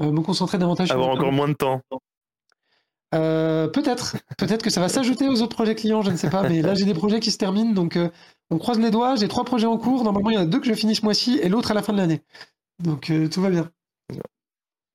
euh, 0.00 0.10
me 0.10 0.20
concentrer 0.20 0.58
davantage 0.58 0.90
Avoir 0.90 1.10
encore 1.10 1.32
moins 1.32 1.48
de 1.48 1.54
temps. 1.54 1.80
Euh, 3.14 3.68
peut-être. 3.68 4.16
Peut-être 4.38 4.62
que 4.62 4.70
ça 4.70 4.80
va 4.80 4.88
s'ajouter 4.88 5.28
aux 5.28 5.42
autres 5.42 5.54
projets 5.54 5.74
clients, 5.74 6.02
je 6.02 6.10
ne 6.10 6.16
sais 6.16 6.30
pas. 6.30 6.48
Mais 6.48 6.62
là, 6.62 6.74
j'ai 6.74 6.84
des 6.84 6.94
projets 6.94 7.20
qui 7.20 7.30
se 7.30 7.38
terminent, 7.38 7.72
donc 7.72 7.96
euh, 7.96 8.08
on 8.50 8.58
croise 8.58 8.78
les 8.78 8.90
doigts. 8.90 9.16
J'ai 9.16 9.28
trois 9.28 9.44
projets 9.44 9.66
en 9.66 9.78
cours. 9.78 10.04
Normalement, 10.04 10.30
il 10.30 10.34
y 10.34 10.38
en 10.38 10.42
a 10.42 10.46
deux 10.46 10.60
que 10.60 10.66
je 10.66 10.74
finis 10.74 10.94
ce 10.94 11.04
mois-ci 11.04 11.38
et 11.42 11.48
l'autre 11.48 11.70
à 11.70 11.74
la 11.74 11.82
fin 11.82 11.92
de 11.92 11.98
l'année. 11.98 12.22
Donc 12.82 13.10
euh, 13.10 13.28
tout 13.28 13.42
va 13.42 13.50
bien. 13.50 13.70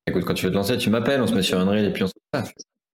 Écoute, 0.07 0.25
quand 0.25 0.33
tu 0.33 0.45
veux 0.45 0.51
te 0.51 0.55
lancer, 0.55 0.77
tu 0.77 0.89
m'appelles, 0.89 1.21
on 1.21 1.27
se 1.27 1.33
met 1.33 1.41
sur 1.41 1.59
Unreal 1.59 1.85
et 1.85 1.91
puis 1.91 2.03
on 2.03 2.07
se 2.07 2.13
passe. 2.31 2.53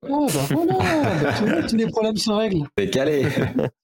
Oh, 0.10 0.28
bah 0.34 0.40
voilà 0.50 0.74
bah, 1.62 1.68
Tous 1.68 1.78
les 1.78 1.88
problèmes 1.88 2.18
se 2.18 2.32
règlent. 2.32 2.68
C'est 2.78 2.90
calé. 2.90 3.26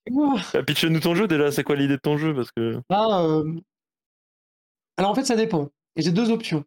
Ouah. 0.09 0.41
Bah, 0.53 0.63
Pitch-nous 0.63 0.99
ton 0.99 1.15
jeu 1.15 1.27
déjà, 1.27 1.51
c'est 1.51 1.63
quoi 1.63 1.75
l'idée 1.75 1.95
de 1.95 2.01
ton 2.01 2.17
jeu? 2.17 2.33
Parce 2.33 2.51
que. 2.51 2.79
Ah, 2.89 3.21
euh, 3.23 3.53
Alors 4.97 5.11
en 5.11 5.15
fait, 5.15 5.25
ça 5.25 5.35
dépend. 5.35 5.69
Et 5.95 6.01
j'ai 6.01 6.11
deux 6.11 6.31
options. 6.31 6.65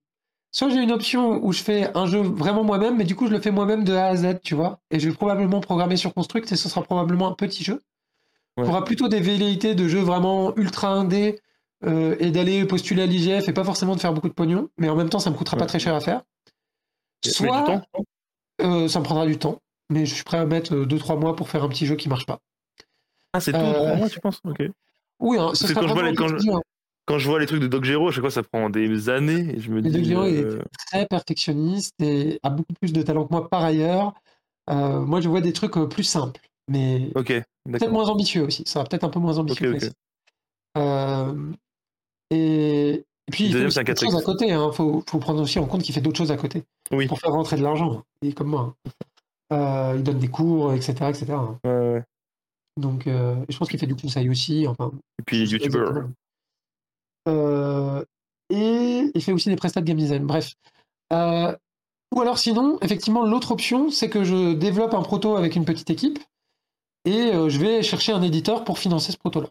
Soit 0.55 0.69
j'ai 0.69 0.83
une 0.83 0.93
option 0.93 1.43
où 1.45 1.53
je 1.53 1.62
fais 1.62 1.91
un 1.97 2.07
jeu 2.07 2.20
vraiment 2.20 2.62
moi-même, 2.62 2.97
mais 2.99 3.05
du 3.05 3.16
coup 3.16 3.27
je 3.27 3.33
le 3.33 3.41
fais 3.41 3.51
moi-même 3.51 3.85
de 3.85 3.95
A 3.95 4.07
à 4.09 4.16
Z, 4.16 4.41
tu 4.45 4.55
vois. 4.55 4.81
Et 4.91 5.01
je 5.01 5.09
vais 5.09 5.15
probablement 5.15 5.61
programmer 5.61 5.97
sur 5.97 6.12
Construct 6.12 6.53
et 6.53 6.57
ce 6.57 6.69
sera 6.69 6.83
probablement 6.83 7.29
un 7.29 7.33
petit 7.33 7.65
jeu. 7.65 7.81
Ouais. 8.59 8.65
Il 8.65 8.69
aura 8.69 8.85
plutôt 8.85 9.09
des 9.09 9.20
velléités 9.20 9.74
de 9.74 9.89
jeux 9.89 10.01
vraiment 10.03 10.55
ultra 10.57 10.89
indé 10.93 11.41
euh, 11.85 12.16
et 12.20 12.31
d'aller 12.31 12.66
postuler 12.66 13.03
à 13.03 13.07
l'IGF 13.07 13.49
et 13.49 13.53
pas 13.55 13.65
forcément 13.65 13.97
de 13.97 14.01
faire 14.01 14.12
beaucoup 14.12 14.29
de 14.29 14.35
pognon, 14.35 14.69
mais 14.77 14.91
en 14.91 14.95
même 14.97 15.09
temps 15.09 15.19
ça 15.20 15.31
me 15.31 15.37
coûtera 15.37 15.57
pas 15.57 15.66
très 15.66 15.79
cher 15.79 15.95
à 15.95 16.01
faire. 16.01 16.23
Soit 17.27 17.62
temps 17.62 17.83
euh, 18.61 18.89
ça 18.89 18.99
me 19.01 19.05
prendra 19.05 19.24
du 19.27 19.39
temps, 19.39 19.59
mais 19.89 20.05
je 20.05 20.15
suis 20.15 20.23
prêt 20.24 20.37
à 20.39 20.45
mettre 20.45 20.74
2-3 20.85 21.16
mois 21.19 21.35
pour 21.35 21.49
faire 21.49 21.65
un 21.65 21.69
petit 21.69 21.87
jeu 21.87 21.97
qui 21.97 22.09
marche 22.11 22.27
pas. 22.27 22.39
Ah, 23.33 23.41
c'est 23.41 23.53
tout 23.53 23.59
Euh, 23.59 23.73
trois 23.85 23.97
mois, 23.97 24.09
tu 24.11 24.20
penses? 24.20 24.41
Ok. 24.45 24.59
Oui, 25.19 25.39
hein, 25.39 25.53
ce 25.55 25.66
sera 25.66 25.81
quand 25.81 25.89
je 25.89 25.93
vois 25.95 26.03
les- 26.03 26.15
quand 26.15 26.29
je- 26.29 26.35
hein. 26.51 26.61
Quand 27.07 27.19
je 27.19 27.29
vois 27.29 27.41
les 27.41 27.47
trucs 27.47 27.61
de 27.61 27.66
Doc 27.66 27.85
Gero, 27.85 28.09
à 28.09 28.12
chaque 28.12 28.20
fois 28.23 28.31
ça 28.31 28.43
prend 28.43 28.70
des 28.70 29.09
années 29.09 29.55
et 29.57 29.61
je 29.61 29.70
me 29.70 29.79
Et 29.79 29.83
dis. 29.83 29.91
Doc 29.91 30.03
Gero, 30.05 30.24
il 30.27 30.35
est 30.37 30.45
euh, 30.45 30.62
très 30.89 31.07
perfectionniste 31.07 31.95
et 32.01 32.39
a 32.43 32.51
beaucoup 32.51 32.73
plus 32.81 32.93
de 32.93 33.03
talent 33.03 33.27
que 33.27 33.33
moi 33.33 33.49
par 33.49 33.62
ailleurs. 33.65 34.15
Euh, 34.70 35.01
moi, 35.01 35.20
je 35.20 35.29
vois 35.29 35.41
des 35.41 35.53
trucs 35.53 35.77
euh, 35.77 35.87
plus 35.89 36.05
simples, 36.05 36.41
mais 36.69 37.11
peut-être 37.12 37.91
moins 37.91 38.09
ambitieux 38.09 38.45
aussi. 38.45 38.62
Ça 38.66 38.74
sera 38.74 38.85
peut-être 38.85 39.03
un 39.03 39.09
peu 39.09 39.19
moins 39.19 39.39
ambitieux 39.39 39.70
Ok, 39.70 39.73
que 39.73 39.77
ok. 39.79 39.83
les 39.83 39.89
autres. 39.89 39.97
Euh, 40.79 41.53
et, 42.31 42.91
et 42.95 43.31
puis, 43.33 43.47
il 43.47 43.53
fait 43.53 43.65
d'autres 43.65 43.81
4X. 43.83 44.05
choses 44.05 44.16
à 44.16 44.23
côté. 44.23 44.47
Il 44.49 44.70
faut, 44.73 45.03
faut 45.09 45.19
prendre 45.19 45.43
aussi 45.43 45.59
en 45.59 45.66
compte 45.66 45.83
qu'il 45.83 45.95
fait 45.95 46.01
d'autres 46.01 46.19
choses 46.19 46.31
à 46.31 46.37
côté 46.37 46.62
Oui. 46.93 47.09
pour 47.09 47.19
faire 47.19 47.33
rentrer 47.33 47.57
de 47.57 47.62
l'argent. 47.62 48.03
Il 48.23 48.29
est 48.31 48.33
comme 48.33 48.49
moi. 48.51 48.74
hein. 48.87 48.91
Euh, 49.53 49.95
il 49.97 50.03
donne 50.05 50.19
des 50.20 50.29
cours, 50.29 50.73
etc. 50.73 50.93
etc. 51.11 51.33
hein. 51.33 51.59
Ouais, 51.65 51.70
ouais. 51.95 52.03
Donc, 52.81 53.07
euh, 53.09 53.35
je 53.49 53.59
pense 53.59 53.69
qu'il 53.69 53.79
fait 53.81 53.87
du 53.87 53.97
conseil 53.97 54.31
aussi. 54.31 54.66
Enfin, 54.69 54.93
Et 55.19 55.23
puis 55.27 55.45
je 55.47 55.51
sais 55.51 55.59
pas 55.59 55.65
YouTuber. 55.65 55.79
exactement. 55.81 56.09
Euh, 56.09 56.09
et 57.27 59.11
il 59.15 59.23
fait 59.23 59.32
aussi 59.32 59.49
des 59.49 59.57
prestats 59.57 59.81
de 59.81 59.86
game 59.86 59.97
design. 59.97 60.24
Bref. 60.27 60.55
Euh, 61.12 61.55
ou 62.15 62.20
alors 62.20 62.39
sinon, 62.39 62.78
effectivement, 62.82 63.24
l'autre 63.24 63.53
option, 63.53 63.90
c'est 63.90 64.11
que 64.11 64.24
je 64.24 64.53
développe 64.55 64.94
un 64.94 65.03
proto 65.03 65.36
avec 65.36 65.57
une 65.57 65.65
petite 65.65 65.90
équipe 65.90 66.19
et 67.05 67.32
euh, 67.35 67.49
je 67.49 67.59
vais 67.59 67.82
chercher 67.82 68.12
un 68.12 68.23
éditeur 68.23 68.65
pour 68.65 68.78
financer 68.78 69.12
ce 69.12 69.16
proto-là. 69.19 69.49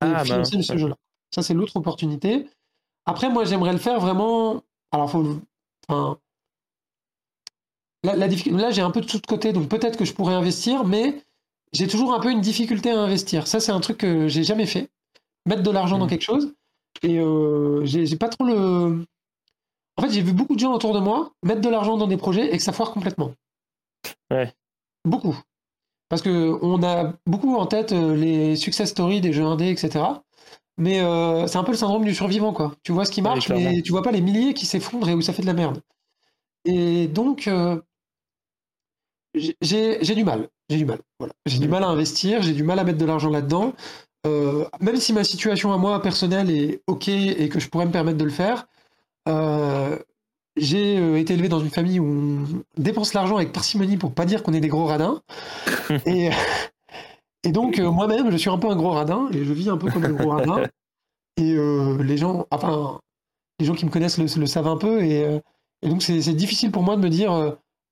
Ah, 0.00 0.12
bah, 0.12 0.24
financer 0.24 0.62
ce 0.62 0.76
jeu-là. 0.76 0.96
Ça, 1.34 1.42
c'est 1.42 1.54
l'autre 1.54 1.76
opportunité. 1.76 2.48
Après, 3.06 3.30
moi, 3.30 3.44
j'aimerais 3.44 3.72
le 3.72 3.78
faire 3.78 4.00
vraiment. 4.00 4.62
Alors, 4.92 5.10
faut. 5.10 5.38
Enfin. 5.88 6.18
La, 8.02 8.16
la 8.16 8.28
difficulté- 8.28 8.58
Là, 8.60 8.70
j'ai 8.70 8.80
un 8.82 8.90
peu 8.90 9.00
de 9.02 9.06
tout 9.06 9.18
de 9.18 9.26
côté, 9.26 9.52
donc 9.52 9.68
peut-être 9.68 9.96
que 9.98 10.04
je 10.04 10.12
pourrais 10.14 10.34
investir, 10.34 10.84
mais 10.84 11.22
j'ai 11.72 11.86
toujours 11.86 12.14
un 12.14 12.20
peu 12.20 12.30
une 12.30 12.40
difficulté 12.40 12.90
à 12.90 12.98
investir. 12.98 13.46
Ça, 13.46 13.60
c'est 13.60 13.72
un 13.72 13.80
truc 13.80 13.98
que 13.98 14.26
j'ai 14.26 14.42
jamais 14.42 14.66
fait. 14.66 14.90
Mettre 15.46 15.62
de 15.62 15.70
l'argent 15.70 15.98
dans 15.98 16.04
Mhm. 16.04 16.10
quelque 16.10 16.22
chose. 16.22 16.54
Et 17.02 17.18
euh, 17.18 17.84
j'ai 17.84 18.16
pas 18.16 18.28
trop 18.28 18.44
le. 18.44 19.04
En 19.96 20.02
fait, 20.02 20.10
j'ai 20.10 20.22
vu 20.22 20.32
beaucoup 20.32 20.54
de 20.54 20.60
gens 20.60 20.72
autour 20.72 20.94
de 20.94 21.00
moi 21.00 21.32
mettre 21.42 21.60
de 21.60 21.68
l'argent 21.68 21.96
dans 21.96 22.06
des 22.06 22.16
projets 22.16 22.52
et 22.52 22.56
que 22.56 22.62
ça 22.62 22.72
foire 22.72 22.92
complètement. 22.92 23.32
Ouais. 24.30 24.52
Beaucoup. 25.04 25.36
Parce 26.08 26.22
que 26.22 26.58
on 26.62 26.82
a 26.82 27.14
beaucoup 27.26 27.54
en 27.56 27.66
tête 27.66 27.92
euh, 27.92 28.16
les 28.16 28.56
success 28.56 28.90
stories 28.90 29.20
des 29.20 29.32
jeux 29.32 29.44
indés, 29.44 29.70
etc. 29.70 30.04
Mais 30.78 31.00
euh, 31.00 31.46
c'est 31.46 31.58
un 31.58 31.64
peu 31.64 31.72
le 31.72 31.76
syndrome 31.76 32.04
du 32.04 32.14
survivant, 32.14 32.52
quoi. 32.52 32.74
Tu 32.82 32.92
vois 32.92 33.04
ce 33.04 33.10
qui 33.10 33.22
marche, 33.22 33.48
mais 33.50 33.82
tu 33.82 33.92
vois 33.92 34.02
pas 34.02 34.12
les 34.12 34.20
milliers 34.20 34.54
qui 34.54 34.66
s'effondrent 34.66 35.08
et 35.08 35.14
où 35.14 35.20
ça 35.20 35.32
fait 35.32 35.42
de 35.42 35.46
la 35.46 35.52
merde. 35.52 35.82
Et 36.64 37.06
donc, 37.06 37.46
euh, 37.48 37.80
j'ai- 39.34 40.14
du 40.14 40.24
mal. 40.24 40.48
J'ai 40.68 40.78
du 40.78 40.84
mal. 40.84 41.00
Voilà. 41.18 41.34
J'ai 41.46 41.58
du 41.58 41.68
mal 41.68 41.84
à 41.84 41.88
investir, 41.88 42.42
j'ai 42.42 42.52
du 42.52 42.62
mal 42.62 42.78
à 42.78 42.84
mettre 42.84 42.98
de 42.98 43.04
l'argent 43.04 43.30
là-dedans. 43.30 43.72
Euh, 44.26 44.66
même 44.80 44.96
si 44.96 45.12
ma 45.12 45.24
situation 45.24 45.72
à 45.72 45.78
moi 45.78 46.00
personnelle 46.02 46.50
est 46.50 46.82
OK 46.86 47.08
et 47.08 47.48
que 47.48 47.58
je 47.58 47.68
pourrais 47.68 47.86
me 47.86 47.90
permettre 47.92 48.18
de 48.18 48.24
le 48.24 48.30
faire, 48.30 48.66
euh, 49.28 49.98
j'ai 50.56 50.98
euh, 50.98 51.16
été 51.18 51.34
élevé 51.34 51.48
dans 51.48 51.60
une 51.60 51.70
famille 51.70 52.00
où 52.00 52.04
on 52.04 52.62
dépense 52.82 53.14
l'argent 53.14 53.36
avec 53.36 53.52
parcimonie 53.52 53.96
pour 53.96 54.12
pas 54.12 54.26
dire 54.26 54.42
qu'on 54.42 54.52
est 54.52 54.60
des 54.60 54.68
gros 54.68 54.84
radins. 54.86 55.22
et, 56.06 56.30
et 57.44 57.52
donc, 57.52 57.78
euh, 57.78 57.90
moi-même, 57.90 58.30
je 58.30 58.36
suis 58.36 58.50
un 58.50 58.58
peu 58.58 58.68
un 58.68 58.76
gros 58.76 58.90
radin 58.90 59.28
et 59.32 59.44
je 59.44 59.52
vis 59.52 59.70
un 59.70 59.78
peu 59.78 59.90
comme 59.90 60.04
un 60.04 60.12
gros 60.12 60.30
radin. 60.30 60.62
Et 61.36 61.56
les 62.02 62.18
gens, 62.18 62.46
enfin, 62.50 63.00
les 63.60 63.64
gens 63.64 63.72
qui 63.72 63.86
me 63.86 63.90
connaissent 63.90 64.18
le, 64.18 64.26
le 64.38 64.46
savent 64.46 64.66
un 64.66 64.76
peu. 64.76 65.02
Et, 65.02 65.40
et 65.80 65.88
donc, 65.88 66.02
c'est 66.02 66.34
difficile 66.34 66.70
pour 66.70 66.82
moi 66.82 66.96
de 66.96 67.00
me 67.00 67.08
dire, 67.08 67.32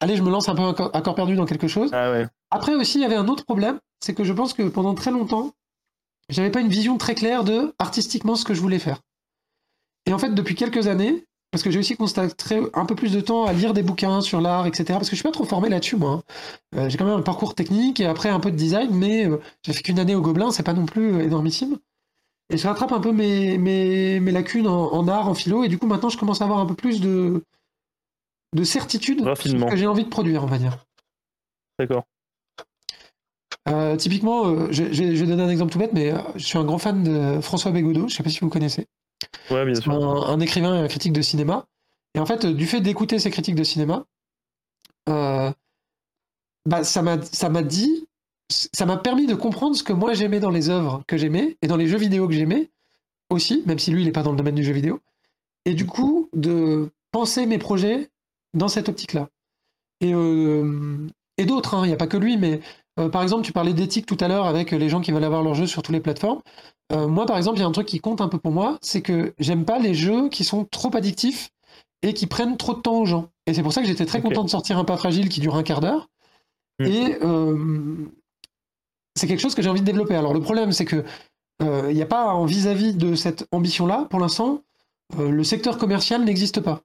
allez, 0.01 0.17
je 0.17 0.23
me 0.23 0.31
lance 0.31 0.51
un 0.51 0.55
peu 0.55 0.65
à 0.65 0.75
corps- 0.75 0.91
à 0.93 1.01
corps 1.01 1.15
perdu 1.15 1.35
dans 1.35 1.47
quelque 1.47 1.69
chose. 1.69 1.89
Ah 1.95 2.11
ouais. 2.11 2.27
Après 2.51 2.75
aussi, 2.75 2.99
il 2.99 3.03
y 3.03 3.05
avait 3.07 3.15
un 3.17 3.27
autre 3.29 3.47
problème, 3.47 3.79
c'est 4.01 4.13
que 4.13 4.23
je 4.23 4.35
pense 4.35 4.53
que 4.53 4.65
pendant 4.69 4.93
très 4.95 5.11
longtemps, 5.13 5.53
j'avais 6.29 6.51
pas 6.51 6.61
une 6.61 6.69
vision 6.69 6.99
très 6.99 7.15
claire 7.15 7.45
de 7.45 7.75
artistiquement 7.79 8.37
ce 8.37 8.45
que 8.45 8.55
je 8.55 8.61
voulais 8.61 8.79
faire. 8.79 9.01
Et 10.07 10.13
en 10.13 10.19
fait, 10.19 10.31
depuis 10.35 10.55
quelques 10.55 10.87
années, 10.87 11.25
parce 11.51 11.63
que 11.63 11.71
j'ai 11.71 11.79
aussi 11.79 11.97
consacré 11.97 12.61
un 12.75 12.85
peu 12.85 12.95
plus 12.95 13.13
de 13.13 13.21
temps 13.21 13.45
à 13.47 13.53
lire 13.53 13.73
des 13.73 13.83
bouquins 13.83 14.21
sur 14.21 14.41
l'art, 14.41 14.67
etc. 14.67 14.85
Parce 14.91 15.09
que 15.09 15.17
je 15.17 15.21
suis 15.21 15.23
pas 15.29 15.31
trop 15.33 15.45
formé 15.45 15.69
là-dessus, 15.69 15.97
moi. 15.97 16.11
hein. 16.11 16.23
Euh, 16.77 16.89
j'ai 16.89 16.99
quand 16.99 17.07
même 17.07 17.19
un 17.19 17.23
parcours 17.23 17.55
technique 17.55 18.01
et 18.01 18.07
après 18.07 18.29
un 18.29 18.41
peu 18.41 18.51
de 18.51 18.57
design, 18.57 18.91
mais 18.95 19.27
euh, 19.27 19.39
j'ai 19.63 19.73
fait 19.73 19.83
qu'une 19.83 19.99
année 19.99 20.15
au 20.15 20.21
Gobelin, 20.21 20.51
c'est 20.51 20.63
pas 20.63 20.75
non 20.75 20.85
plus 20.87 21.15
euh, 21.15 21.21
énormissime. 21.21 21.79
Et 22.51 22.57
je 22.57 22.67
rattrape 22.67 22.93
un 22.93 23.01
peu 23.01 23.13
mes, 23.13 23.59
mes, 23.59 24.21
mes 24.21 24.33
lacunes 24.33 24.67
en, 24.67 24.93
en 24.93 25.09
art, 25.09 25.29
en 25.29 25.35
philo, 25.35 25.65
et 25.65 25.69
du 25.69 25.79
coup 25.79 25.87
maintenant 25.87 26.09
je 26.09 26.17
commence 26.17 26.41
à 26.41 26.45
avoir 26.45 26.61
un 26.61 26.67
peu 26.67 26.75
plus 26.75 27.01
de, 27.01 27.45
de 28.55 28.65
certitude 28.65 29.21
sur 29.21 29.37
ce 29.37 29.57
que 29.71 29.77
j'ai 29.77 29.87
envie 29.87 30.05
de 30.05 30.09
produire, 30.09 30.45
on 30.45 30.47
va 30.47 30.57
dire. 30.59 30.79
D'accord. 31.79 32.05
Euh, 33.69 33.97
typiquement, 33.97 34.47
euh, 34.47 34.69
je, 34.71 34.85
je- 34.93 35.15
je 35.15 35.25
vais 35.25 35.27
donner 35.27 35.43
un 35.43 35.49
exemple 35.51 35.73
tout 35.73 35.79
bête, 35.79 35.93
mais 35.93 36.13
euh, 36.13 36.19
je 36.37 36.45
suis 36.45 36.59
un 36.59 36.65
grand 36.65 36.79
fan 36.79 37.03
de 37.03 37.41
François 37.41 37.71
Bégodeau, 37.71 38.09
je 38.09 38.15
sais 38.17 38.23
pas 38.23 38.31
si 38.31 38.41
vous 38.41 38.49
connaissez. 38.49 38.87
Ouais, 39.51 39.65
bien 39.65 39.75
sûr. 39.75 39.93
un, 39.93 40.29
un 40.33 40.41
écrivain 40.41 40.75
et 40.77 40.79
un 40.79 40.89
critique 40.89 41.13
de 41.13 41.23
cinéma. 41.23 41.67
Et 42.15 42.19
en 42.19 42.27
fait, 42.27 42.47
du 42.47 42.67
fait 42.67 42.81
d'écouter 42.81 43.19
ces 43.19 43.31
critiques 43.31 43.55
de 43.57 43.65
cinéma, 43.65 44.05
euh, 45.09 45.51
bah, 46.67 46.85
ça 46.85 47.03
m'a 47.03 47.17
dit, 47.63 48.07
ça 48.51 48.87
m'a 48.87 48.97
permis 48.97 49.27
de 49.27 49.35
comprendre 49.35 49.77
ce 49.77 49.83
que 49.83 49.93
moi 49.93 50.15
j'aimais 50.15 50.41
dans 50.41 50.51
les 50.51 50.71
œuvres 50.71 51.03
que 51.07 51.17
j'aimais 51.17 51.57
et 51.63 51.67
dans 51.67 51.77
les 51.77 51.87
jeux 51.87 51.99
vidéo 51.99 52.27
que 52.27 52.35
j'aimais 52.35 52.71
aussi, 53.31 53.63
même 53.67 53.79
si 53.79 53.91
lui 53.91 54.03
il 54.03 54.07
n'est 54.07 54.13
pas 54.13 54.23
dans 54.23 54.31
le 54.33 54.39
domaine 54.39 54.55
du 54.55 54.65
jeu 54.65 54.73
vidéo. 54.73 55.01
Et 55.67 55.75
du 55.75 55.85
coup, 55.87 56.31
de 56.35 56.89
penser 57.13 57.45
mes 57.45 57.59
projets 57.59 58.09
dans 58.55 58.69
cette 58.69 58.89
optique-là. 58.89 59.29
Et, 60.01 60.15
euh, 60.15 61.07
et 61.37 61.45
d'autres, 61.45 61.75
hein, 61.75 61.83
il 61.85 61.89
n'y 61.89 61.93
a 61.95 61.99
pas 61.99 62.07
que 62.07 62.17
lui, 62.17 62.39
mais 62.39 62.61
euh, 62.99 63.09
par 63.09 63.23
exemple, 63.23 63.45
tu 63.45 63.53
parlais 63.53 63.73
d'éthique 63.73 64.07
tout 64.07 64.17
à 64.21 64.29
l'heure 64.29 64.47
avec 64.47 64.73
les 64.73 64.89
gens 64.89 65.01
qui 65.01 65.13
veulent 65.13 65.25
avoir 65.25 65.43
leur 65.43 65.55
jeu 65.55 65.67
sur 65.67 65.83
toutes 65.83 65.95
les 65.95 66.01
plateformes. 66.01 66.41
Euh, 66.93 67.07
moi, 67.07 67.27
par 67.27 67.37
exemple, 67.37 67.59
il 67.59 67.61
y 67.61 67.65
a 67.65 67.67
un 67.67 67.73
truc 67.73 67.87
qui 67.87 68.01
compte 68.01 68.21
un 68.21 68.29
peu 68.29 68.39
pour 68.39 68.53
moi, 68.53 68.79
c'est 68.81 69.03
que 69.03 69.35
j'aime 69.39 69.65
pas 69.65 69.79
les 69.79 69.95
jeux 69.95 70.29
qui 70.29 70.45
sont 70.45 70.65
trop 70.65 70.95
addictifs 70.97 71.51
et 72.03 72.15
qui 72.15 72.27
prennent 72.27 72.57
trop 72.57 72.75
de 72.75 72.81
temps 72.81 72.99
aux 72.99 73.07
gens. 73.07 73.29
Et 73.47 73.55
c'est 73.55 73.63
pour 73.63 73.73
ça 73.73 73.83
que 73.83 73.89
j'étais 73.89 74.07
très 74.07 74.21
content 74.21 74.45
de 74.45 74.51
sortir 74.51 74.79
un 74.79 74.85
pas 74.85 74.97
fragile 74.97 75.29
qui 75.29 75.41
dure 75.41 75.57
un 75.57 75.63
quart 75.63 75.81
d'heure. 75.81 76.09
Mm. 76.79 76.85
Et 76.87 77.19
euh, 77.23 78.07
c'est 79.17 79.27
quelque 79.27 79.41
chose 79.41 79.55
que 79.55 79.63
j'ai 79.63 79.71
envie 79.71 79.81
de 79.81 79.87
développer. 79.87 80.15
Alors 80.15 80.35
le 80.35 80.41
problème, 80.41 80.73
c'est 80.73 80.85
que 80.85 81.05
il 81.61 81.93
n'y 81.93 82.03
a 82.03 82.07
pas 82.07 82.27
en 82.35 82.45
vis-à-vis 82.45 82.95
de 82.95 83.17
cette 83.17 83.49
ambition-là, 83.51 84.07
pour 84.11 84.21
l'instant, 84.21 84.63
le 85.19 85.43
secteur 85.43 85.77
commercial 85.77 86.25
n'existe 86.25 86.61
pas 86.61 86.83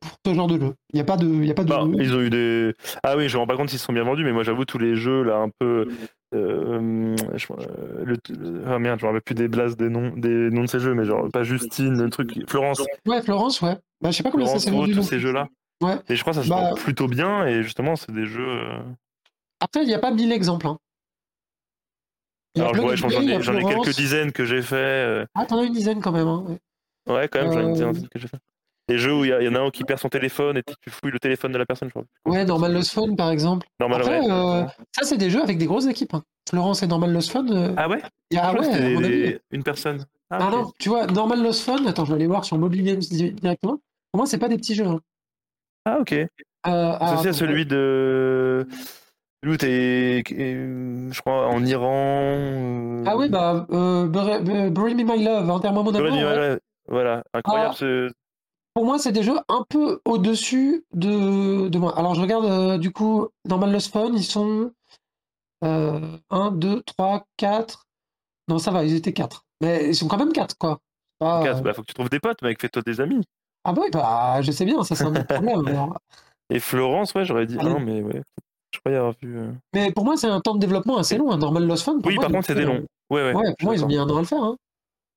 pour 0.00 0.10
ce 0.26 0.34
genre 0.34 0.46
de 0.46 0.58
jeu. 0.58 0.74
Il 0.92 0.96
n'y 0.96 1.00
a 1.00 1.04
pas 1.04 1.16
de, 1.16 1.26
y 1.26 1.50
a 1.50 1.54
pas 1.54 1.64
de 1.64 1.68
Bah, 1.68 1.84
ils 1.98 2.14
ont 2.14 2.20
eu 2.20 2.30
des. 2.30 2.74
Ah 3.02 3.16
oui, 3.16 3.28
je 3.28 3.36
me 3.36 3.40
rends 3.40 3.46
pas 3.46 3.56
compte 3.56 3.68
s'ils 3.70 3.78
se 3.78 3.84
sont 3.84 3.92
bien 3.92 4.02
vendus, 4.04 4.24
mais 4.24 4.32
moi 4.32 4.42
j'avoue 4.42 4.64
tous 4.64 4.78
les 4.78 4.96
jeux 4.96 5.22
là 5.22 5.36
un 5.38 5.50
peu. 5.58 5.86
euh, 6.34 7.16
je- 7.36 7.46
euh, 7.52 8.04
le, 8.04 8.16
le- 8.30 8.62
ah 8.66 8.78
merde, 8.78 8.98
je 9.00 9.04
me 9.04 9.08
rappelle 9.10 9.22
plus 9.22 9.34
des 9.34 9.48
blasts 9.48 9.78
des 9.78 9.88
noms, 9.88 10.10
des 10.16 10.50
noms 10.50 10.62
de 10.62 10.68
ces 10.68 10.78
jeux, 10.80 10.94
mais 10.94 11.04
genre 11.04 11.28
pas 11.30 11.42
Justine, 11.42 12.00
le 12.02 12.08
truc, 12.10 12.30
Florence, 12.48 12.82
Ouais, 13.06 13.20
Florence, 13.22 13.60
ouais. 13.62 13.76
Bah, 14.00 14.10
je 14.10 14.16
sais 14.16 14.22
pas 14.22 14.30
combien 14.30 14.46
ça 14.46 14.58
s'est 14.58 14.70
vendu. 14.70 14.94
tous 14.94 15.02
ces 15.02 15.18
jeux-là. 15.20 15.48
Ouais. 15.82 15.96
Et 16.08 16.16
je 16.16 16.20
crois 16.22 16.32
que 16.32 16.38
ça 16.38 16.44
se 16.44 16.48
Bah- 16.50 16.70
vend 16.70 16.74
plutôt 16.74 17.08
bien, 17.08 17.46
et 17.46 17.62
justement 17.62 17.96
c'est 17.96 18.12
des 18.12 18.26
jeux. 18.26 18.46
euh, 18.48 18.78
Après, 19.60 19.82
il 19.82 19.86
n'y 19.86 19.94
a 19.94 19.98
pas 19.98 20.10
mille 20.12 20.32
exemples. 20.32 20.66
hein. 20.66 20.78
Alors 22.56 22.72
ouais, 22.84 22.96
j'en 22.96 23.08
ai, 23.08 23.64
quelques 23.64 23.94
dizaines 23.96 24.32
que 24.32 24.44
j'ai 24.44 24.62
fait. 24.62 25.24
Ah, 25.34 25.46
t'en 25.46 25.58
as 25.60 25.64
une 25.64 25.72
dizaine 25.72 26.00
quand 26.00 26.12
même. 26.12 26.26
hein, 26.26 26.44
ouais. 26.48 26.58
Ouais, 27.14 27.28
quand 27.28 27.40
même, 27.42 27.52
j'en 27.52 27.60
ai 27.60 27.64
une 27.64 27.72
dizaine 27.72 28.08
que 28.08 28.18
j'ai 28.18 28.28
fait. 28.28 28.38
Des 28.90 28.98
jeux 28.98 29.14
où 29.14 29.24
il 29.24 29.28
y, 29.28 29.44
y 29.44 29.48
en 29.48 29.54
a 29.54 29.60
un 29.60 29.70
qui 29.70 29.84
perd 29.84 30.00
son 30.00 30.08
téléphone 30.08 30.56
et 30.58 30.62
tu 30.64 30.90
fouilles 30.90 31.12
le 31.12 31.18
téléphone 31.18 31.52
de 31.52 31.58
la 31.58 31.64
personne, 31.66 31.88
je 31.88 31.92
crois. 31.92 32.04
Ouais, 32.26 32.44
Normal 32.44 32.72
Lost 32.72 32.92
Phone, 32.92 33.14
par 33.16 33.30
exemple. 33.30 33.66
Normal, 33.78 34.00
Après, 34.02 34.20
ouais. 34.20 34.30
euh, 34.30 34.64
ça, 34.92 35.04
c'est 35.04 35.16
des 35.16 35.30
jeux 35.30 35.42
avec 35.42 35.58
des 35.58 35.66
grosses 35.66 35.86
équipes. 35.86 36.14
hein. 36.14 36.22
Florence 36.48 36.82
et 36.82 36.86
Normal 36.88 37.12
Lost 37.12 37.30
Phone. 37.30 37.50
euh, 37.52 37.74
Ah 37.76 37.88
ouais? 37.88 38.02
il 38.30 38.36
y 38.36 38.38
a, 38.40 38.52
que 38.52 38.58
ouais, 38.58 38.68
à 38.68 38.78
des- 38.78 38.96
avis. 39.24 39.38
une 39.52 39.62
personne. 39.62 40.04
Ah, 40.30 40.38
Ah 40.40 40.46
ok. 40.48 40.52
non, 40.54 40.72
tu 40.78 40.88
vois, 40.88 41.06
Normal 41.06 41.42
Lost 41.42 41.62
Phone, 41.64 41.86
attends, 41.86 42.04
je 42.04 42.10
vais 42.10 42.16
aller 42.16 42.26
voir 42.26 42.44
sur 42.44 42.58
Mobile 42.58 42.82
Games 42.84 42.98
di- 42.98 43.32
directement. 43.32 43.78
Pour 44.12 44.16
moi, 44.18 44.26
c'est 44.26 44.38
pas 44.38 44.48
des 44.48 44.56
petits 44.56 44.74
jeux. 44.74 44.86
hein. 44.86 45.00
Ah 45.84 45.98
ok. 46.00 46.12
Euh, 46.12 46.26
ah, 46.66 46.98
C'est 47.00 47.14
aussi 47.20 47.28
attends, 47.28 47.38
celui 47.38 47.64
de. 47.66 48.66
Où 49.46 49.56
t'es, 49.56 50.22
euh, 50.32 51.08
je 51.10 51.20
crois, 51.20 51.46
en 51.48 51.64
Iran. 51.64 52.34
euh, 52.36 53.04
Ah 53.06 53.16
oui, 53.16 53.28
bah, 53.30 53.66
euh, 53.70 54.06
Bury 54.06 54.42
Bury- 54.42 54.70
Bury 54.70 54.94
Me 54.94 55.04
My 55.04 55.24
Love, 55.24 55.48
Enterrement 55.48 55.82
mon 55.84 55.92
Bury 55.92 56.08
amour. 56.08 56.18
Me 56.20 56.24
My 56.24 56.30
ouais. 56.40 56.48
Love. 56.50 56.58
Voilà, 56.88 57.22
incroyable 57.32 57.70
Ah. 57.72 57.76
ce. 57.78 58.10
Pour 58.74 58.84
moi, 58.84 58.98
c'est 58.98 59.12
des 59.12 59.22
jeux 59.22 59.38
un 59.48 59.64
peu 59.68 60.00
au-dessus 60.04 60.84
de, 60.94 61.68
de 61.68 61.78
moi. 61.78 61.98
Alors, 61.98 62.14
je 62.14 62.20
regarde, 62.20 62.44
euh, 62.44 62.78
du 62.78 62.92
coup, 62.92 63.28
Normal 63.48 63.72
Lost 63.72 63.92
Phone, 63.92 64.14
ils 64.16 64.24
sont 64.24 64.72
1, 65.62 66.20
2, 66.52 66.82
3, 66.82 67.24
4. 67.36 67.86
Non, 68.48 68.58
ça 68.58 68.70
va, 68.70 68.84
ils 68.84 68.94
étaient 68.94 69.12
4. 69.12 69.44
Mais 69.60 69.88
ils 69.88 69.94
sont 69.94 70.08
quand 70.08 70.18
même 70.18 70.32
4, 70.32 70.56
quoi. 70.56 70.78
Casse. 71.20 71.58
euh, 71.58 71.60
Bah, 71.60 71.74
faut 71.74 71.82
que 71.82 71.86
tu 71.88 71.94
trouves 71.94 72.08
des 72.08 72.20
potes, 72.20 72.42
mec, 72.42 72.60
fais-toi 72.60 72.82
des 72.82 73.00
amis. 73.00 73.22
Ah 73.64 73.72
bah 73.74 73.82
oui, 73.84 73.90
bah, 73.92 74.40
je 74.40 74.50
sais 74.52 74.64
bien, 74.64 74.82
ça 74.84 74.94
c'est 74.96 75.04
un 75.04 75.14
autre 75.14 75.26
problème. 75.26 75.66
alors. 75.68 75.98
Et 76.48 76.58
Florence, 76.60 77.12
ouais, 77.14 77.24
j'aurais 77.26 77.44
dit 77.46 77.58
Allez. 77.58 77.70
un, 77.70 77.78
mais 77.78 78.00
ouais. 78.02 78.22
Je 78.72 78.78
crois 78.80 78.92
y 78.92 78.94
avoir 78.96 79.12
vu. 79.20 79.36
euh. 79.36 79.52
Mais 79.74 79.92
pour 79.92 80.04
moi, 80.04 80.16
c'est 80.16 80.28
un 80.28 80.40
temps 80.40 80.54
de 80.54 80.60
développement 80.60 80.96
assez 80.96 81.18
long. 81.18 81.30
Un 81.30 81.36
Normal 81.36 81.66
Lost 81.66 81.84
pour 81.84 81.96
Oui, 82.06 82.14
moi, 82.14 82.22
par 82.22 82.30
contre, 82.30 82.38
ont 82.38 82.42
c'était 82.42 82.60
fait, 82.60 82.66
long. 82.66 82.86
Ouais, 83.10 83.22
ouais. 83.32 83.32
Pour 83.32 83.64
moi, 83.64 83.74
ils 83.74 83.84
ont 83.84 83.88
mis 83.88 83.98
un 83.98 84.08
an 84.08 84.16
à 84.16 84.20
le 84.20 84.26
faire. 84.26 84.42
Hein. 84.42 84.56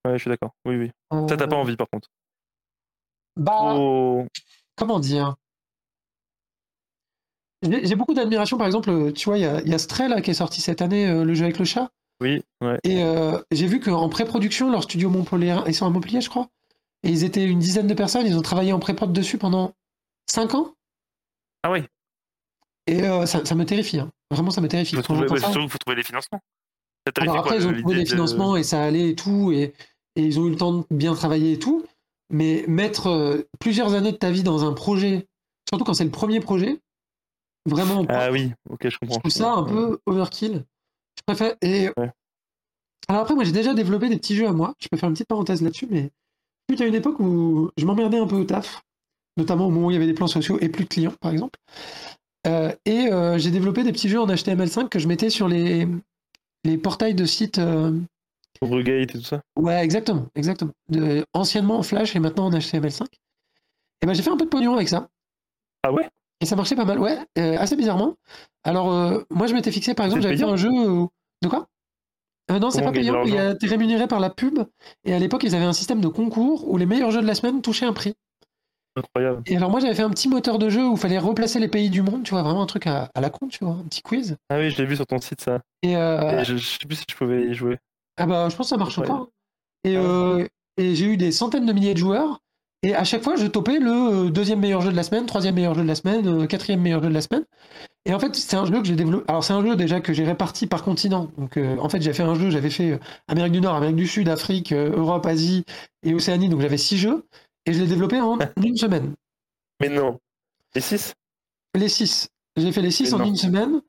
Ouais, 0.05 0.13
je 0.13 0.17
suis 0.17 0.29
d'accord. 0.29 0.51
Oui, 0.65 0.75
oui. 0.75 0.91
Ça, 1.29 1.37
t'as 1.37 1.47
pas 1.47 1.55
envie, 1.55 1.77
par 1.77 1.87
contre. 1.89 2.09
Bah, 3.35 3.73
Oh. 3.75 4.25
comment 4.75 4.99
dire? 4.99 5.35
J'ai 7.63 7.85
j'ai 7.87 7.95
beaucoup 7.95 8.13
d'admiration, 8.13 8.57
par 8.57 8.67
exemple, 8.67 8.89
euh, 8.89 9.11
tu 9.11 9.25
vois, 9.25 9.37
il 9.37 9.41
y 9.41 9.45
a, 9.45 9.61
il 9.61 9.69
y 9.69 9.73
a 9.73 9.77
Stray 9.79 10.09
là, 10.09 10.21
qui 10.21 10.31
est 10.31 10.35
sorti 10.35 10.59
cette 10.61 10.81
année, 10.81 11.07
euh, 11.07 11.23
le 11.23 11.33
jeu 11.33 11.45
avec 11.45 11.59
le 11.59 11.65
chat. 11.65 11.89
Oui, 12.21 12.41
ouais. 12.61 12.77
Et 12.83 13.03
euh, 13.03 13.39
j'ai 13.51 13.67
vu 13.67 13.79
qu'en 13.79 14.09
pré-production, 14.09 14.69
leur 14.69 14.83
studio 14.83 15.09
Montpellier, 15.09 15.57
ils 15.67 15.73
sont 15.73 15.85
à 15.85 15.89
Montpellier, 15.89 16.21
je 16.21 16.29
crois. 16.29 16.49
Et 17.03 17.09
ils 17.09 17.23
étaient 17.23 17.45
une 17.45 17.59
dizaine 17.59 17.87
de 17.87 17.93
personnes, 17.93 18.25
ils 18.27 18.37
ont 18.37 18.41
travaillé 18.41 18.71
en 18.73 18.79
pré-prod 18.79 19.11
dessus 19.11 19.37
pendant 19.37 19.73
5 20.29 20.53
ans. 20.55 20.73
Ah 21.63 21.71
oui, 21.71 21.83
Et 22.87 23.03
euh, 23.03 23.25
ça, 23.25 23.45
ça 23.45 23.55
me 23.55 23.65
terrifie. 23.65 23.99
hein. 23.99 24.11
Vraiment, 24.29 24.51
ça 24.51 24.59
me 24.61 24.67
terrifie. 24.67 24.95
il 24.95 24.97
faut 24.97 25.01
Quand 25.07 25.13
trouver, 25.13 25.21
j'entends 25.29 25.33
ouais, 25.35 25.39
ça- 25.41 25.51
surtout, 25.53 25.69
faut 25.69 25.77
trouver 25.77 25.95
les 25.95 26.03
financements. 26.03 26.41
Ça 27.07 27.13
Alors 27.21 27.35
fait 27.35 27.41
quoi, 27.41 27.51
après, 27.51 27.57
ils 27.63 27.67
ont 27.67 27.71
le- 27.71 27.79
trouvé 27.79 27.95
des 27.95 28.03
de- 28.03 28.09
financements 28.09 28.55
et 28.57 28.63
ça 28.63 28.83
allait 28.83 29.09
et 29.09 29.15
tout, 29.15 29.51
et, 29.53 29.73
et 30.15 30.21
ils 30.21 30.39
ont 30.39 30.45
eu 30.47 30.49
le 30.51 30.55
temps 30.57 30.73
de 30.73 30.85
bien 30.91 31.13
travailler 31.15 31.53
et 31.53 31.59
tout. 31.59 31.85
Mais 32.33 32.65
mettre 32.67 33.07
euh, 33.07 33.47
plusieurs 33.59 33.93
années 33.93 34.11
de 34.11 34.17
ta 34.17 34.31
vie 34.31 34.43
dans 34.43 34.67
un 34.67 34.73
projet, 34.73 35.27
surtout 35.69 35.85
quand 35.85 35.93
c'est 35.93 36.03
le 36.03 36.11
premier 36.11 36.39
projet, 36.39 36.79
vraiment, 37.67 38.05
Ah 38.09 38.31
oui, 38.31 38.51
ok, 38.69 38.79
je 38.85 38.89
je 38.89 38.97
comprends. 38.97 39.19
trouve 39.19 39.31
ça 39.31 39.53
un 39.53 39.63
peu 39.63 39.99
overkill. 40.05 40.65
Je 41.17 41.21
préfère. 41.25 41.55
Et... 41.61 41.89
Ouais. 41.97 42.11
Alors 43.07 43.21
après, 43.21 43.35
moi 43.35 43.43
j'ai 43.43 43.51
déjà 43.51 43.73
développé 43.73 44.09
des 44.09 44.17
petits 44.17 44.35
jeux 44.35 44.47
à 44.47 44.51
moi. 44.53 44.73
Je 44.79 44.87
peux 44.89 44.97
faire 44.97 45.09
une 45.09 45.13
petite 45.13 45.27
parenthèse 45.27 45.61
là-dessus, 45.61 45.87
mais 45.91 46.09
il 46.69 46.79
y 46.79 46.83
a 46.83 46.87
une 46.87 46.95
époque 46.95 47.19
où 47.19 47.69
je 47.77 47.85
m'emmerdais 47.85 48.17
un 48.17 48.27
peu 48.27 48.37
au 48.37 48.45
taf, 48.45 48.81
notamment 49.37 49.67
au 49.67 49.69
moment 49.69 49.87
où 49.87 49.91
il 49.91 49.95
y 49.95 49.97
avait 49.97 50.07
des 50.07 50.13
plans 50.13 50.27
sociaux 50.27 50.57
et 50.61 50.69
plus 50.69 50.85
de 50.85 50.89
clients, 50.89 51.13
par 51.21 51.31
exemple. 51.31 51.59
Euh, 52.47 52.73
et 52.85 53.11
euh, 53.11 53.37
j'ai 53.37 53.51
développé 53.51 53.83
des 53.83 53.91
petits 53.91 54.09
jeux 54.09 54.19
en 54.19 54.27
HTML5 54.27 54.89
que 54.89 54.99
je 54.99 55.07
mettais 55.07 55.29
sur 55.29 55.47
les, 55.47 55.87
les 56.65 56.77
portails 56.77 57.13
de 57.13 57.25
sites. 57.25 57.59
euh, 57.59 57.91
Brugate 58.61 59.15
et 59.15 59.19
tout 59.19 59.23
ça. 59.23 59.41
Ouais, 59.57 59.83
exactement, 59.83 60.27
exactement. 60.35 60.71
De- 60.89 61.25
anciennement 61.33 61.77
en 61.77 61.83
Flash 61.83 62.15
et 62.15 62.19
maintenant 62.19 62.45
en 62.45 62.51
HTML5. 62.51 63.05
Et 64.01 64.05
ben 64.05 64.13
j'ai 64.13 64.21
fait 64.23 64.29
un 64.31 64.37
peu 64.37 64.45
de 64.45 64.49
pognon 64.49 64.73
avec 64.75 64.89
ça. 64.89 65.07
Ah 65.83 65.91
ouais? 65.91 66.07
Et 66.41 66.45
ça 66.45 66.55
marchait 66.55 66.75
pas 66.75 66.85
mal, 66.85 66.99
ouais, 66.99 67.17
euh, 67.37 67.57
assez 67.57 67.75
bizarrement. 67.75 68.15
Alors, 68.63 68.91
euh, 68.93 69.21
moi 69.29 69.47
je 69.47 69.53
m'étais 69.53 69.71
fixé, 69.71 69.93
par 69.93 70.05
exemple, 70.05 70.21
j'avais 70.23 70.37
fait 70.37 70.43
un 70.43 70.55
jeu. 70.57 70.69
où- 70.69 71.09
De 71.41 71.47
quoi? 71.49 71.67
Euh, 72.51 72.59
non, 72.59 72.71
c'est 72.71 72.81
pas 72.81 72.91
payant. 72.91 73.23
Il 73.25 73.37
a- 73.37 73.55
T'es 73.55 73.67
rémunéré 73.67 74.07
par 74.07 74.19
la 74.19 74.29
pub. 74.29 74.59
Et 75.05 75.13
à 75.13 75.19
l'époque, 75.19 75.43
ils 75.43 75.55
avaient 75.55 75.63
un 75.65 75.73
système 75.73 76.01
de 76.01 76.07
concours 76.09 76.69
où 76.69 76.77
les 76.77 76.85
meilleurs 76.85 77.11
jeux 77.11 77.21
de 77.21 77.27
la 77.27 77.35
semaine 77.35 77.61
touchaient 77.61 77.85
un 77.85 77.93
prix. 77.93 78.13
Incroyable. 78.95 79.41
Et 79.47 79.55
alors, 79.57 79.71
moi, 79.71 79.79
j'avais 79.79 79.95
fait 79.95 80.03
un 80.03 80.09
petit 80.09 80.27
moteur 80.29 80.59
de 80.59 80.69
jeu 80.69 80.85
où 80.85 80.91
il 80.93 80.99
fallait 80.99 81.17
replacer 81.17 81.59
les 81.59 81.67
pays 81.67 81.89
du 81.89 82.01
monde, 82.01 82.23
tu 82.23 82.31
vois, 82.31 82.43
vraiment 82.43 82.61
un 82.61 82.65
truc 82.67 82.85
à, 82.87 83.09
à 83.15 83.21
la 83.21 83.29
con, 83.29 83.47
tu 83.47 83.63
vois, 83.63 83.73
un 83.75 83.83
petit 83.85 84.01
quiz. 84.03 84.37
Ah 84.49 84.57
oui, 84.59 84.69
je 84.69 84.77
l'ai 84.77 84.85
vu 84.85 84.95
sur 84.95 85.07
ton 85.07 85.19
site 85.19 85.41
ça. 85.41 85.61
Et, 85.81 85.95
euh, 85.97 86.41
Et 86.41 86.45
je, 86.45 86.57
je 86.57 86.69
sais 86.69 86.85
plus 86.85 86.97
si 86.97 87.05
je 87.09 87.15
pouvais 87.15 87.43
y 87.47 87.53
jouer. 87.53 87.77
Ah 88.17 88.25
bah, 88.25 88.49
je 88.49 88.55
pense 88.55 88.67
que 88.67 88.69
ça 88.69 88.77
marche 88.77 88.97
encore. 88.97 89.29
Et, 89.83 89.97
euh, 89.97 90.47
et 90.77 90.95
j'ai 90.95 91.05
eu 91.05 91.17
des 91.17 91.31
centaines 91.31 91.65
de 91.65 91.73
milliers 91.73 91.93
de 91.93 91.99
joueurs. 91.99 92.39
Et 92.83 92.93
à 92.93 93.05
chaque 93.05 93.23
fois, 93.23 93.37
je 93.37 93.47
topais 93.47 93.79
le 93.79 93.91
euh, 93.91 94.29
deuxième 94.29 94.59
meilleur 94.59 94.81
jeu 94.81 94.91
de 94.91 94.95
la 94.95 95.03
semaine, 95.03 95.25
troisième 95.25 95.55
meilleur 95.55 95.73
jeu 95.73 95.83
de 95.83 95.87
la 95.87 95.95
semaine, 95.95 96.27
euh, 96.27 96.45
quatrième 96.47 96.81
meilleur 96.81 97.01
jeu 97.01 97.07
de 97.07 97.13
la 97.13 97.21
semaine. 97.21 97.45
Et 98.05 98.13
en 98.13 98.19
fait, 98.19 98.35
c'est 98.35 98.57
un 98.57 98.65
jeu 98.65 98.81
que 98.81 98.85
j'ai 98.85 98.97
développé. 98.97 99.23
Alors, 99.29 99.41
c'est 99.41 99.53
un 99.53 99.65
jeu 99.65 99.77
déjà 99.77 100.01
que 100.01 100.11
j'ai 100.11 100.25
réparti 100.25 100.67
par 100.67 100.83
continent. 100.83 101.31
Donc, 101.37 101.55
euh, 101.55 101.77
en 101.77 101.87
fait, 101.87 102.01
j'ai 102.01 102.11
fait 102.11 102.23
un 102.23 102.35
jeu, 102.35 102.49
j'avais 102.49 102.69
fait 102.69 102.99
Amérique 103.29 103.53
du 103.53 103.61
Nord, 103.61 103.75
Amérique 103.75 103.95
du 103.95 104.07
Sud, 104.07 104.27
Afrique, 104.27 104.73
Europe, 104.73 105.25
Asie 105.25 105.63
et 106.03 106.13
Océanie. 106.13 106.49
Donc, 106.49 106.59
j'avais 106.59 106.77
six 106.77 106.97
jeux. 106.97 107.23
Et 107.65 107.71
je 107.71 107.79
l'ai 107.79 107.87
développé 107.87 108.19
en 108.19 108.37
une 108.61 108.75
semaine. 108.75 109.13
Mais 109.79 109.87
non. 109.87 110.19
Les 110.75 110.81
6 110.81 111.13
Les 111.75 111.87
six. 111.87 112.27
J'ai 112.57 112.71
fait 112.73 112.81
les 112.81 112.91
six 112.91 113.05
Mais 113.05 113.13
en 113.13 113.19
non. 113.19 113.25
une 113.25 113.37
semaine. 113.37 113.81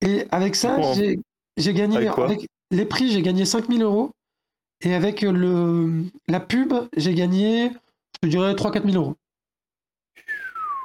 Et 0.00 0.26
avec 0.30 0.54
ça, 0.54 0.80
j'ai 0.94 1.18
j'ai 1.56 1.74
gagné. 1.74 1.96
Avec 1.96 2.10
quoi? 2.12 2.26
Avec 2.26 2.46
les 2.70 2.84
prix, 2.84 3.10
j'ai 3.10 3.22
gagné 3.22 3.44
5000 3.44 3.82
euros. 3.82 4.10
Et 4.82 4.94
avec 4.94 5.22
le, 5.22 6.04
la 6.28 6.38
pub, 6.40 6.72
j'ai 6.96 7.12
gagné, 7.14 7.72
je 8.22 8.28
dirais, 8.28 8.54
3-4 8.54 8.88
000 8.90 9.02
euros. 9.02 9.16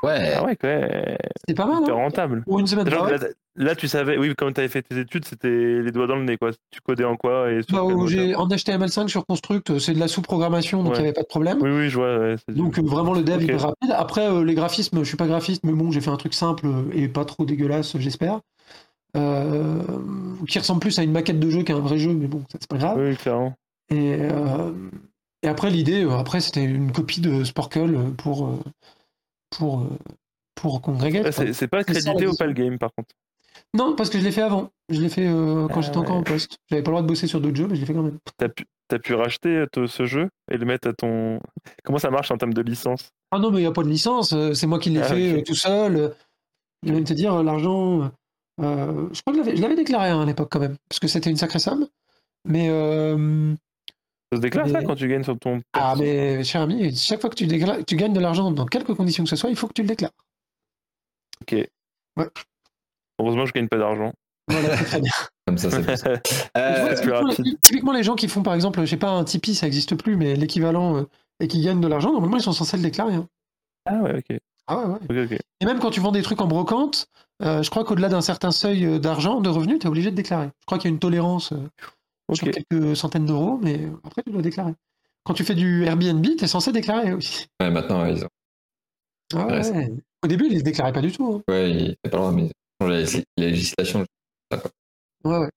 Ouais. 0.02 0.34
Ah 0.36 0.44
ouais, 0.44 0.58
ouais. 0.64 1.18
C'était 1.38 1.54
pas 1.56 1.66
mal, 1.66 1.78
C'était 1.80 1.92
hein 1.92 1.96
rentable. 1.96 2.44
Pour 2.44 2.60
une 2.60 2.68
semaine. 2.68 2.90
Genre, 2.90 3.08
là, 3.10 3.18
là, 3.56 3.76
tu 3.76 3.88
savais, 3.88 4.18
oui, 4.18 4.34
comme 4.36 4.52
tu 4.54 4.60
avais 4.60 4.68
fait 4.68 4.82
tes 4.82 4.98
études, 5.00 5.24
c'était 5.24 5.80
les 5.82 5.92
doigts 5.92 6.08
dans 6.08 6.18
le 6.18 6.26
nez, 6.26 6.38
quoi. 6.38 6.52
Tu 6.72 6.82
codais 6.82 7.06
en 7.06 7.16
quoi 7.16 7.52
et 7.52 7.62
sur 7.62 7.78
Bah, 7.78 7.84
moteur 7.94 8.08
j'ai 8.08 8.36
en 8.36 8.48
HTML5 8.50 9.08
sur 9.08 9.26
Construct, 9.26 9.80
c'est 9.80 9.94
de 9.94 10.00
la 10.00 10.10
sous-programmation, 10.10 10.84
donc 10.84 10.94
il 10.94 10.96
Ouais. 10.96 11.02
n'y 11.04 11.06
avait 11.08 11.14
pas 11.14 11.22
de 11.22 11.28
problème. 11.28 11.60
Oui, 11.62 11.70
oui, 11.72 11.90
je 11.90 11.96
vois. 11.96 12.18
ouais, 12.20 12.36
c'est- 12.38 12.54
Donc 12.56 12.80
euh, 12.80 12.82
vraiment 12.82 13.14
le 13.14 13.24
dev 13.24 13.36
Ok. 13.38 13.44
hyper 13.44 13.62
rapide. 13.62 13.92
Après 13.96 14.28
euh, 14.30 14.44
les 14.44 14.56
graphismes, 14.56 15.00
je 15.00 15.08
suis 15.08 15.16
pas 15.18 15.28
graphiste, 15.28 15.64
mais 15.64 15.72
bon, 15.72 15.90
j'ai 15.92 16.02
fait 16.02 16.10
un 16.10 16.18
truc 16.18 16.34
simple 16.34 16.68
et 16.94 17.08
pas 17.08 17.24
trop 17.24 17.46
dégueulasse, 17.46 17.96
j'espère. 17.98 18.42
Euh, 19.15 19.81
qui 20.48 20.57
ressemble 20.60 20.80
plus 20.81 20.98
à 20.99 21.03
une 21.03 21.11
maquette 21.11 21.40
de 21.40 21.49
jeu 21.49 21.64
qu'à 21.64 21.76
un 21.76 21.80
vrai 21.80 21.98
jeu, 21.98 22.14
mais 22.14 22.27
bon, 22.27 22.41
ça, 22.52 22.57
c'est 22.60 22.69
pas 22.69 22.77
grave. 22.77 22.98
Oui, 22.99 23.15
clairement. 23.15 23.53
Et, 23.90 24.15
euh, 24.19 24.72
et 25.44 25.48
après 25.48 25.69
l'idée, 25.69 26.03
euh, 26.03 26.18
après 26.18 26.40
c'était 26.41 26.64
une 26.64 26.91
copie 26.91 27.22
de 27.22 27.44
Sporkle 27.44 28.11
pour 28.18 28.60
pour 29.52 29.85
pour 30.56 30.81
Congregate. 30.81 31.31
C'est 31.53 31.68
pas 31.68 31.84
crédité 31.84 32.27
au. 32.27 32.34
PAL 32.35 32.53
Game, 32.53 32.77
par 32.80 32.90
contre. 32.95 33.10
Non, 33.76 33.95
parce 33.95 34.10
que 34.10 34.18
je 34.19 34.23
l'ai 34.23 34.31
fait 34.31 34.41
avant. 34.41 34.72
Je 34.90 34.99
l'ai 34.99 35.10
fait 35.10 35.27
euh, 35.27 35.68
quand 35.68 35.80
Ah 35.80 35.81
j'étais 35.81 35.98
encore 35.98 36.15
en 36.15 36.23
poste. 36.23 36.57
J'avais 36.69 36.81
pas 36.81 36.90
le 36.90 36.94
droit 36.95 37.02
de 37.03 37.07
bosser 37.07 37.27
sur 37.27 37.40
d'autres 37.40 37.56
jeux, 37.56 37.68
mais 37.68 37.76
je 37.76 37.81
l'ai 37.81 37.85
fait 37.85 37.94
quand 37.94 38.02
même. 38.02 38.18
T'as 38.38 38.49
pu, 38.49 38.65
t'as 38.88 38.98
pu 38.99 39.14
racheter 39.14 39.65
te- 39.72 39.85
ce 39.85 40.06
jeu 40.06 40.30
et 40.52 40.57
le 40.57 40.65
mettre 40.65 40.88
à 40.88 40.94
ton. 40.94 41.40
Comment 41.84 41.99
ça 41.99 42.10
marche 42.10 42.31
en 42.31 42.38
termes 42.38 42.53
de 42.53 42.61
licence? 42.61 43.10
Ah 43.31 43.38
non, 43.38 43.52
mais 43.52 43.57
il 43.60 43.61
n'y 43.61 43.68
a 43.68 43.72
pas 43.72 43.84
de 43.84 43.90
licence, 43.90 44.34
c'est 44.53 44.68
moi 44.68 44.80
qui 44.80 44.90
l'ai 44.90 45.02
Ah, 45.02 45.03
fait 45.06 45.44
tout 45.44 45.56
seul. 45.56 46.15
Je 46.84 46.91
viens 46.91 46.99
de 47.02 47.06
te 47.06 47.14
dire, 47.14 47.41
l'argent. 47.44 48.11
Euh, 48.62 49.10
je 49.14 49.22
crois 49.22 49.34
que 49.34 49.56
je 49.56 49.62
l'avais- 49.62 49.76
déclaré 49.76 50.10
hein, 50.10 50.22
à 50.22 50.26
l'époque 50.26 50.50
quand 50.52 50.60
même, 50.60 50.78
parce 50.90 51.00
que 51.00 51.08
c'était 51.08 51.30
une 51.30 51.38
sacrée 51.38 51.60
somme. 51.60 51.88
Mais. 52.46 52.68
euh, 52.70 53.54
Ça 54.32 54.38
se 54.38 54.42
déclare 54.42 54.68
ça 54.70 54.84
quand 54.84 54.96
tu 54.96 55.08
gagnes 55.08 55.24
sur 55.24 55.38
ton. 55.40 55.62
ah, 55.74 55.96
mais 55.98 56.44
cher 56.44 56.62
ami, 56.62 56.96
chaque 56.96 57.22
fois 57.22 57.30
que 57.30 57.36
tu, 57.36 57.46
déclares- 57.48 57.84
tu 57.86 57.96
gagnes 57.96 58.14
de 58.14 58.20
l'argent, 58.20 58.52
dans 58.52 58.66
quelque 58.66 58.92
condition 58.94 59.24
que 59.24 59.30
ce 59.30 59.36
soit, 59.36 59.50
il 59.50 59.56
faut 59.56 59.68
que 59.68 59.74
tu 59.74 59.82
le 59.82 59.88
déclares. 59.88 60.12
Heureusement, 63.20 63.46
je 63.46 63.54
gagne 63.54 63.68
pas 63.68 63.78
d'argent. 63.78 64.12
Voilà, 64.50 64.76
très 64.78 65.00
bien. 65.02 65.12
Comme 65.48 65.58
ça, 65.58 65.70
c'est 65.72 65.82
plus. 65.82 66.04
Euh, 66.58 66.94
typiquement, 66.96 67.22
rapide. 67.30 67.46
les, 67.46 67.56
typiquement, 67.62 67.92
les 67.94 68.04
gens 68.04 68.16
qui 68.16 68.28
font, 68.28 68.44
par 68.44 68.54
exemple, 68.54 68.80
je 68.82 68.86
sais 68.86 68.98
pas, 68.98 69.10
un 69.10 69.24
Tipeee, 69.24 69.56
ça 69.56 69.66
n'existe 69.66 69.96
plus, 69.96 70.16
mais 70.16 70.36
l'équivalent, 70.36 70.98
euh, 70.98 71.04
et 71.40 71.48
qui 71.48 71.62
gagnent 71.64 71.82
de 71.82 71.88
l'argent, 71.88 72.12
normalement, 72.12 72.38
ils 72.38 72.44
sont 72.44 72.54
censés 72.54 72.78
le 72.78 72.84
déclarer. 72.84 73.16
hein. 73.16 73.28
Ah 73.86 73.96
ouais, 74.02 74.18
ok. 74.18 74.38
Ah 74.68 74.78
ouais, 74.80 74.86
ouais. 74.86 75.24
Ok, 75.26 75.32
ok. 75.32 75.40
Et 75.62 75.66
même 75.66 75.80
quand 75.80 75.92
tu 75.92 76.00
vends 76.00 76.12
des 76.12 76.22
trucs 76.22 76.40
en 76.42 76.48
brocante, 76.48 77.08
je 77.44 77.70
crois 77.70 77.84
qu'au-delà 77.84 78.10
d'un 78.10 78.22
certain 78.22 78.52
seuil 78.52 78.86
euh, 78.86 78.99
d'argent, 78.99 79.41
de 79.41 79.49
revenus, 79.49 79.80
tu 79.80 79.86
es 79.86 79.90
obligé 79.90 80.11
de 80.11 80.15
déclarer. 80.15 80.48
Je 80.61 80.65
crois 80.65 80.78
qu'il 80.78 80.90
y 80.90 80.91
a 80.91 80.95
une 80.95 80.99
tolérance 80.99 81.52
euh, 81.53 82.34
sur 82.34 82.49
quelques 82.52 82.95
centaines 82.95 83.26
d'euros, 83.26 83.60
mais 83.61 83.82
après, 84.03 84.24
tu 84.24 84.32
dois 84.32 84.41
déclarer. 84.41 84.74
Quand 85.26 85.34
tu 85.34 85.44
fais 85.44 85.56
du 85.56 85.84
Airbnb, 85.86 86.26
tu 86.38 86.44
es 86.44 86.48
censé 86.48 86.72
déclarer 86.72 87.14
aussi. 87.14 87.48
ouais, 87.61 87.70
maintenant, 87.72 88.03
ouais, 88.03 88.14
ils 88.14 88.24
ont- 88.26 88.30
Ah 89.36 89.48
ouais, 89.48 89.72
Ouais. 89.72 89.91
Au 90.24 90.28
début, 90.28 90.48
ils 90.49 90.57
ne 90.57 90.61
déclaraient 90.61 90.94
pas 90.94 91.02
du 91.02 91.11
tout. 91.11 91.26
hein. 91.48 91.52
ouais, 91.53 91.72
ils- 91.72 91.95
c'est 92.03 92.11
pas 92.11 92.18
droit, 92.18 92.32
mais 92.32 92.44
ils 92.44 92.86
ont 92.86 92.88
la 92.88 93.02
légis- 93.02 93.24
la 93.38 93.45
législation. 93.48 94.06
Ouais, 95.26 95.38
ouais. 95.38 95.49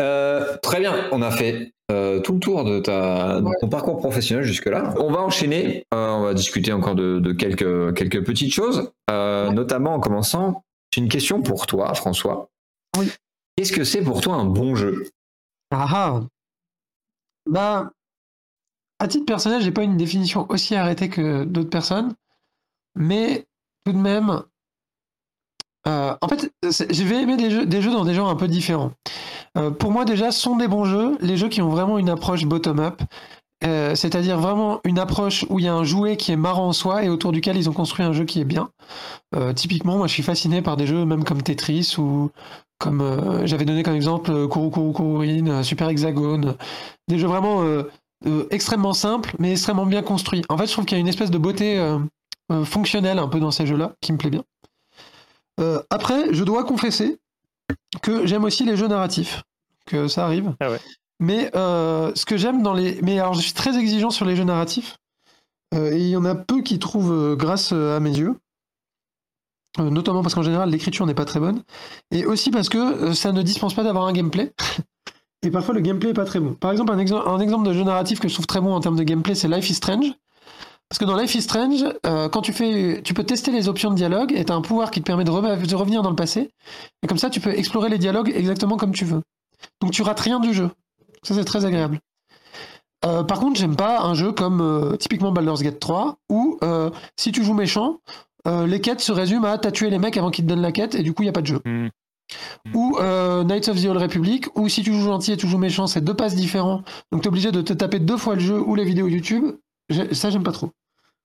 Euh, 0.00 0.56
très 0.62 0.80
bien, 0.80 0.94
on 1.12 1.22
a 1.22 1.30
fait 1.30 1.72
euh, 1.90 2.20
tout 2.20 2.32
le 2.32 2.38
tour 2.40 2.64
de, 2.64 2.80
ta, 2.80 3.40
de 3.40 3.44
Ouais. 3.46 3.54
ton 3.60 3.68
parcours 3.68 3.98
professionnel 3.98 4.44
jusque-là. 4.44 4.94
On 4.98 5.12
va 5.12 5.20
enchaîner, 5.20 5.84
euh, 5.92 6.08
on 6.12 6.22
va 6.22 6.34
discuter 6.34 6.72
encore 6.72 6.94
de, 6.94 7.18
de 7.20 7.32
quelques, 7.32 7.94
quelques 7.94 8.24
petites 8.24 8.52
choses, 8.52 8.90
euh, 9.10 9.48
Ouais. 9.48 9.54
notamment 9.54 9.94
en 9.94 10.00
commençant. 10.00 10.64
J'ai 10.92 11.00
une 11.00 11.08
question 11.08 11.42
pour 11.42 11.66
toi, 11.66 11.94
François. 11.94 12.50
Oui. 12.98 13.10
Qu'est-ce 13.56 13.72
que 13.72 13.84
c'est 13.84 14.02
pour 14.02 14.20
toi 14.20 14.34
un 14.34 14.44
bon 14.44 14.74
jeu? 14.74 15.08
Ah 15.70 15.86
ah. 15.90 16.20
Bah, 17.48 17.90
à 18.98 19.08
titre 19.08 19.26
personnel, 19.26 19.62
j'ai 19.62 19.72
pas 19.72 19.82
une 19.82 19.96
définition 19.96 20.46
aussi 20.48 20.74
arrêtée 20.76 21.08
que 21.08 21.44
d'autres 21.44 21.70
personnes, 21.70 22.14
mais 22.94 23.46
tout 23.84 23.92
de 23.92 23.98
même, 23.98 24.42
euh, 25.88 26.14
en 26.20 26.28
fait, 26.28 26.52
je 26.62 27.02
vais 27.02 27.22
aimer 27.22 27.36
des 27.36 27.50
jeux, 27.50 27.66
des 27.66 27.82
jeux 27.82 27.90
dans 27.90 28.04
des 28.04 28.14
genres 28.14 28.28
un 28.28 28.36
peu 28.36 28.46
différents. 28.46 28.92
Euh, 29.58 29.70
pour 29.70 29.90
moi, 29.90 30.04
déjà, 30.04 30.30
sont 30.30 30.56
des 30.56 30.68
bons 30.68 30.84
jeux 30.84 31.18
les 31.20 31.36
jeux 31.36 31.48
qui 31.48 31.60
ont 31.62 31.68
vraiment 31.68 31.98
une 31.98 32.10
approche 32.10 32.44
bottom-up, 32.44 33.02
euh, 33.64 33.94
c'est-à-dire 33.94 34.38
vraiment 34.38 34.80
une 34.84 34.98
approche 34.98 35.44
où 35.48 35.58
il 35.58 35.64
y 35.64 35.68
a 35.68 35.74
un 35.74 35.84
jouet 35.84 36.16
qui 36.16 36.32
est 36.32 36.36
marrant 36.36 36.68
en 36.68 36.72
soi 36.72 37.04
et 37.04 37.08
autour 37.08 37.32
duquel 37.32 37.56
ils 37.56 37.68
ont 37.68 37.72
construit 37.72 38.04
un 38.04 38.12
jeu 38.12 38.24
qui 38.24 38.40
est 38.40 38.44
bien. 38.44 38.70
Euh, 39.34 39.52
typiquement, 39.52 39.96
moi, 39.96 40.06
je 40.06 40.12
suis 40.12 40.22
fasciné 40.22 40.62
par 40.62 40.76
des 40.76 40.86
jeux 40.86 41.04
même 41.04 41.24
comme 41.24 41.42
Tetris 41.42 41.94
ou 41.98 42.30
comme 42.78 43.00
euh, 43.00 43.46
j'avais 43.46 43.64
donné 43.64 43.82
comme 43.82 43.94
exemple 43.94 44.48
Kuru 44.48 44.70
Kuru 44.70 44.92
Kururin, 44.92 45.62
Super 45.62 45.88
Hexagone, 45.88 46.56
des 47.08 47.18
jeux 47.18 47.28
vraiment 47.28 47.62
extrêmement 48.50 48.92
simples 48.92 49.34
mais 49.38 49.52
extrêmement 49.52 49.86
bien 49.86 50.02
construits. 50.02 50.42
En 50.48 50.56
fait, 50.56 50.66
je 50.66 50.72
trouve 50.72 50.84
qu'il 50.84 50.96
y 50.96 51.00
a 51.00 51.00
une 51.00 51.08
espèce 51.08 51.30
de 51.30 51.38
beauté 51.38 51.80
fonctionnelle 52.64 53.18
un 53.18 53.28
peu 53.28 53.40
dans 53.40 53.50
ces 53.50 53.66
jeux-là 53.66 53.94
qui 54.00 54.12
me 54.12 54.18
plaît 54.18 54.30
bien. 54.30 54.44
Après, 55.90 56.32
je 56.32 56.42
dois 56.42 56.64
confesser 56.64 57.18
que 58.00 58.26
j'aime 58.26 58.44
aussi 58.44 58.64
les 58.64 58.76
jeux 58.76 58.88
narratifs, 58.88 59.42
que 59.86 60.08
ça 60.08 60.24
arrive. 60.24 60.54
Ah. 60.60 60.70
Mais 61.22 61.52
euh, 61.54 62.10
ce 62.16 62.26
que 62.26 62.36
j'aime 62.36 62.62
dans 62.64 62.74
les, 62.74 63.00
mais 63.00 63.20
alors 63.20 63.34
je 63.34 63.42
suis 63.42 63.52
très 63.52 63.78
exigeant 63.78 64.10
sur 64.10 64.24
les 64.24 64.34
jeux 64.34 64.42
narratifs 64.42 64.96
euh, 65.72 65.92
et 65.92 66.00
il 66.00 66.08
y 66.08 66.16
en 66.16 66.24
a 66.24 66.34
peu 66.34 66.62
qui 66.62 66.80
trouvent 66.80 67.12
euh, 67.12 67.36
grâce 67.36 67.70
à 67.70 68.00
mes 68.00 68.10
yeux. 68.10 68.34
Notamment 69.78 70.22
parce 70.22 70.34
qu'en 70.34 70.42
général 70.42 70.68
l'écriture 70.68 71.06
n'est 71.06 71.14
pas 71.14 71.24
très 71.24 71.38
bonne 71.38 71.62
et 72.10 72.26
aussi 72.26 72.50
parce 72.50 72.68
que 72.68 73.14
ça 73.14 73.32
ne 73.32 73.40
dispense 73.40 73.72
pas 73.72 73.84
d'avoir 73.84 74.04
un 74.04 74.12
gameplay 74.12 74.52
et 75.42 75.50
parfois 75.50 75.72
le 75.74 75.80
gameplay 75.80 76.10
est 76.10 76.14
pas 76.14 76.26
très 76.26 76.40
bon. 76.40 76.54
Par 76.54 76.72
exemple 76.72 76.92
un, 76.92 76.98
un 76.98 77.40
exemple 77.40 77.66
de 77.66 77.72
jeu 77.72 77.84
narratif 77.84 78.18
que 78.20 78.28
je 78.28 78.34
trouve 78.34 78.46
très 78.46 78.60
bon 78.60 78.74
en 78.74 78.80
termes 78.80 78.96
de 78.96 79.02
gameplay 79.04 79.34
c'est 79.34 79.48
Life 79.48 79.70
is 79.70 79.74
Strange 79.74 80.12
parce 80.90 80.98
que 80.98 81.04
dans 81.06 81.16
Life 81.16 81.34
is 81.36 81.42
Strange 81.42 81.84
quand 82.02 82.42
tu 82.42 82.52
fais 82.52 83.00
tu 83.02 83.14
peux 83.14 83.24
tester 83.24 83.50
les 83.50 83.68
options 83.68 83.90
de 83.90 83.94
dialogue 83.94 84.32
et 84.36 84.44
tu 84.44 84.52
as 84.52 84.56
un 84.56 84.60
pouvoir 84.60 84.90
qui 84.90 85.00
te 85.00 85.06
permet 85.06 85.24
de, 85.24 85.30
de 85.30 85.74
revenir 85.76 86.02
dans 86.02 86.10
le 86.10 86.16
passé 86.16 86.50
et 87.02 87.06
comme 87.06 87.16
ça 87.16 87.30
tu 87.30 87.40
peux 87.40 87.56
explorer 87.56 87.88
les 87.88 87.98
dialogues 87.98 88.30
exactement 88.34 88.76
comme 88.76 88.92
tu 88.92 89.06
veux. 89.06 89.22
Donc 89.80 89.92
tu 89.92 90.02
rates 90.02 90.20
rien 90.20 90.40
du 90.40 90.52
jeu. 90.52 90.68
Ça 91.22 91.34
c'est 91.34 91.44
très 91.44 91.64
agréable. 91.64 92.00
Euh, 93.04 93.24
par 93.24 93.40
contre, 93.40 93.58
j'aime 93.58 93.74
pas 93.76 94.02
un 94.02 94.14
jeu 94.14 94.32
comme 94.32 94.60
euh, 94.60 94.96
typiquement 94.96 95.32
Baldur's 95.32 95.62
Gate 95.62 95.80
3 95.80 96.16
où 96.30 96.58
euh, 96.62 96.90
si 97.16 97.32
tu 97.32 97.42
joues 97.44 97.54
méchant, 97.54 97.98
les 98.46 98.80
quêtes 98.80 99.00
se 99.00 99.12
résument 99.12 99.44
à 99.46 99.58
t'as 99.58 99.70
tué 99.70 99.88
les 99.90 99.98
mecs 100.00 100.16
avant 100.16 100.30
qu'ils 100.30 100.44
te 100.44 100.48
donnent 100.48 100.62
la 100.62 100.72
quête 100.72 100.94
et 100.96 101.02
du 101.04 101.12
coup 101.14 101.22
il 101.22 101.26
y 101.26 101.28
a 101.28 101.32
pas 101.32 101.42
de 101.42 101.46
jeu. 101.46 101.60
Hmm. 101.64 101.88
Ou 102.74 102.96
Knights 103.44 103.68
of 103.68 103.80
the 103.80 103.86
Old 103.86 103.98
Republic 104.02 104.46
où 104.56 104.68
si 104.68 104.82
tu 104.82 104.92
joues 104.92 105.04
gentil 105.04 105.32
et 105.32 105.36
tu 105.36 105.46
joues 105.46 105.58
méchant, 105.58 105.86
c'est 105.86 106.00
deux 106.00 106.14
passes 106.14 106.34
différents. 106.34 106.82
Donc 107.12 107.22
t'es 107.22 107.28
obligé 107.28 107.52
de 107.52 107.62
te 107.62 107.72
taper 107.72 107.98
deux 108.00 108.16
fois 108.16 108.34
le 108.34 108.40
jeu 108.40 108.60
ou 108.60 108.74
les 108.74 108.84
vidéos 108.84 109.06
YouTube. 109.06 109.44
Ça 110.12 110.30
j'aime 110.30 110.42
pas 110.42 110.50
trop. 110.52 110.70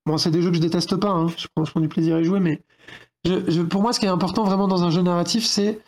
Bon, 0.06 0.18
c'est 0.18 0.30
des 0.32 0.42
jeux 0.42 0.50
que 0.52 0.56
je 0.58 0.62
déteste 0.62 0.96
pas. 0.96 1.10
hein. 1.10 1.28
Je, 1.38 1.48
prends, 1.56 1.66
je 1.66 1.72
prends 1.72 1.80
du 1.82 1.88
plaisir 1.90 2.16
à 2.18 2.20
y 2.22 2.24
jouer, 2.24 2.40
mais 2.40 2.62
je- 3.26 3.50
je- 3.50 3.62
pour 3.62 3.82
moi, 3.82 3.94
ce 3.94 4.00
qui 4.00 4.06
est 4.06 4.10
important 4.10 4.44
vraiment 4.44 4.68
dans 4.68 4.84
un 4.84 4.90
jeu 4.90 5.02
narratif, 5.02 5.46
c'est 5.46 5.80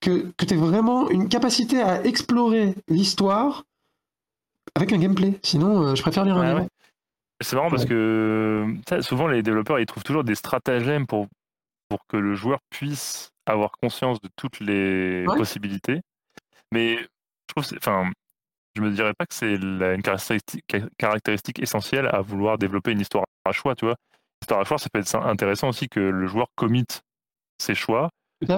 que, 0.00 0.30
que 0.36 0.44
tu 0.44 0.54
aies 0.54 0.56
vraiment 0.56 1.08
une 1.10 1.28
capacité 1.28 1.82
à 1.82 2.04
explorer 2.04 2.74
l'histoire 2.88 3.64
avec 4.74 4.92
un 4.92 4.98
gameplay. 4.98 5.38
Sinon, 5.42 5.82
euh, 5.82 5.94
je 5.94 6.02
préfère 6.02 6.24
lire 6.24 6.36
un 6.36 6.40
Ouais, 6.40 6.48
livre. 6.48 6.60
ouais. 6.62 6.68
C'est 7.42 7.56
marrant 7.56 7.70
parce 7.70 7.86
que 7.86 8.66
souvent 9.00 9.26
les 9.26 9.42
développeurs 9.42 9.80
ils 9.80 9.86
trouvent 9.86 10.04
toujours 10.04 10.24
des 10.24 10.34
stratagèmes 10.34 11.06
pour, 11.06 11.26
pour 11.88 12.00
que 12.06 12.18
le 12.18 12.34
joueur 12.34 12.58
puisse 12.68 13.30
avoir 13.46 13.72
conscience 13.82 14.20
de 14.20 14.28
toutes 14.36 14.60
les 14.60 15.24
possibilités. 15.24 16.02
Mais 16.70 16.98
je 16.98 17.06
trouve, 17.48 17.64
enfin, 17.78 18.10
je 18.76 18.82
me 18.82 18.90
dirais 18.90 19.14
pas 19.18 19.24
que 19.24 19.34
c'est 19.34 19.54
une 19.54 20.02
caractéristique, 20.02 20.64
caractéristique 20.98 21.58
essentielle 21.60 22.08
à 22.12 22.20
vouloir 22.20 22.58
développer 22.58 22.92
une 22.92 23.00
histoire 23.00 23.24
à 23.46 23.52
choix, 23.52 23.74
tu 23.74 23.86
vois. 23.86 23.94
Une 23.94 24.42
histoire 24.42 24.60
à 24.60 24.64
choix, 24.64 24.78
ça 24.78 24.88
peut 24.92 25.00
être 25.00 25.14
intéressant 25.16 25.70
aussi 25.70 25.88
que 25.88 25.98
le 25.98 26.26
joueur 26.26 26.48
commit 26.56 26.84
ses 27.58 27.74
choix. 27.74 28.10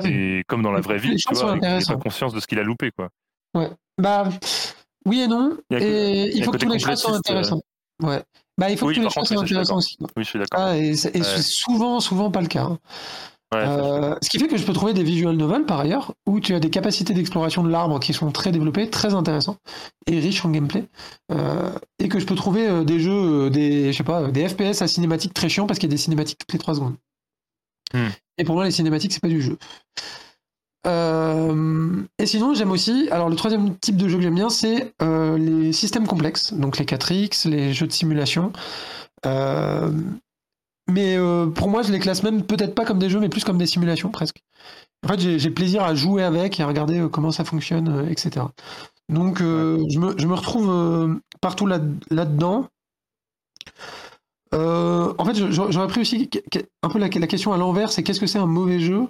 Et 0.04 0.42
comme 0.48 0.62
dans 0.62 0.72
la 0.72 0.80
vraie 0.80 0.98
vie, 0.98 1.16
tu 1.16 1.34
vois, 1.34 1.56
il 1.56 1.60
n'a 1.60 1.80
pas 1.80 1.96
conscience 1.96 2.32
de 2.32 2.40
ce 2.40 2.46
qu'il 2.46 2.58
a 2.58 2.62
loupé, 2.62 2.90
quoi. 2.96 3.08
Bah, 3.98 4.28
Oui 5.06 5.20
et 5.20 5.26
non. 5.28 5.56
Il 5.70 5.76
Et 5.82 6.42
faut 6.42 6.52
que 6.52 6.58
tous 6.58 6.68
les 6.68 6.78
choix 6.78 6.96
soient 6.96 7.14
euh. 7.14 7.18
intéressants. 7.18 7.60
Ouais. 8.02 8.22
Bah, 8.58 8.70
il 8.70 8.76
faut 8.78 8.86
Oui, 8.86 8.94
que 8.94 9.00
tous 9.00 9.04
les 9.06 9.10
choix 9.10 9.24
soient 9.24 9.40
intéressants 9.42 9.76
aussi. 9.78 9.96
Oui, 10.00 10.08
je 10.24 10.28
suis 10.28 10.38
d'accord. 10.38 10.60
Ah, 10.60 10.76
et 10.76 10.94
c'est 10.94 11.14
et 11.16 11.20
Ouais. 11.20 11.24
c'est 11.24 11.42
souvent, 11.42 12.00
souvent 12.00 12.30
pas 12.30 12.40
le 12.40 12.46
cas. 12.48 12.64
hein. 12.64 12.78
Ouais, 13.54 13.60
Euh, 13.66 14.14
ce 14.22 14.30
qui 14.30 14.38
fait 14.38 14.48
que 14.48 14.56
je 14.56 14.64
peux 14.64 14.72
trouver 14.72 14.94
des 14.94 15.02
visual 15.02 15.36
novels 15.36 15.66
par 15.66 15.78
ailleurs 15.80 16.14
où 16.26 16.40
tu 16.40 16.54
as 16.54 16.60
des 16.60 16.70
capacités 16.70 17.12
d'exploration 17.12 17.62
de 17.62 17.68
l'arbre 17.68 18.00
qui 18.00 18.14
sont 18.14 18.30
très 18.32 18.50
développées, 18.50 18.88
très 18.88 19.12
intéressants 19.12 19.56
et 20.06 20.18
riches 20.20 20.42
en 20.46 20.50
gameplay, 20.50 20.84
Euh, 21.32 21.70
et 21.98 22.08
que 22.08 22.18
je 22.18 22.24
peux 22.24 22.34
trouver 22.34 22.66
euh, 22.66 22.82
des 22.82 22.98
jeux, 22.98 23.50
des 23.50 23.92
je 23.92 23.98
sais 23.98 24.04
pas, 24.04 24.30
des 24.30 24.48
FPS 24.48 24.80
à 24.80 24.88
cinématiques 24.88 25.34
très 25.34 25.50
chiants 25.50 25.66
parce 25.66 25.78
qu'il 25.78 25.90
y 25.90 25.92
a 25.92 25.94
des 25.94 25.98
cinématiques 25.98 26.38
toutes 26.38 26.52
les 26.54 26.58
3 26.58 26.76
secondes. 26.76 26.96
Hmm. 27.94 28.08
Et 28.38 28.44
pour 28.44 28.54
moi, 28.54 28.64
les 28.64 28.70
cinématiques 28.70 29.12
c'est 29.12 29.20
pas 29.20 29.28
du 29.28 29.42
jeu. 29.42 29.58
Euh, 30.86 32.02
et 32.18 32.26
sinon, 32.26 32.54
j'aime 32.54 32.70
aussi. 32.70 33.08
Alors, 33.10 33.28
le 33.28 33.36
troisième 33.36 33.76
type 33.78 33.96
de 33.96 34.08
jeu 34.08 34.16
que 34.16 34.22
j'aime 34.22 34.34
bien, 34.34 34.48
c'est 34.50 34.94
euh, 35.02 35.38
les 35.38 35.72
systèmes 35.72 36.06
complexes, 36.06 36.52
donc 36.54 36.78
les 36.78 36.84
4X, 36.84 37.48
les 37.48 37.72
jeux 37.72 37.86
de 37.86 37.92
simulation. 37.92 38.52
Euh, 39.26 39.90
mais 40.90 41.16
pour 41.54 41.68
moi, 41.68 41.82
je 41.82 41.92
les 41.92 42.00
classe 42.00 42.22
même 42.22 42.42
peut-être 42.42 42.74
pas 42.74 42.84
comme 42.84 42.98
des 42.98 43.08
jeux, 43.08 43.20
mais 43.20 43.28
plus 43.28 43.44
comme 43.44 43.56
des 43.58 43.66
simulations 43.66 44.10
presque. 44.10 44.42
En 45.04 45.08
fait, 45.08 45.38
j'ai 45.38 45.50
plaisir 45.50 45.84
à 45.84 45.94
jouer 45.94 46.22
avec 46.22 46.58
et 46.58 46.62
à 46.62 46.66
regarder 46.66 47.06
comment 47.10 47.30
ça 47.30 47.44
fonctionne, 47.44 48.08
etc. 48.10 48.46
Donc, 49.08 49.38
je, 49.38 49.98
me, 49.98 50.18
je 50.18 50.26
me 50.26 50.34
retrouve 50.34 51.20
partout 51.40 51.66
là- 51.66 51.80
là-dedans. 52.10 52.66
Euh, 54.54 55.14
en 55.18 55.24
fait, 55.24 55.34
j'aurais 55.34 55.86
pris 55.88 56.00
aussi 56.02 56.28
un 56.82 56.88
peu 56.88 56.98
la, 56.98 57.08
la 57.08 57.26
question 57.26 57.52
à 57.52 57.56
l'envers, 57.56 57.90
c'est 57.90 58.02
qu'est-ce 58.02 58.20
que 58.20 58.26
c'est 58.26 58.38
un 58.38 58.46
mauvais 58.46 58.80
jeu? 58.80 59.06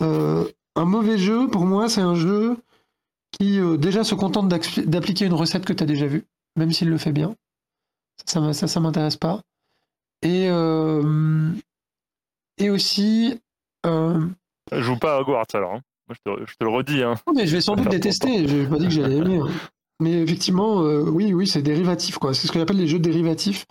Euh, 0.00 0.44
Un 0.76 0.84
mauvais 0.86 1.18
jeu, 1.18 1.46
pour 1.48 1.66
moi, 1.66 1.88
c'est 1.88 2.00
un 2.00 2.14
jeu 2.14 2.56
qui 3.38 3.60
euh, 3.60 3.76
déjà 3.76 4.02
se 4.04 4.14
contente 4.14 4.48
d'appliquer 4.48 5.26
une 5.26 5.34
recette 5.34 5.64
que 5.66 5.72
tu 5.72 5.82
as 5.82 5.86
déjà 5.86 6.06
vue, 6.06 6.24
même 6.56 6.72
s'il 6.72 6.88
le 6.88 6.98
fait 6.98 7.12
bien. 7.12 7.34
Ça, 8.26 8.40
ça, 8.40 8.52
ça, 8.54 8.66
ça 8.66 8.80
m'intéresse 8.80 9.16
pas. 9.16 9.40
Et, 10.22 10.46
et 12.58 12.70
aussi, 12.70 13.38
Je 13.84 14.80
joue 14.80 14.96
pas 14.96 15.16
à 15.16 15.20
Hogwarts 15.20 15.46
alors. 15.54 15.74
hein. 15.74 15.80
Moi, 16.08 16.16
je 16.26 16.30
te, 16.44 16.50
je 16.50 16.56
te 16.56 16.64
le 16.64 16.70
redis. 16.70 17.02
Hein. 17.02 17.14
non, 17.26 17.32
mais 17.34 17.46
je 17.46 17.52
vais 17.54 17.60
sans 17.60 17.76
doute 17.76 17.88
détester. 17.90 18.46
Je 18.48 18.56
n'ai 18.56 18.66
pas 18.66 18.78
dit 18.78 18.86
que 18.86 18.90
j'allais 18.92 19.16
aimer. 19.16 19.38
hein. 19.38 19.48
Mais 20.00 20.12
effectivement, 20.22 20.82
euh, 20.82 21.02
oui, 21.02 21.32
oui, 21.34 21.46
c'est 21.46 21.62
dérivatif, 21.62 22.18
quoi. 22.18 22.32
C'est 22.34 22.46
ce 22.46 22.52
que 22.52 22.58
j'appelle 22.58 22.78
les 22.78 22.88
jeux 22.88 22.98
dérivatifs. 22.98 23.66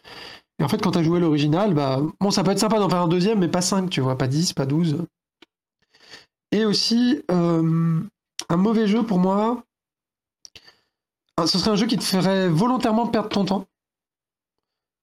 Et 0.60 0.64
en 0.64 0.68
fait, 0.68 0.82
quand 0.82 0.92
tu 0.92 1.00
as 1.00 1.04
joué 1.04 1.20
l'original, 1.20 1.74
bah, 1.74 2.02
bon, 2.20 2.32
ça 2.32 2.44
peut 2.44 2.52
être 2.52 2.60
sympa 2.60 2.80
d'en 2.80 2.90
faire 2.90 3.02
un 3.02 3.08
deuxième, 3.08 3.40
mais 3.40 3.48
pas 3.48 3.62
5, 3.62 3.90
tu 3.90 4.02
vois, 4.02 4.18
pas 4.18 4.28
10, 4.28 4.54
pas 4.54 4.66
12. 4.66 5.06
Et 6.52 6.66
aussi, 6.66 7.22
euh, 7.32 8.02
un 8.50 8.58
mauvais 8.58 8.88
jeu 8.88 9.04
pour 9.04 9.20
moi, 9.20 9.64
ce 11.46 11.58
serait 11.58 11.72
un 11.72 11.76
jeu 11.76 11.88
qui 11.88 11.98
te 11.98 12.04
ferait 12.04 12.50
volontairement 12.50 13.08
perdre 13.08 13.30
ton 13.30 13.46
temps. 13.46 13.66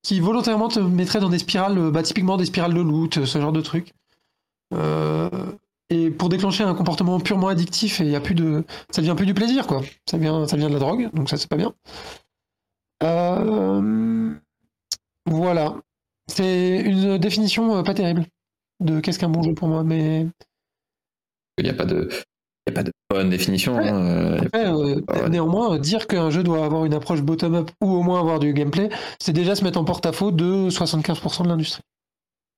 Qui 0.02 0.20
volontairement 0.20 0.68
te 0.68 0.78
mettrait 0.78 1.20
dans 1.20 1.30
des 1.30 1.38
spirales, 1.38 1.90
bah, 1.90 2.02
typiquement 2.02 2.36
des 2.36 2.44
spirales 2.44 2.74
de 2.74 2.80
loot, 2.80 3.24
ce 3.24 3.40
genre 3.40 3.52
de 3.52 3.62
truc. 3.62 3.92
Euh, 4.74 5.30
et 5.88 6.10
pour 6.10 6.28
déclencher 6.28 6.64
un 6.64 6.74
comportement 6.74 7.18
purement 7.20 7.48
addictif, 7.48 8.00
et 8.00 8.06
y 8.06 8.16
a 8.16 8.20
plus 8.20 8.34
de, 8.34 8.64
ça 8.90 9.00
devient 9.00 9.14
plus 9.16 9.26
du 9.26 9.34
plaisir, 9.34 9.66
quoi. 9.66 9.82
Ça 10.10 10.18
vient 10.18 10.44
de 10.44 10.72
la 10.72 10.78
drogue, 10.78 11.08
donc 11.14 11.30
ça 11.30 11.36
c'est 11.36 11.48
pas 11.48 11.56
bien. 11.56 11.72
Euh, 13.02 13.80
Voilà, 15.26 15.76
c'est 16.28 16.78
une 16.80 17.18
définition 17.18 17.76
euh, 17.76 17.82
pas 17.82 17.94
terrible 17.94 18.24
de 18.80 19.00
qu'est-ce 19.00 19.18
qu'un 19.18 19.28
bon 19.28 19.42
jeu 19.42 19.54
pour 19.54 19.68
moi, 19.68 19.82
mais 19.84 20.26
Il 21.58 21.64
n'y 21.64 21.70
a 21.70 21.74
pas 21.74 21.84
de. 21.84 22.08
Il 22.66 22.70
y 22.70 22.72
a 22.72 22.74
pas 22.74 22.82
de 22.82 22.92
bonne 23.10 23.30
définition. 23.30 23.76
Ouais. 23.76 23.88
hein, 23.88 24.06
euh, 24.06 24.40
après, 24.40 24.66
euh, 24.66 25.28
néanmoins, 25.28 25.78
dire 25.78 26.06
qu'un 26.08 26.30
jeu 26.30 26.42
doit 26.42 26.64
avoir 26.64 26.84
une 26.84 26.94
approche 26.94 27.22
bottom-up 27.22 27.70
ou 27.80 27.90
au 27.92 28.02
moins 28.02 28.18
avoir 28.20 28.40
du 28.40 28.52
gameplay, 28.52 28.88
c'est 29.20 29.32
déjà 29.32 29.54
se 29.54 29.62
mettre 29.62 29.78
en 29.78 29.84
porte-à-faux 29.84 30.32
de 30.32 30.68
75% 30.68 31.44
de 31.44 31.48
l'industrie. 31.48 31.82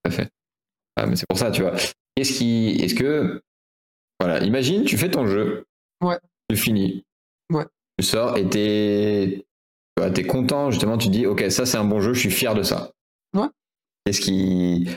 Tout 0.03 0.11
à 0.11 0.11
fait. 0.11 0.29
Ah, 0.97 1.07
mais 1.07 1.17
c'est 1.17 1.27
pour 1.29 1.39
ça, 1.39 1.51
tu 1.51 1.63
vois. 1.63 1.75
Qu'est-ce 2.17 2.39
qui. 2.39 2.71
Est-ce 2.81 2.95
que. 2.95 3.43
Voilà, 4.19 4.43
imagine, 4.45 4.85
tu 4.85 4.97
fais 4.97 5.11
ton 5.11 5.27
jeu. 5.27 5.65
Ouais. 6.03 6.19
Tu 6.49 6.57
finis. 6.57 7.05
Ouais. 7.53 7.67
Tu 7.99 8.05
sors 8.05 8.37
et 8.37 8.49
t'es. 8.49 9.45
Tu 9.99 10.05
vois, 10.05 10.11
T'es 10.13 10.25
content, 10.27 10.71
justement, 10.71 10.97
tu 10.99 11.09
te 11.09 11.13
dis, 11.13 11.27
ok, 11.27 11.45
ça 11.51 11.67
c'est 11.67 11.77
un 11.79 11.85
bon 11.85 12.01
jeu, 12.01 12.13
je 12.15 12.21
suis 12.21 12.31
fier 12.31 12.55
de 12.55 12.63
ça. 12.63 12.91
Ouais. 13.37 13.47
Qu'est-ce 14.05 14.21
qui. 14.21 14.89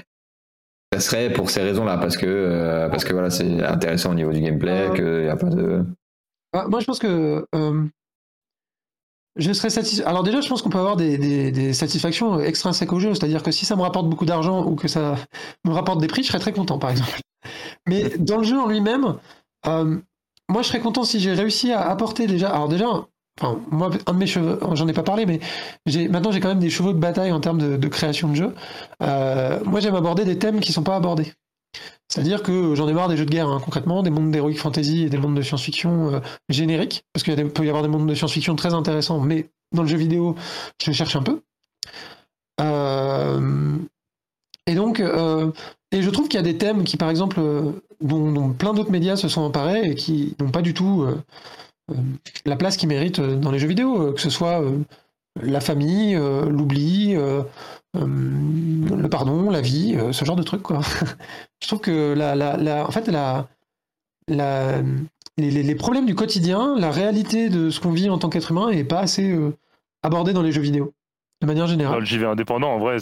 Ça 0.93 0.99
serait 0.99 1.31
pour 1.33 1.49
ces 1.49 1.61
raisons-là, 1.61 1.97
parce 1.97 2.17
que, 2.17 2.25
euh, 2.27 2.89
parce 2.89 3.03
que 3.05 3.13
voilà, 3.13 3.29
c'est 3.29 3.63
intéressant 3.63 4.11
au 4.11 4.13
niveau 4.13 4.31
du 4.31 4.41
gameplay, 4.41 4.89
Ouais. 4.89 4.95
qu'il 4.95 5.21
n'y 5.23 5.29
a 5.29 5.35
pas 5.37 5.49
de. 5.49 5.85
Moi, 6.67 6.79
je 6.81 6.85
pense 6.85 6.99
que 6.99 7.45
euh, 7.55 7.83
je 9.37 9.53
serais 9.53 9.69
satisfait. 9.69 10.03
Alors 10.03 10.23
déjà, 10.23 10.41
je 10.41 10.49
pense 10.49 10.61
qu'on 10.61 10.69
peut 10.69 10.77
avoir 10.77 10.97
des, 10.97 11.17
des- 11.17 11.51
des 11.51 11.73
satisfactions 11.73 12.39
extrinsèques 12.41 12.91
au 12.91 12.99
jeu, 12.99 13.13
c'est-à-dire 13.13 13.41
que 13.41 13.51
si 13.51 13.65
ça 13.65 13.75
me 13.77 13.81
rapporte 13.81 14.09
beaucoup 14.09 14.25
d'argent 14.25 14.65
ou 14.65 14.75
que 14.75 14.87
ça 14.89 15.15
me 15.65 15.71
rapporte 15.71 16.01
des 16.01 16.07
prix, 16.07 16.23
je 16.23 16.27
serais 16.27 16.39
très 16.39 16.51
content, 16.53 16.77
par 16.77 16.89
exemple. 16.91 17.19
Mais 17.87 18.09
dans 18.19 18.37
le 18.37 18.43
jeu 18.43 18.59
en 18.59 18.67
lui-même, 18.67 19.15
euh, 19.67 19.97
moi, 20.49 20.61
je 20.61 20.67
serais 20.67 20.81
content 20.81 21.05
si 21.05 21.21
j'ai 21.21 21.31
réussi 21.33 21.71
à 21.71 21.89
apporter 21.89 22.27
déjà. 22.27 22.49
Alors 22.49 22.67
déjà, 22.67 22.87
enfin, 23.39 23.59
moi, 23.71 23.89
un 24.07 24.13
de 24.13 24.17
mes 24.17 24.27
cheveux, 24.27 24.59
j'en 24.73 24.87
ai 24.87 24.93
pas 24.93 25.03
parlé, 25.03 25.25
mais 25.25 25.39
maintenant 26.09 26.31
j'ai 26.31 26.39
quand 26.39 26.49
même 26.49 26.59
des 26.59 26.69
chevaux 26.69 26.93
de 26.93 26.99
bataille 26.99 27.31
en 27.31 27.39
termes 27.39 27.77
de, 27.77 27.87
création 27.87 28.29
de 28.29 28.35
jeu. 28.35 28.55
Euh, 29.03 29.59
moi, 29.65 29.79
j'aime 29.79 29.95
aborder 29.95 30.25
des 30.25 30.37
thèmes 30.37 30.59
qui 30.59 30.71
sont 30.71 30.83
pas 30.83 30.95
abordés. 30.95 31.33
C'est-à-dire 32.09 32.43
que 32.43 32.75
j'en 32.75 32.89
ai 32.89 32.93
marre 32.93 33.07
des 33.07 33.15
jeux 33.15 33.25
de 33.25 33.31
guerre, 33.31 33.47
hein, 33.47 33.61
concrètement, 33.63 34.03
des 34.03 34.09
mondes 34.09 34.31
d'heroic 34.31 34.55
fantasy 34.55 35.03
et 35.03 35.09
des 35.09 35.17
mondes 35.17 35.35
de 35.35 35.41
science-fiction 35.41 36.15
euh, 36.15 36.19
génériques, 36.49 37.05
parce 37.13 37.23
qu'il 37.23 37.35
peut 37.49 37.65
y 37.65 37.69
avoir 37.69 37.83
des 37.83 37.89
mondes 37.89 38.07
de 38.07 38.13
science-fiction 38.13 38.55
très 38.55 38.73
intéressants, 38.73 39.21
mais 39.21 39.49
dans 39.71 39.83
le 39.83 39.87
jeu 39.87 39.97
vidéo, 39.97 40.35
je 40.83 40.91
cherche 40.91 41.15
un 41.15 41.23
peu. 41.23 41.41
Euh, 42.59 43.77
et 44.67 44.75
donc, 44.75 44.99
euh, 44.99 45.51
et 45.93 46.01
je 46.01 46.09
trouve 46.09 46.27
qu'il 46.27 46.37
y 46.37 46.43
a 46.43 46.45
des 46.45 46.57
thèmes 46.57 46.83
qui, 46.83 46.97
par 46.97 47.09
exemple, 47.09 47.39
dont, 48.01 48.49
plein 48.51 48.73
d'autres 48.73 48.91
médias 48.91 49.15
se 49.15 49.29
sont 49.29 49.41
emparés 49.41 49.91
et 49.91 49.95
qui 49.95 50.35
n'ont 50.39 50.51
pas 50.51 50.61
du 50.61 50.73
tout 50.73 51.05
la 52.45 52.55
place 52.55 52.77
qu'ils 52.77 52.89
méritent 52.89 53.19
euh, 53.19 53.35
dans 53.35 53.51
les 53.51 53.59
jeux 53.59 53.67
vidéo, 53.67 54.01
euh, 54.09 54.13
que 54.13 54.21
ce 54.21 54.29
soit 54.29 54.61
euh, 54.61 54.79
la 55.41 55.59
famille, 55.61 56.15
euh, 56.15 56.45
l'oubli, 56.49 57.15
euh, 57.15 57.41
euh, 57.97 58.05
le 58.05 59.07
pardon, 59.09 59.49
la 59.49 59.61
vie, 59.61 59.95
euh, 59.97 60.11
ce 60.13 60.25
genre 60.25 60.35
de 60.35 60.43
trucs, 60.43 60.61
quoi. 60.63 60.81
je 61.61 61.67
trouve 61.67 61.79
que 61.79 62.13
la, 62.13 62.35
la, 62.35 62.57
la- 62.57 62.87
en 62.87 62.91
fait, 62.91 63.07
la, 63.07 63.47
la, 64.27 64.81
les, 65.37 65.51
les- 65.51 65.75
problèmes 65.75 66.05
du 66.05 66.15
quotidien, 66.15 66.75
la 66.77 66.91
réalité 66.91 67.49
de 67.49 67.69
ce 67.69 67.79
qu'on 67.79 67.91
vit 67.91 68.09
en 68.09 68.17
tant 68.17 68.29
qu'être 68.29 68.51
humain 68.51 68.69
est 68.69 68.83
pas 68.83 68.99
assez 68.99 69.31
euh, 69.31 69.55
abordée 70.03 70.33
dans 70.33 70.41
les 70.43 70.51
jeux 70.51 70.61
vidéo, 70.61 70.93
de 71.41 71.47
manière 71.47 71.67
générale. 71.67 71.99
le 71.99 72.05
JV 72.05 72.25
indépendant, 72.25 72.69
en 72.73 72.79
vrai, 72.79 72.97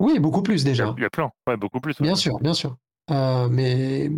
Oui, 0.00 0.18
beaucoup 0.18 0.42
plus 0.42 0.64
déjà. 0.64 0.94
il 0.96 1.02
y 1.02 1.06
a 1.06 1.10
plein. 1.10 1.30
Ouais, 1.46 1.56
beaucoup 1.56 1.80
plus. 1.80 2.00
Bien 2.00 2.14
sûr, 2.14 2.38
bien 2.40 2.54
sûr. 2.54 2.76
Euh, 3.10 3.48
mais... 3.50 4.10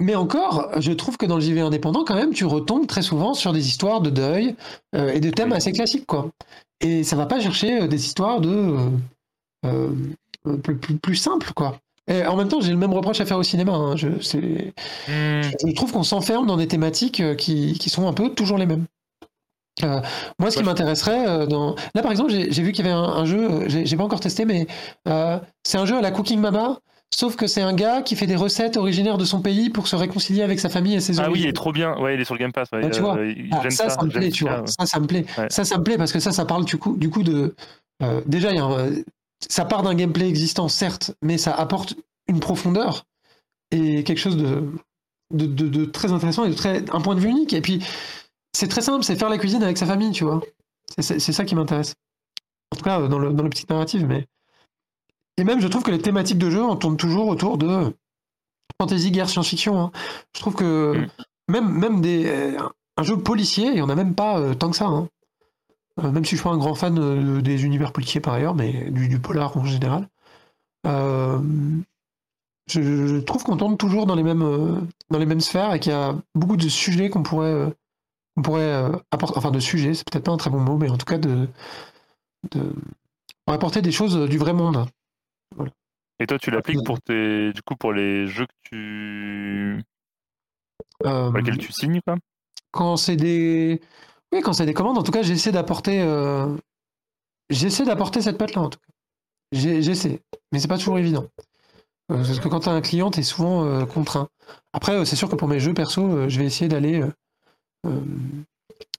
mais 0.00 0.14
encore, 0.14 0.70
je 0.80 0.92
trouve 0.92 1.16
que 1.16 1.26
dans 1.26 1.36
le 1.36 1.40
JV 1.40 1.60
indépendant, 1.60 2.04
quand 2.04 2.14
même, 2.14 2.32
tu 2.32 2.44
retombes 2.44 2.86
très 2.86 3.02
souvent 3.02 3.34
sur 3.34 3.52
des 3.52 3.66
histoires 3.68 4.00
de 4.00 4.10
deuil 4.10 4.54
euh, 4.94 5.12
et 5.12 5.20
de 5.20 5.30
thèmes 5.30 5.52
assez 5.52 5.72
classiques, 5.72 6.06
quoi. 6.06 6.30
Et 6.80 7.02
ça 7.04 7.16
va 7.16 7.26
pas 7.26 7.40
chercher 7.40 7.82
euh, 7.82 7.86
des 7.88 8.04
histoires 8.04 8.40
de 8.40 8.76
euh, 9.64 9.88
plus, 10.62 10.76
plus- 10.76 10.96
plus 10.98 11.16
simples, 11.16 11.52
quoi. 11.54 11.78
Et 12.08 12.24
en 12.24 12.36
même 12.36 12.48
temps, 12.48 12.60
j'ai 12.60 12.70
le 12.70 12.76
même 12.76 12.92
reproche 12.92 13.20
à 13.20 13.26
faire 13.26 13.38
au 13.38 13.42
cinéma. 13.42 13.72
hein. 13.72 13.96
Je, 13.96 14.20
c'est- 14.20 14.72
Hmm. 15.08 15.42
je 15.66 15.74
trouve 15.74 15.92
qu'on 15.92 16.02
s'enferme 16.04 16.46
dans 16.46 16.56
des 16.56 16.68
thématiques 16.68 17.22
qui, 17.36 17.78
qui 17.78 17.90
sont 17.90 18.06
un 18.06 18.12
peu 18.12 18.28
toujours 18.30 18.58
les 18.58 18.66
mêmes. 18.66 18.84
Euh, 19.82 20.00
moi, 20.38 20.50
ce 20.50 20.56
qui 20.56 20.62
Ouais. 20.62 20.66
m'intéresserait 20.66 21.26
euh, 21.28 21.46
dans. 21.46 21.74
Là, 21.94 22.02
par 22.02 22.10
exemple, 22.10 22.30
j'ai 22.30 22.50
j'ai 22.50 22.62
vu 22.62 22.72
qu'il 22.72 22.84
y 22.84 22.88
avait 22.88 22.96
un, 22.96 23.02
un 23.02 23.24
jeu, 23.26 23.68
j'ai 23.68 23.84
j'ai 23.84 23.96
pas 23.96 24.04
encore 24.04 24.20
testé, 24.20 24.44
mais 24.46 24.66
euh, 25.08 25.38
c'est 25.64 25.76
un 25.78 25.84
jeu 25.84 25.96
à 25.98 26.00
la 26.00 26.10
Cooking 26.10 26.40
Mama, 26.40 26.78
sauf 27.14 27.36
que 27.36 27.46
c'est 27.46 27.62
un 27.62 27.72
gars 27.74 28.02
qui 28.02 28.16
fait 28.16 28.26
des 28.26 28.36
recettes 28.36 28.76
originaires 28.76 29.18
de 29.18 29.24
son 29.24 29.40
pays 29.40 29.70
pour 29.70 29.88
se 29.88 29.96
réconcilier 29.96 30.42
avec 30.42 30.60
sa 30.60 30.68
famille 30.68 30.94
et 30.94 31.00
ses 31.00 31.18
Ah 31.18 31.22
oui, 31.22 31.26
il 31.26 31.30
origines. 31.30 31.48
est 31.50 31.52
trop 31.52 31.72
bien. 31.72 31.98
Ouais, 31.98 32.14
il 32.14 32.20
est 32.20 32.24
sur 32.24 32.34
le 32.34 32.40
Game 32.40 32.52
Pass. 32.52 32.68
ouais. 32.72 32.80
Ah, 32.84 32.90
tu 32.90 33.00
vois. 33.00 33.16
Euh, 33.18 33.34
Ah, 33.52 33.70
ça, 33.70 33.88
ça, 33.88 34.02
me 34.04 34.10
plaît, 34.10 34.30
tu 34.30 34.44
vois. 34.44 34.64
Ça, 34.66 34.86
ça 34.86 35.00
me 35.00 35.06
plaît. 35.06 35.24
Ouais. 35.38 35.46
Ça, 35.50 35.64
ça 35.64 35.78
me 35.78 35.82
plaît 35.84 35.96
parce 35.96 36.12
que 36.12 36.20
ça, 36.20 36.32
ça 36.32 36.44
parle 36.44 36.64
du 36.64 36.76
coup, 36.78 36.96
du 36.96 37.08
coup 37.10 37.22
de. 37.22 37.54
euh, 38.02 38.20
déjà, 38.26 38.52
y 38.52 38.58
a 38.58 38.64
un- 38.64 38.90
ça 39.48 39.64
part 39.64 39.82
d'un 39.82 39.94
gameplay 39.94 40.28
existant, 40.28 40.68
certes, 40.68 41.12
mais 41.22 41.38
ça 41.38 41.52
apporte 41.54 41.94
une 42.28 42.40
profondeur 42.40 43.04
et 43.70 44.02
quelque 44.04 44.18
chose 44.18 44.36
de, 44.36 44.62
de, 45.32 45.46
de- 45.46 45.68
de 45.68 45.84
très 45.84 46.12
intéressant 46.12 46.44
et 46.44 46.50
de 46.50 46.54
très, 46.54 46.78
un 46.92 47.00
point 47.00 47.14
de 47.14 47.20
vue 47.20 47.28
unique. 47.30 47.52
Et 47.52 47.60
puis, 47.60 47.82
c'est 48.54 48.68
très 48.68 48.80
simple, 48.82 49.04
c'est 49.04 49.16
faire 49.16 49.28
la 49.28 49.38
cuisine 49.38 49.62
avec 49.62 49.76
sa 49.78 49.86
famille, 49.86 50.12
tu 50.12 50.24
vois. 50.24 50.42
C'est- 50.98 51.18
ça 51.20 51.44
qui 51.44 51.54
m'intéresse. 51.54 51.94
En 52.72 52.76
tout 52.76 52.84
cas, 52.84 53.06
dans 53.08 53.18
le, 53.18 53.32
dans 53.32 53.42
le 53.44 53.50
petit 53.50 53.64
narrative, 53.68 54.06
mais. 54.06 54.26
Et 55.38 55.44
même, 55.44 55.60
je 55.60 55.68
trouve 55.68 55.82
que 55.82 55.90
les 55.90 56.00
thématiques 56.00 56.38
de 56.38 56.50
jeu 56.50 56.62
en 56.62 56.76
tournent 56.76 56.96
toujours 56.96 57.28
autour 57.28 57.58
de 57.58 57.94
fantasy, 58.80 59.10
guerre, 59.10 59.28
science-fiction. 59.28 59.78
hein. 59.80 59.90
Je 60.34 60.40
trouve 60.40 60.54
que 60.54 60.94
Mm. 61.48 61.52
même, 61.52 61.68
même 61.78 62.00
des, 62.00 62.26
euh, 62.26 62.58
un 62.96 63.02
jeu 63.02 63.16
policier, 63.18 63.66
il 63.68 63.74
n'y 63.74 63.82
en 63.82 63.88
a 63.88 63.94
même 63.94 64.14
pas 64.14 64.38
euh, 64.38 64.54
tant 64.54 64.70
que 64.70 64.76
ça. 64.76 64.86
hein. 64.86 65.08
Euh, 66.02 66.10
même 66.10 66.24
si 66.24 66.32
je 66.32 66.36
suis 66.36 66.44
pas 66.44 66.50
un 66.54 66.58
grand 66.58 66.74
fan 66.74 66.98
euh, 66.98 67.40
des 67.40 67.64
univers 67.64 67.92
policiers 67.92 68.20
par 68.20 68.34
ailleurs, 68.34 68.54
mais 68.54 68.90
du, 68.90 69.08
du 69.08 69.18
polar 69.18 69.56
en 69.56 69.64
général. 69.64 70.08
Je, 72.68 72.80
je 73.06 73.16
trouve 73.18 73.44
qu'on 73.44 73.56
tourne 73.56 73.76
toujours 73.76 74.06
dans 74.06 74.16
les 74.16 74.24
mêmes, 74.24 74.86
dans 75.10 75.18
les 75.18 75.26
mêmes 75.26 75.40
sphères 75.40 75.72
et 75.74 75.80
qu'il 75.80 75.92
y 75.92 75.94
a 75.94 76.16
beaucoup 76.34 76.56
de 76.56 76.68
sujets 76.68 77.10
qu'on 77.10 77.22
pourrait, 77.22 77.72
on 78.36 78.42
pourrait 78.42 78.90
apporter, 79.12 79.38
enfin 79.38 79.52
de 79.52 79.60
sujets, 79.60 79.94
c'est 79.94 80.04
peut-être 80.10 80.24
pas 80.24 80.32
un 80.32 80.36
très 80.36 80.50
bon 80.50 80.58
mot, 80.60 80.76
mais 80.76 80.88
en 80.90 80.96
tout 80.96 81.06
cas 81.06 81.18
de, 81.18 81.48
de 82.50 82.72
pour 83.44 83.54
apporter 83.54 83.82
des 83.82 83.92
choses 83.92 84.28
du 84.28 84.36
vrai 84.38 84.52
monde. 84.52 84.84
Et 86.18 86.26
toi, 86.26 86.38
tu 86.38 86.50
l'appliques 86.50 86.84
pour 86.84 87.00
tes, 87.00 87.52
du 87.52 87.62
coup, 87.62 87.76
pour 87.76 87.92
les 87.92 88.26
jeux 88.26 88.46
que 88.46 88.52
tu, 88.62 89.84
pour 91.00 91.36
lesquels 91.36 91.58
tu 91.58 91.72
signes, 91.72 92.00
quoi? 92.00 92.16
Quand 92.70 92.96
c'est 92.96 93.16
des, 93.16 93.80
oui, 94.32 94.40
quand 94.42 94.52
c'est 94.52 94.66
des 94.66 94.74
commandes, 94.74 94.98
en 94.98 95.02
tout 95.02 95.12
cas, 95.12 95.22
j'essaie 95.22 95.52
d'apporter, 95.52 96.00
j'essaie 97.50 97.84
d'apporter 97.84 98.22
cette 98.22 98.38
patte-là, 98.38 98.62
en 98.62 98.70
tout 98.70 98.78
cas. 98.78 98.92
J'essaie, 99.52 100.20
mais 100.52 100.58
c'est 100.58 100.68
pas 100.68 100.78
toujours 100.78 100.98
évident. 100.98 101.26
Euh, 102.12 102.16
parce 102.16 102.38
que 102.38 102.48
quand 102.48 102.60
tu 102.60 102.68
as 102.68 102.72
un 102.72 102.80
client, 102.80 103.10
tu 103.10 103.20
es 103.20 103.22
souvent 103.22 103.64
euh, 103.64 103.84
contraint. 103.84 104.28
Après, 104.72 104.92
euh, 104.92 105.04
c'est 105.04 105.16
sûr 105.16 105.28
que 105.28 105.34
pour 105.34 105.48
mes 105.48 105.60
jeux 105.60 105.74
perso, 105.74 106.28
je 106.28 106.38
vais 106.38 106.46
essayer 106.46 106.68
d'aller 106.68 107.02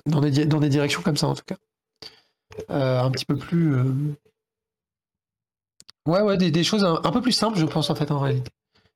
dans, 0.06 0.22
des, 0.22 0.46
dans 0.46 0.60
des 0.60 0.70
directions 0.70 1.02
comme 1.02 1.18
ça, 1.18 1.28
en 1.28 1.36
tout 1.36 1.44
cas. 1.46 1.58
un 2.70 3.12
petit 3.12 3.26
peu 3.26 3.38
plus. 3.38 3.76
Ouais, 6.08 6.22
ouais, 6.22 6.38
des, 6.38 6.64
choses 6.64 6.84
un, 6.84 7.12
peu 7.12 7.22
plus 7.22 7.34
simples, 7.34 7.60
je 7.60 7.66
pense, 7.66 7.90
en 7.90 7.96
fait, 7.96 8.10
en 8.12 8.20
réalité. 8.20 8.50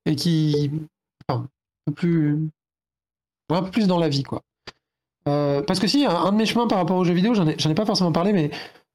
Et 0.06 0.16
qui. 0.16 0.72
Enfin, 1.28 1.44
un 1.44 1.92
peu 1.92 1.94
plus. 1.94 2.50
un 3.50 3.62
peu 3.62 3.72
plus 3.72 3.88
dans 3.88 4.00
la 4.00 4.10
vie, 4.10 4.24
quoi. 4.24 4.42
parce 5.26 5.80
que 5.80 5.88
si, 5.88 6.06
un, 6.06 6.32
de 6.32 6.38
mes 6.38 6.46
chemins 6.46 6.68
par 6.68 6.78
rapport 6.78 6.98
aux 6.98 7.04
jeux 7.04 7.14
vidéo, 7.14 7.34
j'en 7.34 7.48
ai, 7.48 7.56
ai, 7.56 7.76
pas 7.76 7.86
forcément 7.86 8.12
parlé, 8.12 8.34
mais 8.34 8.50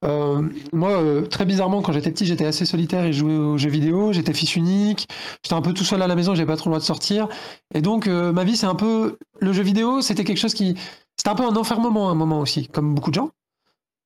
euh, 0.04 0.42
moi, 0.72 0.90
euh, 0.90 1.26
très 1.26 1.44
bizarrement, 1.44 1.82
quand 1.82 1.92
j'étais 1.92 2.10
petit, 2.10 2.26
j'étais 2.26 2.44
assez 2.44 2.66
solitaire 2.66 3.04
et 3.04 3.12
jouais 3.12 3.36
aux 3.36 3.58
jeux 3.58 3.70
vidéo. 3.70 4.12
J'étais 4.12 4.32
fils 4.32 4.56
unique. 4.56 5.08
J'étais 5.42 5.54
un 5.54 5.62
peu 5.62 5.72
tout 5.72 5.84
seul 5.84 6.02
à 6.02 6.06
la 6.06 6.14
maison. 6.14 6.34
J'avais 6.34 6.46
pas 6.46 6.56
trop 6.56 6.70
le 6.70 6.74
droit 6.74 6.80
de 6.80 6.84
sortir. 6.84 7.28
Et 7.74 7.80
donc, 7.80 8.06
euh, 8.06 8.32
ma 8.32 8.44
vie, 8.44 8.56
c'est 8.56 8.66
un 8.66 8.74
peu 8.74 9.18
le 9.40 9.52
jeu 9.52 9.62
vidéo. 9.62 10.00
C'était 10.02 10.24
quelque 10.24 10.38
chose 10.38 10.54
qui, 10.54 10.76
c'était 11.16 11.30
un 11.30 11.34
peu 11.34 11.44
un 11.44 11.56
enfermement 11.56 12.08
à 12.08 12.12
un 12.12 12.14
moment 12.14 12.40
aussi, 12.40 12.68
comme 12.68 12.94
beaucoup 12.94 13.10
de 13.10 13.16
gens. 13.16 13.30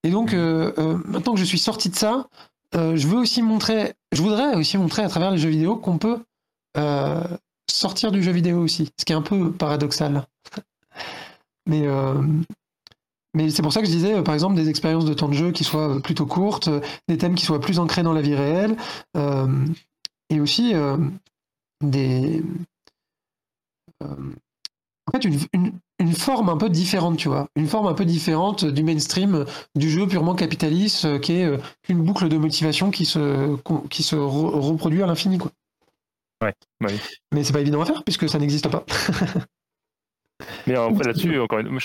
Et 0.02 0.10
donc, 0.10 0.32
maintenant 0.32 1.34
que 1.34 1.38
je 1.38 1.44
suis 1.44 1.58
sorti 1.58 1.90
de 1.90 1.94
ça, 1.94 2.26
je 2.74 3.06
veux 3.06 3.18
aussi 3.18 3.42
montrer, 3.42 3.94
je 4.12 4.22
voudrais 4.22 4.54
aussi 4.54 4.78
montrer 4.78 5.02
à 5.02 5.08
travers 5.08 5.30
les 5.30 5.38
jeux 5.38 5.50
vidéo 5.50 5.76
qu'on 5.76 5.98
peut 5.98 6.22
sortir 7.70 8.12
du 8.12 8.22
jeu 8.22 8.32
vidéo 8.32 8.58
aussi, 8.58 8.90
ce 8.98 9.04
qui 9.04 9.12
est 9.12 9.16
un 9.16 9.22
peu 9.22 9.52
paradoxal. 9.52 10.26
Mais 11.66 11.86
mais 13.34 13.50
c'est 13.50 13.62
pour 13.62 13.72
ça 13.72 13.80
que 13.80 13.86
je 13.86 13.92
disais, 13.92 14.14
euh, 14.14 14.22
par 14.22 14.34
exemple, 14.34 14.56
des 14.56 14.68
expériences 14.68 15.04
de 15.04 15.14
temps 15.14 15.28
de 15.28 15.34
jeu 15.34 15.52
qui 15.52 15.62
soient 15.64 15.96
euh, 15.96 16.00
plutôt 16.00 16.26
courtes, 16.26 16.68
euh, 16.68 16.80
des 17.08 17.16
thèmes 17.16 17.34
qui 17.34 17.44
soient 17.44 17.60
plus 17.60 17.78
ancrés 17.78 18.02
dans 18.02 18.12
la 18.12 18.22
vie 18.22 18.34
réelle, 18.34 18.76
et 20.30 20.40
aussi 20.40 20.74
des. 21.82 22.42
en 24.00 25.12
fait, 25.12 25.24
une, 25.52 25.72
forme 26.14 26.48
un 26.48 26.56
peu 26.56 26.68
différente, 26.68 27.18
tu 27.18 27.28
vois. 27.28 27.48
Une 27.56 27.66
forme 27.66 27.86
un 27.86 27.94
peu 27.94 28.04
différente 28.04 28.64
du 28.64 28.82
mainstream, 28.82 29.44
du 29.74 29.90
jeu 29.90 30.06
purement 30.06 30.34
capitaliste, 30.34 31.20
qui 31.20 31.32
est 31.32 31.48
une 31.88 32.02
boucle 32.02 32.28
de 32.28 32.36
motivation 32.36 32.90
qui 32.90 33.04
se, 33.04 33.56
qui 33.88 34.02
se 34.02 34.16
reproduit 34.16 35.02
à 35.02 35.06
l'infini, 35.06 35.38
quoi. 35.38 35.50
Ouais, 36.42 36.54
bah 36.80 36.88
oui. 36.90 36.98
Mais 37.32 37.44
c'est 37.44 37.52
pas 37.52 37.60
évident 37.60 37.82
à 37.82 37.84
faire, 37.84 38.02
puisque 38.02 38.28
ça 38.28 38.38
n'existe 38.38 38.68
pas. 38.68 38.84
Mais 40.66 40.74
là-dessus, 40.74 41.38
encore 41.38 41.58
une 41.58 41.78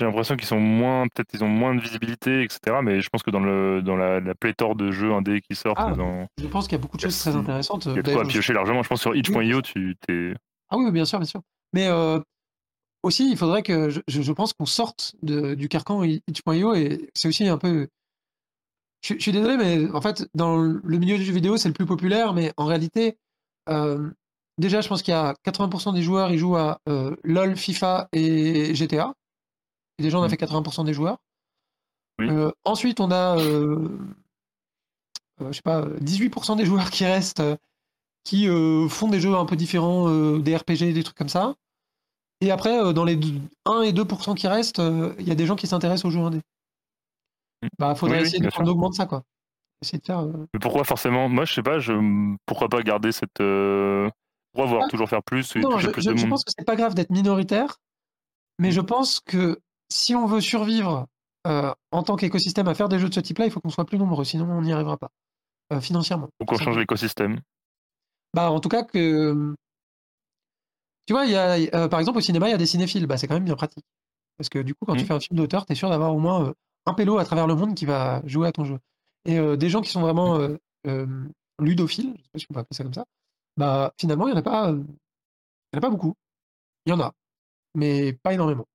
j'ai 0.00 0.06
l'impression 0.06 0.34
qu'ils 0.36 0.46
sont 0.46 0.58
moins, 0.58 1.06
peut-être 1.08 1.28
ils 1.34 1.44
ont 1.44 1.48
moins 1.48 1.74
de 1.74 1.80
visibilité, 1.80 2.42
etc. 2.42 2.78
Mais 2.82 3.02
je 3.02 3.10
pense 3.10 3.22
que 3.22 3.30
dans, 3.30 3.40
le, 3.40 3.82
dans 3.82 3.96
la, 3.96 4.34
pléthore 4.34 4.74
de 4.74 4.90
jeux 4.90 5.12
indés 5.12 5.42
qui 5.42 5.54
sortent, 5.54 5.78
ah, 5.78 5.92
dans... 5.92 6.26
je 6.38 6.46
pense 6.46 6.68
qu'il 6.68 6.78
y 6.78 6.80
a 6.80 6.82
beaucoup 6.82 6.96
de 6.96 7.02
choses 7.02 7.18
très 7.18 7.36
intéressantes. 7.36 7.84
Il 7.84 7.96
y 7.96 7.98
a 7.98 8.02
de 8.02 8.12
quoi 8.12 8.24
piocher 8.24 8.54
largement. 8.54 8.82
Je 8.82 8.88
pense 8.88 9.02
sur 9.02 9.14
itch.io, 9.14 9.60
tu 9.60 9.96
t'es. 10.00 10.32
Ah 10.70 10.78
oui, 10.78 10.90
bien 10.90 11.04
sûr, 11.04 11.18
bien 11.18 11.26
sûr. 11.26 11.42
Mais 11.74 11.86
euh, 11.88 12.18
aussi, 13.02 13.30
il 13.30 13.36
faudrait 13.36 13.62
que 13.62 13.88
je, 13.88 14.00
je 14.08 14.32
pense 14.32 14.52
qu'on 14.52 14.66
sorte 14.66 15.14
de, 15.22 15.54
du 15.54 15.68
carcan 15.68 16.02
itch.io 16.02 16.74
et 16.74 17.10
c'est 17.14 17.28
aussi 17.28 17.48
un 17.48 17.58
peu. 17.58 17.88
Je, 19.02 19.18
suis 19.18 19.32
désolé, 19.32 19.56
mais 19.56 19.90
en 19.92 20.00
fait, 20.02 20.28
dans 20.34 20.58
le 20.58 20.98
milieu 20.98 21.16
du 21.16 21.24
jeu 21.24 21.32
vidéo, 21.32 21.56
c'est 21.56 21.68
le 21.68 21.74
plus 21.74 21.86
populaire, 21.86 22.34
mais 22.34 22.52
en 22.58 22.66
réalité, 22.66 23.16
euh, 23.70 24.10
déjà, 24.58 24.82
je 24.82 24.88
pense 24.88 25.02
qu'il 25.02 25.12
y 25.12 25.16
a 25.16 25.34
80% 25.46 25.94
des 25.94 26.02
joueurs, 26.02 26.30
ils 26.30 26.38
jouent 26.38 26.56
à 26.56 26.80
euh, 26.88 27.16
LoL, 27.24 27.56
FIFA 27.56 28.08
et 28.12 28.74
GTA 28.74 29.14
déjà, 29.98 30.18
on 30.18 30.22
a 30.22 30.26
mmh. 30.26 30.30
fait 30.30 30.44
80% 30.44 30.84
des 30.86 30.94
joueurs. 30.94 31.18
Euh, 32.22 32.50
ensuite, 32.64 33.00
on 33.00 33.10
a, 33.10 33.36
je 33.38 33.88
sais 35.52 35.62
pas, 35.62 35.86
18% 36.00 36.56
des 36.56 36.64
joueurs 36.64 36.90
qui 36.90 37.04
restent, 37.04 37.42
qui 38.24 38.46
font 38.88 39.08
des 39.08 39.20
jeux 39.20 39.34
un 39.34 39.44
peu 39.44 39.56
différents, 39.56 40.38
des 40.38 40.56
RPG, 40.56 40.92
des 40.94 41.02
trucs 41.02 41.16
comme 41.16 41.28
ça. 41.28 41.54
Et 42.40 42.50
après, 42.50 42.94
dans 42.94 43.04
les 43.04 43.18
1 43.66 43.82
et 43.82 43.92
2% 43.92 44.34
qui 44.34 44.48
restent, 44.48 44.80
il 45.18 45.28
y 45.28 45.30
a 45.30 45.34
des 45.34 45.46
gens 45.46 45.56
qui 45.56 45.66
s'intéressent 45.66 46.06
aux 46.06 46.10
jeux 46.10 46.20
indés. 46.20 46.40
Mmh. 47.62 47.68
Bah, 47.78 47.94
faudrait 47.94 48.22
essayer 48.22 48.40
de 48.40 48.68
augmenter 48.68 48.96
ça, 48.96 49.06
quoi. 49.06 49.22
Essayer 49.82 49.98
de 49.98 50.04
faire. 50.04 50.24
Mais 50.24 50.60
pourquoi 50.60 50.84
forcément 50.84 51.28
Moi, 51.28 51.44
je 51.44 51.54
sais 51.54 51.62
pas. 51.62 51.78
Je... 51.78 51.92
Pourquoi 52.46 52.68
pas 52.68 52.82
garder 52.82 53.12
cette. 53.12 53.38
Pourquoi 53.38 54.66
voir 54.66 54.82
ah. 54.84 54.88
toujours 54.88 55.08
faire 55.08 55.22
plus 55.22 55.54
Non, 55.56 55.78
je, 55.78 55.90
je 55.90 56.26
pense 56.26 56.44
que 56.44 56.52
c'est 56.56 56.64
pas 56.64 56.76
grave 56.76 56.94
d'être 56.94 57.10
minoritaire, 57.10 57.76
mais 58.58 58.68
mmh. 58.68 58.72
je 58.72 58.80
pense 58.80 59.20
que 59.20 59.60
si 59.90 60.14
on 60.14 60.26
veut 60.26 60.40
survivre 60.40 61.06
euh, 61.46 61.72
en 61.90 62.02
tant 62.02 62.16
qu'écosystème 62.16 62.68
à 62.68 62.74
faire 62.74 62.88
des 62.88 62.98
jeux 62.98 63.08
de 63.08 63.14
ce 63.14 63.20
type-là, 63.20 63.46
il 63.46 63.50
faut 63.50 63.60
qu'on 63.60 63.70
soit 63.70 63.84
plus 63.84 63.98
nombreux, 63.98 64.24
sinon 64.24 64.46
on 64.50 64.62
n'y 64.62 64.72
arrivera 64.72 64.96
pas 64.96 65.10
euh, 65.72 65.80
financièrement. 65.80 66.28
Donc 66.40 66.52
on 66.52 66.56
change 66.56 66.78
l'écosystème. 66.78 67.40
Bah 68.34 68.50
en 68.50 68.60
tout 68.60 68.68
cas 68.68 68.84
que 68.84 69.54
tu 71.10 71.14
vois, 71.14 71.24
il 71.24 71.32
y 71.32 71.34
a, 71.34 71.54
euh, 71.74 71.88
par 71.88 71.98
exemple 71.98 72.18
au 72.18 72.20
cinéma, 72.20 72.46
il 72.46 72.52
y 72.52 72.54
a 72.54 72.56
des 72.56 72.66
cinéphiles, 72.66 73.04
bah, 73.08 73.16
c'est 73.16 73.26
quand 73.26 73.34
même 73.34 73.44
bien 73.44 73.56
pratique. 73.56 73.84
Parce 74.38 74.48
que 74.48 74.60
du 74.60 74.76
coup, 74.76 74.84
quand 74.86 74.94
tu 74.94 75.02
mmh. 75.02 75.06
fais 75.06 75.14
un 75.14 75.18
film 75.18 75.38
d'auteur, 75.38 75.66
tu 75.66 75.72
es 75.72 75.74
sûr 75.74 75.90
d'avoir 75.90 76.14
au 76.14 76.20
moins 76.20 76.54
un 76.86 76.94
pélo 76.94 77.18
à 77.18 77.24
travers 77.24 77.48
le 77.48 77.56
monde 77.56 77.74
qui 77.74 77.84
va 77.84 78.22
jouer 78.26 78.46
à 78.46 78.52
ton 78.52 78.64
jeu. 78.64 78.78
Et 79.24 79.36
des 79.56 79.68
gens 79.68 79.80
qui 79.80 79.90
sont 79.90 80.02
vraiment 80.02 80.38
ludophiles, 81.58 82.14
je 82.16 82.22
sais 82.22 82.28
pas 82.32 82.38
si 82.38 82.46
on 82.48 82.54
peut 82.54 82.60
appeler 82.60 82.76
ça 82.76 82.84
comme 82.84 82.94
ça, 82.94 83.06
bah 83.56 83.92
finalement, 83.98 84.28
il 84.28 84.30
n'y 84.30 84.36
en 84.36 84.40
a 84.40 84.44
pas. 84.44 84.70
Y 84.70 85.76
en 85.76 85.78
a 85.78 85.80
pas 85.80 85.90
beaucoup. 85.90 86.14
Il 86.86 86.90
y 86.90 86.92
en 86.92 87.00
a, 87.00 87.12
mais 87.74 88.12
pas 88.12 88.32
énormément. 88.32 88.68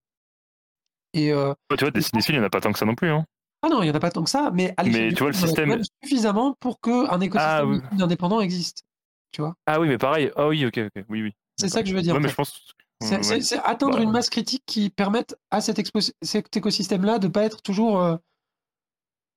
Euh, 1.15 1.53
tu 1.69 1.85
vois, 1.85 1.91
des 1.91 2.01
cinéphiles, 2.01 2.35
il 2.35 2.39
n'y 2.39 2.43
en 2.43 2.47
a 2.47 2.49
pas 2.49 2.59
tant 2.59 2.73
que 2.73 2.79
ça 2.79 2.85
non 2.85 2.95
plus. 2.95 3.11
Hein. 3.11 3.25
Ah 3.61 3.69
non, 3.69 3.81
il 3.81 3.85
n'y 3.85 3.91
en 3.91 3.95
a 3.95 3.99
pas 4.01 4.11
tant 4.11 4.25
que 4.25 4.29
ça, 4.29 4.51
mais 4.53 4.73
à 4.75 4.83
mais 4.83 5.13
tu 5.13 5.19
vois, 5.19 5.29
le 5.29 5.33
système. 5.33 5.81
suffisamment 6.03 6.53
pour 6.59 6.81
qu'un 6.81 7.21
écosystème 7.21 7.81
ah, 7.97 8.03
indépendant 8.03 8.41
existe. 8.41 8.83
Tu 9.31 9.39
vois 9.39 9.55
ah 9.65 9.79
oui, 9.79 9.87
mais 9.87 9.97
pareil. 9.97 10.31
Ah 10.35 10.49
oui, 10.49 10.65
ok, 10.65 10.77
ok. 10.77 11.05
Oui, 11.07 11.21
oui. 11.21 11.33
C'est 11.57 11.69
ça 11.69 11.83
que 11.83 11.89
je 11.89 11.95
veux 11.95 12.01
dire. 12.01 12.19
mais 12.19 12.29
je 12.29 12.35
pense. 12.35 12.75
C'est 13.01 13.59
atteindre 13.63 13.97
bah, 13.97 14.03
une 14.03 14.11
masse 14.11 14.29
critique 14.29 14.63
qui 14.65 14.89
permette 14.89 15.37
à 15.51 15.61
cet, 15.61 15.79
écosystème-là 15.79 17.19
de 17.19 17.27
ne 17.27 17.31
pas 17.31 17.43
être 17.43 17.61
toujours 17.61 18.01
euh, 18.01 18.15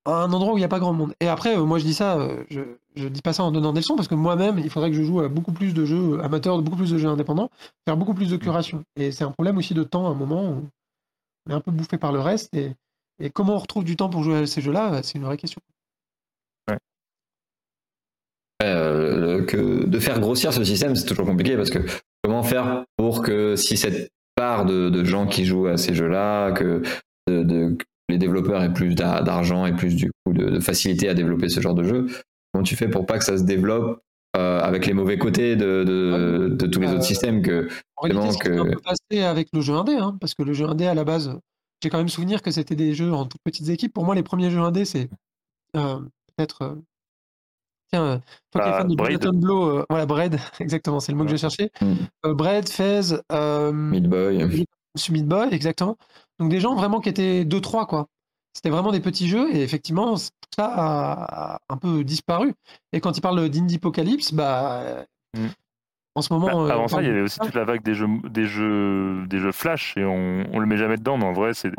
un 0.07 0.33
endroit 0.33 0.55
où 0.55 0.57
il 0.57 0.61
n'y 0.61 0.65
a 0.65 0.69
pas 0.69 0.79
grand 0.79 0.93
monde. 0.93 1.15
Et 1.21 1.29
après, 1.29 1.57
euh, 1.57 1.65
moi 1.65 1.79
je 1.79 1.85
dis 1.85 1.95
ça, 1.95 2.29
je, 2.51 2.61
je 2.99 3.09
dis 3.09 3.23
pas 3.23 3.33
ça 3.33 3.43
en 3.43 3.51
donnant 3.51 3.73
des 3.73 3.81
leçons, 3.81 3.97
parce 3.97 4.09
que 4.09 4.15
moi-même, 4.15 4.59
il 4.59 4.71
faudrait 4.71 4.91
que 4.91 4.97
je 4.97 5.03
joue 5.03 5.21
à 5.21 5.29
beaucoup 5.29 5.53
plus 5.53 5.75
de 5.75 5.85
jeux 5.85 6.21
amateurs, 6.23 6.61
beaucoup 6.63 6.77
plus 6.77 6.91
de 6.91 6.99
jeux 6.99 7.09
indépendants, 7.09 7.51
faire 7.87 7.97
beaucoup 7.97 8.15
plus 8.15 8.31
de 8.31 8.37
mm. 8.37 8.41
curation. 8.41 8.85
Et 8.97 9.13
c'est 9.13 9.25
un 9.25 9.33
problème 9.33 9.59
aussi 9.59 9.75
de 9.75 9.83
temps 9.83 10.07
à 10.07 10.11
un 10.11 10.15
moment 10.15 10.51
où 10.51 10.69
est 11.51 11.55
un 11.55 11.61
peu 11.61 11.71
bouffé 11.71 11.99
par 11.99 12.13
le 12.13 12.21
reste. 12.21 12.55
Et, 12.55 12.75
comment 13.33 13.55
on 13.55 13.59
retrouve 13.59 13.85
du 13.85 13.97
temps 13.97 14.09
pour 14.09 14.23
jouer 14.23 14.37
à 14.37 14.47
ces 14.47 14.61
jeux-là, 14.61 15.03
c'est 15.03 15.19
une 15.19 15.25
vraie 15.25 15.37
question. 15.37 15.61
Euh, 18.61 19.45
que 19.45 19.87
de 19.87 19.99
faire 20.01 20.19
grossir 20.19 20.53
ce 20.53 20.65
système, 20.65 20.97
c'est 20.97 21.07
toujours 21.07 21.27
compliqué 21.27 21.57
parce 21.57 21.71
que 21.71 21.79
comment 22.23 22.43
faire 22.43 22.85
pour 22.97 23.23
que 23.23 23.57
si 23.57 23.77
cette 23.77 24.11
part 24.35 24.65
de, 24.65 25.05
gens 25.05 25.27
qui 25.27 25.45
jouent 25.45 25.67
à 25.67 25.77
ces 25.77 25.95
jeux-là, 25.95 26.53
que 26.53 26.83
les 27.29 28.19
développeurs 28.19 28.63
aient 28.63 28.73
plus 28.73 28.95
d'argent 28.95 29.67
et 29.67 29.75
plus 29.75 29.95
du 29.95 30.11
coup 30.25 30.33
de, 30.33 30.61
facilité 30.61 31.09
à 31.09 31.15
développer 31.15 31.49
ce 31.49 31.61
genre 31.61 31.75
de 31.75 31.85
jeu, 31.85 32.07
comment 32.53 32.65
tu 32.65 32.77
fais 32.77 32.89
pour 32.89 33.07
pas 33.07 33.19
que 33.19 33.25
ça 33.25 33.37
se 33.37 33.43
développe 33.43 34.01
euh, 34.37 34.61
avec 34.61 34.87
les 34.87 34.93
mauvais 34.93 35.19
côtés 35.19 35.57
de, 35.57 36.57
tous 36.59 36.81
les 36.81 36.89
autres 36.89 36.99
euh, 36.99 37.01
systèmes 37.01 37.43
que 37.43 37.69
en 37.97 38.03
réalité, 38.07 38.39
que... 38.39 38.81
passé 38.81 39.23
avec 39.23 39.49
le 39.53 39.61
jeu 39.61 39.75
indé, 39.75 39.95
hein, 39.95 40.17
parce 40.21 40.35
que 40.35 40.43
le 40.43 40.53
jeu 40.53 40.67
indé 40.67 40.87
à 40.87 40.95
la 40.95 41.05
base, 41.05 41.39
j'ai 41.83 41.89
quand 41.89 41.99
même 41.99 42.09
souvenir 42.09 42.43
que 42.43 42.51
c'était 42.51 42.77
des 42.77 42.95
jeux 42.95 43.13
en 43.13 43.27
toutes 43.27 43.43
petites 43.43 43.69
équipes. 43.69 43.93
Pour 43.93 44.05
moi, 44.05 44.15
les 44.15 44.23
premiers 44.23 44.51
jeux 44.51 44.61
indés, 44.61 44.85
c'est 44.85 45.09
euh, 45.77 45.99
peut-être. 46.37 46.77
Euh, 47.95 47.97
tiens, 47.97 48.05
euh, 48.05 48.19
toi 48.51 48.63
qui 48.63 48.69
es 48.69 48.71
bah, 48.71 48.79
fan 48.79 48.89
de 48.89 48.95
Bread. 48.95 49.27
Blow, 49.35 49.85
voilà, 49.89 50.07
Bread, 50.07 50.39
exactement, 50.61 51.01
c'est 51.01 51.13
le 51.13 51.19
mot 51.19 51.25
que 51.25 51.31
j'ai 51.31 51.39
cherché. 51.39 51.71
Mm. 51.81 52.33
Bread, 52.33 52.69
Fez, 52.69 53.15
Midboy. 53.73 54.67
Midboy, 55.11 55.49
exactement. 55.53 55.97
Donc 56.39 56.51
des 56.51 56.61
gens 56.61 56.75
vraiment 56.75 57.01
qui 57.01 57.09
étaient 57.09 57.45
2-3, 57.45 57.87
quoi. 57.87 58.07
C'était 58.55 58.71
vraiment 58.71 58.91
des 58.91 59.01
petits 59.01 59.29
jeux, 59.29 59.55
et 59.55 59.63
effectivement, 59.63 60.17
tout 60.17 60.51
ça 60.57 60.73
a 60.75 61.61
un 61.69 61.77
peu 61.77 62.03
disparu. 62.03 62.55
Et 62.93 63.01
quand 63.01 63.17
il 63.17 63.21
parle 63.21 63.49
d'Indie-Apocalypse, 63.49 64.33
bah. 64.33 65.05
Mm 65.37 65.49
en 66.19 66.23
ce 66.23 66.33
moment. 66.33 66.47
Bah, 66.47 66.55
euh, 66.55 66.75
avant 66.75 66.89
ça, 66.89 67.01
il 67.01 67.09
y 67.09 67.11
avait 67.11 67.23
aussi 67.23 67.39
toute 67.39 67.55
la 67.55 67.65
vague 67.65 67.83
des 67.83 67.95
jeux, 67.95 68.09
des 68.29 68.47
jeux, 68.47 69.27
des 69.27 69.39
jeux 69.39 69.53
flash 69.53 69.97
et 69.97 70.05
on, 70.05 70.45
on 70.53 70.59
le 70.59 70.67
met 70.67 70.77
jamais 70.77 70.97
dedans, 70.97 71.17
mais 71.17 71.25
en 71.25 71.33
vrai, 71.33 71.55
c'est. 71.55 71.71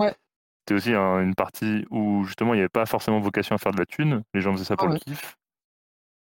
C'était 0.67 0.77
aussi 0.77 0.93
une 0.93 1.33
partie 1.33 1.83
où 1.89 2.23
justement 2.25 2.53
il 2.53 2.57
n'y 2.57 2.61
avait 2.61 2.69
pas 2.69 2.85
forcément 2.85 3.19
vocation 3.19 3.55
à 3.55 3.57
faire 3.57 3.71
de 3.71 3.79
la 3.79 3.87
thune, 3.87 4.21
les 4.35 4.41
gens 4.41 4.51
faisaient 4.51 4.65
ça 4.65 4.77
pour 4.77 4.87
le 4.87 4.99
kiff. 4.99 5.35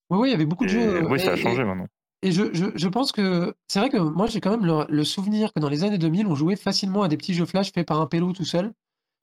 Oui, 0.09 0.17
oui, 0.19 0.27
il 0.29 0.31
y 0.31 0.35
avait 0.35 0.45
beaucoup 0.45 0.63
de 0.65 0.69
jeux. 0.69 1.05
Oui, 1.09 1.19
ça 1.19 1.31
a 1.31 1.35
changé 1.35 1.63
maintenant. 1.63 1.87
et 2.21 2.31
je, 2.31 2.53
je, 2.53 2.65
je 2.75 2.87
pense 2.87 3.11
que 3.11 3.53
c'est 3.67 3.79
vrai 3.79 3.89
que 3.89 3.97
moi 3.97 4.27
j'ai 4.27 4.39
quand 4.41 4.51
même 4.51 4.65
le, 4.65 4.85
le 4.89 5.03
souvenir 5.03 5.53
que 5.53 5.59
dans 5.59 5.69
les 5.69 5.83
années 5.83 5.97
2000, 5.97 6.27
on 6.27 6.35
jouait 6.35 6.55
facilement 6.55 7.03
à 7.03 7.07
des 7.07 7.17
petits 7.17 7.33
jeux 7.33 7.45
flash 7.45 7.71
faits 7.73 7.87
par 7.87 7.99
un 8.01 8.07
pélo 8.07 8.33
tout 8.33 8.45
seul 8.45 8.71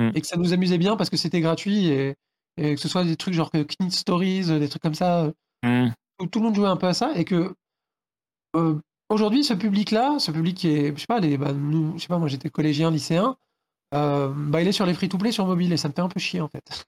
Mm. 0.00 0.10
et 0.16 0.20
que 0.20 0.26
ça 0.26 0.36
nous 0.36 0.52
amusait 0.52 0.76
bien 0.76 0.96
parce 0.96 1.08
que 1.08 1.16
c'était 1.16 1.40
gratuit 1.40 1.86
et, 1.86 2.16
et 2.56 2.74
que 2.74 2.80
ce 2.80 2.88
soit 2.88 3.04
des 3.04 3.14
trucs 3.14 3.32
genre 3.32 3.52
Knit 3.52 3.92
Stories, 3.92 4.46
des 4.58 4.68
trucs 4.68 4.82
comme 4.82 4.94
ça, 4.94 5.30
Hmm. 5.64 5.90
où 6.20 6.26
tout 6.26 6.40
le 6.40 6.46
monde 6.46 6.56
jouait 6.56 6.66
un 6.66 6.76
peu 6.76 6.88
à 6.88 6.94
ça 6.94 7.12
et 7.14 7.24
que 7.24 7.54
euh, 8.56 8.74
aujourd'hui 9.08 9.44
ce 9.44 9.54
public-là, 9.54 10.18
ce 10.18 10.32
public 10.32 10.56
qui 10.56 10.68
est, 10.68 10.92
je 10.94 11.00
sais 11.00 11.06
pas, 11.06 11.20
les, 11.20 11.38
bah, 11.38 11.52
nous, 11.52 11.92
je 11.96 12.02
sais 12.02 12.08
pas, 12.08 12.18
moi 12.18 12.26
j'étais 12.26 12.50
collégien, 12.50 12.90
lycéen, 12.90 13.36
euh, 13.94 14.32
bah 14.34 14.60
il 14.62 14.66
est 14.66 14.72
sur 14.72 14.84
les 14.84 14.94
free-to-play 14.94 15.30
sur 15.30 15.46
mobile 15.46 15.72
et 15.72 15.76
ça 15.76 15.88
me 15.88 15.92
fait 15.94 16.00
un 16.02 16.08
peu 16.08 16.18
chier 16.18 16.40
en 16.40 16.48
fait. 16.48 16.84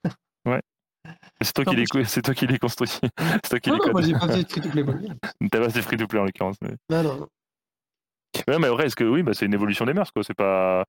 C'est 1.42 1.52
toi, 1.52 1.64
qui 1.64 1.76
les 1.76 1.82
mais 1.82 1.86
co- 1.86 2.04
c'est 2.04 2.22
toi 2.22 2.34
qui 2.34 2.46
les 2.46 2.58
construis. 2.58 2.88
c'est 3.44 3.48
toi 3.48 3.60
qui 3.60 3.70
Non, 3.70 3.76
les 3.76 3.86
non, 3.86 3.92
moi 3.92 4.02
j'ai 4.02 4.12
pas 4.12 4.28
fait 4.28 4.42
de 4.44 4.48
free-to-play 4.48 4.82
mobile. 4.82 5.16
T'as 5.50 5.60
pas 5.60 5.66
assez 5.66 5.82
free 5.82 5.96
to 5.96 6.06
play 6.06 6.18
en 6.18 6.24
l'occurrence. 6.24 6.56
Mais... 6.62 6.74
Non, 6.90 7.02
non, 7.02 7.16
non. 7.20 7.28
Ouais, 8.48 8.58
mais 8.58 8.68
vrai, 8.68 8.86
est-ce 8.86 8.96
que 8.96 9.04
oui, 9.04 9.22
bah, 9.22 9.32
c'est 9.34 9.46
une 9.46 9.54
évolution 9.54 9.84
des 9.84 9.94
mœurs, 9.94 10.10
quoi. 10.10 10.22
C'est 10.24 10.34
pas. 10.34 10.84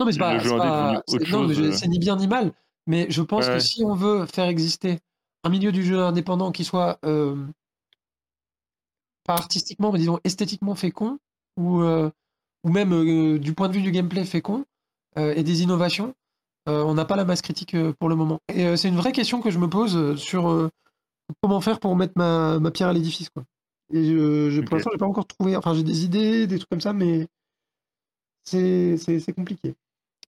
Non, 0.00 0.06
mais 0.06 0.12
c'est 0.12 0.18
pas, 0.18 0.36
pas- 0.38 1.02
non, 1.30 1.46
mais 1.46 1.72
c'est 1.72 1.88
ni 1.88 1.98
bien 1.98 2.16
ni 2.16 2.26
mal. 2.26 2.52
Mais 2.86 3.06
je 3.10 3.22
pense 3.22 3.46
Ouais, 3.46 3.54
que 3.54 3.58
si 3.60 3.82
on 3.84 3.94
veut 3.94 4.26
faire 4.26 4.46
exister 4.46 4.98
un 5.44 5.50
milieu 5.50 5.72
du 5.72 5.82
jeu 5.84 6.00
indépendant 6.00 6.52
qui 6.52 6.64
soit 6.64 6.98
euh, 7.04 7.36
pas 9.24 9.34
artistiquement, 9.34 9.92
mais 9.92 9.98
disons 9.98 10.20
esthétiquement 10.24 10.74
fécond, 10.74 11.18
ou, 11.56 11.80
euh, 11.80 12.10
ou 12.64 12.70
même 12.70 12.92
euh, 12.92 13.38
du 13.38 13.54
point 13.54 13.68
de 13.68 13.72
vue 13.74 13.82
du 13.82 13.90
gameplay 13.90 14.24
fécond, 14.24 14.64
et 15.16 15.44
des 15.44 15.62
innovations, 15.62 16.12
on 16.66 16.94
n'a 16.94 17.04
pas 17.04 17.16
la 17.16 17.24
masse 17.24 17.42
critique 17.42 17.74
euh, 17.74 17.92
pour 17.98 18.08
le 18.08 18.14
moment. 18.16 18.38
Et 18.52 18.66
euh, 18.66 18.76
c'est 18.76 18.88
une 18.88 18.96
vraie 18.96 19.12
question 19.12 19.40
que 19.40 19.50
je 19.50 19.58
me 19.58 19.68
pose 19.68 19.96
euh, 19.96 20.16
sur 20.16 20.48
euh, 20.50 20.70
comment 21.42 21.60
faire 21.60 21.80
pour 21.80 21.94
mettre 21.96 22.14
ma, 22.16 22.58
ma 22.58 22.70
pierre 22.70 22.88
à 22.88 22.92
l'édifice. 22.92 23.28
quoi. 23.30 23.44
Et 23.92 24.04
je, 24.04 24.50
je- 24.50 24.60
pour 24.62 24.76
l'instant, 24.76 24.90
j'ai 24.92 24.98
pas 24.98 25.06
encore 25.06 25.26
trouvé. 25.26 25.56
Enfin, 25.56 25.74
j'ai 25.74 25.82
des 25.82 26.04
idées, 26.04 26.46
des 26.46 26.58
trucs 26.58 26.70
comme 26.70 26.80
ça, 26.80 26.92
mais 26.92 27.26
c'est 28.44 28.96
c'est- 28.98 29.20
c'est 29.20 29.32
compliqué. 29.32 29.74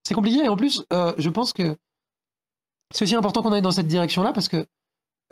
C'est 0.05 0.15
compliqué 0.15 0.45
et 0.45 0.49
en 0.49 0.57
plus, 0.57 0.85
euh, 0.93 1.13
je 1.19 1.29
pense 1.31 1.53
que 1.53 1.77
c'est 2.95 3.05
aussi 3.05 3.15
important 3.17 3.43
qu'on 3.43 3.53
aille 3.53 3.63
dans 3.63 3.73
cette 3.73 3.89
direction-là 3.89 4.33
parce 4.33 4.49
que 4.49 4.65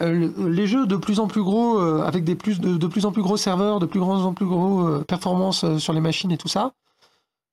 euh, 0.02 0.30
le- 0.36 0.48
les 0.48 0.66
jeux 0.66 0.86
de 0.86 0.96
plus 0.96 1.20
en 1.20 1.28
plus 1.28 1.42
gros, 1.42 1.78
euh, 1.78 2.02
avec 2.02 2.24
des 2.24 2.34
plus 2.34 2.60
de, 2.60 2.76
de 2.76 2.86
plus 2.88 3.06
en 3.06 3.12
plus 3.12 3.22
gros 3.22 3.36
serveurs, 3.36 3.78
de 3.78 3.86
plus 3.86 4.00
en 4.00 4.34
plus 4.34 4.46
gros 4.46 4.86
euh, 4.88 5.04
performances 5.04 5.62
euh, 5.64 5.78
sur 5.78 5.92
les 5.92 6.00
machines 6.00 6.32
et 6.32 6.36
tout 6.38 6.48
ça, 6.48 6.72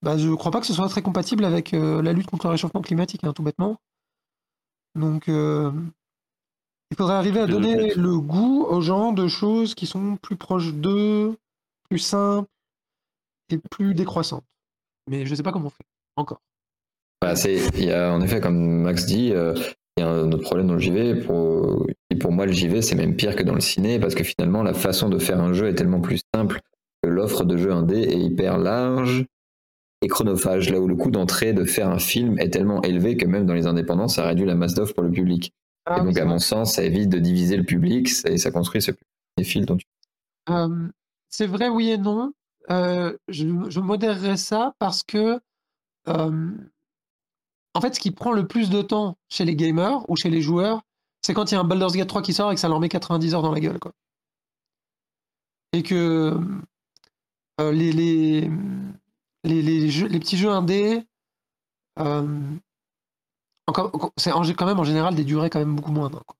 bah, 0.01 0.17
je 0.17 0.33
crois 0.33 0.51
pas 0.51 0.59
que 0.59 0.65
ce 0.65 0.73
soit 0.73 0.89
très 0.89 1.01
compatible 1.01 1.45
avec 1.45 1.73
euh, 1.73 2.01
la 2.01 2.13
lutte 2.13 2.29
contre 2.29 2.47
le 2.47 2.51
réchauffement 2.51 2.81
climatique, 2.81 3.23
hein, 3.23 3.33
tout 3.33 3.43
bêtement. 3.43 3.77
Donc, 4.95 5.29
euh, 5.29 5.71
il 6.89 6.97
faudrait 6.97 7.15
arriver 7.15 7.39
à 7.39 7.47
donner 7.47 7.93
le 7.93 8.19
goût 8.19 8.65
aux 8.67 8.81
gens 8.81 9.13
de 9.13 9.27
choses 9.27 9.75
qui 9.75 9.85
sont 9.85 10.17
plus 10.17 10.35
proches 10.35 10.73
d'eux, 10.73 11.37
plus 11.89 11.99
simples 11.99 12.49
et 13.49 13.57
plus 13.57 13.93
décroissantes. 13.93 14.43
Mais 15.07 15.25
je 15.25 15.35
sais 15.35 15.43
pas 15.43 15.51
comment 15.51 15.67
on 15.67 15.69
fait. 15.69 15.85
Encore. 16.15 16.41
Bah, 17.21 17.33
il 17.45 17.85
y 17.85 17.91
a, 17.91 18.11
en 18.11 18.21
effet, 18.21 18.41
comme 18.41 18.81
Max 18.81 19.05
dit, 19.05 19.31
euh, 19.31 19.53
il 19.97 20.01
y 20.01 20.03
a 20.03 20.09
un 20.09 20.31
autre 20.31 20.43
problème 20.43 20.67
dans 20.67 20.73
le 20.73 20.79
JV. 20.79 21.21
Pour, 21.21 21.85
et 22.09 22.15
pour 22.15 22.31
moi, 22.31 22.47
le 22.47 22.51
JV, 22.51 22.81
c'est 22.81 22.95
même 22.95 23.15
pire 23.15 23.35
que 23.35 23.43
dans 23.43 23.53
le 23.53 23.61
ciné, 23.61 23.99
parce 23.99 24.15
que 24.15 24.23
finalement, 24.23 24.63
la 24.63 24.73
façon 24.73 25.09
de 25.09 25.19
faire 25.19 25.39
un 25.39 25.53
jeu 25.53 25.67
est 25.67 25.75
tellement 25.75 26.01
plus 26.01 26.21
simple 26.33 26.59
que 27.03 27.09
l'offre 27.09 27.45
de 27.45 27.55
jeu 27.55 27.71
indé 27.71 27.99
est 27.99 28.19
hyper 28.19 28.57
large 28.57 29.25
et 30.01 30.07
chronophage, 30.07 30.69
là 30.69 30.79
où 30.79 30.87
le 30.87 30.95
coût 30.95 31.11
d'entrée 31.11 31.53
de 31.53 31.63
faire 31.63 31.89
un 31.89 31.99
film 31.99 32.39
est 32.39 32.49
tellement 32.49 32.81
élevé 32.81 33.17
que 33.17 33.25
même 33.25 33.45
dans 33.45 33.53
les 33.53 33.67
indépendants, 33.67 34.07
ça 34.07 34.25
réduit 34.25 34.45
la 34.45 34.55
masse 34.55 34.73
d'offres 34.73 34.93
pour 34.93 35.03
le 35.03 35.11
public. 35.11 35.53
Ah 35.85 35.97
et 35.99 36.03
donc, 36.03 36.17
à 36.17 36.25
mon 36.25 36.39
sens, 36.39 36.75
ça 36.75 36.83
évite 36.83 37.09
de 37.09 37.19
diviser 37.19 37.57
le 37.57 37.63
public 37.63 38.09
et 38.25 38.37
ça 38.37 38.51
construit 38.51 38.81
ce 38.81 38.91
des 39.37 39.43
fils 39.43 39.65
dont 39.65 39.77
tu 39.77 39.85
Euh, 40.49 40.89
c'est 41.29 41.47
vrai, 41.47 41.69
oui 41.69 41.91
et 41.91 41.97
non. 41.97 42.33
Euh, 42.69 43.15
je, 43.27 43.47
je 43.69 43.79
modérerais 43.79 44.37
ça 44.37 44.75
parce 44.79 45.03
que, 45.03 45.39
euh, 46.07 46.51
en 47.73 47.81
fait, 47.81 47.95
ce 47.95 47.99
qui 47.99 48.11
prend 48.11 48.31
le 48.31 48.47
plus 48.47 48.69
de 48.69 48.81
temps 48.81 49.17
chez 49.29 49.45
les 49.45 49.55
gamers 49.55 50.07
ou 50.09 50.15
chez 50.15 50.29
les 50.29 50.41
joueurs, 50.41 50.81
c'est 51.21 51.33
quand 51.33 51.51
il 51.51 51.55
y 51.55 51.57
a 51.57 51.61
un 51.61 51.63
Baldur's 51.63 51.93
Gate 51.93 52.09
3 52.09 52.21
qui 52.21 52.33
sort 52.33 52.51
et 52.51 52.55
que 52.55 52.61
ça 52.61 52.67
leur 52.67 52.79
met 52.79 52.89
90 52.89 53.35
heures 53.35 53.41
dans 53.41 53.51
la 53.51 53.59
gueule. 53.59 53.79
Quoi. 53.79 53.93
Et 55.73 55.83
que 55.83 56.37
euh, 57.59 57.71
les, 57.71 57.91
les, 57.91 58.49
les, 59.43 59.61
les 59.61 59.89
jeux- 59.89 60.07
les 60.07 60.19
petits 60.19 60.37
jeux 60.37 60.49
indés, 60.51 61.03
euh, 61.99 62.39
c'est 64.17 64.31
quand 64.55 64.65
même 64.65 64.79
en 64.79 64.83
général 64.83 65.15
des 65.15 65.23
durées 65.23 65.49
quand 65.49 65.59
même 65.59 65.75
beaucoup 65.75 65.91
moindres. 65.91 66.23
quoi. 66.25 66.35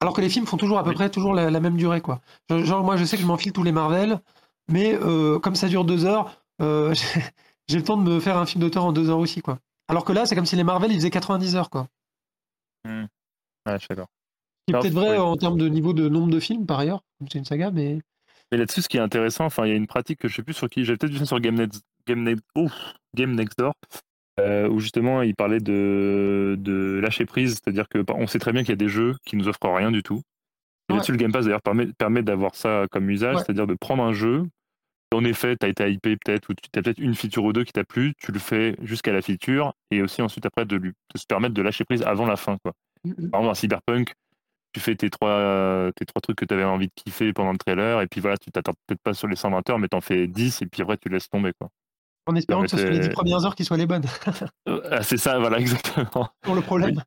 Alors 0.00 0.14
que 0.14 0.20
les 0.20 0.28
films 0.28 0.46
font 0.46 0.56
toujours 0.56 0.78
à 0.78 0.82
peu 0.82 0.90
Oui. 0.90 0.94
près 0.96 1.10
toujours 1.10 1.32
la, 1.34 1.50
la 1.50 1.60
même 1.60 1.76
durée. 1.76 2.00
Quoi. 2.00 2.20
Genre, 2.50 2.82
moi, 2.82 2.96
je 2.96 3.04
sais 3.04 3.16
que 3.16 3.22
je 3.22 3.26
m'enfile 3.26 3.52
tous 3.52 3.62
les 3.62 3.70
Marvel, 3.72 4.20
mais 4.68 4.94
euh, 4.94 5.38
comme 5.38 5.54
ça 5.54 5.68
dure 5.68 5.84
deux 5.84 6.04
heures, 6.04 6.42
euh, 6.60 6.92
j'ai- 7.68 7.76
le 7.78 7.84
temps 7.84 7.96
de 7.96 8.02
me 8.02 8.20
faire 8.20 8.36
un 8.36 8.44
film 8.46 8.60
d'auteur 8.60 8.84
en 8.84 8.92
deux 8.92 9.08
heures 9.10 9.18
aussi. 9.20 9.40
Quoi. 9.40 9.58
Alors 9.88 10.04
que 10.04 10.12
là, 10.12 10.26
c'est 10.26 10.34
comme 10.34 10.46
si 10.46 10.56
les 10.56 10.64
Marvel, 10.64 10.90
ils 10.90 10.96
faisaient 10.96 11.10
90 11.10 11.56
heures. 11.56 11.70
Quoi. 11.70 11.86
Ouais, 12.84 13.06
je 13.74 13.78
suis 13.78 13.88
d'accord. 13.88 14.08
Ce 14.08 14.66
qui 14.66 14.70
est 14.72 14.74
Alors, 14.74 14.82
peut-être 14.82 14.94
vrai 14.94 15.12
oui. 15.12 15.18
en 15.18 15.36
termes 15.36 15.56
de 15.58 15.68
niveau 15.68 15.92
de 15.92 16.08
nombre 16.08 16.30
de 16.32 16.40
films, 16.40 16.66
par 16.66 16.80
ailleurs, 16.80 17.02
comme 17.18 17.28
c'est 17.30 17.38
une 17.38 17.44
saga, 17.44 17.70
mais... 17.70 18.00
Mais 18.52 18.58
là-dessus, 18.58 18.82
ce 18.82 18.88
qui 18.88 18.98
est 18.98 19.00
intéressant, 19.00 19.46
enfin, 19.46 19.64
il 19.66 19.70
y 19.70 19.72
a 19.72 19.76
une 19.76 19.86
pratique 19.86 20.20
que 20.20 20.28
je 20.28 20.34
sais 20.36 20.42
plus 20.42 20.52
sur 20.52 20.68
qui, 20.68 20.84
j'ai 20.84 20.96
peut-être 20.96 21.12
vu 21.12 21.18
ça 21.18 21.24
sur 21.26 21.40
Game, 21.40 21.54
Next, 21.54 21.82
Game, 22.06 22.22
Next, 22.22 22.44
ouf, 22.54 22.72
Game 23.16 23.34
Next 23.34 23.58
Door, 23.58 23.72
euh, 24.40 24.68
où 24.68 24.78
justement 24.78 25.22
il 25.22 25.34
parlait 25.34 25.58
de, 25.60 26.56
de 26.58 27.00
lâcher 27.02 27.24
prise, 27.24 27.52
c'est-à-dire 27.54 27.88
que 27.88 27.98
bah, 27.98 28.14
on 28.16 28.26
sait 28.26 28.38
très 28.38 28.52
bien 28.52 28.60
qu'il 28.62 28.70
y 28.70 28.72
a 28.74 28.76
des 28.76 28.88
jeux 28.88 29.16
qui 29.24 29.36
nous 29.36 29.48
offrent 29.48 29.74
rien 29.74 29.90
du 29.90 30.02
tout. 30.02 30.20
Et 30.88 30.92
Ouais. 30.92 30.96
là-dessus, 30.96 31.12
le 31.12 31.18
Game 31.18 31.32
Pass 31.32 31.46
d'ailleurs 31.46 31.62
permet, 31.62 31.86
permet 31.96 32.22
d'avoir 32.22 32.54
ça 32.54 32.84
comme 32.90 33.08
usage, 33.08 33.36
Ouais. 33.36 33.42
c'est-à-dire 33.42 33.66
de 33.66 33.74
prendre 33.74 34.02
un 34.02 34.12
jeu. 34.12 34.44
En 35.14 35.24
effet, 35.24 35.56
tu 35.58 35.66
as 35.66 35.68
été 35.70 35.90
hypé 35.90 36.16
peut-être, 36.16 36.48
ou 36.50 36.54
tu 36.54 36.78
as 36.78 36.82
peut-être 36.82 36.98
une 36.98 37.14
feature 37.14 37.44
ou 37.44 37.52
deux 37.52 37.64
qui 37.64 37.72
t'a 37.72 37.84
plu, 37.84 38.14
tu 38.18 38.32
le 38.32 38.38
fais 38.38 38.76
jusqu'à 38.82 39.12
la 39.12 39.22
feature, 39.22 39.74
et 39.90 40.02
aussi 40.02 40.20
ensuite 40.22 40.44
après 40.44 40.64
de, 40.66 40.76
lui, 40.76 40.92
de 41.14 41.18
se 41.18 41.26
permettre 41.26 41.54
de 41.54 41.62
lâcher 41.62 41.84
prise 41.84 42.02
avant 42.02 42.26
la 42.26 42.36
fin. 42.36 42.56
Quoi. 42.62 42.72
Par 43.30 43.40
exemple, 43.40 43.48
un 43.48 43.54
Cyberpunk, 43.54 44.14
tu 44.72 44.80
fais 44.80 44.94
tes 44.96 45.10
trois, 45.10 45.90
tes 45.96 46.04
trois 46.06 46.20
trucs 46.20 46.36
que 46.38 46.44
tu 46.44 46.54
avais 46.54 46.64
envie 46.64 46.86
de 46.86 46.92
kiffer 46.94 47.32
pendant 47.32 47.52
le 47.52 47.58
trailer, 47.58 48.00
et 48.00 48.06
puis 48.06 48.20
voilà, 48.20 48.36
tu 48.38 48.50
t'attardes 48.50 48.76
peut-être 48.86 49.02
pas 49.02 49.14
sur 49.14 49.28
les 49.28 49.36
120 49.36 49.68
heures, 49.70 49.78
mais 49.78 49.88
t'en 49.88 50.00
fais 50.00 50.26
10, 50.26 50.62
et 50.62 50.66
puis 50.66 50.82
après 50.82 50.96
tu 50.96 51.08
laisses 51.08 51.28
tomber. 51.28 51.52
Quoi. 51.58 51.68
En 52.26 52.34
espérant 52.36 52.62
que 52.62 52.68
ce 52.68 52.76
soit 52.76 52.88
les 52.90 53.02
c'est- 53.02 53.08
10 53.08 53.14
premières 53.14 53.44
heures 53.44 53.54
qui 53.54 53.64
soient 53.64 53.76
les 53.76 53.86
bonnes, 53.86 54.04
Euh, 54.68 54.80
ah, 54.90 55.02
c'est 55.02 55.16
ça, 55.18 55.38
voilà, 55.38 55.58
exactement. 55.60 56.28
pour 56.40 56.54
le 56.54 56.60
problème. 56.62 57.02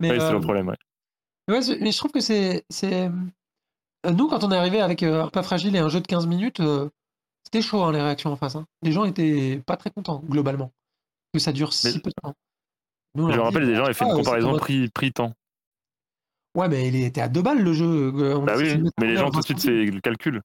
Mais, 0.00 0.10
Ouais, 0.10 0.18
c'est 0.18 0.26
euh, 0.26 0.32
le 0.32 0.40
problème. 0.40 0.68
Ouais. 0.68 1.60
Mais 1.80 1.92
je 1.92 1.96
trouve 1.98 2.12
que 2.12 2.20
c'est. 2.20 2.64
c'est- 2.70 3.08
euh, 4.06 4.10
Nous, 4.10 4.28
quand 4.28 4.42
on 4.44 4.50
est 4.50 4.56
arrivé 4.56 4.80
avec 4.80 5.02
euh, 5.02 5.28
pas 5.28 5.42
fragile 5.42 5.74
et 5.76 5.78
un 5.78 5.88
jeu 5.88 6.00
de 6.00 6.06
15 6.06 6.26
minutes, 6.26 6.60
euh, 6.60 6.88
c'était 7.44 7.62
chaud 7.62 7.82
hein, 7.82 7.92
les 7.92 8.00
réactions 8.02 8.30
en 8.32 8.36
face. 8.36 8.56
hein. 8.56 8.66
Les 8.82 8.90
gens 8.92 9.04
étaient 9.04 9.60
pas 9.64 9.76
très 9.76 9.90
contents, 9.90 10.20
globalement, 10.28 10.72
que 11.32 11.38
ça 11.38 11.52
dure 11.52 11.72
si 11.72 12.00
peu 12.00 12.10
de 12.10 12.14
temps. 12.22 12.34
Nous, 13.14 13.30
Je 13.30 13.36
me 13.36 13.42
rappelle, 13.42 13.66
des 13.66 13.74
gens 13.76 13.84
avaient 13.84 13.94
fait 13.94 14.04
une 14.06 14.14
comparaison 14.14 14.56
prix-temps. 14.58 15.32
Ouais, 16.54 16.68
mais 16.68 16.88
il 16.88 16.96
était 16.96 17.20
à 17.22 17.28
deux 17.28 17.42
balles 17.42 17.62
le 17.62 17.72
jeu. 17.72 17.86
euh, 18.14 18.36
on 18.36 18.44
bah 18.44 18.54
oui, 18.56 18.78
mais 18.98 19.08
les 19.08 19.16
gens 19.16 19.30
tout 19.30 19.30
de 19.30 19.36
20 19.36 19.42
suite 19.42 19.60
fait 19.62 19.84
le 19.86 20.00
calcul. 20.00 20.42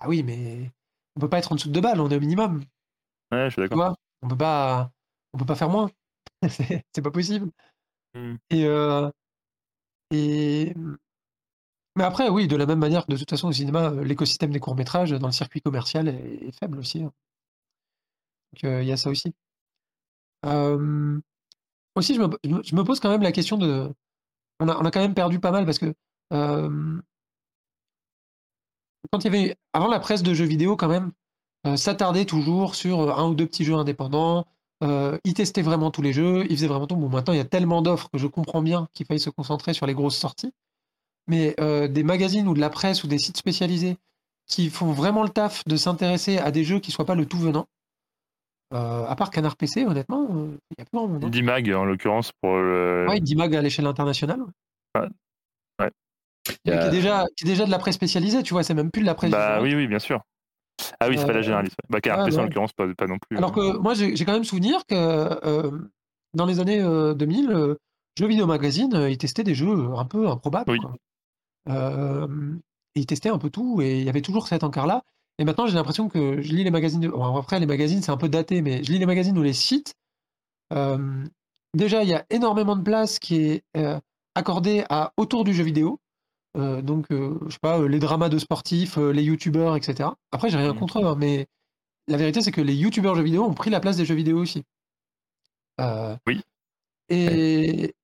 Ah 0.00 0.08
oui, 0.08 0.22
mais 0.22 0.70
on 1.16 1.20
peut 1.20 1.28
pas 1.28 1.38
être 1.38 1.52
en 1.52 1.54
dessous 1.54 1.68
de 1.68 1.74
deux 1.74 1.80
balles, 1.80 2.00
on 2.00 2.10
est 2.10 2.16
au 2.16 2.20
minimum. 2.20 2.64
Ouais, 3.30 3.44
je 3.46 3.50
suis 3.50 3.62
Tu 3.62 3.68
d'accord. 3.68 3.78
vois 3.78 3.94
on 4.22 4.28
peut 4.28 4.36
pas, 4.36 4.90
on 5.32 5.38
peut 5.38 5.46
pas 5.46 5.54
faire 5.54 5.68
moins. 5.70 5.90
c'est 6.48 6.84
c'est 6.94 7.02
pas 7.02 7.10
possible. 7.10 7.50
Hmm. 8.14 8.36
Et, 8.50 8.64
euh, 8.66 9.10
et 10.10 10.74
mais 11.96 12.04
après, 12.04 12.28
oui, 12.30 12.46
de 12.48 12.56
la 12.56 12.64
même 12.66 12.78
manière 12.78 13.04
que 13.06 13.12
de 13.12 13.16
toute 13.18 13.28
façon 13.30 13.48
au 13.48 13.52
cinéma, 13.52 13.90
euh, 13.90 14.04
l'écosystème 14.04 14.50
des 14.52 14.60
courts 14.60 14.76
métrages 14.76 15.10
dans 15.10 15.26
le 15.26 15.32
circuit 15.32 15.60
commercial 15.60 16.08
est, 16.08 16.46
est 16.48 16.58
faible 16.58 16.78
aussi. 16.78 17.02
hein. 17.02 17.12
Donc 18.52 18.64
euh, 18.64 18.82
il 18.82 18.88
y 18.88 18.92
a 18.92 18.96
ça 18.96 19.10
aussi. 19.10 19.34
Euh, 20.46 21.20
aussi, 21.96 22.14
je 22.16 22.20
me- 22.22 22.62
je 22.64 22.76
me 22.76 22.84
pose 22.84 23.00
quand 23.00 23.10
même 23.10 23.22
la 23.22 23.32
question 23.32 23.58
de, 23.58 23.92
on 24.60 24.68
a, 24.68 24.90
quand 24.90 25.00
même 25.00 25.14
perdu 25.14 25.40
pas 25.40 25.50
mal 25.50 25.64
parce 25.64 25.78
que 25.78 25.94
euh, 26.32 27.00
quand 29.12 29.24
il 29.24 29.32
y 29.32 29.36
avait 29.36 29.56
avant 29.72 29.88
la 29.88 30.00
presse 30.00 30.22
de 30.22 30.34
jeux 30.34 30.44
vidéo 30.44 30.76
quand 30.76 30.88
même, 30.88 31.12
euh, 31.66 31.76
s'attardait 31.76 32.24
toujours 32.24 32.74
sur 32.74 33.00
euh, 33.00 33.12
un 33.14 33.28
ou 33.28 33.34
deux 33.34 33.46
petits 33.46 33.64
jeux 33.64 33.74
indépendants. 33.74 34.46
Euh, 34.84 35.18
ils 35.24 35.34
testaient 35.34 35.62
vraiment 35.62 35.90
tous 35.90 36.02
les 36.02 36.12
jeux, 36.12 36.44
ils 36.48 36.56
faisaient 36.56 36.68
vraiment 36.68 36.86
tout. 36.86 36.96
Bon, 36.96 37.08
maintenant 37.08 37.34
il 37.34 37.38
y 37.38 37.40
a 37.40 37.44
tellement 37.44 37.82
d'offres 37.82 38.08
que 38.10 38.18
je 38.18 38.26
comprends 38.26 38.62
bien 38.62 38.88
qu'il 38.94 39.06
faille 39.06 39.20
se 39.20 39.30
concentrer 39.30 39.74
sur 39.74 39.86
les 39.86 39.94
grosses 39.94 40.16
sorties. 40.16 40.52
Mais 41.26 41.54
des 41.90 42.02
magazines 42.04 42.48
ou 42.48 42.54
de 42.54 42.60
la 42.60 42.70
presse 42.70 43.04
ou 43.04 43.06
des 43.06 43.18
sites 43.18 43.36
spécialisés 43.36 43.98
qui 44.46 44.70
font 44.70 44.92
vraiment 44.92 45.22
le 45.22 45.28
taf 45.28 45.62
de 45.66 45.76
s'intéresser 45.76 46.38
à 46.38 46.50
des 46.50 46.64
jeux 46.64 46.80
qui 46.80 46.90
soient 46.90 47.04
pas 47.04 47.14
le 47.14 47.26
tout 47.26 47.38
venant. 47.38 47.66
Euh, 48.74 49.06
à 49.06 49.16
part 49.16 49.30
Canard 49.30 49.56
PC, 49.56 49.86
honnêtement, 49.86 50.26
euh, 50.30 50.56
il 50.76 50.82
y 50.82 50.82
a 50.82 50.86
monde. 50.92 51.24
hein. 51.24 51.28
Dimag, 51.28 51.70
en 51.72 51.84
l'occurrence, 51.84 52.32
pour 52.40 52.56
le. 52.56 53.06
Ouais, 53.08 53.20
Dimag 53.20 53.54
à 53.56 53.62
l'échelle 53.62 53.86
internationale. 53.86 54.40
Ouais. 54.96 55.08
Ouais. 55.80 55.90
Il 56.64 56.72
y 56.72 56.74
Mais 56.74 56.78
qui, 56.78 56.84
a- 56.84 56.86
est 56.86 56.90
déjà, 56.90 57.24
qui 57.36 57.44
est 57.44 57.48
déjà 57.48 57.64
de 57.66 57.70
la 57.70 57.78
presse 57.78 57.94
spécialisée, 57.96 58.42
tu 58.42 58.54
vois, 58.54 58.62
c'est 58.62 58.74
même 58.74 58.90
plus 58.90 59.02
de 59.02 59.06
la 59.06 59.14
presse. 59.14 59.30
Bah 59.30 59.60
oui, 59.62 59.74
oui, 59.74 59.86
bien 59.86 59.98
sûr. 59.98 60.20
Ah 61.00 61.08
oui, 61.08 61.16
c'est 61.18 61.26
pas 61.26 61.32
la 61.32 61.38
Euh, 61.40 61.42
généraliste. 61.42 61.76
Bah, 61.90 62.00
Canard 62.00 62.24
PC, 62.26 62.38
en 62.38 62.42
l'occurrence, 62.44 62.72
pas, 62.72 62.86
pas 62.94 63.06
non 63.06 63.18
plus. 63.18 63.36
Alors 63.36 63.50
hein. 63.50 63.54
que 63.54 63.76
moi, 63.78 63.94
j'ai 63.94 64.24
quand 64.24 64.32
même 64.32 64.44
souvenir 64.44 64.84
que 64.86 64.94
euh, 64.94 65.70
dans 66.34 66.46
les 66.46 66.60
années 66.60 66.80
euh, 66.80 67.14
2000, 67.14 67.50
euh, 67.50 67.74
Jeux 68.18 68.26
Vidéo 68.28 68.46
Magazine, 68.46 68.94
euh, 68.94 69.10
ils 69.10 69.18
testaient 69.18 69.44
des 69.44 69.54
jeux 69.54 69.90
un 69.96 70.04
peu 70.04 70.28
improbables. 70.28 70.70
Oui. 70.70 70.78
quoi. 70.78 70.92
Euh, 71.68 72.26
ils 72.94 73.06
testaient 73.06 73.28
un 73.28 73.38
peu 73.38 73.50
tout 73.50 73.80
et 73.82 73.98
il 73.98 74.04
y 74.04 74.08
avait 74.08 74.22
toujours 74.22 74.48
cet 74.48 74.64
encart-là. 74.64 75.02
Et 75.38 75.44
maintenant, 75.44 75.66
j'ai 75.66 75.74
l'impression 75.74 76.08
que 76.08 76.42
je 76.42 76.52
lis 76.52 76.64
les 76.64 76.70
magazines. 76.70 77.00
De... 77.00 77.08
Bon, 77.08 77.36
après, 77.36 77.60
les 77.60 77.66
magazines, 77.66 78.02
c'est 78.02 78.10
un 78.10 78.16
peu 78.16 78.28
daté, 78.28 78.60
mais 78.60 78.82
je 78.82 78.90
lis 78.90 78.98
les 78.98 79.06
magazines 79.06 79.38
ou 79.38 79.42
les 79.42 79.52
sites. 79.52 79.94
Euh, 80.72 81.24
déjà, 81.74 82.02
il 82.02 82.08
y 82.08 82.14
a 82.14 82.26
énormément 82.30 82.76
de 82.76 82.82
place 82.82 83.18
qui 83.18 83.36
est 83.36 83.62
euh, 83.76 83.98
accordée 84.34 84.84
à 84.90 85.12
autour 85.16 85.44
du 85.44 85.54
jeu 85.54 85.62
vidéo. 85.62 86.00
Euh, 86.56 86.82
donc, 86.82 87.06
je 87.10 87.50
sais 87.50 87.58
pas, 87.60 87.86
les 87.86 88.00
dramas 88.00 88.28
de 88.28 88.38
sportifs, 88.38 88.96
les 88.96 89.22
youtubeurs, 89.22 89.76
etc. 89.76 90.10
Après, 90.32 90.50
j'ai 90.50 90.58
rien 90.58 90.72
Mmh. 90.74 90.78
contre 90.78 91.00
eux, 91.00 91.06
hein, 91.06 91.14
mais 91.16 91.46
la 92.08 92.16
vérité, 92.16 92.42
c'est 92.42 92.50
que 92.52 92.60
les 92.60 92.74
youtubeurs 92.74 93.14
jeux 93.14 93.22
vidéo 93.22 93.44
ont 93.44 93.54
pris 93.54 93.70
la 93.70 93.80
place 93.80 93.96
des 93.96 94.04
jeux 94.04 94.14
vidéo 94.16 94.38
aussi. 94.38 94.64
Oui. 96.26 96.40
Et, 97.10 97.94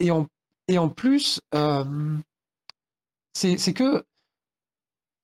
et, 0.00 0.10
en, 0.10 0.26
et 0.68 0.78
en 0.78 0.88
plus, 0.88 1.40
c'est 3.34 3.74
que 3.74 4.04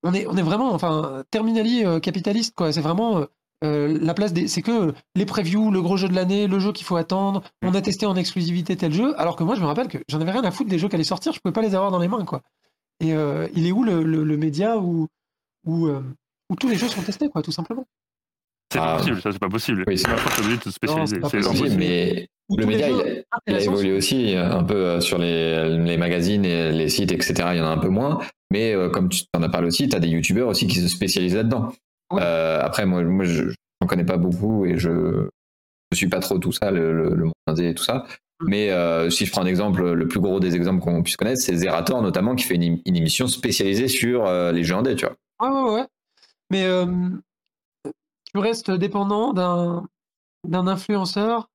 on 0.02 0.14
est, 0.14 0.26
on 0.26 0.36
est 0.36 0.42
vraiment, 0.42 0.72
enfin, 0.74 1.22
terminali 1.30 1.84
euh, 1.84 2.00
capitaliste, 2.00 2.54
quoi. 2.54 2.72
C'est 2.72 2.80
vraiment 2.80 3.18
euh, 3.18 3.24
euh, 3.64 3.98
la 4.00 4.14
place 4.14 4.32
des. 4.32 4.48
C'est 4.48 4.62
que 4.62 4.92
les 5.14 5.26
previews, 5.26 5.70
le 5.70 5.80
gros 5.82 5.96
jeu 5.96 6.08
de 6.08 6.14
l'année, 6.14 6.46
le 6.48 6.58
jeu 6.58 6.72
qu'il 6.72 6.84
faut 6.86 6.96
attendre. 6.96 7.42
On 7.62 7.74
a 7.74 7.80
testé 7.80 8.06
en 8.06 8.16
exclusivité 8.16 8.76
tel 8.76 8.92
jeu, 8.92 9.18
alors 9.20 9.36
que 9.36 9.44
moi, 9.44 9.54
je 9.54 9.60
me 9.60 9.66
rappelle 9.66 9.88
que 9.88 9.98
j'en 10.08 10.20
avais 10.20 10.32
rien 10.32 10.44
à 10.44 10.50
foutre 10.50 10.68
des 10.70 10.78
jeux 10.78 10.88
qui 10.88 10.94
allaient 10.96 11.04
sortir, 11.04 11.32
je 11.32 11.40
pouvais 11.40 11.52
pas 11.52 11.62
les 11.62 11.74
avoir 11.74 11.90
dans 11.90 11.98
les 12.00 12.08
mains, 12.08 12.24
quoi. 12.24 12.42
Et 13.00 13.14
euh, 13.14 13.48
il 13.54 13.66
est 13.66 13.72
où 13.72 13.84
le, 13.84 14.02
le- 14.02 14.24
le 14.24 14.36
média 14.36 14.78
où, 14.78 15.06
où, 15.66 15.86
euh, 15.86 16.02
où 16.50 16.56
tous 16.56 16.68
les 16.68 16.76
jeux 16.76 16.88
sont 16.88 17.02
testés, 17.02 17.28
quoi, 17.30 17.42
tout 17.42 17.52
simplement? 17.52 17.84
C'est 18.72 18.78
pas 18.78 18.94
Ah. 18.94 18.96
possible, 18.98 19.20
ça 19.22 19.32
c'est 19.32 19.38
pas 19.38 19.48
possible. 19.48 19.84
Oui, 19.86 19.98
c'est- 19.98 20.04
t'es 20.06 20.40
obligé 20.40 20.56
de 20.64 20.70
spécialiser. 20.70 21.16
c'est 21.16 21.20
pas 21.20 21.28
C'est 21.28 21.38
possible. 21.38 21.58
possible, 21.60 21.66
impossible. 21.66 21.78
mais 21.78 22.28
le 22.50 22.66
média, 22.66 22.88
il, 22.88 23.24
il 23.46 23.54
a 23.54 23.60
évolué 23.60 23.92
aussi 23.92 24.34
euh, 24.34 24.52
un 24.52 24.64
peu 24.64 24.74
euh, 24.74 25.00
sur 25.00 25.18
les, 25.18 25.76
les 25.78 25.96
magazines 25.96 26.44
et 26.44 26.70
les 26.72 26.88
sites, 26.88 27.12
etc. 27.12 27.34
Il 27.52 27.58
y 27.58 27.60
en 27.60 27.66
a 27.66 27.70
un 27.70 27.78
peu 27.78 27.88
moins. 27.88 28.20
Mais 28.50 28.74
euh, 28.74 28.90
comme 28.90 29.08
tu 29.08 29.24
en 29.34 29.42
as 29.42 29.48
parlé 29.48 29.68
aussi, 29.68 29.88
tu 29.88 29.96
as 29.96 30.00
des 30.00 30.08
youtubeurs 30.08 30.48
aussi 30.48 30.66
qui 30.66 30.80
se 30.80 30.88
spécialisent 30.88 31.36
là-dedans. 31.36 31.72
Ouais. 32.12 32.20
Euh, 32.22 32.60
après, 32.62 32.84
moi, 32.84 33.02
moi 33.02 33.24
je 33.24 33.44
n'en 33.80 33.86
connais 33.86 34.04
pas 34.04 34.18
beaucoup 34.18 34.66
et 34.66 34.76
je 34.76 34.90
ne 34.90 35.96
suis 35.96 36.08
pas 36.08 36.20
trop 36.20 36.38
tout 36.38 36.52
ça, 36.52 36.70
le, 36.70 36.92
le, 36.92 37.14
le 37.14 37.24
monde 37.24 37.32
indé 37.46 37.70
et 37.70 37.74
tout 37.74 37.84
ça. 37.84 38.04
Mm. 38.40 38.46
Mais 38.48 38.70
euh, 38.70 39.08
si 39.08 39.24
je 39.24 39.32
prends 39.32 39.42
un 39.42 39.46
exemple, 39.46 39.92
le 39.92 40.08
plus 40.08 40.20
gros 40.20 40.38
des 40.38 40.54
exemples 40.54 40.80
qu'on 40.80 41.02
puisse 41.02 41.16
connaître, 41.16 41.40
c'est 41.40 41.56
Zerator 41.56 42.02
notamment, 42.02 42.34
qui 42.34 42.44
fait 42.44 42.56
une, 42.56 42.80
une 42.84 42.96
émission 42.96 43.26
spécialisée 43.26 43.88
sur 43.88 44.26
euh, 44.26 44.52
les 44.52 44.64
jeux 44.64 44.74
indés, 44.74 44.96
tu 44.96 45.06
vois. 45.06 45.16
Ouais, 45.40 45.62
ouais, 45.62 45.74
ouais. 45.74 45.86
Mais 46.50 46.66
tu 48.34 48.38
restes 48.38 48.70
dépendant 48.70 49.32
d'un 49.32 50.66
influenceur 50.66 51.48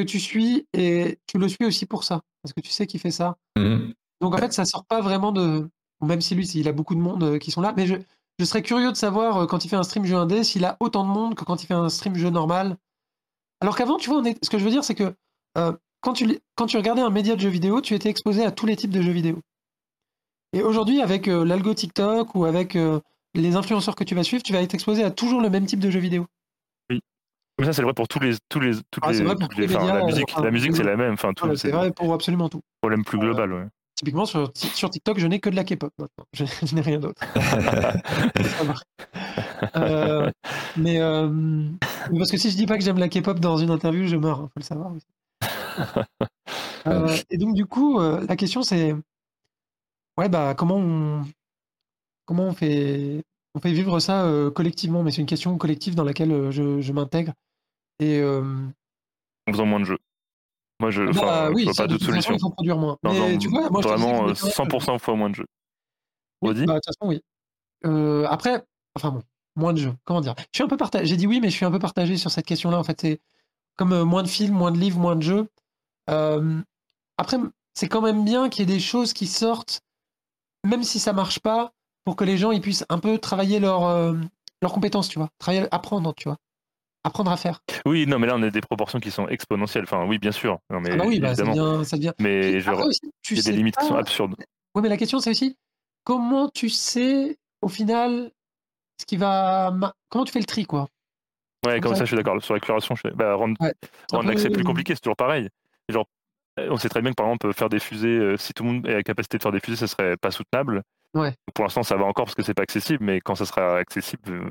que 0.00 0.10
tu 0.10 0.20
suis 0.20 0.66
et 0.72 1.18
tu 1.26 1.38
le 1.38 1.48
suis 1.48 1.64
aussi 1.64 1.86
pour 1.86 2.04
ça, 2.04 2.22
parce 2.42 2.52
que 2.52 2.60
tu 2.60 2.70
sais 2.70 2.86
qu'il 2.86 3.00
fait 3.00 3.10
ça. 3.10 3.36
Mhm. 3.56 3.94
Donc 4.20 4.34
en 4.34 4.38
fait, 4.38 4.52
ça 4.52 4.64
sort 4.64 4.84
pas 4.84 5.00
vraiment 5.00 5.32
de. 5.32 5.68
Même 6.02 6.20
si 6.20 6.34
lui, 6.34 6.46
il 6.46 6.66
a 6.66 6.72
beaucoup 6.72 6.94
de 6.94 7.00
monde 7.00 7.22
euh, 7.24 7.38
qui 7.38 7.50
sont 7.50 7.60
là, 7.60 7.74
mais 7.76 7.86
je, 7.86 7.94
je 8.38 8.44
serais 8.44 8.62
curieux 8.62 8.90
de 8.90 8.96
savoir 8.96 9.36
euh, 9.36 9.46
quand 9.46 9.64
il 9.64 9.68
fait 9.68 9.76
un 9.76 9.82
stream 9.82 10.06
jeu 10.06 10.16
indé 10.16 10.44
s'il 10.44 10.64
a 10.64 10.78
autant 10.80 11.04
de 11.04 11.10
monde 11.10 11.34
que 11.34 11.44
quand 11.44 11.62
il 11.62 11.66
fait 11.66 11.74
un 11.74 11.90
stream 11.90 12.14
jeu 12.14 12.30
normal. 12.30 12.78
Alors 13.60 13.76
qu'avant, 13.76 13.98
tu 13.98 14.08
vois, 14.08 14.20
on 14.20 14.24
est... 14.24 14.42
ce 14.42 14.48
que 14.48 14.58
je 14.58 14.64
veux 14.64 14.70
dire, 14.70 14.84
c'est 14.84 14.94
que 14.94 15.14
euh, 15.58 15.72
quand, 16.00 16.14
tu, 16.14 16.38
quand 16.54 16.66
tu 16.66 16.76
regardais 16.76 17.02
un 17.02 17.10
média 17.10 17.36
de 17.36 17.40
jeux 17.40 17.50
vidéo, 17.50 17.80
tu 17.80 17.94
étais 17.94 18.08
exposé 18.08 18.44
à 18.44 18.50
tous 18.50 18.66
les 18.66 18.76
types 18.76 18.90
de 18.90 19.02
jeux 19.02 19.12
vidéo. 19.12 19.40
Et 20.52 20.62
aujourd'hui, 20.62 21.00
avec 21.00 21.28
euh, 21.28 21.44
l'algo 21.44 21.74
TikTok 21.74 22.34
ou 22.34 22.44
avec 22.44 22.74
euh, 22.76 23.00
les 23.34 23.56
influenceurs 23.56 23.94
que 23.94 24.04
tu 24.04 24.14
vas 24.14 24.24
suivre, 24.24 24.42
tu 24.42 24.52
vas 24.52 24.62
être 24.62 24.74
exposé 24.74 25.04
à 25.04 25.10
toujours 25.10 25.40
le 25.40 25.50
même 25.50 25.66
type 25.66 25.80
de 25.80 25.90
jeux 25.90 26.00
vidéo. 26.00 26.26
Mais 27.60 27.66
ça 27.66 27.72
c'est 27.72 27.82
vrai 27.82 27.92
pour 27.94 28.08
tous 28.08 28.18
les 28.18 28.34
tous 28.48 28.58
les 28.60 28.72
Ah, 29.02 29.12
les, 29.12 29.18
tous 29.24 29.60
les 29.60 29.66
médias, 29.68 29.86
la 29.86 30.00
euh, 30.02 30.06
musique 30.06 30.24
enfin, 30.32 30.42
la 30.42 30.50
musique 30.50 30.74
c'est 30.76 30.82
la 30.82 30.96
même 30.96 31.12
enfin 31.12 31.32
c'est 31.56 31.70
vrai 31.70 31.92
pour 31.92 32.12
absolument 32.14 32.48
tout. 32.48 32.60
problème 32.80 33.04
plus 33.04 33.18
global 33.18 33.52
ouais. 33.52 33.66
Typiquement, 33.96 34.24
sur, 34.24 34.50
sur 34.54 34.88
TikTok, 34.88 35.18
je 35.18 35.26
n'ai 35.26 35.40
que 35.40 35.50
de 35.50 35.56
la 35.56 35.62
K-pop 35.64 35.92
maintenant. 35.98 36.24
Je, 36.32 36.46
je 36.66 36.74
n'ai 36.74 36.80
rien 36.80 36.98
d'autre. 36.98 37.22
Euh, 39.76 40.30
mais 40.76 41.00
euh, 41.00 41.28
mais 41.28 42.18
parce 42.18 42.30
que 42.30 42.38
si 42.38 42.50
je 42.50 42.56
dis 42.56 42.64
pas 42.66 42.78
que 42.78 42.84
j'aime 42.84 42.98
la 42.98 43.08
K-pop 43.10 43.38
dans 43.40 43.58
une 43.58 43.70
interview, 43.70 44.06
je 44.06 44.16
meurs, 44.16 44.38
il 44.38 44.48
faut 44.48 44.50
le 44.56 44.62
savoir. 44.62 44.92
Euh, 46.86 47.14
et 47.28 47.36
donc 47.36 47.54
du 47.54 47.66
coup, 47.66 48.00
euh, 48.00 48.24
la 48.26 48.36
question 48.36 48.62
c'est, 48.62 48.94
ouais 50.16 50.30
bah 50.30 50.54
comment 50.56 50.76
on, 50.78 51.24
comment 52.24 52.44
on 52.44 52.52
fait, 52.54 53.22
on 53.54 53.60
fait 53.60 53.72
vivre 53.72 54.00
ça 54.00 54.24
euh, 54.24 54.50
collectivement? 54.50 55.02
Mais 55.02 55.10
c'est 55.10 55.20
une 55.20 55.26
question 55.26 55.58
collective 55.58 55.94
dans 55.94 56.04
laquelle 56.04 56.32
euh, 56.32 56.50
je, 56.50 56.80
je 56.80 56.92
m'intègre. 56.94 57.34
Et 58.00 58.18
euh, 58.18 58.42
en 59.46 59.52
faisant 59.52 59.66
moins 59.66 59.80
de 59.80 59.84
jeux. 59.84 59.98
Moi 60.80 60.90
je 60.90 61.02
bah, 61.02 61.50
oui, 61.50 61.62
je 61.62 61.66
vois 61.66 61.74
pas 61.74 61.86
d'autre 61.86 62.06
façon, 62.06 62.12
solution. 62.12 62.34
il 62.34 62.40
faut 62.40 62.50
produire 62.50 62.78
moins. 62.78 62.96
Non, 63.02 63.12
mais 63.12 63.32
non, 63.32 63.38
tu 63.38 63.48
vois, 63.48 63.68
moi 63.70 63.80
vraiment 63.82 64.28
je 64.28 64.44
euh, 64.44 64.46
m'étais- 64.46 64.50
100% 64.50 64.98
fois 64.98 65.14
moins 65.14 65.28
de 65.30 65.34
jeux. 65.34 65.46
Oui, 66.40 66.54
bah, 66.54 66.74
de 66.74 66.80
toute 66.80 66.86
façon, 66.86 67.08
oui. 67.10 67.20
Euh, 67.84 68.26
après, 68.28 68.64
enfin 68.96 69.10
bon, 69.10 69.22
moins 69.56 69.74
de 69.74 69.78
jeux. 69.78 69.94
Comment 70.04 70.22
dire? 70.22 70.34
Je 70.38 70.44
suis 70.54 70.64
un 70.64 70.68
peu 70.68 70.78
partagé. 70.78 71.04
J'ai 71.04 71.16
dit 71.16 71.26
oui, 71.26 71.40
mais 71.40 71.50
je 71.50 71.56
suis 71.56 71.66
un 71.66 71.70
peu 71.70 71.78
partagé 71.78 72.16
sur 72.16 72.30
cette 72.30 72.46
question-là. 72.46 72.78
En 72.78 72.84
fait, 72.84 72.98
c'est 72.98 73.20
comme 73.76 73.92
euh, 73.92 74.04
moins 74.04 74.22
de 74.22 74.28
films, 74.28 74.54
moins 74.54 74.72
de 74.72 74.78
livres, 74.78 74.98
moins 74.98 75.16
de 75.16 75.22
jeux. 75.22 75.48
Euh, 76.08 76.60
après, 77.18 77.36
c'est 77.74 77.88
quand 77.88 78.00
même 78.00 78.24
bien 78.24 78.48
qu'il 78.48 78.60
y 78.66 78.72
ait 78.72 78.74
des 78.74 78.80
choses 78.80 79.12
qui 79.12 79.26
sortent, 79.26 79.82
même 80.66 80.82
si 80.82 80.98
ça 80.98 81.12
marche 81.12 81.40
pas, 81.40 81.72
pour 82.04 82.16
que 82.16 82.24
les 82.24 82.38
gens 82.38 82.52
ils 82.52 82.62
puissent 82.62 82.86
un 82.88 82.98
peu 82.98 83.18
travailler 83.18 83.60
leur, 83.60 84.14
leurs 84.62 84.72
compétences, 84.72 85.08
tu 85.10 85.18
vois. 85.18 85.28
Travailler, 85.38 85.66
apprendre, 85.70 86.14
tu 86.14 86.28
vois. 86.28 86.38
Apprendre 87.02 87.30
à 87.30 87.36
faire. 87.36 87.60
Oui, 87.86 88.06
non 88.06 88.18
mais 88.18 88.26
là 88.26 88.34
on 88.36 88.42
a 88.42 88.50
des 88.50 88.60
proportions 88.60 89.00
qui 89.00 89.10
sont 89.10 89.26
exponentielles. 89.28 89.84
Enfin 89.84 90.04
oui, 90.06 90.18
bien 90.18 90.32
sûr. 90.32 90.58
Non 90.70 90.80
mais 90.80 90.90
ah 90.92 90.96
bah 90.96 91.04
oui, 91.06 91.18
bah, 91.18 91.34
ça 91.34 91.44
devient, 91.44 91.84
ça 91.84 91.96
devient. 91.96 92.12
Mais 92.20 92.60
genre 92.60 92.84
aussi, 92.84 93.10
tu 93.22 93.34
il 93.34 93.38
y 93.38 93.40
a 93.40 93.50
des 93.50 93.56
limites 93.56 93.76
qui 93.76 93.86
sont 93.86 93.96
absurdes. 93.96 94.34
Oui, 94.74 94.82
mais 94.82 94.88
la 94.88 94.98
question, 94.98 95.18
c'est 95.18 95.30
aussi 95.30 95.56
comment 96.04 96.48
tu 96.48 96.68
sais, 96.68 97.38
au 97.62 97.68
final, 97.68 98.30
ce 99.00 99.06
qui 99.06 99.16
va. 99.16 99.74
Comment 100.08 100.24
tu 100.24 100.32
fais 100.32 100.40
le 100.40 100.44
tri, 100.44 100.64
quoi? 100.64 100.88
Ouais, 101.66 101.74
Comme 101.74 101.82
comme 101.82 101.92
ça, 101.92 101.98
ça, 101.98 102.04
je 102.04 102.08
suis 102.08 102.16
d'accord. 102.16 102.42
Sur 102.42 102.54
la 102.54 102.60
je 102.60 103.14
bah, 103.14 103.34
rendre, 103.34 103.54
Ouais. 103.60 103.72
L'accès 104.24 104.50
plus 104.50 104.64
compliqué, 104.64 104.94
c'est 104.94 105.00
toujours 105.00 105.16
pareil. 105.16 105.48
Genre, 105.88 106.06
euh, 106.58 106.68
on 106.70 106.76
sait 106.76 106.88
très 106.88 107.02
bien 107.02 107.10
que 107.10 107.16
par 107.16 107.26
exemple, 107.26 107.52
faire 107.52 107.68
des 107.68 107.80
fusées, 107.80 108.08
euh, 108.08 108.36
si 108.36 108.54
tout 108.54 108.64
le 108.64 108.72
monde 108.72 108.86
est 108.86 108.92
à 108.92 108.96
la 108.96 109.02
capacité 109.02 109.36
de 109.36 109.42
faire 109.42 109.52
des 109.52 109.60
fusées, 109.60 109.76
ça 109.76 109.86
serait 109.86 110.16
pas 110.16 110.30
soutenable. 110.30 110.82
Ouais. 111.14 111.34
Pour 111.54 111.64
l'instant, 111.64 111.82
ça 111.82 111.96
va 111.96 112.04
encore 112.04 112.26
parce 112.26 112.34
que 112.34 112.42
c'est 112.42 112.54
pas 112.54 112.62
accessible, 112.62 113.04
mais 113.04 113.20
quand 113.20 113.34
ça 113.34 113.44
sera 113.44 113.76
accessible, 113.76 114.32
euh, 114.32 114.42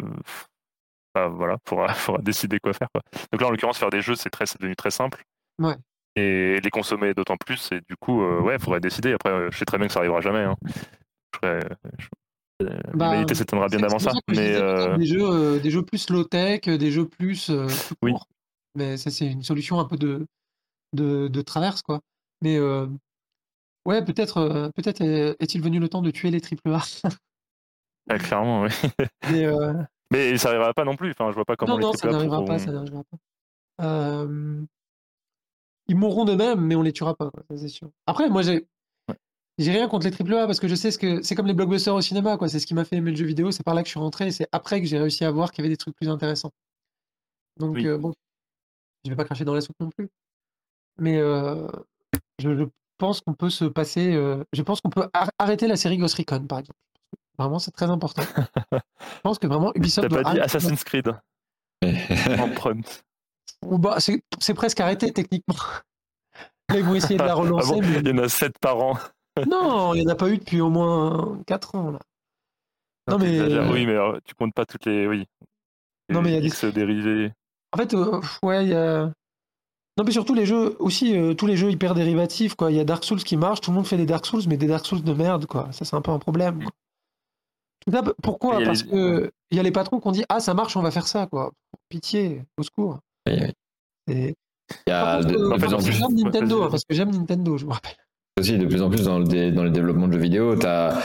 voilà, 1.15 1.57
faudra, 1.67 1.93
faudra 1.93 2.21
décider 2.21 2.59
quoi 2.59 2.73
faire. 2.73 2.87
Quoi. 2.93 3.01
Donc 3.31 3.41
là, 3.41 3.47
en 3.47 3.51
l'occurrence, 3.51 3.77
faire 3.77 3.89
des 3.89 4.01
jeux, 4.01 4.15
c'est 4.15 4.29
très, 4.29 4.45
devenu 4.59 4.75
très 4.75 4.91
simple. 4.91 5.23
Ouais. 5.59 5.75
Et 6.15 6.59
les 6.61 6.69
consommer 6.69 7.13
d'autant 7.13 7.37
plus, 7.37 7.71
et 7.71 7.81
du 7.87 7.95
coup, 7.95 8.21
euh, 8.23 8.41
ouais, 8.41 8.57
faudrait 8.59 8.79
décider. 8.79 9.13
Après, 9.13 9.29
euh, 9.29 9.49
je 9.51 9.57
sais 9.57 9.65
très 9.65 9.77
bien 9.77 9.87
que 9.87 9.93
ça 9.93 9.99
arrivera 9.99 10.21
jamais. 10.21 10.39
Hein. 10.43 10.55
Je 11.41 11.47
euh, 11.47 11.59
Bah, 12.93 13.09
L'humanité 13.11 13.35
s'éteindra 13.35 13.67
bien 13.67 13.83
avant 13.83 13.99
ça. 13.99 14.11
Mais 14.27 14.55
euh, 14.55 14.97
des, 14.97 15.05
jeux, 15.05 15.29
euh, 15.29 15.59
des 15.59 15.69
jeux 15.71 15.83
plus 15.85 16.09
low-tech, 16.09 16.61
des 16.61 16.91
jeux 16.91 17.07
plus, 17.07 17.45
plus 17.51 17.93
Oui. 18.01 18.13
Mais 18.75 18.97
ça, 18.97 19.11
c'est 19.11 19.27
une 19.27 19.43
solution 19.43 19.79
un 19.79 19.85
peu 19.85 19.97
de, 19.97 20.25
de, 20.93 21.27
de 21.27 21.41
traverse, 21.41 21.81
quoi. 21.81 22.01
Mais 22.41 22.59
ouais, 23.85 24.03
peut-être 24.03 24.71
peut-être 24.75 25.01
est- 25.01 25.35
est-il 25.39 25.61
venu 25.61 25.79
le 25.79 25.89
temps 25.89 26.01
de 26.01 26.11
tuer 26.11 26.31
les 26.31 26.41
triple 26.41 26.69
A? 26.73 26.81
ah, 28.09 28.17
clairement, 28.17 28.63
oui. 28.63 28.69
Mais, 29.31 29.45
Mais 30.11 30.37
ça 30.37 30.49
arrivera 30.49 30.73
pas 30.73 30.85
non 30.85 30.95
plus. 30.95 31.11
Enfin, 31.11 31.29
je 31.29 31.35
vois 31.35 31.45
pas 31.45 31.55
comment 31.55 31.73
non, 31.73 31.77
les 31.79 31.83
non, 31.85 31.93
ça 31.93 32.07
AAA 32.07 32.11
n'arrivera 32.13 32.45
pas, 32.45 32.59
ça 32.59 32.71
n'arrivera 32.71 33.03
pas. 33.03 33.17
Euh, 33.85 34.61
ils 35.87 35.95
mourront 35.95 36.25
de 36.25 36.35
même, 36.35 36.61
mais 36.61 36.75
on 36.75 36.81
les 36.81 36.93
tuera 36.93 37.15
pas, 37.15 37.31
c'est 37.55 37.67
sûr. 37.67 37.89
Après, 38.07 38.29
moi, 38.29 38.41
j'ai 38.41 38.67
j'ai 39.57 39.71
rien 39.71 39.89
contre 39.89 40.05
les 40.05 40.11
triple 40.11 40.33
A 40.35 40.45
parce 40.45 40.59
que 40.59 40.69
je 40.69 40.75
sais 40.75 40.89
ce 40.89 40.97
que 40.97 41.21
c'est 41.21 41.35
comme 41.35 41.47
les 41.47 41.53
blockbusters 41.53 41.93
au 41.93 41.99
cinéma, 42.01 42.37
quoi. 42.37 42.47
C'est 42.47 42.59
ce 42.59 42.65
qui 42.65 42.73
m'a 42.73 42.85
fait 42.85 42.95
aimer 42.95 43.11
le 43.11 43.17
jeu 43.17 43.25
vidéo. 43.25 43.51
C'est 43.51 43.63
par 43.63 43.73
là 43.73 43.81
que 43.83 43.87
je 43.87 43.91
suis 43.91 43.99
rentré 43.99 44.27
et 44.27 44.31
c'est 44.31 44.47
après 44.53 44.79
que 44.79 44.87
j'ai 44.87 44.97
réussi 44.97 45.25
à 45.25 45.31
voir 45.31 45.51
qu'il 45.51 45.63
y 45.63 45.67
avait 45.67 45.73
des 45.73 45.77
trucs 45.77 45.95
plus 45.95 46.07
intéressants. 46.09 46.51
Donc 47.57 47.75
Oui. 47.75 47.85
euh, 47.85 47.97
bon, 47.97 48.13
je 49.03 49.09
vais 49.09 49.17
pas 49.17 49.25
cracher 49.25 49.43
dans 49.43 49.53
la 49.53 49.59
soupe 49.61 49.75
non 49.81 49.89
plus. 49.89 50.07
Mais 50.97 51.17
euh, 51.17 51.67
je, 52.39 52.55
je 52.55 52.63
pense 52.97 53.19
qu'on 53.19 53.33
peut 53.33 53.49
se 53.49 53.65
passer. 53.65 54.13
je 54.53 54.61
pense 54.61 54.79
qu'on 54.79 54.89
peut 54.89 55.09
ar- 55.13 55.31
arrêter 55.37 55.67
la 55.67 55.75
série 55.75 55.97
Ghost 55.97 56.15
Recon, 56.15 56.45
par 56.47 56.59
exemple. 56.59 56.79
Vraiment, 57.39 57.57
c'est 57.57 57.71
très 57.71 57.89
important. 57.89 58.21
je 58.73 59.21
pense 59.23 59.39
que 59.39 59.47
vraiment 59.47 59.71
Ubisoft 59.73 60.09
T'as 60.09 60.23
pas 60.23 60.33
dit 60.33 60.39
Assassin's 60.41 60.83
Creed 60.83 61.07
en 61.83 62.49
prompt. 62.49 63.03
Bah, 63.65 63.97
c'est 63.99 64.53
presque 64.53 64.79
arrêté 64.81 65.11
techniquement. 65.13 65.55
Là, 66.69 66.75
ils 66.77 66.83
vont 66.83 66.95
essayer 66.95 67.17
de 67.17 67.23
la 67.23 67.31
Ah 67.31 67.35
relancer. 67.35 67.73
bon 67.73 67.81
mais- 67.81 67.99
Il 68.01 68.07
y 68.07 68.11
en 68.11 68.17
a 68.17 68.27
7 68.29 68.59
par 68.59 68.77
an. 68.79 68.97
Non, 69.49 69.93
il 69.93 70.01
n'y 70.01 70.07
en 70.07 70.11
a 70.11 70.15
pas 70.15 70.29
eu 70.29 70.37
depuis 70.37 70.59
au 70.59 70.69
moins 70.69 71.39
4 71.47 71.75
ans. 71.75 71.91
Là. 71.91 71.99
Non, 73.09 73.17
mais-. 73.17 73.69
Oui, 73.71 73.85
mais 73.85 73.95
euh, 73.95 74.19
tu 74.25 74.35
comptes 74.35 74.53
pas 74.53 74.65
toutes 74.65 74.85
les. 74.85 75.07
Oui. 75.07 75.25
Non, 76.09 76.21
mais 76.21 76.31
il 76.31 76.35
y 76.35 76.37
a 76.37 76.41
des- 76.41 76.47
X 76.47 76.65
dérivés. 76.65 77.31
En 77.73 77.77
fait, 77.77 77.93
euh, 77.93 78.19
ouais, 78.43 78.65
il 78.65 78.69
y 78.71 78.75
a. 78.75 79.05
Non, 79.97 80.03
mais 80.05 80.11
surtout 80.11 80.33
les 80.33 80.45
jeux, 80.45 80.75
aussi, 80.79 81.17
euh, 81.17 81.33
tous 81.33 81.45
les 81.47 81.55
jeux 81.57 81.71
hyper 81.71 81.93
dérivatifs, 81.93 82.55
quoi. 82.55 82.71
Il 82.71 82.77
y 82.77 82.79
a 82.79 82.85
Dark 82.85 83.03
Souls 83.03 83.23
qui 83.23 83.37
marche, 83.37 83.61
tout 83.61 83.71
le 83.71 83.75
monde 83.75 83.87
fait 83.87 83.97
des 83.97 84.05
Dark 84.05 84.25
Souls, 84.25 84.41
mais 84.47 84.57
des 84.57 84.67
Dark 84.67 84.85
Souls 84.85 85.03
de 85.03 85.13
merde, 85.13 85.45
quoi. 85.45 85.69
Ça, 85.71 85.85
c'est 85.85 85.95
un 85.95 86.01
peu 86.01 86.11
un 86.11 86.19
problème. 86.19 86.63
quoi. 86.63 86.71
Pourquoi 88.21 88.61
Parce 88.63 88.83
les- 88.85 88.89
que 88.91 89.31
il 89.51 89.57
y 89.57 89.59
a 89.59 89.63
les 89.63 89.71
patrons 89.71 89.99
qui 89.99 90.07
ont 90.07 90.11
dit 90.11 90.23
Ah, 90.29 90.39
ça 90.39 90.53
marche, 90.53 90.75
on 90.77 90.81
va 90.81 90.91
faire 90.91 91.07
ça, 91.07 91.25
quoi. 91.27 91.51
Pitié, 91.89 92.43
au 92.57 92.63
secours. 92.63 92.99
Oui, 93.27 93.35
oui. 93.41 94.13
Et... 94.13 94.35
Il 94.87 94.89
y 94.89 94.93
a 94.93 95.21
de, 95.23 95.33
euh, 95.35 95.37
de 95.49 95.51
en 95.53 95.57
plus 95.57 95.73
en 95.73 95.77
plus 95.77 95.91
j'aime 95.93 96.13
Nintendo, 96.15 96.63
hein, 96.63 96.67
parce 96.69 96.83
que 96.87 96.93
j'aime 96.95 97.09
Nintendo, 97.11 97.57
je 97.57 97.65
vous 97.65 97.71
rappelle. 97.71 97.95
aussi 98.39 98.57
de 98.57 98.65
plus 98.65 98.81
en 98.83 98.89
plus 98.89 99.03
dans 99.03 99.17
le, 99.17 99.25
dé- 99.25 99.51
dans 99.51 99.63
le 99.63 99.71
développement 99.71 100.07
de 100.07 100.13
jeux 100.13 100.19
vidéo, 100.19 100.55
as 100.65 101.01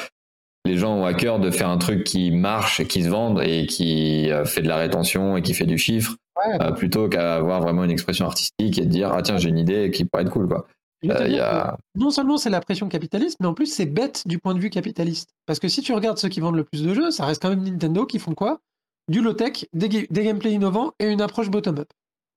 les 0.67 0.77
gens 0.77 0.97
ont 0.97 1.05
à 1.07 1.15
cœur 1.15 1.39
de 1.41 1.51
faire 1.51 1.69
un 1.71 1.79
truc 1.79 2.05
qui 2.05 2.31
marche, 2.31 2.81
et 2.81 2.87
qui 2.87 3.03
se 3.03 3.09
vende 3.09 3.43
et 3.43 3.67
qui 3.67 4.31
euh, 4.31 4.45
fait 4.45 4.61
de 4.63 4.69
la 4.69 4.77
rétention 4.77 5.37
et 5.39 5.43
qui 5.43 5.55
fait 5.55 5.67
du 5.67 5.79
chiffre, 5.79 6.17
Ouais, 6.37 6.61
euh, 6.63 6.73
plutôt 6.73 7.09
qu'à 7.09 7.37
avoir 7.37 7.61
vraiment 7.63 7.85
une 7.85 7.91
expression 7.91 8.27
artistique 8.27 8.79
et 8.79 8.83
de 8.83 8.89
dire 8.91 9.13
ah 9.15 9.23
tiens 9.23 9.37
j'ai 9.39 9.49
une 9.51 9.59
idée 9.59 9.91
qui 9.91 10.05
pourrait 10.05 10.25
être 10.25 10.31
cool 10.33 10.49
quoi. 10.49 10.67
Euh, 11.11 11.29
y 11.29 11.39
a... 11.41 11.77
Non 11.97 12.11
seulement 12.11 12.37
c'est 12.37 12.51
la 12.51 12.61
pression 12.61 12.89
capitaliste, 12.89 13.39
mais 13.41 13.47
en 13.47 13.55
plus 13.55 13.67
c'est 13.67 13.87
bête 13.87 14.23
du 14.27 14.39
point 14.39 14.55
de 14.55 14.61
vue 14.61 14.71
capitaliste. 14.71 15.31
Parce 15.47 15.59
que 15.61 15.69
si 15.69 15.83
tu 15.83 15.93
regardes 15.93 16.19
ceux 16.19 16.29
qui 16.29 16.41
vendent 16.41 16.57
le 16.57 16.65
plus 16.65 16.83
de 16.83 16.95
jeux, 16.95 17.11
ça 17.11 17.27
reste 17.27 17.43
quand 17.43 17.51
même 17.51 17.63
Nintendo 17.63 18.07
qui 18.07 18.19
font 18.19 18.35
quoi? 18.35 18.61
Du 19.09 19.21
low-tech, 19.21 19.67
des, 19.75 19.89
ga- 19.89 20.07
des 20.09 20.25
gameplays 20.25 20.53
innovants 20.53 20.93
et 20.99 21.07
une 21.11 21.21
approche 21.21 21.51
bottom-up. 21.51 21.89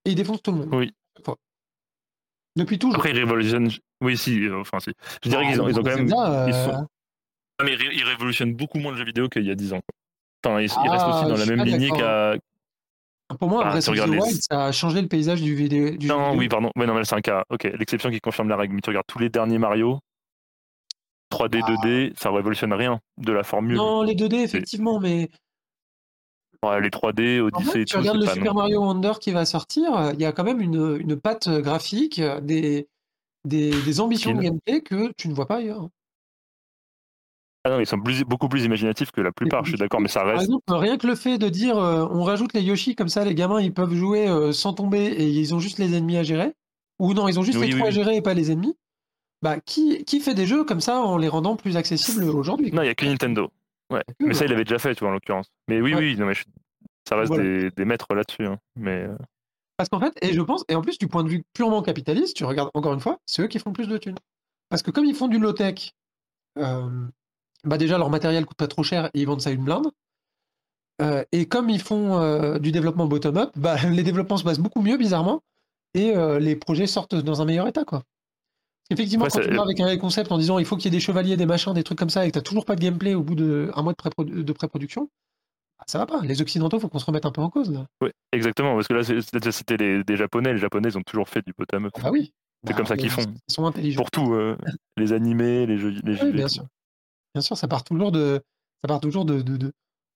Et 0.04 0.10
ils 0.10 0.14
défoncent 0.14 0.42
tout 0.42 0.52
le 0.52 0.58
monde. 0.58 0.68
Oui. 0.74 0.92
Depuis 2.56 2.78
toujours. 2.78 2.96
Après, 2.96 3.10
ils 3.10 3.18
révolutionnent. 3.18 3.70
Oui, 4.02 4.16
si, 4.16 4.44
euh, 4.44 4.60
enfin, 4.60 4.80
si. 4.80 4.90
Je 5.22 5.28
dirais 5.30 5.44
Ah, 5.46 5.50
qu'ils 5.52 5.60
ont, 5.62 5.68
ils 5.68 5.78
ont 5.78 5.82
quand 5.82 5.94
même. 5.96 6.06
Ils 6.08 6.12
euh, 6.14 6.52
sont- 6.64 6.86
Ah, 7.58 7.64
mais 7.64 7.72
ils 7.74 7.76
ré- 7.76 7.94
ils 7.94 8.04
révolutionnent 8.04 8.54
beaucoup 8.54 8.78
moins 8.78 8.92
le 8.92 8.98
jeu 8.98 9.04
vidéo 9.04 9.28
qu'il 9.28 9.44
y 9.44 9.50
a 9.50 9.54
10 9.54 9.72
ans. 9.74 9.80
Enfin, 10.44 10.60
ils, 10.60 10.64
ils 10.64 10.88
restent 10.90 11.04
Ah, 11.06 11.20
aussi 11.20 11.28
dans 11.28 11.36
je 11.36 11.50
la 11.50 11.56
même 11.56 11.64
lignée 11.66 11.90
qu'à. 11.90 12.34
Pour 13.38 13.48
moi, 13.48 13.62
Ah, 13.66 13.70
Breath 13.72 13.84
tu 13.84 13.90
of 13.90 13.96
the 13.96 14.08
Wild, 14.08 14.42
ça 14.42 14.64
a 14.66 14.72
changé 14.72 15.02
le 15.02 15.08
paysage 15.08 15.42
du, 15.42 15.54
vidéo, 15.54 15.90
du 15.90 16.06
Non, 16.06 16.28
vidéo. 16.30 16.38
oui, 16.38 16.48
pardon. 16.48 16.70
Ouais, 16.76 16.86
non, 16.86 16.94
mais 16.94 17.04
c'est 17.04 17.14
un 17.14 17.20
cas. 17.20 17.44
Ok, 17.50 17.64
l'exception 17.64 18.10
qui 18.10 18.20
confirme 18.20 18.48
la 18.48 18.56
règle. 18.56 18.74
Mais 18.74 18.80
tu 18.80 18.88
regardes 18.90 19.06
tous 19.06 19.18
les 19.18 19.28
derniers 19.28 19.58
Mario, 19.58 19.98
3D, 21.30 21.60
2D, 21.60 22.12
ça 22.18 22.30
révolutionne 22.30 22.72
rien 22.72 23.00
de 23.18 23.32
la 23.32 23.42
formule. 23.42 23.76
Ah. 23.78 23.82
Non, 23.82 24.02
les 24.02 24.14
2D, 24.14 24.36
effectivement, 24.42 24.98
mais 24.98 25.28
Ouais, 26.64 26.80
les 26.80 26.88
3D, 26.90 27.40
en 27.40 27.46
Odyssey 27.46 27.70
fait, 27.72 27.82
et 27.82 27.84
tu 27.84 27.92
tout, 27.92 27.98
regardes 28.00 28.18
le 28.18 28.26
Super 28.26 28.52
non. 28.54 28.60
Mario 28.60 28.80
Wonder 28.80 29.12
qui 29.20 29.30
va 29.30 29.44
sortir, 29.44 29.94
euh, 29.94 30.10
il 30.14 30.20
y 30.20 30.24
a 30.24 30.32
quand 30.32 30.42
même 30.42 30.60
une, 30.60 30.96
une 30.98 31.14
patte 31.20 31.48
graphique, 31.48 32.18
euh, 32.18 32.40
des, 32.40 32.88
des, 33.44 33.70
des 33.82 34.00
ambitions 34.00 34.32
de 34.34 34.40
gameplay 34.42 34.80
que 34.80 35.12
tu 35.16 35.28
ne 35.28 35.34
vois 35.34 35.46
pas 35.46 35.56
ailleurs. 35.58 35.88
Ah 37.64 37.70
non, 37.70 37.80
ils 37.80 37.86
sont 37.86 38.00
plus- 38.00 38.24
beaucoup 38.24 38.48
plus 38.48 38.64
imaginatifs 38.64 39.10
que 39.10 39.20
la 39.20 39.32
plupart, 39.32 39.64
je 39.64 39.70
suis 39.70 39.78
d'accord, 39.78 40.00
mais 40.00 40.08
ça 40.08 40.20
Par 40.20 40.28
reste. 40.30 40.44
exemple, 40.44 40.64
rien 40.72 40.96
que 40.96 41.06
le 41.06 41.14
fait 41.14 41.38
de 41.38 41.48
dire 41.48 41.76
euh, 41.76 42.06
on 42.10 42.22
rajoute 42.22 42.52
les 42.54 42.62
Yoshi 42.62 42.94
comme 42.94 43.08
ça, 43.08 43.24
les 43.24 43.34
gamins 43.34 43.60
ils 43.60 43.74
peuvent 43.74 43.94
jouer 43.94 44.28
euh, 44.28 44.52
sans 44.52 44.72
tomber 44.72 45.04
et 45.06 45.28
ils 45.28 45.54
ont 45.54 45.58
juste 45.58 45.78
les 45.78 45.94
ennemis 45.96 46.16
à 46.16 46.22
gérer, 46.22 46.52
ou 46.98 47.14
non, 47.14 47.28
ils 47.28 47.38
ont 47.38 47.42
juste 47.42 47.58
Oui, 47.58 47.66
les 47.66 47.72
oui, 47.74 47.78
trous 47.80 47.88
à 47.88 47.90
gérer 47.90 48.16
et 48.16 48.22
pas 48.22 48.34
les 48.34 48.50
ennemis? 48.52 48.76
Bah, 49.42 49.60
qui, 49.60 50.04
qui 50.04 50.20
fait 50.20 50.34
des 50.34 50.46
jeux 50.46 50.64
comme 50.64 50.80
ça 50.80 51.00
en 51.00 51.16
les 51.16 51.28
rendant 51.28 51.56
plus 51.56 51.76
accessibles 51.76 52.24
aujourd'hui? 52.24 52.72
Non, 52.72 52.82
il 52.82 52.86
n'y 52.86 52.90
a 52.90 52.94
que 52.94 53.04
Nintendo. 53.04 53.50
Ouais. 53.92 54.02
que, 54.18 54.24
Mais 54.26 54.34
ça, 54.34 54.44
il 54.44 54.48
ouais. 54.48 54.54
avait 54.54 54.64
déjà 54.64 54.78
fait, 54.78 54.94
tu 54.94 55.00
vois, 55.00 55.10
en 55.10 55.12
l'occurrence. 55.12 55.46
Mais 55.68 55.80
oui, 55.80 55.94
Ouais. 55.94 56.00
oui, 56.00 56.16
non, 56.16 56.26
mais 56.26 56.34
je- 56.34 56.44
ça 57.08 57.16
reste 57.16 57.28
Voilà. 57.28 57.44
des, 57.44 57.70
des 57.70 57.84
maîtres 57.84 58.12
là-dessus. 58.14 58.46
hein. 58.46 58.58
Mais 58.76 59.04
euh, 59.04 59.16
Parce 59.76 59.88
qu'en 59.88 60.00
fait, 60.00 60.12
et 60.22 60.32
je 60.32 60.40
pense, 60.40 60.64
et 60.68 60.74
en 60.74 60.82
plus 60.82 60.98
du 60.98 61.06
point 61.08 61.22
de 61.24 61.28
vue 61.28 61.44
purement 61.54 61.82
capitaliste, 61.82 62.36
tu 62.36 62.44
regardes 62.44 62.70
encore 62.74 62.94
une 62.94 63.00
fois, 63.00 63.18
c'est 63.26 63.42
eux 63.42 63.46
qui 63.46 63.58
font 63.60 63.70
le 63.70 63.74
plus 63.74 63.86
de 63.88 63.96
thunes. 63.98 64.16
Parce 64.70 64.82
que 64.82 64.90
comme 64.90 65.04
ils 65.04 65.14
font 65.14 65.28
du 65.28 65.38
low-tech, 65.38 65.92
euh, 66.58 67.06
bah 67.64 67.78
déjà 67.78 67.98
leur 67.98 68.10
matériel 68.10 68.46
coûte 68.46 68.56
pas 68.56 68.68
trop 68.68 68.82
cher 68.82 69.06
et 69.14 69.20
ils 69.20 69.26
vendent 69.26 69.40
ça 69.40 69.50
une 69.50 69.64
blinde. 69.64 69.88
Euh, 71.00 71.24
et 71.32 71.46
comme 71.46 71.70
ils 71.70 71.80
font 71.80 72.20
euh, 72.20 72.58
du 72.58 72.72
développement 72.72 73.06
bottom-up, 73.06 73.50
bah, 73.56 73.76
les 73.90 74.02
développements 74.02 74.36
se 74.36 74.44
passent 74.44 74.58
beaucoup 74.58 74.82
mieux 74.82 74.96
bizarrement 74.96 75.42
et 75.94 76.16
euh, 76.16 76.38
les 76.38 76.56
projets 76.56 76.86
sortent 76.86 77.14
dans 77.14 77.40
un 77.40 77.44
meilleur 77.44 77.68
état 77.68 77.84
quoi. 77.84 78.02
Effectivement, 78.90 79.24
Ouais, 79.26 79.30
quand 79.30 79.40
tu 79.40 79.50
pars 79.50 79.64
avec 79.64 79.80
un 79.80 79.96
concept 79.98 80.32
en 80.32 80.38
disant 80.38 80.58
il 80.58 80.64
faut 80.64 80.76
qu'il 80.76 80.86
y 80.86 80.88
ait 80.88 80.98
des 80.98 81.00
chevaliers, 81.04 81.36
des 81.36 81.46
machins, 81.46 81.74
des 81.74 81.84
trucs 81.84 81.98
comme 81.98 82.10
ça, 82.10 82.24
et 82.24 82.30
que 82.30 82.34
t'as 82.34 82.42
toujours 82.42 82.64
pas 82.64 82.74
de 82.74 82.80
gameplay 82.80 83.14
au 83.14 83.22
bout 83.22 83.34
d'un 83.34 83.82
mois 83.82 83.92
de 83.92 83.98
pré-produ- 83.98 84.42
de 84.42 84.52
pré-production, 84.52 85.10
bah, 85.78 85.84
ça 85.86 85.98
va 85.98 86.06
pas. 86.06 86.20
Les 86.22 86.40
Occidentaux, 86.40 86.80
faut 86.80 86.88
qu'on 86.88 86.98
se 86.98 87.04
remette 87.04 87.26
un 87.26 87.30
peu 87.30 87.42
en 87.42 87.50
cause 87.50 87.70
là. 87.70 87.86
ouais, 88.02 88.12
exactement, 88.32 88.74
parce 88.74 88.88
que 88.88 88.94
là, 88.94 89.02
c'était 89.52 90.02
des 90.02 90.16
Japonais. 90.16 90.54
Les 90.54 90.58
Japonais, 90.58 90.88
ils 90.88 90.96
ont 90.98 91.02
toujours 91.02 91.28
fait 91.28 91.42
du 91.46 91.52
bottom-up. 91.56 91.92
Ah 91.96 92.04
bah 92.04 92.10
oui. 92.12 92.32
C'est 92.66 92.74
comme 92.74 92.86
ça 92.86 92.96
qu'ils 92.96 93.10
font. 93.10 93.22
Ils 93.22 93.52
sont 93.52 93.66
intelligents. 93.66 94.00
Pour 94.00 94.10
tout, 94.10 94.34
les 94.96 95.12
animés, 95.12 95.66
les 95.66 95.76
jeux, 95.78 95.90
les 95.90 96.12
Oui, 96.14 96.18
jeux 96.18 96.32
bien 96.32 96.48
sûr. 96.48 96.64
Bien 97.38 97.42
sûr, 97.42 97.56
ça 97.56 97.68
part 97.68 97.84
toujours 97.84 98.10
de, 98.12 98.42
ça 98.82 98.88
part 98.88 99.00
toujours 99.00 99.24
de, 99.24 99.40
de, 99.42 99.56
de, 99.56 99.72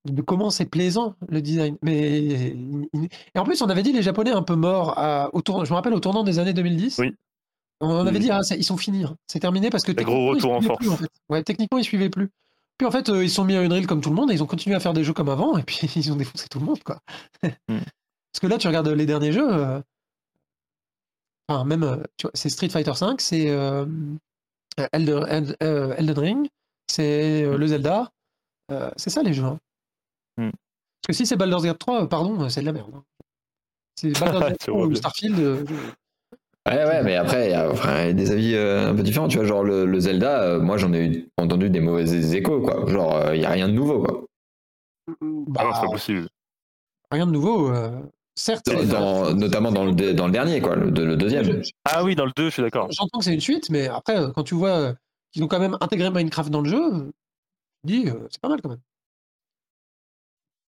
de 0.09 0.23
comment 0.23 0.51
c'est 0.51 0.67
plaisant 0.67 1.15
le 1.29 1.41
design. 1.41 1.77
Mais 1.83 2.19
et 2.25 3.39
en 3.39 3.45
plus, 3.45 3.63
on 3.63 3.71
avait 3.71 3.83
dit 3.85 3.93
les 3.93 4.03
Japonais 4.03 4.33
un 4.33 4.43
peu 4.43 4.57
morts 4.57 4.99
à, 4.99 5.31
au 5.35 5.41
je 5.65 5.71
me 5.71 5.75
rappelle 5.75 5.95
au 5.95 6.01
tournant 6.01 6.25
des 6.25 6.39
années 6.39 6.53
2010. 6.53 6.99
Oui. 6.99 7.15
On 7.81 8.07
avait 8.07 8.19
Oui. 8.19 8.25
dit 8.25 8.31
ah, 8.31 8.41
ils 8.57 8.65
sont 8.65 8.77
finis, 8.77 9.05
hein. 9.05 9.17
c'est 9.27 9.41
terminé 9.41 9.69
parce 9.71 9.83
que 9.85 9.93
gros 9.93 10.29
retour 10.31 10.53
en 10.53 10.61
suivaient 10.61 10.77
plus, 10.77 10.87
force. 10.87 11.01
en 11.01 11.03
fait. 11.05 11.11
Ouais, 11.29 11.43
techniquement 11.43 11.79
ils 11.79 11.85
suivaient 11.85 12.11
plus. 12.11 12.31
Puis 12.79 12.87
en 12.87 12.91
fait, 12.91 13.09
euh, 13.09 13.23
ils 13.25 13.29
se 13.29 13.35
sont 13.37 13.45
mis 13.45 13.55
à 13.57 13.61
Unreal 13.61 13.87
comme 13.87 14.01
tout 14.01 14.09
le 14.11 14.15
monde 14.17 14.31
et 14.31 14.35
ils 14.35 14.43
ont 14.43 14.47
continué 14.47 14.75
à 14.77 14.81
faire 14.81 14.93
des 14.93 15.05
jeux 15.05 15.13
comme 15.13 15.29
avant 15.29 15.57
et 15.59 15.63
puis 15.63 15.81
ils 15.97 16.13
ont 16.13 16.17
défoncé 16.17 16.47
tout 16.49 16.59
le 16.61 16.65
monde 16.67 16.83
quoi. 16.85 16.99
Mm. 17.43 17.49
Parce 17.69 18.41
que 18.41 18.47
là, 18.47 18.57
tu 18.59 18.67
regardes 18.67 18.89
les 18.89 19.05
derniers 19.07 19.31
jeux, 19.33 19.53
euh, 19.53 19.81
enfin 21.49 21.65
même, 21.65 21.83
euh, 21.83 21.97
tu 22.17 22.23
vois, 22.25 22.31
c'est 22.35 22.49
Street 22.49 22.69
Fighter 22.71 22.93
V, 22.99 23.07
c'est 23.19 23.51
euh, 23.51 23.85
Elden, 24.93 25.25
Eld- 25.29 25.57
euh, 25.63 25.95
Elden 25.99 26.19
Ring, 26.19 26.49
c'est 26.93 27.43
euh, 27.45 27.57
le 27.57 27.67
Zelda, 27.67 28.11
euh, 28.71 28.91
c'est 28.97 29.11
ça 29.11 29.23
les 29.23 29.33
jeux. 29.33 29.45
hein. 29.45 29.59
Mm. 30.37 30.51
Parce 30.51 31.07
que 31.09 31.13
si 31.15 31.27
c'est 31.27 31.37
Baldur's 31.37 31.65
Gate 31.65 31.79
3, 31.79 32.03
euh, 32.03 32.07
pardon, 32.07 32.41
euh, 32.43 32.49
c'est 32.49 32.61
de 32.61 32.67
la 32.67 32.73
merde. 32.73 32.91
hein. 32.95 33.03
C'est 33.97 34.13
Baldur's 34.21 34.41
Gate 34.51 34.59
Tu 34.61 34.67
3 34.67 34.79
vois 34.79 34.87
ou. 34.87 34.95
Starfield. 34.95 35.39
euh, 35.39 35.65
Ouais, 36.69 36.85
ouais, 36.85 37.03
mais 37.03 37.17
après, 37.17 37.49
il 37.49 37.51
y 37.51 37.55
a 37.55 37.69
enfin, 37.73 38.13
des 38.13 38.31
avis 38.31 38.55
euh, 38.55 38.91
un 38.91 38.95
peu 38.95 39.03
différents. 39.03 39.27
Tu 39.27 39.37
vois, 39.37 39.47
genre 39.47 39.65
le, 39.65 39.85
le 39.85 39.99
Zelda, 39.99 40.43
euh, 40.43 40.61
moi 40.61 40.77
j'en 40.77 40.93
ai 40.93 41.27
entendu 41.37 41.71
des 41.71 41.81
mauvais 41.81 42.05
échos, 42.37 42.61
quoi. 42.61 42.87
Genre, 42.89 43.17
euh, 43.17 43.35
il 43.35 43.41
n'y 43.41 43.47
a 43.47 43.51
rien 43.51 43.67
de 43.69 43.73
nouveau, 43.73 44.01
quoi. 44.01 44.25
Ah 45.09 45.13
non, 45.23 45.45
bah, 45.49 45.71
c'est 45.75 45.81
pas 45.87 45.91
possible. 45.91 46.29
rien 47.11 47.27
de 47.27 47.33
nouveau. 47.33 47.69
euh, 47.75 47.91
certes, 48.37 48.65
Dans- 48.67 48.79
c'est- 48.79 48.87
dans- 48.87 49.35
notamment 49.35 49.73
dans 49.73 49.85
le, 49.87 49.93
dé- 49.93 50.15
dans 50.15 50.27
le 50.27 50.33
dernier, 50.33 50.61
quoi, 50.61 50.77
le, 50.77 50.91
le 50.91 51.17
deuxième. 51.17 51.43
Je- 51.45 51.63
je- 51.65 51.71
Ah 51.85 52.05
oui, 52.05 52.15
dans 52.15 52.27
le 52.27 52.33
2, 52.37 52.45
je 52.45 52.51
suis 52.51 52.63
d'accord. 52.63 52.87
J'entends 52.93 53.19
que 53.19 53.25
c'est 53.25 53.35
une 53.35 53.41
suite, 53.41 53.69
mais 53.71 53.89
après, 53.89 54.17
euh, 54.19 54.31
quand 54.31 54.45
tu 54.45 54.55
vois 54.55 54.71
euh, 54.79 54.95
qu'ils 55.33 55.43
ont 55.43 55.49
quand 55.49 55.59
même 55.61 55.77
intégré 55.81 56.11
Minecraft 56.11 56.51
dans 56.51 56.61
le 56.61 56.69
jeu, 56.71 57.11
dis, 57.85 58.09
euh, 58.09 58.27
c'est 58.31 58.41
pas 58.41 58.49
mal 58.49 58.61
quand 58.63 58.69
même. 58.71 58.81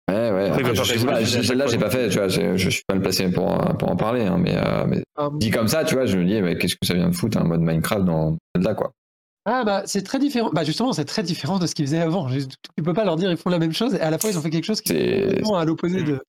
Ouais, 0.10 0.32
ouais. 0.32 0.50
Après, 0.50 0.76
je 0.76 0.84
sais 0.84 1.06
pas, 1.06 1.26
celle-là, 1.26 1.68
j'ai 1.68 1.78
pas 1.78 1.90
fait, 1.90 2.10
tu 2.10 2.18
vois, 2.18 2.28
je, 2.28 2.58
je 2.58 2.70
suis 2.70 2.84
pas 2.86 2.96
le 2.96 3.02
placé 3.02 3.30
pour, 3.32 3.56
pour 3.78 3.90
en 3.90 3.96
parler, 3.96 4.24
hein, 4.26 4.38
mais, 4.38 4.56
euh, 4.58 4.86
mais 4.86 5.04
Euh, 5.20 5.30
dit 5.36 5.52
comme 5.52 5.68
ça, 5.68 5.86
tu 5.86 5.96
vois, 5.96 6.06
je 6.06 6.18
me 6.18 6.26
dis, 6.26 6.42
mais 6.42 6.58
qu'est-ce 6.58 6.76
que 6.76 6.86
ça 6.86 6.94
vient 6.96 7.08
de 7.10 7.16
foutre 7.16 7.38
un 7.38 7.44
mode 7.46 7.62
Minecraft 7.62 8.04
dans 8.06 8.38
Zelda, 8.56 8.74
quoi. 8.74 8.92
Ah 9.46 9.64
bah 9.64 9.82
c'est 9.86 10.04
très 10.04 10.20
différent. 10.20 10.52
Bah 10.54 10.64
justement 10.64 10.94
c'est 10.94 11.06
très 11.06 11.24
différent 11.24 11.58
de 11.58 11.66
ce 11.66 11.74
qu'ils 11.74 11.86
faisaient 11.88 12.02
avant. 12.02 12.28
Je- 12.28 12.42
Tu 12.42 12.84
peux 12.84 12.94
pas 12.94 13.04
leur 13.04 13.16
dire 13.16 13.32
ils 13.32 13.38
font 13.38 13.50
la 13.50 13.58
même 13.58 13.74
chose 13.74 13.96
et 13.96 14.00
à 14.00 14.12
la 14.12 14.20
fois 14.20 14.30
ils 14.30 14.38
ont 14.38 14.42
fait 14.42 14.52
quelque 14.52 14.66
chose 14.66 14.82
qui 14.82 14.90
C'est- 14.90 15.40
est 15.40 15.52
à 15.56 15.66
l'opposé 15.66 16.04
de. 16.04 16.22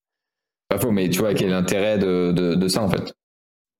Pas 0.67 0.79
faux, 0.79 0.89
mais 0.89 1.07
tu 1.09 1.19
vois, 1.19 1.35
quel 1.35 1.49
est 1.49 1.51
l'intérêt 1.51 1.99
de, 1.99 2.31
de, 2.31 2.55
de 2.55 2.67
ça, 2.67 2.81
en 2.81 2.89
fait? 2.89 3.13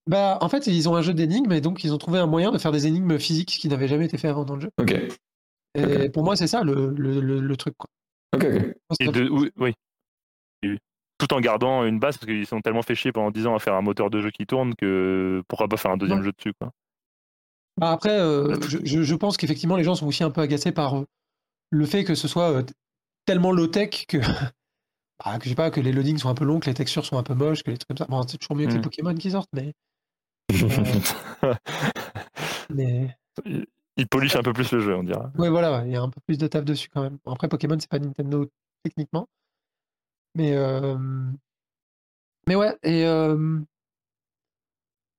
Bah 0.08 0.38
en 0.42 0.50
fait 0.50 0.68
ils 0.68 0.90
ont 0.90 0.96
un 0.96 1.02
jeu 1.02 1.14
d'énigmes 1.14 1.52
et 1.54 1.62
donc 1.62 1.84
ils 1.84 1.94
ont 1.94 1.98
trouvé 1.98 2.20
un 2.20 2.26
moyen 2.26 2.52
de 2.52 2.58
faire 2.58 2.72
des 2.74 2.88
énigmes 2.88 3.18
physiques 3.20 3.50
qui 3.60 3.70
n'avaient 3.70 3.88
jamais 3.88 4.06
été 4.06 4.18
fait 4.18 4.28
avant 4.28 4.44
dans 4.44 4.56
le 4.56 4.62
jeu. 4.62 4.70
Ok, 4.80 4.94
Et 5.76 6.10
pour 6.10 6.24
moi 6.24 6.36
c'est 6.36 6.48
ça 6.48 6.64
le, 6.64 6.94
le, 6.98 7.22
le- 7.22 7.40
le 7.40 7.58
truc 7.58 7.76
quoi. 7.78 7.88
ok, 8.36 8.44
Et 9.00 9.08
de, 9.08 9.30
oui, 9.30 9.52
oui. 9.58 9.74
Oui. 10.66 10.78
Tout 11.20 11.34
en 11.34 11.40
gardant 11.40 11.86
une 11.86 12.00
base, 12.00 12.18
parce 12.18 12.26
qu'ils 12.30 12.46
sont 12.48 12.60
tellement 12.60 12.82
fait 12.82 12.96
chier 12.96 13.12
pendant 13.14 13.32
10 13.32 13.48
ans 13.48 13.56
à 13.56 13.60
faire 13.60 13.76
un 13.76 13.82
moteur 13.82 14.10
de 14.10 14.20
jeu 14.20 14.30
qui 14.32 14.46
tourne 14.46 14.76
que 14.76 15.42
pourquoi 15.48 15.68
pas 15.70 15.78
faire 15.78 15.92
un 15.92 15.98
deuxième 15.98 16.20
Ouais. 16.20 16.26
jeu 16.26 16.32
dessus, 16.34 16.54
quoi. 16.60 16.72
Bah, 17.80 17.92
après 17.92 18.20
euh, 18.20 18.60
je, 18.68 19.04
je- 19.04 19.16
pense 19.16 19.38
qu'effectivement 19.38 19.78
les 19.78 19.84
gens 19.84 19.96
sont 19.96 20.06
aussi 20.08 20.24
un 20.24 20.32
peu 20.32 20.42
agacés 20.42 20.72
par 20.74 21.04
le 21.72 21.86
fait 21.86 22.04
que 22.04 22.14
ce 22.14 22.28
soit 22.28 22.52
euh, 22.52 22.64
tellement 23.26 23.52
low 23.52 23.68
tech 23.68 24.06
que. 24.08 24.18
bah, 25.24 25.38
que 25.40 25.46
je 25.46 25.50
sais 25.50 25.56
pas 25.56 25.72
que 25.72 25.80
les 25.80 25.92
loadings 25.94 26.18
sont 26.18 26.30
un 26.30 26.36
peu 26.36 26.44
longs, 26.46 26.60
que 26.60 26.68
les 26.70 26.74
textures 26.74 27.06
sont 27.06 27.18
un 27.18 27.24
peu 27.24 27.34
moches, 27.36 27.64
que 27.64 27.72
les 27.72 27.78
trucs 27.78 27.88
comme 27.88 27.98
ça. 27.98 28.06
Bon, 28.10 28.22
c'est 28.28 28.38
toujours 28.38 28.58
mieux 28.58 28.68
que 28.68 28.74
les 28.74 28.80
Mm. 28.80 28.84
Pokémon 28.84 29.16
qui 29.16 29.32
sortent, 29.32 29.50
mais. 29.54 29.74
mais... 32.74 33.16
Ils 33.96 34.08
polichent 34.08 34.36
un 34.36 34.42
peu 34.44 34.54
plus 34.54 34.72
le 34.72 34.80
jeu, 34.80 34.96
on 34.96 35.04
dirait. 35.04 35.20
Ouais, 35.38 35.50
voilà, 35.50 35.80
ouais, 35.80 35.88
il 35.88 35.94
y 35.94 35.96
a 35.96 36.02
un 36.02 36.10
peu 36.10 36.20
plus 36.26 36.38
de 36.38 36.48
taf 36.48 36.66
dessus 36.66 36.90
quand 36.92 37.04
même. 37.04 37.18
Après, 37.28 37.48
Pokémon, 37.48 37.78
c'est 37.80 37.90
pas 37.90 38.00
Nintendo 38.00 38.50
techniquement. 38.84 39.28
Mais, 40.36 40.54
euh, 40.56 40.98
mais 42.48 42.56
ouais, 42.56 42.76
et 42.82 43.06
euh, 43.06 43.38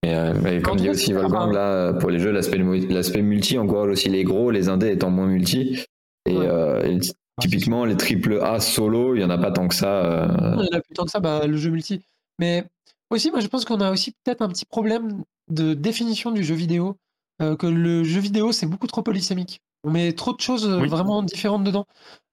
Mais, 0.04 0.14
euh, 0.14 0.34
mais 0.42 0.60
comme 0.60 0.76
dit 0.76 0.90
aussi 0.90 1.12
Wolfgang, 1.12 1.52
là, 1.52 1.92
pour 1.94 2.10
les 2.10 2.18
jeux, 2.18 2.32
l'aspect 2.32 3.22
multi 3.22 3.58
encourage 3.58 3.90
aussi 3.90 4.08
les 4.08 4.24
gros, 4.24 4.50
les 4.50 4.68
indés 4.68 4.90
étant 4.90 5.10
moins 5.10 5.26
multi. 5.28 5.84
Et, 6.26 6.36
Ouais. 6.36 6.46
euh, 6.48 6.82
et 6.82 6.98
typiquement, 7.40 7.84
les 7.84 7.96
triple 7.96 8.40
A 8.42 8.58
solo, 8.58 9.14
il 9.14 9.20
y 9.20 9.24
en 9.24 9.30
a 9.30 9.38
pas 9.38 9.52
tant 9.52 9.68
que 9.68 9.74
ça. 9.74 10.04
euh, 10.04 10.56
il 10.58 10.68
y 10.72 10.74
en 10.74 10.78
a 10.78 10.80
plus 10.80 10.94
tant 10.94 11.04
que 11.04 11.10
ça, 11.12 11.20
bah, 11.20 11.46
le 11.46 11.56
jeu 11.56 11.70
multi. 11.70 12.02
Mais 12.40 12.64
aussi, 13.10 13.30
moi, 13.30 13.40
je 13.40 13.46
pense 13.48 13.64
qu'on 13.64 13.80
a 13.80 13.90
aussi 13.90 14.12
peut-être 14.24 14.42
un 14.42 14.48
petit 14.48 14.64
problème 14.64 15.22
de 15.50 15.74
définition 15.74 16.30
du 16.30 16.42
jeu 16.44 16.54
vidéo. 16.54 16.96
euh, 17.42 17.56
que 17.56 17.66
le 17.66 18.04
jeu 18.04 18.20
vidéo, 18.20 18.52
c'est 18.52 18.66
beaucoup 18.66 18.86
trop 18.86 19.02
polysémique. 19.02 19.60
On 19.82 19.90
met 19.90 20.12
trop 20.12 20.32
de 20.32 20.40
choses 20.40 20.66
euh, 20.68 20.78
Oui. 20.80 20.88
vraiment 20.88 21.20
différentes 21.22 21.64
dedans. 21.64 21.84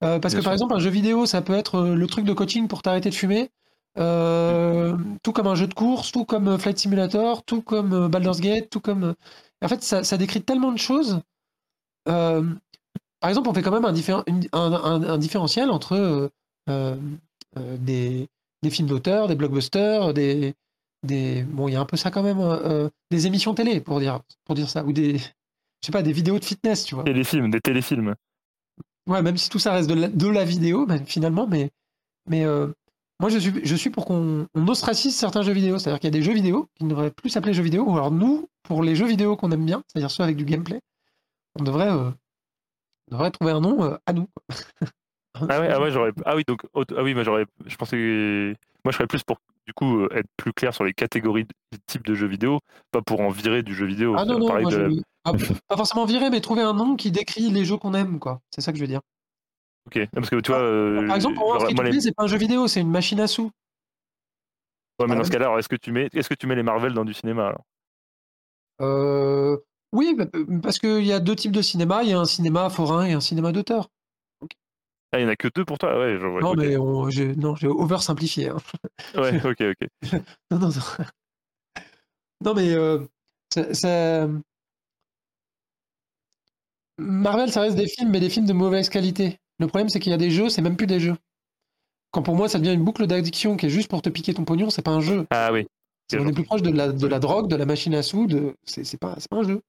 Euh, 0.04 0.20
parce 0.20 0.34
Bien 0.36 0.40
que 0.42 0.44
par 0.46 0.54
exemple, 0.54 0.74
un 0.76 0.80
jeu 0.80 0.92
vidéo, 0.92 1.26
ça 1.26 1.42
peut 1.42 1.54
être 1.56 1.82
le 1.82 2.08
truc 2.08 2.24
de 2.24 2.34
coaching 2.34 2.68
pour 2.68 2.82
t'arrêter 2.84 3.10
de 3.10 3.16
fumer. 3.16 3.50
euh, 3.98 4.96
tout 5.24 5.34
comme 5.34 5.48
un 5.48 5.56
jeu 5.56 5.68
de 5.68 5.74
course, 5.74 6.12
tout 6.12 6.24
comme 6.24 6.58
Flight 6.60 6.78
Simulator, 6.78 7.44
tout 7.44 7.62
comme 7.62 8.08
Baldur's 8.10 8.40
Gate, 8.40 8.70
tout 8.70 8.80
comme. 8.80 9.16
En 9.64 9.68
fait, 9.68 9.84
ça, 9.84 10.04
ça 10.04 10.18
décrit 10.18 10.42
tellement 10.44 10.72
de 10.72 10.78
choses. 10.78 11.20
Euh, 12.08 12.44
par 13.20 13.30
exemple, 13.30 13.50
on 13.50 13.54
fait 13.54 13.62
quand 13.64 13.72
même 13.72 13.86
un, 13.86 13.92
différen- 13.94 14.24
une- 14.28 14.48
un, 14.54 14.72
un- 14.74 15.04
un 15.04 15.18
différentiel 15.18 15.70
entre 15.72 16.30
euh, 16.70 16.96
des, 17.80 18.30
des 18.64 18.70
films 18.70 18.88
d'auteur, 18.88 19.28
des 19.28 19.36
blockbusters, 19.36 20.14
des, 20.14 20.54
des 21.04 21.44
bon, 21.44 21.68
il 21.68 21.74
y 21.74 21.76
a 21.76 21.82
un 21.82 21.86
peu 21.86 21.98
ça 21.98 22.12
quand 22.12 22.24
même, 22.24 22.40
euh, 22.40 22.86
euh, 22.86 22.90
des 23.10 23.28
émissions 23.28 23.54
télé 23.54 23.82
pour 23.82 24.00
dire 24.00 24.22
pour 24.46 24.56
dire 24.56 24.70
ça, 24.70 24.84
ou 24.84 24.94
des 24.94 25.18
je 25.82 25.88
sais 25.88 25.92
pas 25.92 26.04
des 26.04 26.14
vidéos 26.14 26.38
de 26.38 26.46
fitness, 26.46 26.86
tu 26.86 26.96
vois. 26.96 27.04
Téléfilms, 27.04 27.50
des 27.50 27.60
téléfilms. 27.60 28.16
Ouais, 29.08 29.22
même 29.24 29.38
si 29.38 29.50
tout 29.50 29.58
ça 29.58 29.74
reste 29.74 29.90
de 29.90 29.96
la, 29.96 30.08
de 30.08 30.28
la 30.28 30.46
vidéo, 30.46 30.86
même, 30.86 31.06
finalement, 31.08 31.48
mais, 31.48 31.72
mais 32.30 32.46
euh, 32.46 32.68
moi 33.20 33.30
je 33.30 33.40
suis, 33.40 33.66
je 33.66 33.76
suis 33.76 33.90
pour 33.90 34.06
qu'on 34.06 34.48
on 34.54 34.68
ostracise 34.68 35.16
certains 35.16 35.42
jeux 35.42 35.54
vidéo. 35.54 35.80
C'est-à-dire 35.80 36.00
qu'il 36.00 36.08
y 36.08 36.16
a 36.16 36.18
des 36.18 36.22
jeux 36.22 36.34
vidéo 36.34 36.70
qui 36.76 36.84
ne 36.84 36.90
devraient 36.90 37.10
plus 37.10 37.32
s'appeler 37.32 37.56
jeux 37.56 37.64
vidéo. 37.64 37.84
Ou 37.86 37.94
alors 37.94 38.12
nous, 38.12 38.48
pour 38.62 38.84
les 38.84 38.96
jeux 38.96 39.08
vidéo 39.08 39.36
qu'on 39.36 39.52
aime 39.52 39.66
bien, 39.66 39.84
c'est-à-dire 39.88 40.12
ceux 40.12 40.24
avec 40.24 40.36
du 40.36 40.46
gameplay, 40.46 40.82
on 41.60 41.64
devrait, 41.64 41.92
euh, 41.92 42.12
on 43.10 43.16
devrait 43.16 43.32
trouver 43.32 43.52
un 43.52 43.62
nom 43.62 43.98
à 44.06 44.14
nous. 44.14 44.28
Ah 45.50 45.60
ouais, 45.60 45.70
ah 45.70 45.80
ouais, 45.82 45.92
j'aurais. 45.92 46.12
Ah 46.26 46.36
oui, 46.36 46.44
donc 46.48 46.62
ah 46.76 47.04
oui, 47.04 47.14
moi 47.14 47.24
j'aurais. 47.24 47.46
Je 47.66 47.76
pensais. 47.76 47.98
que- 47.98 48.56
Moi, 48.84 48.92
je 48.92 48.98
serais 48.98 49.08
plus 49.08 49.24
pour 49.24 49.38
du 49.68 49.74
coup 49.74 50.00
euh, 50.02 50.10
être 50.16 50.28
plus 50.38 50.54
clair 50.54 50.74
sur 50.74 50.84
les 50.84 50.94
catégories 50.94 51.44
de 51.46 51.78
types 51.88 52.04
de 52.06 52.16
jeux 52.16 52.28
vidéo, 52.28 52.60
pas 52.92 53.02
pour 53.02 53.22
en 53.22 53.30
virer 53.30 53.62
du 53.64 53.74
jeu 53.76 53.86
vidéo. 53.86 54.16
Ah 54.18 54.26
non, 54.26 54.40
non, 54.40 54.48
Pareil 54.48 54.64
moi, 54.64 54.72
de 54.72 54.78
la- 54.78 54.90
je- 54.90 55.02
ah, 55.26 55.34
pas 55.68 55.78
forcément 55.78 56.06
virer, 56.06 56.30
mais 56.30 56.42
trouver 56.42 56.62
un 56.64 56.74
nom 56.74 56.96
qui 56.96 57.12
décrit 57.12 57.50
les 57.52 57.64
jeux 57.66 57.78
qu'on 57.78 57.94
aime, 57.94 58.20
quoi. 58.20 58.42
C'est 58.50 58.62
ça 58.62 58.72
que 58.72 58.78
je 58.78 58.84
veux 58.84 58.88
dire. 58.88 59.02
Ok. 59.88 59.96
Non, 59.98 60.08
Parce 60.14 60.30
que 60.30 60.36
tu 60.38 60.52
vois. 60.52 60.62
euh, 60.62 61.08
Par 61.08 61.16
exemple, 61.16 61.36
pour 61.36 61.48
moi, 61.48 61.60
free 61.60 61.74
les- 61.92 62.02
c'est 62.02 62.16
pas 62.16 62.24
un 62.24 62.28
jeu 62.28 62.38
vidéo, 62.38 62.68
c'est 62.68 62.82
une 62.82 62.92
machine 62.92 63.20
à 63.20 63.28
sous. 63.28 63.52
Ouais, 65.00 65.08
mais 65.08 65.14
Ah, 65.14 65.16
dans 65.16 65.24
ce 65.24 65.32
cas-là, 65.32 65.46
alors, 65.46 65.60
est-ce 65.60 65.70
que 65.70 65.76
tu 65.76 65.92
mets, 65.92 66.10
est-ce 66.14 66.30
que 66.30 66.34
tu 66.36 66.48
mets 66.48 66.56
les 66.56 66.64
Marvel 66.64 66.94
dans 66.94 67.06
du 67.06 67.14
cinéma 67.14 67.48
alors? 67.48 67.64
Euh, 68.82 69.58
Oui, 69.94 70.16
parce 70.64 70.80
qu'il 70.80 71.04
y 71.06 71.12
a 71.12 71.20
deux 71.20 71.36
types 71.36 71.52
de 71.52 71.62
cinéma. 71.62 72.04
Il 72.04 72.10
y 72.10 72.14
a 72.14 72.20
un 72.20 72.26
cinéma 72.26 72.70
forain 72.70 73.06
et 73.06 73.14
un 73.14 73.20
cinéma 73.20 73.52
d'auteur. 73.52 73.90
Ah, 75.14 75.20
il 75.20 75.24
y 75.24 75.26
en 75.26 75.30
a 75.30 75.36
que 75.36 75.50
deux 75.54 75.66
pour 75.66 75.78
toi? 75.78 75.98
Ouais, 76.00 76.18
je 76.20 76.26
vois. 76.26 76.42
non, 76.42 76.54
mais 76.56 76.78
on- 76.78 77.10
j'ai 77.10 77.36
non, 77.36 77.56
j'ai 77.56 77.68
oversimplifié. 77.68 78.50
hein. 78.50 78.58
Ouais, 79.16 79.36
ok, 79.46 79.62
ok. 79.62 79.88
Non, 80.52 80.60
non, 80.60 80.70
non. 80.70 81.06
Non, 82.44 82.54
mais 82.56 82.74
euh, 82.74 83.06
ça- 83.54 83.74
ça- 83.74 84.28
Marvel, 86.98 87.52
ça 87.52 87.62
reste 87.62 87.76
des 87.76 87.88
films, 87.88 88.10
mais 88.12 88.20
des 88.20 88.30
films 88.30 88.46
de 88.46 88.54
mauvaise 88.54 88.90
qualité. 88.90 89.38
Le 89.60 89.68
problème, 89.68 89.90
c'est 89.90 90.00
qu'il 90.00 90.12
y 90.12 90.16
a 90.16 90.18
des 90.18 90.32
jeux, 90.32 90.50
c'est 90.50 90.62
même 90.62 90.76
plus 90.78 90.88
des 90.88 91.00
jeux. 91.00 91.16
Quand 92.12 92.22
pour 92.24 92.36
moi, 92.36 92.50
ça 92.50 92.60
devient 92.60 92.74
une 92.74 92.84
boucle 92.84 93.08
d'addiction 93.08 93.56
qui 93.58 93.68
est 93.68 93.70
juste 93.70 93.90
pour 93.90 94.02
te 94.02 94.10
piquer 94.10 94.34
ton 94.34 94.44
pognon, 94.44 94.70
c'est 94.70 94.82
pas 94.82 94.92
un 94.92 95.02
jeu. 95.02 95.26
Ah 95.30 95.52
oui. 95.54 95.66
C'est- 96.10 96.20
on 96.20 96.28
est 96.28 96.34
plus 96.34 96.44
proche 96.44 96.62
de 96.62 96.72
la, 96.72 96.92
de 96.92 97.08
la 97.08 97.20
drogue, 97.20 97.48
de 97.50 97.56
la 97.56 97.66
machine 97.66 97.96
à 97.96 98.04
sous, 98.04 98.28
de... 98.28 98.56
c'est 98.66 98.84
c'est 98.84 98.98
pas, 98.98 99.16
c'est 99.18 99.30
pas 99.30 99.38
un 99.38 99.44
jeu. 99.44 99.62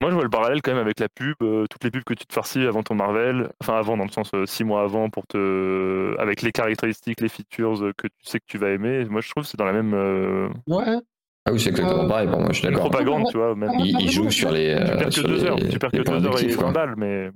Moi, 0.00 0.10
je 0.10 0.14
vois 0.14 0.24
le 0.24 0.30
parallèle 0.30 0.62
quand 0.62 0.72
même 0.72 0.80
avec 0.80 0.98
la 0.98 1.10
pub, 1.10 1.34
euh, 1.42 1.66
toutes 1.68 1.84
les 1.84 1.90
pubs 1.90 2.04
que 2.04 2.14
tu 2.14 2.24
te 2.24 2.32
farcis 2.32 2.60
avant 2.64 2.82
ton 2.82 2.94
Marvel, 2.94 3.50
enfin 3.60 3.74
avant 3.74 3.98
dans 3.98 4.04
le 4.04 4.10
sens 4.10 4.30
euh, 4.34 4.46
six 4.46 4.64
mois 4.64 4.82
avant 4.82 5.10
pour 5.10 5.26
te, 5.26 6.16
avec 6.18 6.40
les 6.40 6.52
caractéristiques, 6.52 7.20
les 7.20 7.28
features 7.28 7.84
euh, 7.84 7.92
que 7.94 8.06
tu 8.06 8.24
sais 8.24 8.40
que 8.40 8.46
tu 8.46 8.56
vas 8.56 8.70
aimer. 8.70 9.04
Moi, 9.04 9.20
je 9.20 9.28
trouve 9.28 9.42
que 9.42 9.48
c'est 9.50 9.58
dans 9.58 9.66
la 9.66 9.74
même 9.74 9.92
euh, 9.92 10.48
Ouais. 10.66 10.96
Ah 11.44 11.52
oui, 11.52 11.60
c'est 11.60 11.68
exactement 11.70 12.08
pareil 12.08 12.28
pour 12.28 12.38
moi, 12.38 12.48
je 12.50 12.60
suis 12.60 12.68
d'accord. 12.68 12.88
propagande, 12.88 13.26
tu 13.30 13.36
vois. 13.36 13.54
Même. 13.54 13.70
Ah, 13.74 13.76
Il, 13.78 13.94
ah, 13.94 13.98
il 14.00 14.10
joue 14.10 14.30
sur 14.30 14.50
les, 14.50 14.74
Tu 14.74 14.96
perds 14.96 15.10
que 15.10 15.20
deux 15.20 15.34
les, 15.34 15.44
heures, 15.44 15.56
tu 15.58 15.78
perds 15.78 15.90
que 15.90 15.96
deux 15.98 16.26
heures 16.26 16.32
et 16.34 16.38
addictifs, 16.38 16.56
20 16.56 16.62
quoi. 16.62 16.72
balles, 16.72 16.94
mais 16.96 17.30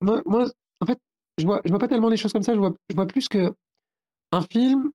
Moi, 0.00 0.22
moi, 0.26 0.46
en 0.80 0.86
fait, 0.86 0.98
je 1.38 1.46
vois, 1.46 1.60
je 1.64 1.70
vois 1.70 1.78
pas 1.78 1.88
tellement 1.88 2.08
les 2.08 2.16
choses 2.16 2.32
comme 2.32 2.42
ça. 2.42 2.54
Je 2.54 2.58
vois, 2.58 2.72
je 2.88 2.96
vois 2.96 3.06
plus 3.06 3.28
que 3.28 3.52
un 4.32 4.42
film. 4.42 4.90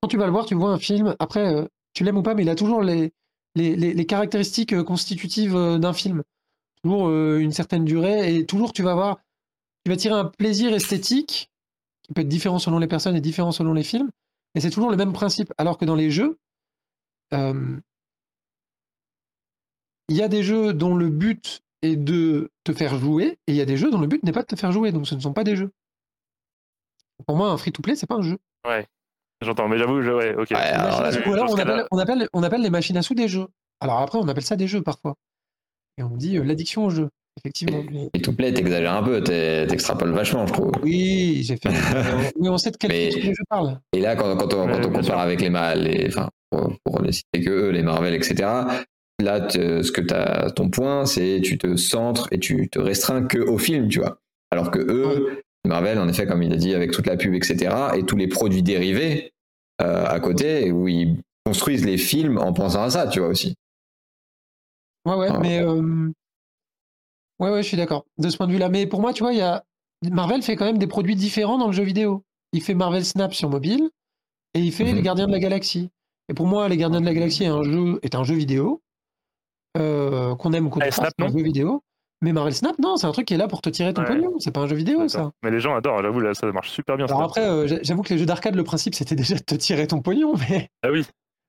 Quand 0.00 0.08
tu 0.08 0.18
vas 0.18 0.26
le 0.26 0.32
voir, 0.32 0.46
tu 0.46 0.54
vois 0.54 0.70
un 0.70 0.78
film. 0.78 1.16
Après, 1.18 1.66
tu 1.94 2.04
l'aimes 2.04 2.18
ou 2.18 2.22
pas, 2.22 2.34
mais 2.34 2.42
il 2.42 2.48
a 2.48 2.54
toujours 2.54 2.82
les, 2.82 3.12
les, 3.54 4.06
caractéristiques 4.06 4.72
euh, 4.72 4.84
constitutives 4.84 5.56
euh, 5.56 5.78
d'un 5.78 5.92
film. 5.92 6.22
Toujours 6.82 7.08
euh, 7.08 7.38
une 7.38 7.52
certaine 7.52 7.84
durée 7.84 8.34
et 8.34 8.46
toujours 8.46 8.72
tu 8.72 8.82
vas 8.82 8.94
voir, 8.94 9.18
tu 9.84 9.90
vas 9.90 9.96
tirer 9.96 10.14
un 10.14 10.26
plaisir 10.26 10.72
esthétique 10.74 11.50
qui 12.02 12.12
peut 12.12 12.22
être 12.22 12.28
différent 12.28 12.58
selon 12.58 12.78
les 12.78 12.86
personnes 12.86 13.16
et 13.16 13.20
différent 13.20 13.52
selon 13.52 13.72
les 13.72 13.84
films. 13.84 14.10
Et 14.54 14.60
c'est 14.60 14.70
toujours 14.70 14.90
le 14.90 14.96
même 14.96 15.12
principe. 15.12 15.52
Alors 15.58 15.78
que 15.78 15.84
dans 15.84 15.94
les 15.94 16.10
jeux, 16.10 16.38
il 17.32 17.80
y 20.10 20.22
a 20.22 20.28
des 20.28 20.42
jeux 20.44 20.72
dont 20.72 20.94
le 20.94 21.08
but 21.08 21.62
est 21.82 21.96
de 21.96 22.50
te 22.62 22.72
faire 22.72 22.96
jouer, 22.98 23.38
et 23.46 23.52
il 23.52 23.56
y 23.56 23.60
a 23.60 23.64
des 23.64 23.76
jeux 23.76 23.90
dont 23.90 24.00
le 24.00 24.06
but 24.06 24.22
n'est 24.22 24.32
pas 24.32 24.42
de 24.42 24.46
te 24.46 24.56
faire 24.56 24.70
jouer, 24.70 24.92
donc 24.92 25.08
ce 25.08 25.16
ne 25.16 25.20
sont 25.20 25.32
pas 25.32 25.42
des 25.42 25.56
jeux. 25.56 25.72
Pour 27.26 27.36
moi, 27.36 27.50
un 27.50 27.56
free-to-play, 27.56 27.96
c'est 27.96 28.06
pas 28.06 28.16
un 28.16 28.22
jeu. 28.22 28.38
J'entends. 29.42 29.68
Mais 29.68 29.78
j'avoue, 29.78 30.02
je... 30.02 30.10
ouais, 30.10 30.34
ok. 30.34 30.50
Ouais, 30.50 30.56
alors 30.56 31.02
là, 31.02 31.10
ou 31.26 31.30
on 31.30 31.56
appelle, 31.58 31.84
on, 31.90 31.98
appelle, 31.98 32.28
on 32.32 32.42
appelle 32.42 32.62
les 32.62 32.70
machines 32.70 32.96
à 32.96 33.02
sous 33.02 33.14
des 33.14 33.28
jeux. 33.28 33.46
Alors 33.80 33.98
après, 34.00 34.18
on 34.18 34.28
appelle 34.28 34.44
ça 34.44 34.56
des 34.56 34.66
jeux 34.68 34.82
parfois. 34.82 35.14
Et 35.98 36.02
on 36.02 36.16
dit 36.16 36.38
euh, 36.38 36.44
l'addiction 36.44 36.86
au 36.86 36.90
jeu, 36.90 37.08
effectivement. 37.38 37.82
Mais- 37.90 38.10
Et 38.14 38.20
tout 38.22 38.34
plaît, 38.34 38.52
t'exagères 38.52 38.94
un 38.94 39.02
peu, 39.02 39.22
t'es- 39.22 39.66
t'extrapoles 39.66 40.10
vachement, 40.12 40.46
je 40.46 40.52
trouve. 40.52 40.72
Oui, 40.82 41.42
j'ai 41.44 41.56
fait. 41.56 41.68
oui, 42.36 42.48
on 42.48 42.58
sait 42.58 42.70
de 42.70 42.76
quel 42.76 42.90
Mais- 42.90 43.08
type 43.10 43.20
de 43.22 43.26
jeu 43.34 43.42
parle. 43.48 43.78
Et 43.92 44.00
là, 44.00 44.16
quand, 44.16 44.36
quand 44.36 44.54
on, 44.54 44.66
Ouais, 44.68 44.80
compare 44.80 45.04
sûr. 45.04 45.18
avec 45.18 45.40
les 45.40 45.50
mal, 45.50 45.82
les, 45.84 46.06
enfin, 46.08 46.28
pour, 46.50 46.72
pour 46.84 47.00
les 47.02 47.12
citer 47.12 47.40
que 47.44 47.50
eux, 47.50 47.70
les 47.70 47.82
Marvel, 47.82 48.14
etc., 48.14 48.34
là, 49.22 49.48
ce 49.48 49.90
que 49.92 50.00
t'as, 50.00 50.50
ton 50.50 50.68
point, 50.70 51.06
c'est 51.06 51.40
tu 51.44 51.58
te 51.58 51.76
centres 51.76 52.28
et 52.32 52.38
tu 52.40 52.68
te 52.68 52.78
restreins 52.80 53.22
que 53.26 53.38
au 53.38 53.58
film, 53.58 53.88
tu 53.88 54.00
vois. 54.00 54.18
Alors 54.50 54.70
que 54.72 54.78
eux, 54.80 55.42
Marvel, 55.66 55.98
en 55.98 56.08
effet, 56.08 56.26
comme 56.26 56.42
il 56.42 56.52
a 56.52 56.56
dit, 56.56 56.74
avec 56.74 56.90
toute 56.90 57.06
la 57.06 57.16
pub, 57.16 57.34
etc., 57.34 57.74
et 57.96 58.04
tous 58.04 58.16
les 58.16 58.28
produits 58.28 58.62
dérivés 58.62 59.32
euh, 59.80 60.04
à 60.06 60.20
côté, 60.20 60.70
où 60.72 60.88
ils 60.88 61.16
construisent 61.46 61.84
les 61.84 61.98
films 61.98 62.38
en 62.38 62.52
pensant 62.52 62.82
à 62.82 62.90
ça, 62.90 63.08
tu 63.08 63.20
vois 63.20 63.28
aussi. 63.28 63.54
Ouais, 65.06 65.14
ouais, 65.14 65.28
Ah. 65.30 65.38
mais. 65.40 65.60
euh, 65.60 66.10
Ouais, 67.40 67.50
ouais, 67.50 67.62
je 67.64 67.68
suis 67.68 67.76
d'accord. 67.76 68.04
De 68.18 68.28
ce 68.30 68.36
point 68.36 68.46
de 68.46 68.52
vue-là. 68.52 68.68
Mais 68.68 68.86
pour 68.86 69.00
moi, 69.00 69.12
tu 69.12 69.22
vois, 69.24 69.32
il 69.32 69.38
y 69.38 69.42
a. 69.42 69.64
Marvel 70.08 70.40
fait 70.42 70.54
quand 70.54 70.66
même 70.66 70.78
des 70.78 70.86
produits 70.86 71.16
différents 71.16 71.58
dans 71.58 71.66
le 71.66 71.72
jeu 71.72 71.82
vidéo. 71.82 72.22
Il 72.52 72.62
fait 72.62 72.74
Marvel 72.74 73.04
Snap 73.04 73.34
sur 73.34 73.50
mobile 73.50 73.90
et 74.54 74.60
il 74.60 74.70
fait 74.72 74.84
Mhm. 74.84 74.94
Les 74.94 75.02
Gardiens 75.02 75.26
de 75.26 75.32
la 75.32 75.40
Galaxie. 75.40 75.90
Et 76.28 76.34
pour 76.34 76.46
moi, 76.46 76.68
Les 76.68 76.76
Gardiens 76.76 77.00
de 77.00 77.06
la 77.06 77.12
Galaxie 77.14 77.42
est 77.44 77.48
un 77.48 77.62
jeu, 77.64 77.98
est 78.02 78.14
un 78.14 78.22
jeu 78.22 78.36
vidéo 78.36 78.80
euh, 79.76 80.36
qu'on 80.36 80.52
aime 80.52 80.66
ou 80.66 80.70
qu'on 80.70 80.80
Eh, 80.80 80.90
pas, 80.90 81.10
un 81.18 81.28
jeu 81.28 81.42
vidéo. 81.42 81.82
Mais 82.24 82.32
Marvel 82.32 82.54
Snap, 82.54 82.78
non, 82.78 82.96
c'est 82.96 83.06
un 83.06 83.12
truc 83.12 83.26
qui 83.26 83.34
est 83.34 83.36
là 83.36 83.48
pour 83.48 83.60
te 83.60 83.68
tirer 83.68 83.92
ton 83.92 84.00
Ouais. 84.00 84.08
pognon. 84.08 84.32
C'est 84.38 84.50
pas 84.50 84.60
un 84.60 84.66
jeu 84.66 84.74
vidéo, 84.76 85.06
ça. 85.08 85.30
Mais 85.42 85.50
les 85.50 85.60
gens 85.60 85.74
adorent, 85.76 86.00
j'avoue, 86.02 86.20
là, 86.20 86.32
ça 86.32 86.50
marche 86.52 86.70
super 86.70 86.96
bien. 86.96 87.04
Alors 87.04 87.18
ça. 87.18 87.24
après, 87.26 87.46
euh, 87.46 87.66
j'a- 87.66 87.82
j'avoue 87.82 88.00
que 88.02 88.08
les 88.14 88.18
jeux 88.18 88.24
d'arcade, 88.24 88.54
le 88.54 88.64
principe, 88.64 88.94
c'était 88.94 89.14
déjà 89.14 89.34
de 89.34 89.40
te 89.42 89.54
tirer 89.54 89.86
ton 89.86 90.00
pognon, 90.00 90.32
mais 90.48 90.70
Ah 90.82 90.90
oui, 90.90 91.04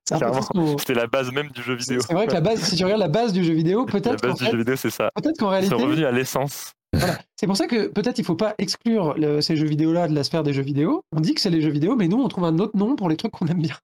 c'était 0.05 0.93
la 0.93 1.07
base 1.07 1.31
même 1.31 1.47
du 1.51 1.63
jeu 1.63 1.75
vidéo. 1.75 2.01
c'est 2.01 2.13
vrai 2.13 2.27
que 2.27 2.33
la 2.33 2.41
base, 2.41 2.59
si 2.61 2.75
tu 2.75 2.83
regardes 2.83 2.99
la 3.01 3.07
base 3.07 3.31
du 3.31 3.43
jeu 3.45 3.53
vidéo, 3.53 3.85
La 3.85 3.91
peut-être 3.93 4.21
qu'en 4.21 4.27
base 4.29 4.37
du 4.39 4.45
fait- 4.45 4.51
jeu 4.51 4.57
vidéo, 4.57 4.75
c'est 4.75 4.89
ça. 4.89 5.09
peut-être 5.15 5.37
qu'en 5.39 5.47
Ils 5.47 5.51
réalité, 5.51 5.75
sont 5.77 5.81
revenus 5.81 6.05
à 6.05 6.11
l'essence. 6.11 6.73
Voilà. 6.91 7.17
C'est 7.37 7.47
pour 7.47 7.55
ça 7.57 7.67
que 7.67 7.87
peut-être 7.87 8.19
il 8.19 8.25
faut 8.25 8.35
pas 8.35 8.53
exclure 8.57 9.13
le- 9.17 9.39
ces 9.39 9.55
jeux 9.55 9.67
vidéo-là 9.67 10.09
de 10.09 10.13
la 10.13 10.23
sphère 10.25 10.43
des 10.43 10.51
jeux 10.53 10.61
vidéo. 10.61 11.03
On 11.15 11.21
dit 11.21 11.33
que 11.35 11.39
c'est 11.41 11.49
les 11.49 11.61
jeux 11.61 11.71
vidéo, 11.71 11.95
mais 11.95 12.07
nous, 12.09 12.21
on 12.21 12.27
trouve 12.27 12.43
un 12.45 12.59
autre 12.59 12.75
nom 12.77 12.95
pour 12.97 13.07
les 13.09 13.15
trucs 13.17 13.31
qu'on 13.31 13.47
aime 13.47 13.61
bien. 13.61 13.75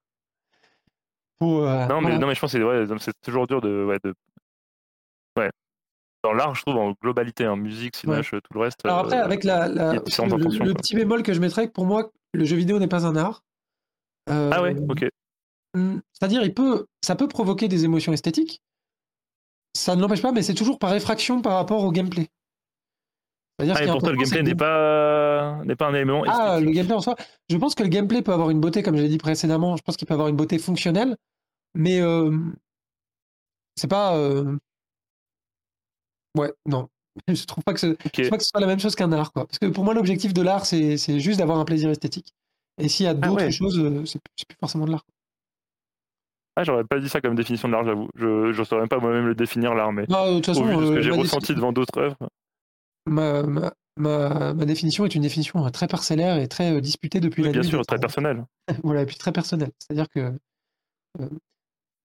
Euh, 1.42 1.88
Non, 1.88 1.96
mais, 1.96 2.02
voilà. 2.02 2.18
non, 2.20 2.28
mais 2.28 2.36
je 2.36 2.40
pense 2.42 2.52
que 2.52 2.58
c'est 2.60 2.64
ouais, 2.64 3.12
toujours 3.24 3.48
dur 3.48 3.62
de, 3.62 3.86
ouais, 3.86 3.98
de. 4.04 4.14
Ouais. 5.38 5.50
Dans 6.24 6.34
l'art, 6.34 6.54
je 6.56 6.62
trouve, 6.62 6.78
en 6.78 6.94
globalité, 7.02 7.48
en 7.48 7.58
musique, 7.58 7.96
cinéma, 7.96 8.22
tout 8.24 8.40
le 8.54 8.60
reste. 8.60 8.80
Alors 8.86 9.00
après, 9.00 9.20
euh, 9.20 9.26
avec 9.26 9.44
la, 9.44 9.68
la- 9.68 9.94
le, 9.94 10.74
petit 10.74 10.96
bémol 10.96 11.24
que 11.24 11.34
je 11.34 11.40
mettrais, 11.40 11.68
pour 11.68 11.86
moi, 11.86 12.12
le 12.34 12.46
jeu 12.46 12.56
vidéo 12.56 12.78
n'est 12.80 12.88
pas 12.88 13.08
un 13.08 13.16
art. 13.16 13.44
Euh, 14.30 14.52
Ah 14.54 14.62
ouais, 14.62 14.76
ok. 14.88 15.06
hmm, 15.74 15.98
C'est-à-dire, 16.14 16.44
il 16.44 16.54
peut, 16.54 16.86
ça 17.04 17.16
peut 17.16 17.28
provoquer 17.28 17.68
des 17.68 17.86
émotions 17.86 18.14
esthétiques. 18.14 18.62
Ça 19.76 19.96
ne 19.96 20.02
l'empêche 20.02 20.22
pas, 20.22 20.32
mais 20.32 20.44
c'est 20.44 20.54
toujours 20.54 20.78
par 20.78 20.92
réfraction 20.92 21.42
par 21.42 21.54
rapport 21.54 21.84
au 21.84 21.92
gameplay. 21.92 22.28
C'est-à-dire 23.58 23.76
Ah, 23.78 23.84
et 23.84 24.12
le 24.12 24.18
gameplay 24.18 24.44
n'est 24.44 24.56
pas, 24.56 25.62
n'est 25.66 25.76
pas 25.76 25.88
un 25.88 25.94
élément 25.94 26.24
Ah, 26.28 26.60
le 26.60 26.72
gameplay 26.72 26.96
en 26.96 27.02
soi. 27.02 27.16
Je 27.50 27.58
pense 27.58 27.74
que 27.74 27.84
le 27.84 27.90
gameplay 27.90 28.22
peut 28.22 28.34
avoir 28.34 28.50
une 28.50 28.60
beauté, 28.60 28.84
comme 28.84 28.98
je 28.98 29.02
l'ai 29.02 29.10
dit 29.10 29.18
précédemment. 29.18 29.76
Je 29.78 29.82
pense 29.82 29.98
qu'il 29.98 30.08
peut 30.08 30.14
avoir 30.14 30.28
une 30.30 30.36
beauté 30.36 30.60
fonctionnelle, 30.60 31.16
mais 31.74 32.00
euh, 32.02 32.32
c'est 33.76 33.90
pas. 33.90 34.16
euh, 34.18 34.58
Ouais, 36.38 36.52
non. 36.66 36.88
Je 37.28 37.46
trouve 37.46 37.64
pas 37.64 37.74
que 37.74 37.80
ce, 37.80 37.88
je 37.88 37.92
Ok. 37.94 38.12
trouve 38.14 38.30
pas 38.30 38.38
que 38.38 38.44
ce 38.44 38.50
soit 38.50 38.62
la 38.62 38.68
même 38.68 38.80
chose 38.80 38.96
qu'un 38.96 39.12
art, 39.12 39.34
quoi. 39.34 39.46
Parce 39.46 39.60
que 39.60 39.66
pour 39.68 39.84
moi, 39.84 39.94
l'objectif 39.94 40.34
de 40.34 40.42
l'art, 40.42 40.66
c'est 40.66 40.98
c'est 40.98 41.20
juste 41.20 41.40
d'avoir 41.40 41.60
un 41.60 41.66
plaisir 41.66 41.90
esthétique. 41.90 42.34
Et 42.78 42.88
s'il 42.88 43.06
y 43.06 43.10
a 43.10 43.14
d'autres 43.14 43.28
Ah 43.28 43.34
ouais. 43.46 43.52
choses, 43.52 43.78
euh, 43.80 44.06
c'est 44.06 44.20
plus 44.20 44.32
c'est 44.38 44.48
plus 44.48 44.58
forcément 44.60 44.86
de 44.86 44.92
l'art. 44.92 45.04
Ah, 46.56 46.64
j'aurais 46.64 46.84
pas 46.84 47.00
dit 47.00 47.10
ça 47.10 47.22
comme 47.22 47.36
définition 47.36 47.68
de 47.70 47.74
l'art, 47.74 47.86
j'avoue. 47.86 48.10
Je 48.16 48.58
ne 48.58 48.64
saurais 48.64 48.82
même 48.82 48.90
pas 48.90 49.00
moi-même 49.00 49.26
le 49.26 49.36
définir, 49.36 49.74
l'art, 49.74 49.92
mais 49.94 50.06
Ah, 50.12 50.30
de 50.30 50.36
toute 50.36 50.48
au 50.48 50.54
façon, 50.54 50.66
vu 50.66 50.76
de 50.76 50.86
ce 50.86 50.92
euh, 50.92 50.96
que 50.96 51.02
j'ai 51.02 51.12
ressenti 51.12 51.48
défi- 51.48 51.56
devant 51.56 51.72
d'autres 51.72 51.98
œuvres. 52.00 52.18
ma, 53.06 53.44
ma, 53.44 53.74
ma- 53.98 54.54
ma 54.54 54.66
définition 54.66 55.06
est 55.06 55.16
une 55.16 55.22
définition 55.22 55.66
euh, 55.66 55.70
très 55.70 55.88
parcellaire 55.88 56.38
et 56.38 56.48
très 56.48 56.80
disputée 56.82 57.20
depuis 57.20 57.42
Oui, 57.42 57.48
la 57.48 57.54
bien 57.54 57.62
nuit 57.62 57.70
sûr, 57.70 57.86
très 57.86 57.96
temps. 57.98 58.02
personnel. 58.02 58.46
voilà, 58.84 59.02
et 59.02 59.06
puis 59.06 59.18
très 59.18 59.32
personnel. 59.32 59.72
C'est-à-dire 59.80 60.10
que 60.10 60.34
euh, 61.20 61.30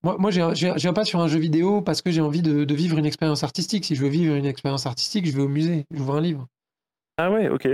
moi, 0.07 0.17
moi 0.19 0.31
viens 0.31 0.93
pas 0.93 1.05
sur 1.05 1.21
un 1.21 1.27
jeu 1.27 1.39
vidéo 1.41 1.83
parce 1.83 2.01
que 2.01 2.13
j'ai 2.13 2.21
envie 2.21 2.43
de, 2.43 2.65
de 2.65 2.75
vivre 2.75 2.97
une 2.97 3.07
expérience 3.07 3.43
artistique. 3.43 3.85
Si 3.85 3.97
je 3.97 4.03
veux 4.03 4.09
vivre 4.09 4.35
une 4.37 4.47
expérience 4.47 4.87
artistique, 4.87 5.27
je 5.27 5.33
vais 5.33 5.43
au 5.43 5.49
musée, 5.49 5.85
j'ouvre 5.91 6.15
un 6.15 6.21
livre. 6.21 6.47
Ah 7.17 7.31
ouais, 7.31 7.49
ok. 7.49 7.69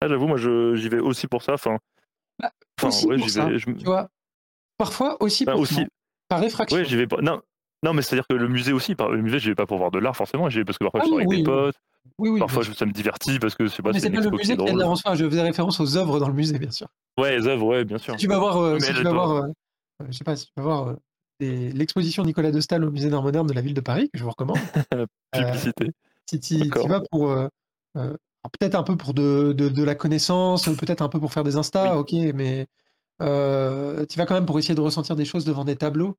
Ah, 0.00 0.08
j'avoue, 0.08 0.26
moi, 0.26 0.38
je- 0.38 0.74
j'y 0.76 0.88
vais 0.88 0.98
aussi 1.00 1.26
pour 1.26 1.42
ça. 1.42 1.52
Enfin, 1.54 1.78
Bah, 2.38 2.50
aussi 2.82 3.06
ouais, 3.06 3.18
pour 3.18 3.28
ça, 3.28 3.48
vais. 3.50 3.58
je 3.58 3.66
Tu 3.66 3.84
vois, 3.84 4.08
parfois 4.78 5.22
aussi 5.22 5.44
Bah, 5.44 5.52
pour 5.52 5.60
aussi. 5.62 5.74
ça, 5.74 5.82
par 6.28 6.40
réfraction. 6.40 6.78
Ouais, 6.78 6.84
j'y 6.86 6.96
vais 6.96 7.06
pas. 7.06 7.20
Non, 7.20 7.42
non 7.82 7.92
mais 7.92 8.00
c'est-à-dire 8.00 8.26
que 8.26 8.34
le 8.34 8.48
musée 8.48 8.72
aussi, 8.72 8.94
par- 8.94 9.10
le 9.10 9.20
musée, 9.20 9.38
j'y 9.38 9.48
vais 9.48 9.54
pas 9.54 9.66
pour 9.66 9.76
voir 9.76 9.90
de 9.90 9.98
l'art 9.98 10.16
forcément, 10.16 10.48
j'y 10.48 10.58
vais 10.58 10.64
parce 10.64 10.78
que 10.78 10.84
parfois 10.84 11.00
Ah 11.02 11.06
je 11.06 11.10
oui, 11.10 11.16
avec 11.18 11.28
oui, 11.28 11.36
des 11.38 11.42
potes, 11.44 11.76
oui, 12.18 12.30
oui, 12.30 12.40
parfois 12.40 12.64
ça 12.64 12.86
me 12.86 12.92
divertit 12.92 13.38
parce 13.38 13.54
que 13.54 13.68
sais 13.68 13.82
pas, 13.82 13.92
Mais 13.92 14.00
c'est 14.00 14.08
c'est 14.08 14.14
pas 14.14 14.20
le 14.22 14.30
musée 14.30 14.56
qui 14.56 14.68
a 14.70 14.72
de 14.72 14.78
la 14.78 14.88
enfin, 14.88 15.14
Je 15.14 15.26
faisais 15.28 15.42
référence 15.42 15.80
aux 15.80 15.96
œuvres 15.98 16.18
dans 16.18 16.28
le 16.28 16.34
musée, 16.34 16.58
bien 16.58 16.70
sûr. 16.70 16.88
Ouais, 17.18 17.36
les 17.36 17.46
œuvres, 17.46 17.66
ouais, 17.66 17.84
bien 17.84 17.98
sûr. 17.98 18.14
Si 18.14 18.20
tu 18.22 18.28
vas 18.28 18.38
voir, 18.38 18.56
euh, 18.56 18.78
si 18.80 18.92
tu 18.94 19.02
vas 19.02 19.12
voir, 19.12 19.30
euh, 19.32 19.48
euh, 20.02 20.06
je 20.08 20.12
sais 20.16 20.24
pas, 20.24 20.34
si 20.34 20.46
tu 20.46 20.52
vas 20.56 20.62
voir 20.62 20.88
euh, 20.88 20.96
l'exposition 21.72 22.24
Nicolas 22.24 22.50
de 22.50 22.60
Staël 22.60 22.84
au 22.84 22.90
musée 22.90 23.10
d'art 23.10 23.22
moderne 23.22 23.46
de 23.46 23.52
la 23.52 23.60
ville 23.60 23.74
de 23.74 23.80
Paris, 23.80 24.10
que 24.12 24.18
je 24.18 24.24
vous 24.24 24.30
recommande. 24.30 24.58
euh, 24.94 25.06
Publicité. 25.32 25.90
si 26.30 26.40
tu 26.40 26.58
vas 26.88 27.00
pour 27.10 27.30
euh, 27.30 27.48
euh, 27.96 28.16
peut-être 28.58 28.74
un 28.74 28.82
peu 28.82 28.96
pour 28.96 29.14
de, 29.14 29.52
de, 29.52 29.68
de 29.68 29.82
la 29.82 29.94
connaissance, 29.94 30.64
peut-être 30.64 31.02
un 31.02 31.08
peu 31.08 31.20
pour 31.20 31.32
faire 31.32 31.44
des 31.44 31.56
Insta, 31.56 31.98
ok, 31.98 32.12
mais 32.34 32.66
euh, 33.22 34.04
tu 34.06 34.18
vas 34.18 34.26
quand 34.26 34.34
même 34.34 34.46
pour 34.46 34.58
essayer 34.58 34.74
de 34.74 34.80
ressentir 34.80 35.16
des 35.16 35.24
choses 35.24 35.44
devant 35.44 35.64
des 35.64 35.76
tableaux. 35.76 36.16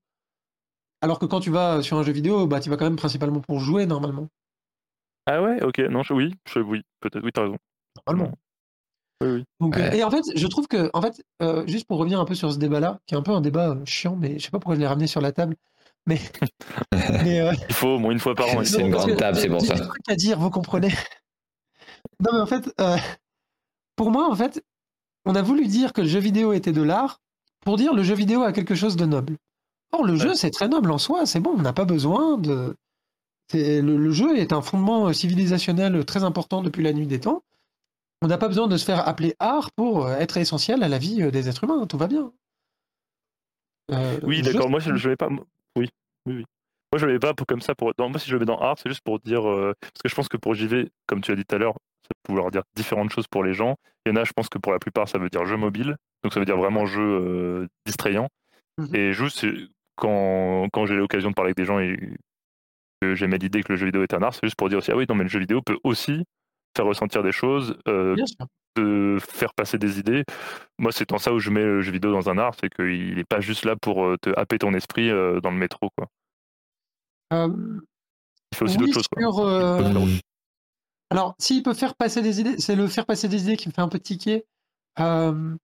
Alors 1.02 1.20
que 1.20 1.26
quand 1.26 1.40
tu 1.40 1.52
vas 1.52 1.82
sur 1.82 1.98
un 1.98 2.04
jeu 2.04 2.14
vidéo, 2.14 2.48
bah, 2.48 2.60
tu 2.60 2.70
vas 2.70 2.78
quand 2.78 2.86
même 2.86 2.96
principalement 2.96 3.42
pour 3.42 3.60
jouer 3.60 3.86
normalement. 3.86 4.28
Ah 5.28 5.42
ouais, 5.42 5.62
ok, 5.64 5.80
non, 5.80 6.04
je, 6.04 6.14
oui, 6.14 6.34
je, 6.48 6.60
oui, 6.60 6.82
peut-être, 7.00 7.24
oui, 7.24 7.32
t'as 7.34 7.44
raison. 7.44 7.58
Normalement. 8.08 8.36
Oui, 9.22 9.30
oui. 9.30 9.44
Donc, 9.60 9.78
euh, 9.78 9.90
Ouais. 9.90 9.98
et 9.98 10.04
en 10.04 10.12
fait, 10.12 10.24
je 10.36 10.48
trouve 10.48 10.68
que, 10.68 10.90
en 10.94 11.02
fait, 11.02 11.24
euh, 11.42 11.66
juste 11.68 11.88
pour 11.88 11.98
revenir 11.98 12.20
un 12.20 12.26
peu 12.26 12.36
sur 12.36 12.52
ce 12.52 12.58
débat-là, 12.58 13.00
qui 13.08 13.16
est 13.16 13.18
un 13.18 13.22
peu 13.22 13.32
un 13.32 13.42
débat 13.42 13.70
euh, 13.70 13.86
chiant, 13.86 14.16
mais 14.16 14.38
je 14.40 14.44
sais 14.46 14.52
pas 14.52 14.60
pourquoi 14.60 14.76
je 14.76 14.82
l'ai 14.82 14.88
ramené 14.88 15.08
sur 15.08 15.22
la 15.22 15.32
table, 15.32 15.56
mais, 16.06 16.20
mais 17.24 17.40
euh, 17.42 17.54
Il 17.70 17.76
faut 17.76 17.88
au 17.90 18.00
moins 18.00 18.12
une 18.12 18.20
fois 18.20 18.36
par 18.36 18.48
an. 18.50 18.64
C'est 18.66 18.82
une 18.82 18.90
grande 18.92 19.12
que 19.12 19.16
table, 19.16 19.38
c'est 19.38 19.48
pour 19.48 19.62
ça. 19.62 19.74
des 19.76 19.82
trucs 19.82 20.10
à 20.10 20.16
dire, 20.16 20.38
vous 20.40 20.50
comprenez. 20.50 20.90
non, 22.20 22.32
mais 22.34 22.40
en 22.40 22.46
fait, 22.46 22.74
euh, 22.82 22.98
pour 23.96 24.12
moi, 24.12 24.30
en 24.30 24.36
fait, 24.36 24.62
on 25.26 25.36
a 25.36 25.42
voulu 25.42 25.68
dire 25.68 25.94
que 25.94 26.02
le 26.02 26.08
jeu 26.08 26.20
vidéo 26.20 26.54
était 26.54 26.72
de 26.74 26.82
l'art 26.82 27.22
pour 27.62 27.78
dire 27.78 27.94
le 27.94 28.04
jeu 28.04 28.14
vidéo 28.16 28.44
a 28.44 28.52
quelque 28.52 28.76
chose 28.76 28.96
de 28.96 29.06
noble. 29.06 29.38
Or, 29.92 30.04
le 30.04 30.18
jeu, 30.18 30.34
c'est 30.36 30.52
très 30.52 30.68
noble 30.68 30.92
en 30.92 30.98
soi, 30.98 31.26
c'est 31.26 31.40
bon, 31.40 31.54
on 31.58 31.62
n'a 31.62 31.74
pas 31.74 31.86
besoin 31.86 32.38
de. 32.38 32.76
c'est- 33.50 33.82
Le, 33.82 33.96
le 33.98 34.12
jeu 34.12 34.38
est 34.38 34.52
un 34.52 34.62
fondement 34.62 35.12
civilisationnel 35.14 36.04
très 36.06 36.24
important 36.24 36.62
depuis 36.62 36.84
la 36.84 36.92
nuit 36.92 37.08
des 37.08 37.20
temps. 37.22 37.44
On 38.26 38.28
n'a 38.28 38.40
pas 38.40 38.48
besoin 38.48 38.68
de 38.68 38.76
se 38.76 38.86
faire 38.86 39.08
appeler 39.08 39.36
art 39.38 39.70
pour 39.76 40.08
euh, 40.08 40.16
être 40.16 40.38
essentiel 40.38 40.82
à 40.82 40.88
la 40.88 40.98
vie 40.98 41.22
euh, 41.22 41.30
des 41.30 41.48
êtres 41.48 41.64
humains, 41.64 41.86
tout 41.86 41.96
va 42.00 42.08
bien. 42.08 42.34
Euh, 43.92 44.20
Oui, 44.24 44.38
le 44.42 44.52
d'accord. 44.52 44.68
Moi, 44.68 44.80
je 44.80 44.96
je 44.96 45.10
vais 45.10 45.16
pas. 45.16 45.30
Oui, 45.30 45.88
oui, 46.26 46.34
oui. 46.38 46.46
Moi, 46.92 46.98
je 47.00 47.06
vais 47.06 47.20
pas 47.20 47.36
pour- 47.36 47.46
comme 47.46 47.62
ça. 47.62 47.76
Pour... 47.76 47.94
Moi, 48.00 48.18
si 48.18 48.28
je 48.28 48.36
vais 48.36 48.46
dans 48.46 48.58
art, 48.58 48.78
c'est 48.80 48.90
juste 48.90 49.04
pour 49.04 49.20
dire. 49.20 49.48
euh, 49.48 49.74
Parce 49.80 50.02
que 50.04 50.10
je 50.10 50.16
pense 50.16 50.28
que 50.28 50.38
pour 50.38 50.56
JV, 50.56 50.90
comme 51.06 51.22
tu 51.22 51.32
as 51.32 51.36
dit 51.36 51.46
tout 51.46 51.56
à 51.56 51.60
l'heure, 51.60 51.74
ça 51.74 52.10
peut 52.24 52.34
vouloir 52.34 52.50
dire 52.50 52.64
différentes 52.76 53.12
choses 53.12 53.28
pour 53.28 53.44
les 53.44 53.54
gens. 53.54 53.76
Il 54.08 54.10
y 54.10 54.12
en 54.12 54.16
a, 54.16 54.24
je 54.24 54.34
pense 54.34 54.50
que 54.50 54.58
pour 54.58 54.72
la 54.72 54.80
plupart, 54.80 55.08
ça 55.08 55.20
veut 55.20 55.30
dire 55.30 55.46
jeu 55.46 55.56
mobile. 55.58 55.96
Donc, 56.24 56.34
ça 56.34 56.40
veut 56.40 56.48
dire 56.48 56.58
vraiment 56.58 56.88
jeu 56.88 57.04
euh, 57.04 57.68
distrayant. 57.86 58.28
Mhm. 58.80 58.96
Et 58.96 59.14
juste, 59.14 59.46
quand, 59.98 60.68
quand 60.74 60.88
j'ai 60.88 60.96
l'occasion 60.96 61.30
de 61.30 61.36
parler 61.36 61.50
avec 61.50 61.58
des 61.58 61.66
gens 61.66 61.80
et 61.80 61.96
que 63.04 63.14
j'aimais 63.14 63.38
l'idée 63.38 63.62
que 63.62 63.72
le 63.74 63.76
jeu 63.78 63.86
vidéo 63.86 64.02
est 64.02 64.16
un 64.16 64.24
art, 64.24 64.34
c'est 64.34 64.42
juste 64.48 64.56
pour 64.56 64.70
dire 64.70 64.80
aussi, 64.80 64.90
ah 64.92 64.96
oui, 64.96 65.06
non, 65.08 65.14
mais 65.14 65.24
le 65.26 65.30
jeu 65.30 65.40
vidéo 65.40 65.62
peut 65.62 65.78
aussi 65.84 66.24
faire 66.76 66.86
ressentir 66.86 67.24
des 67.24 67.32
choses, 67.32 67.78
euh, 67.88 68.16
de 68.76 69.18
faire 69.20 69.54
passer 69.54 69.78
des 69.78 70.00
idées. 70.00 70.24
Moi, 70.78 70.92
c'est 70.92 71.10
dans 71.10 71.18
ça 71.18 71.34
où 71.34 71.40
je 71.40 71.50
mets 71.50 71.64
le 71.64 71.82
jeu 71.82 71.92
vidéo 71.92 72.12
dans 72.12 72.30
un 72.30 72.38
art, 72.38 72.54
c'est 72.60 72.70
qu'il 72.70 73.16
n'est 73.16 73.24
pas 73.24 73.40
juste 73.40 73.66
là 73.66 73.76
pour 73.76 74.06
euh, 74.06 74.18
te 74.22 74.30
happer 74.38 74.58
ton 74.60 74.74
esprit 74.74 75.10
euh, 75.10 75.40
dans 75.40 75.52
le 75.52 75.58
métro. 75.58 75.90
Quoi. 75.98 76.08
Euh, 77.34 77.80
Il 78.52 78.58
fait 78.58 78.66
aussi 78.66 78.78
oui, 78.78 78.86
d'autres 78.86 78.94
choses. 78.94 79.08
Quoi. 79.08 79.46
euh, 79.46 80.08
Alors, 81.10 81.36
s'il 81.40 81.64
peut 81.64 81.74
faire 81.74 81.96
passer 81.96 82.22
des 82.22 82.42
idées, 82.42 82.58
c'est 82.60 82.76
le 82.76 82.88
faire 82.88 83.06
passer 83.06 83.28
des 83.30 83.44
idées 83.44 83.58
qui 83.58 83.70
me 83.70 83.74
fait 83.74 83.82
un 83.82 83.90
peu 83.90 84.00
tiquer. 84.00 84.46
Euh, 85.00 85.56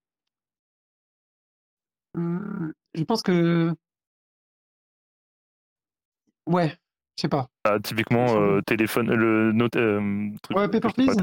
hum, 2.16 2.74
Je 2.96 3.04
pense 3.04 3.22
que. 3.22 3.74
Ouais, 6.48 6.76
je 7.18 7.22
sais 7.22 7.28
pas. 7.30 7.48
Ah, 7.66 7.80
typiquement, 7.80 8.40
euh, 8.42 8.62
téléphone, 8.62 9.12
le 9.14 9.52
note, 9.52 9.76
euh, 9.76 10.30
truc. 10.44 10.58
Ouais, 10.58 10.68
Paper 10.68 10.90
Please. 10.94 11.16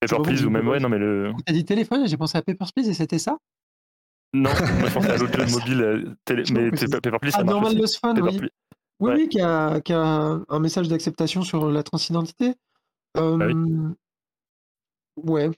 Paper 0.00 0.22
Please 0.22 0.44
ou 0.44 0.50
même, 0.50 0.68
ouais, 0.68 0.80
non, 0.80 0.88
mais 0.88 0.98
le. 0.98 1.32
T'as 1.46 1.52
dit 1.52 1.64
téléphone 1.64 2.06
j'ai 2.06 2.16
pensé 2.16 2.36
à 2.38 2.42
Papers, 2.42 2.72
Please 2.74 2.88
et 2.88 2.94
c'était 2.94 3.18
ça 3.18 3.38
Non, 4.32 4.50
moi 4.80 4.88
je 4.88 4.94
pensais 4.94 5.10
à 5.10 5.16
l'autre 5.18 5.46
jeu 5.46 5.58
mobile, 5.58 5.80
euh, 5.82 6.14
télé... 6.24 6.42
Mais 6.52 6.70
Paper 6.70 7.18
Please, 7.20 7.32
Ah, 7.34 7.38
ça 7.38 7.44
marche 7.44 7.54
Normal 7.54 7.76
Paper 8.02 8.20
oui. 8.22 8.38
Please. 8.38 8.50
Oui, 9.00 9.10
Ouais. 9.10 9.14
oui, 9.16 9.28
qui 9.28 9.40
a, 9.40 9.80
qui 9.80 9.92
a 9.92 10.38
un 10.48 10.58
message 10.60 10.88
d'acceptation 10.88 11.42
sur 11.42 11.68
la 11.70 11.82
transidentité. 11.82 12.54
Euh, 13.16 13.38
Ah 13.40 13.46
oui. 13.46 13.94
Ouais. 15.16 15.50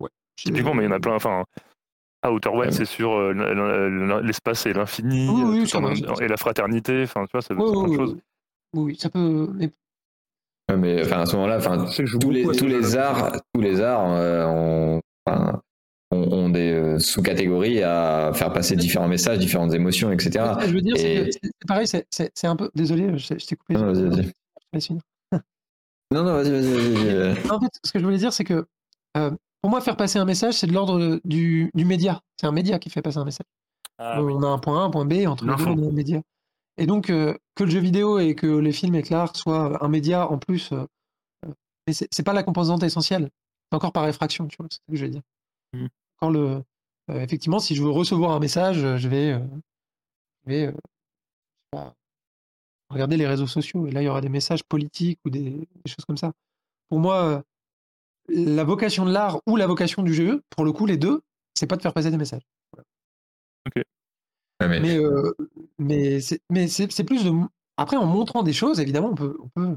Ouais. 0.00 0.10
Je- 0.36 0.44
Typiquement, 0.44 0.74
mais 0.74 0.84
il 0.84 0.86
y 0.86 0.92
en 0.92 0.96
a 0.96 1.00
plein. 1.00 1.14
Enfin, 1.14 1.44
Outer 2.30 2.50
Wilds, 2.50 2.72
c'est 2.76 2.84
sur 2.84 3.12
euh, 3.12 4.20
l'espace 4.22 4.66
et 4.66 4.72
l'infini, 4.72 5.28
Oui, 5.28 5.42
euh, 5.42 5.44
oui, 5.46 5.70
en 5.74 6.14
et 6.20 6.28
la 6.28 6.36
fraternité. 6.36 7.02
Enfin, 7.04 7.24
tu 7.26 7.32
vois, 7.32 7.42
c'est 7.42 7.48
c'est 7.48 7.54
plein 7.54 7.64
de 7.84 7.88
ouais, 7.90 7.96
choses. 7.96 8.12
ouais. 8.14 8.20
Oui, 8.74 8.82
oui, 8.84 8.96
ça 8.98 9.10
peut. 9.10 9.48
mais- 9.54 9.70
Ouais, 10.70 10.76
mais 10.78 11.02
enfin, 11.04 11.20
à 11.20 11.26
ce 11.26 11.36
moment-là, 11.36 11.58
enfin, 11.58 11.84
tous 12.20 12.30
les, 12.30 12.42
tous 12.44 12.96
arts, 12.96 13.32
tous 13.52 13.60
les 13.60 13.80
arts 13.82 14.12
euh, 14.14 14.46
ont, 14.46 15.00
enfin, 15.26 15.60
ont- 16.10 16.32
ont 16.32 16.48
des 16.48 16.72
euh, 16.72 16.98
sous-catégories 16.98 17.82
à 17.82 18.32
faire 18.34 18.50
passer 18.52 18.74
différents 18.74 19.08
messages, 19.08 19.38
différentes 19.38 19.74
émotions, 19.74 20.10
etc. 20.10 20.54
Je 20.66 20.72
veux 20.72 20.80
dire, 20.80 20.96
c'est 20.96 21.14
Et- 21.28 21.50
pareil, 21.68 21.86
c'est- 21.86 22.06
un 22.46 22.56
peu. 22.56 22.70
Désolé, 22.74 23.18
je, 23.18 23.34
je 23.38 23.46
t'ai 23.46 23.56
coupé. 23.56 23.74
Non, 23.74 23.92
vas-y, 23.92 24.32
vas-y. 24.72 24.98
Non, 26.10 26.22
non, 26.22 26.32
vas-y, 26.34 26.50
vas-y, 26.50 26.72
vas-y. 27.04 27.50
En 27.50 27.60
fait, 27.60 27.70
ce 27.84 27.92
que 27.92 27.98
je 27.98 28.04
voulais 28.04 28.16
dire, 28.18 28.32
c'est 28.32 28.44
que 28.44 28.64
euh, 29.16 29.30
pour 29.64 29.70
moi, 29.70 29.80
faire 29.80 29.96
passer 29.96 30.18
un 30.18 30.26
message, 30.26 30.58
c'est 30.58 30.66
de 30.66 30.74
l'ordre 30.74 31.22
du, 31.24 31.70
du 31.72 31.86
média. 31.86 32.20
C'est 32.36 32.46
un 32.46 32.52
média 32.52 32.78
qui 32.78 32.90
fait 32.90 33.00
passer 33.00 33.16
un 33.16 33.24
message. 33.24 33.46
Ah, 33.96 34.22
oui. 34.22 34.30
on 34.36 34.42
a 34.42 34.46
un 34.46 34.58
point 34.58 34.82
A, 34.82 34.84
un 34.84 34.90
point 34.90 35.06
B, 35.06 35.26
entre 35.26 35.46
les 35.46 35.56
deux, 35.56 35.64
on 35.64 35.82
a 35.82 35.88
un 35.88 35.90
média. 35.90 36.20
Et 36.76 36.84
donc, 36.84 37.08
euh, 37.08 37.34
que 37.54 37.64
le 37.64 37.70
jeu 37.70 37.80
vidéo 37.80 38.18
et 38.18 38.34
que 38.34 38.46
les 38.46 38.72
films 38.72 38.94
et 38.94 39.02
que 39.02 39.10
l'art 39.10 39.34
soient 39.34 39.82
un 39.82 39.88
média 39.88 40.28
en 40.30 40.36
plus, 40.36 40.70
euh, 40.72 40.84
euh, 41.46 41.52
mais 41.86 41.94
c'est 41.94 42.22
pas 42.22 42.34
la 42.34 42.42
composante 42.42 42.82
essentielle. 42.82 43.30
C'est 43.70 43.76
encore 43.76 43.92
par 43.92 44.04
réfraction, 44.04 44.46
tu 44.48 44.58
vois, 44.58 44.66
c'est 44.68 44.80
ce 44.86 44.92
que 44.92 44.96
je 44.98 45.04
veux 45.06 45.10
dire. 45.12 45.22
Mhm. 45.72 45.88
Quand 46.20 46.28
le, 46.28 46.62
euh, 47.10 47.20
effectivement, 47.22 47.58
si 47.58 47.74
je 47.74 47.82
veux 47.82 47.90
recevoir 47.90 48.32
un 48.32 48.40
message, 48.40 48.98
je 48.98 49.08
vais, 49.08 49.32
euh, 49.32 49.40
je 50.46 50.72
euh, 51.76 51.90
regarder 52.90 53.16
les 53.16 53.26
réseaux 53.26 53.46
sociaux. 53.46 53.86
Et 53.86 53.92
là, 53.92 54.02
il 54.02 54.04
y 54.04 54.08
aura 54.08 54.20
des 54.20 54.28
messages 54.28 54.62
politiques 54.62 55.20
ou 55.24 55.30
des, 55.30 55.50
des 55.50 55.66
choses 55.86 56.04
comme 56.06 56.18
ça. 56.18 56.32
Pour 56.90 56.98
moi, 56.98 57.24
euh, 57.24 57.42
la 58.28 58.64
vocation 58.64 59.04
de 59.04 59.12
l'art 59.12 59.40
ou 59.46 59.56
la 59.56 59.66
vocation 59.66 60.02
du 60.02 60.14
jeu, 60.14 60.42
pour 60.50 60.64
le 60.64 60.72
coup, 60.72 60.86
les 60.86 60.96
deux, 60.96 61.20
c'est 61.54 61.66
pas 61.66 61.76
de 61.76 61.82
faire 61.82 61.92
passer 61.92 62.10
des 62.10 62.16
messages. 62.16 62.42
Ouais, 64.60 64.68
mais- 64.68 64.80
Mais, 64.80 64.96
euh, 64.98 65.32
mais 65.78 66.20
c'est 66.20 66.40
mais 66.50 66.68
c'est- 66.68 66.90
c'est 66.92 67.04
plus 67.04 67.24
de. 67.24 67.32
Après, 67.76 67.96
en 67.96 68.06
montrant 68.06 68.42
des 68.42 68.52
choses, 68.52 68.78
évidemment, 68.80 69.10
on 69.10 69.14
peut, 69.14 69.36
on 69.40 69.48
peut 69.48 69.76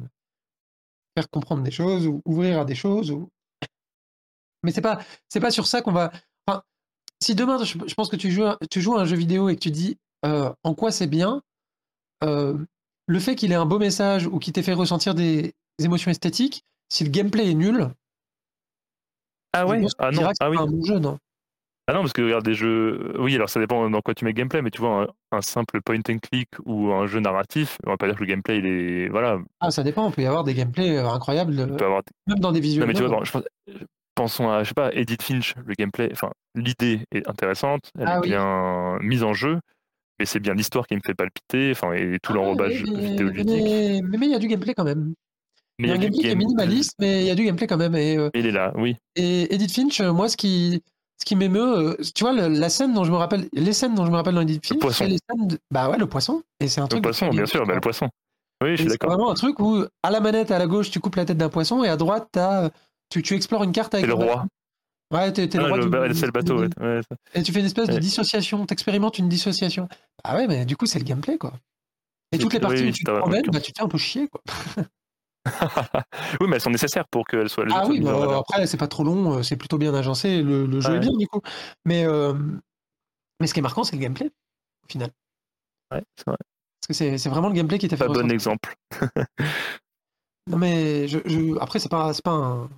faire 1.17 1.29
comprendre 1.29 1.63
des 1.63 1.71
choses 1.71 2.05
ou 2.07 2.21
ouvrir 2.25 2.59
à 2.59 2.65
des 2.65 2.75
choses. 2.75 3.09
Ou... 3.11 3.29
Mais 4.63 4.71
c'est 4.71 4.81
pas, 4.81 4.99
c'est 5.29 5.39
pas 5.39 5.49
sur 5.51 5.65
ça 5.65 5.81
qu'on 5.81 5.91
va. 5.91 6.11
Enfin, 6.47 6.61
si 7.21 7.33
demain, 7.33 7.63
je, 7.63 7.77
je 7.87 7.93
pense 7.95 8.09
que 8.09 8.15
tu 8.15 8.29
joues, 8.31 8.45
à- 8.45 8.57
tu 8.69 8.81
joues 8.81 8.95
à 8.95 9.01
un 9.01 9.05
jeu 9.05 9.15
vidéo 9.17 9.49
et 9.49 9.55
que 9.55 9.61
tu 9.61 9.71
dis 9.71 9.97
euh, 10.25 10.51
en 10.63 10.73
quoi 10.75 10.91
c'est 10.91 11.07
bien, 11.07 11.41
euh, 12.23 12.57
le 13.07 13.19
fait 13.19 13.35
qu'il 13.35 13.51
ait 13.51 13.55
un 13.55 13.65
beau 13.65 13.79
message 13.79 14.27
ou 14.27 14.37
qu'il 14.39 14.53
t'ait 14.53 14.63
fait 14.63 14.73
ressentir 14.73 15.15
des, 15.15 15.53
des 15.79 15.85
émotions 15.85 16.11
esthétiques, 16.11 16.63
si 16.89 17.03
le 17.03 17.09
gameplay 17.09 17.49
est 17.49 17.55
nul, 17.55 17.89
Ah 19.53 19.65
ouais 19.65 19.85
Ah 19.99 20.11
non, 20.11 20.23
ah 20.27 20.31
c'est 20.39 20.49
oui. 20.49 20.55
pas 20.57 20.63
un 20.63 20.67
bon 20.67 20.83
jeu, 20.83 20.99
non? 20.99 21.17
Ah 21.89 21.93
non, 21.93 22.01
parce 22.01 22.11
que 22.11 22.21
regarde 22.21 22.43
des 22.43 22.53
jeux. 22.53 23.13
Oui, 23.17 23.33
alors 23.35 23.49
ça 23.49 23.61
dépend 23.61 23.89
dans 23.89 24.01
quoi 24.01 24.13
tu 24.13 24.25
mets 24.25 24.33
gameplay, 24.33 24.61
mais 24.61 24.71
tu 24.71 24.81
vois, 24.81 25.03
un, 25.31 25.37
un 25.37 25.41
simple 25.41 25.81
point 25.81 25.99
and 26.09 26.17
click 26.19 26.49
ou 26.65 26.91
un 26.91 27.07
jeu 27.07 27.21
narratif, 27.21 27.77
on 27.85 27.91
va 27.91 27.97
pas 27.97 28.07
dire 28.07 28.15
que 28.15 28.21
le 28.23 28.27
gameplay, 28.27 28.57
il 28.57 28.65
est. 28.65 29.07
Voilà, 29.09 29.39
Ah, 29.61 29.71
ça 29.71 29.83
dépend, 29.83 30.05
on 30.05 30.11
peut 30.11 30.21
y 30.21 30.25
avoir 30.25 30.43
des 30.43 30.53
gameplays 30.53 30.97
euh, 30.97 31.09
incroyables, 31.09 31.57
avoir. 31.59 32.03
même 32.27 32.39
dans 32.39 32.51
des 32.51 32.59
visuels. 32.59 32.81
Non, 32.85 32.87
mais 32.87 32.93
tu 32.93 33.03
vois, 33.03 33.09
novels. 33.09 33.19
bon, 33.19 33.25
je 33.25 33.31
pense- 33.31 33.83
pensons 34.15 34.49
à, 34.49 34.63
je 34.63 34.69
sais 34.69 34.73
pas, 34.73 34.91
Edith 34.93 35.21
Finch, 35.21 35.55
le 35.65 35.73
gameplay, 35.75 36.09
enfin, 36.11 36.31
l'idée 36.55 37.05
est 37.11 37.27
intéressante, 37.29 37.89
elle 37.97 38.07
Ah 38.09 38.17
est 38.17 38.21
oui. 38.21 38.27
bien 38.29 38.97
mise 38.99 39.23
en 39.23 39.33
jeu, 39.33 39.59
mais 40.19 40.25
c'est 40.25 40.41
bien 40.41 40.55
l'histoire 40.55 40.87
qui 40.87 40.95
me 40.95 41.01
fait 41.05 41.13
palpiter, 41.13 41.71
enfin, 41.71 41.93
et 41.93 42.17
tout 42.21 42.33
Ah, 42.33 42.35
l'enrobage 42.35 42.83
vidéoludique. 42.83 43.47
Mais 43.47 44.01
mais- 44.03 44.17
mais 44.17 44.25
il 44.27 44.31
y 44.31 44.35
a 44.35 44.39
du 44.39 44.47
gameplay 44.47 44.73
quand 44.73 44.83
même. 44.83 45.13
Mais 45.79 45.87
Il 45.87 45.89
y 45.89 45.91
a 45.91 45.95
un 45.95 45.97
du 45.97 46.03
gameplay 46.05 46.21
qui 46.23 46.27
est 46.29 46.35
minimaliste, 46.35 46.93
mais 46.99 47.21
il 47.21 47.27
y 47.27 47.29
a 47.29 47.35
du 47.35 47.43
gameplay 47.45 47.67
quand 47.67 47.77
même. 47.77 47.95
Et, 47.95 48.17
euh, 48.17 48.29
Il 48.33 48.45
est 48.47 48.51
là, 48.51 48.71
oui. 48.75 48.95
et 49.15 49.53
Edith 49.53 49.71
Finch, 49.73 50.01
euh, 50.01 50.11
moi, 50.11 50.27
ce 50.27 50.35
qui, 50.37 50.81
ce 51.19 51.25
qui 51.25 51.35
m'émeut, 51.35 51.77
euh, 51.77 51.95
tu 52.15 52.23
vois, 52.23 52.33
le- 52.33 52.47
la 52.47 52.69
scène 52.69 52.93
dont 52.93 53.03
je 53.03 53.11
me 53.11 53.17
rappelle, 53.17 53.47
les 53.53 53.73
scènes 53.73 53.93
dont 53.93 54.05
je 54.05 54.11
me 54.11 54.15
rappelle 54.15 54.33
dans 54.35 54.41
Edith 54.41 54.65
Finch, 54.65 54.81
c'est 54.91 55.07
les 55.07 55.17
scènes 55.29 55.47
de- 55.47 55.59
bah 55.71 55.89
ouais, 55.89 55.97
le 55.97 56.07
poisson. 56.07 56.41
Et 56.59 56.67
c'est 56.67 56.81
un 56.81 56.85
Le 56.85 56.89
truc. 56.89 57.03
poisson, 57.03 57.29
bien 57.29 57.45
sûr, 57.45 57.65
bah, 57.65 57.75
le 57.75 57.81
poisson. 57.81 58.09
Oui, 58.63 58.71
je 58.71 58.75
suis 58.77 58.83
C'est 58.85 58.89
d'accord. 58.97 59.11
vraiment 59.15 59.29
un 59.31 59.35
truc 59.35 59.59
où, 59.59 59.83
à 60.01 60.09
la 60.09 60.19
manette, 60.19 60.49
à 60.49 60.57
la 60.57 60.65
gauche, 60.65 60.89
tu 60.89 60.99
coupes 60.99 61.15
la 61.15 61.25
tête 61.25 61.37
d'un 61.37 61.49
poisson, 61.49 61.83
et 61.83 61.89
à 61.89 61.95
droite, 61.95 62.27
t'as, 62.31 62.71
tu, 63.11 63.21
tu 63.21 63.35
explores 63.35 63.63
une 63.63 63.71
carte 63.71 63.93
avec 63.93 64.05
C'est 64.05 64.07
le 64.09 64.15
roi. 64.15 64.45
Ouais, 65.13 65.31
t'es, 65.31 65.45
le 65.45 65.63
Ah, 65.63 65.67
roi 65.67 65.77
le 65.77 65.83
du- 65.83 65.89
ba- 65.89 66.13
c'est 66.13 66.25
le 66.25 66.31
bateau, 66.31 66.59
ouais. 66.61 66.69
ouais. 66.81 67.01
Et 67.35 67.43
tu 67.43 67.51
fais 67.53 67.59
une 67.59 67.67
espèce 67.67 67.87
de 67.87 67.99
dissociation, 67.99 68.65
t'expérimentes 68.65 69.19
une 69.19 69.29
dissociation. 69.29 69.87
Ah 70.23 70.35
ouais, 70.35 70.47
mais 70.47 70.65
du 70.65 70.75
coup, 70.75 70.87
c'est 70.87 70.97
le 70.99 71.05
gameplay, 71.05 71.37
quoi. 71.37 71.53
Et 72.31 72.39
toutes 72.39 72.53
les 72.53 72.59
parties 72.59 72.81
oui, 72.81 72.89
où 72.89 72.91
tu 72.91 73.03
te 73.03 73.11
promènes, 73.11 73.43
bah, 73.51 73.61
tu 73.61 73.71
te 73.71 73.77
fais 73.77 73.85
un 73.85 73.87
peu 73.87 73.97
chier, 73.99 74.27
quoi. 74.27 74.41
oui, 76.41 76.47
mais 76.47 76.55
elles 76.55 76.61
sont 76.61 76.69
nécessaires 76.69 77.07
pour 77.07 77.25
qu'elles 77.25 77.49
soient 77.49 77.65
Ah 77.69 77.83
oui, 77.87 77.99
bah, 77.99 78.37
après, 78.37 78.67
c'est 78.67 78.77
pas 78.77 78.87
trop 78.87 79.03
long, 79.03 79.37
euh, 79.37 79.43
c'est 79.43 79.57
plutôt 79.57 79.77
bien 79.77 79.93
agencé, 79.93 80.41
le, 80.41 80.65
le 80.65 80.81
jeu 80.81 80.95
est 80.95 80.99
bien, 80.99 81.11
du 81.17 81.27
coup. 81.27 81.41
Mais, 81.85 82.05
euh, 82.05 82.33
mais 83.39 83.47
ce 83.47 83.53
qui 83.53 83.59
est 83.59 83.63
marquant, 83.63 83.83
c'est 83.83 83.95
le 83.95 84.01
gameplay, 84.01 84.27
au 84.27 84.91
final. 84.91 85.11
Ouais, 85.91 86.03
c'est 86.17 86.25
vrai. 86.27 86.37
Parce 86.81 86.87
que 86.87 86.93
c'est 86.93 87.17
c'est 87.17 87.29
vraiment 87.29 87.49
le 87.49 87.53
gameplay 87.55 87.77
qui 87.79 87.87
t'a 87.87 87.97
fait 87.97 88.07
Pas 88.07 88.13
bon 88.13 88.31
exemple. 88.31 88.75
Non, 90.47 90.57
mais 90.57 91.07
je, 91.09 91.19
je- 91.25 91.59
après, 91.59 91.79
c'est 91.79 91.89
pas, 91.89 92.13
c'est 92.13 92.23
pas 92.23 92.31
un, 92.31 92.69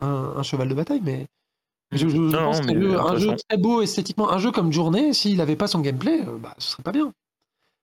un- 0.00 0.34
un 0.38 0.42
cheval 0.42 0.68
de 0.68 0.74
bataille, 0.74 1.02
mais 1.02 1.26
je, 1.92 1.98
je- 1.98 2.08
je 2.08 2.16
Non, 2.16 2.30
pense 2.44 2.60
non, 2.60 2.66
que 2.66 2.72
mais 2.74 2.74
le- 2.80 3.00
un 3.00 3.16
jeu 3.18 3.36
très 3.48 3.58
beau 3.58 3.82
esthétiquement, 3.82 4.30
un 4.30 4.38
jeu 4.38 4.52
comme 4.52 4.72
Journée, 4.72 5.12
s'il 5.14 5.38
n'avait 5.38 5.56
pas 5.56 5.68
son 5.68 5.80
gameplay, 5.80 6.22
euh, 6.26 6.38
bah, 6.38 6.54
ce 6.58 6.70
serait 6.70 6.82
pas 6.82 6.92
bien. 6.92 7.12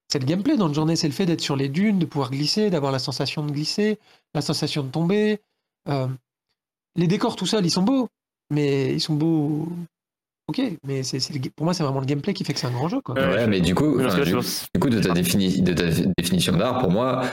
C'est 0.08 0.20
le 0.20 0.26
gameplay 0.26 0.56
dans 0.56 0.68
le 0.68 0.74
Journée, 0.74 0.96
c'est 0.96 1.08
le 1.08 1.14
fait 1.14 1.26
d'être 1.26 1.42
sur 1.42 1.56
les 1.56 1.68
dunes, 1.68 2.00
de 2.00 2.06
pouvoir 2.06 2.32
glisser, 2.32 2.70
d'avoir 2.70 2.92
la 2.92 3.00
sensation 3.00 3.46
de 3.46 3.52
glisser, 3.52 4.00
la 4.34 4.42
sensation 4.42 4.84
de 4.84 4.90
tomber, 4.90 5.40
euh, 5.90 6.08
les 6.96 7.08
décors 7.08 7.36
tout 7.36 7.46
seuls, 7.46 7.66
ils 7.66 7.72
sont 7.72 7.84
beaux, 7.84 8.08
mais 8.50 8.94
ils 8.94 9.02
sont 9.02 9.16
beaux. 9.16 9.68
Ok, 10.48 10.62
mais 10.86 11.04
c'est 11.04 11.20
c'est 11.20 11.34
le- 11.34 11.50
pour 11.50 11.66
moi, 11.66 11.74
c'est 11.74 11.84
vraiment 11.84 12.00
le 12.00 12.06
gameplay 12.06 12.34
qui 12.34 12.46
fait 12.46 12.54
que 12.54 12.60
c'est 12.60 12.68
un 12.68 12.72
grand 12.72 12.88
jeu. 12.88 13.02
Quoi. 13.02 13.16
Ouais, 13.16 13.48
mais 13.48 13.60
du 13.60 13.76
coup, 13.76 14.00
enfin, 14.00 14.24
du, 14.24 14.34
coup, 14.80 14.90
de 14.90 15.00
ta, 15.02 15.14
défini- 15.14 15.62
de 15.62 15.74
ta 15.74 15.84
définition 16.18 16.56
d'art, 16.56 16.80
pour 16.80 16.90
moi, 16.90 17.24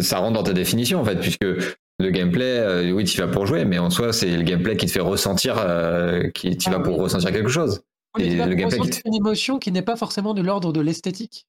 ça 0.00 0.18
rentre 0.18 0.32
dans 0.34 0.42
ta 0.42 0.52
définition 0.52 1.00
en 1.00 1.04
fait, 1.04 1.16
puisque 1.20 1.44
le 1.44 2.10
gameplay, 2.10 2.58
euh, 2.58 2.90
oui, 2.90 3.04
tu 3.04 3.20
vas 3.20 3.28
pour 3.28 3.46
jouer, 3.46 3.64
mais 3.64 3.78
en 3.78 3.90
soi, 3.90 4.12
c'est 4.12 4.36
le 4.36 4.42
gameplay 4.42 4.76
qui 4.76 4.86
te 4.86 4.90
fait 4.90 5.00
ressentir, 5.00 5.56
euh, 5.58 6.28
qui 6.30 6.56
tu 6.56 6.68
Ah 6.68 6.72
vas 6.78 6.80
pour 6.80 6.98
ressentir 6.98 7.30
quelque 7.30 7.48
chose. 7.48 7.82
Oui, 8.16 8.22
mais 8.22 8.26
et 8.26 8.30
tu 8.32 8.36
vas 8.38 8.46
le 8.46 8.54
gameplay 8.56 8.78
ressentir 8.78 9.02
qui 9.02 9.08
une 9.08 9.14
émotion 9.14 9.58
qui 9.60 9.70
n'est 9.70 9.82
pas 9.82 9.96
forcément 9.96 10.34
de 10.34 10.42
l'ordre 10.42 10.72
de 10.72 10.80
l'esthétique. 10.80 11.46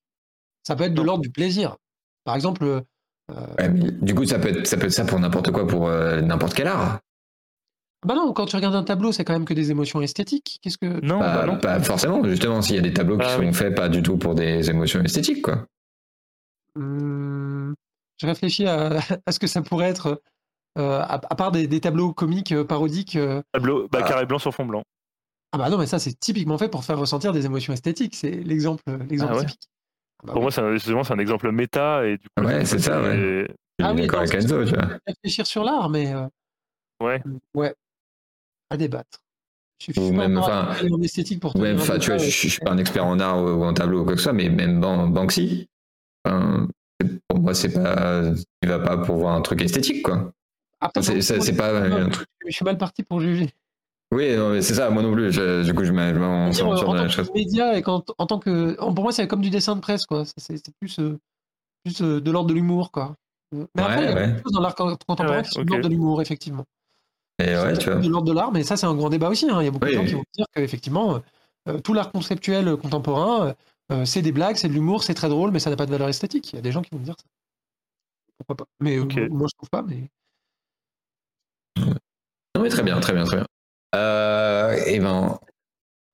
Ça 0.70 0.76
peut 0.76 0.84
être 0.84 0.94
de 0.94 1.02
l'ordre 1.02 1.24
du 1.24 1.32
plaisir. 1.32 1.78
Par 2.26 2.36
exemple, 2.36 2.64
euh, 2.64 2.82
Ouais, 3.58 3.70
mais 3.70 3.90
du 3.92 4.14
coup, 4.14 4.24
ça 4.26 4.38
peut 4.40 4.50
être 4.50 4.68
ça, 4.68 4.78
peut 4.78 4.86
être 4.86 4.92
ça 4.94 5.04
pour 5.06 5.20
n'importe 5.20 5.52
quoi, 5.52 5.66
pour 5.68 5.88
euh, 5.88 6.22
n'importe 6.22 6.54
quel 6.54 6.68
art. 6.68 7.00
bah 8.06 8.14
non, 8.16 8.34
quand 8.34 8.46
tu 8.46 8.56
regardes 8.56 8.76
un 8.76 8.84
tableau, 8.84 9.12
c'est 9.12 9.24
quand 9.26 9.34
même 9.34 9.46
que 9.46 9.54
des 9.56 9.72
émotions 9.72 10.00
esthétiques. 10.02 10.60
Qu'est-ce 10.62 10.78
que 10.78 11.04
Non, 11.04 11.18
Pas, 11.20 11.40
bah 11.42 11.46
non. 11.48 11.58
pas 11.60 11.80
forcément, 11.80 12.24
justement, 12.24 12.62
s'il 12.62 12.76
y 12.76 12.80
a 12.80 12.84
des 12.84 12.94
tableaux 12.94 13.18
qui 13.18 13.26
Ah 13.28 13.36
sont 13.36 13.40
oui. 13.42 13.54
faits 13.54 13.74
pas 13.76 13.90
du 13.90 14.04
tout 14.04 14.18
pour 14.18 14.36
des 14.36 14.70
émotions 14.70 15.02
esthétiques, 15.04 15.42
quoi. 15.42 15.66
Hum, 16.76 17.74
je 18.22 18.26
réfléchis 18.28 18.66
à, 18.68 19.00
à 19.26 19.32
ce 19.32 19.40
que 19.40 19.48
ça 19.48 19.62
pourrait 19.62 19.90
être, 19.90 20.22
euh, 20.78 21.00
à, 21.00 21.14
à 21.16 21.36
part 21.36 21.52
des, 21.52 21.68
des 21.68 21.82
tableaux 21.82 22.14
comiques 22.14 22.52
euh, 22.52 22.64
parodiques. 22.64 23.16
euh, 23.16 23.42
Tableau, 23.54 23.88
bah, 23.92 24.00
Ah. 24.04 24.08
carré 24.08 24.26
blanc 24.26 24.40
sur 24.40 24.54
fond 24.54 24.66
blanc. 24.66 24.84
Ah 25.52 25.58
bah 25.58 25.70
non, 25.70 25.80
mais 25.80 25.88
ça 25.88 25.98
c'est 25.98 26.14
typiquement 26.20 26.58
fait 26.60 26.70
pour 26.70 26.84
faire 26.84 27.00
ressentir 27.00 27.32
des 27.34 27.46
émotions 27.46 27.74
esthétiques. 27.74 28.16
C'est 28.16 28.30
l'exemple, 28.32 28.84
l'exemple 29.10 29.34
Ah 29.34 29.38
ouais. 29.38 29.46
typique. 29.46 29.68
Ah 30.22 30.28
bah 30.28 30.34
Pour 30.34 30.42
moi, 30.42 30.52
c'est 30.52 30.62
un, 30.62 30.74
justement, 30.74 31.04
c'est 31.04 31.14
un 31.14 31.20
exemple 31.20 31.52
méta 31.52 32.06
et 32.06 32.18
du 32.18 32.28
coup, 32.30 32.46
Ouais, 32.46 32.66
c'est 32.66 32.80
ça, 32.80 33.02
ouais. 33.02 33.16
Je 33.16 33.46
suis 33.46 33.48
Ah 33.82 33.94
oui, 33.94 34.02
d'accord 34.02 34.22
dans 34.22 34.28
avec 34.28 34.42
ce 34.42 34.46
Enzo, 34.46 34.66
sens, 34.66 34.70
tu 34.70 34.76
vois. 34.76 34.98
réfléchir 35.08 35.48
sur 35.48 35.64
l'art, 35.64 35.90
mais 35.90 36.14
euh, 36.14 36.28
Ouais. 37.02 37.22
ouais, 37.54 37.74
à 38.70 38.78
débattre. 38.78 39.20
Je 39.80 39.94
suis 39.94 40.02
Ou 40.02 40.12
même, 40.12 40.38
enfin, 40.38 40.76
en 40.92 41.02
esthétique 41.02 41.40
pour 41.40 41.56
Ouais, 41.56 41.74
enfin, 41.74 41.98
tu 42.00 42.10
vois, 42.10 42.18
je, 42.18 42.30
je 42.30 42.50
suis 42.50 42.60
pas 42.60 42.72
un 42.72 42.78
expert 42.78 43.06
en 43.06 43.18
art 43.20 43.42
ou, 43.42 43.64
en 43.64 43.74
tableau 43.74 44.02
ou 44.02 44.04
quoi 44.04 44.14
que 44.14 44.20
ce 44.20 44.24
soit, 44.24 44.34
mais 44.34 44.50
même 44.50 44.82
Ban- 44.82 45.08
Banksy, 45.08 45.70
enfin, 46.26 46.68
pour 47.30 47.40
moi, 47.40 47.54
c'est 47.54 47.74
pas, 47.74 48.24
tu 48.62 48.68
vas 48.68 48.80
pas 48.80 48.98
pour 48.98 49.18
voir 49.18 49.36
un 49.36 49.42
truc 49.42 49.62
esthétique, 49.62 50.04
quoi. 50.04 50.32
Après, 50.82 51.02
C'est, 51.02 51.56
pas 51.56 51.90
truc. 52.10 52.28
Je 52.46 52.52
suis 52.52 52.66
mal 52.66 52.78
parti 52.78 53.04
pour 53.04 53.22
juger. 53.22 53.50
Oui, 54.12 54.26
c'est 54.64 54.74
ça, 54.74 54.90
moi 54.90 55.04
non 55.04 55.14
plus. 55.14 55.32
je- 55.32 55.64
du 55.64 55.74
coup, 55.74 55.84
je 55.84 55.92
m'en 55.92 56.50
Dire, 56.50 56.78
sur 56.78 56.90
en 56.90 56.94
la 56.94 57.04
tant 57.04 57.10
chose. 57.10 57.28
que 57.30 57.34
média 57.34 57.78
et 57.78 57.82
qu'en- 57.84 58.04
en 58.18 58.26
tant 58.26 58.40
que, 58.40 58.74
pour 58.76 59.04
moi, 59.04 59.12
c'est 59.12 59.28
comme 59.28 59.42
du 59.42 59.50
dessin 59.52 59.76
de 59.76 59.82
presse, 59.82 60.06
quoi. 60.06 60.24
C'est- 60.38 60.72
plus, 60.80 61.00
euh, 61.00 61.20
plus 61.84 62.02
euh, 62.02 62.22
de 62.22 62.32
l'ordre 62.32 62.50
de 62.50 62.54
l'humour, 62.56 62.92
quoi. 62.92 63.16
Mais 63.54 63.66
après, 63.78 64.04
il 64.04 64.10
y 64.10 64.12
a 64.12 64.16
Ouais, 64.16 64.42
choses 64.44 64.52
dans 64.54 64.62
l'art 64.62 64.76
con- 64.76 64.98
contemporain 65.08 65.38
Ouais, 65.38 65.44
qui 65.44 65.52
sont 65.52 65.64
de 65.64 65.70
l'ordre 65.70 65.84
de 65.86 65.90
l'humour, 65.94 66.22
effectivement. 66.22 66.66
Et 67.40 67.46
ouais, 67.56 67.78
tu 67.78 67.90
vois. 67.90 68.00
de 68.00 68.10
l'ordre 68.10 68.28
de 68.28 68.34
l'art, 68.34 68.52
mais 68.52 68.64
ça, 68.64 68.78
c'est 68.78 68.86
un 68.88 68.96
grand 68.96 69.10
débat 69.10 69.30
aussi. 69.30 69.50
hein. 69.50 69.62
Il 69.62 69.66
y 69.66 69.68
a 69.68 69.72
beaucoup 69.72 69.86
de 69.86 69.92
Oui, 69.92 69.96
gens 69.96 70.06
qui 70.06 70.14
vont 70.16 70.24
dire 70.36 70.46
qu'effectivement, 70.54 71.22
euh, 71.68 71.80
tout 71.80 71.94
l'art 71.94 72.12
conceptuel 72.12 72.76
contemporain, 72.78 73.56
euh, 73.92 74.06
c'est 74.06 74.22
des 74.22 74.32
blagues, 74.32 74.56
c'est 74.58 74.68
de 74.70 74.74
l'humour, 74.74 75.04
c'est 75.04 75.14
très 75.14 75.30
drôle, 75.30 75.52
mais 75.52 75.60
ça 75.60 75.70
n'a 75.70 75.76
pas 75.76 75.86
de 75.86 75.92
valeur 75.92 76.10
esthétique. 76.10 76.52
Il 76.54 76.56
y 76.58 76.60
a 76.60 76.62
des 76.62 76.72
gens 76.72 76.82
qui 76.82 76.90
vont 76.96 77.02
dire 77.02 77.16
ça. 77.18 77.26
Pourquoi 78.38 78.56
pas 78.56 78.66
Mais 78.80 78.98
euh, 78.98 79.04
Ok. 79.04 79.16
moi, 79.16 79.28
moi, 79.30 79.48
je 79.50 79.56
trouve 79.58 79.70
pas. 79.70 79.82
Mais 79.84 80.10
Non, 82.56 82.62
mais 82.64 82.70
très 82.70 82.84
bien, 82.84 83.00
très 83.00 83.14
bien, 83.14 83.24
très 83.24 83.38
bien. 83.38 83.46
Euh, 83.96 84.74
et 84.86 85.00
ben, 85.00 85.38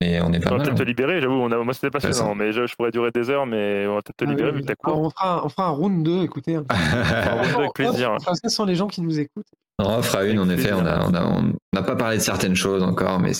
et 0.02 0.20
on 0.22 0.32
est 0.34 0.40
pas 0.40 0.52
On 0.52 0.58
va 0.58 0.58
mal. 0.58 0.68
peut-être 0.68 0.78
te 0.78 0.82
hein. 0.82 0.86
libérer, 0.86 1.22
j'avoue, 1.22 1.36
on 1.36 1.52
a... 1.52 1.58
moi 1.64 1.74
c'était 1.74 1.90
passionnant, 1.90 2.36
mais 2.36 2.52
je, 2.52 2.68
je 2.68 2.76
pourrais 2.76 2.92
durer 2.92 3.12
des 3.12 3.30
heures, 3.30 3.46
mais 3.46 3.86
on 3.88 3.96
va 3.96 4.02
peut-être 4.02 4.18
te 4.18 4.26
Ah 4.26 4.30
libérer 4.30 4.52
vu 4.52 4.62
que 4.62 4.66
t'as 4.68 4.74
alors, 4.84 4.98
cours. 4.98 5.06
on, 5.06 5.10
fera, 5.10 5.46
on 5.46 5.50
fera 5.50 5.68
un 5.68 5.72
round 5.72 6.04
2, 6.04 6.24
écoutez. 6.24 6.56
hein. 6.56 6.66
Un 6.70 7.36
round 7.36 7.48
deux 7.50 7.56
avec 7.60 7.74
plaisir. 7.74 8.12
On 8.12 8.20
fera 8.20 8.36
ça 8.36 8.50
sans 8.50 8.66
les 8.66 8.76
gens 8.76 8.88
qui 8.88 9.02
nous 9.02 9.20
écoutent. 9.20 9.48
on 9.80 9.86
en 9.86 10.02
fera 10.02 10.26
une, 10.26 10.40
en 10.40 10.50
effet. 10.50 10.74
On 10.74 10.82
plaisir. 10.82 10.94
a, 11.02 11.08
on 11.08 11.14
a, 11.14 11.24
on 11.26 11.54
n'a 11.74 11.84
pas 11.84 11.96
parlé 11.96 12.18
de 12.18 12.22
certaines 12.22 12.56
choses 12.56 12.84
encore, 12.84 13.20
mais 13.20 13.32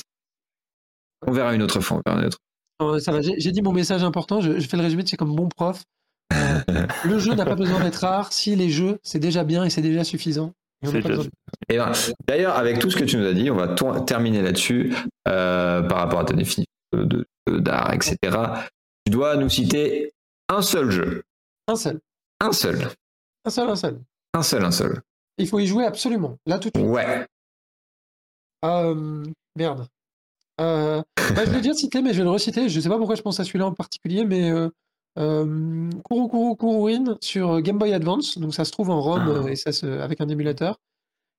on 1.28 1.32
verra 1.32 1.54
une 1.56 1.62
autre 1.64 1.80
fois. 1.82 1.98
On 1.98 2.10
verra 2.10 2.22
une 2.22 2.28
autre. 2.28 2.40
Euh, 2.82 3.00
ça 3.00 3.12
va, 3.14 3.22
j'ai 3.22 3.40
j'ai 3.40 3.52
dit 3.52 3.62
mon 3.62 3.72
message 3.72 4.04
important, 4.04 4.42
je, 4.42 4.60
je 4.60 4.68
fais 4.68 4.76
le 4.78 4.84
résumé, 4.84 5.04
c'est 5.06 5.16
comme 5.18 5.34
bon 5.36 5.48
prof. 5.48 5.84
Euh, 6.34 6.60
le 7.06 7.20
jeu 7.20 7.34
n'a 7.34 7.46
pas 7.46 7.56
besoin 7.56 7.80
d'être 7.80 7.98
rare, 7.98 8.34
si 8.34 8.54
les 8.56 8.70
jeux, 8.70 9.00
c'est 9.04 9.20
déjà 9.20 9.44
bien 9.46 9.64
et 9.64 9.70
c'est 9.70 9.82
déjà 9.82 10.04
suffisant. 10.04 10.52
Et 11.70 11.78
ben, 11.78 11.92
D'ailleurs, 12.28 12.56
avec 12.58 12.80
tout 12.80 12.90
ce 12.90 12.98
que 12.98 13.04
tu 13.04 13.18
nous 13.18 13.26
as 13.26 13.34
dit, 13.34 13.50
on 13.50 13.56
va 13.56 13.76
terminer 14.02 14.42
là-dessus 14.42 14.94
euh, 15.28 15.82
par 15.84 16.00
rapport 16.00 16.20
à 16.20 16.26
ta 16.26 16.34
définition 16.34 16.72
d'art, 17.48 17.94
etc. 17.94 18.18
Tu 19.06 19.12
dois 19.12 19.36
nous 19.38 19.50
citer 19.50 20.14
un 20.50 20.62
seul 20.62 20.92
jeu. 20.92 21.24
Un 21.68 21.76
seul, 21.76 22.00
Un 22.40 22.52
seul. 22.52 22.90
un 23.46 23.50
seul, 23.50 23.70
un 23.70 23.76
seul. 23.76 24.00
Un 24.34 24.44
seul, 24.44 24.66
un 24.66 24.72
seul. 24.72 25.02
Il 25.38 25.48
faut 25.48 25.60
y 25.60 25.68
jouer 25.68 25.86
absolument, 25.86 26.38
là 26.46 26.60
tout 26.60 26.70
de 26.70 26.78
suite. 26.78 26.90
Ouais. 26.90 27.26
Euh, 28.64 29.26
merde. 29.56 29.88
Euh, 30.62 31.02
bah, 31.36 31.46
je 31.46 31.52
l'ai 31.52 31.62
déjà 31.62 31.74
cité, 31.74 32.02
mais 32.02 32.14
je 32.14 32.20
vais 32.20 32.24
le 32.24 32.30
reciter. 32.30 32.70
Je 32.70 32.80
sais 32.80 32.90
pas 32.90 32.98
pourquoi 32.98 33.16
je 33.16 33.22
pense 33.22 33.40
à 33.40 33.44
celui-là 33.44 33.66
en 33.66 33.74
particulier, 33.74 34.26
mais 34.26 34.52
euh, 35.18 35.90
Kuru 36.10 36.30
Kuru 36.30 36.56
Kuruin 36.56 37.18
sur 37.22 37.62
Game 37.62 37.78
Boy 37.78 37.94
Advance. 37.94 38.38
Donc 38.38 38.54
ça 38.54 38.66
se 38.66 38.72
trouve 38.72 38.90
en 38.90 39.02
ROM 39.02 39.22
Ah. 39.26 39.30
euh, 39.30 39.48
et 39.48 39.56
ça 39.56 39.72
se, 39.72 39.86
avec 39.86 40.22
un 40.22 40.28
émulateur. 40.30 40.78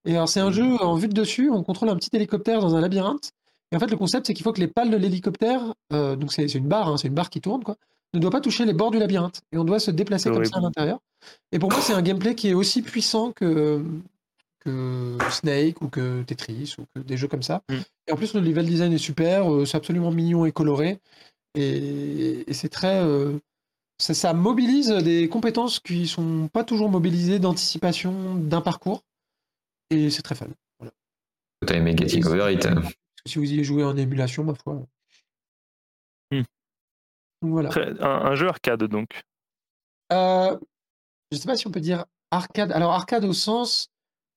Et 0.04 0.14
alors 0.14 0.28
c'est 0.28 0.40
un 0.40 0.52
jeu 0.52 0.76
en 0.82 0.94
vue 0.96 1.08
de 1.08 1.14
dessus. 1.14 1.50
On 1.50 1.62
contrôle 1.62 1.88
un 1.88 1.96
petit 1.96 2.10
hélicoptère 2.14 2.60
dans 2.60 2.74
un 2.74 2.80
labyrinthe. 2.80 3.32
Et 3.72 3.76
en 3.76 3.80
fait 3.80 3.90
le 3.90 3.96
concept 3.96 4.26
c'est 4.26 4.34
qu'il 4.34 4.44
faut 4.44 4.52
que 4.52 4.60
les 4.60 4.68
pales 4.68 4.90
de 4.90 4.96
l'hélicoptère, 4.96 5.74
euh, 5.92 6.14
donc 6.16 6.32
c'est 6.32 6.46
une 6.54 6.68
barre, 6.68 6.88
hein, 6.88 6.96
c'est 6.96 7.08
une 7.08 7.14
barre 7.14 7.30
qui 7.30 7.40
tourne 7.40 7.64
quoi, 7.64 7.76
ne 8.14 8.20
doit 8.20 8.30
pas 8.30 8.40
toucher 8.40 8.64
les 8.64 8.72
bords 8.72 8.92
du 8.92 8.98
labyrinthe. 9.00 9.40
Et 9.52 9.58
on 9.58 9.64
doit 9.64 9.80
se 9.80 9.90
déplacer 9.90 10.30
comme 10.30 10.44
ça 10.44 10.58
à 10.58 10.60
l'intérieur. 10.60 11.00
Et 11.50 11.58
pour 11.58 11.70
moi 11.72 11.80
c'est 11.80 11.92
un 11.94 12.02
gameplay 12.02 12.34
qui 12.36 12.48
est 12.48 12.54
aussi 12.54 12.82
puissant 12.82 13.32
que 13.32 13.82
que 14.60 15.16
Snake 15.30 15.80
ou 15.80 15.88
que 15.88 16.22
Tetris 16.24 16.74
ou 16.78 16.84
que 16.94 17.00
des 17.00 17.16
jeux 17.16 17.28
comme 17.28 17.42
ça. 17.42 17.62
Mm. 17.70 17.74
Et 18.08 18.12
en 18.12 18.16
plus, 18.16 18.34
le 18.34 18.40
level 18.40 18.66
design 18.66 18.92
est 18.92 18.98
super, 18.98 19.52
euh, 19.52 19.64
c'est 19.64 19.76
absolument 19.76 20.10
mignon 20.10 20.44
et 20.44 20.50
coloré. 20.50 20.98
Et, 21.54 22.44
et 22.50 22.52
c'est 22.52 22.68
très. 22.68 23.00
euh, 23.02 23.38
ça, 23.98 24.14
ça 24.14 24.34
mobilise 24.34 24.90
des 24.90 25.28
compétences 25.28 25.80
qui 25.80 26.06
sont 26.06 26.48
pas 26.48 26.64
toujours 26.64 26.90
mobilisées 26.90 27.38
d'anticipation 27.38 28.34
d'un 28.36 28.60
parcours. 28.60 29.02
Et 29.90 30.10
c'est 30.10 30.22
très 30.22 30.34
fun. 30.34 30.48
T'as 31.66 31.74
aimé 31.74 31.96
Getting 31.96 32.24
Over 32.26 32.52
It. 32.52 32.68
Si 33.26 33.38
vous 33.38 33.50
y 33.50 33.64
joué 33.64 33.82
en 33.84 33.96
émulation, 33.96 34.44
ma 34.44 34.54
foi. 34.54 34.82
Mm. 36.30 36.42
Donc 37.42 37.50
voilà. 37.50 37.70
Un 38.00 38.34
jeu 38.34 38.48
arcade 38.48 38.84
donc. 38.84 39.22
Euh, 40.12 40.56
je 41.32 41.38
sais 41.38 41.46
pas 41.46 41.56
si 41.56 41.66
on 41.66 41.70
peut 41.70 41.80
dire 41.80 42.04
arcade. 42.30 42.72
Alors, 42.72 42.92
arcade 42.92 43.24
au 43.24 43.32
sens 43.32 43.88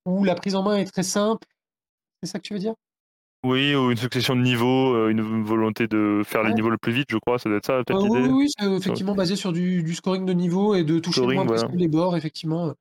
où 0.05 0.23
la 0.23 0.35
prise 0.35 0.55
en 0.55 0.63
main 0.63 0.77
est 0.77 0.85
très 0.85 1.03
simple. 1.03 1.47
C'est 2.21 2.29
ça 2.29 2.39
que 2.39 2.43
tu 2.43 2.53
veux 2.53 2.59
dire? 2.59 2.73
Oui, 3.45 3.73
ou 3.73 3.89
une 3.91 3.97
succession 3.97 4.35
de 4.35 4.41
niveaux, 4.41 4.93
euh, 4.95 5.09
une 5.09 5.43
volonté 5.43 5.87
de 5.87 6.21
faire 6.25 6.43
les 6.43 6.49
Ouais. 6.49 6.55
niveaux 6.55 6.69
le 6.69 6.77
plus 6.77 6.91
vite, 6.91 7.07
je 7.09 7.17
crois, 7.17 7.39
ça 7.39 7.47
doit 7.47 7.57
être 7.59 7.65
ça, 7.65 7.81
peut-être 7.83 8.03
Euh, 8.03 8.09
oui, 8.09 8.17
l'idée. 8.19 8.27
oui, 8.33 8.43
oui, 8.43 8.49
c'est 8.57 8.65
euh, 8.65 8.77
effectivement 8.77 9.15
basé 9.15 9.35
sur 9.37 9.53
du, 9.53 9.81
du 9.81 9.95
scoring 9.95 10.25
de 10.25 10.33
niveau 10.33 10.75
et 10.75 10.83
de 10.83 10.99
toucher 10.99 11.21
le 11.21 11.27
Scoring, 11.27 11.37
moins 11.37 11.45
voilà. 11.45 11.61
possible 11.63 11.79
les 11.81 11.87
bords, 11.87 12.17
effectivement. 12.17 12.73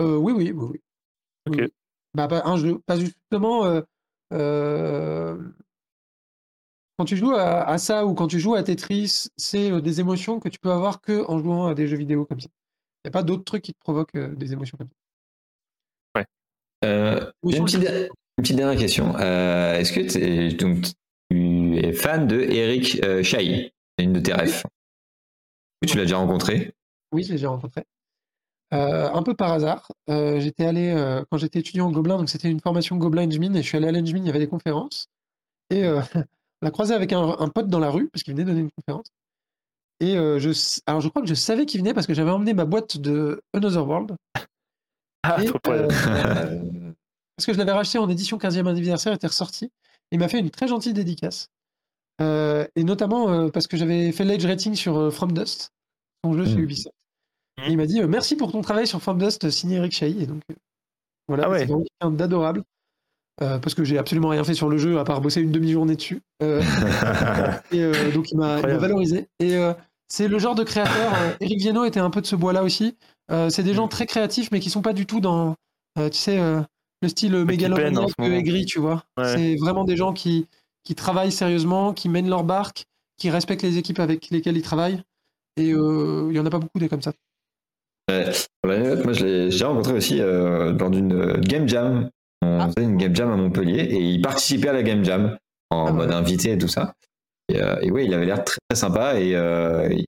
Euh, 0.00 0.16
oui, 0.16 0.32
oui, 0.36 0.52
oui. 0.54 0.66
oui. 0.70 0.80
Ok. 1.48 1.56
Oui. 1.60 1.68
Bah, 2.14 2.28
pas 2.28 2.42
un 2.44 2.56
jeu, 2.56 2.78
pas 2.86 2.96
justement. 2.96 3.64
euh, 3.64 3.80
euh, 4.32 5.36
quand 6.96 7.04
tu 7.06 7.16
joues 7.16 7.32
à, 7.32 7.64
à 7.68 7.78
ça 7.78 8.06
ou 8.06 8.14
quand 8.14 8.28
tu 8.28 8.38
joues 8.38 8.54
à 8.54 8.62
Tetris, 8.62 9.26
c'est 9.36 9.72
euh, 9.72 9.80
des 9.80 9.98
émotions 9.98 10.38
que 10.38 10.48
tu 10.48 10.60
peux 10.60 10.70
avoir 10.70 11.00
que 11.00 11.24
en 11.28 11.38
jouant 11.38 11.66
à 11.66 11.74
des 11.74 11.88
jeux 11.88 11.96
vidéo 11.96 12.24
comme 12.24 12.38
ça. 12.38 12.48
Il 13.04 13.08
n'y 13.08 13.10
a 13.10 13.12
pas 13.12 13.24
d'autres 13.24 13.42
trucs 13.44 13.62
qui 13.62 13.74
te 13.74 13.80
provoquent 13.80 14.14
euh, 14.14 14.34
des 14.36 14.52
émotions 14.52 14.78
comme 14.78 14.88
ça. 14.88 14.94
Euh, 16.84 17.32
j'ai 17.44 18.08
une, 18.38 18.42
petite, 18.42 18.56
dernière 18.56 18.78
question. 18.78 19.14
Euh, 19.18 19.78
Est-ce 19.78 19.92
que 19.92 20.00
t'es- 20.00 20.52
donc, 20.54 20.86
tu 21.30 21.78
es 21.78 21.92
fan 21.92 22.26
de 22.26 22.40
Eric 22.40 23.00
euh, 23.04 23.22
Chahi 23.22 23.70
une 23.98 24.12
de 24.12 24.20
tes 24.20 24.32
refs. 24.32 24.64
Tu 25.86 25.96
l'as 25.96 26.02
déjà 26.02 26.16
rencontré? 26.16 26.72
Oui, 27.12 27.22
je 27.22 27.28
l'ai 27.28 27.34
déjà 27.34 27.50
rencontré. 27.50 27.84
Euh, 28.72 29.08
un 29.12 29.22
peu 29.22 29.34
par 29.34 29.52
hasard. 29.52 29.92
Euh, 30.10 30.40
j'étais 30.40 30.64
allé, 30.64 30.90
euh, 30.90 31.22
quand 31.30 31.38
j'étais 31.38 31.60
étudiant 31.60 31.88
au 31.88 31.92
Gobelin, 31.92 32.18
donc 32.18 32.28
c'était 32.28 32.50
une 32.50 32.60
formation 32.60 32.96
Gobelin 32.96 33.24
Engmin, 33.24 33.54
et 33.54 33.62
je 33.62 33.68
suis 33.68 33.76
allé 33.76 33.88
à 33.88 33.92
l'Engmin, 33.92 34.18
il 34.18 34.26
y 34.26 34.30
avait 34.30 34.40
des 34.40 34.48
conférences. 34.48 35.06
Et 35.70 35.84
euh, 35.84 36.00
on 36.14 36.24
l'a 36.62 36.70
croisé 36.70 36.94
avec 36.94 37.12
un, 37.12 37.36
un 37.38 37.48
pote 37.48 37.68
dans 37.68 37.78
la 37.78 37.90
rue, 37.90 38.08
parce 38.08 38.22
qu'il 38.22 38.34
venait 38.34 38.44
donner 38.44 38.60
une 38.60 38.70
conférence. 38.72 39.06
Et 40.00 40.16
euh, 40.16 40.40
je, 40.40 40.50
alors 40.86 41.00
je 41.00 41.08
crois 41.08 41.22
que 41.22 41.28
je 41.28 41.34
savais 41.34 41.66
qu'il 41.66 41.80
venait 41.80 41.94
parce 41.94 42.06
que 42.06 42.14
j'avais 42.14 42.30
emmené 42.30 42.52
ma 42.52 42.64
boîte 42.64 42.98
de 42.98 43.40
Another 43.52 43.86
World. 43.86 44.16
Ah, 45.22 45.36
Et, 45.40 45.46
parce 47.36 47.46
que 47.46 47.52
je 47.52 47.58
l'avais 47.58 47.72
racheté 47.72 47.98
en 47.98 48.08
édition 48.08 48.38
15e 48.38 48.66
anniversaire, 48.68 49.12
il 49.12 49.16
était 49.16 49.26
ressorti. 49.26 49.70
Il 50.12 50.18
m'a 50.18 50.28
fait 50.28 50.38
une 50.38 50.50
très 50.50 50.68
gentille 50.68 50.92
dédicace. 50.92 51.48
Euh, 52.20 52.64
et 52.76 52.84
notamment 52.84 53.28
euh, 53.30 53.48
parce 53.48 53.66
que 53.66 53.76
j'avais 53.76 54.12
fait 54.12 54.24
l'age 54.24 54.46
rating 54.46 54.74
sur 54.76 54.96
euh, 54.96 55.10
From 55.10 55.32
Dust, 55.32 55.72
son 56.24 56.32
jeu 56.34 56.44
chez 56.44 56.54
Mm. 56.56 56.60
Ubisoft. 56.60 56.94
Et 57.66 57.70
il 57.70 57.76
m'a 57.76 57.86
dit 57.86 58.00
merci 58.02 58.36
pour 58.36 58.52
ton 58.52 58.60
travail 58.62 58.86
sur 58.86 59.00
From 59.02 59.18
Dust 59.18 59.50
signé 59.50 59.76
Eric 59.78 59.92
Chahi. 59.92 60.22
Et 60.22 60.26
donc 60.26 60.42
voilà, 61.28 61.44
Ah 61.46 61.50
ouais. 61.50 61.58
c'est 61.60 61.64
vraiment 61.66 61.84
quelqu'un 62.00 62.16
d'adorable. 62.16 62.62
Parce 63.38 63.74
que 63.74 63.82
j'ai 63.82 63.98
absolument 63.98 64.28
rien 64.28 64.44
fait 64.44 64.54
sur 64.54 64.68
le 64.68 64.78
jeu 64.78 64.98
à 65.00 65.04
part 65.04 65.20
bosser 65.20 65.40
une 65.40 65.50
demi-journée 65.50 65.96
dessus. 65.96 66.22
Et 66.40 68.12
donc 68.12 68.30
il 68.30 68.36
m'a 68.36 68.60
valorisé. 68.60 69.26
Et 69.40 69.56
c'est 70.08 70.28
le 70.28 70.38
genre 70.38 70.54
de 70.54 70.62
créateur. 70.62 71.12
Eric 71.40 71.58
Viennot 71.58 71.84
était 71.84 71.98
un 72.00 72.10
peu 72.10 72.20
de 72.20 72.26
ce 72.26 72.36
bois-là 72.36 72.62
aussi. 72.62 72.96
C'est 73.48 73.64
des 73.64 73.74
gens 73.74 73.88
très 73.88 74.06
créatifs, 74.06 74.50
mais 74.52 74.60
qui 74.60 74.70
sont 74.70 74.82
pas 74.82 74.92
du 74.92 75.04
tout 75.06 75.20
dans, 75.20 75.56
tu 75.96 76.12
sais, 76.12 76.38
le 77.04 77.08
style 77.08 77.44
mégalomaniaque 77.44 78.10
aigri, 78.20 78.64
tu 78.66 78.80
vois. 78.80 79.04
Ouais. 79.16 79.36
C'est 79.36 79.56
vraiment 79.56 79.84
des 79.84 79.96
gens 79.96 80.12
qui, 80.12 80.46
qui 80.82 80.94
travaillent 80.94 81.32
sérieusement, 81.32 81.92
qui 81.92 82.08
mènent 82.08 82.28
leur 82.28 82.44
barque, 82.44 82.84
qui 83.16 83.30
respectent 83.30 83.62
les 83.62 83.78
équipes 83.78 84.00
avec 84.00 84.30
lesquelles 84.30 84.56
ils 84.56 84.62
travaillent. 84.62 85.02
Et 85.56 85.72
euh, 85.72 86.26
il 86.30 86.36
y 86.36 86.40
en 86.40 86.46
a 86.46 86.50
pas 86.50 86.58
beaucoup 86.58 86.78
des 86.78 86.88
comme 86.88 87.02
ça. 87.02 87.12
Ouais. 88.10 88.24
Moi, 88.64 89.12
je 89.12 89.24
l'ai 89.24 89.50
j'ai 89.50 89.64
rencontré 89.64 89.92
aussi 89.94 90.20
euh, 90.20 90.72
lors 90.72 90.90
d'une 90.90 91.12
euh, 91.12 91.40
game 91.40 91.68
jam. 91.68 92.10
On 92.42 92.58
Ah. 92.60 92.68
faisait 92.68 92.86
une 92.86 92.96
game 92.98 93.14
jam 93.14 93.30
à 93.30 93.36
Montpellier 93.36 93.80
et 93.84 93.98
il 93.98 94.20
participait 94.20 94.68
à 94.68 94.72
la 94.72 94.82
game 94.82 95.04
jam 95.04 95.36
en 95.70 95.86
Ah, 95.86 95.92
mode 95.92 96.12
invité 96.12 96.52
et 96.52 96.58
tout 96.58 96.68
ça. 96.68 96.92
Et, 97.48 97.62
euh, 97.62 97.76
et 97.80 97.90
oui, 97.90 98.04
il 98.06 98.12
avait 98.14 98.26
l'air 98.26 98.44
très, 98.44 98.58
très 98.68 98.76
sympa 98.76 99.18
et 99.20 99.34
euh, 99.34 99.88
il- 99.92 100.06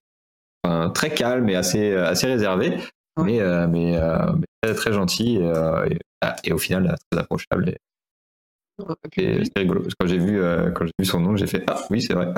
enfin, 0.65 0.91
très 0.91 1.11
calme 1.15 1.49
et 1.49 1.55
assez, 1.57 1.95
assez 1.95 2.27
réservé, 2.27 2.71
Ouais. 3.17 3.25
mais, 3.25 3.41
euh, 3.41 3.67
mais, 3.69 3.97
euh, 3.97 4.33
mais 4.35 4.45
très, 4.63 4.75
très 4.75 4.93
gentil 4.93 5.37
et, 5.37 5.43
euh, 5.43 5.87
et, 6.27 6.33
ah, 6.33 6.37
et 6.45 6.53
au 6.53 6.59
final 6.59 6.97
très 7.11 7.21
approchable. 7.21 7.69
Et, 7.69 9.45
c'était 9.45 9.61
rigolo. 9.61 9.83
Parce 9.83 9.95
que 9.95 10.05
Quand 10.05 10.09
j'ai 10.09 10.19
vu, 10.19 10.41
euh, 10.41 10.71
quand 10.71 10.85
j'ai 10.85 10.93
vu 10.99 11.05
son 11.05 11.21
nom, 11.21 11.37
j'ai 11.37 11.47
fait 11.47 11.65
Ah 11.67 11.83
oui, 11.91 12.03
c'est 12.03 12.15
vrai. 12.15 12.33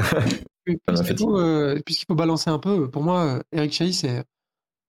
puisqu'il 0.65 1.19
faut, 1.19 1.39
euh, 1.39 1.81
puisqu'il 1.85 2.07
faut 2.07 2.15
balancer 2.15 2.51
un 2.51 2.59
peu, 2.59 2.89
pour 2.91 3.03
moi, 3.03 3.25
euh, 3.25 3.43
Eric 3.53 3.73
Chahi, 3.73 3.93
c'est 3.93 4.25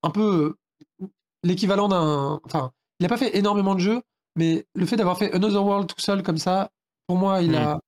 un 0.03 0.09
peu 0.09 0.55
euh, 1.01 1.07
l'équivalent 1.43 1.87
d'un. 1.87 2.39
Enfin, 2.43 2.71
il 2.99 3.03
n'a 3.03 3.09
pas 3.09 3.17
fait 3.17 3.37
énormément 3.37 3.75
de 3.75 3.79
jeux, 3.79 4.01
mais 4.35 4.65
le 4.75 4.85
fait 4.85 4.95
d'avoir 4.95 5.17
fait 5.17 5.33
Another 5.33 5.65
World 5.65 5.87
tout 5.87 5.99
seul 5.99 6.21
comme 6.21 6.37
ça, 6.37 6.69
pour 7.07 7.17
moi, 7.17 7.41
il, 7.41 7.55
a, 7.55 7.79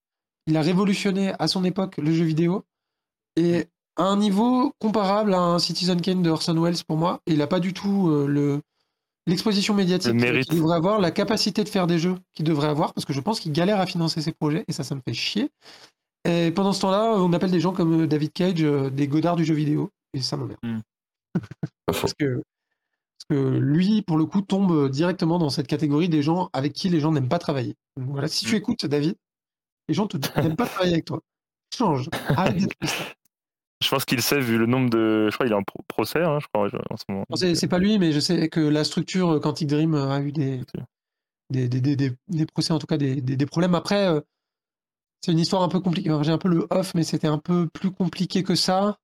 il 0.48 0.58
a 0.58 0.62
révolutionné 0.62 1.34
à 1.38 1.48
son 1.48 1.64
époque 1.64 1.98
le 1.98 2.12
jeu 2.12 2.26
vidéo. 2.26 2.66
Et 3.36 3.68
à 3.98 4.04
un 4.04 4.18
niveau 4.18 4.74
comparable 4.80 5.34
à 5.34 5.40
un 5.40 5.60
Citizen 5.60 6.02
Kane 6.02 6.24
de 6.24 6.30
Orson 6.30 6.60
Welles 6.60 6.84
pour 6.88 6.98
moi, 6.98 7.20
et 7.28 7.34
il 7.34 7.38
n'a 7.40 7.48
pas 7.48 7.60
du 7.60 7.74
tout 7.74 8.10
euh, 8.10 8.28
le 8.28 8.62
l'exposition 9.28 9.74
médiatique 9.74 10.14
Le 10.14 10.20
mérite. 10.20 10.46
qu'il 10.50 10.58
devrait 10.58 10.76
avoir, 10.78 11.00
la 11.00 11.12
capacité 11.12 11.64
de 11.64 11.70
faire 11.70 11.88
des 11.88 12.00
jeux 12.00 12.16
qu'il 12.34 12.46
devrait 12.46 12.68
avoir, 12.68 12.94
parce 12.94 13.06
que 13.06 13.14
je 13.14 13.20
pense 13.22 13.40
qu'il 13.40 13.52
galère 13.52 13.80
à 13.80 13.86
financer 13.86 14.22
ses 14.22 14.32
projets, 14.32 14.64
et 14.68 14.72
ça, 14.74 14.84
ça 14.84 14.96
me 14.96 15.02
fait 15.08 15.14
chier. 15.14 15.50
Et 16.26 16.52
pendant 16.52 16.74
ce 16.74 16.82
temps-là, 16.82 17.14
on 17.18 17.34
appelle 17.34 17.52
des 17.52 17.60
gens 17.60 17.74
comme 17.74 18.02
euh, 18.04 18.08
David 18.08 18.32
Cage 18.34 18.62
euh, 18.64 18.90
des 18.90 19.08
godards 19.08 19.36
du 19.36 19.46
jeu 19.46 19.54
vidéo, 19.56 19.90
et 20.14 20.22
ça 20.22 20.38
m'emmerde. 20.38 20.60
Faux. 21.92 22.02
Parce 22.02 22.14
que, 22.14 22.36
parce 22.36 23.26
que 23.30 23.58
lui, 23.58 24.02
pour 24.02 24.18
le 24.18 24.26
coup, 24.26 24.42
tombe 24.42 24.90
directement 24.90 25.40
dans 25.40 25.50
cette 25.50 25.68
catégorie 25.68 26.10
des 26.10 26.22
gens 26.22 26.50
avec 26.54 26.74
qui 26.74 26.90
les 26.90 27.00
gens 27.00 27.12
n'aiment 27.12 27.30
pas 27.30 27.40
travailler. 27.40 27.76
Donc 27.98 28.10
voilà, 28.12 28.28
si 28.28 28.46
tu 28.46 28.56
écoutes 28.56 28.86
David, 28.86 29.16
les 29.88 29.94
gens 29.96 30.08
te- 30.08 30.18
n'aiment 30.42 30.56
pas 30.56 30.66
travailler 30.68 30.94
avec 30.94 31.06
toi. 31.06 31.22
Change. 31.76 32.10
Arrête 32.30 32.58
d'être. 32.58 32.76
Je 33.82 33.90
pense 33.90 34.06
qu'il 34.06 34.22
sait, 34.22 34.40
vu 34.40 34.58
le 34.58 34.66
nombre 34.68 34.90
de. 34.90 35.28
Je 35.30 35.34
crois 35.36 35.46
qu'il 35.46 35.54
est 35.54 35.58
en 35.58 35.64
pro- 35.64 35.84
procès, 35.88 36.22
hein, 36.22 36.40
je 36.40 36.48
crois, 36.54 36.70
en 36.90 36.98
ce 36.98 37.04
moment. 37.10 37.26
C'est 37.36 37.68
pas 37.68 37.80
lui, 37.80 37.98
mais 37.98 38.12
je 38.12 38.20
sais 38.20 38.48
que 38.50 38.60
la 38.60 38.84
structure 38.84 39.32
euh, 39.32 39.40
Quantic 39.40 39.68
Dream 39.68 39.96
euh, 39.96 40.10
a 40.10 40.22
eu 40.22 40.32
des, 40.32 40.62
des, 41.50 41.68
des, 41.68 41.82
des, 41.96 42.14
des- 42.28 42.46
procès, 42.46 42.74
en 42.74 42.80
tout 42.80 42.88
cas 42.88 42.98
des, 42.98 43.22
des, 43.22 43.36
des 43.36 43.46
problèmes. 43.46 43.74
Après, 43.74 44.08
euh, 44.08 44.22
c'est 45.22 45.32
une 45.32 45.40
histoire 45.40 45.64
un 45.64 45.70
peu 45.70 45.80
compliquée. 45.80 46.12
J'ai 46.22 46.32
un 46.32 46.38
peu 46.38 46.50
le 46.50 46.68
off, 46.70 46.94
mais 46.94 47.04
c'était 47.04 47.28
un 47.28 47.40
peu 47.40 47.68
plus 47.68 47.92
compliqué 47.92 48.44
que 48.44 48.56
ça. 48.56 48.98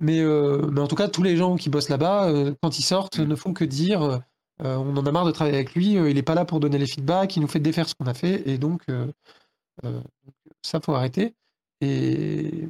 Mais, 0.00 0.20
euh, 0.20 0.66
mais 0.72 0.80
en 0.80 0.88
tout 0.88 0.96
cas, 0.96 1.08
tous 1.08 1.22
les 1.22 1.36
gens 1.36 1.56
qui 1.56 1.70
bossent 1.70 1.88
là-bas, 1.88 2.28
euh, 2.28 2.54
quand 2.62 2.78
ils 2.78 2.82
sortent, 2.82 3.18
ne 3.18 3.34
font 3.34 3.52
que 3.52 3.64
dire 3.64 4.20
on 4.58 4.96
en 4.96 5.04
a 5.04 5.12
marre 5.12 5.26
de 5.26 5.32
travailler 5.32 5.56
avec 5.56 5.74
lui, 5.74 5.92
il 5.92 6.16
est 6.16 6.22
pas 6.22 6.34
là 6.34 6.46
pour 6.46 6.60
donner 6.60 6.78
les 6.78 6.86
feedbacks, 6.86 7.36
il 7.36 7.40
nous 7.40 7.48
fait 7.48 7.60
défaire 7.60 7.86
ce 7.86 7.94
qu'on 7.94 8.06
a 8.06 8.14
fait, 8.14 8.48
et 8.48 8.56
donc 8.56 8.86
ça, 10.62 10.80
faut 10.80 10.94
arrêter. 10.94 11.34
Et, 11.80 12.66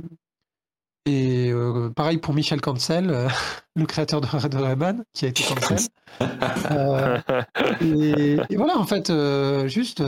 et 1.07 1.51
euh, 1.51 1.89
pareil 1.91 2.19
pour 2.19 2.35
Michel 2.35 2.61
Cancel, 2.61 3.11
euh, 3.11 3.29
le 3.77 3.87
créateur 3.87 4.21
de, 4.21 4.27
de 4.49 4.57
Rayman, 4.59 5.05
qui 5.15 5.25
a 5.25 5.29
été 5.29 5.43
cancel. 5.45 5.79
Euh, 6.73 7.19
et, 7.81 8.37
et 8.51 8.57
voilà, 8.57 8.77
en 8.79 8.85
fait, 8.85 9.11
juste, 9.69 10.03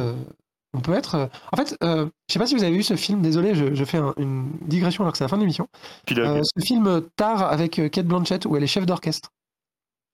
on 0.75 0.81
peut 0.81 0.93
être. 0.95 1.29
En 1.53 1.57
fait, 1.57 1.77
je 1.81 2.09
sais 2.33 2.39
pas 2.39 2.47
si 2.47 2.55
vous 2.55 2.65
avez 2.65 2.75
vu 2.77 2.83
ce 2.83 2.97
film, 2.97 3.23
désolé, 3.23 3.55
je, 3.55 3.75
je 3.75 3.85
fais 3.85 3.99
un- 3.99 4.15
une 4.19 4.51
digression 4.67 5.05
alors 5.05 5.13
que 5.13 5.19
c'est 5.19 5.25
la 5.25 5.29
fin 5.29 5.37
de 5.37 5.43
l'émission. 5.43 5.69
Ce 6.45 6.65
film 6.65 7.03
Tar 7.17 7.43
avec 7.43 7.81
Kate 7.91 8.07
Blanchett 8.07 8.45
où 8.47 8.57
elle 8.57 8.63
est 8.65 8.67
chef 8.69 8.85
d'orchestre. 8.87 9.31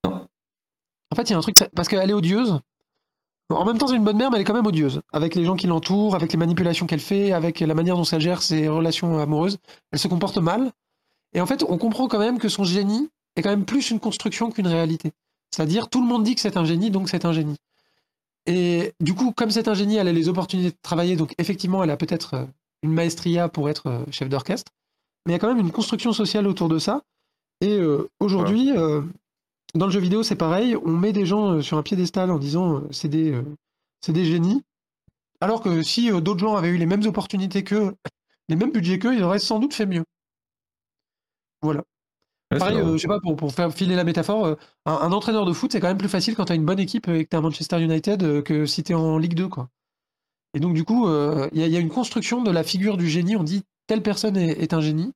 En 0.04 1.16
fait, 1.16 1.22
il 1.24 1.30
y 1.30 1.34
a 1.34 1.38
un 1.38 1.42
truc, 1.42 1.54
très- 1.56 1.70
parce 1.74 1.88
qu'elle 1.88 2.10
est 2.10 2.14
odieuse. 2.14 2.58
En 3.50 3.64
même 3.64 3.78
temps, 3.78 3.86
c'est 3.86 3.96
une 3.96 4.04
bonne 4.04 4.16
mère, 4.16 4.30
mais 4.30 4.36
elle 4.36 4.42
est 4.42 4.44
quand 4.44 4.54
même 4.54 4.66
odieuse. 4.66 5.00
Avec 5.12 5.34
les 5.34 5.44
gens 5.44 5.54
qui 5.54 5.66
l'entourent, 5.66 6.14
avec 6.14 6.32
les 6.32 6.38
manipulations 6.38 6.86
qu'elle 6.86 7.00
fait, 7.00 7.32
avec 7.32 7.60
la 7.60 7.74
manière 7.74 7.96
dont 7.96 8.04
ça 8.04 8.18
gère 8.18 8.42
ses 8.42 8.68
relations 8.68 9.18
amoureuses. 9.18 9.58
Elle 9.92 9.98
se 9.98 10.08
comporte 10.08 10.38
mal. 10.38 10.72
Et 11.34 11.40
en 11.40 11.46
fait, 11.46 11.62
on 11.68 11.76
comprend 11.76 12.08
quand 12.08 12.18
même 12.18 12.38
que 12.38 12.48
son 12.48 12.64
génie 12.64 13.10
est 13.36 13.42
quand 13.42 13.50
même 13.50 13.64
plus 13.64 13.90
une 13.90 14.00
construction 14.00 14.50
qu'une 14.50 14.66
réalité. 14.66 15.12
C'est-à-dire, 15.50 15.88
tout 15.88 16.00
le 16.00 16.06
monde 16.06 16.24
dit 16.24 16.34
que 16.34 16.40
c'est 16.40 16.56
un 16.56 16.64
génie, 16.64 16.90
donc 16.90 17.08
c'est 17.08 17.24
un 17.24 17.32
génie. 17.32 17.56
Et 18.46 18.92
du 19.00 19.14
coup, 19.14 19.32
comme 19.32 19.50
c'est 19.50 19.68
un 19.68 19.74
génie, 19.74 19.96
elle 19.96 20.08
a 20.08 20.12
les 20.12 20.28
opportunités 20.28 20.70
de 20.70 20.76
travailler, 20.82 21.16
donc 21.16 21.34
effectivement, 21.38 21.82
elle 21.82 21.90
a 21.90 21.96
peut-être 21.96 22.34
euh, 22.34 22.44
une 22.82 22.92
maestria 22.92 23.48
pour 23.48 23.68
être 23.68 23.88
euh, 23.88 24.04
chef 24.10 24.28
d'orchestre. 24.28 24.72
Mais 25.26 25.32
il 25.32 25.34
y 25.34 25.36
a 25.36 25.38
quand 25.38 25.48
même 25.48 25.58
une 25.58 25.72
construction 25.72 26.12
sociale 26.12 26.46
autour 26.46 26.68
de 26.68 26.78
ça. 26.78 27.02
Et 27.60 27.78
euh, 27.78 28.10
aujourd'hui, 28.20 28.72
euh, 28.76 29.02
dans 29.74 29.86
le 29.86 29.92
jeu 29.92 30.00
vidéo, 30.00 30.22
c'est 30.22 30.36
pareil. 30.36 30.76
On 30.84 30.92
met 30.92 31.12
des 31.12 31.26
gens 31.26 31.52
euh, 31.54 31.62
sur 31.62 31.76
un 31.78 31.82
piédestal 31.82 32.30
en 32.30 32.38
disant 32.38 32.76
euh, 32.76 32.88
c'est 32.90 33.08
des, 33.08 33.32
euh, 33.32 33.42
c'est 34.00 34.12
des 34.12 34.24
génies. 34.24 34.62
Alors 35.40 35.62
que 35.62 35.82
si 35.82 36.10
d'autres 36.22 36.38
gens 36.40 36.54
avaient 36.56 36.68
eu 36.70 36.78
les 36.78 36.86
mêmes 36.86 37.04
opportunités 37.06 37.64
qu'eux, 37.64 37.94
les 38.48 38.56
mêmes 38.56 38.72
budgets 38.72 38.98
qu'eux, 38.98 39.14
ils 39.14 39.22
auraient 39.22 39.38
sans 39.38 39.58
doute 39.58 39.74
fait 39.74 39.86
mieux. 39.86 40.04
Voilà. 41.62 41.82
Ouais, 42.52 42.58
Pareil, 42.58 42.76
euh, 42.78 42.92
je 42.94 42.98
sais 42.98 43.08
pas, 43.08 43.20
pour, 43.20 43.36
pour 43.36 43.52
faire 43.52 43.72
filer 43.72 43.96
la 43.96 44.04
métaphore, 44.04 44.46
euh, 44.46 44.54
un, 44.86 44.92
un 44.94 45.12
entraîneur 45.12 45.46
de 45.46 45.52
foot, 45.52 45.72
c'est 45.72 45.80
quand 45.80 45.88
même 45.88 45.98
plus 45.98 46.08
facile 46.08 46.36
quand 46.36 46.46
tu 46.46 46.52
as 46.52 46.56
une 46.56 46.64
bonne 46.66 46.78
équipe 46.78 47.08
et 47.08 47.24
que 47.24 47.30
tu 47.30 47.36
à 47.36 47.40
Manchester 47.40 47.80
United 47.82 48.22
euh, 48.22 48.42
que 48.42 48.66
si 48.66 48.84
tu 48.84 48.92
es 48.92 48.94
en 48.94 49.18
Ligue 49.18 49.34
2. 49.34 49.48
Quoi. 49.48 49.68
Et 50.54 50.60
donc, 50.60 50.74
du 50.74 50.84
coup, 50.84 51.08
il 51.08 51.58
y, 51.58 51.62
a- 51.62 51.66
il 51.66 51.72
y 51.72 51.76
a 51.76 51.80
une 51.80 51.88
construction 51.90 52.42
de 52.42 52.50
la 52.50 52.62
figure 52.62 52.96
du 52.96 53.08
génie. 53.08 53.36
On 53.36 53.42
dit 53.44 53.62
telle 53.88 54.02
personne 54.02 54.36
est, 54.36 54.62
est 54.62 54.72
un 54.72 54.80
génie. 54.80 55.12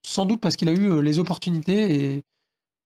Euh, 0.00 0.08
sans 0.08 0.26
doute 0.26 0.40
parce 0.40 0.56
qu'il 0.56 0.68
a 0.68 0.72
eu 0.72 0.90
euh, 0.90 1.00
les 1.00 1.18
opportunités 1.18 2.14
et, 2.14 2.22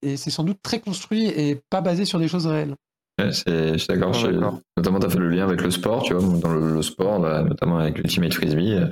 et 0.02 0.16
c'est 0.16 0.30
sans 0.30 0.44
doute 0.44 0.58
très 0.62 0.80
construit 0.80 1.26
et 1.26 1.60
pas 1.70 1.80
basé 1.80 2.04
sur 2.04 2.18
des 2.18 2.28
choses 2.28 2.46
réelles. 2.46 2.74
Ouais, 3.20 3.32
c'est- 3.32 3.74
je 3.74 3.78
suis 3.78 3.86
d'accord. 3.88 4.10
Ouais, 4.12 4.18
je- 4.20 4.26
d'accord. 4.26 4.60
Notamment, 4.76 4.98
tu 5.00 5.06
as 5.06 5.10
fait 5.10 5.18
le 5.18 5.28
lien 5.30 5.44
avec 5.44 5.62
le 5.62 5.70
sport, 5.70 6.02
tu 6.02 6.14
vois, 6.14 6.38
dans 6.38 6.52
le, 6.52 6.74
le 6.74 6.82
sport, 6.82 7.20
là, 7.20 7.42
notamment 7.42 7.78
avec 7.78 7.96
l'Ultimate 7.98 8.34
Frisbee, 8.34 8.72
euh, 8.74 8.88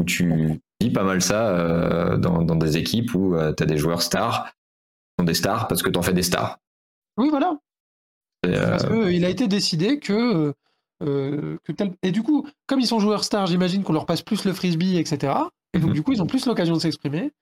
où 0.00 0.04
tu 0.04 0.60
vis 0.80 0.90
pas 0.90 1.02
mal 1.02 1.20
ça 1.22 1.48
euh, 1.48 2.16
dans, 2.16 2.42
dans 2.42 2.56
des 2.56 2.76
équipes 2.76 3.14
où 3.14 3.34
tu 3.56 3.62
as 3.62 3.66
des 3.66 3.76
joueurs 3.78 4.02
stars, 4.02 4.44
qui 4.46 4.52
sont 5.20 5.24
des 5.24 5.34
stars 5.34 5.66
parce 5.68 5.82
que 5.82 5.90
tu 5.90 5.98
en 5.98 6.02
fais 6.02 6.12
des 6.12 6.22
stars. 6.22 6.58
Oui, 7.16 7.28
voilà. 7.30 7.56
Et, 8.46 8.50
euh, 8.50 8.70
Parce 8.70 8.84
qu'il 8.86 9.24
a 9.24 9.28
été 9.28 9.48
décidé 9.48 9.98
que, 9.98 10.52
euh, 11.02 11.56
que 11.64 11.72
tel... 11.72 11.92
Et 12.02 12.12
du 12.12 12.22
coup, 12.22 12.46
comme 12.66 12.80
ils 12.80 12.86
sont 12.86 13.00
joueurs 13.00 13.24
stars, 13.24 13.46
j'imagine 13.46 13.82
qu'on 13.82 13.92
leur 13.92 14.06
passe 14.06 14.22
plus 14.22 14.44
le 14.44 14.52
frisbee, 14.52 14.96
etc. 14.98 15.32
Et 15.72 15.78
donc, 15.78 15.88
Mhm. 15.90 15.94
du 15.94 16.02
coup, 16.02 16.12
ils 16.12 16.22
ont 16.22 16.26
plus 16.26 16.46
l'occasion 16.46 16.74
de 16.74 16.80
s'exprimer. 16.80 17.32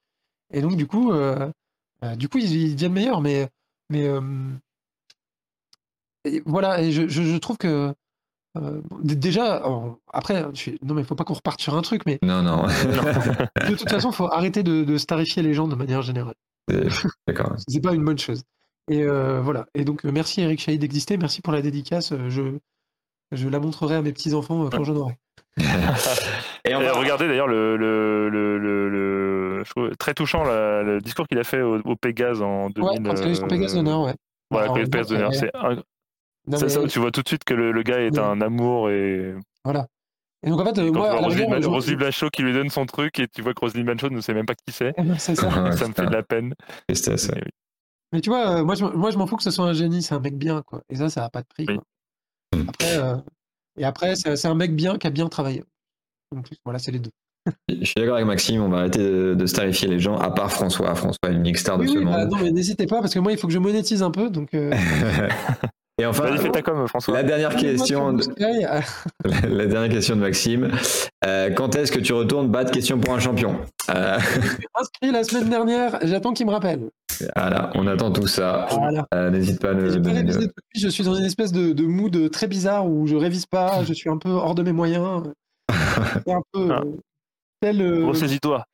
Et 0.52 0.60
donc, 0.60 0.76
du 0.76 0.86
coup, 0.86 1.12
euh, 1.12 1.50
euh, 2.04 2.14
du 2.16 2.28
coup 2.28 2.38
ils, 2.38 2.52
ils 2.54 2.74
deviennent 2.74 2.92
meilleurs. 2.92 3.20
Mais, 3.20 3.48
mais 3.90 4.06
euh, 4.06 4.20
et 6.24 6.42
voilà, 6.46 6.80
et 6.82 6.92
je, 6.92 7.08
je- 7.08 7.22
je 7.22 7.36
trouve 7.36 7.56
que. 7.58 7.92
euh, 8.58 8.80
déjà, 9.02 9.62
après, 10.12 10.44
je 10.52 10.58
suis- 10.58 10.78
non, 10.82 10.94
mais 10.94 11.02
il 11.02 11.06
faut 11.06 11.14
pas 11.14 11.24
qu'on 11.24 11.34
reparte 11.34 11.60
sur 11.60 11.74
un 11.74 11.82
truc, 11.82 12.02
mais 12.06 12.18
Non, 12.22 12.42
non, 12.42 12.62
de 12.66 13.74
toute 13.76 13.90
façon, 13.90 14.10
il 14.10 14.14
faut 14.14 14.26
arrêter 14.30 14.62
de, 14.62 14.84
de 14.84 14.98
starifier 14.98 15.42
les 15.42 15.54
gens 15.54 15.68
de 15.68 15.74
manière 15.74 16.02
générale. 16.02 16.34
c'est- 16.68 16.86
d'accord. 17.26 17.54
C'est 17.68 17.80
pas 17.82 17.94
une 17.94 18.04
bonne 18.04 18.18
chose. 18.18 18.42
Et 18.90 19.02
euh, 19.02 19.40
voilà. 19.40 19.66
Et 19.74 19.84
donc, 19.84 20.04
merci 20.04 20.40
Eric 20.42 20.60
Chahi 20.60 20.78
d'exister. 20.78 21.16
Merci 21.16 21.40
pour 21.40 21.52
la 21.52 21.62
dédicace. 21.62 22.12
Je, 22.28 22.42
je 23.30 23.48
la 23.48 23.58
montrerai 23.60 23.94
à 23.96 24.02
mes 24.02 24.12
petits-enfants 24.12 24.66
euh, 24.66 24.70
quand 24.70 24.82
j'en 24.84 24.96
aurai. 24.96 25.16
Et 26.64 26.74
on 26.74 26.80
Et 26.80 26.84
va- 26.84 26.92
regardez 26.94 27.28
d'ailleurs 27.28 27.46
le, 27.46 27.76
le, 27.76 28.28
le, 28.28 28.58
le- 28.58 28.88
le- 28.88 29.41
je 29.64 29.70
trouve 29.70 29.90
très 29.96 30.14
touchant 30.14 30.44
la- 30.44 30.82
le 30.82 31.00
discours 31.00 31.26
qu'il 31.28 31.38
a 31.38 31.44
fait 31.44 31.62
au, 31.62 31.78
au 31.80 31.96
Pégase 31.96 32.42
en 32.42 32.70
2000. 32.70 32.90
Ouais, 32.90 32.96
quand 33.04 33.20
il 33.20 33.28
a 33.28 33.30
eu 33.30 33.34
son 33.34 33.46
Pégase 33.48 33.74
d'honneur, 33.74 34.02
ouais. 34.02 34.14
Voilà, 34.50 34.64
Alors, 34.72 34.74
Pégase 34.76 35.08
d'honneur. 35.08 35.34
C'est 35.34 35.50
un- 35.56 35.74
non, 36.46 36.58
mais- 36.60 36.68
ça 36.68 36.80
où 36.80 36.88
tu 36.88 36.98
vois 36.98 37.10
tout 37.10 37.22
de 37.22 37.28
suite 37.28 37.44
que 37.44 37.54
le, 37.54 37.72
le 37.72 37.82
gars 37.82 38.00
est 38.00 38.18
un 38.18 38.40
amour 38.40 38.90
et 38.90 39.34
Voilà. 39.64 39.86
Et 40.44 40.50
donc, 40.50 40.60
en 40.60 40.64
fait, 40.64 40.76
euh, 40.80 40.90
moi, 40.90 41.14
Roselyne 41.20 41.98
Bachot 41.98 42.28
qui 42.30 42.42
lui 42.42 42.52
donne 42.52 42.68
son 42.68 42.84
truc 42.84 43.20
et 43.20 43.28
tu 43.28 43.42
vois 43.42 43.54
que 43.54 43.60
Roselyne 43.60 43.86
Bachot 43.86 44.10
ne 44.10 44.20
sait 44.20 44.34
même 44.34 44.44
pas 44.46 44.54
qui 44.54 44.72
c'est. 44.72 44.92
c'est 45.18 45.36
ça. 45.36 45.46
Ouais, 45.62 45.72
ça 45.76 45.86
me 45.86 45.92
fait 45.94 46.04
de 46.06 46.10
la 46.12 46.24
peine. 46.24 46.54
Mais 46.88 46.94
oui. 46.96 47.40
Mais 48.12 48.20
tu 48.20 48.28
vois, 48.28 48.58
euh, 48.58 48.64
moi, 48.64 48.74
je, 48.74 48.84
moi, 48.84 49.10
je 49.12 49.18
m'en 49.18 49.26
fous 49.28 49.36
que 49.36 49.42
ce 49.44 49.50
soit 49.52 49.64
un 49.66 49.72
génie, 49.72 50.02
c'est 50.02 50.14
un 50.14 50.20
mec 50.20 50.36
bien, 50.36 50.62
quoi. 50.62 50.82
Et 50.90 50.96
ça, 50.96 51.08
ça 51.08 51.20
n'a 51.22 51.30
pas 51.30 51.42
de 51.42 51.46
prix, 51.46 51.64
Oui. 51.68 51.76
quoi. 51.76 52.60
Après, 52.68 52.96
euh, 52.98 53.16
et 53.78 53.84
après, 53.84 54.16
c'est 54.16 54.36
c'est 54.36 54.48
un 54.48 54.54
mec 54.54 54.74
bien 54.76 54.98
qui 54.98 55.06
a 55.06 55.10
bien 55.10 55.28
travaillé. 55.28 55.62
Voilà, 56.64 56.78
c'est 56.80 56.90
les 56.90 56.98
deux. 56.98 57.10
Je 57.68 57.84
suis 57.84 57.94
d'accord 57.96 58.14
avec 58.16 58.26
Maxime, 58.26 58.62
on 58.62 58.68
va 58.68 58.78
arrêter 58.78 58.98
de, 59.00 59.34
de 59.34 59.46
starifier 59.46 59.88
les 59.88 59.98
gens, 59.98 60.16
à 60.16 60.30
part 60.30 60.52
François. 60.52 60.94
François 60.94 61.18
est 61.28 61.32
l'unique 61.32 61.58
star 61.58 61.76
de 61.78 61.82
Oui, 61.82 61.88
ce 61.92 61.98
oui, 61.98 62.04
bah, 62.04 62.18
monde. 62.18 62.30
non, 62.30 62.36
mais 62.40 62.50
n'hésitez 62.52 62.86
pas, 62.86 63.00
parce 63.00 63.12
que 63.14 63.18
moi, 63.18 63.32
il 63.32 63.38
faut 63.38 63.46
que 63.48 63.52
je 63.52 63.58
monétise 63.58 64.02
un 64.02 64.10
peu, 64.10 64.30
donc... 64.30 64.54
euh, 64.54 64.72
Et 66.00 66.06
enfin, 66.06 66.24
Vas-y, 66.24 66.38
fais 66.38 66.50
ta 66.50 66.62
com, 66.62 66.88
François. 66.88 67.12
la 67.14 67.22
dernière 67.22 67.54
question, 67.54 68.14
de, 68.14 68.22
euh, 68.40 68.80
la, 69.26 69.40
la 69.48 69.66
dernière 69.66 69.90
question 69.90 70.16
de 70.16 70.22
Maxime. 70.22 70.70
Euh, 71.24 71.50
quand 71.50 71.76
est-ce 71.76 71.92
que 71.92 71.98
tu 72.00 72.14
retournes 72.14 72.48
battre 72.48 72.70
question 72.72 72.98
pour 72.98 73.12
un 73.14 73.18
champion? 73.20 73.56
Euh, 73.94 74.16
Inscrit 74.80 75.12
la 75.12 75.22
semaine 75.22 75.50
dernière, 75.50 75.98
j'attends 76.02 76.32
qu'il 76.32 76.46
me 76.46 76.50
rappelle. 76.52 76.88
Voilà, 77.36 77.70
on 77.74 77.86
attend 77.86 78.10
tout 78.10 78.26
ça. 78.26 78.66
Voilà. 78.70 79.06
Euh, 79.14 79.30
N'hésite 79.30 79.60
pas 79.60 79.70
à 79.70 79.74
nous 79.74 79.94
donner 79.98 80.24
je 80.74 80.88
suis 80.88 81.04
dans 81.04 81.14
une 81.14 81.26
espèce 81.26 81.52
de, 81.52 81.72
de 81.72 81.84
mood 81.84 82.30
très 82.30 82.46
bizarre 82.48 82.86
où 82.86 83.06
je 83.06 83.14
révise 83.14 83.44
pas, 83.44 83.84
je 83.84 83.92
suis 83.92 84.08
un 84.08 84.16
peu 84.16 84.30
hors 84.30 84.54
de 84.54 84.62
mes 84.62 84.72
moyens. 84.72 85.22
C'est 86.24 86.32
un 86.32 86.42
peu 86.52 86.68
Ah. 86.72 86.80
Euh, 87.62 87.72
tel, 87.72 87.82
euh, 87.82 88.06
Ressaisis-toi. 88.06 88.64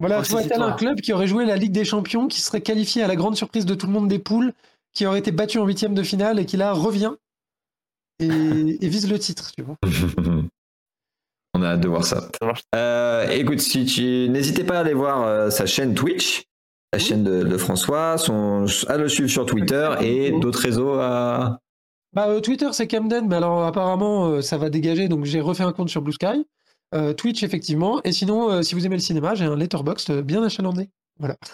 voilà, 0.00 0.22
tu 0.22 0.32
vois, 0.32 0.42
tel 0.42 0.62
un 0.62 0.72
club 0.72 1.00
qui 1.00 1.12
aurait 1.12 1.26
joué 1.26 1.44
la 1.44 1.56
Ligue 1.56 1.72
des 1.72 1.84
Champions, 1.84 2.28
qui 2.28 2.40
serait 2.40 2.60
qualifié 2.60 3.02
à 3.02 3.06
la 3.06 3.16
grande 3.16 3.36
surprise 3.36 3.66
de 3.66 3.74
tout 3.74 3.86
le 3.86 3.92
monde 3.92 4.08
des 4.08 4.18
poules, 4.18 4.52
qui 4.92 5.06
aurait 5.06 5.18
été 5.18 5.32
battu 5.32 5.58
en 5.58 5.66
huitième 5.66 5.94
de 5.94 6.02
finale 6.02 6.38
et 6.38 6.46
qui 6.46 6.56
là 6.56 6.72
revient 6.72 7.12
et, 8.20 8.26
et 8.80 8.88
vise 8.88 9.10
le 9.10 9.18
titre. 9.18 9.52
Tu 9.56 9.62
vois. 9.62 9.76
on 11.54 11.62
a 11.62 11.68
hâte 11.68 11.80
de 11.80 11.88
voir 11.88 12.04
ça. 12.04 12.28
Euh, 12.74 13.28
écoute, 13.30 13.60
si 13.60 13.84
tu 13.84 14.28
n'hésitez 14.28 14.64
pas 14.64 14.78
à 14.78 14.80
aller 14.80 14.94
voir 14.94 15.22
euh, 15.22 15.50
sa 15.50 15.66
chaîne 15.66 15.94
Twitch, 15.94 16.44
la 16.92 16.98
chaîne 16.98 17.24
de, 17.24 17.42
de 17.42 17.56
François, 17.58 18.16
son, 18.18 18.66
à 18.88 18.96
le 18.96 19.08
suivre 19.08 19.28
sur 19.28 19.46
Twitter 19.46 19.90
et 20.00 20.32
d'autres 20.32 20.60
réseaux 20.60 20.94
à. 20.94 21.58
Bah, 22.14 22.28
euh, 22.28 22.40
Twitter, 22.40 22.68
c'est 22.72 22.86
Camden, 22.86 23.26
mais 23.28 23.36
alors 23.36 23.64
apparemment, 23.64 24.26
euh, 24.28 24.40
ça 24.40 24.56
va 24.56 24.70
dégager, 24.70 25.08
donc 25.08 25.24
j'ai 25.24 25.40
refait 25.40 25.64
un 25.64 25.72
compte 25.72 25.90
sur 25.90 26.00
Blue 26.00 26.12
Sky. 26.12 26.46
Euh, 26.94 27.12
Twitch, 27.12 27.42
effectivement. 27.42 28.00
Et 28.04 28.12
sinon, 28.12 28.50
euh, 28.50 28.62
si 28.62 28.74
vous 28.74 28.86
aimez 28.86 28.96
le 28.96 29.02
cinéma, 29.02 29.34
j'ai 29.34 29.44
un 29.44 29.56
letterboxd 29.56 30.10
euh, 30.10 30.22
bien 30.22 30.42
achalandé. 30.42 30.88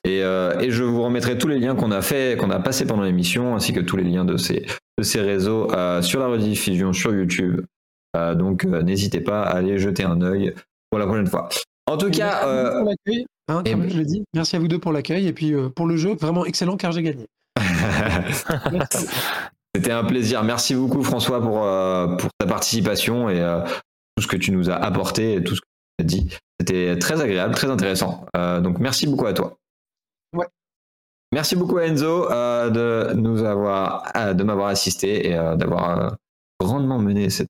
Et, 0.05 0.23
euh, 0.23 0.59
et 0.61 0.71
je 0.71 0.83
vous 0.85 1.03
remettrai 1.03 1.39
tous 1.39 1.49
les 1.49 1.59
liens 1.59 1.75
qu'on 1.75 1.91
a 1.91 2.03
fait, 2.03 2.37
qu'on 2.39 2.51
a 2.51 2.61
passé 2.61 2.85
pendant 2.87 3.03
l'émission, 3.03 3.55
ainsi 3.57 3.73
que 3.73 3.81
tous 3.81 3.97
les 3.97 4.05
liens 4.05 4.25
de 4.27 4.37
ces, 4.37 4.67
de 4.99 5.03
ces 5.03 5.21
réseaux 5.23 5.69
sur 6.03 6.21
la 6.21 6.27
rediffusion 6.27 6.93
sur 6.93 7.15
YouTube. 7.15 7.63
Donc 8.15 8.65
n'hésitez 8.65 9.21
pas 9.23 9.43
à 9.43 9.57
aller 9.57 9.79
jeter 9.79 10.05
un 10.05 10.21
œil 10.21 10.55
pour 10.91 10.99
la 10.99 11.07
prochaine 11.07 11.27
fois. 11.27 11.49
En 11.87 11.97
tout 11.97 12.09
Et 12.09 12.11
cas, 12.11 12.43
merci 12.45 12.47
à 12.47 12.63
vous 12.71 12.79
pour 12.79 12.89
l'accueil, 12.91 13.27
hein, 13.49 13.63
et- 13.65 13.71
comme 13.71 13.89
je 13.89 13.97
l'ai 13.97 14.05
dit. 14.05 14.23
Merci 14.35 14.57
à 14.57 14.59
vous 14.59 14.69
deux 14.69 14.79
pour 14.79 14.93
l'accueil. 14.93 15.27
Et 15.29 15.33
puis 15.33 15.55
pour 15.75 15.87
le 15.87 15.97
jeu, 15.97 16.15
vraiment 16.15 16.45
excellent 16.45 16.77
car 16.77 16.93
j'ai 16.93 17.03
gagné. 17.03 17.27
C'était 19.75 19.93
un 19.93 20.05
plaisir. 20.05 20.45
Merci 20.45 20.75
beaucoup 20.75 21.03
François 21.03 21.41
pour, 21.41 21.65
euh, 21.65 22.17
pour 22.17 22.31
ta 22.39 22.47
participation 22.47 23.29
et 23.29 23.41
euh, 23.41 23.61
tout 24.17 24.23
ce 24.23 24.29
que 24.29 24.37
tu 24.37 24.53
nous 24.53 24.71
as 24.71 24.77
apporté 24.77 25.43
tout 25.43 25.57
ce 25.57 25.61
que 25.61 25.67
tu 25.99 26.05
as 26.05 26.07
dit. 26.07 26.29
C'était 26.61 26.99
très 26.99 27.21
agréable, 27.21 27.55
très 27.55 27.69
intéressant. 27.69 28.27
Euh, 28.37 28.61
donc 28.61 28.79
merci 28.79 29.07
beaucoup 29.07 29.27
à 29.27 29.33
toi. 29.33 29.57
Ouais. 30.33 30.47
Merci 31.33 31.57
beaucoup 31.57 31.79
à 31.79 31.87
Enzo 31.87 32.31
euh, 32.31 32.71
de 32.71 33.15
nous 33.15 33.43
avoir, 33.43 34.05
euh, 34.17 34.35
de 34.35 34.45
m'avoir 34.45 34.69
assisté 34.69 35.29
et 35.29 35.37
euh, 35.37 35.57
d'avoir 35.57 35.99
euh, 35.99 36.11
grandement 36.61 36.99
mené 36.99 37.29
cette 37.31 37.49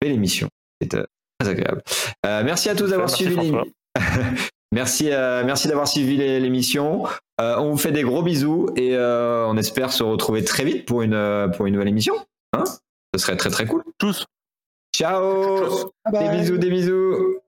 belle 0.00 0.12
émission. 0.12 0.48
C'était 0.80 0.98
euh, 0.98 1.06
très 1.38 1.50
agréable. 1.50 1.82
Euh, 2.24 2.42
merci 2.44 2.68
à 2.70 2.74
tous 2.74 2.88
d'avoir 2.88 3.10
suivi 3.10 3.52
merci, 4.72 5.10
euh, 5.10 5.42
merci 5.44 5.68
d'avoir 5.68 5.88
suivi 5.88 6.16
l'émission. 6.16 7.06
Euh, 7.40 7.56
on 7.58 7.72
vous 7.72 7.76
fait 7.76 7.92
des 7.92 8.02
gros 8.02 8.22
bisous 8.22 8.70
et 8.76 8.94
euh, 8.94 9.46
on 9.46 9.56
espère 9.56 9.92
se 9.92 10.02
retrouver 10.02 10.44
très 10.44 10.64
vite 10.64 10.86
pour 10.86 11.02
une, 11.02 11.50
pour 11.56 11.66
une 11.66 11.74
nouvelle 11.74 11.88
émission. 11.88 12.14
Hein? 12.52 12.64
Ce 13.14 13.20
serait 13.20 13.36
très 13.36 13.50
très 13.50 13.66
cool. 13.66 13.82
Tous. 13.98 14.24
Ciao. 15.00 15.90
Des 16.12 16.28
bisous, 16.28 16.58
des 16.58 16.68
bisous 16.68 17.40